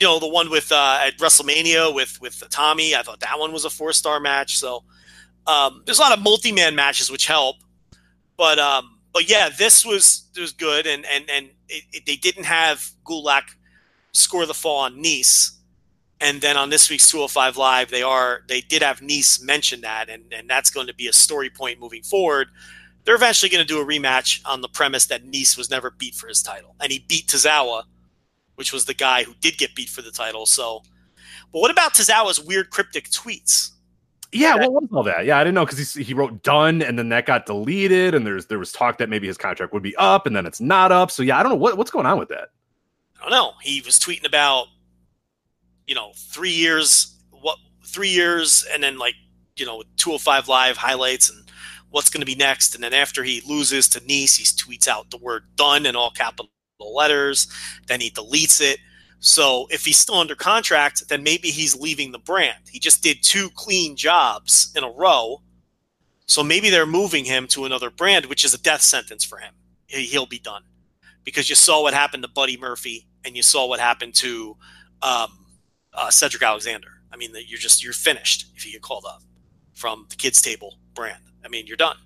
you 0.00 0.08
know, 0.08 0.18
the 0.18 0.28
one 0.28 0.50
with 0.50 0.72
uh, 0.72 0.98
at 1.02 1.16
WrestleMania 1.18 1.94
with 1.94 2.20
with 2.20 2.42
Tommy, 2.50 2.96
I 2.96 3.02
thought 3.02 3.20
that 3.20 3.38
one 3.38 3.52
was 3.52 3.64
a 3.64 3.70
four 3.70 3.92
star 3.92 4.18
match. 4.18 4.58
So 4.58 4.82
um, 5.46 5.84
there's 5.86 6.00
a 6.00 6.02
lot 6.02 6.18
of 6.18 6.22
multi 6.22 6.50
man 6.50 6.74
matches 6.74 7.12
which 7.12 7.26
help. 7.26 7.56
But 8.36 8.58
um, 8.58 8.98
but 9.12 9.30
yeah, 9.30 9.50
this 9.56 9.86
was 9.86 10.28
was 10.36 10.50
good, 10.50 10.84
and 10.88 11.06
and 11.06 11.30
and 11.30 11.50
it, 11.68 11.84
it, 11.92 12.06
they 12.06 12.16
didn't 12.16 12.44
have 12.44 12.84
Gulak 13.04 13.44
score 14.10 14.46
the 14.46 14.54
fall 14.54 14.80
on 14.80 15.00
Nese. 15.00 15.52
And 16.20 16.40
then 16.40 16.56
on 16.56 16.70
this 16.70 16.88
week's 16.88 17.10
205 17.10 17.56
Live, 17.56 17.90
they 17.90 18.02
are 18.02 18.40
they 18.48 18.62
did 18.62 18.82
have 18.82 18.98
Nese 18.98 19.40
mention 19.40 19.82
that, 19.82 20.08
and, 20.08 20.32
and 20.32 20.50
that's 20.50 20.70
going 20.70 20.88
to 20.88 20.94
be 20.94 21.06
a 21.06 21.12
story 21.12 21.50
point 21.50 21.78
moving 21.78 22.02
forward. 22.02 22.48
They're 23.04 23.14
eventually 23.14 23.50
going 23.50 23.64
to 23.64 23.68
do 23.68 23.80
a 23.80 23.84
rematch 23.84 24.40
on 24.46 24.60
the 24.62 24.68
premise 24.68 25.06
that 25.06 25.24
Nese 25.24 25.58
was 25.58 25.70
never 25.70 25.90
beat 25.90 26.14
for 26.14 26.26
his 26.26 26.42
title, 26.42 26.74
and 26.80 26.90
he 26.90 27.04
beat 27.06 27.26
Tozawa, 27.26 27.84
which 28.54 28.72
was 28.72 28.86
the 28.86 28.94
guy 28.94 29.24
who 29.24 29.34
did 29.40 29.58
get 29.58 29.74
beat 29.74 29.90
for 29.90 30.02
the 30.02 30.10
title. 30.10 30.46
So, 30.46 30.82
but 31.52 31.60
what 31.60 31.70
about 31.70 31.94
Tozawa's 31.94 32.40
weird 32.40 32.70
cryptic 32.70 33.10
tweets? 33.10 33.70
Yeah, 34.34 34.56
what 34.56 34.72
was 34.72 34.88
all 34.92 35.04
that? 35.04 35.26
Yeah, 35.26 35.38
I 35.38 35.44
didn't 35.44 35.54
know 35.54 35.64
because 35.64 35.94
he, 35.94 36.02
he 36.02 36.12
wrote 36.12 36.42
done 36.42 36.82
and 36.82 36.98
then 36.98 37.08
that 37.10 37.24
got 37.24 37.46
deleted, 37.46 38.14
and 38.14 38.26
there's 38.26 38.46
there 38.46 38.58
was 38.58 38.72
talk 38.72 38.98
that 38.98 39.08
maybe 39.08 39.28
his 39.28 39.38
contract 39.38 39.72
would 39.72 39.82
be 39.82 39.94
up 39.96 40.26
and 40.26 40.34
then 40.34 40.44
it's 40.44 40.60
not 40.60 40.90
up. 40.90 41.10
So 41.12 41.22
yeah, 41.22 41.38
I 41.38 41.42
don't 41.42 41.50
know 41.50 41.58
what, 41.58 41.78
what's 41.78 41.92
going 41.92 42.06
on 42.06 42.18
with 42.18 42.30
that. 42.30 42.48
I 43.20 43.22
don't 43.22 43.30
know. 43.30 43.52
He 43.62 43.80
was 43.82 43.98
tweeting 43.98 44.26
about, 44.26 44.66
you 45.86 45.94
know, 45.94 46.12
three 46.16 46.50
years, 46.50 47.16
what 47.30 47.58
three 47.86 48.08
years, 48.08 48.66
and 48.72 48.82
then 48.82 48.98
like, 48.98 49.14
you 49.56 49.66
know, 49.66 49.84
205 49.98 50.48
live 50.48 50.76
highlights 50.76 51.30
and 51.30 51.43
what's 51.94 52.10
going 52.10 52.20
to 52.20 52.26
be 52.26 52.34
next. 52.34 52.74
And 52.74 52.82
then 52.82 52.92
after 52.92 53.22
he 53.22 53.40
loses 53.46 53.88
to 53.90 54.00
Nese, 54.00 54.36
he 54.36 54.44
tweets 54.44 54.88
out 54.88 55.10
the 55.12 55.16
word 55.16 55.44
done 55.54 55.86
in 55.86 55.94
all 55.94 56.10
capital 56.10 56.50
letters. 56.80 57.46
Then 57.86 58.00
he 58.00 58.10
deletes 58.10 58.60
it. 58.60 58.78
So 59.20 59.68
if 59.70 59.84
he's 59.84 59.96
still 59.96 60.16
under 60.16 60.34
contract, 60.34 61.08
then 61.08 61.22
maybe 61.22 61.48
he's 61.50 61.76
leaving 61.76 62.10
the 62.10 62.18
brand. 62.18 62.64
He 62.68 62.80
just 62.80 63.00
did 63.00 63.18
two 63.22 63.48
clean 63.54 63.94
jobs 63.94 64.72
in 64.76 64.82
a 64.82 64.90
row. 64.90 65.40
So 66.26 66.42
maybe 66.42 66.68
they're 66.68 66.84
moving 66.84 67.24
him 67.24 67.46
to 67.48 67.64
another 67.64 67.90
brand, 67.90 68.26
which 68.26 68.44
is 68.44 68.54
a 68.54 68.60
death 68.60 68.82
sentence 68.82 69.24
for 69.24 69.38
him. 69.38 69.54
He- 69.86 70.06
He'll 70.06 70.26
be 70.26 70.40
done 70.40 70.64
because 71.22 71.48
you 71.48 71.54
saw 71.54 71.80
what 71.80 71.94
happened 71.94 72.24
to 72.24 72.28
Buddy 72.28 72.56
Murphy 72.56 73.06
and 73.24 73.36
you 73.36 73.44
saw 73.44 73.66
what 73.68 73.78
happened 73.78 74.14
to 74.16 74.56
um, 75.00 75.46
uh, 75.92 76.10
Cedric 76.10 76.42
Alexander. 76.42 76.88
I 77.12 77.16
mean, 77.16 77.30
you're 77.46 77.60
just 77.60 77.84
you're 77.84 77.92
finished 77.92 78.46
if 78.56 78.66
you 78.66 78.72
get 78.72 78.82
called 78.82 79.04
up 79.08 79.22
from 79.74 80.06
the 80.10 80.16
kids 80.16 80.42
table 80.42 80.78
brand. 80.94 81.22
I 81.44 81.48
mean, 81.48 81.66
you're 81.66 81.76
done. 81.76 81.96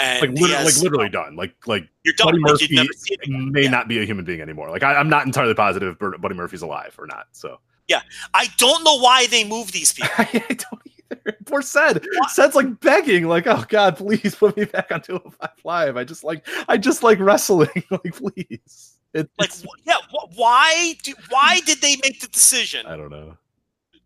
And 0.00 0.20
Like, 0.20 0.36
he 0.38 0.42
lit- 0.44 0.50
has- 0.56 0.76
like 0.76 0.82
literally 0.82 1.08
done. 1.08 1.34
Like 1.36 1.54
like 1.66 1.88
you're 2.04 2.14
done. 2.14 2.26
Buddy 2.28 2.38
Like, 2.38 2.52
Murphy 2.52 2.66
you'd 2.70 2.76
never 2.76 2.92
see 2.92 3.14
it 3.20 3.28
may 3.28 3.62
Yeah. 3.64 3.70
not 3.70 3.88
be 3.88 4.00
a 4.00 4.04
human 4.04 4.24
being 4.24 4.40
anymore. 4.40 4.70
Like 4.70 4.82
I, 4.84 4.94
I'm 4.94 5.08
not 5.08 5.26
entirely 5.26 5.54
positive 5.54 5.96
if 6.00 6.20
Buddy 6.20 6.34
Murphy's 6.34 6.62
alive 6.62 6.94
or 6.98 7.06
not. 7.06 7.26
So 7.32 7.58
yeah, 7.88 8.02
I 8.34 8.46
don't 8.58 8.84
know 8.84 8.98
why 9.00 9.26
they 9.26 9.42
move 9.44 9.72
these 9.72 9.92
people. 9.94 10.10
I 10.18 10.24
don't 10.48 10.82
either. 11.10 11.36
Poor 11.46 11.62
Ced. 11.62 12.04
Ced's 12.28 12.54
like 12.54 12.78
begging, 12.80 13.26
like, 13.26 13.46
oh 13.46 13.64
God, 13.68 13.96
please 13.96 14.34
put 14.34 14.56
me 14.56 14.66
back 14.66 14.92
on 14.92 15.00
205 15.02 15.50
Live. 15.64 15.96
I 15.96 16.04
just 16.04 16.22
like 16.22 16.46
I 16.68 16.76
just 16.76 17.02
like 17.02 17.18
wrestling. 17.18 17.70
like, 17.90 18.14
please. 18.14 18.98
It, 19.14 19.28
Like, 19.40 19.50
wh- 19.50 19.64
yeah, 19.86 19.94
wh- 20.12 20.38
why? 20.38 20.94
Do, 21.02 21.14
why 21.30 21.60
did 21.64 21.80
they 21.80 21.96
make 22.04 22.20
the 22.20 22.28
decision 22.28 22.84
I 22.86 22.94
don't 22.94 23.08
know. 23.10 23.38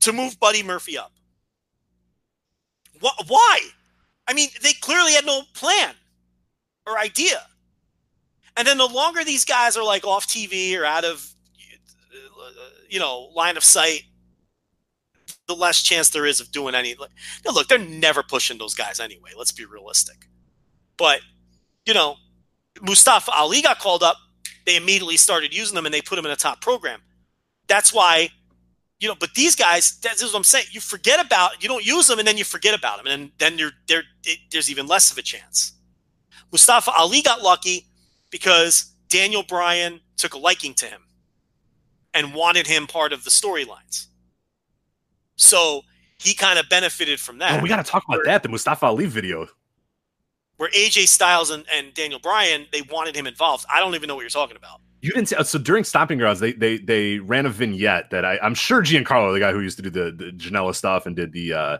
to 0.01 0.13
move 0.13 0.39
Buddy 0.39 0.63
Murphy 0.63 0.97
up? 0.97 1.13
Wh- 3.03 3.29
why? 3.29 3.61
I 4.27 4.35
mean, 4.35 4.49
they 4.63 4.73
clearly 4.75 5.13
had 5.13 5.27
no 5.27 5.43
plan 5.55 5.95
or 6.87 6.99
idea. 6.99 7.43
And 8.57 8.67
then 8.67 8.79
the 8.79 8.87
longer 8.87 9.25
these 9.25 9.45
guys 9.45 9.77
are 9.77 9.85
like 9.85 10.05
off 10.05 10.27
TV 10.27 10.79
or 10.79 10.85
out 10.85 11.05
of, 11.05 11.27
you 12.89 13.01
know, 13.01 13.31
line 13.35 13.57
of 13.57 13.65
sight, 13.65 14.03
the 15.47 15.55
less 15.55 15.83
chance 15.83 16.11
there 16.11 16.27
is 16.27 16.41
of 16.41 16.53
doing 16.53 16.75
any. 16.75 16.95
Now 17.45 17.53
look, 17.53 17.69
they're 17.69 17.79
never 17.79 18.23
pushing 18.23 18.59
those 18.59 18.75
guys 18.75 19.01
anyway. 19.01 19.31
Let's 19.37 19.53
be 19.53 19.65
realistic. 19.65 20.29
But 20.97 21.21
you 21.87 21.95
know, 21.95 22.17
Mustafa 22.81 23.33
Ali 23.33 23.63
got 23.63 23.79
called 23.79 24.03
up. 24.03 24.17
They 24.67 24.77
immediately 24.77 25.17
started 25.17 25.55
using 25.55 25.75
them 25.75 25.87
and 25.87 25.95
they 25.95 26.01
put 26.01 26.19
him 26.19 26.27
in 26.27 26.31
a 26.31 26.37
top 26.37 26.61
program. 26.61 27.01
That's 27.67 27.93
why, 27.93 28.31
you 29.03 29.09
know. 29.09 29.17
But 29.19 29.35
these 29.35 29.57
guys, 29.57 29.99
that's 29.99 30.23
what 30.23 30.35
I'm 30.35 30.45
saying. 30.45 30.67
You 30.71 30.81
forget 30.81 31.25
about, 31.25 31.63
you 31.63 31.69
don't 31.69 31.85
use 31.85 32.07
them, 32.07 32.19
and 32.19 32.27
then 32.27 32.39
you 32.39 32.45
forget 32.45 32.79
about 32.79 32.99
them, 32.99 33.07
and 33.07 33.33
then 33.39 33.59
you're 33.59 33.73
there. 33.89 34.05
There's 34.51 34.71
even 34.71 34.87
less 34.87 35.11
of 35.11 35.19
a 35.19 35.23
chance. 35.23 35.73
Mustafa 36.53 36.93
Ali 36.93 37.21
got 37.21 37.43
lucky 37.43 37.87
because 38.31 38.93
Daniel 39.09 39.43
Bryan 39.43 40.01
took 40.17 40.35
a 40.35 40.39
liking 40.39 40.75
to 40.75 40.87
him 40.87 41.03
and 42.15 42.35
wanted 42.35 42.67
him 42.67 42.87
part 42.87 43.13
of 43.13 43.25
the 43.25 43.31
storylines. 43.31 44.07
So 45.37 45.83
he 46.19 46.35
kind 46.35 46.59
of 46.59 46.69
benefited 46.69 47.19
from 47.19 47.39
that. 47.39 47.59
Oh, 47.59 47.63
we 47.63 47.69
got 47.69 47.85
to 47.85 47.91
talk 47.91 48.05
about 48.09 48.25
that. 48.27 48.43
The 48.43 48.49
Mustafa 48.49 48.87
Ali 48.87 49.07
video. 49.07 49.49
Where 50.59 50.71
AJ 50.71 51.09
Styles 51.09 51.51
and, 51.51 51.65
and 51.75 51.93
Daniel 51.95 52.21
Bryan, 52.21 52.67
they 52.71 52.83
wanted 52.83 53.17
him 53.17 53.27
involved. 53.27 53.65
I 53.73 53.81
don't 53.81 53.95
even 53.97 54.07
know 54.07 54.15
what 54.15 54.21
you're 54.21 54.31
talking 54.31 54.57
about. 54.57 54.81
You 55.03 55.11
didn't 55.11 55.29
see, 55.29 55.37
so 55.43 55.59
during 55.59 55.83
Stomping 55.83 56.19
Grounds, 56.19 56.39
they 56.39 56.53
they 56.53 56.79
they 56.79 57.19
ran 57.19 57.45
a 57.45 57.51
vignette 57.51 58.11
that 58.11 58.25
I, 58.25 58.39
I'm 58.41 58.55
sure 58.55 58.83
Giancarlo, 58.83 59.33
the 59.33 59.41
guy 59.41 59.51
who 59.51 59.61
used 59.61 59.77
to 59.79 59.83
do 59.83 59.91
the, 59.91 60.13
the 60.13 60.31
Janela 60.31 60.75
stuff 60.75 61.07
and 61.07 61.17
did 61.17 61.33
the 61.33 61.53
uh 61.53 61.79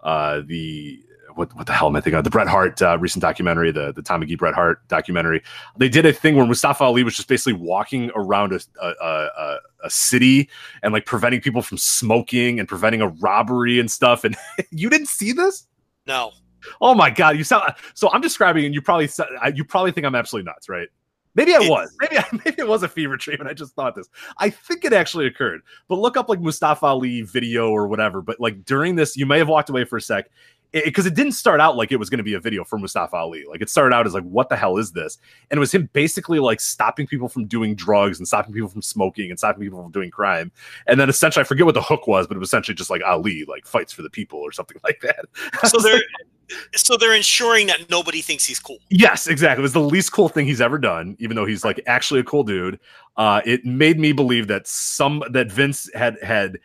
uh 0.00 0.40
the 0.46 1.04
what 1.34 1.54
what 1.54 1.66
the 1.66 1.72
hell 1.74 1.88
am 1.88 1.96
I 1.96 2.00
thinking 2.00 2.16
of? 2.16 2.24
The 2.24 2.30
Bret 2.30 2.48
Hart 2.48 2.80
uh, 2.80 2.98
recent 2.98 3.20
documentary, 3.20 3.72
the 3.72 3.92
the 3.92 4.00
Tom 4.00 4.20
Magee 4.20 4.36
Bret 4.36 4.54
Hart 4.54 4.86
documentary. 4.88 5.42
They 5.76 5.90
did 5.90 6.06
a 6.06 6.14
thing 6.14 6.34
where 6.34 6.46
Mustafa 6.46 6.84
Ali 6.84 7.04
was 7.04 7.14
just 7.14 7.28
basically 7.28 7.52
walking 7.52 8.10
around 8.14 8.54
a 8.54 8.60
a, 8.82 8.88
a, 8.88 9.58
a 9.84 9.90
city 9.90 10.48
and 10.82 10.94
like 10.94 11.04
preventing 11.04 11.42
people 11.42 11.60
from 11.60 11.76
smoking 11.76 12.58
and 12.58 12.66
preventing 12.66 13.02
a 13.02 13.08
robbery 13.08 13.80
and 13.80 13.90
stuff. 13.90 14.24
And 14.24 14.34
you 14.70 14.88
didn't 14.88 15.08
see 15.08 15.32
this? 15.32 15.66
No. 16.06 16.32
Oh 16.80 16.94
my 16.94 17.10
god, 17.10 17.36
you 17.36 17.44
sound 17.44 17.74
so. 17.92 18.10
I'm 18.12 18.20
describing, 18.20 18.64
and 18.64 18.74
you 18.74 18.80
probably 18.80 19.10
you 19.54 19.64
probably 19.64 19.92
think 19.92 20.06
I'm 20.06 20.14
absolutely 20.14 20.46
nuts, 20.50 20.70
right? 20.70 20.88
Maybe 21.34 21.54
I 21.54 21.60
was. 21.60 21.94
Maybe 22.00 22.18
I, 22.18 22.24
maybe 22.44 22.56
it 22.58 22.68
was 22.68 22.82
a 22.82 22.88
fever 22.88 23.16
dream, 23.16 23.40
and 23.40 23.48
I 23.48 23.54
just 23.54 23.74
thought 23.74 23.94
this. 23.94 24.08
I 24.38 24.50
think 24.50 24.84
it 24.84 24.92
actually 24.92 25.26
occurred. 25.26 25.62
But 25.88 25.98
look 25.98 26.16
up 26.16 26.28
like 26.28 26.40
Mustafa 26.40 26.86
Ali 26.86 27.22
video 27.22 27.70
or 27.70 27.86
whatever. 27.88 28.20
But 28.20 28.40
like 28.40 28.64
during 28.64 28.96
this, 28.96 29.16
you 29.16 29.26
may 29.26 29.38
have 29.38 29.48
walked 29.48 29.70
away 29.70 29.84
for 29.84 29.96
a 29.96 30.00
sec 30.00 30.30
because 30.72 31.04
it, 31.04 31.12
it, 31.12 31.16
didn't 31.16 31.32
start 31.32 31.60
out 31.60 31.76
like 31.76 31.92
it 31.92 31.96
was 31.96 32.08
going 32.08 32.18
to 32.18 32.24
be 32.24 32.34
a 32.34 32.40
video 32.40 32.64
for 32.64 32.78
Mustafa 32.78 33.16
Ali. 33.16 33.44
Like 33.48 33.60
it 33.60 33.68
started 33.68 33.94
out 33.94 34.06
as 34.06 34.14
like, 34.14 34.24
what 34.24 34.48
the 34.48 34.56
hell 34.56 34.78
is 34.78 34.92
this? 34.92 35.18
And 35.50 35.58
it 35.58 35.60
was 35.60 35.72
him 35.72 35.88
basically 35.92 36.38
like 36.38 36.60
stopping 36.60 37.06
people 37.06 37.28
from 37.28 37.46
doing 37.46 37.74
drugs 37.74 38.18
and 38.18 38.26
stopping 38.26 38.54
people 38.54 38.68
from 38.68 38.82
smoking 38.82 39.30
and 39.30 39.38
stopping 39.38 39.62
people 39.62 39.82
from 39.82 39.92
doing 39.92 40.10
crime. 40.10 40.50
And 40.86 40.98
then 40.98 41.08
essentially, 41.10 41.42
I 41.42 41.44
forget 41.44 41.66
what 41.66 41.74
the 41.74 41.82
hook 41.82 42.06
was, 42.06 42.26
but 42.26 42.36
it 42.36 42.40
was 42.40 42.48
essentially 42.48 42.74
just 42.74 42.90
like 42.90 43.02
Ali 43.02 43.44
like 43.46 43.66
fights 43.66 43.92
for 43.92 44.02
the 44.02 44.10
people 44.10 44.38
or 44.38 44.52
something 44.52 44.78
like 44.84 45.02
that. 45.02 45.26
So 45.68 45.78
they're 45.78 46.02
so 46.74 46.96
they're 46.96 47.14
ensuring 47.14 47.66
that 47.68 47.88
nobody 47.90 48.20
thinks 48.20 48.44
he's 48.44 48.58
cool. 48.58 48.78
Yes, 48.90 49.26
exactly. 49.26 49.62
It 49.62 49.62
was 49.62 49.72
the 49.72 49.80
least 49.80 50.12
cool 50.12 50.28
thing 50.28 50.46
he's 50.46 50.60
ever 50.60 50.78
done, 50.78 51.16
even 51.18 51.36
though 51.36 51.46
he's 51.46 51.64
like 51.64 51.80
actually 51.86 52.20
a 52.20 52.24
cool 52.24 52.44
dude. 52.44 52.78
Uh, 53.16 53.40
it 53.44 53.64
made 53.64 53.98
me 53.98 54.12
believe 54.12 54.48
that 54.48 54.66
some 54.66 55.22
that 55.30 55.50
Vince 55.50 55.90
had 55.94 56.22
had 56.22 56.58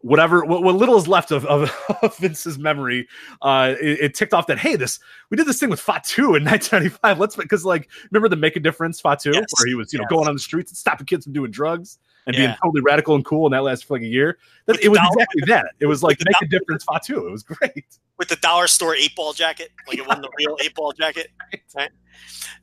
whatever 0.00 0.44
what, 0.44 0.62
what 0.62 0.76
little 0.76 0.96
is 0.96 1.08
left 1.08 1.30
of, 1.30 1.44
of, 1.46 1.70
of 2.02 2.16
Vince's 2.18 2.58
memory, 2.58 3.08
uh, 3.42 3.74
it, 3.80 4.00
it, 4.00 4.14
ticked 4.14 4.32
off 4.32 4.46
that 4.46 4.58
hey, 4.58 4.76
this 4.76 5.00
we 5.30 5.36
did 5.36 5.46
this 5.46 5.58
thing 5.58 5.70
with 5.70 5.80
Fatu 5.80 6.34
in 6.34 6.44
1995. 6.44 7.18
Let's 7.18 7.36
because 7.36 7.64
like 7.64 7.88
remember 8.10 8.28
the 8.28 8.36
Make 8.36 8.56
a 8.56 8.60
Difference 8.60 9.00
Fatu 9.00 9.32
yes. 9.32 9.46
where 9.58 9.66
he 9.66 9.74
was 9.74 9.92
you 9.92 9.98
know 9.98 10.06
going 10.08 10.28
on 10.28 10.34
the 10.34 10.40
streets 10.40 10.70
and 10.70 10.76
stopping 10.76 11.06
kids 11.06 11.24
from 11.24 11.32
doing 11.32 11.50
drugs 11.50 11.98
and 12.28 12.36
yeah. 12.36 12.46
being 12.46 12.56
totally 12.62 12.82
radical 12.82 13.14
and 13.14 13.24
cool, 13.24 13.46
and 13.46 13.54
that 13.54 13.62
lasted 13.64 13.86
for 13.86 13.94
like 13.94 14.02
a 14.02 14.06
year. 14.06 14.38
That, 14.66 14.80
it 14.82 14.88
was 14.88 14.98
dollar, 14.98 15.10
exactly 15.14 15.42
that. 15.46 15.66
It 15.80 15.86
was 15.86 16.02
like 16.02 16.18
Make 16.24 16.42
a 16.42 16.46
Difference 16.46 16.84
Fatu. 16.84 17.26
It 17.26 17.32
was 17.32 17.42
great 17.42 17.98
with 18.18 18.28
the 18.28 18.36
dollar 18.36 18.66
store 18.66 18.94
eight 18.94 19.14
ball 19.16 19.32
jacket, 19.32 19.70
like 19.86 19.98
it 19.98 20.06
wasn't 20.06 20.22
the 20.22 20.30
real 20.38 20.56
eight 20.62 20.74
ball 20.74 20.92
jacket. 20.92 21.30
Right? 21.76 21.90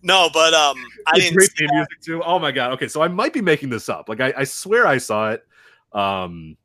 No, 0.02 0.30
but 0.34 0.54
um, 0.54 0.84
I 1.08 1.20
didn't 1.20 1.38
great 1.38 1.56
see 1.56 1.68
music 1.72 2.02
too. 2.02 2.22
Oh 2.24 2.40
my 2.40 2.52
god. 2.52 2.74
Okay, 2.74 2.88
so 2.88 3.02
I 3.02 3.08
might 3.08 3.34
be 3.34 3.42
making 3.42 3.70
this 3.70 3.88
up. 3.88 4.10
Like 4.10 4.20
I, 4.20 4.34
I 4.38 4.44
swear 4.44 4.86
I 4.88 4.98
saw 4.98 5.32
it. 5.32 5.46
Um 5.94 6.58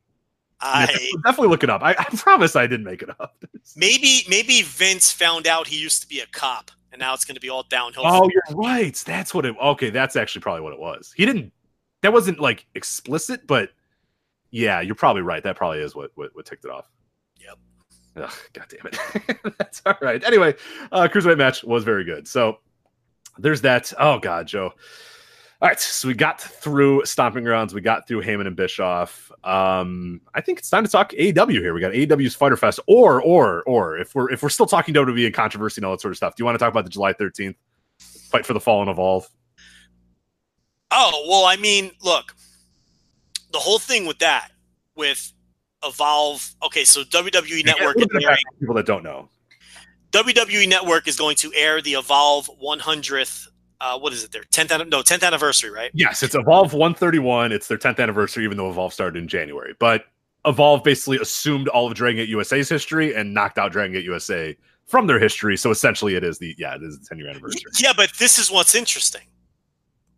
I 0.59 0.87
definitely 1.23 1.49
look 1.49 1.63
it 1.63 1.69
up. 1.69 1.81
I, 1.81 1.91
I, 1.91 2.03
promise 2.15 2.55
I 2.55 2.67
didn't 2.67 2.85
make 2.85 3.01
it 3.01 3.09
up. 3.09 3.35
maybe 3.75 4.21
maybe 4.27 4.61
Vince 4.61 5.11
found 5.11 5.47
out 5.47 5.67
he 5.67 5.77
used 5.77 6.01
to 6.01 6.07
be 6.07 6.19
a 6.19 6.25
cop, 6.27 6.71
and 6.91 6.99
now 6.99 7.13
it's 7.13 7.25
going 7.25 7.35
to 7.35 7.41
be 7.41 7.49
all 7.49 7.63
downhill. 7.63 8.03
Oh, 8.05 8.29
you're 8.31 8.57
right. 8.57 8.95
That's 8.95 9.33
what 9.33 9.45
it. 9.45 9.55
Okay, 9.61 9.89
that's 9.89 10.15
actually 10.15 10.41
probably 10.41 10.61
what 10.61 10.73
it 10.73 10.79
was. 10.79 11.13
He 11.15 11.25
didn't. 11.25 11.51
That 12.01 12.13
wasn't 12.13 12.39
like 12.39 12.65
explicit, 12.75 13.45
but 13.47 13.69
yeah, 14.49 14.81
you're 14.81 14.95
probably 14.95 15.21
right. 15.21 15.43
That 15.43 15.55
probably 15.55 15.79
is 15.79 15.95
what 15.95 16.11
what, 16.15 16.35
what 16.35 16.45
ticked 16.45 16.65
it 16.65 16.71
off. 16.71 16.89
Yep. 17.39 17.57
Ugh, 18.17 18.33
God 18.53 18.65
damn 18.69 18.87
it. 18.87 19.39
that's 19.57 19.81
all 19.85 19.95
right. 20.01 20.23
Anyway, 20.23 20.55
uh, 20.91 21.07
cruiserweight 21.11 21.37
match 21.37 21.63
was 21.63 21.83
very 21.83 22.03
good. 22.03 22.27
So 22.27 22.59
there's 23.37 23.61
that. 23.61 23.93
Oh 23.99 24.19
God, 24.19 24.47
Joe. 24.47 24.73
All 25.61 25.67
right, 25.67 25.79
so 25.79 26.07
we 26.07 26.15
got 26.15 26.41
through 26.41 27.05
Stomping 27.05 27.43
Grounds, 27.43 27.71
we 27.71 27.81
got 27.81 28.07
through 28.07 28.23
Heyman 28.23 28.47
and 28.47 28.55
Bischoff. 28.55 29.31
Um, 29.43 30.19
I 30.33 30.41
think 30.41 30.57
it's 30.57 30.71
time 30.71 30.83
to 30.83 30.89
talk 30.89 31.11
AEW 31.11 31.51
here. 31.51 31.75
We 31.75 31.81
got 31.81 31.91
AEW's 31.91 32.33
Fyter 32.33 32.57
Fest, 32.57 32.79
or 32.87 33.21
or 33.21 33.61
or 33.63 33.95
if 33.99 34.15
we're 34.15 34.31
if 34.31 34.41
we're 34.41 34.49
still 34.49 34.65
talking 34.65 34.95
WWE 34.95 35.27
and 35.27 35.35
controversy 35.35 35.77
and 35.77 35.85
all 35.85 35.91
that 35.91 36.01
sort 36.01 36.13
of 36.13 36.17
stuff. 36.17 36.35
Do 36.35 36.41
you 36.41 36.45
want 36.45 36.55
to 36.55 36.59
talk 36.59 36.71
about 36.71 36.83
the 36.83 36.89
July 36.89 37.13
thirteenth 37.13 37.57
fight 37.99 38.43
for 38.43 38.53
the 38.53 38.59
Fallen 38.59 38.89
Evolve? 38.89 39.29
Oh 40.91 41.25
well, 41.27 41.45
I 41.45 41.55
mean, 41.55 41.91
look, 42.03 42.35
the 43.51 43.59
whole 43.59 43.79
thing 43.79 44.05
with 44.05 44.19
that 44.19 44.49
with 44.95 45.31
Evolve. 45.83 46.53
Okay, 46.63 46.83
so 46.83 47.03
WWE 47.03 47.65
Network 47.65 47.97
is 47.97 48.07
airing, 48.13 48.37
people 48.59 48.75
that 48.75 48.85
don't 48.85 49.03
know. 49.03 49.29
WWE 50.11 50.67
Network 50.67 51.07
is 51.07 51.15
going 51.15 51.37
to 51.37 51.51
air 51.55 51.81
the 51.81 51.93
Evolve 51.93 52.49
100th 52.61 53.47
uh, 53.81 53.97
what 53.97 54.13
is 54.13 54.23
it? 54.23 54.31
Their 54.31 54.43
tenth 54.43 54.71
no 54.89 55.01
tenth 55.01 55.23
anniversary, 55.23 55.71
right? 55.71 55.89
Yes, 55.93 56.21
it's 56.21 56.35
Evolve 56.35 56.73
131. 56.73 57.51
It's 57.51 57.67
their 57.67 57.79
tenth 57.79 57.99
anniversary, 57.99 58.45
even 58.45 58.57
though 58.57 58.69
Evolve 58.69 58.93
started 58.93 59.19
in 59.19 59.27
January. 59.27 59.73
But 59.79 60.05
Evolve 60.45 60.83
basically 60.83 61.17
assumed 61.17 61.67
all 61.67 61.87
of 61.87 61.95
Dragon 61.95 62.17
Gate 62.17 62.29
USA's 62.29 62.69
history 62.69 63.15
and 63.15 63.33
knocked 63.33 63.57
out 63.57 63.71
Dragon 63.71 63.93
Gate 63.93 64.05
USA 64.05 64.55
from 64.85 65.07
their 65.07 65.19
history. 65.19 65.57
So 65.57 65.71
essentially, 65.71 66.13
it 66.13 66.23
is 66.23 66.37
the 66.37 66.53
yeah, 66.59 66.75
it 66.75 66.83
is 66.83 66.99
the 66.99 67.05
ten 67.05 67.17
year 67.17 67.29
anniversary. 67.29 67.63
Yeah, 67.79 67.93
but 67.97 68.11
this 68.19 68.37
is 68.37 68.51
what's 68.51 68.75
interesting. 68.75 69.23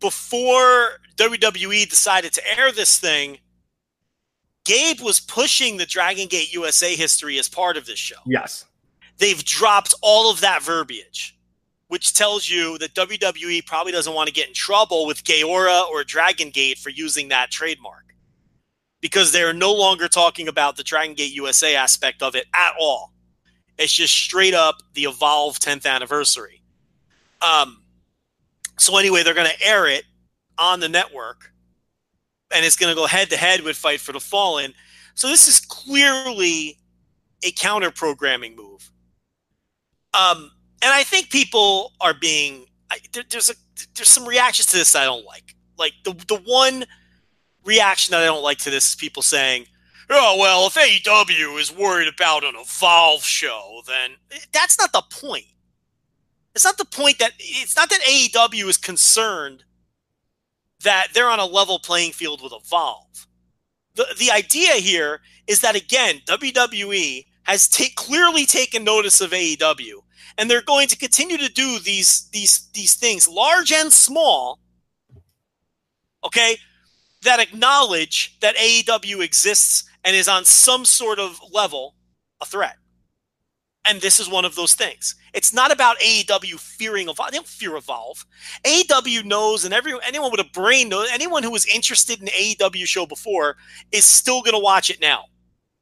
Before 0.04 1.00
WWE 1.16 1.88
decided 1.88 2.32
to 2.34 2.58
air 2.58 2.72
this 2.72 2.98
thing, 2.98 3.38
Gabe 4.64 5.00
was 5.00 5.20
pushing 5.20 5.76
the 5.76 5.86
Dragon 5.86 6.28
Gate 6.28 6.52
USA 6.52 6.94
history 6.94 7.38
as 7.38 7.48
part 7.48 7.76
of 7.76 7.86
this 7.86 7.98
show. 7.98 8.16
Yes. 8.26 8.66
They've 9.18 9.42
dropped 9.44 9.94
all 10.02 10.30
of 10.30 10.40
that 10.40 10.62
verbiage 10.62 11.34
which 11.94 12.12
tells 12.12 12.48
you 12.48 12.76
that 12.78 12.92
WWE 12.94 13.64
probably 13.66 13.92
doesn't 13.92 14.14
want 14.14 14.26
to 14.26 14.32
get 14.32 14.48
in 14.48 14.52
trouble 14.52 15.06
with 15.06 15.22
Gaora 15.22 15.88
or 15.88 16.02
Dragon 16.02 16.50
Gate 16.50 16.76
for 16.76 16.90
using 16.90 17.28
that 17.28 17.52
trademark 17.52 18.16
because 19.00 19.30
they're 19.30 19.52
no 19.52 19.72
longer 19.72 20.08
talking 20.08 20.48
about 20.48 20.74
the 20.74 20.82
Dragon 20.82 21.14
Gate 21.14 21.32
USA 21.32 21.76
aspect 21.76 22.20
of 22.20 22.34
it 22.34 22.46
at 22.52 22.72
all. 22.80 23.12
It's 23.78 23.92
just 23.92 24.12
straight 24.12 24.54
up 24.54 24.78
the 24.94 25.04
Evolve 25.04 25.60
10th 25.60 25.86
anniversary. 25.86 26.62
Um, 27.40 27.83
so 28.78 28.96
anyway, 28.96 29.22
they're 29.22 29.34
going 29.34 29.50
to 29.50 29.66
air 29.66 29.86
it 29.86 30.04
on 30.58 30.80
the 30.80 30.88
network, 30.88 31.52
and 32.54 32.64
it's 32.64 32.76
going 32.76 32.90
to 32.90 32.96
go 32.96 33.06
head 33.06 33.30
to 33.30 33.36
head 33.36 33.60
with 33.62 33.76
Fight 33.76 34.00
for 34.00 34.12
the 34.12 34.20
Fallen. 34.20 34.74
So 35.14 35.28
this 35.28 35.48
is 35.48 35.60
clearly 35.60 36.78
a 37.44 37.52
counter 37.52 37.90
programming 37.90 38.56
move. 38.56 38.90
Um, 40.12 40.50
and 40.82 40.92
I 40.92 41.02
think 41.02 41.30
people 41.30 41.92
are 42.00 42.14
being 42.14 42.66
I, 42.90 42.98
there, 43.12 43.24
there's 43.28 43.50
a 43.50 43.54
there's 43.94 44.08
some 44.08 44.26
reactions 44.26 44.66
to 44.66 44.76
this 44.76 44.94
I 44.94 45.04
don't 45.04 45.24
like. 45.24 45.54
Like 45.78 45.94
the 46.04 46.12
the 46.28 46.40
one 46.44 46.84
reaction 47.64 48.12
that 48.12 48.22
I 48.22 48.26
don't 48.26 48.42
like 48.42 48.58
to 48.58 48.70
this 48.70 48.90
is 48.90 48.94
people 48.94 49.22
saying, 49.22 49.66
"Oh 50.10 50.36
well, 50.38 50.66
if 50.66 50.74
AEW 50.74 51.58
is 51.58 51.74
worried 51.74 52.08
about 52.08 52.44
an 52.44 52.54
Evolve 52.56 53.24
show, 53.24 53.82
then 53.86 54.10
that's 54.52 54.78
not 54.78 54.92
the 54.92 55.02
point." 55.10 55.46
It's 56.54 56.64
not 56.64 56.78
the 56.78 56.84
point 56.84 57.18
that 57.18 57.32
it's 57.38 57.76
not 57.76 57.90
that 57.90 58.00
AEW 58.02 58.68
is 58.68 58.76
concerned 58.76 59.64
that 60.82 61.08
they're 61.14 61.30
on 61.30 61.40
a 61.40 61.46
level 61.46 61.78
playing 61.78 62.12
field 62.12 62.42
with 62.42 62.52
Evolve. 62.52 63.26
The 63.94 64.06
the 64.18 64.30
idea 64.30 64.74
here 64.74 65.20
is 65.46 65.60
that 65.60 65.76
again, 65.76 66.20
WWE 66.26 67.26
has 67.44 67.68
ta- 67.68 67.84
clearly 67.96 68.46
taken 68.46 68.84
notice 68.84 69.20
of 69.20 69.30
AEW 69.32 70.00
and 70.36 70.50
they're 70.50 70.62
going 70.62 70.88
to 70.88 70.96
continue 70.96 71.38
to 71.38 71.48
do 71.52 71.78
these 71.78 72.28
these 72.30 72.68
these 72.72 72.94
things, 72.94 73.28
large 73.28 73.72
and 73.72 73.92
small. 73.92 74.60
Okay, 76.24 76.56
that 77.22 77.40
acknowledge 77.40 78.38
that 78.40 78.56
AEW 78.56 79.22
exists 79.22 79.84
and 80.04 80.16
is 80.16 80.28
on 80.28 80.44
some 80.44 80.84
sort 80.84 81.18
of 81.18 81.40
level 81.52 81.94
a 82.40 82.46
threat. 82.46 82.76
And 83.86 84.00
this 84.00 84.18
is 84.20 84.28
one 84.28 84.44
of 84.44 84.54
those 84.54 84.74
things. 84.74 85.14
It's 85.34 85.52
not 85.52 85.72
about 85.72 85.98
AEW 86.00 86.58
fearing 86.58 87.08
Evolve. 87.08 87.30
They 87.30 87.36
don't 87.38 87.46
fear 87.46 87.76
Evolve. 87.76 88.24
AEW 88.64 89.24
knows, 89.24 89.64
and 89.64 89.74
every 89.74 89.92
anyone 90.06 90.30
with 90.30 90.40
a 90.40 90.50
brain 90.52 90.88
knows, 90.88 91.08
anyone 91.12 91.42
who 91.42 91.50
was 91.50 91.66
interested 91.66 92.20
in 92.20 92.28
AEW 92.28 92.86
show 92.86 93.06
before 93.06 93.56
is 93.92 94.04
still 94.04 94.42
going 94.42 94.54
to 94.54 94.58
watch 94.58 94.90
it 94.90 95.00
now. 95.00 95.26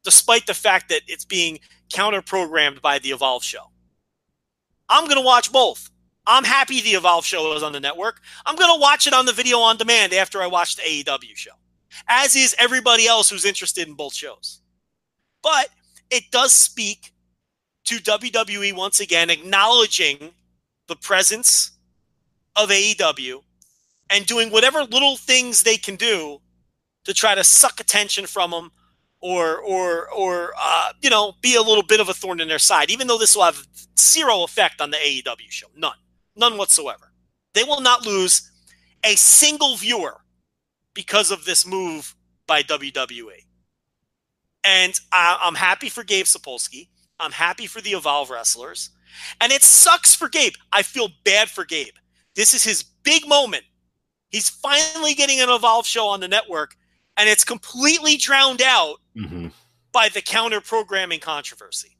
despite 0.03 0.45
the 0.47 0.53
fact 0.53 0.89
that 0.89 1.01
it's 1.07 1.25
being 1.25 1.59
counter 1.91 2.21
programmed 2.21 2.81
by 2.81 2.99
the 2.99 3.09
Evolve 3.11 3.43
show. 3.43 3.71
I'm 4.89 5.05
going 5.05 5.17
to 5.17 5.25
watch 5.25 5.51
both. 5.51 5.89
I'm 6.25 6.43
happy 6.43 6.81
the 6.81 6.91
Evolve 6.91 7.25
show 7.25 7.55
is 7.55 7.63
on 7.63 7.73
the 7.73 7.79
network. 7.79 8.21
I'm 8.45 8.55
going 8.55 8.73
to 8.73 8.81
watch 8.81 9.07
it 9.07 9.13
on 9.13 9.25
the 9.25 9.33
video 9.33 9.59
on 9.59 9.77
demand 9.77 10.13
after 10.13 10.41
I 10.41 10.47
watch 10.47 10.75
the 10.75 10.83
AEW 10.83 11.35
show, 11.35 11.51
as 12.07 12.35
is 12.35 12.55
everybody 12.59 13.07
else 13.07 13.29
who's 13.29 13.45
interested 13.45 13.87
in 13.87 13.93
both 13.95 14.13
shows. 14.13 14.61
But 15.41 15.69
it 16.09 16.25
does 16.31 16.53
speak 16.53 17.12
to 17.85 17.95
WWE 17.95 18.75
once 18.75 18.99
again 18.99 19.29
acknowledging 19.29 20.31
the 20.87 20.95
presence 20.95 21.71
of 22.55 22.69
AEW 22.69 23.41
and 24.09 24.25
doing 24.25 24.49
whatever 24.51 24.83
little 24.83 25.17
things 25.17 25.63
they 25.63 25.77
can 25.77 25.95
do 25.95 26.39
to 27.05 27.13
try 27.13 27.35
to 27.35 27.43
suck 27.43 27.79
attention 27.79 28.25
from 28.25 28.51
them 28.51 28.71
or 29.21 29.57
or 29.59 30.09
or 30.11 30.53
uh, 30.59 30.91
you 31.01 31.09
know 31.09 31.33
be 31.41 31.55
a 31.55 31.61
little 31.61 31.83
bit 31.83 31.99
of 31.99 32.09
a 32.09 32.13
thorn 32.13 32.41
in 32.41 32.47
their 32.47 32.59
side 32.59 32.91
even 32.91 33.07
though 33.07 33.17
this 33.17 33.35
will 33.35 33.43
have 33.43 33.65
zero 33.97 34.43
effect 34.43 34.81
on 34.81 34.91
the 34.91 34.97
AEW 34.97 35.49
show. 35.49 35.67
None. 35.75 35.97
None 36.35 36.57
whatsoever. 36.57 37.11
They 37.53 37.63
will 37.63 37.81
not 37.81 38.05
lose 38.05 38.51
a 39.03 39.15
single 39.15 39.75
viewer 39.77 40.21
because 40.93 41.31
of 41.31 41.45
this 41.45 41.65
move 41.65 42.15
by 42.47 42.63
WWE 42.63 43.45
and 44.63 44.99
I, 45.11 45.37
I'm 45.41 45.55
happy 45.55 45.89
for 45.89 46.03
Gabe 46.03 46.25
Sapolsky 46.25 46.87
I'm 47.19 47.31
happy 47.31 47.67
for 47.67 47.81
the 47.81 47.91
Evolve 47.91 48.29
wrestlers 48.29 48.89
and 49.41 49.51
it 49.51 49.61
sucks 49.63 50.13
for 50.15 50.29
Gabe 50.29 50.53
I 50.71 50.81
feel 50.83 51.09
bad 51.23 51.49
for 51.49 51.65
Gabe 51.65 51.93
this 52.35 52.53
is 52.53 52.63
his 52.63 52.83
big 53.03 53.27
moment 53.27 53.63
he's 54.29 54.49
finally 54.49 55.13
getting 55.13 55.39
an 55.39 55.49
Evolve 55.49 55.85
show 55.85 56.07
on 56.07 56.19
the 56.19 56.27
network 56.27 56.75
and 57.17 57.29
it's 57.29 57.43
completely 57.43 58.17
drowned 58.17 58.61
out 58.61 58.97
Mm-hmm. 59.15 59.49
by 59.91 60.09
the 60.09 60.21
counter 60.23 60.59
programming 60.59 61.19
controversy. 61.19 61.95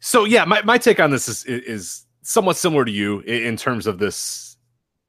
So 0.00 0.24
yeah, 0.24 0.44
my, 0.46 0.62
my 0.62 0.78
take 0.78 0.98
on 0.98 1.10
this 1.10 1.28
is 1.28 1.44
is 1.44 2.06
somewhat 2.22 2.56
similar 2.56 2.84
to 2.86 2.90
you 2.90 3.20
in, 3.20 3.42
in 3.44 3.56
terms 3.56 3.86
of 3.86 3.98
this 3.98 4.51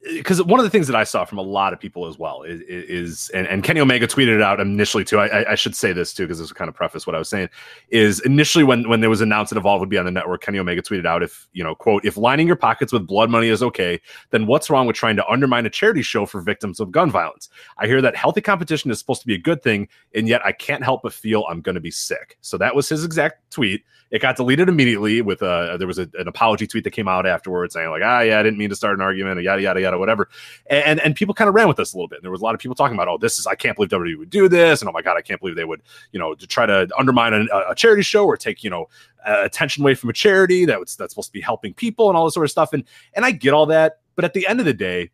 because 0.04 0.44
one 0.44 0.60
of 0.60 0.66
the 0.66 0.70
things 0.70 0.88
that 0.88 0.96
I 0.96 1.06
saw 1.06 1.24
from 1.24 1.38
a 1.38 1.42
lot 1.44 1.72
of 1.72 1.80
people 1.80 2.08
as 2.08 2.20
well 2.20 2.44
is, 2.44 2.62
is 2.62 3.30
and, 3.30 3.48
and 3.48 3.64
Kenny 3.64 3.80
Omega 3.80 4.06
tweeted 4.06 4.36
it 4.36 4.42
out 4.42 4.60
initially 4.60 5.06
too. 5.06 5.18
I, 5.18 5.52
I 5.52 5.56
should 5.56 5.76
say 5.76 5.94
this 5.94 6.14
too 6.14 6.24
because 6.24 6.40
this 6.40 6.50
will 6.50 6.56
kind 6.56 6.68
of 6.68 6.76
preface 6.76 7.08
what 7.08 7.16
I 7.16 7.20
was 7.20 7.30
saying. 7.30 7.50
Is 7.90 8.20
initially 8.22 8.64
when 8.66 8.90
when 8.90 9.00
there 9.00 9.10
was 9.10 9.22
announced 9.22 9.52
that 9.52 9.58
Evolve 9.58 9.80
would 9.80 9.90
be 9.90 9.98
on 9.98 10.06
the 10.06 10.12
network, 10.12 10.42
Kenny 10.42 10.60
Omega 10.60 10.82
tweeted 10.82 11.06
out 11.06 11.24
if 11.24 11.48
you 11.54 11.64
know 11.64 11.74
quote 11.74 12.04
if 12.04 12.18
lining 12.18 12.48
your 12.48 12.58
pockets 12.58 12.92
with 12.92 13.08
blood 13.08 13.30
money 13.30 13.48
is 13.48 13.64
okay, 13.64 14.02
then 14.32 14.46
what's 14.46 14.70
wrong 14.70 14.88
with 14.88 14.96
trying 14.96 15.16
to 15.16 15.28
undermine 15.28 15.66
a 15.66 15.70
charity 15.70 16.02
show 16.02 16.26
for 16.26 16.42
victims 16.42 16.80
of 16.82 16.92
gun 16.92 17.10
violence? 17.10 17.48
I 17.78 17.88
hear 17.88 18.02
that 18.02 18.16
healthy 18.16 18.42
competition 18.42 18.92
is 18.92 19.00
supposed 19.00 19.22
to 19.22 19.28
be 19.28 19.36
a 19.36 19.40
good 19.40 19.64
thing, 19.64 19.88
and 20.14 20.28
yet 20.28 20.46
I 20.46 20.52
can't 20.52 20.84
help 20.84 21.04
but 21.04 21.14
feel 21.14 21.46
I'm 21.50 21.62
going 21.62 21.76
to 21.76 21.82
be 21.82 21.92
sick. 21.92 22.38
So 22.42 22.58
that 22.58 22.76
was 22.76 22.90
his 22.90 23.06
exact 23.06 23.50
tweet. 23.52 23.84
It 24.12 24.22
got 24.22 24.36
deleted 24.36 24.70
immediately 24.70 25.22
with 25.22 25.42
a 25.42 25.76
there 25.80 25.88
was 25.88 25.98
a, 25.98 26.08
an 26.20 26.28
apology 26.28 26.68
tweet 26.68 26.84
that 26.84 26.92
came 26.92 27.08
out 27.08 27.26
afterwards 27.26 27.74
saying 27.74 27.90
like 27.90 28.04
ah 28.04 28.20
yeah 28.20 28.40
I 28.40 28.44
didn't 28.44 28.60
mean 28.60 28.70
to 28.70 28.76
start 28.76 28.96
an 28.96 29.02
argument 29.02 29.42
yada 29.42 29.62
yada 29.62 29.82
yada 29.82 29.93
whatever 30.00 30.30
and 30.68 31.00
and 31.02 31.16
people 31.16 31.34
kind 31.34 31.48
of 31.48 31.56
ran 31.56 31.68
with 31.68 31.78
this 31.78 31.94
a 31.94 31.98
little 31.98 32.08
bit. 32.08 32.18
And 32.18 32.24
there 32.24 32.32
was 32.32 32.42
a 32.42 32.44
lot 32.44 32.56
of 32.56 32.60
people 32.60 32.76
talking 32.76 32.96
about 32.96 33.08
oh 33.08 33.18
this 33.18 33.40
is 33.40 33.48
I 33.48 33.56
can't 33.56 33.76
believe 33.76 33.90
WWE 33.90 34.18
would 34.18 34.30
do 34.30 34.48
this 34.48 34.82
and 34.82 34.90
oh 34.90 34.92
my 34.92 35.02
god 35.02 35.18
I 35.18 35.22
can't 35.22 35.40
believe 35.40 35.56
they 35.56 35.66
would 35.66 35.82
you 36.12 36.20
know 36.20 36.34
to 36.36 36.48
try 36.48 36.66
to 36.66 36.88
undermine 36.98 37.34
a, 37.34 37.46
a 37.70 37.76
charity 37.76 38.04
show 38.04 38.26
or 38.26 38.38
take 38.38 38.64
you 38.64 38.70
know 38.70 38.88
attention 39.26 39.84
away 39.84 39.96
from 39.96 40.10
a 40.10 40.14
charity 40.14 40.66
that 40.66 40.80
was 40.80 40.96
that's 40.96 41.14
supposed 41.14 41.30
to 41.30 41.34
be 41.34 41.42
helping 41.42 41.74
people 41.74 42.10
and 42.10 42.18
all 42.18 42.26
this 42.26 42.34
sort 42.34 42.46
of 42.46 42.52
stuff 42.52 42.74
and 42.74 42.84
and 43.14 43.26
I 43.26 43.32
get 43.32 43.54
all 43.54 43.66
that 43.68 44.00
but 44.16 44.26
at 44.26 44.34
the 44.34 44.48
end 44.48 44.60
of 44.60 44.66
the 44.66 44.74
day 44.74 45.12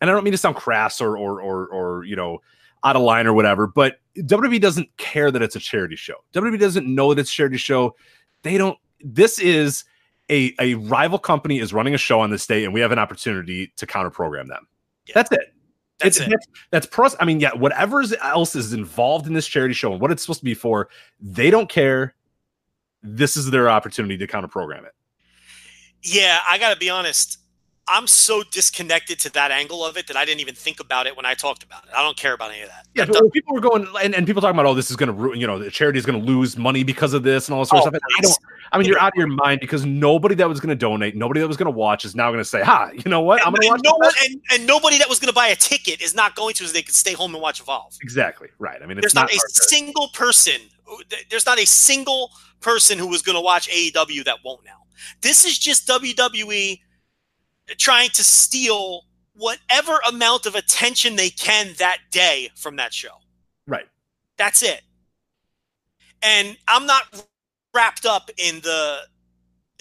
and 0.00 0.08
I 0.08 0.12
don't 0.12 0.24
mean 0.24 0.32
to 0.32 0.38
sound 0.38 0.56
crass 0.56 1.00
or 1.00 1.16
or 1.16 1.40
or, 1.40 1.66
or 1.68 2.04
you 2.04 2.16
know 2.16 2.40
out 2.84 2.96
of 2.96 3.02
line 3.02 3.26
or 3.26 3.32
whatever, 3.32 3.66
but 3.66 3.96
WWE 4.18 4.60
doesn't 4.60 4.88
care 4.96 5.30
that 5.30 5.42
it's 5.42 5.56
a 5.56 5.60
charity 5.60 5.96
show. 5.96 6.14
WWE 6.32 6.58
doesn't 6.58 6.86
know 6.86 7.12
that 7.12 7.20
it's 7.20 7.30
a 7.30 7.34
charity 7.34 7.58
show. 7.58 7.94
They 8.42 8.56
don't. 8.56 8.78
This 9.00 9.38
is 9.38 9.84
a 10.30 10.54
a 10.60 10.74
rival 10.74 11.18
company 11.18 11.58
is 11.58 11.72
running 11.72 11.94
a 11.94 11.98
show 11.98 12.20
on 12.20 12.30
this 12.30 12.46
day, 12.46 12.64
and 12.64 12.72
we 12.72 12.80
have 12.80 12.92
an 12.92 12.98
opportunity 12.98 13.72
to 13.76 13.86
counter 13.86 14.10
program 14.10 14.46
them. 14.48 14.66
Yeah. 15.06 15.14
That's 15.14 15.32
it. 15.32 15.54
That's 15.98 16.16
It's- 16.16 16.28
it. 16.28 16.30
That's, 16.30 16.46
that's 16.70 16.86
pros. 16.86 17.16
I 17.20 17.24
mean, 17.26 17.40
yeah, 17.40 17.52
whatever 17.54 18.02
else 18.22 18.54
is 18.56 18.72
involved 18.72 19.26
in 19.26 19.34
this 19.34 19.46
charity 19.46 19.74
show 19.74 19.92
and 19.92 20.00
what 20.00 20.10
it's 20.10 20.22
supposed 20.22 20.40
to 20.40 20.44
be 20.44 20.54
for, 20.54 20.88
they 21.20 21.50
don't 21.50 21.68
care. 21.68 22.14
This 23.02 23.36
is 23.36 23.50
their 23.50 23.68
opportunity 23.68 24.16
to 24.18 24.26
counter 24.26 24.48
program 24.48 24.84
it. 24.84 24.92
Yeah, 26.02 26.38
I 26.48 26.56
got 26.58 26.72
to 26.72 26.78
be 26.78 26.88
honest. 26.88 27.38
I'm 27.90 28.06
so 28.06 28.42
disconnected 28.50 29.18
to 29.20 29.32
that 29.32 29.50
angle 29.50 29.84
of 29.84 29.96
it 29.96 30.06
that 30.06 30.16
I 30.16 30.24
didn't 30.24 30.40
even 30.40 30.54
think 30.54 30.78
about 30.80 31.06
it 31.06 31.16
when 31.16 31.26
I 31.26 31.34
talked 31.34 31.62
about 31.64 31.84
it. 31.84 31.90
I 31.94 32.02
don't 32.02 32.16
care 32.16 32.34
about 32.34 32.52
any 32.52 32.62
of 32.62 32.68
that. 32.68 32.86
Yeah, 32.94 33.04
That 33.06 33.30
people 33.32 33.54
were 33.54 33.60
going 33.60 33.86
and, 34.02 34.14
and 34.14 34.26
people 34.26 34.40
talking 34.40 34.56
about, 34.58 34.66
oh, 34.66 34.74
this 34.74 34.90
is 34.90 34.96
going 34.96 35.08
to 35.08 35.12
ruin, 35.12 35.40
you 35.40 35.46
know, 35.46 35.58
the 35.58 35.70
charity 35.70 35.98
is 35.98 36.06
going 36.06 36.18
to 36.20 36.24
lose 36.24 36.56
money 36.56 36.84
because 36.84 37.12
of 37.14 37.22
this 37.22 37.48
and 37.48 37.54
all 37.54 37.62
this 37.62 37.70
sort 37.70 37.82
of 37.82 37.86
Oh, 37.86 37.90
stuff. 37.90 37.94
And 37.94 38.02
I 38.18 38.20
don't, 38.22 38.38
I 38.72 38.78
mean, 38.78 38.86
You 38.86 38.92
you're 38.92 39.00
out 39.00 39.12
of 39.12 39.16
your 39.18 39.26
mind 39.26 39.60
because 39.60 39.84
nobody 39.84 40.34
that 40.36 40.48
was 40.48 40.60
going 40.60 40.68
to 40.68 40.76
donate, 40.76 41.16
nobody 41.16 41.40
that 41.40 41.48
was 41.48 41.56
going 41.56 41.72
to 41.72 41.76
watch 41.76 42.04
is 42.04 42.14
now 42.14 42.28
going 42.30 42.38
to 42.38 42.44
say, 42.44 42.62
ha, 42.62 42.90
you 42.94 43.10
know 43.10 43.20
what? 43.20 43.44
I'm 43.44 43.54
and, 43.54 43.62
going 43.62 43.64
to 43.64 43.70
watch 43.70 43.80
no 43.84 43.96
one, 43.96 44.12
and, 44.24 44.40
and 44.52 44.66
nobody 44.66 44.98
that 44.98 45.08
was 45.08 45.18
going 45.18 45.28
to 45.28 45.34
buy 45.34 45.48
a 45.48 45.56
ticket 45.56 46.00
is 46.00 46.14
not 46.14 46.36
going 46.36 46.54
to, 46.54 46.66
so 46.66 46.72
they 46.72 46.82
could 46.82 46.94
stay 46.94 47.12
home 47.12 47.34
and 47.34 47.42
watch 47.42 47.60
Evolve. 47.60 47.96
Exactly. 48.02 48.48
Right. 48.58 48.80
I 48.82 48.86
mean, 48.86 48.98
it's 48.98 49.06
There's 49.06 49.14
not, 49.14 49.22
not, 49.22 49.30
a 49.32 49.34
to- 49.34 49.64
single 49.64 50.08
person. 50.08 50.60
There's 51.28 51.46
not 51.46 51.58
a 51.58 51.66
single 51.66 52.30
person 52.60 52.98
who 52.98 53.08
was 53.08 53.22
going 53.22 53.36
to 53.36 53.40
watch 53.42 53.68
AEW 53.68 54.24
that 54.24 54.38
won't 54.44 54.64
now. 54.64 54.82
This 55.22 55.44
is 55.44 55.58
just 55.58 55.88
WWE 55.88 56.80
trying 57.78 58.10
to 58.10 58.24
steal 58.24 59.02
whatever 59.34 60.00
amount 60.08 60.46
of 60.46 60.54
attention 60.54 61.16
they 61.16 61.30
can 61.30 61.74
that 61.78 61.98
day 62.10 62.50
from 62.56 62.76
that 62.76 62.92
show. 62.92 63.14
right. 63.66 63.86
That's 64.36 64.62
it. 64.62 64.82
And 66.22 66.56
I'm 66.68 66.86
not 66.86 67.26
wrapped 67.74 68.06
up 68.06 68.30
in 68.36 68.60
the 68.60 68.98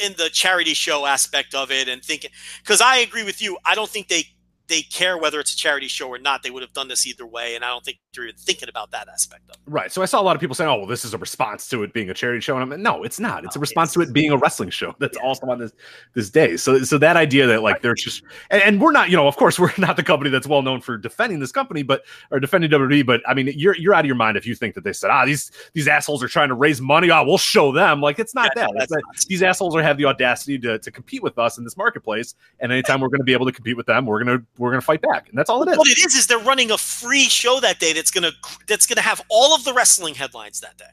in 0.04 0.14
the 0.18 0.30
charity 0.30 0.74
show 0.74 1.06
aspect 1.06 1.54
of 1.54 1.72
it 1.72 1.90
and 1.90 2.04
thinking 2.04 2.32
because 2.62 2.82
I 2.82 2.98
agree 2.98 3.24
with 3.24 3.42
you. 3.42 3.58
I 3.66 3.76
don't 3.76 3.90
think 3.90 4.08
they 4.08 4.24
they 4.68 4.82
care 4.82 5.18
whether 5.18 5.40
it's 5.40 5.54
a 5.54 5.58
charity 5.58 5.88
show 5.88 6.08
or 6.08 6.18
not. 6.18 6.44
They 6.44 6.52
would 6.52 6.64
have 6.64 6.74
done 6.74 6.88
this 6.88 7.06
either 7.06 7.26
way, 7.26 7.56
and 7.56 7.66
I 7.66 7.70
don't 7.70 7.84
think 7.84 7.98
even 8.18 8.36
thinking 8.36 8.70
about 8.70 8.92
that 8.92 9.08
aspect 9.08 9.44
of 9.50 9.56
it. 9.56 9.62
Right. 9.68 9.92
So 9.92 10.02
I 10.02 10.06
saw 10.06 10.20
a 10.20 10.24
lot 10.24 10.36
of 10.36 10.40
people 10.42 10.56
saying, 10.56 10.70
"Oh, 10.70 10.78
well, 10.78 10.86
this 10.88 11.06
is 11.06 11.14
a 11.14 11.18
response 11.18 11.68
to 11.70 11.84
it 11.84 11.94
being 11.94 12.10
a 12.10 12.14
charity 12.14 12.42
show," 12.42 12.56
and 12.56 12.64
I'm 12.64 12.70
like, 12.70 12.80
"No, 12.80 13.04
it's 13.04 13.20
not. 13.20 13.46
It's 13.46 13.56
a 13.56 13.60
response 13.60 13.94
to 13.94 14.02
it 14.02 14.12
being 14.14 14.32
a 14.32 14.38
wrestling 14.38 14.70
show 14.72 14.96
that's 15.00 15.18
Yeah. 15.18 15.24
also 15.24 15.48
on 15.48 15.60
this 15.60 15.72
this 16.16 16.30
day." 16.30 16.58
So, 16.58 16.80
so 16.84 16.98
that 16.98 17.16
idea 17.18 17.46
that 17.48 17.62
like 17.62 17.82
they're 17.82 17.94
just 17.96 18.24
and, 18.50 18.62
and 18.64 18.82
we're 18.82 18.92
not, 18.92 19.10
you 19.10 19.16
know, 19.16 19.28
of 19.28 19.36
course, 19.38 19.60
we're 19.60 19.72
not 19.78 19.96
the 19.96 20.04
company 20.04 20.30
that's 20.30 20.48
well 20.48 20.62
known 20.62 20.82
for 20.82 20.98
defending 20.98 21.40
this 21.40 21.52
company, 21.52 21.84
but 21.84 22.04
or 22.32 22.40
defending 22.40 22.70
WWE. 22.72 23.06
But 23.06 23.22
I 23.28 23.34
mean, 23.34 23.52
you're 23.56 23.76
you're 23.76 23.94
out 23.94 24.02
of 24.02 24.06
your 24.08 24.16
mind 24.16 24.38
if 24.38 24.46
you 24.48 24.56
think 24.56 24.76
that 24.76 24.84
they 24.84 24.94
said, 24.94 25.12
"Ah, 25.12 25.26
these 25.26 25.52
these 25.74 25.88
assholes 25.88 26.24
are 26.24 26.28
trying 26.28 26.50
to 26.50 26.56
raise 26.56 26.82
money. 26.82 27.10
Ah, 27.12 27.24
we'll 27.24 27.38
show 27.38 27.72
them." 27.72 28.02
Like 28.02 28.18
it's 28.20 28.34
not 28.34 28.52
Yeah, 28.56 28.64
that. 28.64 28.72
no, 28.74 28.80
that's 28.80 28.92
that 28.92 29.02
not- 29.06 29.18
these 29.28 29.44
assholes 29.44 29.76
are 29.76 29.84
have 29.84 29.98
the 29.98 30.06
audacity 30.06 30.58
to, 30.60 30.80
to 30.80 30.92
compete 30.92 31.22
with 31.24 31.38
us 31.38 31.58
in 31.60 31.64
this 31.64 31.78
marketplace, 31.78 32.34
and 32.60 32.72
anytime 32.72 33.02
we're 33.02 33.08
going 33.10 33.20
to 33.20 33.24
be 33.26 33.34
able 33.34 33.46
to 33.46 33.52
compete 33.52 33.78
with 33.78 33.86
them, 33.86 34.06
we're 34.08 34.24
gonna 34.24 34.42
we're 34.58 34.72
gonna 34.72 34.82
fight 34.82 35.02
back, 35.02 35.30
and 35.30 35.38
that's 35.38 35.50
all 35.50 35.62
it 35.64 35.70
is. 35.72 35.78
What 35.78 35.88
it 35.88 36.00
is 36.00 36.16
is 36.16 36.26
they're 36.28 36.40
running 36.40 36.72
a 36.72 36.78
free 36.78 37.26
show 37.26 37.60
that 37.60 37.80
day 37.80 37.94
that's 38.00 38.12
gonna 38.12 38.32
that's 38.66 38.86
gonna 38.86 39.02
have 39.02 39.22
all 39.28 39.54
of 39.54 39.66
the 39.66 39.74
wrestling 39.74 40.16
headlines 40.16 40.62
that 40.62 40.78
day. 40.78 40.86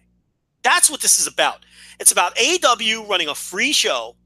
That's 0.62 0.90
what 0.90 1.00
this 1.00 1.20
is 1.20 1.28
about. 1.28 1.64
It's 2.00 2.10
about 2.10 2.34
AEW 2.34 3.08
running 3.08 3.28
a 3.28 3.34
free 3.34 3.72
show 3.72 4.16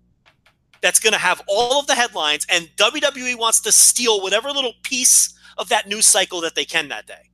that's 0.81 0.99
gonna 0.99 1.19
have 1.19 1.43
all 1.47 1.79
of 1.79 1.87
the 1.87 1.95
headlines, 1.95 2.47
and 2.49 2.71
WWE 2.77 3.39
wants 3.39 3.61
to 3.61 3.73
steal 3.73 4.23
whatever 4.23 4.51
little 4.51 4.73
piece 4.83 5.35
of 5.59 5.69
that 5.69 5.89
news 5.89 6.07
cycle 6.07 6.41
that 6.41 6.55
they 6.55 6.65
can 6.65 6.89
that 6.89 7.07
day, 7.07 7.29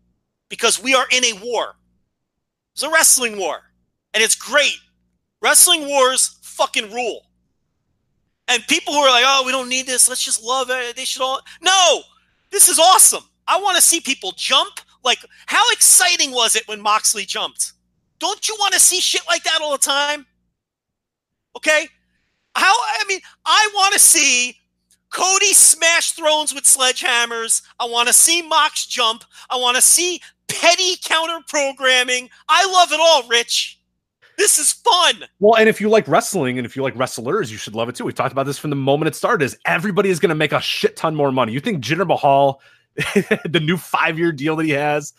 because 0.48 0.82
we 0.82 0.96
are 0.96 1.06
in 1.12 1.24
a 1.24 1.34
war. 1.34 1.76
It's 2.74 2.82
a 2.82 2.90
wrestling 2.90 3.38
war, 3.38 3.70
and 4.14 4.24
it's 4.24 4.34
great. 4.34 4.78
Wrestling 5.40 5.86
wars 5.86 6.38
fucking 6.42 6.92
rule. 6.92 7.24
And 8.48 8.66
people 8.66 8.94
who 8.94 9.00
are 9.00 9.10
like, 9.10 9.24
"Oh, 9.24 9.44
we 9.46 9.52
don't 9.52 9.68
need 9.68 9.86
this. 9.86 10.08
Let's 10.08 10.24
just 10.24 10.42
love 10.42 10.70
it. 10.70 10.96
They 10.96 11.04
should 11.04 11.22
all." 11.22 11.40
No, 11.60 12.02
this 12.50 12.68
is 12.68 12.80
awesome. 12.80 13.22
I 13.46 13.58
want 13.60 13.76
to 13.76 13.82
see 13.82 14.00
people 14.00 14.32
jump. 14.32 14.80
Like, 15.06 15.24
how 15.46 15.62
exciting 15.70 16.32
was 16.32 16.56
it 16.56 16.66
when 16.66 16.80
Moxley 16.80 17.24
jumped? 17.24 17.72
Don't 18.18 18.48
you 18.48 18.56
want 18.58 18.74
to 18.74 18.80
see 18.80 19.00
shit 19.00 19.22
like 19.28 19.44
that 19.44 19.60
all 19.62 19.70
the 19.70 19.78
time? 19.78 20.26
Okay? 21.56 21.88
How, 22.56 22.72
I 22.72 23.04
mean, 23.08 23.20
I 23.44 23.70
want 23.74 23.94
to 23.94 24.00
see 24.00 24.58
Cody 25.10 25.52
smash 25.52 26.12
thrones 26.12 26.52
with 26.52 26.64
sledgehammers. 26.64 27.62
I 27.78 27.86
want 27.86 28.08
to 28.08 28.12
see 28.12 28.42
Mox 28.42 28.84
jump. 28.84 29.24
I 29.48 29.56
want 29.56 29.76
to 29.76 29.82
see 29.82 30.20
petty 30.48 30.96
counter 31.04 31.38
programming. 31.46 32.28
I 32.48 32.66
love 32.70 32.92
it 32.92 33.00
all, 33.00 33.28
Rich. 33.28 33.80
This 34.36 34.58
is 34.58 34.72
fun. 34.72 35.24
Well, 35.38 35.56
and 35.56 35.68
if 35.68 35.80
you 35.80 35.88
like 35.88 36.08
wrestling 36.08 36.58
and 36.58 36.66
if 36.66 36.76
you 36.76 36.82
like 36.82 36.96
wrestlers, 36.96 37.50
you 37.50 37.58
should 37.58 37.74
love 37.74 37.88
it 37.88 37.94
too. 37.94 38.04
We've 38.04 38.14
talked 38.14 38.32
about 38.32 38.44
this 38.44 38.58
from 38.58 38.70
the 38.70 38.76
moment 38.76 39.08
it 39.08 39.14
started. 39.14 39.44
Is 39.44 39.56
everybody 39.64 40.10
is 40.10 40.18
going 40.18 40.30
to 40.30 40.34
make 40.34 40.52
a 40.52 40.60
shit 40.60 40.96
ton 40.96 41.14
more 41.14 41.30
money? 41.30 41.52
You 41.52 41.60
think 41.60 41.82
Jinder 41.82 42.06
Mahal, 42.06 42.60
the 43.44 43.60
new 43.62 43.76
five 43.76 44.18
year 44.18 44.32
deal 44.32 44.56
that 44.56 44.64
he 44.64 44.72
has, 44.72 45.12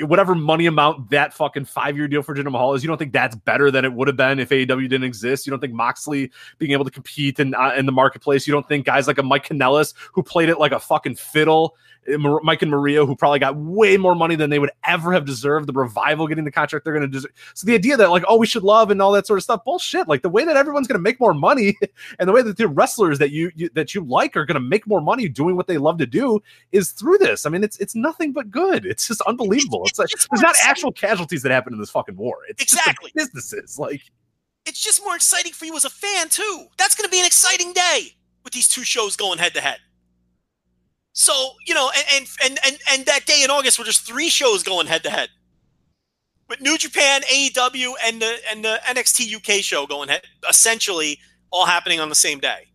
whatever 0.00 0.34
money 0.34 0.66
amount 0.66 1.10
that 1.10 1.34
fucking 1.34 1.66
five 1.66 1.96
year 1.96 2.08
deal 2.08 2.22
for 2.22 2.34
Jinder 2.34 2.50
Mahal 2.50 2.74
is, 2.74 2.82
you 2.82 2.88
don't 2.88 2.98
think 2.98 3.12
that's 3.12 3.36
better 3.36 3.70
than 3.70 3.84
it 3.84 3.92
would 3.92 4.08
have 4.08 4.16
been 4.16 4.38
if 4.38 4.48
AEW 4.48 4.88
didn't 4.88 5.04
exist? 5.04 5.46
You 5.46 5.50
don't 5.50 5.60
think 5.60 5.74
Moxley 5.74 6.30
being 6.58 6.72
able 6.72 6.84
to 6.84 6.90
compete 6.90 7.38
in 7.38 7.54
uh, 7.54 7.74
in 7.76 7.86
the 7.86 7.92
marketplace? 7.92 8.46
You 8.46 8.52
don't 8.52 8.66
think 8.66 8.86
guys 8.86 9.06
like 9.06 9.18
a 9.18 9.22
Mike 9.22 9.46
Kanellis 9.46 9.94
who 10.12 10.22
played 10.22 10.48
it 10.48 10.58
like 10.58 10.72
a 10.72 10.80
fucking 10.80 11.16
fiddle 11.16 11.76
Uh, 12.08 12.38
Mike 12.42 12.62
and 12.62 12.70
Maria, 12.70 13.04
who 13.04 13.14
probably 13.14 13.38
got 13.38 13.56
way 13.56 13.96
more 13.96 14.14
money 14.14 14.34
than 14.34 14.50
they 14.50 14.58
would 14.58 14.70
ever 14.84 15.12
have 15.12 15.24
deserved. 15.24 15.68
The 15.68 15.72
revival 15.72 16.26
getting 16.26 16.44
the 16.44 16.50
contract 16.50 16.84
they're 16.84 16.94
going 16.94 17.06
to 17.06 17.12
deserve. 17.12 17.32
So 17.54 17.66
the 17.66 17.74
idea 17.74 17.96
that 17.96 18.10
like, 18.10 18.24
oh, 18.28 18.36
we 18.36 18.46
should 18.46 18.62
love 18.62 18.90
and 18.90 19.00
all 19.02 19.12
that 19.12 19.26
sort 19.26 19.38
of 19.38 19.42
stuff, 19.42 19.64
bullshit. 19.64 20.08
Like 20.08 20.22
the 20.22 20.28
way 20.28 20.44
that 20.44 20.56
everyone's 20.56 20.86
going 20.86 20.98
to 20.98 21.02
make 21.02 21.20
more 21.20 21.34
money 21.34 21.76
and 22.18 22.28
the 22.28 22.32
way 22.32 22.42
that 22.42 22.56
the 22.56 22.68
wrestlers 22.68 23.18
that 23.18 23.30
you, 23.30 23.50
you 23.54 23.68
that 23.74 23.94
you 23.94 24.02
like 24.04 24.36
are 24.36 24.44
going 24.46 24.54
to 24.54 24.60
make 24.60 24.86
more 24.86 25.00
money 25.00 25.28
doing 25.28 25.56
what 25.56 25.66
they 25.66 25.78
love 25.78 25.98
to 25.98 26.06
do 26.06 26.40
is 26.72 26.92
through 26.92 27.18
this. 27.18 27.44
I 27.46 27.50
mean, 27.50 27.62
it's 27.62 27.76
it's 27.78 27.94
nothing 27.94 28.32
but 28.32 28.50
good. 28.50 28.86
It's 28.86 29.06
just 29.08 29.20
unbelievable. 29.22 29.82
It's, 29.86 29.98
like 29.98 30.12
It's 30.12 30.26
there's 30.30 30.40
not 30.42 30.50
exciting. 30.52 30.70
actual 30.70 30.92
casualties 30.92 31.42
that 31.42 31.52
happen 31.52 31.72
in 31.72 31.80
this 31.80 31.90
fucking 31.90 32.16
war. 32.16 32.38
It's 32.48 32.64
just 32.64 32.74
Exactly. 32.80 33.12
businesses 33.14 33.78
like. 33.78 34.00
It's 34.66 34.82
just 34.82 35.02
more 35.04 35.16
exciting 35.16 35.52
for 35.52 35.64
you 35.64 35.74
as 35.76 35.84
a 35.84 35.90
fan 35.90 36.28
too. 36.28 36.66
That's 36.76 36.94
going 36.94 37.08
to 37.08 37.10
be 37.10 37.18
an 37.18 37.26
exciting 37.26 37.72
day 37.72 38.14
with 38.44 38.52
these 38.52 38.68
two 38.68 38.84
shows 38.84 39.16
going 39.16 39.38
head 39.38 39.54
to 39.54 39.60
head. 39.60 39.78
So 41.12 41.52
you 41.66 41.74
know, 41.74 41.90
and 42.14 42.26
and 42.44 42.58
and 42.64 42.78
and, 42.90 43.06
that 43.06 43.26
day 43.26 43.42
in 43.42 43.50
August 43.50 43.78
were 43.78 43.84
just 43.84 44.06
three 44.06 44.28
shows 44.28 44.62
going 44.62 44.86
head 44.86 45.02
to 45.04 45.10
head. 45.10 45.28
With 46.48 46.60
New 46.60 46.78
Japan, 46.78 47.22
AEW, 47.22 47.92
and 48.04 48.22
the 48.22 48.36
and 48.50 48.64
the 48.64 48.80
NXT 48.84 49.34
UK 49.36 49.62
show 49.62 49.86
going 49.86 50.08
head, 50.08 50.22
essentially 50.48 51.18
all 51.50 51.66
happening 51.66 52.00
on 52.00 52.08
the 52.08 52.14
same 52.14 52.38
day. 52.38 52.68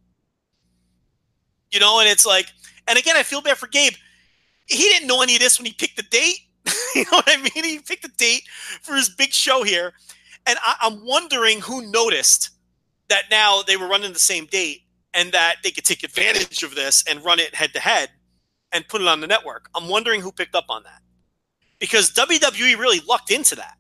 You 1.72 1.80
know, 1.80 1.99
and 1.99 2.10
it's 2.10 2.26
like, 2.26 2.48
and 2.88 2.98
again, 2.98 3.16
I 3.18 3.24
feel 3.24 3.41
bad 3.41 3.57
for 3.57 3.68
Gabe. 3.68 3.94
He 4.68 4.84
didn't 4.84 5.07
know 5.07 5.22
any 5.22 5.36
of 5.36 5.41
this 5.41 5.60
when 5.60 5.66
he 5.66 5.74
picked 5.74 5.98
the 5.98 6.03
date. 6.03 6.40
you 6.95 7.03
know 7.03 7.18
what 7.18 7.30
I 7.30 7.38
mean? 7.38 7.64
He 7.64 7.80
picked 7.80 8.03
the 8.03 8.10
date 8.10 8.44
for 8.82 8.95
his 8.95 9.10
big 9.10 9.32
show 9.32 9.64
here, 9.64 9.94
and 10.45 10.57
I, 10.62 10.76
I'm 10.82 11.06
wondering 11.06 11.62
who 11.62 11.90
noticed 11.90 12.49
that 13.07 13.24
now 13.30 13.62
they 13.62 13.78
were 13.78 13.88
running 13.88 14.14
the 14.14 14.20
same 14.20 14.45
date 14.45 14.82
and 15.14 15.32
that 15.32 15.57
they 15.64 15.72
could 15.72 15.86
take 15.86 16.03
advantage 16.03 16.64
of 16.64 16.76
this 16.76 17.03
and 17.07 17.24
run 17.24 17.40
it 17.40 17.56
head 17.56 17.72
to 17.74 17.80
head 17.80 18.10
and 18.72 18.88
put 18.88 19.02
it 19.02 19.08
on 19.08 19.22
the 19.22 19.28
network. 19.28 19.70
I'm 19.76 19.88
wondering 19.88 20.22
who 20.22 20.32
picked 20.32 20.56
up 20.56 20.66
on 20.70 20.84
that 20.84 21.02
because 21.80 22.12
WWE 22.12 22.78
really 22.78 23.00
lucked 23.08 23.32
into 23.32 23.56
that 23.56 23.76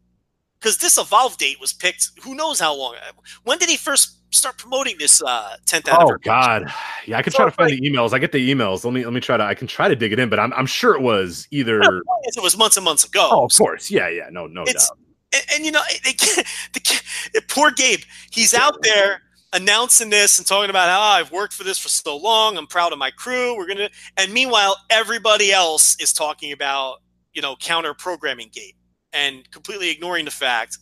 because 0.59 0.77
this 0.77 0.97
Evolve 0.97 1.37
date 1.37 1.59
was 1.59 1.73
picked. 1.73 2.09
Who 2.23 2.35
knows 2.35 2.59
how 2.59 2.75
long? 2.75 2.95
When 3.43 3.57
did 3.57 3.69
he 3.69 3.77
first 3.77 4.17
start 4.33 4.57
promoting 4.57 4.95
this 4.99 5.21
uh, 5.23 5.55
10th 5.65 5.83
Oh? 5.91 6.17
God, 6.23 6.71
yeah, 7.05 7.17
I 7.17 7.21
can 7.21 7.31
So 7.31 7.37
try 7.37 7.45
to 7.45 7.51
find 7.51 7.71
like- 7.71 7.79
the 7.79 7.89
emails. 7.89 8.13
I 8.13 8.19
get 8.19 8.31
the 8.31 8.51
emails. 8.53 8.83
Let 8.83 8.93
me 8.93 9.03
let 9.03 9.13
me 9.13 9.21
try 9.21 9.37
to. 9.37 9.43
I 9.43 9.53
can 9.53 9.67
try 9.67 9.87
to 9.87 9.95
dig 9.95 10.11
it 10.13 10.19
in, 10.19 10.29
but 10.29 10.39
I'm 10.39 10.53
I'm 10.53 10.65
sure 10.65 10.93
it 10.95 11.01
was 11.01 11.47
either. 11.51 11.79
It 11.81 12.41
was 12.43 12.57
months 12.57 12.77
and 12.77 12.83
months 12.83 13.03
ago. 13.05 13.27
Oh, 13.31 13.45
of 13.45 13.51
course, 13.53 13.89
yeah, 13.91 14.09
yeah, 14.09 14.29
no, 14.31 14.47
no 14.47 14.63
It's- 14.63 14.89
doubt. 14.89 14.97
and, 15.33 15.43
and 15.55 15.65
you 15.65 15.71
know, 15.71 15.81
they, 16.03 16.13
can't- 16.13 16.47
the 17.33 17.41
poor 17.47 17.71
Gabe, 17.71 17.99
he's 18.31 18.53
out 18.53 18.81
there 18.81 19.21
announcing 19.53 20.09
this 20.09 20.37
and 20.37 20.47
talking 20.47 20.69
about 20.69 20.89
how 20.89 20.99
"Oh, 20.99 21.19
I've 21.19 21.31
worked 21.31 21.53
for 21.53 21.63
this 21.63 21.77
for 21.77 21.89
so 21.89 22.17
long. 22.17 22.57
I'm 22.57 22.67
proud 22.67 22.91
of 22.91 22.99
my 22.99 23.11
crew. 23.11 23.55
We're 23.57 23.67
gonna, 23.67 23.89
and 24.17 24.33
meanwhile, 24.33 24.77
everybody 24.89 25.51
else 25.51 25.95
is 25.99 26.13
talking 26.13 26.51
about 26.51 26.97
you 27.33 27.41
know 27.41 27.55
counter 27.55 27.93
programming 27.93 28.49
Gabe 28.51 28.75
and 29.13 29.49
completely 29.51 29.89
ignoring 29.89 30.25
the 30.25 30.31
fact 30.31 30.77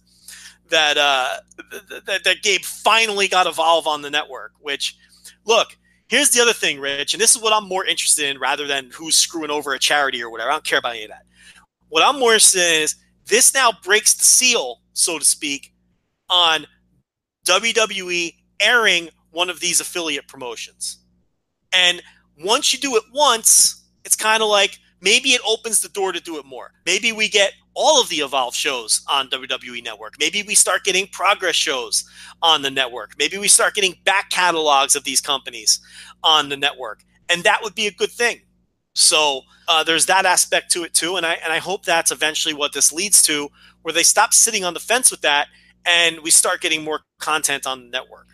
that 0.69 0.98
uh, 0.98 1.38
th- 1.72 2.06
th- 2.06 2.23
that 2.23 2.41
Gabe 2.41 2.61
finally 2.61 3.27
got 3.27 3.48
Evolve 3.48 3.88
on 3.88 4.02
the 4.02 4.10
network. 4.10 4.52
Which, 4.60 4.95
look. 5.45 5.77
Here's 6.07 6.30
the 6.30 6.41
other 6.41 6.53
thing, 6.53 6.80
Rich, 6.80 7.15
and 7.15 7.22
this 7.22 7.35
is 7.35 7.41
what 7.41 7.53
I'm 7.53 7.68
more 7.68 7.85
interested 7.85 8.30
in 8.30 8.38
rather 8.38 8.68
than 8.68 8.91
who's 8.94 9.15
screwing 9.15 9.49
over 9.49 9.73
a 9.73 9.80
charity 9.80 10.22
or 10.22 10.30
whatever. 10.30 10.52
I 10.52 10.53
don't 10.53 10.65
care 10.65 10.77
about 10.77 10.91
any 10.91 11.06
of 11.06 11.10
that. 11.10 11.23
What 11.90 12.03
I'm 12.03 12.19
more 12.19 12.34
interested 12.34 12.61
in 12.61 12.84
is 12.84 12.95
this 13.26 13.53
now 13.53 13.72
breaks 13.84 14.14
the 14.14 14.23
seal, 14.23 14.81
so 14.91 15.18
to 15.18 15.26
speak, 15.26 15.73
on 16.30 16.68
WWE 17.48 18.35
airing 18.64 19.10
one 19.31 19.49
of 19.49 19.60
these 19.60 19.80
affiliate 19.80 20.27
promotions. 20.27 20.99
And 21.73 22.02
once 22.40 22.72
you 22.72 22.80
do 22.80 22.95
it 22.95 23.03
once, 23.14 23.84
it's 24.06 24.15
kind 24.15 24.44
of 24.44 24.49
like 24.49 24.77
maybe 25.02 25.30
it 25.30 25.41
opens 25.48 25.81
the 25.81 25.90
door 25.90 26.11
to 26.11 26.19
do 26.19 26.38
it 26.38 26.45
more. 26.45 26.72
Maybe 26.85 27.11
we 27.11 27.30
get 27.30 27.53
all 27.73 28.02
of 28.02 28.10
the 28.10 28.18
Evolve 28.18 28.56
shows 28.56 29.03
on 29.10 29.30
WWE 29.30 29.84
Network. 29.84 30.15
Maybe 30.19 30.44
we 30.44 30.56
start 30.56 30.84
getting 30.84 31.07
progress 31.07 31.56
shows 31.56 32.03
on 32.41 32.61
the 32.61 32.69
network. 32.69 33.14
Maybe 33.18 33.38
we 33.38 33.48
start 33.48 33.73
getting 33.73 33.95
back 34.06 34.30
catalogs 34.30 34.95
of 34.95 35.03
these 35.03 35.22
companies 35.22 35.80
on 36.23 36.49
the 36.49 36.57
network. 36.57 37.03
And 37.30 37.44
that 37.44 37.61
would 37.64 37.73
be 37.73 37.88
a 37.88 37.91
good 37.91 38.11
thing. 38.11 38.41
So 38.94 39.41
uh, 39.68 39.84
there's 39.84 40.06
that 40.06 40.26
aspect 40.26 40.72
to 40.72 40.84
it 40.84 40.94
too, 40.94 41.15
and 41.15 41.26
I 41.26 41.34
and 41.44 41.52
I 41.52 41.57
hope 41.57 41.84
that's 41.84 42.11
eventually 42.11 42.53
what 42.53 42.73
this 42.73 42.91
leads 42.91 43.22
to, 43.23 43.49
where 43.81 43.94
they 43.94 44.03
stop 44.03 44.34
sitting 44.34 44.64
on 44.64 44.73
the 44.73 44.80
fence 44.80 45.10
with 45.10 45.22
that, 45.22 45.48
and 45.85 46.19
we 46.19 46.30
start 46.30 46.61
getting 46.61 46.84
more 46.84 47.02
content 47.19 47.65
on 47.65 47.84
the 47.84 47.90
network. 47.90 48.27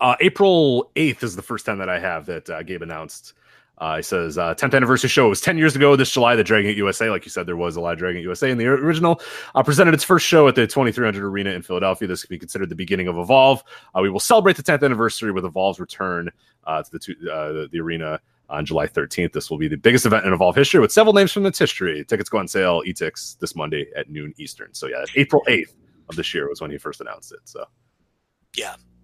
Uh, 0.00 0.16
April 0.20 0.90
8th 0.96 1.22
is 1.22 1.36
the 1.36 1.42
first 1.42 1.66
time 1.66 1.78
that 1.78 1.88
I 1.88 1.98
have 1.98 2.26
that 2.26 2.48
uh, 2.48 2.62
Gabe 2.62 2.82
announced. 2.82 3.34
Uh, 3.78 3.96
he 3.96 4.02
says, 4.02 4.36
uh, 4.36 4.54
10th 4.54 4.74
anniversary 4.74 5.08
show 5.08 5.28
was 5.28 5.40
10 5.40 5.56
years 5.56 5.74
ago 5.74 5.96
this 5.96 6.10
July. 6.10 6.36
The 6.36 6.44
Dragon 6.44 6.70
Gate 6.70 6.76
USA, 6.76 7.08
like 7.08 7.24
you 7.24 7.30
said, 7.30 7.46
there 7.46 7.56
was 7.56 7.76
a 7.76 7.80
lot 7.80 7.94
of 7.94 7.98
Dragon 7.98 8.20
USA 8.20 8.50
in 8.50 8.58
the 8.58 8.66
original, 8.66 9.22
uh, 9.54 9.62
presented 9.62 9.94
its 9.94 10.04
first 10.04 10.26
show 10.26 10.46
at 10.48 10.54
the 10.54 10.66
2300 10.66 11.24
Arena 11.24 11.50
in 11.50 11.62
Philadelphia. 11.62 12.06
This 12.06 12.20
could 12.20 12.28
be 12.28 12.38
considered 12.38 12.68
the 12.68 12.74
beginning 12.74 13.08
of 13.08 13.16
Evolve. 13.16 13.64
Uh, 13.94 14.00
we 14.02 14.10
will 14.10 14.20
celebrate 14.20 14.56
the 14.56 14.62
10th 14.62 14.84
anniversary 14.84 15.32
with 15.32 15.46
Evolve's 15.46 15.80
return 15.80 16.30
uh, 16.64 16.82
to 16.82 16.90
the, 16.90 16.98
two, 16.98 17.14
uh, 17.32 17.52
the, 17.52 17.68
the 17.72 17.80
arena 17.80 18.20
on 18.50 18.66
July 18.66 18.86
13th. 18.86 19.32
This 19.32 19.48
will 19.50 19.56
be 19.56 19.68
the 19.68 19.76
biggest 19.76 20.04
event 20.04 20.26
in 20.26 20.32
Evolve 20.34 20.56
history 20.56 20.80
with 20.80 20.92
several 20.92 21.14
names 21.14 21.32
from 21.32 21.46
its 21.46 21.58
history. 21.58 22.04
Tickets 22.04 22.28
go 22.28 22.36
on 22.36 22.48
sale, 22.48 22.82
e-tix 22.84 23.38
this 23.38 23.56
Monday 23.56 23.86
at 23.96 24.10
noon 24.10 24.34
Eastern. 24.36 24.74
So 24.74 24.88
yeah, 24.88 25.04
April 25.16 25.42
8th 25.48 25.74
of 26.10 26.16
this 26.16 26.34
year 26.34 26.50
was 26.50 26.60
when 26.60 26.70
he 26.70 26.76
first 26.76 27.00
announced 27.00 27.32
it. 27.32 27.40
So 27.44 27.64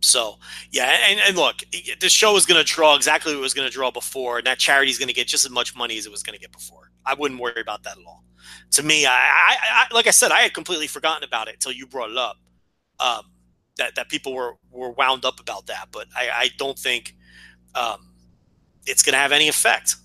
So 0.01 0.37
yeah, 0.71 0.97
and, 1.09 1.21
and 1.27 1.37
look, 1.37 1.57
the 2.01 2.09
show 2.09 2.37
is 2.37 2.47
going 2.47 2.63
to 2.63 2.65
draw 2.65 2.95
exactly 2.95 3.33
what 3.33 3.39
it 3.39 3.43
was 3.43 3.55
going 3.55 3.69
to 3.69 3.73
draw 3.73 3.91
before, 3.91 4.39
and 4.39 4.47
that 4.47 4.59
charity 4.59 4.91
is 4.91 4.99
going 4.99 5.09
to 5.09 5.15
get 5.15 5.27
just 5.27 5.45
as 5.45 5.51
much 5.51 5.75
money 5.75 5.97
as 5.99 6.07
it 6.07 6.13
was 6.13 6.23
going 6.23 6.35
to 6.35 6.41
get 6.41 6.53
before. 6.53 6.91
I 7.05 7.15
wouldn't 7.15 7.41
worry 7.41 7.61
about 7.61 7.83
that 7.85 7.99
at 7.99 8.05
all. 8.07 8.25
To 8.73 8.83
me, 8.83 9.07
I, 9.07 9.11
I, 9.11 9.57
I 9.91 9.95
like 9.95 10.07
I 10.07 10.11
said, 10.11 10.33
I 10.33 10.41
had 10.41 10.55
completely 10.55 10.87
forgotten 10.87 11.25
about 11.25 11.49
it 11.49 11.55
until 11.55 11.73
you 11.73 11.87
brought 11.87 12.11
it 12.11 12.17
up. 12.17 12.37
Um, 13.01 13.23
that 13.79 13.95
that 13.97 14.09
people 14.09 14.35
were 14.35 14.55
were 14.71 14.93
wound 14.93 15.25
up 15.25 15.41
about 15.41 15.67
that, 15.67 15.89
but 15.93 16.07
I, 16.15 16.29
I 16.33 16.51
don't 16.57 16.79
think 16.79 17.15
um, 17.75 18.13
it's 18.87 19.03
going 19.03 19.13
to 19.13 19.19
have 19.19 19.33
any 19.33 19.49
effect. 19.49 19.97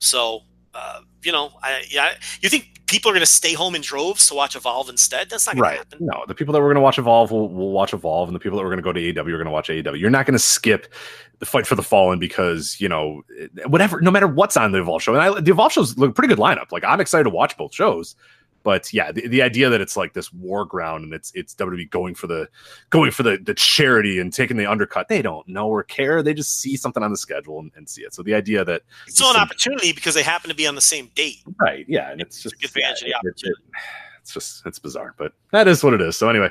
So 0.00 0.40
uh, 0.74 1.00
you 1.22 1.32
know, 1.32 1.50
I 1.62 1.84
yeah, 1.88 2.14
you 2.40 2.48
think 2.48 2.75
people 2.86 3.10
are 3.10 3.14
going 3.14 3.20
to 3.20 3.26
stay 3.26 3.52
home 3.52 3.74
in 3.74 3.82
droves 3.82 4.26
to 4.28 4.34
watch 4.34 4.56
Evolve 4.56 4.88
instead? 4.88 5.28
That's 5.28 5.46
not 5.46 5.56
going 5.56 5.62
right. 5.62 5.72
to 5.72 5.78
happen. 5.78 5.98
No, 6.00 6.24
the 6.26 6.34
people 6.34 6.52
that 6.52 6.60
were 6.60 6.68
going 6.68 6.76
to 6.76 6.80
watch 6.80 6.98
Evolve 6.98 7.30
will, 7.30 7.48
will 7.48 7.72
watch 7.72 7.92
Evolve, 7.92 8.28
and 8.28 8.34
the 8.34 8.40
people 8.40 8.58
that 8.58 8.64
were 8.64 8.70
going 8.70 8.78
to 8.78 8.82
go 8.82 8.92
to 8.92 9.00
AEW 9.00 9.32
are 9.32 9.36
going 9.36 9.44
to 9.44 9.50
watch 9.50 9.68
AEW. 9.68 9.98
You're 9.98 10.10
not 10.10 10.26
going 10.26 10.34
to 10.34 10.38
skip 10.38 10.92
the 11.38 11.46
fight 11.46 11.66
for 11.66 11.74
the 11.74 11.82
fallen 11.82 12.18
because 12.18 12.80
you 12.80 12.88
know 12.88 13.22
whatever, 13.66 14.00
no 14.00 14.10
matter 14.10 14.26
what's 14.26 14.56
on 14.56 14.72
the 14.72 14.80
Evolve 14.80 15.02
show. 15.02 15.14
And 15.14 15.22
I, 15.22 15.40
the 15.40 15.50
Evolve 15.50 15.72
shows 15.72 15.98
look 15.98 16.14
pretty 16.14 16.28
good 16.28 16.38
lineup. 16.38 16.72
Like 16.72 16.84
I'm 16.84 17.00
excited 17.00 17.24
to 17.24 17.30
watch 17.30 17.56
both 17.56 17.74
shows. 17.74 18.16
But 18.66 18.92
yeah, 18.92 19.12
the, 19.12 19.28
the 19.28 19.42
idea 19.42 19.70
that 19.70 19.80
it's 19.80 19.96
like 19.96 20.12
this 20.12 20.32
war 20.32 20.64
ground 20.64 21.04
and 21.04 21.14
it's 21.14 21.30
it's 21.36 21.54
WWE 21.54 21.88
going 21.88 22.16
for 22.16 22.26
the 22.26 22.48
going 22.90 23.12
for 23.12 23.22
the 23.22 23.38
the 23.40 23.54
charity 23.54 24.18
and 24.18 24.32
taking 24.32 24.56
the 24.56 24.66
undercut, 24.66 25.06
they 25.06 25.22
don't 25.22 25.46
know 25.46 25.68
or 25.68 25.84
care. 25.84 26.20
They 26.20 26.34
just 26.34 26.60
see 26.60 26.76
something 26.76 27.00
on 27.04 27.12
the 27.12 27.16
schedule 27.16 27.60
and, 27.60 27.70
and 27.76 27.88
see 27.88 28.02
it. 28.02 28.12
So 28.12 28.24
the 28.24 28.34
idea 28.34 28.64
that 28.64 28.82
It's 29.06 29.18
still 29.18 29.30
an 29.30 29.36
opportunity 29.36 29.92
because 29.92 30.14
they 30.14 30.24
happen 30.24 30.50
to 30.50 30.56
be 30.56 30.66
on 30.66 30.74
the 30.74 30.80
same 30.80 31.12
date. 31.14 31.44
right, 31.60 31.86
yeah, 31.88 32.10
and 32.10 32.20
it's 32.20 32.42
just 32.42 32.56
advantage 32.64 33.04
yeah, 33.06 33.18
of 33.18 33.22
the 33.22 33.28
it- 33.28 33.40
it- 33.44 33.56
it's 34.20 34.34
just 34.34 34.66
it's 34.66 34.80
bizarre, 34.80 35.14
but 35.16 35.32
that 35.52 35.68
is 35.68 35.84
what 35.84 35.94
it 35.94 36.00
is. 36.00 36.16
So 36.16 36.28
anyway, 36.28 36.50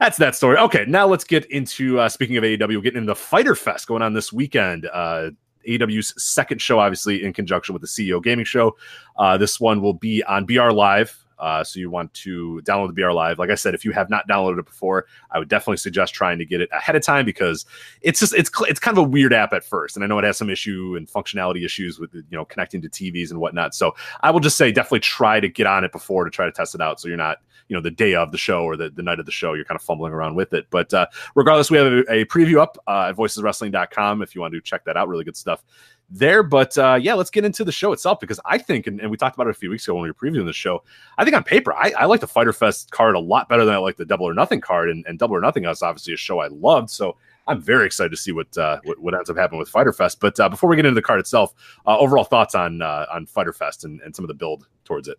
that's 0.00 0.18
that 0.18 0.34
story. 0.36 0.58
Okay, 0.58 0.84
now 0.86 1.06
let's 1.06 1.24
get 1.24 1.46
into 1.46 1.98
uh, 1.98 2.10
speaking 2.10 2.36
of 2.36 2.44
AEW, 2.44 2.82
getting 2.82 2.98
into 2.98 3.06
the 3.06 3.16
Fyter 3.16 3.54
Fest 3.54 3.86
going 3.88 4.02
on 4.02 4.12
this 4.12 4.30
weekend. 4.34 4.86
Uh, 4.92 5.30
AEW's 5.66 6.12
second 6.22 6.60
show, 6.60 6.78
obviously 6.78 7.24
in 7.24 7.32
conjunction 7.32 7.72
with 7.72 7.80
the 7.80 7.88
CEO 7.88 8.22
Gaming 8.22 8.44
Show. 8.44 8.76
Uh, 9.16 9.38
this 9.38 9.58
one 9.58 9.80
will 9.80 9.94
be 9.94 10.22
on 10.24 10.44
BR 10.44 10.72
Live. 10.72 11.23
Uh, 11.38 11.64
so 11.64 11.80
you 11.80 11.90
want 11.90 12.12
to 12.14 12.60
download 12.64 12.94
the 12.94 13.02
BR 13.02 13.10
Live. 13.10 13.38
Like 13.38 13.50
I 13.50 13.54
said, 13.54 13.74
if 13.74 13.84
you 13.84 13.92
have 13.92 14.10
not 14.10 14.28
downloaded 14.28 14.58
it 14.58 14.66
before, 14.66 15.06
I 15.30 15.38
would 15.38 15.48
definitely 15.48 15.78
suggest 15.78 16.14
trying 16.14 16.38
to 16.38 16.44
get 16.44 16.60
it 16.60 16.68
ahead 16.72 16.96
of 16.96 17.02
time 17.02 17.24
because 17.24 17.66
it's 18.00 18.20
just 18.20 18.34
it's 18.34 18.50
it's 18.62 18.80
kind 18.80 18.96
of 18.96 19.04
a 19.04 19.08
weird 19.08 19.32
app 19.32 19.52
at 19.52 19.64
first, 19.64 19.96
and 19.96 20.04
I 20.04 20.06
know 20.06 20.18
it 20.18 20.24
has 20.24 20.36
some 20.36 20.50
issue 20.50 20.94
and 20.96 21.08
functionality 21.08 21.64
issues 21.64 21.98
with 21.98 22.14
you 22.14 22.24
know 22.30 22.44
connecting 22.44 22.82
to 22.82 22.88
TVs 22.88 23.30
and 23.30 23.40
whatnot. 23.40 23.74
So 23.74 23.94
I 24.20 24.30
will 24.30 24.40
just 24.40 24.56
say 24.56 24.72
definitely 24.72 25.00
try 25.00 25.40
to 25.40 25.48
get 25.48 25.66
on 25.66 25.84
it 25.84 25.92
before 25.92 26.24
to 26.24 26.30
try 26.30 26.46
to 26.46 26.52
test 26.52 26.74
it 26.74 26.80
out, 26.80 27.00
so 27.00 27.08
you're 27.08 27.16
not 27.16 27.38
you 27.68 27.74
know 27.74 27.80
the 27.80 27.90
day 27.90 28.14
of 28.14 28.30
the 28.30 28.38
show 28.38 28.62
or 28.64 28.76
the, 28.76 28.90
the 28.90 29.02
night 29.02 29.18
of 29.18 29.26
the 29.26 29.32
show 29.32 29.54
you're 29.54 29.64
kind 29.64 29.76
of 29.76 29.82
fumbling 29.82 30.12
around 30.12 30.34
with 30.34 30.52
it. 30.52 30.66
But 30.70 30.92
uh, 30.92 31.06
regardless, 31.34 31.70
we 31.70 31.78
have 31.78 31.86
a, 31.86 32.12
a 32.12 32.24
preview 32.26 32.60
up 32.60 32.78
uh, 32.86 33.08
at 33.08 33.16
voiceswrestling.com 33.16 34.22
if 34.22 34.34
you 34.34 34.40
want 34.40 34.54
to 34.54 34.60
check 34.60 34.84
that 34.84 34.96
out. 34.96 35.08
Really 35.08 35.24
good 35.24 35.36
stuff 35.36 35.64
there. 36.10 36.42
But 36.42 36.76
uh, 36.78 36.98
yeah, 37.00 37.14
let's 37.14 37.30
get 37.30 37.44
into 37.44 37.64
the 37.64 37.72
show 37.72 37.92
itself 37.92 38.20
because 38.20 38.40
I 38.44 38.58
think, 38.58 38.86
and, 38.86 39.00
and 39.00 39.10
we 39.10 39.16
talked 39.16 39.36
about 39.36 39.46
it 39.46 39.50
a 39.50 39.54
few 39.54 39.70
weeks 39.70 39.86
ago 39.86 39.94
when 39.94 40.02
we 40.02 40.10
were 40.10 40.14
previewing 40.14 40.46
the 40.46 40.52
show. 40.52 40.82
I 41.18 41.24
think 41.24 41.36
on 41.36 41.44
paper, 41.44 41.72
I, 41.72 41.92
I 41.98 42.04
like 42.06 42.20
the 42.20 42.26
Fyter 42.26 42.52
Fest 42.52 42.90
card 42.90 43.14
a 43.14 43.20
lot 43.20 43.48
better 43.48 43.64
than 43.64 43.74
I 43.74 43.78
like 43.78 43.96
the 43.96 44.04
Double 44.04 44.28
or 44.28 44.34
Nothing 44.34 44.60
card, 44.60 44.90
and, 44.90 45.04
and 45.06 45.18
Double 45.18 45.36
or 45.36 45.40
Nothing 45.40 45.64
is 45.64 45.82
obviously 45.82 46.14
a 46.14 46.16
show 46.16 46.40
I 46.40 46.48
loved. 46.48 46.90
So 46.90 47.16
I'm 47.46 47.60
very 47.60 47.86
excited 47.86 48.10
to 48.10 48.16
see 48.16 48.32
what 48.32 48.56
uh, 48.56 48.80
what, 48.84 48.98
what 49.00 49.14
ends 49.14 49.30
up 49.30 49.36
happening 49.36 49.58
with 49.58 49.68
Fyter 49.68 49.92
Fest. 49.92 50.20
But 50.20 50.38
uh, 50.40 50.48
before 50.48 50.68
we 50.70 50.76
get 50.76 50.86
into 50.86 50.94
the 50.94 51.02
card 51.02 51.20
itself, 51.20 51.54
uh, 51.86 51.98
overall 51.98 52.24
thoughts 52.24 52.54
on 52.54 52.82
uh, 52.82 53.06
on 53.12 53.26
Fyter 53.26 53.52
Fest 53.52 53.84
and, 53.84 54.00
and 54.00 54.14
some 54.14 54.24
of 54.24 54.28
the 54.28 54.34
build 54.34 54.66
towards 54.84 55.08
it. 55.08 55.18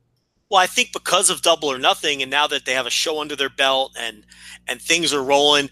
Well, 0.49 0.62
I 0.62 0.68
think 0.68 0.94
because 0.94 1.30
of 1.30 1.41
Double 1.41 1.72
or 1.72 1.80
Nothing, 1.80 2.22
and 2.22 2.30
now 2.30 2.45
that 2.48 2.66
they 2.66 2.74
have 2.74 2.86
a 2.86 2.91
show 2.91 3.20
under 3.20 3.36
their 3.36 3.49
belt 3.49 3.95
and 3.99 4.26
and 4.68 4.82
things 4.82 5.14
are 5.14 5.24
rolling, 5.24 5.70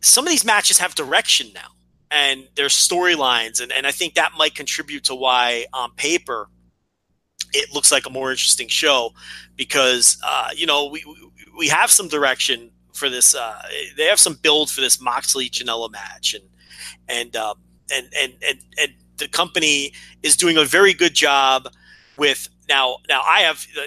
some 0.00 0.26
of 0.26 0.30
these 0.30 0.44
matches 0.44 0.78
have 0.78 0.94
direction 0.94 1.48
now, 1.54 1.68
and 2.10 2.48
there's 2.56 2.74
storylines, 2.74 3.60
and 3.60 3.72
and 3.72 3.86
I 3.86 3.90
think 3.90 4.14
that 4.14 4.32
might 4.36 4.54
contribute 4.54 5.04
to 5.04 5.14
why 5.14 5.66
on 5.72 5.92
paper 5.96 6.48
it 7.52 7.74
looks 7.74 7.90
like 7.90 8.06
a 8.06 8.10
more 8.10 8.30
interesting 8.30 8.68
show 8.68 9.12
because 9.56 10.18
uh, 10.26 10.50
you 10.54 10.66
know 10.66 10.86
we 10.86 11.04
we 11.56 11.68
have 11.68 11.90
some 11.90 12.08
direction 12.08 12.70
for 12.94 13.08
this. 13.08 13.34
Uh, 13.34 13.62
they 13.96 14.04
have 14.04 14.20
some 14.20 14.34
build 14.34 14.70
for 14.70 14.80
this 14.80 15.00
Moxley 15.00 15.48
Janela 15.48 15.90
match, 15.90 16.34
and 16.34 16.44
and 17.08 17.36
um, 17.36 17.58
and 17.92 18.08
and 18.20 18.34
and 18.46 18.58
and 18.80 18.92
the 19.18 19.28
company 19.28 19.92
is 20.22 20.36
doing 20.36 20.56
a 20.56 20.64
very 20.64 20.94
good 20.94 21.14
job 21.14 21.68
with 22.16 22.48
now. 22.68 22.96
Now 23.08 23.22
I 23.26 23.40
have. 23.40 23.66
Uh, 23.76 23.82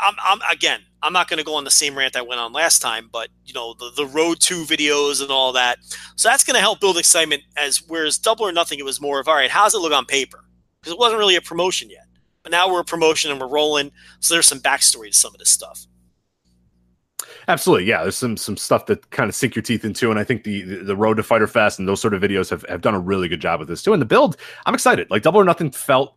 I'm, 0.00 0.14
I'm 0.22 0.40
again. 0.52 0.80
I'm 1.06 1.12
not 1.12 1.28
going 1.28 1.38
to 1.38 1.44
go 1.44 1.54
on 1.54 1.62
the 1.62 1.70
same 1.70 1.96
rant 1.96 2.16
I 2.16 2.22
went 2.22 2.40
on 2.40 2.52
last 2.52 2.82
time, 2.82 3.08
but 3.12 3.28
you 3.44 3.54
know 3.54 3.74
the 3.74 3.92
the 3.96 4.06
road 4.06 4.40
to 4.40 4.64
videos 4.64 5.22
and 5.22 5.30
all 5.30 5.52
that. 5.52 5.78
So 6.16 6.28
that's 6.28 6.42
going 6.42 6.56
to 6.56 6.60
help 6.60 6.80
build 6.80 6.98
excitement. 6.98 7.42
As 7.56 7.80
whereas 7.86 8.18
Double 8.18 8.44
or 8.44 8.52
Nothing, 8.52 8.80
it 8.80 8.84
was 8.84 9.00
more 9.00 9.20
of 9.20 9.28
all 9.28 9.36
right. 9.36 9.50
How's 9.50 9.72
it 9.72 9.78
look 9.78 9.92
on 9.92 10.04
paper? 10.04 10.44
Because 10.80 10.92
it 10.92 10.98
wasn't 10.98 11.20
really 11.20 11.36
a 11.36 11.40
promotion 11.40 11.88
yet. 11.88 12.06
But 12.42 12.50
now 12.50 12.72
we're 12.72 12.80
a 12.80 12.84
promotion 12.84 13.30
and 13.30 13.40
we're 13.40 13.46
rolling. 13.46 13.92
So 14.18 14.34
there's 14.34 14.46
some 14.46 14.60
backstory 14.60 15.08
to 15.08 15.16
some 15.16 15.32
of 15.32 15.38
this 15.38 15.50
stuff. 15.50 15.86
Absolutely, 17.48 17.86
yeah. 17.86 18.02
There's 18.02 18.16
some 18.16 18.36
some 18.36 18.56
stuff 18.56 18.86
that 18.86 19.08
kind 19.10 19.28
of 19.28 19.34
sink 19.36 19.54
your 19.54 19.62
teeth 19.62 19.84
into, 19.84 20.10
and 20.10 20.18
I 20.18 20.24
think 20.24 20.42
the 20.42 20.62
the 20.62 20.96
road 20.96 21.18
to 21.18 21.22
Fyter 21.22 21.46
Fest 21.46 21.78
and 21.78 21.86
those 21.86 22.00
sort 22.00 22.14
of 22.14 22.20
videos 22.20 22.50
have, 22.50 22.64
have 22.68 22.80
done 22.80 22.94
a 22.94 23.00
really 23.00 23.28
good 23.28 23.40
job 23.40 23.60
with 23.60 23.68
this 23.68 23.82
too. 23.82 23.92
And 23.92 24.02
the 24.02 24.06
build, 24.06 24.36
I'm 24.66 24.74
excited. 24.74 25.08
Like 25.08 25.22
Double 25.22 25.40
or 25.40 25.44
Nothing 25.44 25.70
felt 25.70 26.16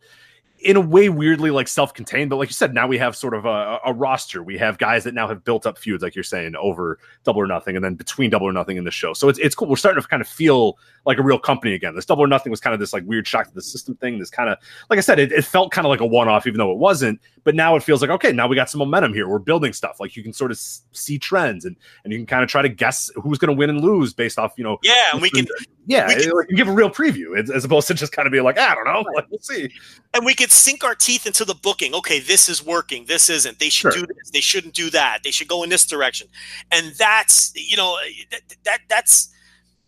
in 0.61 0.75
a 0.75 0.81
way 0.81 1.09
weirdly 1.09 1.51
like 1.51 1.67
self-contained 1.67 2.29
but 2.29 2.35
like 2.35 2.49
you 2.49 2.53
said 2.53 2.73
now 2.73 2.85
we 2.85 2.97
have 2.97 3.15
sort 3.15 3.33
of 3.33 3.45
a, 3.45 3.79
a, 3.85 3.93
roster. 3.93 4.43
We 4.43 4.57
have 4.57 4.77
guys 4.77 5.03
that 5.05 5.13
now 5.13 5.27
have 5.27 5.43
built 5.43 5.65
up 5.65 5.77
feuds 5.77 6.03
like 6.03 6.15
you're 6.15 6.23
saying 6.23 6.55
over 6.55 6.99
double 7.23 7.41
or 7.41 7.47
nothing 7.47 7.75
and 7.75 7.83
then 7.83 7.95
between 7.95 8.29
double 8.29 8.47
or 8.47 8.53
nothing 8.53 8.77
in 8.77 8.83
the 8.83 8.91
show. 8.91 9.13
So 9.13 9.29
it's, 9.29 9.39
it's 9.39 9.55
cool. 9.55 9.67
We're 9.67 9.77
starting 9.77 10.01
to 10.01 10.07
kind 10.07 10.21
of 10.21 10.27
feel 10.27 10.77
like 11.05 11.17
a 11.17 11.23
real 11.23 11.39
company 11.39 11.73
again. 11.73 11.95
This 11.95 12.05
double 12.05 12.23
or 12.23 12.27
nothing 12.27 12.49
was 12.49 12.59
kind 12.59 12.73
of 12.73 12.79
this 12.79 12.93
like 12.93 13.03
weird 13.05 13.27
shock 13.27 13.47
to 13.47 13.53
the 13.53 13.61
system 13.61 13.95
thing. 13.95 14.19
This 14.19 14.29
kind 14.29 14.49
of 14.49 14.57
like 14.89 14.97
i 14.97 15.01
said 15.01 15.19
it, 15.19 15.31
it 15.31 15.45
felt 15.45 15.71
kind 15.71 15.85
of 15.85 15.89
like 15.89 16.01
a 16.01 16.05
one-off 16.05 16.45
even 16.45 16.57
though 16.57 16.71
it 16.71 16.77
wasn't 16.77 17.19
but 17.43 17.55
now 17.55 17.75
it 17.75 17.83
feels 17.83 18.01
like 18.01 18.11
okay 18.11 18.31
now 18.31 18.47
we 18.47 18.55
got 18.55 18.69
some 18.69 18.79
momentum 18.79 19.13
here. 19.13 19.27
We're 19.27 19.39
building 19.39 19.73
stuff. 19.73 19.99
Like 19.99 20.15
you 20.15 20.23
can 20.23 20.33
sort 20.33 20.51
of 20.51 20.59
see 20.59 21.17
trends 21.17 21.65
and 21.65 21.75
and 22.03 22.11
you 22.11 22.19
can 22.19 22.25
kind 22.25 22.43
of 22.43 22.49
try 22.49 22.61
to 22.61 22.69
guess 22.69 23.11
who's 23.15 23.37
going 23.37 23.53
to 23.53 23.57
win 23.57 23.69
and 23.69 23.81
lose 23.81 24.13
based 24.13 24.37
off 24.37 24.53
you 24.57 24.63
know 24.63 24.77
yeah 24.83 25.11
and 25.13 25.21
we 25.21 25.29
can 25.29 25.47
yeah 25.89 26.07
we 26.07 26.15
can, 26.15 26.31
like, 26.31 26.47
give 26.49 26.67
a 26.67 26.71
real 26.71 26.89
preview 26.89 27.37
as 27.37 27.65
opposed 27.65 27.87
to 27.87 27.93
just 27.93 28.13
kind 28.13 28.25
of 28.25 28.31
be 28.31 28.39
like 28.39 28.57
i 28.57 28.73
don't 28.73 28.85
know 28.85 29.03
like, 29.13 29.25
we'll 29.29 29.39
see 29.39 29.69
and 30.13 30.25
we 30.25 30.33
could 30.33 30.51
sink 30.51 30.83
our 30.83 30.95
teeth 30.95 31.25
into 31.27 31.43
the 31.43 31.55
booking 31.55 31.93
okay 31.93 32.19
this 32.19 32.47
is 32.47 32.65
working 32.65 33.05
this 33.05 33.29
isn't 33.29 33.59
they 33.59 33.69
should 33.69 33.93
sure. 33.93 34.05
do 34.05 34.07
this 34.07 34.31
they 34.31 34.39
shouldn't 34.39 34.73
do 34.73 34.89
that 34.89 35.19
they 35.23 35.31
should 35.31 35.47
go 35.47 35.63
in 35.63 35.69
this 35.69 35.85
direction 35.85 36.27
and 36.71 36.93
that's 36.97 37.51
you 37.55 37.75
know 37.75 37.97
that, 38.31 38.41
that 38.63 38.79
that's 38.87 39.29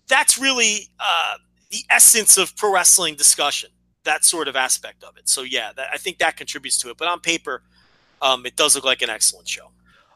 that's 0.07 0.37
really 0.37 0.89
uh, 0.99 1.35
the 1.69 1.79
essence 1.89 2.37
of 2.37 2.53
pro 2.57 2.73
wrestling 2.73 3.15
discussion 3.15 3.69
that 4.03 4.25
sort 4.25 4.47
of 4.47 4.55
aspect 4.55 5.03
of 5.03 5.17
it. 5.17 5.29
So 5.29 5.43
yeah, 5.43 5.71
that, 5.75 5.89
I 5.93 5.97
think 5.97 6.17
that 6.19 6.37
contributes 6.37 6.77
to 6.79 6.89
it. 6.89 6.97
But 6.97 7.07
on 7.07 7.19
paper, 7.19 7.63
um, 8.21 8.45
it 8.45 8.55
does 8.55 8.75
look 8.75 8.85
like 8.85 9.01
an 9.01 9.09
excellent 9.09 9.47
show. 9.47 9.71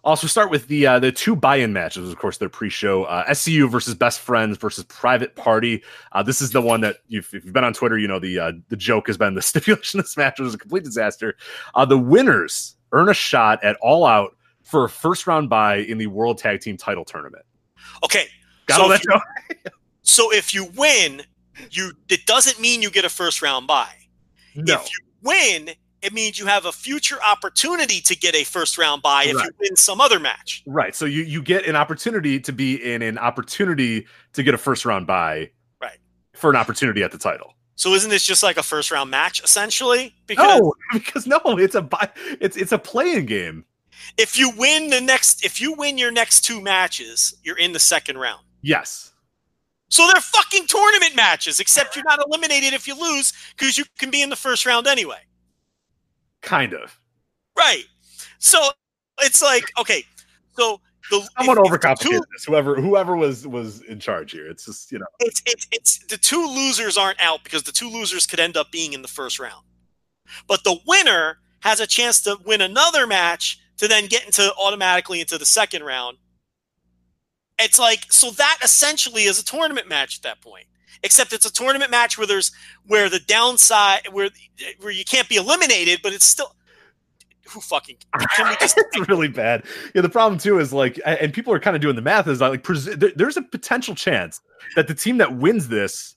Also, 0.05 0.27
start 0.27 0.51
with 0.51 0.67
the 0.67 0.85
uh, 0.85 0.99
the 0.99 1.11
two 1.11 1.35
buy-in 1.35 1.73
matches. 1.73 2.11
Of 2.11 2.19
course, 2.19 2.37
their 2.37 2.47
pre-show 2.47 3.05
uh, 3.05 3.25
SCU 3.25 3.67
versus 3.67 3.95
Best 3.95 4.19
Friends 4.19 4.55
versus 4.55 4.83
Private 4.83 5.35
Party. 5.35 5.83
Uh, 6.11 6.21
this 6.21 6.41
is 6.41 6.51
the 6.51 6.61
one 6.61 6.81
that 6.81 6.97
you've, 7.07 7.27
if 7.33 7.43
you've 7.43 7.53
been 7.53 7.63
on 7.63 7.73
Twitter, 7.73 7.97
you 7.97 8.07
know 8.07 8.19
the 8.19 8.37
uh, 8.37 8.51
the 8.69 8.77
joke 8.77 9.07
has 9.07 9.17
been 9.17 9.33
the 9.33 9.41
stipulation 9.41 9.99
of 9.99 10.05
this 10.05 10.15
match 10.15 10.39
was 10.39 10.53
a 10.53 10.59
complete 10.59 10.83
disaster. 10.83 11.35
Uh, 11.73 11.85
the 11.85 11.97
winners 11.97 12.75
earn 12.91 13.09
a 13.09 13.15
shot 13.15 13.61
at 13.63 13.77
All 13.81 14.05
Out 14.05 14.35
for 14.61 14.85
a 14.85 14.89
first 14.89 15.25
round 15.25 15.49
buy 15.49 15.77
in 15.77 15.97
the 15.97 16.05
World 16.05 16.37
Tag 16.37 16.61
Team 16.61 16.77
Title 16.77 17.03
Tournament. 17.03 17.45
Okay, 18.03 18.27
got 18.67 18.75
so 18.75 18.83
all 18.83 18.89
that. 18.89 19.03
You, 19.03 19.55
so 20.03 20.31
if 20.31 20.53
you 20.53 20.65
win, 20.75 21.23
you 21.71 21.93
it 22.09 22.27
doesn't 22.27 22.59
mean 22.59 22.83
you 22.83 22.91
get 22.91 23.05
a 23.05 23.09
first 23.09 23.41
round 23.41 23.65
buy. 23.65 23.89
No. 24.55 24.75
If 24.75 24.87
you 24.91 24.99
win, 25.23 25.75
it 26.05 26.13
means 26.13 26.37
you 26.37 26.45
have 26.45 26.65
a 26.65 26.71
future 26.71 27.17
opportunity 27.23 27.99
to 28.01 28.15
get 28.15 28.35
a 28.35 28.43
first 28.43 28.77
round 28.77 29.01
buy 29.01 29.23
if 29.23 29.35
right. 29.35 29.45
you 29.45 29.51
win 29.59 29.75
some 29.75 29.99
other 29.99 30.19
match. 30.19 30.63
Right. 30.67 30.95
So 30.95 31.05
you 31.05 31.23
you 31.23 31.41
get 31.41 31.65
an 31.65 31.75
opportunity 31.75 32.39
to 32.39 32.53
be 32.53 32.75
in 32.75 33.01
an 33.01 33.17
opportunity 33.17 34.05
to 34.33 34.43
get 34.43 34.53
a 34.53 34.57
first 34.57 34.85
round 34.85 35.07
buy. 35.07 35.49
Right. 35.81 35.97
For 36.33 36.49
an 36.49 36.55
opportunity 36.55 37.01
at 37.01 37.11
the 37.11 37.17
title. 37.17 37.55
So 37.75 37.93
isn't 37.93 38.09
this 38.09 38.23
just 38.23 38.43
like 38.43 38.57
a 38.57 38.63
first 38.63 38.91
round 38.91 39.09
match 39.09 39.43
essentially? 39.43 40.13
Because 40.27 40.59
no, 40.59 40.73
because 40.93 41.25
no, 41.27 41.39
it's 41.45 41.75
a 41.75 41.81
buy, 41.81 42.09
it's 42.39 42.55
it's 42.55 42.71
a 42.71 42.79
playing 42.79 43.25
game. 43.25 43.65
If 44.17 44.37
you 44.37 44.51
win 44.51 44.91
the 44.91 45.01
next 45.01 45.43
if 45.43 45.59
you 45.59 45.73
win 45.73 45.97
your 45.97 46.11
next 46.11 46.41
two 46.41 46.61
matches, 46.61 47.35
you're 47.43 47.57
in 47.57 47.73
the 47.73 47.79
second 47.79 48.17
round. 48.17 48.45
Yes. 48.61 49.11
So 49.89 50.07
they're 50.07 50.21
fucking 50.21 50.67
tournament 50.67 51.15
matches, 51.15 51.59
except 51.59 51.95
you're 51.95 52.05
not 52.05 52.19
eliminated 52.27 52.73
if 52.73 52.87
you 52.87 52.99
lose 52.99 53.33
because 53.57 53.77
you 53.77 53.85
can 53.97 54.11
be 54.11 54.21
in 54.21 54.29
the 54.29 54.35
first 54.35 54.65
round 54.65 54.87
anyway. 54.87 55.19
Kind 56.45 56.73
of. 56.73 56.97
Right. 57.57 57.83
So 58.37 58.69
it's 59.21 59.41
like, 59.41 59.63
okay, 59.79 60.03
so 60.53 60.79
the 61.09 61.27
someone 61.37 61.57
overcomplicated 61.57 62.21
this. 62.31 62.45
Whoever 62.45 62.75
whoever 62.75 63.15
was 63.15 63.47
was 63.47 63.81
in 63.83 63.99
charge 63.99 64.31
here. 64.31 64.47
It's 64.47 64.65
just, 64.65 64.91
you 64.91 64.99
know. 64.99 65.05
It's 65.19 65.41
it's 65.45 65.67
it's 65.71 65.97
the 66.05 66.17
two 66.17 66.45
losers 66.47 66.97
aren't 66.97 67.21
out 67.21 67.43
because 67.43 67.63
the 67.63 67.71
two 67.71 67.89
losers 67.89 68.25
could 68.27 68.39
end 68.39 68.55
up 68.55 68.71
being 68.71 68.93
in 68.93 69.01
the 69.01 69.07
first 69.07 69.39
round. 69.39 69.65
But 70.47 70.63
the 70.63 70.77
winner 70.87 71.39
has 71.61 71.79
a 71.79 71.87
chance 71.87 72.21
to 72.21 72.37
win 72.45 72.61
another 72.61 73.07
match 73.07 73.59
to 73.77 73.87
then 73.87 74.05
get 74.05 74.25
into 74.25 74.53
automatically 74.59 75.19
into 75.21 75.37
the 75.37 75.45
second 75.45 75.83
round 75.83 76.17
it's 77.59 77.79
like 77.79 78.11
so 78.11 78.31
that 78.31 78.59
essentially 78.63 79.23
is 79.23 79.39
a 79.39 79.45
tournament 79.45 79.87
match 79.87 80.17
at 80.17 80.23
that 80.23 80.41
point. 80.41 80.65
Except 81.03 81.33
it's 81.33 81.45
a 81.45 81.53
tournament 81.53 81.91
match 81.91 82.17
where 82.17 82.25
there's 82.25 82.51
where 82.87 83.09
the 83.09 83.19
downside 83.19 84.07
where 84.11 84.29
where 84.79 84.91
you 84.91 85.05
can't 85.05 85.29
be 85.29 85.35
eliminated, 85.35 85.99
but 86.01 86.13
it's 86.13 86.25
still 86.25 86.55
who 87.47 87.61
fucking 87.61 87.95
can 88.35 88.49
we 88.49 88.55
just 88.59 88.75
it's 88.75 89.07
really 89.07 89.27
bad 89.27 89.63
yeah 89.93 90.01
the 90.01 90.09
problem 90.09 90.39
too 90.39 90.57
is 90.57 90.73
like 90.73 90.99
and 91.05 91.31
people 91.31 91.53
are 91.53 91.59
kind 91.59 91.75
of 91.75 91.81
doing 91.81 91.95
the 91.95 92.01
math 92.01 92.27
is 92.27 92.41
like 92.41 92.65
there's 92.65 93.37
a 93.37 93.41
potential 93.43 93.93
chance 93.93 94.41
that 94.75 94.87
the 94.87 94.95
team 94.95 95.19
that 95.19 95.37
wins 95.37 95.67
this 95.67 96.15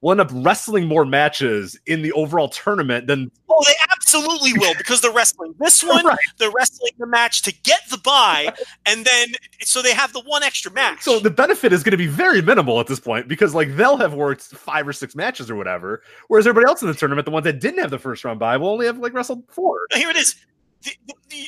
will 0.00 0.12
end 0.12 0.20
up 0.20 0.30
wrestling 0.32 0.86
more 0.86 1.04
matches 1.04 1.78
in 1.86 2.02
the 2.02 2.12
overall 2.12 2.48
tournament 2.48 3.06
than. 3.06 3.30
Oh, 3.48 3.62
they 3.66 3.74
absolutely 4.08 4.52
will 4.58 4.74
because 4.76 5.00
they're 5.00 5.12
wrestling 5.12 5.54
this 5.58 5.82
one. 5.84 6.04
Right. 6.04 6.18
They're 6.38 6.50
wrestling 6.50 6.92
the 6.98 7.06
match 7.06 7.42
to 7.42 7.52
get 7.62 7.80
the 7.90 7.98
buy, 7.98 8.52
and 8.86 9.04
then 9.04 9.28
so 9.60 9.82
they 9.82 9.92
have 9.92 10.12
the 10.12 10.20
one 10.20 10.42
extra 10.42 10.70
match. 10.72 11.02
So 11.02 11.18
the 11.18 11.30
benefit 11.30 11.72
is 11.72 11.82
going 11.82 11.92
to 11.92 11.98
be 11.98 12.06
very 12.06 12.42
minimal 12.42 12.80
at 12.80 12.86
this 12.86 13.00
point 13.00 13.28
because 13.28 13.54
like 13.54 13.76
they'll 13.76 13.96
have 13.96 14.14
worked 14.14 14.42
five 14.42 14.86
or 14.86 14.92
six 14.92 15.14
matches 15.14 15.50
or 15.50 15.56
whatever, 15.56 16.02
whereas 16.28 16.46
everybody 16.46 16.68
else 16.68 16.82
in 16.82 16.88
the 16.88 16.94
tournament, 16.94 17.24
the 17.24 17.30
ones 17.30 17.44
that 17.44 17.60
didn't 17.60 17.80
have 17.80 17.90
the 17.90 17.98
first 17.98 18.24
round 18.24 18.38
buy, 18.38 18.56
will 18.56 18.68
only 18.68 18.86
have 18.86 18.98
like 18.98 19.12
wrestled 19.12 19.44
four. 19.48 19.80
Here 19.94 20.10
it 20.10 20.16
is. 20.16 20.34
The 20.82 20.92
the, 21.28 21.44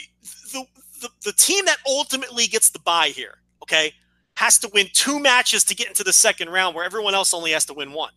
the, 0.53 0.65
the, 1.03 1.09
the 1.25 1.33
team 1.33 1.65
that 1.65 1.79
ultimately 1.87 2.47
gets 2.47 2.71
the 2.71 2.81
buy 2.81 3.09
here, 3.09 3.39
okay, 3.63 3.93
has 4.35 4.59
to 4.59 4.71
win 4.73 4.89
two 4.93 5.21
matches 5.21 5.65
to 5.65 5.75
get 5.75 5.89
into 5.89 6.05
the 6.05 6.13
second 6.13 6.51
round, 6.51 6.75
where 6.75 6.85
everyone 6.85 7.15
else 7.15 7.33
only 7.35 7.53
has 7.53 7.65
to 7.67 7.75
win 7.75 7.93
one. 7.93 8.13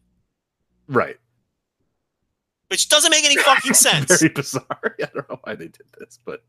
Right. 0.88 1.18
Which 2.74 2.90
doesn't 2.90 3.12
make 3.12 3.24
any 3.24 3.38
fucking 3.44 3.76
sense. 3.76 4.20
Very 4.20 4.34
bizarre. 4.34 4.66
I 4.84 5.06
don't 5.14 5.30
know 5.30 5.40
why 5.44 5.54
they 5.54 5.68
did 5.68 5.86
this, 6.00 6.18
but 6.26 6.44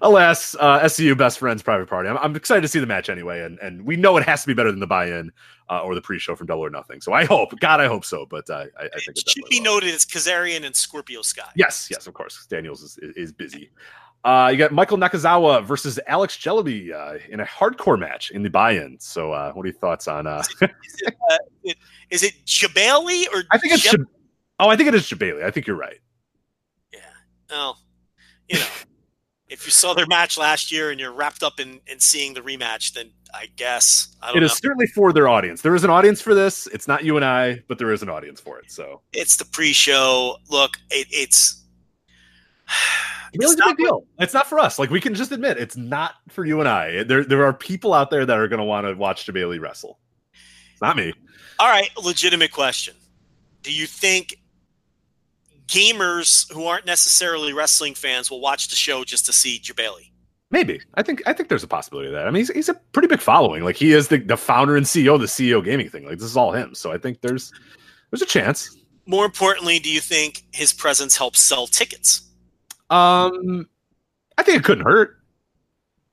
alas, 0.00 0.56
uh, 0.58 0.80
SCU 0.80 1.14
best 1.18 1.38
friends 1.38 1.62
private 1.62 1.86
party. 1.86 2.08
I'm, 2.08 2.16
I'm, 2.16 2.34
excited 2.34 2.62
to 2.62 2.68
see 2.68 2.78
the 2.78 2.86
match 2.86 3.10
anyway, 3.10 3.42
and 3.42 3.58
and 3.58 3.84
we 3.84 3.96
know 3.96 4.16
it 4.16 4.24
has 4.24 4.40
to 4.40 4.46
be 4.46 4.54
better 4.54 4.70
than 4.70 4.80
the 4.80 4.86
buy-in 4.86 5.30
uh, 5.68 5.80
or 5.80 5.94
the 5.94 6.00
pre-show 6.00 6.34
from 6.34 6.46
Double 6.46 6.64
or 6.64 6.70
Nothing. 6.70 7.02
So 7.02 7.12
I 7.12 7.26
hope, 7.26 7.60
God, 7.60 7.78
I 7.78 7.88
hope 7.88 8.06
so. 8.06 8.24
But 8.24 8.48
uh, 8.48 8.64
I, 8.80 8.84
I 8.84 8.88
think 8.88 9.18
it, 9.18 9.28
should 9.28 9.44
be 9.50 9.58
will. 9.58 9.64
noted 9.64 9.90
it's 9.90 10.06
Kazarian 10.06 10.64
and 10.64 10.74
Scorpio 10.74 11.20
Sky. 11.20 11.50
Yes, 11.56 11.88
yes, 11.90 12.06
of 12.06 12.14
course. 12.14 12.46
Daniels 12.46 12.80
is, 12.80 12.96
is 13.14 13.32
busy. 13.32 13.70
Uh, 14.24 14.48
you 14.50 14.56
got 14.56 14.72
Michael 14.72 14.96
Nakazawa 14.96 15.62
versus 15.62 16.00
Alex 16.06 16.38
Jellaby 16.38 16.90
uh, 16.90 17.18
in 17.28 17.40
a 17.40 17.44
hardcore 17.44 17.98
match 17.98 18.30
in 18.30 18.42
the 18.42 18.48
buy-in. 18.48 18.96
So, 18.98 19.32
uh, 19.32 19.52
what 19.52 19.64
are 19.64 19.68
your 19.68 19.76
thoughts 19.76 20.08
on? 20.08 20.26
Uh... 20.26 20.42
is, 20.62 20.72
it, 21.02 21.14
uh, 21.30 21.72
is 22.08 22.22
it 22.22 22.32
Jebailey 22.46 23.26
or? 23.34 23.42
I 23.50 23.58
think 23.58 23.74
it's. 23.74 23.82
Jab- 23.82 24.06
oh, 24.58 24.68
I 24.68 24.76
think 24.76 24.88
it 24.88 24.94
is 24.94 25.04
Jebailey. 25.04 25.44
I 25.44 25.50
think 25.50 25.66
you're 25.66 25.76
right. 25.76 25.98
Yeah. 26.92 27.00
Oh, 27.50 27.74
you 28.48 28.58
know, 28.58 28.66
if 29.48 29.66
you 29.66 29.70
saw 29.70 29.92
their 29.92 30.06
match 30.06 30.38
last 30.38 30.72
year 30.72 30.90
and 30.90 30.98
you're 30.98 31.12
wrapped 31.12 31.42
up 31.42 31.60
in, 31.60 31.80
in 31.86 32.00
seeing 32.00 32.32
the 32.32 32.40
rematch, 32.40 32.94
then 32.94 33.10
I 33.34 33.48
guess 33.56 34.16
I 34.22 34.30
it 34.30 34.40
know. 34.40 34.46
is 34.46 34.52
certainly 34.52 34.86
for 34.86 35.12
their 35.12 35.28
audience. 35.28 35.60
There 35.60 35.74
is 35.74 35.84
an 35.84 35.90
audience 35.90 36.22
for 36.22 36.34
this. 36.34 36.66
It's 36.68 36.88
not 36.88 37.04
you 37.04 37.16
and 37.16 37.24
I, 37.24 37.62
but 37.68 37.78
there 37.78 37.92
is 37.92 38.02
an 38.02 38.08
audience 38.08 38.40
for 38.40 38.58
it. 38.58 38.70
So 38.70 39.02
it's 39.12 39.36
the 39.36 39.44
pre-show. 39.44 40.36
Look, 40.48 40.78
it, 40.90 41.06
it's 41.10 41.62
it's, 43.34 43.52
a 43.52 43.56
big 43.66 43.76
deal. 43.76 44.06
It's 44.18 44.32
not 44.32 44.46
for 44.46 44.58
us. 44.58 44.78
Like 44.78 44.88
we 44.88 45.00
can 45.00 45.14
just 45.14 45.32
admit 45.32 45.58
it's 45.58 45.76
not 45.76 46.14
for 46.30 46.44
you 46.44 46.60
and 46.60 46.68
I. 46.68 47.02
There 47.04 47.22
there 47.22 47.44
are 47.44 47.52
people 47.52 47.92
out 47.92 48.10
there 48.10 48.24
that 48.24 48.38
are 48.38 48.48
going 48.48 48.58
to 48.58 48.64
want 48.64 48.86
to 48.86 48.94
watch 48.94 49.30
Bailey 49.32 49.58
wrestle. 49.58 49.98
It's 50.72 50.82
not 50.82 50.96
me. 50.96 51.12
All 51.58 51.68
right, 51.68 51.90
legitimate 52.02 52.52
question. 52.52 52.94
Do 53.62 53.72
you 53.72 53.86
think 53.86 54.36
gamers 55.66 56.50
who 56.52 56.64
aren't 56.64 56.86
necessarily 56.86 57.52
wrestling 57.52 57.94
fans 57.94 58.30
will 58.30 58.40
watch 58.40 58.68
the 58.68 58.76
show 58.76 59.04
just 59.04 59.26
to 59.26 59.32
see 59.32 59.58
Jebailey? 59.58 60.10
Maybe. 60.50 60.80
I 60.94 61.02
think 61.02 61.22
I 61.26 61.32
think 61.32 61.48
there's 61.48 61.62
a 61.62 61.68
possibility 61.68 62.08
of 62.08 62.12
that. 62.14 62.26
I 62.26 62.30
mean, 62.30 62.42
he's, 62.42 62.50
he's 62.50 62.68
a 62.68 62.74
pretty 62.92 63.08
big 63.08 63.20
following. 63.20 63.64
Like 63.64 63.76
he 63.76 63.92
is 63.92 64.08
the, 64.08 64.18
the 64.18 64.36
founder 64.36 64.76
and 64.76 64.84
CEO 64.84 65.14
of 65.14 65.20
the 65.20 65.26
CEO 65.26 65.64
gaming 65.64 65.88
thing. 65.88 66.04
Like 66.04 66.18
this 66.18 66.26
is 66.26 66.36
all 66.36 66.52
him. 66.52 66.74
So 66.74 66.92
I 66.92 66.98
think 66.98 67.22
there's 67.22 67.52
there's 68.10 68.22
a 68.22 68.26
chance. 68.26 68.76
More 69.06 69.24
importantly, 69.24 69.78
do 69.78 69.90
you 69.90 70.00
think 70.00 70.44
his 70.52 70.72
presence 70.72 71.16
helps 71.16 71.40
sell 71.40 71.66
tickets? 71.66 72.28
Um, 72.90 73.66
I 74.36 74.42
think 74.42 74.58
it 74.58 74.64
couldn't 74.64 74.84
hurt. 74.84 75.16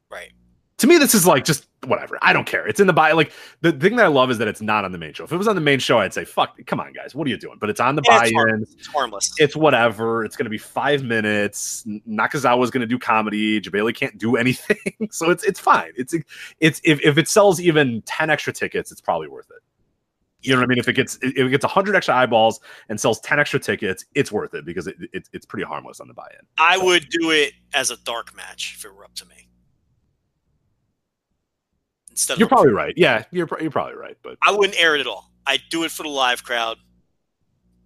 Right. 0.10 0.32
To 0.78 0.88
me, 0.88 0.98
this 0.98 1.14
is 1.14 1.28
like 1.28 1.44
just 1.44 1.68
whatever. 1.86 2.18
I 2.22 2.34
don't 2.34 2.46
care. 2.46 2.68
It's 2.68 2.80
in 2.80 2.88
the 2.88 2.94
buy. 2.94 3.12
Like 3.12 3.32
the 3.62 3.72
thing 3.72 3.96
that 3.96 4.06
I 4.06 4.10
love 4.10 4.32
is 4.32 4.38
that 4.38 4.48
it's 4.48 4.62
not 4.62 4.86
on 4.86 4.92
the 4.92 4.98
main 4.98 5.14
show. 5.14 5.24
If 5.24 5.32
it 5.32 5.38
was 5.38 5.48
on 5.48 5.56
the 5.56 5.62
main 5.62 5.80
show, 5.80 6.00
I'd 6.00 6.14
say, 6.14 6.26
"Fuck, 6.26 6.58
come 6.66 6.80
on, 6.80 6.94
guys, 6.94 7.16
what 7.16 7.28
are 7.28 7.30
you 7.30 7.38
doing?" 7.38 7.58
But 7.60 7.70
it's 7.70 7.80
on 7.80 7.96
the 7.96 8.02
buy-in. 8.02 8.66
It's 8.78 8.88
harmless. 8.88 9.34
It's 9.38 9.56
whatever. 9.56 10.24
It's 10.26 10.36
going 10.36 10.46
to 10.46 10.50
be 10.50 10.58
five 10.58 11.04
minutes. 11.04 11.86
Nakazawa's 12.08 12.72
going 12.72 12.82
to 12.82 12.88
do 12.88 13.00
comedy. 13.00 13.62
Jebailey 13.62 13.96
can't 13.96 14.18
do 14.18 14.36
anything, 14.38 15.10
so 15.12 15.30
it's 15.30 15.44
it's 15.44 15.60
fine. 15.60 15.92
It's 15.96 16.14
it's 16.60 16.82
if, 16.84 17.00
if 17.02 17.18
it 17.18 17.28
sells 17.28 17.60
even 17.60 18.02
ten 18.04 18.30
extra 18.30 18.54
tickets, 18.54 18.92
it's 18.92 19.02
probably 19.02 19.28
worth 19.28 19.50
it. 19.50 19.64
You 20.42 20.54
know 20.54 20.62
what 20.62 20.66
I 20.66 20.68
mean? 20.68 20.78
If 20.78 20.88
it 20.88 20.94
gets 20.94 21.18
if 21.22 21.38
it 21.38 21.50
gets 21.50 21.66
hundred 21.66 21.96
extra 21.96 22.16
eyeballs 22.16 22.62
and 22.88 23.00
sells 23.00 23.20
ten 23.20 23.40
extra 23.40 23.60
tickets, 23.60 24.06
it's 24.16 24.32
worth 24.32 24.54
it 24.54 24.66
because 24.66 24.88
it, 24.88 24.96
it 25.12 25.28
it's 25.34 25.46
pretty 25.46 25.66
harmless 25.66 26.00
on 26.00 26.08
the 26.08 26.14
buy-in. 26.14 26.46
I 26.58 26.78
would 26.78 27.10
do 27.10 27.32
it 27.32 27.54
as 27.74 27.92
a 27.92 27.98
dark 27.98 28.34
match 28.36 28.76
if 28.78 28.86
it 28.86 28.96
were 28.96 29.04
up 29.04 29.14
to 29.16 29.26
me. 29.26 29.49
Instead 32.20 32.38
You're 32.38 32.50
probably 32.50 32.74
right. 32.74 32.94
Yeah, 32.98 33.24
you're 33.32 33.48
you're 33.62 33.72
probably 33.72 33.96
right. 33.96 34.18
But 34.22 34.38
I 34.42 34.52
wouldn't 34.52 34.78
air 34.78 34.94
it 34.94 35.00
at 35.00 35.08
all. 35.08 35.32
I'd 35.46 35.62
do 35.70 35.86
it 35.86 35.92
for 35.92 36.04
the 36.04 36.10
live 36.10 36.44
crowd. 36.44 36.78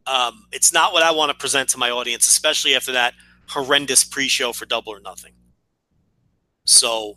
Um, 0.07 0.47
it's 0.51 0.73
not 0.73 0.91
what 0.91 1.03
I 1.03 1.11
want 1.11 1.29
to 1.29 1.37
present 1.37 1.69
to 1.69 1.77
my 1.77 1.91
audience, 1.91 2.27
especially 2.27 2.73
after 2.73 2.93
that 2.93 3.13
horrendous 3.47 4.03
pre-show 4.03 4.51
for 4.51 4.65
Double 4.65 4.91
or 4.91 4.99
Nothing. 4.99 5.33
So, 6.65 7.13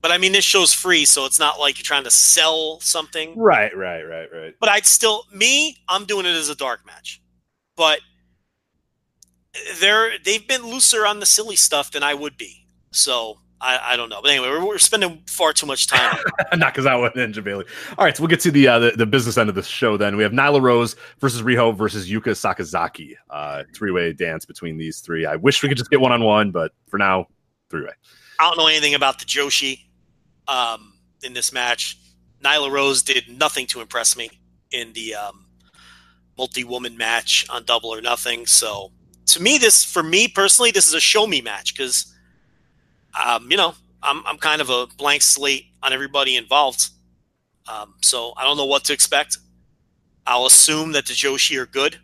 but 0.00 0.12
I 0.12 0.18
mean, 0.18 0.30
this 0.30 0.44
show's 0.44 0.72
free, 0.72 1.04
so 1.04 1.26
it's 1.26 1.40
not 1.40 1.58
like 1.58 1.76
you're 1.76 1.82
trying 1.82 2.04
to 2.04 2.10
sell 2.10 2.78
something. 2.78 3.36
right, 3.36 3.76
right, 3.76 4.02
right, 4.02 4.28
right. 4.32 4.54
But 4.60 4.68
I'd 4.68 4.86
still, 4.86 5.24
me, 5.34 5.78
I'm 5.88 6.04
doing 6.04 6.24
it 6.24 6.36
as 6.36 6.50
a 6.50 6.54
dark 6.54 6.86
match. 6.86 7.20
But 7.76 7.98
they're 9.80 10.12
they've 10.24 10.46
been 10.46 10.62
looser 10.62 11.04
on 11.04 11.18
the 11.18 11.26
silly 11.26 11.56
stuff 11.56 11.90
than 11.90 12.04
I 12.04 12.14
would 12.14 12.36
be. 12.36 12.68
So 12.92 13.40
I, 13.64 13.92
I 13.92 13.96
don't 13.96 14.08
know. 14.08 14.20
But 14.20 14.30
anyway, 14.30 14.48
we're, 14.48 14.64
we're 14.64 14.78
spending 14.78 15.22
far 15.26 15.52
too 15.52 15.66
much 15.66 15.86
time. 15.86 16.16
on 16.52 16.60
Nakazawa 16.60 17.14
and 17.16 17.34
Jebailey. 17.34 17.66
All 17.96 18.04
right, 18.04 18.16
so 18.16 18.22
we'll 18.22 18.28
get 18.28 18.40
to 18.40 18.50
the, 18.50 18.68
uh, 18.68 18.78
the 18.78 18.90
the 18.92 19.06
business 19.06 19.38
end 19.38 19.48
of 19.48 19.54
the 19.54 19.62
show. 19.62 19.96
Then 19.96 20.16
we 20.16 20.22
have 20.22 20.32
Nyla 20.32 20.60
Rose 20.60 20.96
versus 21.18 21.42
Riho 21.42 21.76
versus 21.76 22.10
Yuka 22.10 22.34
Sakazaki. 22.34 23.14
Uh, 23.30 23.64
three 23.74 23.90
way 23.90 24.12
dance 24.12 24.44
between 24.44 24.76
these 24.76 25.00
three. 25.00 25.24
I 25.26 25.36
wish 25.36 25.62
we 25.62 25.68
could 25.68 25.78
just 25.78 25.90
get 25.90 26.00
one 26.00 26.12
on 26.12 26.22
one, 26.22 26.50
but 26.50 26.72
for 26.88 26.98
now, 26.98 27.26
three 27.70 27.82
way. 27.82 27.92
I 28.38 28.48
don't 28.48 28.58
know 28.58 28.66
anything 28.66 28.94
about 28.94 29.18
the 29.18 29.24
Joshi 29.24 29.80
um, 30.46 30.94
in 31.22 31.32
this 31.32 31.52
match. 31.52 31.98
Nyla 32.44 32.70
Rose 32.70 33.02
did 33.02 33.24
nothing 33.28 33.66
to 33.68 33.80
impress 33.80 34.16
me 34.16 34.30
in 34.70 34.92
the 34.92 35.14
um, 35.14 35.46
multi-woman 36.36 36.96
match 36.96 37.46
on 37.48 37.64
Double 37.64 37.94
or 37.94 38.00
Nothing. 38.00 38.46
So 38.46 38.92
to 39.26 39.40
me, 39.40 39.58
this 39.58 39.84
for 39.84 40.02
me 40.02 40.28
personally, 40.28 40.70
this 40.70 40.86
is 40.86 40.94
a 40.94 41.00
show 41.00 41.26
me 41.26 41.40
match 41.40 41.74
because, 41.74 42.13
um, 43.22 43.50
you 43.50 43.56
know, 43.56 43.74
I'm 44.02 44.26
I'm 44.26 44.38
kind 44.38 44.60
of 44.60 44.70
a 44.70 44.86
blank 44.96 45.22
slate 45.22 45.66
on 45.82 45.92
everybody 45.92 46.36
involved. 46.36 46.88
Um, 47.66 47.94
so 48.02 48.34
I 48.36 48.44
don't 48.44 48.56
know 48.56 48.66
what 48.66 48.84
to 48.84 48.92
expect. 48.92 49.38
I'll 50.26 50.46
assume 50.46 50.92
that 50.92 51.06
the 51.06 51.12
Joshi 51.12 51.58
are 51.58 51.66
good. 51.66 51.98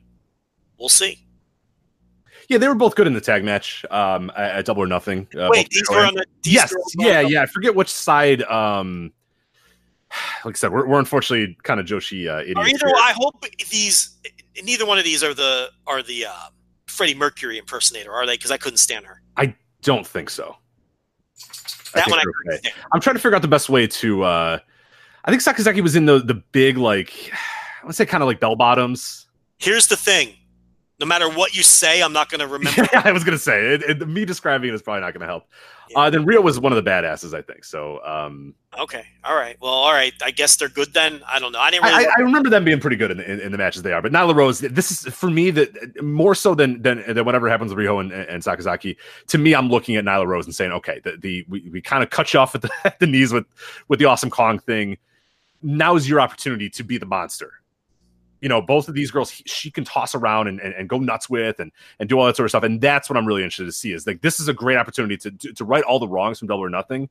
We'll 0.78 0.88
see. 0.88 1.26
Yeah, 2.48 2.58
they 2.58 2.66
were 2.66 2.74
both 2.74 2.96
good 2.96 3.06
in 3.06 3.14
the 3.14 3.20
tag 3.20 3.44
match 3.44 3.84
um, 3.90 4.32
at, 4.36 4.64
Double 4.64 4.82
or 4.82 4.86
Nothing. 4.86 5.28
Uh, 5.38 5.48
Wait, 5.50 5.68
these 5.70 5.88
were 5.88 6.00
on 6.00 6.14
the 6.14 6.24
these 6.42 6.54
yes, 6.54 6.74
yeah, 6.98 7.20
yeah. 7.20 7.42
I 7.42 7.46
forget 7.46 7.74
which 7.74 7.88
side. 7.88 8.42
Um, 8.42 9.12
like 10.44 10.56
I 10.56 10.58
said, 10.58 10.72
we're, 10.72 10.86
we're 10.86 10.98
unfortunately 10.98 11.56
kind 11.62 11.78
of 11.78 11.86
Joshi 11.86 12.28
uh, 12.28 12.40
idiots. 12.40 12.58
Either 12.60 12.86
here. 12.88 12.96
I 12.96 13.12
hope 13.16 13.44
these 13.70 14.18
neither 14.64 14.84
one 14.84 14.98
of 14.98 15.04
these 15.04 15.22
are 15.22 15.32
the 15.32 15.68
are 15.86 16.02
the 16.02 16.26
uh, 16.26 16.48
Freddie 16.86 17.14
Mercury 17.14 17.56
impersonator, 17.56 18.12
are 18.12 18.26
they? 18.26 18.34
Because 18.34 18.50
I 18.50 18.56
couldn't 18.56 18.78
stand 18.78 19.06
her. 19.06 19.22
I 19.36 19.54
don't 19.82 20.06
think 20.06 20.28
so. 20.28 20.56
I 21.94 21.98
That 21.98 22.04
think 22.04 22.10
one 22.10 22.18
I 22.20 22.22
they're 22.24 22.32
couldn't 22.32 22.52
okay. 22.54 22.68
stand. 22.68 22.74
I'm 22.92 23.00
trying 23.00 23.16
to 23.16 23.20
figure 23.20 23.36
out 23.36 23.42
the 23.42 23.48
best 23.48 23.68
way 23.68 23.86
to. 23.86 24.22
uh 24.24 24.58
I 25.24 25.30
think 25.30 25.42
Sakazaki 25.42 25.82
was 25.82 25.96
in 25.96 26.06
the 26.06 26.18
the 26.20 26.34
big 26.34 26.78
like 26.78 27.12
I 27.32 27.84
want 27.84 27.90
to 27.92 27.96
say 27.96 28.06
kind 28.06 28.22
of 28.22 28.26
like 28.26 28.40
bell 28.40 28.56
bottoms. 28.56 29.26
Here's 29.58 29.86
the 29.86 29.96
thing: 29.96 30.34
no 30.98 31.06
matter 31.06 31.28
what 31.28 31.54
you 31.54 31.62
say, 31.62 32.02
I'm 32.02 32.12
not 32.12 32.30
going 32.30 32.38
to 32.46 32.46
remember. 32.46 32.86
yeah, 32.92 33.02
I 33.04 33.12
was 33.12 33.24
gonna 33.24 33.38
say 33.38 33.74
it, 33.74 33.82
it- 33.82 34.08
me 34.08 34.24
describing 34.24 34.68
it 34.70 34.74
is 34.74 34.82
probably 34.82 35.00
not 35.02 35.12
gonna 35.12 35.26
help. 35.26 35.44
Uh, 35.96 36.10
then 36.10 36.24
Riho 36.24 36.42
was 36.42 36.60
one 36.60 36.72
of 36.72 36.82
the 36.82 36.88
badasses, 36.88 37.34
I 37.34 37.42
think. 37.42 37.64
So 37.64 38.04
um, 38.04 38.54
okay, 38.78 39.04
all 39.24 39.34
right. 39.34 39.56
Well, 39.60 39.72
all 39.72 39.92
right. 39.92 40.12
I 40.22 40.30
guess 40.30 40.56
they're 40.56 40.68
good 40.68 40.92
then. 40.92 41.20
I 41.28 41.38
don't 41.38 41.52
know. 41.52 41.58
I 41.58 41.70
didn't 41.70 41.84
really. 41.84 42.06
I- 42.06 42.10
I 42.16 42.20
remember 42.20 42.48
them 42.50 42.64
being 42.64 42.80
pretty 42.80 42.96
good 42.96 43.10
in, 43.10 43.20
in, 43.20 43.40
in 43.40 43.52
the 43.52 43.58
matches 43.58 43.82
they 43.82 43.92
are. 43.92 44.00
But 44.02 44.12
Nyla 44.12 44.34
Rose, 44.34 44.60
this 44.60 44.90
is 44.90 45.14
for 45.14 45.30
me 45.30 45.50
that 45.50 46.02
more 46.02 46.34
so 46.34 46.54
than 46.54 46.80
than, 46.82 47.02
than 47.12 47.24
whatever 47.24 47.48
happens 47.48 47.74
with 47.74 47.84
Riho 47.84 48.00
and, 48.00 48.12
and 48.12 48.42
Sakazaki. 48.42 48.96
To 49.28 49.38
me, 49.38 49.54
I'm 49.54 49.68
looking 49.68 49.96
at 49.96 50.04
Nyla 50.04 50.26
Rose 50.26 50.46
and 50.46 50.54
saying, 50.54 50.72
okay, 50.72 51.00
the, 51.02 51.16
the 51.16 51.44
we, 51.48 51.68
we 51.72 51.80
kind 51.80 52.02
of 52.02 52.10
cut 52.10 52.32
you 52.32 52.40
off 52.40 52.54
at 52.54 52.62
the, 52.62 52.70
at 52.84 52.98
the 53.00 53.06
knees 53.06 53.32
with 53.32 53.46
with 53.88 53.98
the 53.98 54.04
awesome 54.04 54.30
Kong 54.30 54.58
thing. 54.58 54.96
Now 55.62 55.96
is 55.96 56.08
your 56.08 56.20
opportunity 56.20 56.70
to 56.70 56.82
be 56.84 56.98
the 56.98 57.06
monster. 57.06 57.52
You 58.40 58.48
know, 58.48 58.62
both 58.62 58.88
of 58.88 58.94
these 58.94 59.10
girls, 59.10 59.30
he- 59.30 59.44
she 59.46 59.70
can 59.70 59.84
toss 59.84 60.14
around 60.14 60.48
and, 60.48 60.60
and, 60.60 60.74
and 60.74 60.88
go 60.88 60.98
nuts 60.98 61.28
with 61.28 61.60
and 61.60 61.70
and 61.98 62.08
do 62.08 62.18
all 62.18 62.26
that 62.26 62.36
sort 62.36 62.46
of 62.46 62.50
stuff. 62.50 62.62
And 62.62 62.80
that's 62.80 63.10
what 63.10 63.16
I'm 63.16 63.26
really 63.26 63.42
interested 63.42 63.66
to 63.66 63.72
see. 63.72 63.92
Is 63.92 64.06
like 64.06 64.22
this 64.22 64.40
is 64.40 64.48
a 64.48 64.54
great 64.54 64.76
opportunity 64.78 65.16
to 65.18 65.30
to, 65.30 65.52
to 65.52 65.64
right 65.64 65.84
all 65.84 65.98
the 65.98 66.08
wrongs 66.08 66.38
from 66.38 66.48
Double 66.48 66.64
or 66.64 66.70
Nothing 66.70 67.08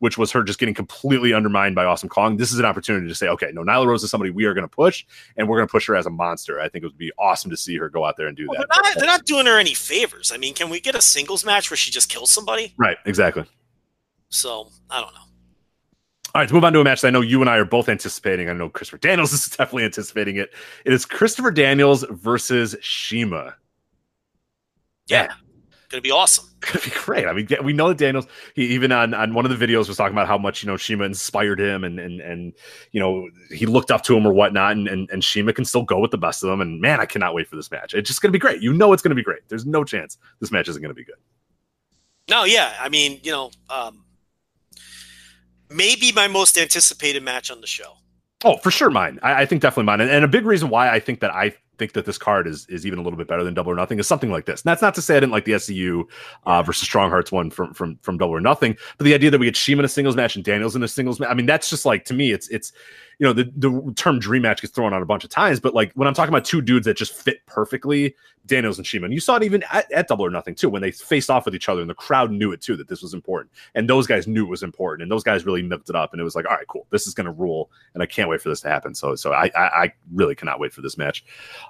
which 0.00 0.18
was 0.18 0.30
her 0.32 0.42
just 0.42 0.58
getting 0.58 0.74
completely 0.74 1.32
undermined 1.32 1.74
by 1.74 1.84
Awesome 1.84 2.08
Kong. 2.10 2.36
This 2.36 2.52
is 2.52 2.58
an 2.58 2.64
opportunity 2.66 3.06
to 3.08 3.14
say, 3.14 3.28
okay, 3.28 3.50
no, 3.54 3.62
Nyla 3.62 3.86
Rose 3.86 4.02
is 4.02 4.10
somebody 4.10 4.30
we 4.30 4.44
are 4.44 4.52
going 4.52 4.68
to 4.68 4.74
push, 4.76 5.06
and 5.38 5.48
we're 5.48 5.56
going 5.56 5.66
to 5.68 5.70
push 5.70 5.86
her 5.86 5.96
as 5.96 6.04
a 6.04 6.10
monster. 6.10 6.60
I 6.60 6.68
think 6.68 6.82
it 6.84 6.88
would 6.88 6.98
be 6.98 7.10
awesome 7.18 7.50
to 7.50 7.56
see 7.56 7.76
her 7.78 7.88
go 7.88 8.04
out 8.04 8.16
there 8.18 8.26
and 8.26 8.36
do 8.36 8.46
Well, 8.50 8.58
that. 8.60 8.66
they're 8.70 8.82
not. 8.82 8.94
They're 8.98 9.06
not 9.06 9.24
doing 9.24 9.46
her 9.46 9.58
any 9.58 9.72
favors. 9.72 10.30
I 10.30 10.36
mean, 10.36 10.52
can 10.52 10.68
we 10.68 10.78
get 10.80 10.94
a 10.94 11.00
singles 11.00 11.42
match 11.46 11.70
where 11.70 11.76
she 11.76 11.90
just 11.90 12.10
kills 12.10 12.30
somebody? 12.30 12.74
Right, 12.76 12.98
exactly. 13.06 13.44
So 14.28 14.68
I 14.90 15.00
don't 15.00 15.14
know. 15.14 15.20
All 16.34 16.40
right, 16.40 16.44
let's 16.44 16.52
move 16.52 16.64
on 16.64 16.72
to 16.72 16.80
a 16.80 16.84
match 16.84 17.02
that 17.02 17.08
I 17.08 17.10
know 17.10 17.20
you 17.20 17.40
and 17.42 17.48
I 17.48 17.58
are 17.58 17.64
both 17.64 17.88
anticipating. 17.88 18.48
I 18.48 18.54
know 18.54 18.68
Christopher 18.68 18.98
Daniels 18.98 19.32
is 19.32 19.46
definitely 19.46 19.84
anticipating 19.84 20.36
it. 20.36 20.52
It 20.84 20.92
is 20.92 21.06
Christopher 21.06 21.52
Daniels 21.52 22.04
versus 22.10 22.74
CIMA. 22.82 23.54
Yeah, 25.06 25.28
gonna 25.90 26.00
be 26.02 26.10
awesome. 26.10 26.46
Gonna 26.60 26.80
be 26.82 26.90
great. 26.90 27.26
I 27.26 27.34
mean, 27.34 27.46
we 27.62 27.74
know 27.74 27.88
that 27.88 27.98
Daniels. 27.98 28.26
He 28.54 28.64
even 28.68 28.90
on 28.90 29.12
on 29.12 29.34
one 29.34 29.44
of 29.44 29.56
the 29.56 29.66
videos 29.66 29.86
was 29.86 29.98
talking 29.98 30.14
about 30.14 30.26
how 30.26 30.38
much 30.38 30.62
you 30.62 30.66
know 30.66 30.78
CIMA 30.78 31.04
inspired 31.04 31.60
him, 31.60 31.84
and 31.84 32.00
and 32.00 32.20
and 32.22 32.54
you 32.90 32.98
know 32.98 33.28
he 33.50 33.66
looked 33.66 33.90
up 33.90 34.02
to 34.04 34.16
him 34.16 34.26
or 34.26 34.32
whatnot, 34.32 34.72
and 34.72 34.88
and, 34.88 35.10
and 35.10 35.22
CIMA 35.22 35.52
can 35.52 35.66
still 35.66 35.82
go 35.82 36.00
with 36.00 36.10
the 36.10 36.18
best 36.18 36.42
of 36.42 36.48
them. 36.48 36.62
And 36.62 36.80
man, 36.80 37.00
I 37.00 37.06
cannot 37.06 37.34
wait 37.34 37.48
for 37.48 37.56
this 37.56 37.70
match. 37.70 37.92
It's 37.92 38.08
just 38.08 38.22
gonna 38.22 38.32
be 38.32 38.38
great. 38.38 38.62
You 38.62 38.72
know, 38.72 38.92
it's 38.94 39.02
gonna 39.02 39.14
be 39.14 39.22
great. 39.22 39.46
There's 39.48 39.66
no 39.66 39.84
chance 39.84 40.16
this 40.40 40.50
match 40.50 40.68
isn't 40.68 40.80
gonna 40.80 40.94
be 40.94 41.04
good. 41.04 41.16
No, 42.30 42.44
yeah. 42.44 42.74
I 42.80 42.88
mean, 42.88 43.20
you 43.22 43.30
know, 43.30 43.50
um, 43.68 44.03
maybe 45.74 46.12
my 46.12 46.28
most 46.28 46.56
anticipated 46.56 47.22
match 47.22 47.50
on 47.50 47.60
the 47.60 47.66
show. 47.66 47.94
Oh, 48.44 48.58
for 48.58 48.70
sure, 48.70 48.90
mine. 48.90 49.18
I, 49.22 49.42
I 49.42 49.46
think 49.46 49.62
definitely 49.62 49.84
mine. 49.84 50.00
And, 50.00 50.10
and 50.10 50.24
a 50.24 50.28
big 50.28 50.44
reason 50.44 50.68
why 50.68 50.90
I 50.90 51.00
think 51.00 51.20
that 51.20 51.34
I 51.34 51.54
think 51.78 51.92
that 51.92 52.04
this 52.04 52.18
card 52.18 52.46
is 52.46 52.66
is 52.66 52.86
even 52.86 52.98
a 52.98 53.02
little 53.02 53.16
bit 53.16 53.26
better 53.26 53.42
than 53.42 53.54
Double 53.54 53.72
or 53.72 53.74
Nothing 53.74 53.98
is 53.98 54.06
something 54.06 54.30
like 54.30 54.44
this. 54.44 54.62
And 54.62 54.70
that's 54.70 54.82
not 54.82 54.94
to 54.94 55.02
say 55.02 55.16
I 55.16 55.20
didn't 55.20 55.32
like 55.32 55.44
the 55.44 55.52
SCU 55.52 56.04
uh, 56.44 56.62
versus 56.62 56.86
Strong 56.86 57.10
Hearts 57.10 57.32
one 57.32 57.50
from 57.50 57.72
from 57.74 57.96
from 58.02 58.18
Double 58.18 58.34
or 58.34 58.40
Nothing, 58.40 58.76
but 58.98 59.04
the 59.04 59.14
idea 59.14 59.30
that 59.30 59.38
we 59.38 59.46
get 59.46 59.56
CIMA 59.56 59.80
in 59.80 59.84
a 59.84 59.88
singles 59.88 60.14
match 60.14 60.36
and 60.36 60.44
Daniels 60.44 60.76
in 60.76 60.82
a 60.82 60.88
singles 60.88 61.18
match. 61.18 61.30
I 61.30 61.34
mean, 61.34 61.46
that's 61.46 61.70
just 61.70 61.84
like 61.84 62.04
to 62.06 62.14
me, 62.14 62.32
it's 62.32 62.48
it's 62.48 62.72
you 63.18 63.26
know 63.26 63.32
the 63.32 63.50
the 63.56 63.92
term 63.96 64.18
dream 64.18 64.42
match 64.42 64.60
gets 64.60 64.74
thrown 64.74 64.92
out 64.92 65.02
a 65.02 65.06
bunch 65.06 65.24
of 65.24 65.30
times, 65.30 65.60
but 65.60 65.74
like 65.74 65.92
when 65.94 66.08
I'm 66.08 66.14
talking 66.14 66.32
about 66.32 66.44
two 66.44 66.60
dudes 66.60 66.86
that 66.86 66.96
just 66.96 67.14
fit 67.14 67.44
perfectly, 67.46 68.14
Daniels 68.46 68.78
and 68.78 68.86
CIMA, 68.86 69.06
and 69.06 69.14
you 69.14 69.20
saw 69.20 69.36
it 69.36 69.42
even 69.42 69.62
at, 69.70 69.90
at 69.92 70.08
Double 70.08 70.24
or 70.24 70.30
Nothing 70.30 70.54
too 70.54 70.68
when 70.68 70.82
they 70.82 70.90
faced 70.90 71.30
off 71.30 71.44
with 71.44 71.54
each 71.54 71.68
other, 71.68 71.80
and 71.80 71.88
the 71.88 71.94
crowd 71.94 72.30
knew 72.30 72.52
it 72.52 72.60
too 72.60 72.76
that 72.76 72.88
this 72.88 73.02
was 73.02 73.14
important, 73.14 73.52
and 73.74 73.88
those 73.88 74.06
guys 74.06 74.26
knew 74.26 74.44
it 74.44 74.50
was 74.50 74.62
important, 74.62 75.02
and 75.02 75.10
those 75.12 75.22
guys 75.22 75.46
really 75.46 75.62
nipped 75.62 75.88
it 75.88 75.96
up, 75.96 76.12
and 76.12 76.20
it 76.20 76.24
was 76.24 76.34
like, 76.34 76.46
all 76.46 76.56
right, 76.56 76.66
cool, 76.66 76.86
this 76.90 77.06
is 77.06 77.14
going 77.14 77.26
to 77.26 77.32
rule, 77.32 77.70
and 77.94 78.02
I 78.02 78.06
can't 78.06 78.28
wait 78.28 78.40
for 78.40 78.48
this 78.48 78.60
to 78.62 78.68
happen. 78.68 78.94
So 78.94 79.14
so 79.14 79.32
I 79.32 79.50
I, 79.56 79.84
I 79.84 79.92
really 80.12 80.34
cannot 80.34 80.60
wait 80.60 80.72
for 80.72 80.82
this 80.82 80.98
match. 80.98 81.24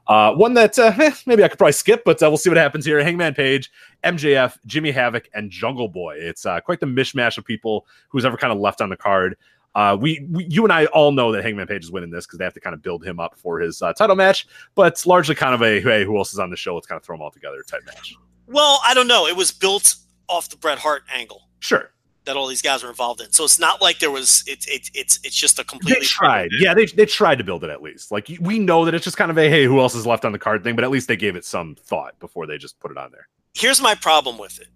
Uh, 0.07 0.35
one 0.35 0.55
that 0.55 0.79
uh, 0.79 0.93
eh, 0.99 1.13
maybe 1.27 1.45
I 1.45 1.49
could 1.49 1.59
probably 1.59 1.73
skip, 1.73 2.05
but 2.05 2.23
uh, 2.23 2.29
we'll 2.29 2.39
see 2.39 2.51
what 2.51 2.57
happens 2.57 2.85
here. 2.85 3.03
Hangman 3.03 3.35
Page, 3.35 3.71
MJF, 4.03 4.59
Jimmy 4.67 4.91
Havoc, 4.91 5.29
and 5.35 5.51
Jungle 5.51 5.89
Boy. 5.89 6.17
It's 6.19 6.47
uh, 6.47 6.61
quite 6.61 6.81
the 6.81 6.87
mishmash 6.87 7.39
of 7.39 7.45
people 7.45 7.87
who's 8.09 8.25
ever 8.25 8.37
kind 8.37 8.53
of 8.53 8.59
left 8.59 8.81
on 8.81 8.89
the 8.89 8.97
card. 8.97 9.37
Uh, 9.75 9.97
we, 10.01 10.27
we, 10.31 10.45
you 10.45 10.63
and 10.65 10.73
I 10.73 10.87
all 10.87 11.11
know 11.13 11.33
that 11.33 11.43
Hangman 11.43 11.67
Page 11.67 11.85
is 11.85 11.91
winning 11.91 12.11
this 12.11 12.27
because 12.27 12.39
they 12.39 12.45
have 12.45 12.55
to 12.55 12.61
kind 12.61 12.75
of 12.75 12.83
build 12.83 13.05
him 13.05 13.19
up 13.19 13.37
for 13.37 13.59
his 13.59 13.83
uh, 13.83 13.93
title 13.93 14.17
match, 14.17 14.47
but 14.75 14.93
it's 14.93 15.05
largely 15.07 15.35
kind 15.35 15.55
of 15.55 15.63
a 15.63 15.81
hey, 15.81 16.05
who 16.05 16.17
else 16.17 16.33
is 16.33 16.39
on 16.39 16.51
the 16.51 16.57
show? 16.57 16.75
Let's 16.75 16.87
kind 16.87 16.97
of 16.97 17.05
throw 17.05 17.17
them 17.17 17.23
all 17.23 17.31
together 17.31 17.63
type 17.63 17.85
match. 17.87 18.15
Well, 18.47 18.81
I 18.87 18.95
don't 18.95 19.09
know. 19.09 19.27
It 19.27 19.37
was 19.37 19.51
built 19.51 19.97
off 20.29 20.49
the 20.49 20.57
Bret 20.57 20.79
Hart 20.79 21.03
angle 21.13 21.49
Sure, 21.65 21.91
that 22.27 22.37
all 22.37 22.47
these 22.47 22.61
guys 22.61 22.83
were 22.83 22.91
involved 22.91 23.23
in. 23.23 23.33
So 23.33 23.43
it's 23.43 23.59
not 23.59 23.81
like 23.81 23.99
there 23.99 24.11
was. 24.11 24.45
It's 24.47 24.67
it, 24.67 24.91
it's 24.93 25.19
it's 25.25 25.35
just 25.35 25.59
a 25.59 25.65
they 25.87 25.95
tried. 26.01 26.51
Yeah, 26.59 26.75
they 26.75 26.85
they 26.85 27.07
tried 27.07 27.39
to 27.39 27.45
build 27.45 27.65
it 27.65 27.71
at 27.71 27.81
least. 27.83 28.13
Like 28.13 28.31
we 28.39 28.59
know 28.59 28.85
that 28.85 28.95
it's 28.95 29.05
just 29.05 29.17
kind 29.17 29.31
of 29.31 29.39
a 29.39 29.49
hey, 29.49 29.65
who 29.65 29.81
else 29.81 29.95
is 29.95 30.07
left 30.07 30.27
on 30.27 30.33
the 30.33 30.39
card 30.39 30.63
thing, 30.63 30.75
but 30.75 30.85
at 30.85 30.91
least 30.91 31.09
they 31.09 31.17
gave 31.17 31.37
it 31.37 31.45
some 31.47 31.75
thought 31.75 32.19
before 32.21 32.47
they 32.47 32.59
just 32.59 32.79
put 32.81 32.91
it 32.91 32.99
on 32.99 33.11
there. 33.13 33.29
Here's 33.55 33.81
my 33.81 33.95
problem 33.95 34.37
with 34.37 34.61
it. 34.61 34.69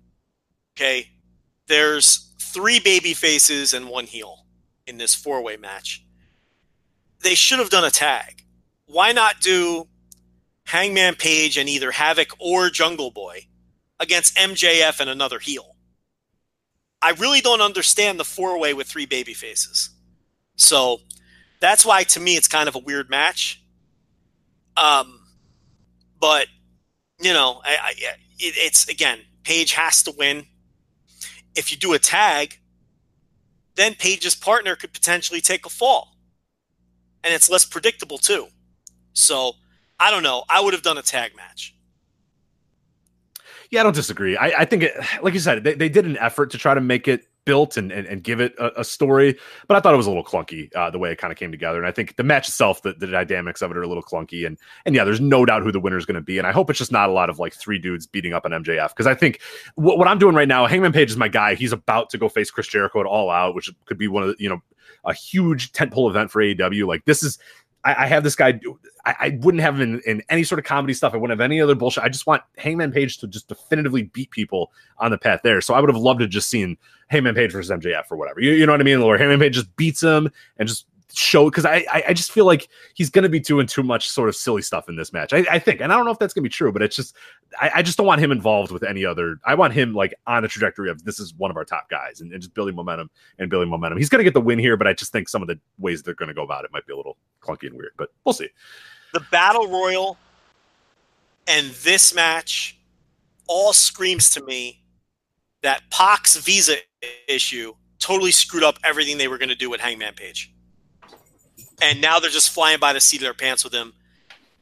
Okay, 0.76 1.08
there's 1.66 2.32
three 2.40 2.80
baby 2.80 3.12
faces 3.12 3.74
and 3.74 3.86
one 3.86 4.06
heel 4.06 4.46
in 4.88 4.98
this 4.98 5.14
four 5.14 5.42
way 5.42 5.56
match. 5.56 6.04
They 7.20 7.34
should 7.34 7.58
have 7.58 7.70
done 7.70 7.84
a 7.84 7.90
tag. 7.90 8.44
Why 8.86 9.12
not 9.12 9.40
do 9.40 9.86
Hangman 10.68 11.14
Page 11.14 11.56
and 11.56 11.66
either 11.66 11.90
Havoc 11.90 12.28
or 12.38 12.68
Jungle 12.68 13.10
Boy 13.10 13.46
against 13.98 14.36
MJF 14.36 15.00
and 15.00 15.08
another 15.08 15.38
heel. 15.38 15.76
I 17.00 17.12
really 17.12 17.40
don't 17.40 17.62
understand 17.62 18.20
the 18.20 18.24
four 18.24 18.58
way 18.58 18.74
with 18.74 18.86
three 18.86 19.06
baby 19.06 19.32
faces. 19.32 19.88
So 20.56 21.00
that's 21.60 21.86
why 21.86 22.04
to 22.04 22.20
me 22.20 22.36
it's 22.36 22.48
kind 22.48 22.68
of 22.68 22.74
a 22.74 22.80
weird 22.80 23.08
match. 23.08 23.62
Um, 24.76 25.20
but 26.20 26.48
you 27.18 27.32
know, 27.32 27.62
I, 27.64 27.78
I, 27.82 27.90
it, 28.38 28.54
it's 28.56 28.88
again, 28.88 29.20
Page 29.44 29.72
has 29.72 30.02
to 30.02 30.12
win. 30.18 30.44
If 31.56 31.72
you 31.72 31.78
do 31.78 31.94
a 31.94 31.98
tag, 31.98 32.60
then 33.78 33.94
Page's 33.94 34.34
partner 34.34 34.76
could 34.76 34.92
potentially 34.92 35.40
take 35.40 35.64
a 35.64 35.70
fall, 35.70 36.16
and 37.22 37.32
it's 37.32 37.48
less 37.48 37.64
predictable 37.64 38.18
too. 38.18 38.48
So 39.12 39.52
I 40.00 40.10
don't 40.10 40.22
know. 40.22 40.44
I 40.50 40.60
would 40.60 40.74
have 40.74 40.82
done 40.82 40.98
a 40.98 41.02
tag 41.02 41.36
match. 41.36 41.74
Yeah, 43.70 43.80
I 43.80 43.82
don't 43.84 43.94
disagree. 43.94 44.36
I, 44.36 44.46
I 44.60 44.64
think, 44.64 44.82
it, 44.84 44.94
like 45.22 45.34
you 45.34 45.40
said, 45.40 45.62
they, 45.62 45.74
they 45.74 45.88
did 45.90 46.06
an 46.06 46.16
effort 46.18 46.50
to 46.52 46.58
try 46.58 46.72
to 46.72 46.80
make 46.80 47.06
it 47.06 47.27
built 47.48 47.78
and, 47.78 47.90
and, 47.90 48.06
and 48.06 48.22
give 48.22 48.40
it 48.40 48.54
a, 48.58 48.80
a, 48.80 48.84
story, 48.84 49.34
but 49.68 49.74
I 49.74 49.80
thought 49.80 49.94
it 49.94 49.96
was 49.96 50.04
a 50.04 50.10
little 50.10 50.22
clunky 50.22 50.70
uh, 50.76 50.90
the 50.90 50.98
way 50.98 51.10
it 51.10 51.16
kind 51.16 51.32
of 51.32 51.38
came 51.38 51.50
together. 51.50 51.78
And 51.78 51.86
I 51.86 51.92
think 51.92 52.16
the 52.16 52.22
match 52.22 52.46
itself, 52.46 52.82
the, 52.82 52.92
the 52.92 53.06
dynamics 53.06 53.62
of 53.62 53.70
it 53.70 53.76
are 53.78 53.82
a 53.82 53.88
little 53.88 54.02
clunky. 54.02 54.46
And 54.46 54.58
and 54.84 54.94
yeah, 54.94 55.04
there's 55.04 55.18
no 55.18 55.46
doubt 55.46 55.62
who 55.62 55.72
the 55.72 55.80
winner 55.80 55.96
is 55.96 56.04
going 56.04 56.16
to 56.16 56.20
be. 56.20 56.36
And 56.36 56.46
I 56.46 56.52
hope 56.52 56.68
it's 56.68 56.78
just 56.78 56.92
not 56.92 57.08
a 57.08 57.12
lot 57.12 57.30
of 57.30 57.38
like 57.38 57.54
three 57.54 57.78
dudes 57.78 58.06
beating 58.06 58.34
up 58.34 58.44
on 58.44 58.50
MJF 58.50 58.90
because 58.90 59.06
I 59.06 59.14
think 59.14 59.40
what, 59.76 59.96
what 59.96 60.08
I'm 60.08 60.18
doing 60.18 60.34
right 60.34 60.46
now, 60.46 60.66
Hangman 60.66 60.92
Page 60.92 61.10
is 61.10 61.16
my 61.16 61.28
guy. 61.28 61.54
He's 61.54 61.72
about 61.72 62.10
to 62.10 62.18
go 62.18 62.28
face 62.28 62.50
Chris 62.50 62.66
Jericho 62.66 63.00
at 63.00 63.06
All 63.06 63.30
Out, 63.30 63.54
which 63.54 63.70
could 63.86 63.96
be 63.96 64.08
one 64.08 64.24
of 64.24 64.28
the 64.28 64.36
you 64.38 64.50
know 64.50 64.60
a 65.06 65.14
huge 65.14 65.72
tentpole 65.72 66.10
event 66.10 66.30
for 66.30 66.42
AEW. 66.42 66.86
Like 66.86 67.06
this 67.06 67.22
is 67.22 67.38
I, 67.88 68.04
I 68.04 68.06
have 68.06 68.22
this 68.22 68.36
guy. 68.36 68.60
I, 69.06 69.14
I, 69.18 69.38
wouldn't 69.40 69.62
have 69.62 69.80
him 69.80 69.94
in, 69.94 70.00
in, 70.00 70.22
any 70.28 70.44
sort 70.44 70.58
of 70.58 70.66
comedy 70.66 70.92
stuff. 70.92 71.14
I 71.14 71.16
wouldn't 71.16 71.38
have 71.38 71.44
any 71.44 71.60
other 71.60 71.74
bullshit. 71.74 72.04
I 72.04 72.08
just 72.10 72.26
want 72.26 72.42
Hangman 72.58 72.92
Page 72.92 73.16
to 73.18 73.26
just 73.26 73.48
definitively 73.48 74.02
beat 74.02 74.30
people 74.30 74.72
on 74.98 75.10
the 75.10 75.16
path 75.16 75.40
there. 75.42 75.60
So 75.62 75.72
I 75.72 75.80
would 75.80 75.88
have 75.88 75.96
loved 75.96 76.20
to 76.20 76.28
just 76.28 76.50
seen 76.50 76.76
Hangman 77.06 77.34
Page 77.34 77.52
versus 77.52 77.70
MJF 77.70 78.04
or 78.10 78.18
whatever. 78.18 78.40
You, 78.40 78.52
you 78.52 78.66
know 78.66 78.72
what 78.72 78.82
I 78.82 78.84
mean? 78.84 78.98
Or 78.98 79.16
Hangman 79.16 79.40
Page 79.40 79.54
just 79.54 79.74
beats 79.76 80.02
him 80.02 80.30
and 80.58 80.68
just 80.68 80.86
show 81.14 81.48
because 81.48 81.64
I, 81.64 81.86
I, 82.06 82.12
just 82.12 82.32
feel 82.32 82.44
like 82.44 82.68
he's 82.94 83.08
going 83.08 83.22
to 83.22 83.28
be 83.28 83.40
doing 83.40 83.66
too 83.66 83.82
much 83.82 84.10
sort 84.10 84.28
of 84.28 84.36
silly 84.36 84.62
stuff 84.62 84.88
in 84.88 84.96
this 84.96 85.12
match. 85.12 85.32
I, 85.32 85.44
I 85.50 85.58
think, 85.58 85.80
and 85.80 85.92
I 85.92 85.96
don't 85.96 86.04
know 86.04 86.10
if 86.10 86.18
that's 86.18 86.34
going 86.34 86.42
to 86.42 86.48
be 86.48 86.52
true, 86.52 86.70
but 86.70 86.82
it's 86.82 86.94
just 86.96 87.16
I, 87.60 87.70
I, 87.76 87.82
just 87.82 87.96
don't 87.96 88.06
want 88.06 88.20
him 88.20 88.30
involved 88.30 88.70
with 88.70 88.82
any 88.82 89.04
other. 89.04 89.38
I 89.44 89.54
want 89.54 89.72
him 89.72 89.94
like 89.94 90.14
on 90.26 90.42
the 90.42 90.48
trajectory 90.48 90.90
of 90.90 91.04
this 91.04 91.18
is 91.18 91.34
one 91.34 91.50
of 91.50 91.56
our 91.56 91.64
top 91.64 91.88
guys 91.88 92.20
and, 92.20 92.32
and 92.32 92.42
just 92.42 92.54
building 92.54 92.74
momentum 92.74 93.10
and 93.38 93.48
building 93.48 93.70
momentum. 93.70 93.98
He's 93.98 94.08
going 94.08 94.20
to 94.20 94.24
get 94.24 94.34
the 94.34 94.40
win 94.40 94.58
here, 94.58 94.76
but 94.76 94.86
I 94.86 94.92
just 94.92 95.12
think 95.12 95.28
some 95.28 95.42
of 95.42 95.48
the 95.48 95.58
ways 95.78 96.02
they're 96.02 96.14
going 96.14 96.28
to 96.28 96.34
go 96.34 96.42
about 96.42 96.64
it 96.64 96.72
might 96.72 96.86
be 96.86 96.92
a 96.92 96.96
little 96.96 97.16
clunky 97.42 97.68
and 97.68 97.76
weird, 97.76 97.92
but 97.96 98.10
we'll 98.24 98.34
see. 98.34 98.48
The 99.14 99.24
battle 99.30 99.66
royal 99.66 100.18
and 101.46 101.68
this 101.82 102.14
match 102.14 102.78
all 103.46 103.72
screams 103.72 104.30
to 104.30 104.44
me 104.44 104.82
that 105.62 105.82
Pac's 105.90 106.36
visa 106.36 106.76
issue 107.26 107.74
totally 107.98 108.30
screwed 108.30 108.62
up 108.62 108.78
everything 108.84 109.16
they 109.18 109.28
were 109.28 109.38
going 109.38 109.48
to 109.48 109.56
do 109.56 109.70
with 109.70 109.80
Hangman 109.80 110.14
Page 110.14 110.52
and 111.82 112.00
now 112.00 112.18
they're 112.18 112.30
just 112.30 112.50
flying 112.50 112.78
by 112.78 112.92
the 112.92 113.00
seat 113.00 113.18
of 113.18 113.22
their 113.22 113.34
pants 113.34 113.64
with 113.64 113.72
him 113.72 113.92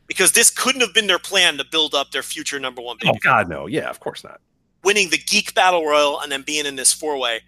because 0.07 0.33
this 0.33 0.51
couldn't 0.51 0.81
have 0.81 0.95
been 0.95 1.07
their 1.07 1.19
plan 1.19 1.59
to 1.59 1.65
build 1.65 1.95
up 1.95 2.11
their 2.11 2.23
future 2.23 2.59
number 2.59 2.83
one. 2.83 2.97
Baby. 3.01 3.12
Oh 3.15 3.19
God, 3.23 3.49
no! 3.49 3.67
Yeah, 3.67 3.89
of 3.89 4.01
course 4.01 4.25
not. 4.25 4.41
Winning 4.85 5.11
the 5.11 5.19
Geek 5.19 5.55
Battle 5.55 5.85
Royal 5.85 6.20
and 6.20 6.31
then 6.31 6.43
being 6.43 6.67
in 6.67 6.77
this 6.77 6.93
four 6.93 7.19
way, 7.19 7.41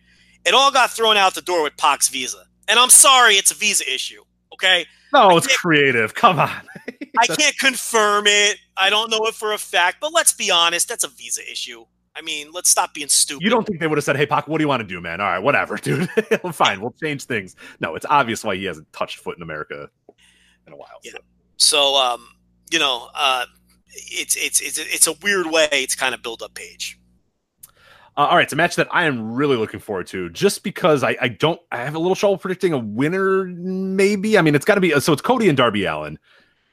it 0.45 0.55
all 0.55 0.73
got 0.73 0.91
thrown 0.91 1.17
out 1.17 1.35
the 1.35 1.43
door 1.43 1.63
with 1.63 1.77
Pac's 1.77 2.09
visa. 2.09 2.45
And 2.67 2.79
I'm 2.79 2.91
sorry, 2.91 3.35
it's 3.35 3.51
a 3.51 3.55
visa 3.55 3.93
issue. 3.93 4.23
Okay. 4.53 4.87
No, 5.13 5.37
it's 5.37 5.57
creative. 5.57 6.15
Come 6.15 6.39
on. 6.39 6.51
I 7.19 7.27
can't 7.27 7.57
confirm 7.59 8.27
it. 8.27 8.59
I 8.77 8.91
don't 8.91 9.11
know 9.11 9.25
it 9.27 9.35
for 9.35 9.53
a 9.53 9.59
fact, 9.59 9.99
but 10.01 10.13
let's 10.13 10.33
be 10.33 10.51
honest, 10.51 10.89
that's 10.89 11.05
a 11.05 11.09
visa 11.09 11.41
issue. 11.51 11.87
I 12.19 12.23
mean, 12.23 12.49
let's 12.53 12.69
stop 12.69 12.95
being 12.95 13.09
stupid. 13.09 13.45
You 13.45 13.51
don't 13.51 13.65
think 13.65 13.79
they 13.79 13.87
would 13.87 13.97
have 13.97 14.05
said, 14.05 14.17
"Hey, 14.17 14.27
Pac, 14.27 14.49
what 14.49 14.59
do 14.59 14.65
you 14.65 14.69
want 14.69 14.81
to 14.81 14.87
do, 14.87 15.01
man? 15.01 15.21
All 15.21 15.29
right, 15.29 15.39
whatever, 15.39 15.77
dude. 15.83 16.09
Fine, 16.53 16.81
we'll 16.81 16.95
change 17.01 17.25
things." 17.25 17.55
No, 17.81 17.95
it's 17.95 18.07
obvious 18.09 18.43
why 18.43 18.57
he 18.57 18.65
hasn't 18.65 18.93
touched 18.93 19.19
foot 19.19 19.37
in 19.37 19.43
America 19.43 19.89
in 20.67 20.73
a 20.73 20.77
while. 20.77 20.99
Yeah. 21.05 21.13
So, 21.57 21.95
um, 21.95 22.29
you 22.73 22.81
know, 22.81 23.09
uh, 23.15 23.47
it's 23.95 24.37
it's 24.37 24.61
it's 24.61 24.79
it's 24.79 25.07
a 25.07 25.13
weird 25.23 25.47
way 25.47 25.87
to 25.89 25.97
kind 25.97 26.15
of 26.15 26.23
build 26.23 26.43
up 26.43 26.55
Page. 26.55 26.99
Uh, 28.17 28.27
all 28.27 28.37
right, 28.37 28.43
it's 28.43 28.53
a 28.53 28.57
match 28.57 28.75
that 28.75 28.89
I 28.91 29.05
am 29.05 29.33
really 29.33 29.57
looking 29.57 29.79
forward 29.79 30.09
to, 30.09 30.29
just 30.31 30.65
because 30.65 31.05
I, 31.05 31.17
I 31.21 31.29
don't 31.29 31.61
I 31.71 31.77
have 31.77 31.95
a 31.95 32.01
little 32.01 32.17
trouble 32.17 32.37
predicting 32.37 32.73
a 32.73 32.79
winner. 32.79 33.45
Maybe 33.45 34.37
I 34.37 34.43
mean 34.43 34.57
it's 34.57 34.65
got 34.65 34.75
to 34.75 34.81
be 34.81 34.99
so 34.99 35.13
it's 35.13 35.23
Cody 35.23 35.49
and 35.49 35.57
Darby 35.57 35.85
Allin. 35.85 36.19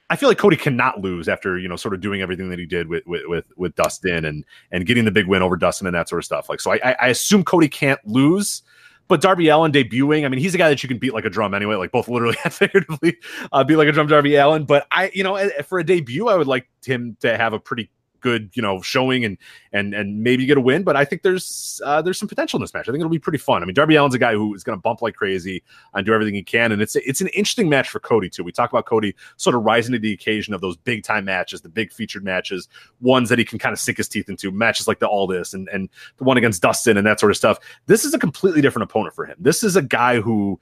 I 0.10 0.16
feel 0.16 0.30
like 0.30 0.38
Cody 0.38 0.56
cannot 0.56 1.02
lose 1.02 1.28
after 1.28 1.58
you 1.58 1.68
know 1.68 1.76
sort 1.76 1.94
of 1.94 2.02
doing 2.02 2.22
everything 2.22 2.50
that 2.50 2.60
he 2.60 2.66
did 2.66 2.88
with 2.88 3.04
with 3.06 3.46
with, 3.56 3.76
Dustin 3.76 4.26
and 4.26 4.46
and 4.72 4.86
getting 4.86 5.06
the 5.06 5.12
big 5.12 5.28
win 5.28 5.42
over 5.42 5.58
Dustin 5.58 5.88
and 5.88 5.96
that 5.96 6.10
sort 6.10 6.20
of 6.20 6.26
stuff. 6.26 6.50
Like 6.50 6.62
so, 6.62 6.74
I, 6.74 6.96
I 7.00 7.08
assume 7.08 7.44
Cody 7.44 7.68
can't 7.68 8.00
lose. 8.06 8.62
But 9.08 9.22
Darby 9.22 9.50
Allin 9.50 9.72
debuting, 9.72 10.26
I 10.26 10.30
mean, 10.30 10.40
he's 10.40 10.56
a 10.56 10.58
guy 10.58 10.68
that 10.68 10.82
you 10.82 10.90
can 10.90 10.98
beat 10.98 11.14
like 11.14 11.26
a 11.26 11.30
drum 11.30 11.54
anyway, 11.54 11.76
like 11.76 11.92
both 11.92 12.08
literally 12.08 12.38
and 12.44 12.52
figuratively, 12.52 13.18
uh, 13.52 13.64
be 13.64 13.76
like 13.76 13.88
a 13.88 13.92
drum 13.92 14.08
Darby 14.08 14.36
Allin. 14.36 14.66
But 14.66 14.88
I, 14.92 15.12
you 15.14 15.24
know, 15.24 15.48
for 15.68 15.78
a 15.78 15.84
debut, 15.84 16.28
I 16.28 16.36
would 16.36 16.48
like 16.48 16.68
him 16.84 17.16
to 17.20 17.38
have 17.38 17.54
a 17.54 17.60
pretty 17.60 17.92
good, 18.26 18.50
you 18.56 18.62
know, 18.62 18.82
showing 18.82 19.24
and 19.24 19.38
and 19.72 19.94
and 19.94 20.24
maybe 20.24 20.48
get 20.48 20.58
a 20.58 20.62
win. 20.62 20.82
But 20.82 20.96
I 20.96 21.06
think 21.06 21.22
there's 21.22 21.80
uh, 21.86 22.02
there's 22.02 22.18
some 22.18 22.28
potential 22.28 22.58
in 22.58 22.62
this 22.62 22.74
match. 22.74 22.90
I 22.90 22.92
think 22.92 23.02
it'll 23.02 23.10
be 23.12 23.20
pretty 23.20 23.38
fun. 23.38 23.62
I 23.62 23.66
mean, 23.68 23.76
Darby 23.76 23.96
Allin's 23.96 24.16
a 24.16 24.20
guy 24.20 24.34
who 24.34 24.56
is 24.56 24.64
going 24.64 24.76
to 24.76 24.82
bump 24.82 25.04
like 25.04 25.16
crazy 25.16 25.64
and 25.94 26.04
do 26.04 26.12
everything 26.12 26.34
he 26.34 26.42
can, 26.42 26.72
and 26.72 26.82
it's 26.82 26.96
it's 26.96 27.22
an 27.22 27.28
interesting 27.28 27.70
match 27.70 27.88
for 27.88 28.00
Cody 28.00 28.32
too. 28.32 28.44
We 28.44 28.52
talk 28.52 28.72
about 28.72 28.88
Cody 28.88 29.16
sort 29.38 29.56
of 29.56 29.64
rising 29.64 29.94
to 29.94 30.00
the 30.00 30.12
occasion 30.12 30.56
of 30.56 30.62
those 30.62 30.76
big 30.76 31.04
time 31.04 31.26
matches, 31.26 31.62
the 31.62 31.70
big 31.70 31.94
featured 31.94 32.24
matches, 32.24 32.68
ones 33.00 33.30
that 33.30 33.38
he 33.38 33.46
can 33.46 33.60
kind 33.60 33.74
of 33.74 33.80
sink 33.80 33.98
his 33.98 34.10
teeth 34.10 34.28
into, 34.28 34.50
matches 34.52 34.88
like 34.88 34.98
the 34.98 35.08
All 35.08 35.28
This 35.28 35.54
and 35.54 35.70
and 35.70 35.88
the 36.18 36.24
one 36.24 36.38
against 36.38 36.64
Dustin 36.64 36.98
and 36.98 37.06
that 37.06 37.20
sort 37.20 37.32
of 37.32 37.38
stuff. 37.38 37.60
This 37.86 38.04
is 38.04 38.16
a 38.16 38.20
completely 38.20 38.62
different 38.62 38.90
opponent 38.90 39.14
for 39.14 39.26
him. 39.26 39.36
This 39.40 39.64
is 39.64 39.76
a 39.76 39.84
guy 39.84 40.20
who 40.20 40.60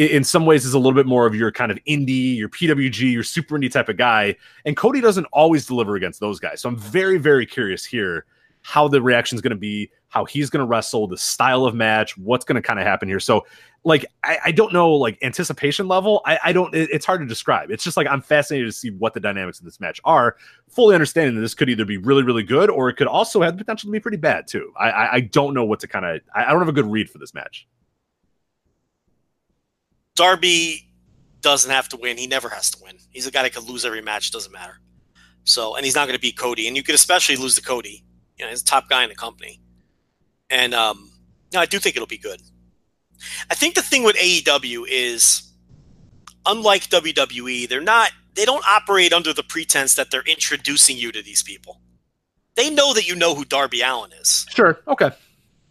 in 0.00 0.24
some 0.24 0.46
ways 0.46 0.64
is 0.64 0.72
a 0.72 0.78
little 0.78 0.94
bit 0.94 1.06
more 1.06 1.26
of 1.26 1.34
your 1.34 1.52
kind 1.52 1.70
of 1.70 1.78
indie, 1.84 2.36
your 2.36 2.48
PWG, 2.48 3.12
your 3.12 3.22
super 3.22 3.58
indie 3.58 3.70
type 3.70 3.88
of 3.88 3.98
guy. 3.98 4.34
And 4.64 4.76
Cody 4.76 5.00
doesn't 5.00 5.26
always 5.26 5.66
deliver 5.66 5.96
against 5.96 6.20
those 6.20 6.40
guys. 6.40 6.62
So 6.62 6.70
I'm 6.70 6.76
very, 6.76 7.18
very 7.18 7.44
curious 7.44 7.84
here 7.84 8.24
how 8.62 8.88
the 8.88 9.00
reaction 9.00 9.36
is 9.36 9.42
going 9.42 9.50
to 9.50 9.56
be, 9.56 9.90
how 10.08 10.24
he's 10.24 10.50
going 10.50 10.60
to 10.60 10.66
wrestle, 10.66 11.06
the 11.06 11.16
style 11.16 11.64
of 11.64 11.74
match, 11.74 12.16
what's 12.16 12.44
going 12.44 12.56
to 12.56 12.62
kind 12.62 12.78
of 12.78 12.86
happen 12.86 13.08
here. 13.08 13.20
So, 13.20 13.46
like, 13.84 14.04
I, 14.22 14.38
I 14.46 14.52
don't 14.52 14.72
know, 14.72 14.92
like 14.92 15.18
anticipation 15.22 15.88
level. 15.88 16.20
I, 16.26 16.38
I 16.44 16.52
don't. 16.52 16.74
It, 16.74 16.90
it's 16.90 17.06
hard 17.06 17.20
to 17.20 17.26
describe. 17.26 17.70
It's 17.70 17.82
just 17.82 17.96
like 17.96 18.06
I'm 18.06 18.20
fascinated 18.20 18.68
to 18.68 18.72
see 18.72 18.90
what 18.90 19.14
the 19.14 19.20
dynamics 19.20 19.58
of 19.58 19.64
this 19.64 19.80
match 19.80 20.00
are. 20.04 20.36
Fully 20.68 20.94
understanding 20.94 21.34
that 21.36 21.40
this 21.40 21.54
could 21.54 21.70
either 21.70 21.86
be 21.86 21.96
really, 21.96 22.22
really 22.22 22.42
good, 22.42 22.68
or 22.68 22.90
it 22.90 22.96
could 22.96 23.06
also 23.06 23.40
have 23.40 23.56
the 23.56 23.64
potential 23.64 23.88
to 23.88 23.92
be 23.92 24.00
pretty 24.00 24.18
bad 24.18 24.46
too. 24.46 24.72
I, 24.78 24.90
I, 24.90 25.14
I 25.14 25.20
don't 25.20 25.54
know 25.54 25.64
what 25.64 25.80
to 25.80 25.88
kind 25.88 26.04
of. 26.04 26.20
I, 26.34 26.44
I 26.44 26.50
don't 26.50 26.60
have 26.60 26.68
a 26.68 26.72
good 26.72 26.90
read 26.90 27.08
for 27.08 27.18
this 27.18 27.32
match. 27.32 27.66
Darby 30.20 30.86
doesn't 31.40 31.70
have 31.70 31.88
to 31.88 31.96
win. 31.96 32.18
He 32.18 32.26
never 32.26 32.50
has 32.50 32.70
to 32.72 32.84
win. 32.84 32.98
He's 33.08 33.26
a 33.26 33.30
guy 33.30 33.42
that 33.42 33.54
could 33.54 33.66
lose 33.66 33.86
every 33.86 34.02
match. 34.02 34.30
Doesn't 34.30 34.52
matter. 34.52 34.78
So, 35.44 35.76
and 35.76 35.84
he's 35.86 35.94
not 35.94 36.08
going 36.08 36.14
to 36.14 36.20
beat 36.20 36.36
Cody. 36.36 36.68
And 36.68 36.76
you 36.76 36.82
could 36.82 36.94
especially 36.94 37.36
lose 37.36 37.54
to 37.54 37.62
Cody. 37.62 38.04
You 38.36 38.44
know, 38.44 38.50
he's 38.50 38.60
a 38.60 38.66
top 38.66 38.90
guy 38.90 39.02
in 39.02 39.08
the 39.08 39.14
company. 39.14 39.62
And 40.50 40.74
um, 40.74 41.10
no, 41.54 41.60
I 41.60 41.64
do 41.64 41.78
think 41.78 41.96
it'll 41.96 42.06
be 42.06 42.18
good. 42.18 42.38
I 43.50 43.54
think 43.54 43.74
the 43.76 43.80
thing 43.80 44.02
with 44.02 44.14
AEW 44.16 44.84
is, 44.90 45.50
unlike 46.44 46.82
WWE, 46.90 47.66
they're 47.66 47.80
not. 47.80 48.10
They 48.34 48.44
don't 48.44 48.64
operate 48.68 49.14
under 49.14 49.32
the 49.32 49.42
pretense 49.42 49.94
that 49.94 50.10
they're 50.10 50.20
introducing 50.26 50.98
you 50.98 51.12
to 51.12 51.22
these 51.22 51.42
people. 51.42 51.80
They 52.56 52.68
know 52.68 52.92
that 52.92 53.08
you 53.08 53.16
know 53.16 53.34
who 53.34 53.46
Darby 53.46 53.80
Allin 53.80 54.12
is. 54.20 54.44
Sure. 54.50 54.80
Okay. 54.86 55.12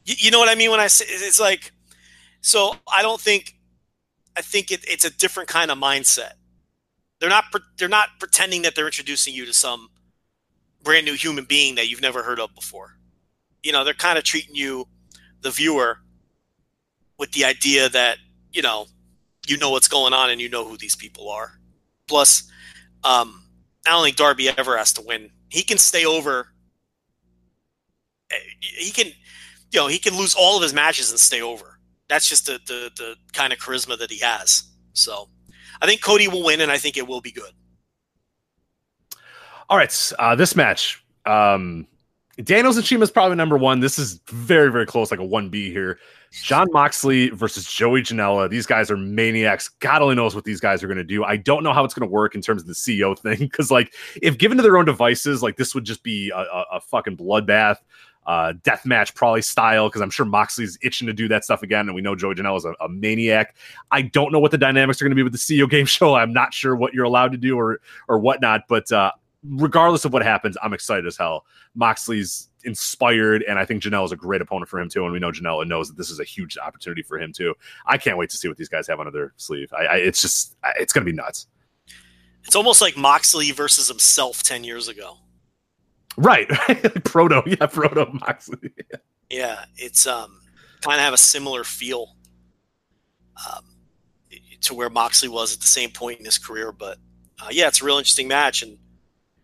You, 0.06 0.16
you 0.18 0.32
know 0.32 0.40
what 0.40 0.50
I 0.50 0.56
mean 0.56 0.72
when 0.72 0.80
I 0.80 0.88
say 0.88 1.06
it's 1.08 1.40
like. 1.40 1.72
So 2.42 2.76
I 2.92 3.04
don't 3.04 3.22
think 3.22 3.59
I 4.40 4.42
think 4.42 4.72
it, 4.72 4.86
it's 4.88 5.04
a 5.04 5.10
different 5.10 5.50
kind 5.50 5.70
of 5.70 5.78
mindset. 5.78 6.32
They're 7.20 7.30
not 7.30 7.44
they're 7.78 7.90
not 7.90 8.08
pretending 8.22 8.62
that 8.62 8.74
they're 8.74 8.86
introducing 8.86 9.34
you 9.34 9.46
to 9.46 9.54
some 9.54 9.90
brand 10.82 11.06
new 11.06 11.16
human 11.16 11.44
being 11.44 11.76
that 11.76 11.90
you've 11.90 12.02
never 12.02 12.24
heard 12.24 12.40
of 12.40 12.56
before. 12.56 12.96
You 13.64 13.74
know, 13.74 13.84
they're 13.84 13.94
kind 13.94 14.18
of 14.18 14.24
treating 14.24 14.56
you, 14.56 14.88
the 15.42 15.52
viewer, 15.52 16.00
with 17.18 17.34
the 17.34 17.44
idea 17.44 17.90
that 17.90 18.20
you 18.54 18.62
know 18.62 18.88
you 19.46 19.58
know 19.58 19.72
what's 19.72 19.90
going 19.90 20.14
on 20.14 20.30
and 20.30 20.40
you 20.40 20.48
know 20.48 20.66
who 20.66 20.78
these 20.78 20.96
people 20.96 21.30
are. 21.30 21.60
Plus, 22.08 22.50
um, 23.04 23.44
I 23.86 23.90
don't 23.90 24.06
think 24.06 24.16
Darby 24.16 24.48
ever 24.58 24.78
has 24.78 24.94
to 24.94 25.02
win. 25.02 25.32
He 25.50 25.64
can 25.64 25.78
stay 25.78 26.06
over. 26.06 26.48
Eh, 28.32 28.36
he 28.60 28.92
can, 28.92 29.08
you 29.08 29.82
know, 29.82 29.88
he 29.88 30.00
can 30.00 30.16
lose 30.16 30.34
all 30.34 30.56
of 30.56 30.64
his 30.64 30.74
matches 30.74 31.12
and 31.12 31.20
stay 31.20 31.42
over 31.42 31.69
that's 32.10 32.28
just 32.28 32.48
the, 32.48 32.60
the, 32.66 32.92
the 32.98 33.16
kind 33.34 33.54
of 33.54 33.60
charisma 33.60 33.98
that 33.98 34.12
he 34.12 34.20
has. 34.20 34.64
So 34.94 35.30
I 35.82 35.86
think 35.86 36.04
Cody 36.04 36.28
will 36.28 36.44
win, 36.44 36.60
and 36.62 36.72
I 36.72 36.78
think 36.78 36.98
it 36.98 37.08
will 37.08 37.22
be 37.22 37.32
good. 37.32 37.52
All 39.70 39.78
right, 39.78 40.12
uh, 40.18 40.36
this 40.36 40.56
match, 40.56 41.04
um, 41.26 41.88
Daniels 42.44 42.78
and 42.78 42.86
CIMA 42.86 43.04
is 43.04 43.12
probably 43.12 43.36
number 43.36 43.58
one. 43.58 43.82
This 43.82 44.00
is 44.00 44.22
very, 44.28 44.72
very 44.72 44.86
close, 44.86 45.12
like 45.12 45.20
a 45.20 45.24
1B 45.24 45.72
here. 45.72 46.00
Jon 46.32 46.68
Moxley 46.72 47.30
versus 47.30 47.70
Joey 47.70 48.02
Janela. 48.02 48.50
These 48.50 48.66
guys 48.66 48.90
are 48.90 48.98
maniacs. 48.98 49.68
God 49.68 50.02
only 50.02 50.16
knows 50.16 50.36
what 50.36 50.46
these 50.46 50.60
guys 50.60 50.82
are 50.82 50.88
going 50.88 50.98
to 50.98 51.04
do. 51.04 51.24
I 51.24 51.36
don't 51.36 51.64
know 51.64 51.74
how 51.74 51.84
it's 51.84 51.94
going 51.94 52.08
to 52.08 52.12
work 52.12 52.36
in 52.36 52.42
terms 52.42 52.62
of 52.62 52.68
the 52.68 52.74
CEO 52.74 53.18
thing 53.20 53.40
because, 53.40 53.70
like, 53.70 53.94
if 54.22 54.38
given 54.38 54.58
to 54.58 54.64
their 54.64 54.78
own 54.78 54.86
devices, 54.86 55.44
like 55.44 55.58
this 55.58 55.76
would 55.76 55.84
just 55.84 56.02
be 56.02 56.30
a, 56.30 56.38
a, 56.38 56.66
a 56.74 56.82
fucking 56.82 57.18
bloodbath. 57.18 57.78
Uh, 58.30 58.54
death 58.62 58.86
match 58.86 59.16
probably 59.16 59.42
style 59.42 59.90
because 59.90 60.04
I'm 60.04 60.12
sure 60.12 60.24
Moxley's 60.24 60.78
itching 60.84 61.08
to 61.08 61.14
do 61.14 61.28
that 61.30 61.44
stuff 61.44 61.64
again, 61.64 61.88
and 61.88 61.96
we 61.96 62.02
know 62.04 62.16
Joey 62.16 62.36
Janela 62.36 62.58
is 62.58 62.66
a, 62.66 62.76
a 62.80 62.88
maniac. 62.88 63.56
I 63.90 64.04
don't 64.04 64.32
know 64.32 64.40
what 64.40 64.52
the 64.52 64.58
dynamics 64.58 65.02
are 65.02 65.06
going 65.06 65.10
to 65.12 65.16
be 65.16 65.24
with 65.24 65.34
the 65.34 65.40
CEO 65.40 65.68
game 65.68 65.86
show. 65.88 66.14
I'm 66.14 66.32
not 66.32 66.54
sure 66.54 66.76
what 66.76 66.94
you're 66.94 67.06
allowed 67.06 67.32
to 67.32 67.40
do 67.40 67.58
or 67.58 67.82
or 68.08 68.20
whatnot, 68.20 68.68
but 68.70 68.92
uh, 68.92 69.12
regardless 69.44 70.06
of 70.06 70.14
what 70.14 70.22
happens, 70.22 70.58
I'm 70.62 70.74
excited 70.74 71.08
as 71.08 71.18
hell. 71.18 71.48
Moxley's 71.74 72.50
inspired, 72.66 73.42
and 73.48 73.58
I 73.58 73.66
think 73.66 73.82
Janela 73.82 74.06
is 74.06 74.12
a 74.12 74.16
great 74.16 74.42
opponent 74.42 74.70
for 74.70 74.80
him 74.80 74.90
too. 74.90 75.06
And 75.06 75.12
we 75.12 75.18
know 75.18 75.32
Janela 75.32 75.68
knows 75.68 75.88
that 75.88 75.98
this 75.98 76.12
is 76.12 76.20
a 76.20 76.24
huge 76.24 76.56
opportunity 76.56 77.02
for 77.02 77.20
him 77.20 77.34
too. 77.34 77.56
I 77.88 77.98
can't 77.98 78.20
wait 78.20 78.30
to 78.30 78.38
see 78.38 78.48
what 78.48 78.58
these 78.58 78.70
guys 78.70 78.86
have 78.90 79.00
under 79.00 79.12
their 79.12 79.34
sleeve. 79.38 79.74
I, 79.74 79.86
I 79.86 79.96
it's 79.96 80.22
just 80.22 80.56
it's 80.78 80.94
going 80.94 81.04
to 81.04 81.12
be 81.12 81.16
nuts. 81.16 81.48
It's 82.44 82.56
almost 82.56 82.80
like 82.80 82.96
Moxley 82.96 83.50
versus 83.50 83.88
himself 83.88 84.44
ten 84.44 84.64
years 84.64 84.88
ago. 84.88 85.18
Right, 86.18 86.48
proto, 87.06 87.44
yeah, 87.46 87.68
proto 87.68 88.08
Moxley. 88.14 88.74
yeah, 89.30 89.66
it's 89.78 90.06
um 90.06 90.42
kind 90.82 91.00
of 91.00 91.04
have 91.04 91.14
a 91.14 91.18
similar 91.18 91.64
feel 91.64 92.16
um, 93.48 93.66
to 94.62 94.74
where 94.74 94.90
Moxley 94.90 95.30
was 95.30 95.54
at 95.54 95.62
the 95.62 95.68
same 95.68 95.92
point 95.92 96.20
in 96.20 96.26
his 96.26 96.38
career. 96.38 96.72
But 96.72 96.98
uh, 97.42 97.50
yeah, 97.52 97.68
it's 97.68 97.82
a 97.82 97.86
real 97.86 97.98
interesting 97.98 98.28
match, 98.28 98.62
and 98.62 98.78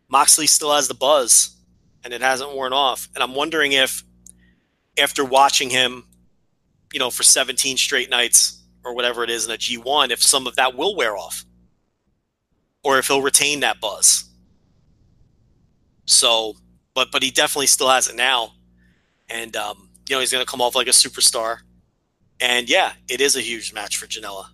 Moxley 0.10 0.48
still 0.48 0.74
has 0.74 0.88
the 0.88 0.94
buzz, 0.94 1.58
and 2.04 2.14
it 2.14 2.22
hasn't 2.22 2.54
worn 2.54 2.74
off. 2.74 3.08
And 3.16 3.24
I'm 3.24 3.36
wondering 3.36 3.74
if 3.74 4.04
after 4.98 5.24
watching 5.26 5.70
him, 5.70 6.06
you 6.94 7.00
know, 7.00 7.10
for 7.10 7.24
17 7.24 7.78
straight 7.78 8.10
nights 8.10 8.64
or 8.84 8.94
whatever 8.94 9.24
it 9.24 9.30
is 9.30 9.46
in 9.46 9.52
a 9.52 9.58
G1, 9.58 10.12
if 10.12 10.22
some 10.22 10.48
of 10.48 10.56
that 10.56 10.76
will 10.76 10.96
wear 10.96 11.18
off, 11.18 11.44
or 12.84 12.98
if 13.00 13.08
he'll 13.08 13.22
retain 13.22 13.62
that 13.62 13.82
buzz. 13.82 14.30
So 16.06 16.56
but 16.96 17.12
but 17.12 17.22
he 17.22 17.30
definitely 17.30 17.68
still 17.68 17.90
has 17.90 18.08
it 18.08 18.16
now, 18.16 18.54
and 19.30 19.56
um, 19.56 19.90
you 20.10 20.16
know 20.16 20.22
he's 20.22 20.32
going 20.32 20.44
to 20.44 20.50
come 20.50 20.62
off 20.62 20.76
like 20.76 20.88
a 20.88 20.92
superstar, 20.92 21.60
and 22.40 22.68
yeah, 22.68 22.94
it 23.08 23.22
is 23.22 23.36
a 23.36 23.42
huge 23.42 23.74
match 23.74 23.98
for 23.98 24.08
Janela, 24.08 24.46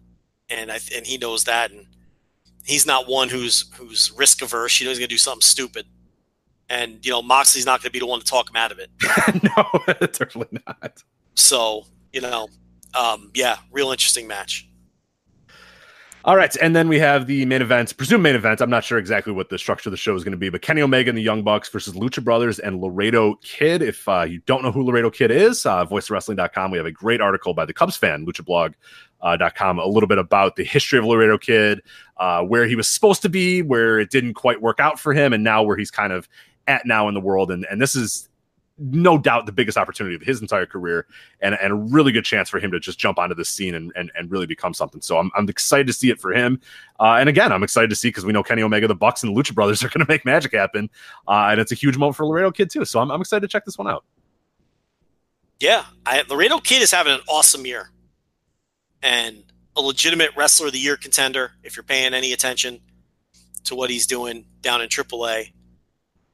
and 0.49 0.69
I 0.69 0.79
and 0.93 1.05
he 1.05 1.17
knows 1.17 1.45
that, 1.45 1.71
and 1.71 1.85
he's 2.65 2.85
not 2.85 3.07
one 3.07 3.29
who's 3.29 3.71
who's 3.75 4.11
risk 4.17 4.41
averse. 4.41 4.79
You 4.79 4.85
know 4.85 4.89
he's 4.89 4.99
going 4.99 5.07
to 5.07 5.13
do 5.13 5.19
something 5.19 5.41
stupid, 5.41 5.85
and 6.67 7.05
you 7.05 7.11
know 7.11 7.21
Moxley's 7.21 7.65
not 7.65 7.81
going 7.81 7.89
to 7.89 7.93
be 7.93 7.99
the 7.99 8.07
one 8.07 8.19
to 8.19 8.25
talk 8.25 8.49
him 8.49 8.55
out 8.55 8.71
of 8.71 8.79
it. 8.79 8.89
no, 9.43 10.07
definitely 10.07 10.59
not. 10.67 11.03
So 11.35 11.85
you 12.11 12.21
know, 12.21 12.49
um, 12.99 13.31
yeah, 13.35 13.57
real 13.71 13.91
interesting 13.91 14.27
match. 14.27 14.67
All 16.23 16.35
right, 16.35 16.55
and 16.57 16.75
then 16.75 16.87
we 16.87 16.99
have 16.99 17.25
the 17.25 17.45
main 17.45 17.63
event, 17.63 17.97
presumed 17.97 18.21
main 18.21 18.35
event. 18.35 18.61
I'm 18.61 18.69
not 18.69 18.83
sure 18.83 18.99
exactly 18.99 19.33
what 19.33 19.49
the 19.49 19.57
structure 19.57 19.89
of 19.89 19.91
the 19.91 19.97
show 19.97 20.15
is 20.15 20.23
going 20.23 20.33
to 20.33 20.37
be, 20.37 20.49
but 20.49 20.61
Kenny 20.61 20.83
Omega 20.83 21.09
and 21.09 21.17
the 21.17 21.23
Young 21.23 21.41
Bucks 21.41 21.67
versus 21.69 21.95
Lucha 21.95 22.23
Brothers 22.23 22.59
and 22.59 22.79
Laredo 22.79 23.35
Kid. 23.41 23.81
If 23.81 24.07
uh, 24.07 24.21
you 24.21 24.39
don't 24.45 24.61
know 24.61 24.71
who 24.71 24.83
Laredo 24.83 25.09
Kid 25.09 25.31
is, 25.31 25.65
uh, 25.65 25.83
voicewrestling.com, 25.83 26.69
we 26.69 26.77
have 26.77 26.85
a 26.85 26.91
great 26.91 27.21
article 27.21 27.55
by 27.55 27.65
the 27.65 27.73
Cubs 27.73 27.97
fan, 27.97 28.23
luchablog.com, 28.27 29.79
uh, 29.79 29.83
a 29.83 29.87
little 29.87 30.05
bit 30.05 30.19
about 30.19 30.57
the 30.57 30.63
history 30.63 30.99
of 30.99 31.05
Laredo 31.05 31.39
Kid, 31.39 31.81
uh, 32.17 32.43
where 32.43 32.67
he 32.67 32.75
was 32.75 32.87
supposed 32.87 33.23
to 33.23 33.29
be, 33.29 33.63
where 33.63 33.99
it 33.99 34.11
didn't 34.11 34.35
quite 34.35 34.61
work 34.61 34.79
out 34.79 34.99
for 34.99 35.13
him, 35.13 35.33
and 35.33 35.43
now 35.43 35.63
where 35.63 35.75
he's 35.75 35.89
kind 35.89 36.13
of 36.13 36.29
at 36.67 36.85
now 36.85 37.07
in 37.07 37.15
the 37.15 37.19
world. 37.19 37.49
And, 37.49 37.65
and 37.71 37.81
this 37.81 37.95
is 37.95 38.29
no 38.81 39.17
doubt 39.17 39.45
the 39.45 39.51
biggest 39.51 39.77
opportunity 39.77 40.15
of 40.15 40.21
his 40.21 40.41
entire 40.41 40.65
career 40.65 41.05
and, 41.41 41.55
and 41.55 41.71
a 41.71 41.75
really 41.75 42.11
good 42.11 42.25
chance 42.25 42.49
for 42.49 42.59
him 42.59 42.71
to 42.71 42.79
just 42.79 42.97
jump 42.97 43.19
onto 43.19 43.35
the 43.35 43.45
scene 43.45 43.75
and, 43.75 43.91
and, 43.95 44.11
and 44.15 44.31
really 44.31 44.47
become 44.47 44.73
something. 44.73 45.01
So 45.01 45.17
I'm, 45.17 45.31
I'm 45.35 45.47
excited 45.47 45.87
to 45.87 45.93
see 45.93 46.09
it 46.09 46.19
for 46.19 46.33
him. 46.33 46.59
Uh, 46.99 47.17
and 47.19 47.29
again, 47.29 47.51
I'm 47.51 47.63
excited 47.63 47.89
to 47.91 47.95
see 47.95 48.09
because 48.09 48.25
we 48.25 48.33
know 48.33 48.43
Kenny 48.43 48.63
Omega, 48.63 48.87
the 48.87 48.95
Bucks, 48.95 49.23
and 49.23 49.35
the 49.35 49.39
Lucha 49.39 49.53
Brothers 49.53 49.83
are 49.83 49.89
going 49.89 50.05
to 50.05 50.11
make 50.11 50.25
magic 50.25 50.53
happen. 50.53 50.89
Uh, 51.27 51.49
and 51.51 51.59
it's 51.59 51.71
a 51.71 51.75
huge 51.75 51.97
moment 51.97 52.15
for 52.15 52.25
Laredo 52.25 52.51
Kid, 52.51 52.69
too. 52.69 52.85
So 52.85 52.99
I'm, 52.99 53.11
I'm 53.11 53.21
excited 53.21 53.41
to 53.41 53.47
check 53.47 53.65
this 53.65 53.77
one 53.77 53.87
out. 53.87 54.03
Yeah, 55.59 55.85
I, 56.05 56.23
Laredo 56.27 56.57
Kid 56.59 56.81
is 56.81 56.91
having 56.91 57.13
an 57.13 57.21
awesome 57.29 57.65
year 57.65 57.91
and 59.03 59.43
a 59.75 59.81
legitimate 59.81 60.31
Wrestler 60.35 60.67
of 60.67 60.73
the 60.73 60.79
Year 60.79 60.97
contender 60.97 61.51
if 61.63 61.75
you're 61.75 61.83
paying 61.83 62.13
any 62.13 62.33
attention 62.33 62.79
to 63.65 63.75
what 63.75 63.91
he's 63.91 64.07
doing 64.07 64.45
down 64.61 64.81
in 64.81 64.89
AAA 64.89 65.51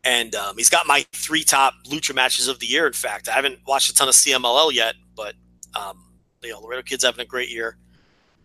and 0.07 0.33
um, 0.35 0.55
he's 0.55 0.69
got 0.69 0.87
my 0.87 1.05
three 1.11 1.43
top 1.43 1.73
lucha 1.85 2.15
matches 2.15 2.47
of 2.47 2.59
the 2.59 2.65
year. 2.65 2.87
In 2.87 2.93
fact, 2.93 3.27
I 3.27 3.33
haven't 3.33 3.59
watched 3.67 3.91
a 3.91 3.93
ton 3.93 4.07
of 4.07 4.13
CMLL 4.13 4.71
yet, 4.71 4.95
but 5.15 5.35
um, 5.75 6.01
you 6.41 6.51
know, 6.51 6.61
Laredo 6.61 6.81
Kid's 6.81 7.03
having 7.03 7.19
a 7.19 7.25
great 7.25 7.49
year, 7.49 7.77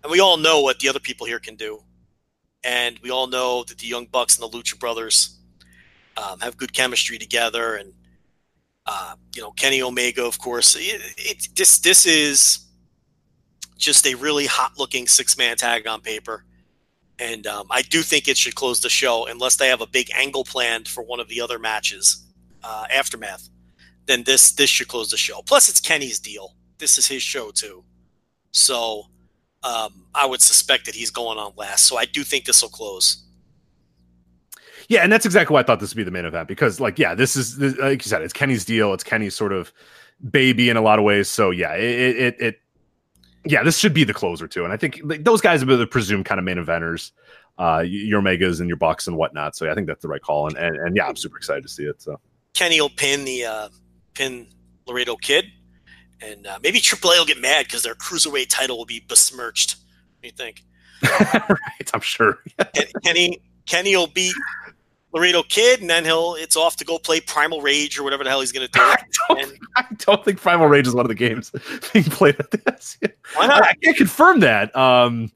and 0.03 0.11
we 0.11 0.19
all 0.19 0.37
know 0.37 0.61
what 0.61 0.81
the 0.81 0.89
other 0.89 0.99
people 0.99 1.25
here 1.25 1.39
can 1.39 1.55
do, 1.55 1.81
and 2.65 2.99
we 2.99 3.11
all 3.11 3.29
know 3.29 3.63
that 3.69 3.79
the 3.79 3.87
Young 3.87 4.07
Bucks 4.07 4.37
and 4.37 4.43
the 4.43 4.59
Lucha 4.59 4.77
Brothers 4.79 5.39
um, 6.17 6.41
have 6.41 6.57
good 6.57 6.73
chemistry 6.73 7.17
together, 7.17 7.77
and 7.77 7.93
uh, 8.87 9.15
you 9.37 9.41
know, 9.41 9.53
Kenny 9.53 9.83
Omega, 9.83 10.25
of 10.25 10.41
course. 10.41 10.75
It, 10.75 11.01
it, 11.17 11.49
this 11.55 11.79
this 11.79 12.07
is 12.07 12.67
just 13.79 14.05
a 14.09 14.17
really 14.17 14.47
hot 14.47 14.73
looking 14.79 15.07
six 15.07 15.39
man 15.39 15.57
tag 15.57 15.87
on 15.87 16.01
paper. 16.01 16.45
And 17.23 17.47
um, 17.47 17.67
I 17.71 17.83
do 17.83 18.03
think 18.03 18.27
it 18.27 18.37
should 18.37 18.57
close 18.57 18.81
the 18.81 18.89
show 18.89 19.27
unless 19.27 19.57
they 19.57 19.69
have 19.69 19.81
a 19.81 19.87
big 19.87 20.11
angle 20.15 20.45
planned 20.45 20.89
for 20.89 21.03
one 21.05 21.21
of 21.21 21.29
the 21.29 21.41
other 21.41 21.59
matches, 21.59 22.25
uh, 22.65 22.85
aftermath. 22.93 23.49
Then 24.07 24.25
this 24.25 24.53
this 24.53 24.69
should 24.69 24.89
close 24.89 25.11
the 25.11 25.17
show. 25.17 25.43
Plus, 25.43 25.69
it's 25.69 25.81
Kenny's 25.81 26.19
deal. 26.19 26.57
This 26.79 26.99
is 26.99 27.07
his 27.07 27.23
show 27.23 27.53
too, 27.53 27.85
so 28.51 29.05
um, 29.63 30.07
I 30.15 30.27
would 30.27 30.43
suspect 30.43 30.87
that 30.87 30.97
he's 30.97 31.11
going 31.11 31.39
on 31.39 31.53
last. 31.57 31.85
So 31.85 31.97
I 31.97 32.07
do 32.07 32.25
think 32.25 32.45
this 32.45 32.63
will 32.63 32.71
close. 32.71 33.25
Yeah, 34.89 35.05
and 35.05 35.13
that's 35.13 35.25
exactly 35.25 35.55
why 35.55 35.61
I 35.61 35.63
thought 35.63 35.79
this 35.79 35.95
would 35.95 35.97
be 35.97 36.03
the 36.03 36.11
main 36.11 36.25
event 36.25 36.49
because, 36.49 36.81
like, 36.81 36.99
yeah, 36.99 37.15
this 37.15 37.37
is 37.37 37.57
this, 37.59 37.77
like 37.79 38.05
you 38.05 38.09
said, 38.09 38.23
it's 38.23 38.33
Kenny's 38.33 38.65
deal. 38.65 38.93
It's 38.93 39.05
Kenny's 39.05 39.37
sort 39.37 39.53
of 39.53 39.73
baby 40.29 40.69
in 40.69 40.77
a 40.77 40.83
lot 40.83 40.99
of 40.99 41.05
ways. 41.05 41.29
So 41.29 41.51
yeah, 41.51 41.75
it 41.75 42.17
it, 42.17 42.41
it 42.41 42.62
yeah, 43.45 43.63
this 43.63 43.79
should 43.79 43.95
be 43.95 44.05
the 44.05 44.15
closer 44.15 44.47
too. 44.47 44.65
And 44.65 44.73
I 44.73 44.77
think 44.77 45.01
like, 45.03 45.25
those 45.25 45.41
guys 45.41 45.65
been 45.65 45.79
the 45.79 45.87
presumed 45.87 46.25
kind 46.25 46.39
of 46.39 46.45
main 46.45 46.59
eventers, 46.59 47.13
uh, 47.59 47.83
your 47.87 48.23
Megas 48.23 48.61
and 48.61 48.69
your 48.69 48.77
Bucks 48.77 49.07
and 49.07 49.17
whatnot. 49.17 49.57
So 49.57 49.65
yeah, 49.65 49.73
I 49.73 49.75
think 49.75 49.87
that's 49.87 50.03
the 50.03 50.09
right 50.09 50.23
call. 50.23 50.49
And, 50.49 50.57
and, 50.57 50.77
and 50.77 50.97
yeah, 50.97 51.07
I'm 51.07 51.17
super 51.17 51.37
excited 51.37 51.63
to 51.63 51.69
see 51.69 51.85
it. 51.85 52.01
So 52.01 52.21
Kenny 52.55 52.81
will 52.81 52.91
pin 52.91 53.25
the 53.25 53.45
uh, 53.45 53.69
pin 54.15 54.47
Laredo 54.87 55.17
Kid, 55.17 55.47
and 56.21 56.47
uh, 56.47 56.59
maybe 56.63 56.81
AAA 56.81 57.19
will 57.19 57.25
get 57.25 57.41
mad 57.41 57.67
because 57.67 57.83
their 57.83 57.95
cruiserweight 57.95 58.49
title 58.49 58.79
will 58.79 58.85
be 58.85 59.01
besmirched. 59.01 59.77
What 60.21 60.23
do 60.23 60.29
you 60.29 60.33
think? 60.33 60.63
right, 61.49 61.91
I'm 61.93 62.01
sure. 62.01 62.39
Kenny 63.05 63.41
Kenny 63.67 63.97
will 63.97 64.09
beat 64.09 64.35
Laredo 65.13 65.43
Kid, 65.43 65.81
and 65.81 65.91
then 65.91 66.05
he'll 66.05 66.35
it's 66.35 66.57
off 66.57 66.77
to 66.77 66.85
go 66.85 66.99
play 66.99 67.21
Primal 67.21 67.61
Rage 67.61 67.99
or 67.99 68.03
whatever 68.03 68.25
the 68.25 68.31
hell 68.31 68.41
he's 68.41 68.53
going 68.53 68.67
to 68.67 68.73
do. 68.73 68.81
I 68.83 68.97
don't, 69.29 69.41
And- 69.41 69.59
I 69.77 69.85
don't 69.99 70.25
think 70.25 70.41
Primal 70.41 70.67
Rage 70.69 70.87
is 70.87 70.95
one 70.95 71.05
of 71.05 71.09
the 71.09 71.15
games 71.15 71.53
being 71.93 72.05
played 72.07 72.37
at 72.39 72.51
this. 72.51 72.99
Why 73.35 73.47
not? 73.47 73.63
I, 73.63 73.69
I 73.71 73.75
can't 73.75 73.97
confirm 73.97 74.41
that. 74.41 74.75
Um, 74.75 75.31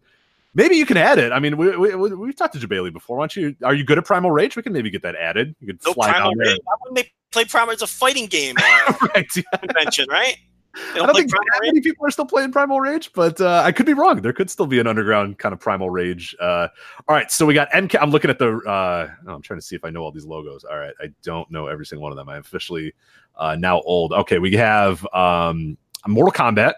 maybe 0.55 0.77
you 0.77 0.87
can 0.87 0.97
add 0.97 1.19
it. 1.19 1.33
I 1.33 1.39
mean, 1.39 1.57
we, 1.57 1.77
we, 1.77 1.95
we, 1.95 2.15
we've 2.15 2.37
talked 2.37 2.55
to 2.55 2.67
Jebailey 2.67 2.93
before. 2.93 3.19
Why 3.19 3.23
don't 3.25 3.37
you? 3.37 3.57
Are 3.63 3.75
you 3.75 3.85
good 3.85 3.99
at 3.99 4.05
Primal 4.05 4.31
Rage? 4.31 4.57
We 4.57 4.63
can 4.63 4.73
maybe 4.73 4.91
get 4.91 5.03
that 5.03 5.15
added. 5.17 5.55
You 5.61 5.69
could 5.69 5.81
No 5.85 5.93
fly 5.93 6.11
Primal 6.11 6.31
down 6.31 6.39
there. 6.39 6.49
Rage. 6.53 6.61
Why 6.65 6.75
wouldn't 6.83 6.97
they 6.97 7.13
play 7.31 7.45
Primal? 7.45 7.73
It's 7.73 7.83
a 7.83 7.87
fighting 7.87 8.27
game 8.27 8.57
uh, 8.59 8.93
right. 9.15 9.27
yeah. 9.37 9.43
convention, 9.59 10.07
right? 10.11 10.37
I 10.77 10.99
don't 10.99 11.07
don't 11.07 11.17
think 11.17 11.31
that 11.31 11.61
many 11.63 11.81
people 11.81 12.07
are 12.07 12.11
still 12.11 12.27
playing 12.27 12.53
Primal 12.53 12.81
Rage, 12.81 13.13
but 13.13 13.41
uh, 13.41 13.63
I 13.65 13.73
could 13.73 13.87
be 13.87 13.95
wrong. 13.95 14.21
There 14.21 14.33
could 14.33 14.51
still 14.51 14.67
be 14.67 14.79
an 14.79 14.87
underground 14.87 15.39
kind 15.39 15.53
of 15.53 15.61
Primal 15.61 15.91
Rage. 15.91 16.35
Uh, 16.41 16.69
all 17.09 17.17
right, 17.17 17.31
so 17.31 17.47
we 17.47 17.55
got 17.55 17.71
MK. 17.71 17.99
I'm 18.01 18.11
looking 18.11 18.31
at 18.31 18.39
the. 18.39 18.57
Uh, 18.59 19.09
oh, 19.29 19.35
I'm 19.35 19.43
trying 19.43 19.59
to 19.59 19.65
see 19.65 19.77
if 19.77 19.85
I 19.85 19.91
know 19.91 20.03
all 20.03 20.13
these 20.13 20.27
logos. 20.27 20.65
All 20.65 20.79
right, 20.79 20.95
I 21.01 21.09
don't 21.23 21.51
know 21.51 21.67
every 21.67 21.87
single 21.87 22.03
one 22.03 22.13
of 22.13 22.17
them. 22.17 22.29
I'm 22.29 22.41
officially 22.41 22.95
uh, 23.37 23.57
now 23.57 23.81
old. 23.83 24.13
Okay, 24.13 24.39
we 24.39 24.53
have 24.55 25.07
um, 25.15 25.77
Mortal 26.07 26.33
Kombat. 26.33 26.75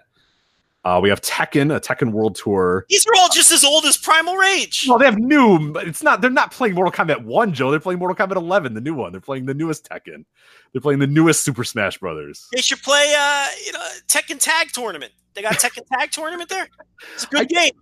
Uh, 0.88 0.98
we 0.98 1.10
have 1.10 1.20
Tekken, 1.20 1.74
a 1.74 1.78
Tekken 1.78 2.12
World 2.12 2.34
Tour. 2.34 2.86
These 2.88 3.06
are 3.06 3.12
all 3.18 3.28
just 3.30 3.52
as 3.52 3.62
old 3.62 3.84
as 3.84 3.98
Primal 3.98 4.36
Rage. 4.36 4.86
Well, 4.88 4.98
they 4.98 5.04
have 5.04 5.18
new, 5.18 5.74
it's 5.76 6.02
not. 6.02 6.22
They're 6.22 6.30
not 6.30 6.50
playing 6.50 6.74
Mortal 6.74 6.92
Kombat 6.92 7.22
One, 7.24 7.52
Joe. 7.52 7.70
They're 7.70 7.78
playing 7.78 7.98
Mortal 7.98 8.16
Kombat 8.26 8.36
11, 8.36 8.72
the 8.72 8.80
new 8.80 8.94
one. 8.94 9.12
They're 9.12 9.20
playing 9.20 9.44
the 9.44 9.52
newest 9.52 9.86
Tekken. 9.86 10.24
They're 10.72 10.80
playing 10.80 11.00
the 11.00 11.06
newest 11.06 11.44
Super 11.44 11.62
Smash 11.62 11.98
Brothers. 11.98 12.48
They 12.54 12.62
should 12.62 12.80
play, 12.80 13.14
uh, 13.18 13.46
you 13.66 13.72
know, 13.72 13.86
Tekken 14.06 14.38
Tag 14.40 14.68
Tournament. 14.72 15.12
They 15.34 15.42
got 15.42 15.54
Tekken 15.54 15.86
Tag 15.92 16.10
Tournament 16.10 16.48
there. 16.48 16.66
It's 17.14 17.24
a 17.24 17.26
good 17.26 17.40
I- 17.40 17.44
game. 17.44 17.72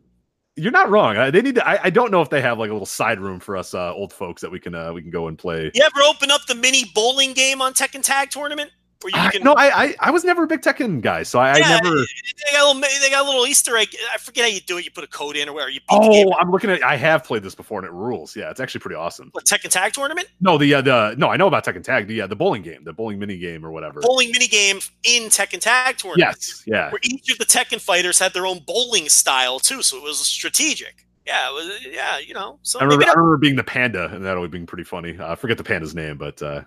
You're 0.58 0.72
not 0.72 0.88
wrong. 0.88 1.18
I, 1.18 1.30
they 1.30 1.42
need 1.42 1.56
to. 1.56 1.68
I, 1.68 1.78
I 1.84 1.90
don't 1.90 2.10
know 2.10 2.22
if 2.22 2.30
they 2.30 2.40
have 2.40 2.58
like 2.58 2.70
a 2.70 2.72
little 2.72 2.86
side 2.86 3.20
room 3.20 3.38
for 3.40 3.58
us 3.58 3.74
uh, 3.74 3.92
old 3.92 4.10
folks 4.10 4.40
that 4.40 4.50
we 4.50 4.58
can 4.58 4.74
uh, 4.74 4.90
we 4.90 5.02
can 5.02 5.10
go 5.10 5.28
and 5.28 5.36
play. 5.38 5.70
You 5.74 5.82
ever 5.84 6.02
open 6.08 6.30
up 6.30 6.40
the 6.48 6.54
mini 6.54 6.90
bowling 6.94 7.34
game 7.34 7.60
on 7.60 7.74
Tekken 7.74 8.02
Tag 8.02 8.30
Tournament? 8.30 8.70
Where 9.02 9.12
I, 9.14 9.30
can 9.30 9.42
no, 9.42 9.52
I, 9.52 9.84
I 9.84 9.94
I 10.00 10.10
was 10.10 10.24
never 10.24 10.44
a 10.44 10.46
big 10.46 10.62
Tekken 10.62 11.02
guy, 11.02 11.22
so 11.22 11.38
I, 11.38 11.58
Yeah, 11.58 11.66
I 11.66 11.80
never. 11.82 11.96
they 11.96 12.52
got 12.52 12.64
a 12.64 12.66
little 12.66 12.80
they 12.80 13.10
got 13.10 13.24
a 13.24 13.28
little 13.28 13.46
Easter 13.46 13.76
egg. 13.76 13.88
I 14.12 14.16
forget 14.16 14.44
how 14.44 14.50
you 14.50 14.60
do 14.60 14.78
it. 14.78 14.86
You 14.86 14.90
put 14.90 15.04
a 15.04 15.08
code 15.08 15.36
in 15.36 15.48
or 15.48 15.52
whatever. 15.52 15.70
You 15.70 15.80
the. 15.80 15.86
Oh, 15.90 16.32
I'm 16.40 16.50
looking 16.50 16.70
at. 16.70 16.82
I 16.82 16.96
have 16.96 17.22
played 17.22 17.42
this 17.42 17.54
before, 17.54 17.78
and 17.78 17.86
it 17.86 17.92
rules. 17.92 18.34
Yeah, 18.34 18.50
it's 18.50 18.58
actually 18.58 18.80
pretty 18.80 18.96
awesome. 18.96 19.28
What, 19.32 19.44
Tekken 19.44 19.70
Tag 19.70 19.92
Tournament? 19.92 20.28
No, 20.40 20.56
the 20.56 20.74
uh, 20.74 20.80
the 20.80 21.14
no, 21.18 21.28
I 21.28 21.36
know 21.36 21.46
about 21.46 21.64
Tekken 21.64 21.84
Tag. 21.84 22.06
The 22.06 22.22
uh, 22.22 22.26
the 22.26 22.36
bowling 22.36 22.62
game, 22.62 22.84
the 22.84 22.92
bowling 22.92 23.18
mini 23.18 23.36
game 23.36 23.66
or 23.66 23.70
whatever. 23.70 24.00
Bowling 24.00 24.30
mini 24.32 24.48
game 24.48 24.78
in 25.04 25.24
Tekken 25.24 25.60
Tag 25.60 25.98
Tournament. 25.98 26.36
Yes, 26.38 26.62
yeah. 26.66 26.90
Where 26.90 27.00
each 27.02 27.30
of 27.30 27.38
the 27.38 27.44
Tekken 27.44 27.80
fighters 27.80 28.18
had 28.18 28.32
their 28.32 28.46
own 28.46 28.60
bowling 28.66 29.10
style 29.10 29.58
too, 29.58 29.82
so 29.82 29.98
it 29.98 30.02
was 30.02 30.18
strategic. 30.18 31.06
Yeah, 31.26 31.50
was, 31.50 31.80
yeah, 31.84 32.18
you 32.18 32.34
know. 32.34 32.58
So 32.62 32.78
I 32.78 32.84
remember, 32.84 33.04
I 33.04 33.12
remember 33.12 33.36
being 33.36 33.56
the 33.56 33.64
panda, 33.64 34.06
and 34.06 34.24
that 34.24 34.36
always 34.36 34.50
being 34.50 34.66
pretty 34.66 34.84
funny. 34.84 35.18
Uh, 35.18 35.32
I 35.32 35.34
forget 35.34 35.58
the 35.58 35.64
panda's 35.64 35.94
name, 35.94 36.16
but 36.16 36.40
uh, 36.40 36.62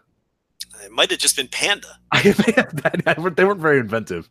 It 0.84 0.92
might 0.92 1.10
have 1.12 1.20
just 1.20 1.36
been 1.36 1.48
Panda. 1.48 1.88
they 2.24 3.44
weren't 3.46 3.60
very 3.60 3.80
inventive. 3.80 4.30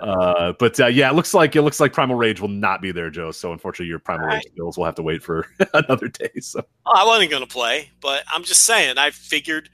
Uh, 0.00 0.52
but 0.58 0.78
uh, 0.80 0.86
yeah, 0.86 1.08
it 1.08 1.14
looks 1.14 1.34
like 1.34 1.54
it 1.54 1.62
looks 1.62 1.80
like 1.80 1.92
Primal 1.92 2.16
Rage 2.16 2.40
will 2.40 2.48
not 2.48 2.82
be 2.82 2.92
there, 2.92 3.10
Joe. 3.10 3.30
So 3.30 3.52
unfortunately, 3.52 3.86
your 3.86 4.00
Primal 4.00 4.26
All 4.26 4.34
Rage 4.34 4.44
skills 4.52 4.76
will 4.76 4.84
have 4.84 4.96
to 4.96 5.02
wait 5.02 5.22
for 5.22 5.46
another 5.74 6.08
day. 6.08 6.30
So 6.40 6.64
Oh, 6.86 6.92
I 6.94 7.04
wasn't 7.04 7.30
going 7.30 7.46
to 7.46 7.48
play, 7.48 7.90
but 8.00 8.24
I'm 8.32 8.42
just 8.44 8.64
saying. 8.64 8.98
I 8.98 9.10
figured 9.10 9.70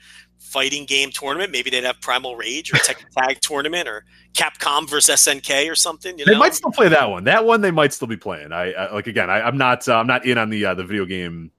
fighting 0.50 0.84
game 0.84 1.10
tournament, 1.10 1.52
maybe 1.52 1.70
they'd 1.70 1.84
have 1.84 2.00
Primal 2.00 2.34
Rage 2.36 2.72
or 2.72 2.76
Tekken 2.76 3.08
Tag 3.16 3.40
tournament 3.40 3.88
or 3.88 4.04
Capcom 4.34 4.88
versus 4.88 5.20
SNK 5.20 5.70
or 5.70 5.74
something. 5.74 6.18
You 6.18 6.24
they 6.24 6.36
might 6.36 6.54
still 6.54 6.72
play 6.72 6.88
that 6.88 7.08
one. 7.08 7.24
That 7.24 7.44
one 7.44 7.60
they 7.60 7.70
might 7.70 7.92
still 7.92 8.08
be 8.08 8.16
playing. 8.16 8.52
I, 8.52 8.72
I 8.72 8.92
like 8.92 9.06
again. 9.06 9.30
I, 9.30 9.42
I'm 9.42 9.56
not. 9.56 9.88
Uh, 9.88 9.96
I'm 9.96 10.06
not 10.06 10.26
in 10.26 10.38
on 10.38 10.50
the 10.50 10.66
uh, 10.66 10.74
the 10.74 10.84
video 10.84 11.06
game. 11.06 11.52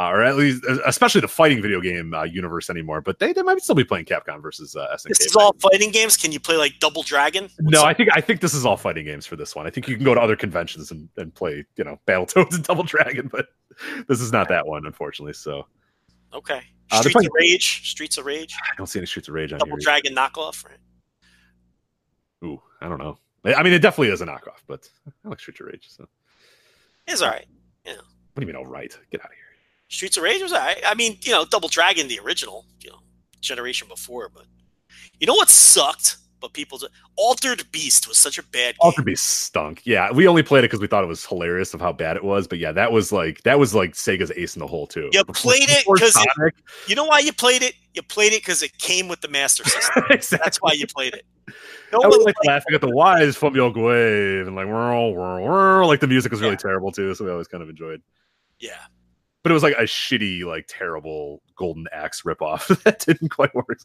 Uh, 0.00 0.08
or 0.08 0.22
at 0.22 0.36
least, 0.36 0.64
especially 0.86 1.20
the 1.20 1.28
fighting 1.28 1.60
video 1.60 1.78
game 1.78 2.14
uh, 2.14 2.22
universe 2.22 2.70
anymore. 2.70 3.02
But 3.02 3.18
they, 3.18 3.34
they 3.34 3.42
might 3.42 3.60
still 3.60 3.74
be 3.74 3.84
playing 3.84 4.06
Capcom 4.06 4.40
versus 4.40 4.74
uh, 4.74 4.86
SNK. 4.94 5.08
this 5.08 5.20
is 5.20 5.36
all 5.36 5.54
fighting 5.60 5.90
games. 5.90 6.16
Can 6.16 6.32
you 6.32 6.40
play 6.40 6.56
like 6.56 6.78
Double 6.80 7.02
Dragon? 7.02 7.48
No, 7.60 7.84
I 7.84 7.92
think 7.92 8.08
I 8.14 8.22
think 8.22 8.40
this 8.40 8.54
is 8.54 8.64
all 8.64 8.78
fighting 8.78 9.04
games 9.04 9.26
for 9.26 9.36
this 9.36 9.54
one. 9.54 9.66
I 9.66 9.70
think 9.70 9.88
you 9.88 9.96
can 9.96 10.04
go 10.06 10.14
to 10.14 10.20
other 10.20 10.36
conventions 10.36 10.90
and, 10.90 11.06
and 11.18 11.34
play, 11.34 11.66
you 11.76 11.84
know, 11.84 11.98
Battletoads 12.06 12.54
and 12.54 12.64
Double 12.66 12.82
Dragon, 12.82 13.28
but 13.30 13.48
this 14.08 14.22
is 14.22 14.32
not 14.32 14.48
that 14.48 14.66
one, 14.66 14.86
unfortunately. 14.86 15.34
So 15.34 15.66
Okay. 16.32 16.62
Uh, 16.90 17.00
Streets 17.00 17.26
of 17.26 17.32
Rage. 17.34 17.90
Streets 17.90 18.16
of 18.16 18.24
Rage. 18.24 18.54
I 18.72 18.74
don't 18.76 18.86
see 18.86 19.00
any 19.00 19.06
Streets 19.06 19.28
of 19.28 19.34
Rage 19.34 19.52
on 19.52 19.58
Double 19.58 19.72
here. 19.72 19.80
Dragon 19.82 20.14
knockoff. 20.14 20.64
Right? 20.64 20.78
Ooh, 22.42 22.62
I 22.80 22.88
don't 22.88 22.98
know. 22.98 23.18
I 23.44 23.62
mean, 23.62 23.74
it 23.74 23.80
definitely 23.80 24.12
is 24.14 24.22
a 24.22 24.26
knockoff, 24.26 24.62
but 24.66 24.88
I 25.24 25.28
like 25.28 25.40
Streets 25.40 25.60
of 25.60 25.66
Rage. 25.66 25.88
So 25.88 26.08
It's 27.06 27.20
all 27.20 27.28
right. 27.28 27.46
Yeah. 27.84 27.92
what 27.96 28.04
do 28.36 28.40
you 28.42 28.46
mean? 28.46 28.56
All 28.56 28.66
right, 28.66 28.96
get 29.10 29.20
out 29.20 29.26
of 29.26 29.32
here. 29.32 29.39
Streets 29.90 30.16
of 30.16 30.22
Rage 30.22 30.40
was 30.40 30.52
right. 30.52 30.80
I 30.86 30.94
mean, 30.94 31.18
you 31.22 31.32
know, 31.32 31.44
Double 31.44 31.68
Dragon, 31.68 32.08
the 32.08 32.18
original, 32.20 32.64
you 32.80 32.90
know, 32.90 32.98
generation 33.40 33.88
before. 33.88 34.30
But 34.32 34.44
you 35.18 35.26
know 35.26 35.34
what 35.34 35.50
sucked? 35.50 36.16
But 36.40 36.54
people, 36.54 36.78
do- 36.78 36.86
Altered 37.16 37.64
Beast 37.70 38.08
was 38.08 38.16
such 38.16 38.38
a 38.38 38.42
bad 38.44 38.72
game. 38.74 38.78
Altered 38.80 39.04
Beast 39.04 39.24
stunk. 39.24 39.82
Yeah, 39.84 40.10
we 40.10 40.26
only 40.26 40.42
played 40.42 40.60
it 40.60 40.68
because 40.68 40.80
we 40.80 40.86
thought 40.86 41.04
it 41.04 41.06
was 41.08 41.22
hilarious 41.26 41.74
of 41.74 41.80
how 41.82 41.92
bad 41.92 42.16
it 42.16 42.24
was. 42.24 42.48
But 42.48 42.58
yeah, 42.58 42.72
that 42.72 42.92
was 42.92 43.12
like 43.12 43.42
that 43.42 43.58
was 43.58 43.74
like 43.74 43.92
Sega's 43.92 44.32
ace 44.34 44.56
in 44.56 44.60
the 44.60 44.66
hole 44.66 44.86
too. 44.86 45.10
You 45.12 45.22
Before- 45.24 45.52
played 45.52 45.68
it 45.68 45.84
because. 45.92 46.16
You 46.86 46.94
know 46.94 47.04
why 47.04 47.18
you 47.18 47.32
played 47.34 47.62
it? 47.62 47.74
You 47.92 48.00
played 48.02 48.32
it 48.32 48.40
because 48.40 48.62
it 48.62 48.72
came 48.78 49.06
with 49.06 49.20
the 49.20 49.28
Master 49.28 49.64
System. 49.68 50.04
exactly. 50.08 50.38
That's 50.44 50.58
why 50.62 50.72
you 50.72 50.86
played 50.86 51.12
it. 51.14 51.26
No 51.92 52.00
I 52.00 52.06
was 52.06 52.24
like 52.24 52.36
laughing 52.46 52.74
at 52.74 52.80
the 52.80 52.88
wise 52.90 53.36
from 53.36 53.54
Yoke 53.56 53.74
Wave 53.76 54.46
and 54.46 54.54
like 54.56 54.66
whirl, 54.66 55.12
whirl, 55.12 55.42
whirl. 55.44 55.88
like 55.88 55.98
the 56.00 56.06
music 56.06 56.30
was 56.32 56.40
really 56.40 56.56
terrible 56.56 56.90
too, 56.92 57.12
so 57.16 57.24
we 57.24 57.30
always 57.32 57.48
kind 57.48 57.62
of 57.62 57.68
enjoyed. 57.68 58.00
yeah. 58.60 58.76
But 59.42 59.52
it 59.52 59.54
was 59.54 59.62
like 59.62 59.74
a 59.78 59.84
shitty, 59.84 60.44
like 60.44 60.66
terrible 60.68 61.42
Golden 61.56 61.86
Axe 61.92 62.22
ripoff 62.22 62.82
that 62.84 62.98
didn't 62.98 63.30
quite 63.30 63.54
work. 63.54 63.78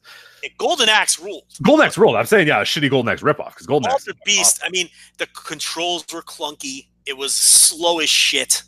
Golden 0.58 0.90
Axe 0.90 1.20
ruled. 1.20 1.46
Golden 1.64 1.86
Axe 1.86 1.98
rolled. 1.98 2.16
I'm 2.18 2.26
saying 2.26 2.48
yeah, 2.48 2.60
a 2.60 2.66
shitty 2.66 2.90
Golden 2.90 3.12
Axe 3.12 3.22
ripoff 3.22 3.50
because 3.50 3.66
Golden 3.66 3.90
Axe. 3.90 4.08
Altered 4.08 4.18
Beast. 4.26 4.62
I 4.66 4.70
mean, 4.70 4.90
the 5.18 5.28
controls 5.28 6.06
were 6.14 6.22
clunky. 6.22 6.88
It 7.06 7.18
was 7.18 7.34
slow 7.34 8.00
as 8.00 8.10
shit. 8.10 8.64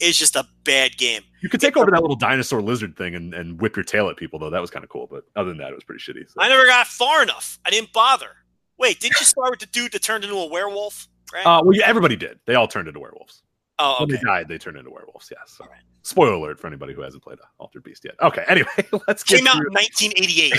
It's 0.00 0.18
just 0.18 0.34
a 0.34 0.46
bad 0.64 0.96
game. 0.96 1.22
You 1.42 1.48
could 1.48 1.60
take 1.60 1.76
over 1.76 1.90
that 1.90 2.00
little 2.00 2.16
dinosaur 2.16 2.60
lizard 2.60 2.96
thing 2.96 3.14
and, 3.14 3.32
and 3.32 3.60
whip 3.60 3.76
your 3.76 3.84
tail 3.84 4.08
at 4.08 4.16
people 4.16 4.38
though. 4.38 4.50
That 4.50 4.60
was 4.60 4.70
kind 4.70 4.82
of 4.82 4.90
cool. 4.90 5.06
But 5.10 5.24
other 5.36 5.50
than 5.50 5.58
that, 5.58 5.70
it 5.70 5.74
was 5.74 5.84
pretty 5.84 6.02
shitty. 6.02 6.28
so. 6.28 6.40
I 6.40 6.48
never 6.48 6.66
got 6.66 6.86
far 6.86 7.22
enough. 7.22 7.58
I 7.64 7.70
didn't 7.70 7.92
bother. 7.92 8.30
Wait, 8.78 8.98
didn't 8.98 9.20
you 9.20 9.26
start 9.26 9.50
with 9.50 9.60
the 9.60 9.66
dude 9.66 9.92
that 9.92 10.02
turned 10.02 10.24
into 10.24 10.36
a 10.36 10.48
werewolf? 10.48 11.06
Right? 11.32 11.46
Uh, 11.46 11.62
well, 11.64 11.76
yeah, 11.76 11.86
everybody 11.86 12.16
did. 12.16 12.40
They 12.46 12.56
all 12.56 12.66
turned 12.66 12.88
into 12.88 12.98
werewolves. 12.98 13.43
Oh, 13.78 13.96
When 14.00 14.08
they 14.08 14.18
died, 14.18 14.46
they 14.48 14.58
turned 14.58 14.76
into 14.76 14.90
werewolves. 14.90 15.28
Yes. 15.30 15.56
All 15.60 15.66
right. 15.66 15.80
Spoiler 16.02 16.34
alert 16.34 16.60
for 16.60 16.66
anybody 16.68 16.92
who 16.94 17.00
hasn't 17.00 17.24
played 17.24 17.38
Altered 17.58 17.82
Beast 17.82 18.04
yet. 18.04 18.14
Okay. 18.22 18.44
Anyway, 18.48 18.68
let's 19.08 19.24
get 19.24 19.38
Came 19.38 19.48
out 19.48 19.56
in 19.56 19.72
1988. 19.72 20.52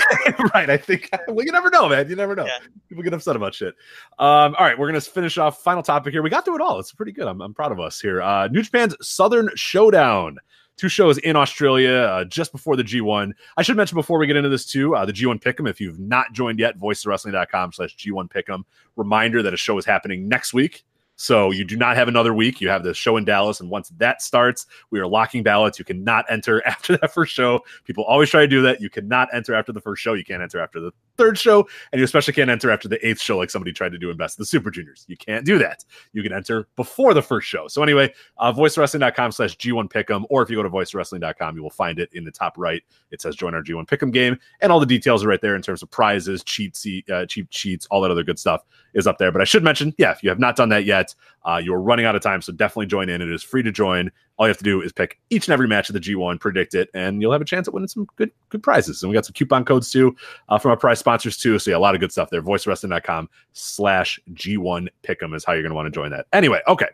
right. 0.54 0.68
I 0.68 0.76
think. 0.76 1.08
Well, 1.28 1.44
you 1.44 1.52
never 1.52 1.70
know, 1.70 1.88
man. 1.88 2.08
You 2.10 2.16
never 2.16 2.34
know. 2.34 2.44
Yeah. 2.44 2.58
People 2.88 3.02
get 3.02 3.14
upset 3.14 3.36
about 3.36 3.54
shit. 3.54 3.74
Um, 4.18 4.54
all 4.58 4.64
right, 4.64 4.78
we're 4.78 4.86
gonna 4.86 5.00
finish 5.00 5.38
off 5.38 5.62
final 5.62 5.82
topic 5.82 6.12
here. 6.12 6.22
We 6.22 6.30
got 6.30 6.44
through 6.44 6.56
it 6.56 6.60
all. 6.60 6.78
It's 6.78 6.92
pretty 6.92 7.12
good. 7.12 7.26
I'm, 7.26 7.40
I'm 7.40 7.52
proud 7.54 7.72
of 7.72 7.80
us 7.80 8.00
here. 8.00 8.22
Uh, 8.22 8.48
New 8.48 8.62
Japan's 8.62 8.94
Southern 9.00 9.50
Showdown. 9.54 10.38
Two 10.76 10.88
shows 10.90 11.16
in 11.18 11.36
Australia 11.36 11.92
uh, 11.92 12.24
just 12.24 12.52
before 12.52 12.76
the 12.76 12.84
G1. 12.84 13.32
I 13.56 13.62
should 13.62 13.76
mention 13.78 13.96
before 13.96 14.18
we 14.18 14.26
get 14.26 14.36
into 14.36 14.50
this 14.50 14.66
too, 14.66 14.94
uh, 14.94 15.06
the 15.06 15.12
G1 15.12 15.42
Pick'em. 15.42 15.68
If 15.68 15.80
you've 15.80 15.98
not 15.98 16.32
joined 16.32 16.58
yet, 16.58 16.78
voicesofwrestling.com 16.78 17.72
slash 17.72 17.96
G1 17.96 18.30
Pick'em. 18.30 18.62
Reminder 18.94 19.42
that 19.42 19.54
a 19.54 19.56
show 19.56 19.78
is 19.78 19.86
happening 19.86 20.28
next 20.28 20.52
week. 20.52 20.84
So 21.16 21.50
you 21.50 21.64
do 21.64 21.76
not 21.76 21.96
have 21.96 22.08
another 22.08 22.34
week. 22.34 22.60
You 22.60 22.68
have 22.68 22.84
the 22.84 22.94
show 22.94 23.16
in 23.16 23.24
Dallas, 23.24 23.60
and 23.60 23.70
once 23.70 23.88
that 23.96 24.22
starts, 24.22 24.66
we 24.90 25.00
are 25.00 25.06
locking 25.06 25.42
ballots. 25.42 25.78
You 25.78 25.84
cannot 25.84 26.26
enter 26.30 26.64
after 26.66 26.96
that 26.98 27.12
first 27.12 27.34
show. 27.34 27.60
People 27.84 28.04
always 28.04 28.30
try 28.30 28.42
to 28.42 28.46
do 28.46 28.62
that. 28.62 28.80
You 28.80 28.90
cannot 28.90 29.28
enter 29.32 29.54
after 29.54 29.72
the 29.72 29.80
first 29.80 30.02
show. 30.02 30.12
You 30.12 30.24
can't 30.24 30.42
enter 30.42 30.60
after 30.60 30.78
the 30.78 30.92
third 31.16 31.38
show, 31.38 31.68
and 31.92 31.98
you 31.98 32.04
especially 32.04 32.34
can't 32.34 32.50
enter 32.50 32.70
after 32.70 32.88
the 32.88 33.04
eighth 33.06 33.20
show, 33.20 33.38
like 33.38 33.50
somebody 33.50 33.72
tried 33.72 33.92
to 33.92 33.98
do 33.98 34.10
in 34.10 34.16
Best 34.16 34.34
of 34.34 34.38
the 34.38 34.46
Super 34.46 34.70
Juniors. 34.70 35.04
You 35.08 35.16
can't 35.16 35.44
do 35.44 35.58
that. 35.58 35.84
You 36.12 36.22
can 36.22 36.32
enter 36.32 36.68
before 36.76 37.14
the 37.14 37.22
first 37.22 37.48
show. 37.48 37.68
So 37.68 37.82
anyway, 37.82 38.12
uh, 38.38 38.52
voicesofwrestling.com 38.52 39.32
slash 39.32 39.56
G1 39.56 39.90
Pick'em, 39.90 40.24
or 40.30 40.42
if 40.42 40.50
you 40.50 40.56
go 40.56 40.62
to 40.62 40.70
voicesofwrestling.com, 40.70 41.56
you 41.56 41.62
will 41.62 41.70
find 41.70 41.98
it 41.98 42.10
in 42.12 42.24
the 42.24 42.30
top 42.30 42.54
right. 42.56 42.82
It 43.10 43.20
says 43.20 43.36
join 43.36 43.54
our 43.54 43.62
G1 43.62 43.86
Pick'em 43.86 44.12
game, 44.12 44.38
and 44.60 44.72
all 44.72 44.80
the 44.80 44.86
details 44.86 45.24
are 45.24 45.28
right 45.28 45.40
there 45.40 45.56
in 45.56 45.62
terms 45.62 45.82
of 45.82 45.90
prizes, 45.90 46.42
cheat 46.44 46.76
uh, 47.12 47.26
cheap 47.26 47.48
cheats, 47.50 47.86
all 47.90 48.00
that 48.00 48.10
other 48.10 48.24
good 48.24 48.38
stuff 48.38 48.62
is 48.94 49.06
up 49.06 49.18
there. 49.18 49.32
But 49.32 49.40
I 49.40 49.44
should 49.44 49.62
mention, 49.62 49.94
yeah, 49.98 50.12
if 50.12 50.22
you 50.22 50.28
have 50.28 50.38
not 50.38 50.56
done 50.56 50.68
that 50.70 50.84
yet, 50.84 51.14
uh, 51.46 51.60
you're 51.62 51.80
running 51.80 52.04
out 52.04 52.16
of 52.16 52.22
time, 52.22 52.42
so 52.42 52.52
definitely 52.52 52.86
join 52.86 53.08
in. 53.08 53.22
It 53.22 53.30
is 53.30 53.42
free 53.42 53.62
to 53.62 53.70
join. 53.70 54.10
All 54.36 54.46
you 54.46 54.50
have 54.50 54.58
to 54.58 54.64
do 54.64 54.82
is 54.82 54.92
pick 54.92 55.18
each 55.30 55.46
and 55.46 55.52
every 55.52 55.68
match 55.68 55.88
of 55.88 55.94
the 55.94 56.00
G1, 56.00 56.40
predict 56.40 56.74
it, 56.74 56.90
and 56.92 57.22
you'll 57.22 57.32
have 57.32 57.40
a 57.40 57.46
chance 57.46 57.68
at 57.68 57.74
winning 57.74 57.88
some 57.88 58.06
good 58.16 58.30
good 58.48 58.62
prizes. 58.62 59.02
And 59.02 59.10
we 59.10 59.14
got 59.14 59.24
some 59.24 59.32
coupon 59.32 59.64
codes 59.64 59.90
too 59.90 60.14
uh, 60.48 60.58
from 60.58 60.72
our 60.72 60.76
prize 60.76 60.98
sponsors 60.98 61.36
too. 61.36 61.58
So 61.58 61.70
yeah, 61.70 61.76
a 61.76 61.78
lot 61.78 61.94
of 61.94 62.00
good 62.00 62.12
stuff 62.12 62.30
there. 62.30 62.42
VoicesofWrestling.com 62.42 63.30
slash 63.52 64.20
G1 64.34 64.88
Pick'em 65.02 65.34
is 65.34 65.44
how 65.44 65.52
you're 65.52 65.62
going 65.62 65.70
to 65.70 65.76
want 65.76 65.86
to 65.86 65.90
join 65.90 66.10
that. 66.10 66.26
Anyway, 66.32 66.60
okay. 66.68 66.88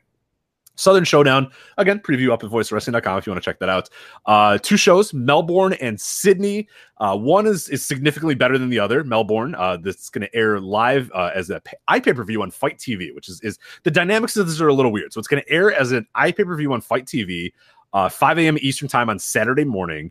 Southern 0.75 1.05
Showdown. 1.05 1.51
Again, 1.78 1.99
preview 2.01 2.33
up 2.33 2.42
at 2.44 2.51
voicesofwrestling.com 2.51 3.18
if 3.18 3.26
you 3.26 3.33
want 3.33 3.42
to 3.42 3.51
check 3.51 3.59
that 3.60 3.68
out. 3.68 3.89
Uh, 4.26 4.59
two 4.59 4.76
shows, 4.76 5.12
Melbourne 5.12 5.75
and 5.75 6.01
Sydney. 6.01 6.68
Uh, 6.99 7.17
one 7.17 7.47
is, 7.47 7.68
is 7.68 7.84
significantly 7.84 8.34
better 8.34 8.59
than 8.59 8.68
the 8.68 8.78
other, 8.78 9.05
Melbourne. 9.05 9.55
Uh, 9.55 9.76
that's 9.76 10.09
going 10.09 10.26
to 10.26 10.34
air 10.34 10.60
live 10.60 11.10
uh, 11.15 11.31
as 11.34 11.51
a 11.51 11.60
pa- 11.60 11.99
iPay 11.99 12.15
per 12.15 12.25
view 12.25 12.42
on 12.42 12.51
FITE 12.51 12.78
TV, 12.78 13.15
which 13.15 13.28
is, 13.28 13.41
is 13.42 13.59
the 13.83 13.91
dynamics 13.91 14.36
of 14.36 14.47
this 14.47 14.60
are 14.60 14.68
a 14.68 14.75
little 14.75 14.92
weird. 14.92 15.12
So 15.12 15.18
it's 15.18 15.28
going 15.28 15.42
to 15.42 15.51
air 15.51 15.73
as 15.75 15.92
an 15.92 16.07
iPay 16.17 16.44
per 16.44 16.57
view 16.57 16.73
on 16.73 16.81
FITE 16.81 17.07
TV, 17.07 17.52
uh, 17.92 18.09
5 18.09 18.39
a.m. 18.39 18.59
Eastern 18.60 18.89
time 18.89 19.10
on 19.10 19.18
Saturday 19.18 19.65
morning 19.65 20.10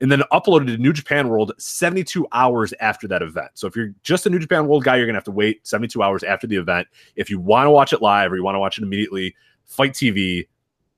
and 0.00 0.10
then 0.10 0.22
uploaded 0.32 0.66
to 0.66 0.78
New 0.78 0.92
Japan 0.92 1.28
World 1.28 1.52
72 1.58 2.26
hours 2.32 2.72
after 2.80 3.06
that 3.08 3.22
event. 3.22 3.50
So 3.54 3.66
if 3.66 3.76
you're 3.76 3.94
just 4.02 4.26
a 4.26 4.30
New 4.30 4.38
Japan 4.38 4.66
World 4.66 4.84
guy, 4.84 4.96
you're 4.96 5.06
gonna 5.06 5.16
have 5.16 5.24
to 5.24 5.30
wait 5.30 5.66
72 5.66 6.02
hours 6.02 6.22
after 6.22 6.46
the 6.46 6.56
event. 6.56 6.88
If 7.16 7.28
you 7.28 7.38
want 7.38 7.66
to 7.66 7.70
watch 7.70 7.92
it 7.92 8.00
live 8.00 8.32
or 8.32 8.36
you 8.36 8.42
want 8.42 8.54
to 8.54 8.60
watch 8.60 8.78
it 8.78 8.84
immediately, 8.84 9.34
FITE 9.70 9.92
TV 9.92 10.46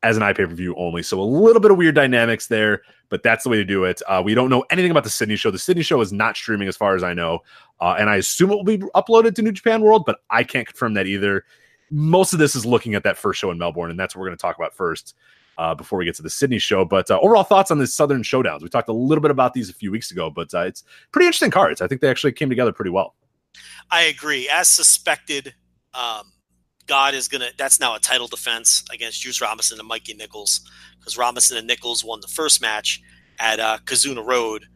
as 0.02 0.17
an 0.17 0.23
iPay 0.23 0.49
per 0.49 0.55
view 0.55 0.75
only. 0.76 1.02
So 1.02 1.20
a 1.20 1.23
little 1.23 1.60
bit 1.60 1.70
of 1.70 1.76
weird 1.76 1.94
dynamics 1.94 2.49
there, 2.49 2.83
but 3.09 3.23
that's 3.23 3.44
the 3.44 3.51
way 3.51 3.57
to 3.57 3.65
do 3.65 3.84
it. 3.84 4.02
Uh, 4.09 4.20
we 4.25 4.34
don't 4.34 4.51
know 4.51 4.65
anything 4.70 4.91
about 4.91 5.05
the 5.05 5.10
Sydney 5.10 5.36
show. 5.36 5.51
The 5.51 5.59
Sydney 5.59 5.83
show 5.83 6.01
is 6.01 6.12
not 6.12 6.36
streaming 6.36 6.68
as 6.68 6.76
far 6.76 6.97
as 6.97 7.02
I 7.02 7.15
know, 7.15 7.41
uh, 7.81 7.97
and 7.99 8.10
I 8.10 8.17
assume 8.17 8.51
it 8.51 8.57
will 8.57 8.65
be 8.65 8.78
uploaded 8.78 9.34
to 9.36 9.42
New 9.42 9.52
Japan 9.52 9.83
World, 9.83 10.05
but 10.05 10.20
I 10.31 10.42
can't 10.42 10.67
confirm 10.67 10.94
that 10.94 11.07
either. 11.07 11.44
Most 11.91 12.33
of 12.33 12.39
this 12.39 12.57
is 12.57 12.65
looking 12.65 12.94
at 12.94 13.05
that 13.05 13.18
first 13.18 13.41
show 13.41 13.51
in 13.51 13.59
Melbourne, 13.59 13.91
and 13.91 14.01
that's 14.01 14.17
what 14.17 14.20
we're 14.20 14.28
going 14.28 14.39
to 14.39 14.42
talk 14.42 14.57
about 14.57 14.75
first 14.75 15.15
uh, 15.59 15.75
before 15.75 15.99
we 15.99 16.05
get 16.05 16.15
to 16.17 16.23
the 16.23 16.31
Sydney 16.31 16.59
show. 16.59 16.84
But 16.84 17.10
uh, 17.10 17.20
overall 17.20 17.44
thoughts 17.44 17.70
on 17.70 17.78
the 17.78 17.86
Southern 17.86 18.23
Showdowns? 18.23 18.62
We 18.62 18.68
talked 18.68 18.89
a 18.89 18.94
little 18.94 19.23
bit 19.23 19.31
about 19.31 19.52
these 19.52 19.68
a 19.68 19.75
few 19.75 19.92
weeks 19.92 20.10
ago, 20.10 20.31
but 20.31 20.52
uh, 20.55 20.60
it's 20.60 20.84
pretty 21.12 21.26
interesting 21.26 21.51
cards. 21.51 21.81
I 21.81 21.86
think 21.86 22.01
they 22.01 22.09
actually 22.09 22.33
came 22.33 22.49
together 22.49 22.73
pretty 22.73 22.91
well. 22.91 23.15
I 23.91 24.05
agree. 24.05 24.49
As 24.49 24.68
suspected, 24.68 25.55
um, 25.92 26.31
God 26.86 27.14
is 27.14 27.28
gonna. 27.28 27.50
That's 27.56 27.80
now 27.80 27.94
a 27.94 28.00
title 28.00 28.26
defense 28.26 28.84
against 28.92 29.22
Juice 29.22 29.40
Robinson 29.40 29.78
and 29.78 29.88
Mikey 29.88 30.14
Nicholls 30.14 30.60
because 30.98 31.16
Robinson 31.16 31.56
and 31.56 31.66
Nicholls 31.66 32.04
won 32.04 32.20
the 32.20 32.28
first 32.28 32.60
match 32.60 33.00
at 33.38 33.60
uh, 33.60 33.78
Kizuna 33.84 34.24
Road, 34.24 34.66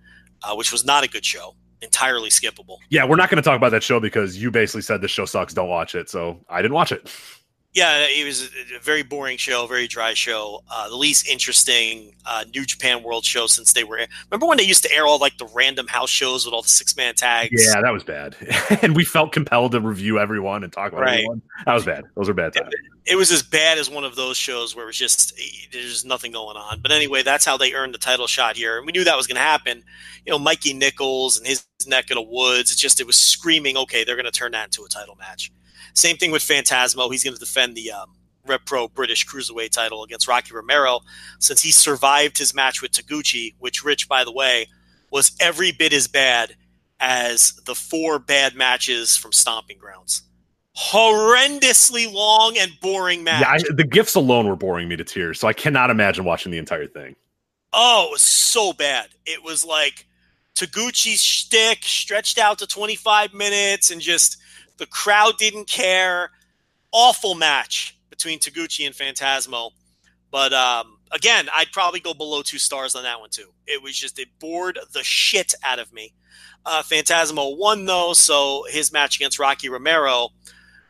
uh, 0.43 0.55
which 0.55 0.73
was 0.73 0.85
not 0.85 1.05
a 1.05 1.09
good 1.09 1.25
show. 1.25 1.55
Entirely 1.83 2.31
skippable. 2.31 2.79
Yeah, 2.89 3.05
we're 3.05 3.17
not 3.17 3.29
going 3.29 3.37
to 3.37 3.43
talk 3.43 3.57
about 3.57 3.71
that 3.71 3.83
show 3.83 4.01
because 4.01 4.41
you 4.41 4.51
basically 4.51 4.83
said 4.83 5.03
the 5.03 5.09
show 5.09 5.27
sucks. 5.27 5.53
Don't 5.53 5.69
watch 5.69 5.95
it. 5.95 6.09
So 6.09 6.41
I 6.49 6.63
didn't 6.63 6.75
watch 6.75 6.93
it. 6.93 7.11
Yeah, 7.77 8.07
it 8.09 8.25
was 8.25 8.45
a- 8.75 8.79
very 8.81 9.03
boring 9.03 9.37
show, 9.37 9.67
very 9.67 9.87
dry 9.87 10.15
show. 10.15 10.65
Uh, 10.71 10.89
the 10.89 10.97
least 10.97 11.29
interesting 11.29 12.15
uh, 12.25 12.45
New 12.55 12.65
Japan 12.65 13.03
World 13.03 13.25
show 13.27 13.47
since 13.47 13.75
they 13.75 13.85
were. 13.85 14.01
Remember 14.31 14.47
when 14.47 14.57
they 14.57 14.65
used 14.65 14.83
to 14.85 14.93
air 14.93 15.07
all 15.07 15.19
like 15.19 15.37
the 15.37 15.47
random 15.55 15.87
house 15.87 16.09
shows 16.09 16.47
with 16.47 16.55
all 16.55 16.63
the 16.63 16.69
six 16.71 16.97
man 16.97 17.15
tags? 17.15 17.51
Yeah, 17.75 17.83
that 17.83 17.93
was 17.93 18.03
bad. 18.03 18.35
and 18.83 18.97
we 18.97 19.05
felt 19.05 19.33
compelled 19.33 19.73
to 19.73 19.81
review 19.83 20.19
everyone 20.19 20.65
and 20.65 20.73
talk 20.73 20.93
about 20.93 21.03
Right. 21.03 21.15
everyone. 21.19 21.43
That 21.67 21.75
was 21.75 21.85
bad. 21.85 22.05
Those 22.17 22.31
are 22.31 22.35
bad 22.35 22.55
times. 22.55 22.73
it 23.05 23.17
was 23.17 23.31
as 23.31 23.43
bad 23.43 23.77
as 23.77 23.91
one 23.91 24.05
of 24.05 24.17
those 24.17 24.39
shows 24.39 24.75
where 24.75 24.85
it 24.85 24.89
was 24.89 24.97
just 24.97 25.39
eh, 25.39 25.67
there's 25.71 26.03
nothing 26.05 26.33
going 26.33 26.57
on. 26.57 26.81
But 26.81 26.93
anyway, 26.93 27.23
that's 27.23 27.45
how 27.45 27.59
they 27.59 27.75
earned 27.75 27.93
the 27.93 27.99
title 27.99 28.27
shot 28.27 28.57
here, 28.57 28.79
and 28.79 28.87
we 28.87 28.93
knew 28.93 29.05
that 29.05 29.17
was 29.19 29.27
going 29.27 29.37
to 29.37 29.43
happen. 29.43 29.83
You 30.25 30.33
know, 30.33 30.39
Mikey 30.39 30.73
Nicholls 30.73 31.37
and 31.39 31.47
his 31.47 31.67
neck 31.85 32.11
of 32.11 32.15
the 32.15 32.23
woods. 32.23 32.73
It's 32.73 32.81
just 32.81 33.01
it 33.01 33.07
was 33.07 33.17
screaming, 33.17 33.77
okay, 33.77 34.05
they're 34.05 34.17
going 34.17 34.25
to 34.25 34.31
turn 34.31 34.53
that 34.53 34.67
into 34.67 34.85
a 34.85 34.89
title 34.89 35.17
match. 35.17 35.53
Same 35.95 36.17
thing 36.17 36.31
with 36.31 36.43
Phantasmo. 36.43 37.11
He's 37.11 37.25
going 37.25 37.35
to 37.35 37.41
defend 37.41 37.75
the 37.75 37.93
um, 37.93 38.15
Rev 38.47 38.65
Pro 38.65 38.89
British 38.89 39.27
Cruiserweight 39.27 39.71
title 39.71 40.03
against 40.05 40.29
Rocky 40.29 40.55
Romero 40.55 41.01
since 41.39 41.63
he 41.63 41.71
survived 41.71 42.39
his 42.39 42.55
match 42.55 42.81
with 42.81 42.93
Taguchi, 42.93 43.55
which 43.59 43.85
Rich, 43.85 44.09
by 44.09 44.25
the 44.25 44.33
way, 44.33 44.69
was 45.11 45.33
every 45.41 45.73
bit 45.73 45.93
as 45.93 46.09
bad 46.09 46.57
as 47.01 47.53
the 47.67 47.75
four 47.75 48.19
bad 48.19 48.55
matches 48.55 49.17
from 49.17 49.33
Stomping 49.33 49.79
Grounds. 49.79 50.23
Horrendously 50.77 52.13
long 52.13 52.57
and 52.59 52.71
boring 52.83 53.25
match. 53.25 53.41
Yeah, 53.41 53.51
I, 53.51 53.75
the 53.75 53.85
gifts 53.85 54.15
alone 54.15 54.47
were 54.47 54.57
boring 54.57 54.89
me 54.89 54.97
to 54.97 55.05
tears, 55.05 55.41
so 55.41 55.49
I 55.49 55.55
cannot 55.55 55.91
imagine 55.91 56.25
watching 56.25 56.53
the 56.53 56.59
entire 56.59 56.87
thing. 56.87 57.17
Oh, 57.73 58.07
it 58.09 58.13
was 58.13 58.23
so 58.23 58.73
bad. 58.75 59.09
It 59.25 59.43
was 59.43 59.65
like 59.65 60.07
Taguchi's 60.57 61.23
shtick 61.23 61.85
stretched 61.85 62.39
out 62.39 62.59
to 62.59 62.67
25 62.67 63.35
minutes, 63.35 63.91
and 63.91 64.01
just 64.01 64.39
the 64.79 64.87
crowd 64.87 65.37
didn't 65.39 65.69
care. 65.69 66.31
Awful 66.93 67.35
match 67.35 67.97
between 68.09 68.39
Taguchi 68.39 68.87
and 68.87 68.95
Phantasmo. 68.95 69.71
But 70.31 70.53
um, 70.53 70.99
again, 71.13 71.49
I'd 71.55 71.73
probably 71.73 72.01
go 72.01 72.15
below 72.15 72.43
two 72.43 72.59
stars 72.59 72.95
on 72.95 73.03
that 73.03 73.21
one 73.21 73.31
too. 73.31 73.51
It 73.67 73.83
was 73.83 73.97
just 73.97 74.19
it 74.19 74.29
bored 74.39 74.79
the 74.93 75.03
shit 75.03 75.55
out 75.63 75.79
of 75.79 75.93
me. 75.93 76.15
Uh, 76.65 76.83
Phantasmo 76.83 77.57
won 77.57 77.85
though, 77.85 78.13
so 78.13 78.65
his 78.71 78.93
match 78.93 79.17
against 79.17 79.39
Rocky 79.39 79.69
Romero 79.69 80.31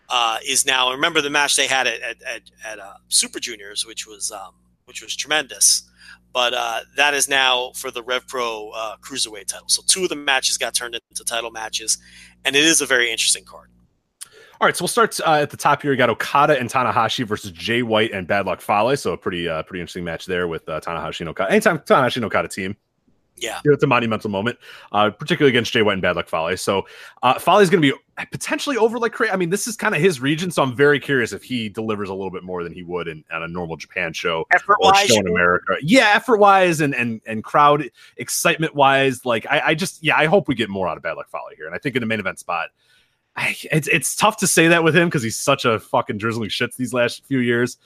uh, 0.08 0.38
is 0.46 0.64
now. 0.64 0.92
Remember 0.92 1.20
the 1.20 1.30
match 1.30 1.56
they 1.56 1.66
had 1.66 1.86
at 1.86 2.00
at, 2.02 2.42
at, 2.64 2.78
uh, 2.78 2.94
Super 3.08 3.40
Juniors, 3.40 3.84
which 3.84 4.06
was 4.06 4.30
um, 4.30 4.54
which 4.84 5.02
was 5.02 5.14
tremendous. 5.14 5.85
But 6.36 6.52
uh, 6.52 6.81
that 6.97 7.15
is 7.15 7.31
now 7.31 7.73
for 7.74 7.90
the 7.90 8.02
Rev 8.02 8.28
Pro 8.28 8.68
uh, 8.74 8.98
Cruiserweight 8.98 9.47
title. 9.47 9.68
So 9.68 9.82
two 9.86 10.02
of 10.02 10.10
the 10.10 10.16
matches 10.16 10.58
got 10.58 10.74
turned 10.74 10.94
into 10.94 11.24
title 11.24 11.50
matches, 11.50 11.97
and 12.44 12.55
it 12.55 12.62
is 12.62 12.82
a 12.82 12.86
very 12.86 13.10
interesting 13.10 13.42
card. 13.47 13.70
All 14.60 14.66
right, 14.66 14.76
so 14.76 14.82
we'll 14.82 14.89
start 14.89 15.18
uh, 15.20 15.39
at 15.40 15.48
the 15.48 15.56
top 15.56 15.81
here. 15.81 15.92
We 15.92 15.97
got 15.97 16.10
Okada 16.10 16.60
and 16.60 16.68
Tanahashi 16.68 17.26
versus 17.26 17.52
Jay 17.52 17.82
White 17.82 18.12
and 18.12 18.26
Bad 18.26 18.44
Luck 18.44 18.60
Fale. 18.60 18.94
So 18.98 19.15
a 19.15 19.16
pretty 19.16 19.48
uh, 19.48 19.62
pretty 19.62 19.81
interesting 19.81 20.05
match 20.05 20.26
there 20.26 20.47
with 20.47 20.68
uh, 20.68 20.78
Tanahashi 20.78 21.20
and 21.20 21.31
Okada. 21.31 21.50
Anytime 21.50 21.78
Tanahashi 21.78 22.16
and 22.16 22.26
Okada 22.26 22.48
team. 22.48 22.76
Yeah, 23.39 23.60
it's 23.65 23.84
a 23.84 23.86
monumental 23.86 24.31
moment, 24.31 24.58
uh, 24.92 25.10
particularly 25.10 25.50
against 25.50 25.73
Jay 25.73 25.82
White 25.82 25.94
and 25.94 26.02
Bad 26.02 26.16
Luck 26.16 26.28
Fale. 26.28 26.56
So 26.56 26.86
uh, 27.23 27.39
Fale 27.39 27.58
is 27.58 27.68
going 27.68 27.82
to 27.82 27.92
be 27.92 28.26
potentially 28.32 28.76
over 28.76 28.98
like 28.98 29.12
crazy. 29.12 29.32
I 29.32 29.36
mean, 29.36 29.50
this 29.50 29.66
is 29.66 29.76
kind 29.76 29.94
of 29.94 30.00
his 30.00 30.20
region, 30.20 30.50
so 30.50 30.62
I'm 30.62 30.74
very 30.74 30.98
curious 30.98 31.32
if 31.32 31.42
he 31.42 31.68
delivers 31.68 32.08
a 32.08 32.15
little 32.15 32.31
bit 32.31 32.44
more 32.44 32.65
than 32.65 32.73
he 32.73 32.82
would 32.82 33.08
in 33.08 33.24
on 33.31 33.42
a 33.42 33.48
normal 33.48 33.76
Japan 33.76 34.12
show 34.12 34.47
effort 34.52 34.78
or 34.81 34.90
wise 34.90 35.08
show 35.08 35.20
in 35.20 35.28
America. 35.28 35.76
Yeah, 35.82 36.12
effort 36.15 36.39
wise 36.39 36.81
and 36.81 36.94
and 36.94 37.20
and 37.26 37.44
crowd 37.44 37.90
excitement 38.16 38.74
wise. 38.74 39.24
Like 39.26 39.47
I, 39.50 39.60
I 39.66 39.74
just 39.74 40.02
yeah, 40.02 40.16
I 40.16 40.26
hope 40.26 40.48
we 40.48 40.55
get 40.55 40.70
more 40.70 40.89
out 40.89 40.97
of 40.97 41.02
Bad 41.02 41.16
Luck 41.16 41.28
Fale 41.31 41.42
here, 41.56 41.66
and 41.66 41.74
I 41.74 41.78
think 41.78 41.97
in 41.97 42.00
the 42.00 42.06
main 42.06 42.20
event 42.20 42.39
spot. 42.39 42.70
I, 43.39 43.55
it's 43.70 43.86
it's 43.89 44.16
tough 44.16 44.39
to 44.39 44.47
say 44.47 44.68
that 44.68 44.82
with 44.82 44.97
him 44.97 45.08
because 45.08 45.23
he's 45.23 45.36
such 45.36 45.66
a 45.66 45.78
fucking 45.78 46.16
drizzling 46.16 46.48
shits 46.48 46.76
these 46.76 46.94
last 46.94 47.23
few 47.26 47.40
years. 47.40 47.76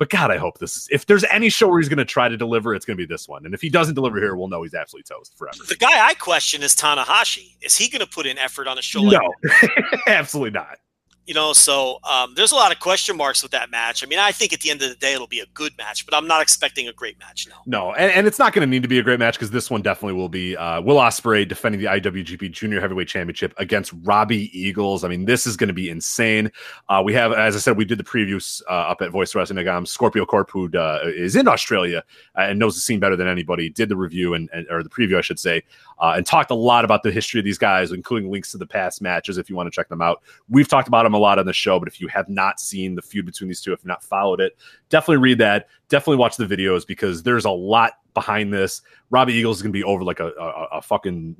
But 0.00 0.08
God, 0.08 0.30
I 0.30 0.38
hope 0.38 0.58
this 0.58 0.78
is 0.78 0.88
if 0.90 1.04
there's 1.04 1.24
any 1.24 1.50
show 1.50 1.68
where 1.68 1.78
he's 1.78 1.90
going 1.90 1.98
to 1.98 2.06
try 2.06 2.26
to 2.26 2.36
deliver, 2.38 2.74
it's 2.74 2.86
going 2.86 2.96
to 2.96 3.00
be 3.00 3.06
this 3.06 3.28
one. 3.28 3.44
And 3.44 3.52
if 3.52 3.60
he 3.60 3.68
doesn't 3.68 3.94
deliver 3.94 4.16
here, 4.16 4.34
we'll 4.34 4.48
know 4.48 4.62
he's 4.62 4.72
absolutely 4.72 5.14
toast 5.14 5.36
forever. 5.36 5.58
The 5.68 5.76
guy 5.76 6.06
I 6.06 6.14
question 6.14 6.62
is 6.62 6.74
Tanahashi. 6.74 7.56
Is 7.60 7.76
he 7.76 7.90
going 7.90 8.00
to 8.00 8.10
put 8.10 8.24
in 8.24 8.38
effort 8.38 8.66
on 8.66 8.78
a 8.78 8.82
show 8.82 9.02
like 9.02 9.20
No, 9.20 9.50
absolutely 10.06 10.52
not. 10.52 10.78
You 11.26 11.34
know, 11.34 11.52
so 11.52 12.00
um, 12.02 12.34
there's 12.34 12.50
a 12.50 12.56
lot 12.56 12.72
of 12.72 12.80
question 12.80 13.16
marks 13.16 13.42
with 13.42 13.52
that 13.52 13.70
match. 13.70 14.02
I 14.02 14.06
mean, 14.06 14.18
I 14.18 14.32
think 14.32 14.52
at 14.52 14.60
the 14.60 14.70
end 14.70 14.82
of 14.82 14.88
the 14.88 14.96
day, 14.96 15.12
it'll 15.12 15.28
be 15.28 15.40
a 15.40 15.46
good 15.54 15.72
match, 15.78 16.04
but 16.04 16.14
I'm 16.14 16.26
not 16.26 16.42
expecting 16.42 16.88
a 16.88 16.92
great 16.92 17.18
match. 17.20 17.46
No. 17.48 17.54
No, 17.66 17.94
and, 17.94 18.10
and 18.10 18.26
it's 18.26 18.38
not 18.38 18.52
going 18.52 18.66
to 18.66 18.70
need 18.70 18.82
to 18.82 18.88
be 18.88 18.98
a 18.98 19.02
great 19.02 19.20
match 19.20 19.34
because 19.34 19.50
this 19.50 19.70
one 19.70 19.80
definitely 19.80 20.14
will 20.14 20.28
be 20.28 20.56
uh, 20.56 20.80
Will 20.80 20.96
Ospreay 20.96 21.46
defending 21.46 21.80
the 21.80 21.86
IWGP 21.86 22.50
Junior 22.50 22.80
Heavyweight 22.80 23.06
Championship 23.06 23.54
against 23.58 23.92
Robbie 24.02 24.50
Eagles. 24.58 25.04
I 25.04 25.08
mean, 25.08 25.24
this 25.24 25.46
is 25.46 25.56
going 25.56 25.68
to 25.68 25.74
be 25.74 25.88
insane. 25.88 26.50
Uh, 26.88 27.02
we 27.04 27.14
have, 27.14 27.32
as 27.32 27.54
I 27.54 27.60
said, 27.60 27.76
we 27.76 27.84
did 27.84 27.98
the 27.98 28.04
previews 28.04 28.62
uh, 28.68 28.72
up 28.72 29.02
at 29.02 29.10
Voice 29.10 29.34
Wrestling. 29.34 29.68
Um, 29.68 29.86
Scorpio 29.86 30.24
Corp, 30.24 30.50
who 30.50 30.70
uh, 30.76 31.00
is 31.04 31.36
in 31.36 31.46
Australia 31.46 32.02
uh, 32.36 32.42
and 32.42 32.58
knows 32.58 32.74
the 32.74 32.80
scene 32.80 32.98
better 32.98 33.16
than 33.16 33.28
anybody, 33.28 33.68
did 33.68 33.88
the 33.88 33.96
review 33.96 34.34
and, 34.34 34.48
and 34.52 34.66
or 34.70 34.82
the 34.82 34.88
preview, 34.88 35.16
I 35.16 35.20
should 35.20 35.38
say, 35.38 35.62
uh, 35.98 36.14
and 36.16 36.26
talked 36.26 36.50
a 36.50 36.54
lot 36.54 36.84
about 36.84 37.02
the 37.02 37.12
history 37.12 37.38
of 37.38 37.44
these 37.44 37.58
guys, 37.58 37.92
including 37.92 38.30
links 38.30 38.50
to 38.52 38.58
the 38.58 38.66
past 38.66 39.00
matches 39.00 39.38
if 39.38 39.48
you 39.48 39.56
want 39.56 39.66
to 39.66 39.70
check 39.70 39.88
them 39.88 40.02
out. 40.02 40.22
We've 40.48 40.68
talked 40.68 40.88
about 40.88 41.04
them 41.04 41.14
lot 41.20 41.38
on 41.38 41.46
the 41.46 41.52
show, 41.52 41.78
but 41.78 41.88
if 41.88 42.00
you 42.00 42.08
have 42.08 42.28
not 42.28 42.60
seen 42.60 42.94
the 42.94 43.02
feud 43.02 43.26
between 43.26 43.48
these 43.48 43.60
two, 43.60 43.72
if 43.72 43.84
not 43.84 44.02
followed 44.02 44.40
it, 44.40 44.56
definitely 44.88 45.18
read 45.18 45.38
that. 45.38 45.68
Definitely 45.88 46.16
watch 46.16 46.36
the 46.36 46.46
videos 46.46 46.86
because 46.86 47.22
there's 47.22 47.44
a 47.44 47.50
lot 47.50 47.92
behind 48.14 48.52
this. 48.52 48.82
Robbie 49.10 49.34
Eagles 49.34 49.58
is 49.58 49.62
going 49.62 49.72
to 49.72 49.78
be 49.78 49.84
over 49.84 50.04
like 50.04 50.20
a, 50.20 50.28
a, 50.28 50.78
a 50.78 50.82
fucking. 50.82 51.36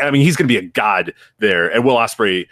I 0.00 0.10
mean, 0.10 0.22
he's 0.22 0.36
going 0.36 0.48
to 0.48 0.52
be 0.52 0.58
a 0.58 0.68
god 0.68 1.12
there, 1.38 1.68
and 1.68 1.84
Will 1.84 1.96
Ospreay 1.96 2.46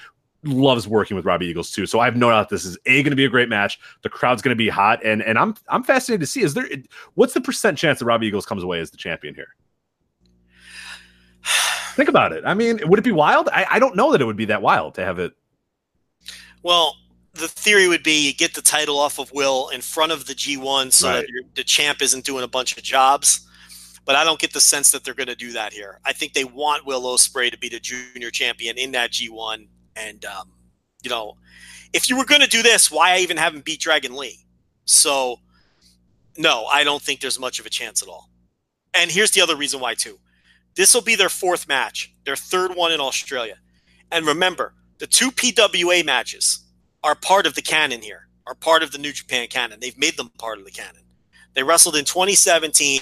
loves 0.45 0.87
working 0.87 1.17
with 1.17 1.25
Robbie 1.25 1.47
Eagles 1.47 1.71
too. 1.71 1.87
So 1.87 2.01
I 2.01 2.05
have 2.05 2.17
no 2.17 2.31
doubt 2.31 2.49
this 2.49 2.65
is 2.65 2.79
a 2.87 3.03
going 3.03 3.11
to 3.11 3.17
be 3.17 3.25
a 3.25 3.29
great 3.29 3.49
match. 3.49 3.79
The 4.03 4.09
crowd's 4.09 4.43
going 4.43 4.55
to 4.55 4.59
be 4.59 4.69
hot, 4.69 5.05
and 5.05 5.23
and 5.23 5.39
I'm 5.39 5.55
I'm 5.69 5.83
fascinated 5.83 6.21
to 6.21 6.27
see 6.27 6.43
is 6.43 6.55
there 6.55 6.69
what's 7.15 7.35
the 7.35 7.41
percent 7.41 7.79
chance 7.79 7.99
that 7.99 8.05
Robbie 8.05 8.27
Eagles 8.27 8.47
comes 8.47 8.63
away 8.63 8.81
as 8.81 8.91
the 8.91 8.97
champion 8.97 9.35
here? 9.35 9.55
Think 11.95 12.09
about 12.09 12.33
it. 12.33 12.45
I 12.47 12.55
mean, 12.55 12.81
would 12.89 12.99
it 12.99 13.05
be 13.05 13.13
wild? 13.13 13.49
I, 13.53 13.67
I 13.73 13.79
don't 13.79 13.97
know 13.97 14.13
that 14.13 14.21
it 14.21 14.25
would 14.25 14.37
be 14.37 14.47
that 14.47 14.63
wild 14.63 14.95
to 14.95 15.05
have 15.05 15.19
it. 15.19 15.33
Well, 16.63 16.97
the 17.35 17.49
theory 17.49 17.89
would 17.89 18.03
be 18.03 18.27
you 18.27 18.35
get 18.35 18.55
the 18.55 18.63
title 18.63 18.99
off 18.99 19.19
of 19.19 19.31
Will 19.33 19.69
in 19.69 19.81
front 19.81 20.13
of 20.13 20.27
the 20.27 20.35
G1 20.35 20.93
so 20.93 21.09
Right. 21.09 21.27
that 21.27 21.55
the 21.55 21.65
champ 21.65 22.03
isn't 22.03 22.25
doing 22.25 22.43
a 22.45 22.49
bunch 22.49 22.77
of 22.77 22.83
jobs. 22.83 23.41
But 24.05 24.17
I 24.17 24.25
don't 24.25 24.41
get 24.41 24.55
the 24.55 24.61
sense 24.61 24.91
that 24.93 25.05
they're 25.05 25.13
going 25.15 25.27
to 25.29 25.35
do 25.37 25.53
that 25.53 25.73
here. 25.73 26.01
I 26.05 26.15
think 26.15 26.33
they 26.33 26.45
want 26.45 26.87
Will 26.87 27.03
Ospreay 27.03 27.51
to 27.51 27.59
be 27.59 27.69
the 27.69 27.79
junior 27.79 28.31
champion 28.31 28.79
in 28.79 28.93
that 28.93 29.11
G1. 29.11 29.69
And, 29.97 30.25
um, 30.25 30.51
you 31.03 31.11
know, 31.11 31.37
if 31.93 32.09
you 32.09 32.17
were 32.17 32.25
going 32.25 32.41
to 32.41 32.49
do 32.49 32.63
this, 32.63 32.91
why 32.91 33.19
even 33.19 33.37
have 33.37 33.55
him 33.55 33.61
beat 33.61 33.81
Dragon 33.81 34.17
Lee? 34.17 34.39
So, 34.87 35.41
no, 36.39 36.65
I 36.67 36.85
don't 36.85 37.03
think 37.03 37.21
there's 37.21 37.39
much 37.39 37.61
of 37.61 37.67
a 37.67 37.71
chance 37.71 38.03
at 38.03 38.09
all. 38.09 38.31
And 38.95 39.11
here's 39.11 39.33
the 39.33 39.43
other 39.43 39.57
reason 39.57 39.79
why, 39.79 39.93
too. 39.95 40.19
This 40.75 40.95
will 40.95 41.03
be 41.03 41.15
their 41.15 41.29
fourth 41.29 41.69
match, 41.69 42.15
their 42.25 42.37
third 42.37 42.75
one 42.75 42.93
in 42.93 43.01
Australia. 43.01 43.59
And 44.11 44.25
remember, 44.25 44.73
the 44.99 45.07
two 45.07 45.31
PWA 45.31 46.05
matches 46.05 46.65
are 47.03 47.15
part 47.15 47.47
of 47.47 47.55
the 47.55 47.63
canon 47.63 48.03
here, 48.03 48.29
are 48.47 48.55
part 48.55 48.83
of 48.83 48.93
the 48.93 48.99
New 48.99 49.13
Japan 49.13 49.47
canon. 49.49 49.79
They've 49.81 49.99
made 49.99 50.17
them 50.17 50.31
part 50.39 50.59
of 50.59 50.65
the 50.65 50.71
canon. 50.71 51.03
They 51.55 51.63
wrestled 51.63 51.97
in 51.97 52.05
2017 52.05 53.01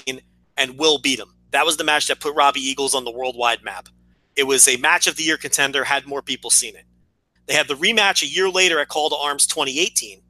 and 0.55 0.77
Will 0.77 0.99
beat 0.99 1.19
them. 1.19 1.33
That 1.51 1.65
was 1.65 1.77
the 1.77 1.83
match 1.83 2.07
that 2.07 2.19
put 2.19 2.35
Robbie 2.35 2.61
Eagles 2.61 2.95
on 2.95 3.05
the 3.05 3.11
worldwide 3.11 3.63
map. 3.63 3.89
It 4.35 4.43
was 4.43 4.67
a 4.67 4.77
match 4.77 5.07
of 5.07 5.15
the 5.15 5.23
year 5.23 5.37
contender, 5.37 5.83
had 5.83 6.05
more 6.05 6.21
people 6.21 6.49
seen 6.49 6.75
it. 6.75 6.85
They 7.47 7.53
had 7.53 7.67
the 7.67 7.75
rematch 7.75 8.21
a 8.21 8.27
year 8.27 8.49
later 8.49 8.79
at 8.79 8.89
Call 8.89 9.09
to 9.09 9.15
Arms 9.15 9.47
2018, 9.47 10.21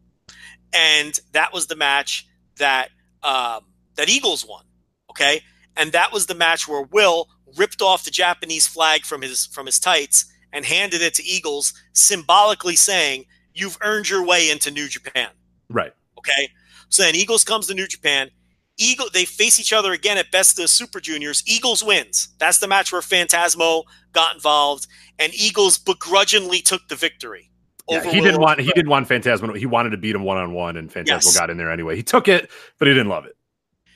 and 0.74 1.20
that 1.34 1.52
was 1.52 1.68
the 1.68 1.76
match 1.76 2.28
that 2.58 2.90
um, 3.24 3.62
that 3.96 4.08
Eagles 4.08 4.46
won. 4.48 4.64
Okay, 5.10 5.42
and 5.76 5.92
that 5.94 6.14
was 6.14 6.28
the 6.28 6.36
match 6.36 6.68
where 6.68 6.84
Will 6.84 7.28
ripped 7.58 7.82
off 7.82 8.06
the 8.06 8.12
Japanese 8.12 8.68
flag 8.68 9.04
from 9.04 9.24
his 9.24 9.48
from 9.48 9.66
his 9.66 9.80
tights 9.80 10.26
and 10.54 10.66
handed 10.66 11.02
it 11.02 11.14
to 11.16 11.24
Eagles, 11.24 11.74
symbolically 11.94 12.76
saying, 12.76 13.26
"You've 13.54 13.78
earned 13.82 14.10
your 14.10 14.24
way 14.26 14.50
into 14.50 14.72
New 14.72 14.88
Japan." 14.88 15.30
Right. 15.70 15.94
Okay, 16.18 16.52
so 16.90 17.04
then 17.04 17.16
Eagles 17.16 17.44
comes 17.44 17.68
to 17.68 17.74
New 17.74 17.88
Japan. 17.88 18.32
Eagle 18.78 19.08
they 19.12 19.26
face 19.26 19.60
each 19.60 19.74
other 19.74 19.92
again 19.92 20.18
at 20.18 20.32
Best 20.32 20.58
of 20.58 20.64
the 20.64 20.68
Super 20.68 21.00
Juniors. 21.00 21.44
Eagles 21.48 21.84
wins. 21.84 22.30
That's 22.40 22.60
the 22.60 22.68
match 22.68 22.92
where 22.92 23.02
Phantasmo 23.02 23.84
got 24.14 24.36
involved, 24.36 24.88
and 25.20 25.34
Eagles 25.34 25.78
begrudgingly 25.78 26.62
took 26.62 26.88
the 26.88 26.96
victory. 26.96 27.50
Yeah, 27.90 28.04
he 28.04 28.20
didn't 28.22 28.42
want 28.42 28.60
he 28.60 28.72
didn't 28.74 28.90
want 28.90 29.08
Phantasmo. 29.08 29.58
He 29.58 29.66
wanted 29.66 29.92
to 29.92 29.98
beat 29.98 30.14
him 30.14 30.24
one 30.24 30.38
on 30.38 30.54
one, 30.54 30.78
and 30.78 30.92
Phantasmo 30.92 31.08
Yes. 31.08 31.38
got 31.38 31.50
in 31.50 31.58
there 31.58 31.72
anyway. 31.72 31.96
He 31.96 32.04
took 32.04 32.28
it, 32.28 32.52
but 32.78 32.88
he 32.88 32.94
didn't 32.94 33.10
love 33.10 33.26
it. 33.26 33.36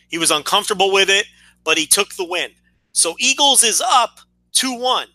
He 0.08 0.18
was 0.18 0.32
uncomfortable 0.32 0.92
with 0.92 1.10
it, 1.10 1.26
but 1.64 1.78
he 1.78 1.86
took 1.86 2.16
the 2.16 2.24
win. 2.24 2.52
So 2.94 3.16
Eagles 3.20 3.64
is 3.64 3.82
up 3.82 4.20
2 4.54 4.74
1. 4.74 5.08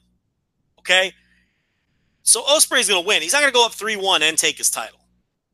Okay? 0.79 1.13
So 2.27 2.43
Ospreay's 2.43 2.89
going 2.89 3.01
to 3.01 3.07
win. 3.07 3.23
He's 3.23 3.33
not 3.33 3.41
going 3.41 3.53
to 3.53 3.55
go 3.55 3.65
up 3.65 3.73
3 3.73 3.97
1 3.97 4.23
and 4.25 4.37
take 4.37 4.59
his 4.59 4.69
title. 4.69 4.99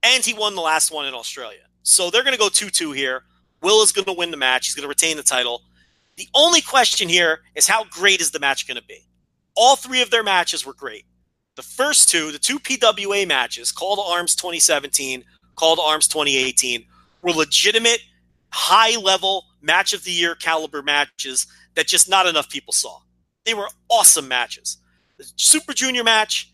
And 0.03 0.25
he 0.25 0.33
won 0.33 0.55
the 0.55 0.63
last 0.63 0.91
one 0.91 1.07
in 1.07 1.13
Australia. 1.13 1.61
So 1.83 2.11
they're 2.11 2.23
going 2.23 2.33
to 2.33 2.39
go 2.39 2.49
2 2.49 2.71
2 2.71 2.93
here. 2.93 3.25
Will 3.61 3.83
is 3.83 3.93
going 3.93 4.07
to 4.07 4.13
win 4.15 4.31
the 4.31 4.39
match. 4.39 4.67
He's 4.67 4.75
going 4.75 4.85
to 4.85 4.89
retain 4.89 5.19
the 5.19 5.23
title. 5.23 5.63
The 6.17 6.29
only 6.35 6.63
question 6.63 7.11
here 7.11 7.41
is 7.55 7.69
how 7.69 7.85
great 7.85 8.23
is 8.23 8.31
the 8.31 8.41
match 8.41 8.67
going 8.67 8.79
to 8.79 8.87
be? 8.87 9.07
All 9.55 9.77
three 9.77 10.01
of 10.01 10.11
their 10.11 10.23
matches 10.23 10.65
were 10.65 10.73
great. 10.73 11.05
The 11.57 11.63
first 11.63 12.09
two, 12.09 12.33
the 12.33 12.39
two 12.39 12.59
PWA 12.59 13.29
matches, 13.29 13.71
Call 13.71 13.97
to 13.97 14.03
Arms 14.03 14.35
2017, 14.35 15.25
Call 15.57 15.77
to 15.77 15.83
Arms 15.83 16.09
2018, 16.09 16.87
were 17.21 17.33
legitimate, 17.33 18.01
high 18.49 18.97
level 18.97 19.45
match 19.61 19.93
of 19.93 20.05
the 20.05 20.11
year 20.11 20.35
caliber 20.35 20.83
matches 20.83 21.47
that 21.75 21.87
just 21.87 22.09
not 22.09 22.27
enough 22.27 22.49
people 22.49 22.73
saw. 22.73 22.99
They 23.45 23.53
were 23.53 23.69
awesome 23.91 24.27
matches. 24.27 24.79
The 25.19 25.31
Super 25.37 25.75
Junior 25.75 26.05
match, 26.05 26.52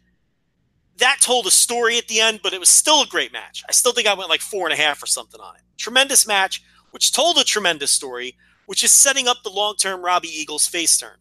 that 0.98 1.18
told 1.20 1.46
a 1.46 1.50
story 1.50 1.98
at 1.98 2.08
the 2.08 2.20
end, 2.20 2.40
but 2.42 2.52
it 2.52 2.60
was 2.60 2.68
still 2.68 3.02
a 3.02 3.06
great 3.06 3.32
match. 3.32 3.62
I 3.68 3.72
still 3.72 3.92
think 3.92 4.06
I 4.08 4.14
went 4.14 4.30
like 4.30 4.40
four 4.40 4.66
and 4.68 4.72
a 4.78 4.82
half 4.82 5.02
or 5.02 5.06
something 5.06 5.40
on 5.40 5.54
it. 5.56 5.62
Tremendous 5.76 6.26
match, 6.26 6.62
which 6.90 7.12
told 7.12 7.38
a 7.38 7.44
tremendous 7.44 7.90
story, 7.90 8.36
which 8.66 8.82
is 8.84 8.90
setting 8.90 9.28
up 9.28 9.38
the 9.44 9.50
long 9.50 9.76
term 9.76 10.02
Robbie 10.04 10.28
Eagles 10.28 10.66
face 10.66 10.96
turn. 10.98 11.16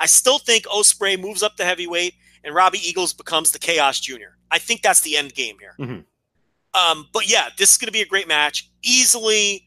I 0.00 0.06
still 0.06 0.38
think 0.38 0.64
Ospreay 0.66 1.20
moves 1.20 1.42
up 1.42 1.56
to 1.56 1.64
heavyweight 1.64 2.14
and 2.44 2.54
Robbie 2.54 2.78
Eagles 2.86 3.12
becomes 3.12 3.50
the 3.50 3.58
Chaos 3.58 4.00
Junior. 4.00 4.36
I 4.50 4.58
think 4.58 4.82
that's 4.82 5.00
the 5.02 5.16
end 5.16 5.34
game 5.34 5.56
here. 5.58 5.74
Mhm. 5.78 6.04
Um, 6.74 7.08
but 7.12 7.28
yeah, 7.28 7.48
this 7.58 7.72
is 7.72 7.76
going 7.78 7.86
to 7.86 7.92
be 7.92 8.02
a 8.02 8.06
great 8.06 8.28
match. 8.28 8.70
Easily 8.82 9.64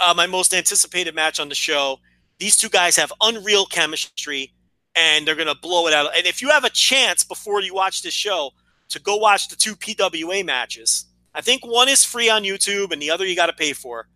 uh, 0.00 0.14
my 0.16 0.26
most 0.26 0.52
anticipated 0.54 1.14
match 1.14 1.38
on 1.38 1.48
the 1.48 1.54
show. 1.54 1.98
These 2.38 2.56
two 2.56 2.68
guys 2.68 2.96
have 2.96 3.12
unreal 3.20 3.66
chemistry. 3.66 4.52
and 4.96 5.26
they're 5.26 5.34
going 5.34 5.48
to 5.48 5.56
blow 5.60 5.88
it 5.88 5.92
out. 5.92 6.16
And 6.16 6.24
if 6.24 6.40
you 6.40 6.50
have 6.50 6.62
a 6.62 6.70
chance 6.70 7.24
before 7.24 7.60
you 7.60 7.74
watch 7.74 8.02
this 8.02 8.14
show 8.14 8.52
to 8.94 9.00
go 9.00 9.16
watch 9.16 9.48
the 9.48 9.56
two 9.56 9.76
PWA 9.76 10.44
matches, 10.44 11.06
I 11.34 11.40
think 11.40 11.66
one 11.66 11.88
is 11.88 12.04
free 12.04 12.30
on 12.30 12.42
YouTube 12.42 12.92
and 12.92 13.02
the 13.02 13.10
other 13.10 13.26
you 13.26 13.36
got 13.36 13.46
to 13.46 13.52
pay 13.52 13.72
for. 13.72 14.08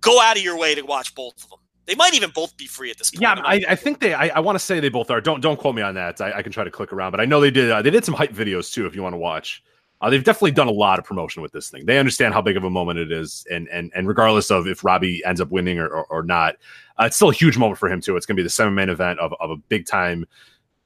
Go 0.00 0.20
out 0.20 0.36
of 0.36 0.42
your 0.42 0.58
way 0.58 0.74
to 0.74 0.82
watch 0.82 1.14
both 1.14 1.42
of 1.42 1.48
them. 1.48 1.58
They 1.86 1.94
might 1.94 2.14
even 2.14 2.30
both 2.30 2.56
be 2.56 2.66
free 2.66 2.90
at 2.90 2.98
this 2.98 3.10
point. 3.10 3.22
Yeah, 3.22 3.42
I, 3.44 3.62
I 3.68 3.74
think 3.74 4.00
they. 4.00 4.14
I, 4.14 4.28
I 4.28 4.40
want 4.40 4.56
to 4.56 4.58
say 4.58 4.80
they 4.80 4.88
both 4.88 5.10
are. 5.10 5.20
Don't 5.20 5.40
don't 5.40 5.58
quote 5.58 5.74
me 5.74 5.82
on 5.82 5.94
that. 5.94 6.20
I, 6.20 6.38
I 6.38 6.42
can 6.42 6.50
try 6.50 6.64
to 6.64 6.70
click 6.70 6.92
around, 6.92 7.10
but 7.10 7.20
I 7.20 7.26
know 7.26 7.40
they 7.40 7.50
did. 7.50 7.70
Uh, 7.70 7.82
they 7.82 7.90
did 7.90 8.04
some 8.04 8.14
hype 8.14 8.32
videos 8.32 8.72
too. 8.72 8.86
If 8.86 8.94
you 8.94 9.02
want 9.02 9.12
to 9.12 9.18
watch, 9.18 9.62
uh, 10.00 10.08
they've 10.08 10.24
definitely 10.24 10.52
done 10.52 10.68
a 10.68 10.72
lot 10.72 10.98
of 10.98 11.04
promotion 11.04 11.42
with 11.42 11.52
this 11.52 11.68
thing. 11.68 11.84
They 11.84 11.98
understand 11.98 12.32
how 12.32 12.40
big 12.40 12.56
of 12.56 12.64
a 12.64 12.70
moment 12.70 12.98
it 12.98 13.12
is, 13.12 13.46
and 13.50 13.68
and 13.68 13.92
and 13.94 14.08
regardless 14.08 14.50
of 14.50 14.66
if 14.66 14.82
Robbie 14.82 15.22
ends 15.26 15.42
up 15.42 15.50
winning 15.50 15.78
or 15.78 15.88
or, 15.88 16.06
or 16.06 16.22
not, 16.22 16.56
uh, 16.98 17.04
it's 17.04 17.16
still 17.16 17.28
a 17.28 17.34
huge 17.34 17.58
moment 17.58 17.78
for 17.78 17.90
him 17.90 18.00
too. 18.00 18.16
It's 18.16 18.24
going 18.24 18.36
to 18.36 18.40
be 18.40 18.44
the 18.44 18.50
seven 18.50 18.74
main 18.74 18.88
event 18.88 19.18
of 19.18 19.34
of 19.38 19.50
a 19.50 19.56
big 19.56 19.86
time 19.86 20.24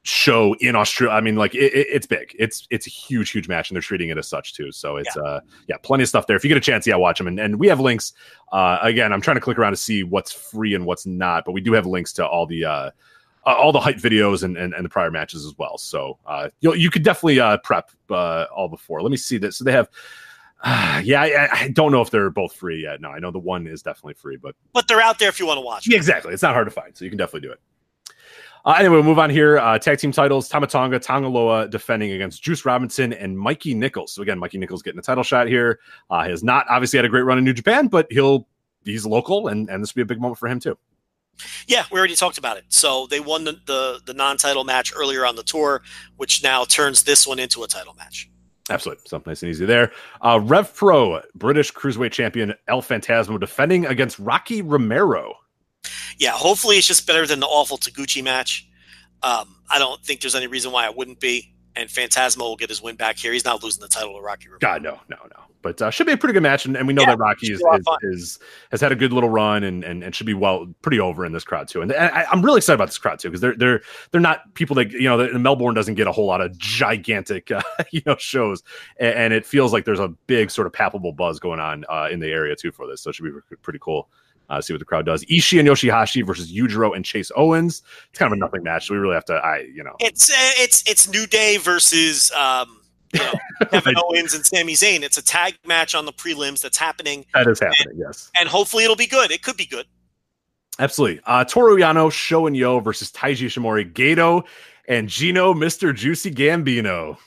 show 0.08 0.54
in 0.54 0.74
Australia. 0.74 1.14
I 1.14 1.20
mean, 1.20 1.36
like 1.36 1.54
it, 1.54 1.72
it, 1.74 1.86
it's 1.90 2.06
big. 2.06 2.34
It's 2.38 2.66
it's 2.70 2.86
a 2.86 2.90
huge, 2.90 3.30
huge 3.30 3.48
match, 3.48 3.70
and 3.70 3.76
they're 3.76 3.82
treating 3.82 4.08
it 4.08 4.18
as 4.18 4.26
such 4.26 4.54
too. 4.54 4.72
So 4.72 4.96
it's 4.96 5.14
yeah. 5.14 5.22
uh 5.22 5.40
yeah, 5.68 5.76
plenty 5.82 6.02
of 6.02 6.08
stuff 6.08 6.26
there. 6.26 6.36
If 6.36 6.44
you 6.44 6.48
get 6.48 6.56
a 6.56 6.60
chance, 6.60 6.86
yeah, 6.86 6.96
watch 6.96 7.18
them. 7.18 7.26
And 7.26 7.38
and 7.38 7.58
we 7.58 7.68
have 7.68 7.80
links. 7.80 8.12
Uh, 8.50 8.78
again, 8.80 9.12
I'm 9.12 9.20
trying 9.20 9.36
to 9.36 9.40
click 9.40 9.58
around 9.58 9.72
to 9.72 9.76
see 9.76 10.02
what's 10.02 10.32
free 10.32 10.74
and 10.74 10.86
what's 10.86 11.06
not, 11.06 11.44
but 11.44 11.52
we 11.52 11.60
do 11.60 11.72
have 11.74 11.86
links 11.86 12.12
to 12.14 12.26
all 12.26 12.46
the 12.46 12.64
uh, 12.64 12.70
uh 12.70 12.90
all 13.44 13.72
the 13.72 13.80
hype 13.80 13.98
videos 13.98 14.42
and, 14.42 14.56
and 14.56 14.72
and 14.72 14.84
the 14.84 14.88
prior 14.88 15.10
matches 15.10 15.44
as 15.44 15.56
well. 15.58 15.76
So 15.78 16.18
uh, 16.26 16.48
you 16.60 16.74
you 16.74 16.90
could 16.90 17.02
definitely 17.02 17.40
uh 17.40 17.58
prep 17.58 17.90
uh 18.10 18.46
all 18.54 18.68
before. 18.68 19.02
Let 19.02 19.10
me 19.10 19.18
see 19.18 19.38
this. 19.38 19.58
So 19.58 19.64
they 19.64 19.72
have. 19.72 19.88
Uh, 20.60 21.00
yeah, 21.04 21.22
I, 21.22 21.48
I, 21.52 21.68
don't 21.68 21.92
know 21.92 22.02
if 22.02 22.10
they're 22.10 22.30
both 22.30 22.52
free 22.52 22.82
yet. 22.82 23.00
No, 23.00 23.10
I 23.10 23.20
know 23.20 23.30
the 23.30 23.38
one 23.38 23.68
is 23.68 23.80
definitely 23.80 24.14
free, 24.14 24.36
but 24.36 24.56
but 24.72 24.88
they're 24.88 25.00
out 25.00 25.20
there 25.20 25.28
if 25.28 25.38
you 25.38 25.46
want 25.46 25.58
to 25.58 25.60
watch. 25.60 25.86
Yeah, 25.86 25.96
exactly. 25.96 26.34
It's 26.34 26.42
not 26.42 26.54
hard 26.54 26.66
to 26.66 26.72
find, 26.72 26.96
so 26.96 27.04
you 27.04 27.10
can 27.12 27.18
definitely 27.18 27.46
do 27.46 27.52
it. 27.52 27.60
Uh, 28.64 28.74
anyway, 28.78 28.96
we'll 28.96 29.04
move 29.04 29.18
on 29.18 29.30
here. 29.30 29.58
Uh, 29.58 29.78
tag 29.78 29.98
team 29.98 30.12
titles: 30.12 30.48
Tamatonga, 30.48 31.00
Tanga, 31.00 31.28
Loa 31.28 31.68
defending 31.68 32.12
against 32.12 32.42
Juice 32.42 32.64
Robinson 32.64 33.12
and 33.12 33.38
Mikey 33.38 33.74
Nicholls. 33.74 34.12
So 34.12 34.22
again, 34.22 34.38
Mikey 34.38 34.58
Nicholls 34.58 34.82
getting 34.82 34.98
a 34.98 35.02
title 35.02 35.24
shot 35.24 35.46
here. 35.46 35.80
Uh, 36.10 36.24
he 36.24 36.30
has 36.30 36.42
not 36.42 36.66
obviously 36.68 36.98
had 36.98 37.04
a 37.04 37.08
great 37.08 37.22
run 37.22 37.38
in 37.38 37.44
New 37.44 37.52
Japan, 37.54 37.88
but 37.88 38.06
he'll 38.10 38.46
he's 38.84 39.06
local, 39.06 39.48
and 39.48 39.68
and 39.68 39.82
this 39.82 39.94
will 39.94 40.00
be 40.00 40.02
a 40.02 40.06
big 40.06 40.20
moment 40.20 40.38
for 40.38 40.48
him 40.48 40.60
too. 40.60 40.76
Yeah, 41.66 41.84
we 41.92 41.98
already 41.98 42.16
talked 42.16 42.38
about 42.38 42.56
it. 42.56 42.64
So 42.68 43.06
they 43.06 43.20
won 43.20 43.44
the, 43.44 43.60
the, 43.66 44.00
the 44.04 44.12
non-title 44.12 44.64
match 44.64 44.92
earlier 44.96 45.24
on 45.24 45.36
the 45.36 45.44
tour, 45.44 45.82
which 46.16 46.42
now 46.42 46.64
turns 46.64 47.04
this 47.04 47.28
one 47.28 47.38
into 47.38 47.62
a 47.62 47.68
title 47.68 47.94
match. 47.94 48.28
Absolutely. 48.70 49.04
Something 49.06 49.30
nice 49.30 49.42
and 49.42 49.50
easy 49.50 49.64
there. 49.64 49.92
Uh, 50.20 50.40
Rev 50.42 50.74
Pro, 50.74 51.22
British 51.34 51.72
Cruiserweight 51.72 52.12
Champion 52.12 52.54
El 52.66 52.82
Phantasmo 52.82 53.38
defending 53.40 53.86
against 53.86 54.18
Rocky 54.18 54.62
Romero 54.62 55.34
yeah, 56.18 56.31
hopefully 56.31 56.76
it's 56.76 56.86
just 56.86 57.07
better 57.07 57.26
than 57.26 57.41
the 57.41 57.47
awful 57.47 57.78
Taguchi 57.78 58.23
match. 58.23 58.68
Um, 59.23 59.57
I 59.70 59.78
don't 59.78 60.02
think 60.02 60.20
there's 60.20 60.34
any 60.34 60.47
reason 60.47 60.73
why 60.73 60.86
it 60.89 60.97
wouldn't 60.97 61.20
be. 61.20 61.55
And 61.76 61.89
Phantasmo 61.89 62.41
will 62.41 62.57
get 62.57 62.70
his 62.70 62.83
win 62.83 62.97
back 62.97 63.17
here. 63.17 63.33
He's 63.33 63.44
not 63.44 63.62
losing 63.62 63.81
the 63.81 63.89
title 63.89 64.15
to 64.15 64.20
Rocky. 64.20 64.49
God, 64.60 64.83
no, 64.83 64.99
no, 65.08 65.17
no. 65.17 65.42
But 65.62 65.83
uh, 65.83 65.91
should 65.91 66.07
be 66.07 66.12
a 66.12 66.17
pretty 66.17 66.33
good 66.33 66.42
match, 66.42 66.67
and, 66.67 66.76
and 66.76 66.86
we 66.86 66.92
know 66.92 67.02
yeah, 67.02 67.10
that 67.10 67.18
Rocky 67.18 67.52
is, 67.52 67.60
is, 67.60 67.86
is, 68.02 68.39
has 68.70 68.81
had 68.81 68.92
a 68.92 68.97
good 68.97 69.12
little 69.12 69.28
run, 69.28 69.65
and, 69.65 69.84
and, 69.84 70.05
and 70.05 70.15
should 70.15 70.26
be 70.26 70.34
well 70.34 70.67
pretty 70.83 71.00
over 71.00 71.26
in 71.26 71.33
this 71.33 71.42
crowd 71.42 71.68
too. 71.68 71.83
And, 71.83 71.92
and 71.92 72.15
I, 72.15 72.26
am 72.33 72.42
really 72.42 72.58
excited 72.58 72.76
about 72.76 72.89
this 72.89 72.99
crowd 72.99 73.18
too 73.18 73.28
because 73.28 73.41
they're 73.41 73.57
they're 73.57 73.81
they're 74.10 74.20
not 74.20 74.55
people 74.55 74.75
that 74.76 74.92
you 74.92 75.02
know 75.02 75.39
Melbourne 75.39 75.75
doesn't 75.75 75.94
get 75.94 76.07
a 76.07 76.12
whole 76.12 76.26
lot 76.26 76.41
of 76.41 76.57
gigantic 76.58 77.50
uh, 77.52 77.62
you 77.91 78.02
know 78.07 78.17
shows, 78.18 78.62
and, 79.00 79.15
and, 79.15 79.33
it 79.33 79.44
feels 79.44 79.73
like 79.73 79.84
there's 79.84 80.00
a 80.00 80.08
big 80.26 80.50
sort 80.50 80.67
of 80.67 80.73
palpable 80.73 81.12
buzz 81.12 81.41
going 81.41 81.60
on 81.60 81.84
uh, 81.89 82.08
in 82.10 82.20
the 82.20 82.28
area 82.28 82.55
too 82.55 82.70
for 82.70 82.86
this. 82.86 83.02
So 83.02 83.10
it 83.10 83.17
should 83.17 83.25
be 83.25 83.57
pretty 83.60 83.81
cool 83.81 84.08
uh, 84.49 84.60
see 84.60 84.73
what 84.73 84.78
the 84.78 84.85
crowd 84.85 85.07
does. 85.07 85.25
Ishii 85.27 85.59
and 85.59 85.68
Yoshihashi 85.68 86.27
versus 86.27 86.52
Yujiro 86.52 86.94
and 86.94 87.05
Chase 87.05 87.31
Owens. 87.36 87.83
It's 88.10 88.18
kind 88.18 88.33
of 88.33 88.36
a 88.36 88.41
nothing 88.41 88.62
match. 88.62 88.86
So 88.86 88.94
we 88.94 89.01
really 89.01 89.15
have 89.15 89.25
to, 89.27 89.35
I 89.35 89.67
you 89.73 89.83
know, 89.83 89.94
it's 90.01 90.31
uh, 90.31 90.35
it's 90.57 90.89
it's 90.89 91.09
New 91.09 91.27
Day 91.27 91.59
versus 91.59 92.33
um, 92.33 92.81
you 93.12 93.20
know, 93.20 93.33
Kevin 93.70 93.94
Owens 93.97 94.35
and 94.35 94.44
Sami 94.44 94.75
Zayn. 94.75 95.02
It's 95.02 95.18
a 95.18 95.25
tag 95.25 95.59
match 95.67 95.94
on 95.94 96.07
the 96.07 96.12
prelims 96.12 96.62
that's 96.62 96.78
happening. 96.78 97.25
That 97.35 97.47
is 97.47 97.60
happening. 97.60 97.91
And, 97.91 97.99
yes, 97.99 98.31
and 98.39 98.49
hopefully 98.49 98.85
it'll 98.85 98.97
be 98.97 99.07
good. 99.07 99.31
It 99.31 99.43
could 99.43 99.57
be 99.57 99.67
good. 99.67 99.86
Absolutely. 100.78 101.20
Uh, 101.25 101.44
Toru 101.44 101.77
Yano, 101.77 102.10
Sho 102.10 102.47
and 102.47 102.57
Yo 102.57 102.78
versus 102.78 103.10
Taiji 103.10 103.47
Ishimori, 103.47 103.93
Gato, 103.93 104.44
and 104.86 105.09
Gino, 105.09 105.52
Mr. 105.52 105.93
Juicy 105.93 106.31
Gambino 106.31 107.18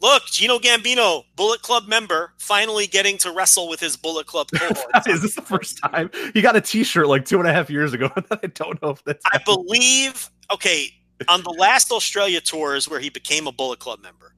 look, 0.00 0.26
Gino 0.26 0.58
Gambino, 0.58 1.24
Bullet 1.36 1.62
Club 1.62 1.88
member, 1.88 2.32
finally 2.38 2.86
getting 2.86 3.18
to 3.18 3.32
wrestle 3.32 3.68
with 3.68 3.80
his 3.80 3.96
Bullet 3.96 4.26
Club 4.26 4.48
Is 5.06 5.22
this 5.22 5.34
the 5.34 5.42
first 5.42 5.78
time 5.78 6.10
he 6.34 6.40
got 6.40 6.56
a 6.56 6.60
T-shirt 6.60 7.06
like 7.06 7.24
two 7.24 7.38
and 7.38 7.48
a 7.48 7.52
half 7.52 7.70
years 7.70 7.92
ago? 7.92 8.10
I 8.30 8.46
don't 8.46 8.80
know 8.82 8.90
if 8.90 9.04
that's. 9.04 9.24
I 9.32 9.38
believe. 9.44 10.30
Okay, 10.52 10.90
on 11.28 11.42
the 11.42 11.54
last 11.58 11.90
Australia 11.90 12.40
tours 12.40 12.88
where 12.88 13.00
he 13.00 13.10
became 13.10 13.46
a 13.46 13.52
Bullet 13.52 13.78
Club 13.78 14.00
member, 14.02 14.34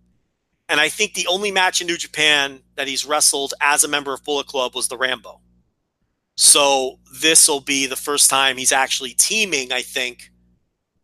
and 0.69 0.81
I 0.81 0.89
think 0.89 1.15
the 1.15 1.27
only 1.27 1.51
match 1.51 1.81
in 1.81 1.87
New 1.87 1.97
Japan 1.97 2.61
that 2.77 2.89
he's 2.89 3.05
wrestled 3.05 3.55
as 3.61 3.85
a 3.85 3.89
member 3.89 4.13
of 4.13 4.25
Bullet 4.25 4.47
Club 4.47 4.75
was 4.75 4.89
the 4.89 4.97
Rambo. 4.97 5.41
So 6.37 6.99
this 7.21 7.49
will 7.49 7.61
be 7.61 7.87
the 7.87 7.97
first 7.97 8.31
time 8.31 8.57
he's 8.57 8.73
actually 8.73 9.13
teaming. 9.13 9.73
I 9.73 9.83
think 9.83 10.30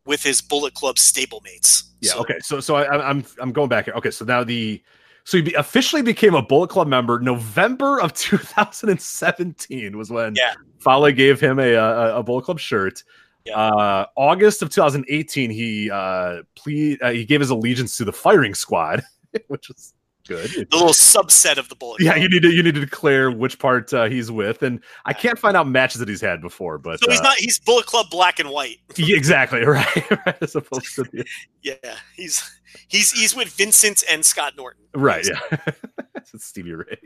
with 0.06 0.22
his 0.22 0.40
Bullet 0.40 0.74
Club 0.74 0.96
stablemates. 0.96 1.90
Yeah. 2.00 2.12
So, 2.12 2.20
okay. 2.20 2.38
So 2.40 2.60
so 2.60 2.76
I, 2.76 3.08
I'm 3.08 3.24
I'm 3.40 3.52
going 3.52 3.68
back 3.68 3.86
here. 3.86 3.94
Okay. 3.94 4.10
So 4.10 4.24
now 4.24 4.44
the 4.44 4.82
so 5.24 5.42
he 5.42 5.52
officially 5.54 6.02
became 6.02 6.34
a 6.34 6.42
Bullet 6.42 6.70
Club 6.70 6.88
member 6.88 7.18
November 7.18 8.00
of 8.00 8.12
2017 8.14 9.98
was 9.98 10.10
when 10.10 10.34
yeah. 10.34 10.54
Fale 10.78 11.10
gave 11.10 11.40
him 11.40 11.58
a, 11.58 11.72
a, 11.72 12.18
a 12.18 12.22
Bullet 12.22 12.44
Club 12.44 12.60
shirt. 12.60 13.02
Yeah. 13.44 13.58
Uh, 13.58 14.06
August 14.16 14.62
of 14.62 14.70
2018, 14.70 15.50
he 15.50 15.90
uh, 15.90 16.42
plead, 16.56 17.00
uh, 17.00 17.10
he 17.10 17.24
gave 17.24 17.40
his 17.40 17.50
allegiance 17.50 17.96
to 17.96 18.04
the 18.04 18.12
firing 18.12 18.54
squad, 18.54 19.02
which 19.48 19.68
was 19.68 19.94
good. 20.26 20.50
The 20.50 20.76
little 20.76 20.88
subset 20.88 21.58
of 21.58 21.68
the 21.68 21.74
bullet. 21.74 22.00
Yeah, 22.00 22.16
you 22.16 22.28
need 22.28 22.42
to 22.42 22.50
you 22.50 22.62
need 22.62 22.74
to 22.74 22.80
declare 22.80 23.30
which 23.30 23.58
part 23.58 23.92
uh, 23.92 24.04
he's 24.04 24.30
with, 24.30 24.62
and 24.62 24.80
I 25.04 25.12
can't 25.12 25.38
find 25.38 25.56
out 25.56 25.68
matches 25.68 26.00
that 26.00 26.08
he's 26.08 26.20
had 26.20 26.40
before. 26.40 26.78
But 26.78 27.00
so 27.00 27.10
he's 27.10 27.20
uh, 27.20 27.24
not 27.24 27.36
he's 27.36 27.58
Bullet 27.58 27.86
Club 27.86 28.06
black 28.10 28.38
and 28.38 28.50
white. 28.50 28.78
yeah, 28.96 29.16
exactly 29.16 29.60
right, 29.64 30.10
right. 30.26 30.36
As 30.40 30.54
opposed 30.54 30.94
to 30.96 31.04
the... 31.04 31.24
yeah, 31.62 31.96
he's 32.14 32.60
he's 32.88 33.12
he's 33.12 33.34
with 33.34 33.48
Vincent 33.48 34.04
and 34.10 34.24
Scott 34.24 34.54
Norton. 34.56 34.84
Right. 34.94 35.26
Yeah. 35.26 35.58
Stevie 36.36 36.74
Ray. 36.74 36.98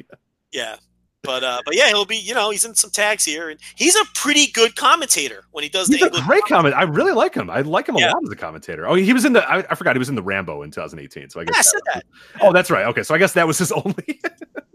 Yeah. 0.53 0.77
But 1.23 1.45
uh, 1.45 1.61
but 1.65 1.77
yeah, 1.77 1.89
he'll 1.89 2.07
be 2.07 2.17
you 2.17 2.35
know 2.35 2.51
he's 2.51 2.65
in 2.65 2.75
some 2.75 2.91
tags 2.91 3.25
here, 3.25 3.51
and 3.51 3.61
he's 3.75 3.95
a 3.95 4.05
pretty 4.15 4.47
good 4.53 4.75
commentator 4.75 5.45
when 5.51 5.63
he 5.63 5.69
does. 5.69 5.89
He's 5.89 5.99
the 5.99 6.05
a 6.05 6.09
English 6.09 6.25
great 6.25 6.45
comment. 6.45 6.75
I 6.75 6.85
really 6.85 7.13
like 7.13 7.35
him. 7.35 7.51
I 7.51 7.61
like 7.61 7.89
him 7.89 7.97
a 7.97 7.99
lot 7.99 8.23
as 8.25 8.31
a 8.31 8.37
commentator. 8.37 8.87
Oh, 8.87 8.95
he 8.95 9.13
was 9.13 9.27
in 9.27 9.35
the. 9.35 9.49
I, 9.49 9.59
I, 9.59 9.75
forgot 9.75 9.95
he 9.95 9.99
was 9.99 10.09
in 10.09 10.15
the 10.15 10.23
Rambo 10.23 10.63
in 10.63 10.71
2018. 10.71 11.29
So 11.29 11.41
I 11.41 11.45
guess. 11.45 11.55
Yeah, 11.55 11.59
I 11.59 11.63
said 11.63 11.81
that. 11.87 12.05
that. 12.35 12.43
Oh, 12.43 12.53
that's 12.53 12.71
right. 12.71 12.87
Okay, 12.87 13.03
so 13.03 13.15
I 13.15 13.19
guess 13.19 13.35
that 13.35 13.47
was 13.47 13.59
his 13.59 13.71
only. 13.85 14.21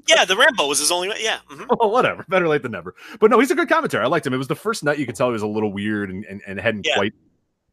yeah, 0.07 0.23
the 0.23 0.37
Rambo 0.37 0.67
was 0.67 0.79
his 0.79 0.91
only. 0.91 1.09
Yeah. 1.19 1.39
Mm-hmm. 1.49 1.63
Well, 1.79 1.91
whatever. 1.91 2.23
Better 2.29 2.47
late 2.47 2.61
than 2.61 2.73
never. 2.73 2.93
But 3.19 3.31
no, 3.31 3.39
he's 3.39 3.51
a 3.51 3.55
good 3.55 3.67
commentator. 3.67 4.03
I 4.03 4.07
liked 4.07 4.27
him. 4.27 4.33
It 4.33 4.37
was 4.37 4.47
the 4.47 4.55
first 4.55 4.83
night 4.83 4.99
you 4.99 5.05
could 5.07 5.15
tell 5.15 5.27
he 5.27 5.33
was 5.33 5.41
a 5.41 5.47
little 5.47 5.73
weird 5.73 6.11
and 6.11 6.23
and, 6.25 6.41
and 6.45 6.59
hadn't 6.59 6.85
yeah. 6.85 6.95
quite 6.95 7.13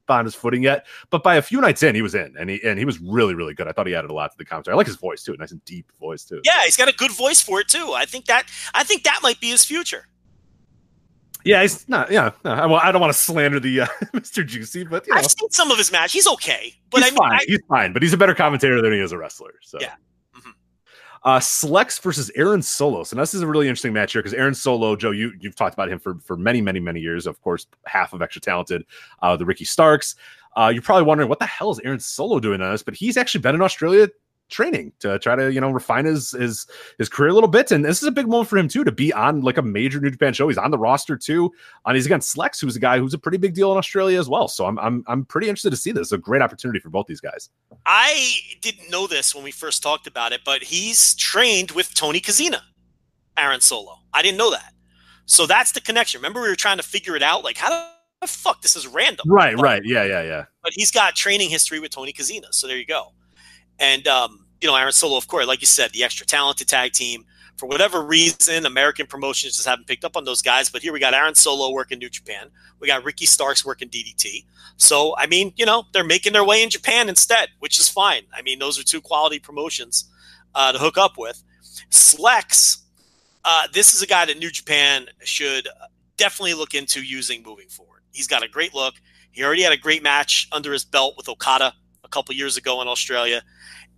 found 0.07 0.27
his 0.27 0.35
footing 0.35 0.63
yet. 0.63 0.87
But 1.11 1.23
by 1.23 1.37
a 1.37 1.43
few 1.43 1.61
nights 1.61 1.83
in, 1.83 1.95
he 1.95 2.03
was 2.03 2.15
in, 2.15 2.35
and 2.39 2.51
he 2.51 2.61
and 2.65 2.79
he 2.79 2.85
was 2.85 2.99
really 3.01 3.35
really 3.35 3.55
good. 3.55 3.69
I 3.69 3.73
thought 3.73 3.87
he 3.87 3.95
added 3.95 4.11
a 4.11 4.15
lot 4.15 4.33
to 4.33 4.39
the 4.39 4.45
commentary. 4.45 4.75
I 4.75 4.77
like 4.77 4.87
his 4.87 4.97
voice 4.97 5.23
too, 5.23 5.37
nice 5.39 5.53
and 5.53 5.65
deep 5.65 5.91
voice 6.01 6.25
too. 6.25 6.41
Yeah, 6.45 6.63
he's 6.65 6.77
got 6.77 6.89
a 6.89 6.95
good 6.95 7.13
voice 7.13 7.41
for 7.41 7.61
it 7.61 7.69
too. 7.69 7.93
I 7.95 8.05
think 8.05 8.27
that 8.27 8.45
I 8.75 8.85
think 8.85 9.05
that 9.05 9.21
might 9.23 9.41
be 9.41 9.51
his 9.51 9.65
future. 9.65 10.07
Yeah, 11.45 11.63
he's 11.63 11.89
not. 11.89 12.11
Yeah, 12.11 12.31
no, 12.45 12.53
I, 12.53 12.89
I 12.89 12.93
don't 12.93 13.01
want 13.01 13.13
to 13.13 13.19
slander 13.19 13.59
the 13.59 13.83
uh, 13.83 13.87
Mr. 14.15 14.47
Juicy, 14.47 14.85
but 14.85 15.07
you 15.07 15.15
know. 15.15 15.19
I've 15.19 15.27
seen 15.27 15.51
some 15.51 15.71
of 15.71 15.79
his 15.79 15.91
match. 15.91 16.13
He's 16.13 16.27
okay, 16.27 16.75
but 16.91 17.03
he's 17.03 17.09
I 17.09 17.11
mean, 17.11 17.17
fine. 17.17 17.33
I, 17.33 17.45
he's 17.47 17.61
fine, 17.69 17.93
but 17.93 18.03
he's 18.03 18.13
a 18.13 18.17
better 18.17 18.35
commentator 18.35 18.81
than 18.81 18.93
he 18.93 19.01
is 19.01 19.13
a 19.13 19.19
wrestler. 19.19 19.55
So 19.63 19.79
yeah, 19.81 19.95
uh, 21.25 21.39
Slex 21.39 22.01
versus 22.01 22.31
Aaron 22.35 22.63
Solo. 22.63 23.05
So 23.05 23.17
this 23.17 23.35
is 23.35 23.43
a 23.43 23.47
really 23.47 23.69
interesting 23.69 23.93
match 23.93 24.13
here 24.13 24.23
because 24.23 24.35
Aaron 24.35 24.55
Solo, 24.55 24.97
Joe, 24.97 25.11
you 25.11 25.33
you've 25.41 25.57
talked 25.57 25.75
about 25.75 25.91
him 25.91 25.99
for 25.99 26.17
for 26.17 26.37
many, 26.37 26.61
many, 26.61 26.81
many 26.81 27.01
years. 27.01 27.27
Of 27.27 27.41
course, 27.43 27.67
half 27.87 28.13
of 28.13 28.23
Extra 28.23 28.41
Talented, 28.41 28.85
uh, 29.23 29.37
the 29.37 29.47
Ricky 29.47 29.65
Starks. 29.65 30.17
Uh, 30.57 30.71
you're 30.73 30.83
probably 30.83 31.05
wondering 31.05 31.29
what 31.29 31.39
the 31.39 31.47
hell 31.47 31.71
is 31.71 31.81
Aaron 31.85 32.01
Solo 32.01 32.39
doing 32.39 32.61
on 32.61 32.73
this, 32.73 32.83
but 32.83 32.95
he's 32.95 33.17
actually 33.17 33.41
been 33.41 33.55
in 33.55 33.63
Australia 33.63 34.09
training 34.53 34.93
to 35.01 35.19
try 35.19 35.35
to 35.35 35.53
you 35.53 35.61
know 35.61 35.71
refine 35.71 36.05
his 36.05 36.31
his 36.31 36.67
his 36.99 37.09
career 37.09 37.31
a 37.31 37.35
little 37.35 37.49
bit. 37.49 37.73
And 37.73 37.85
this 37.85 38.01
is 38.03 38.07
a 38.07 38.13
big 38.13 38.29
moment 38.29 38.49
for 38.49 38.57
him 38.57 38.69
too 38.69 38.85
to 38.85 38.93
be 38.93 39.13
on 39.13 39.41
like 39.41 39.57
a 39.57 39.63
major 39.63 39.99
new 39.99 40.11
japan 40.11 40.33
show. 40.33 40.47
He's 40.47 40.59
on 40.59 40.71
the 40.71 40.79
roster 40.79 41.17
too. 41.17 41.53
And 41.87 41.97
he's 41.97 42.07
against 42.07 42.37
slex 42.37 42.61
who's 42.61 42.77
a 42.77 42.81
guy 42.81 42.99
who's 42.99 43.15
a 43.15 43.19
pretty 43.19 43.39
big 43.39 43.55
deal 43.55 43.73
in 43.73 43.79
australia 43.79 44.21
as 44.21 44.29
well. 44.29 44.47
So 44.47 44.67
i'm 44.67 44.79
i'm, 44.79 45.03
I'm 45.09 45.25
pretty 45.25 45.49
interested 45.49 45.71
to 45.71 45.77
see 45.77 45.91
this. 45.91 46.13
A 46.13 46.19
great 46.19 46.43
opportunity 46.43 46.79
for 46.79 46.91
both 46.91 47.07
these 47.07 47.21
guys. 47.21 47.49
I 47.87 48.35
didn't 48.61 48.91
know 48.91 49.07
this 49.07 49.35
when 49.35 49.43
we 49.43 49.51
first 49.51 49.83
talked 49.83 50.07
about 50.07 50.33
it 50.33 50.43
but 50.45 50.63
he's 50.63 51.15
trained 51.15 51.73
with 51.73 51.93
tony 51.95 52.21
Kozina, 52.21 52.61
aaron 53.37 53.61
solo. 53.61 53.97
I 54.13 54.23
didn't 54.23 54.39
know 54.39 54.51
that. 54.51 54.75
So 55.27 55.47
that's 55.47 55.73
the 55.73 55.81
connection. 55.81 56.19
Remember 56.19 56.43
we 56.43 56.49
were 56.49 56.57
trying 56.57 56.77
to 56.77 56.83
figure 56.83 57.17
it 57.17 57.23
out? 57.23 57.43
Like 57.43 57.57
how 57.57 57.89
the 58.21 58.27
fuck 58.27 58.63
this 58.63 58.77
is 58.77 58.87
random. 58.87 59.27
Right 59.27 59.57
but, 59.57 59.63
right. 59.63 59.83
Yeah 59.85 60.05
yeah 60.05 60.23
yeah. 60.23 60.45
But 60.63 60.73
he's 60.75 60.91
got 60.91 61.15
training 61.17 61.51
history 61.51 61.81
with 61.81 61.91
tony 61.91 62.13
Kozina, 62.13 62.53
so 62.53 62.67
there 62.67 62.77
you 62.77 62.87
go. 62.87 63.13
And 63.79 64.07
um, 64.07 64.42
you 64.63 64.69
know, 64.69 64.77
Aaron 64.77 64.93
Solo, 64.93 65.17
of 65.17 65.27
course, 65.27 65.47
like 65.47 65.61
you 65.61 65.67
said, 65.67 65.91
the 65.91 66.05
extra 66.05 66.25
talented 66.25 66.69
tag 66.69 66.93
team 66.93 67.25
For 67.57 67.67
whatever 67.67 68.03
reason, 68.03 68.65
American 68.65 69.07
promotions 69.07 69.57
just 69.57 69.69
haven't 69.69 69.87
picked 69.87 70.05
up 70.05 70.17
on 70.17 70.25
those 70.25 70.41
guys. 70.41 70.71
But 70.71 70.83
here 70.83 70.93
we 70.93 71.01
got 71.01 71.15
Aaron 71.15 71.35
Solo 71.35 71.71
working 71.71 71.99
New 71.99 72.09
Japan. 72.09 72.49
We 72.81 72.87
got 72.87 73.05
Ricky 73.05 73.27
Starks 73.27 73.65
working 73.65 73.89
DDT. 73.89 74.47
So, 74.77 75.15
I 75.19 75.27
mean, 75.27 75.53
you 75.57 75.67
know, 75.67 75.85
they're 75.93 76.05
making 76.05 76.33
their 76.33 76.45
way 76.45 76.63
in 76.63 76.71
Japan 76.71 77.09
instead, 77.09 77.51
which 77.59 77.79
is 77.79 77.89
fine. 77.89 78.23
I 78.33 78.43
mean, 78.43 78.59
those 78.59 78.79
are 78.79 78.85
two 78.85 79.01
quality 79.01 79.39
promotions 79.39 80.11
uh, 80.55 80.73
to 80.73 80.79
hook 80.79 80.97
up 80.97 81.19
with. 81.19 81.43
Slex, 81.91 82.83
uh, 83.45 83.69
this 83.73 83.95
is 83.95 84.03
a 84.03 84.07
guy 84.07 84.25
that 84.25 84.39
New 84.39 84.51
Japan 84.51 85.07
should 85.23 85.69
definitely 86.17 86.55
look 86.55 86.75
into 86.75 87.03
using 87.03 87.43
moving 87.43 87.69
forward. 87.69 88.03
He's 88.13 88.27
got 88.29 88.43
a 88.43 88.49
great 88.49 88.75
look. 88.75 88.95
He 89.33 89.45
already 89.45 89.63
had 89.63 89.73
a 89.73 89.79
great 89.79 90.03
match 90.03 90.49
under 90.53 90.73
his 90.73 90.85
belt 90.85 91.15
with 91.17 91.29
Okada 91.29 91.75
couple 92.13 92.35
years 92.35 92.57
ago 92.57 92.81
in 92.83 92.89
Australia. 92.89 93.43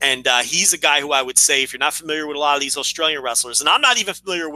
And 0.00 0.26
uh, 0.26 0.38
he's 0.38 0.72
a 0.72 0.78
guy 0.78 1.00
who 1.00 1.12
I 1.12 1.22
would 1.22 1.38
say, 1.38 1.62
if 1.62 1.72
you're 1.72 1.78
not 1.78 1.94
familiar 1.94 2.26
with 2.26 2.36
a 2.36 2.40
lot 2.40 2.54
of 2.56 2.60
these 2.60 2.76
Australian 2.76 3.22
wrestlers, 3.22 3.60
and 3.60 3.68
I'm 3.68 3.80
not 3.80 3.98
even 3.98 4.14
familiar 4.14 4.46
with 4.48 4.52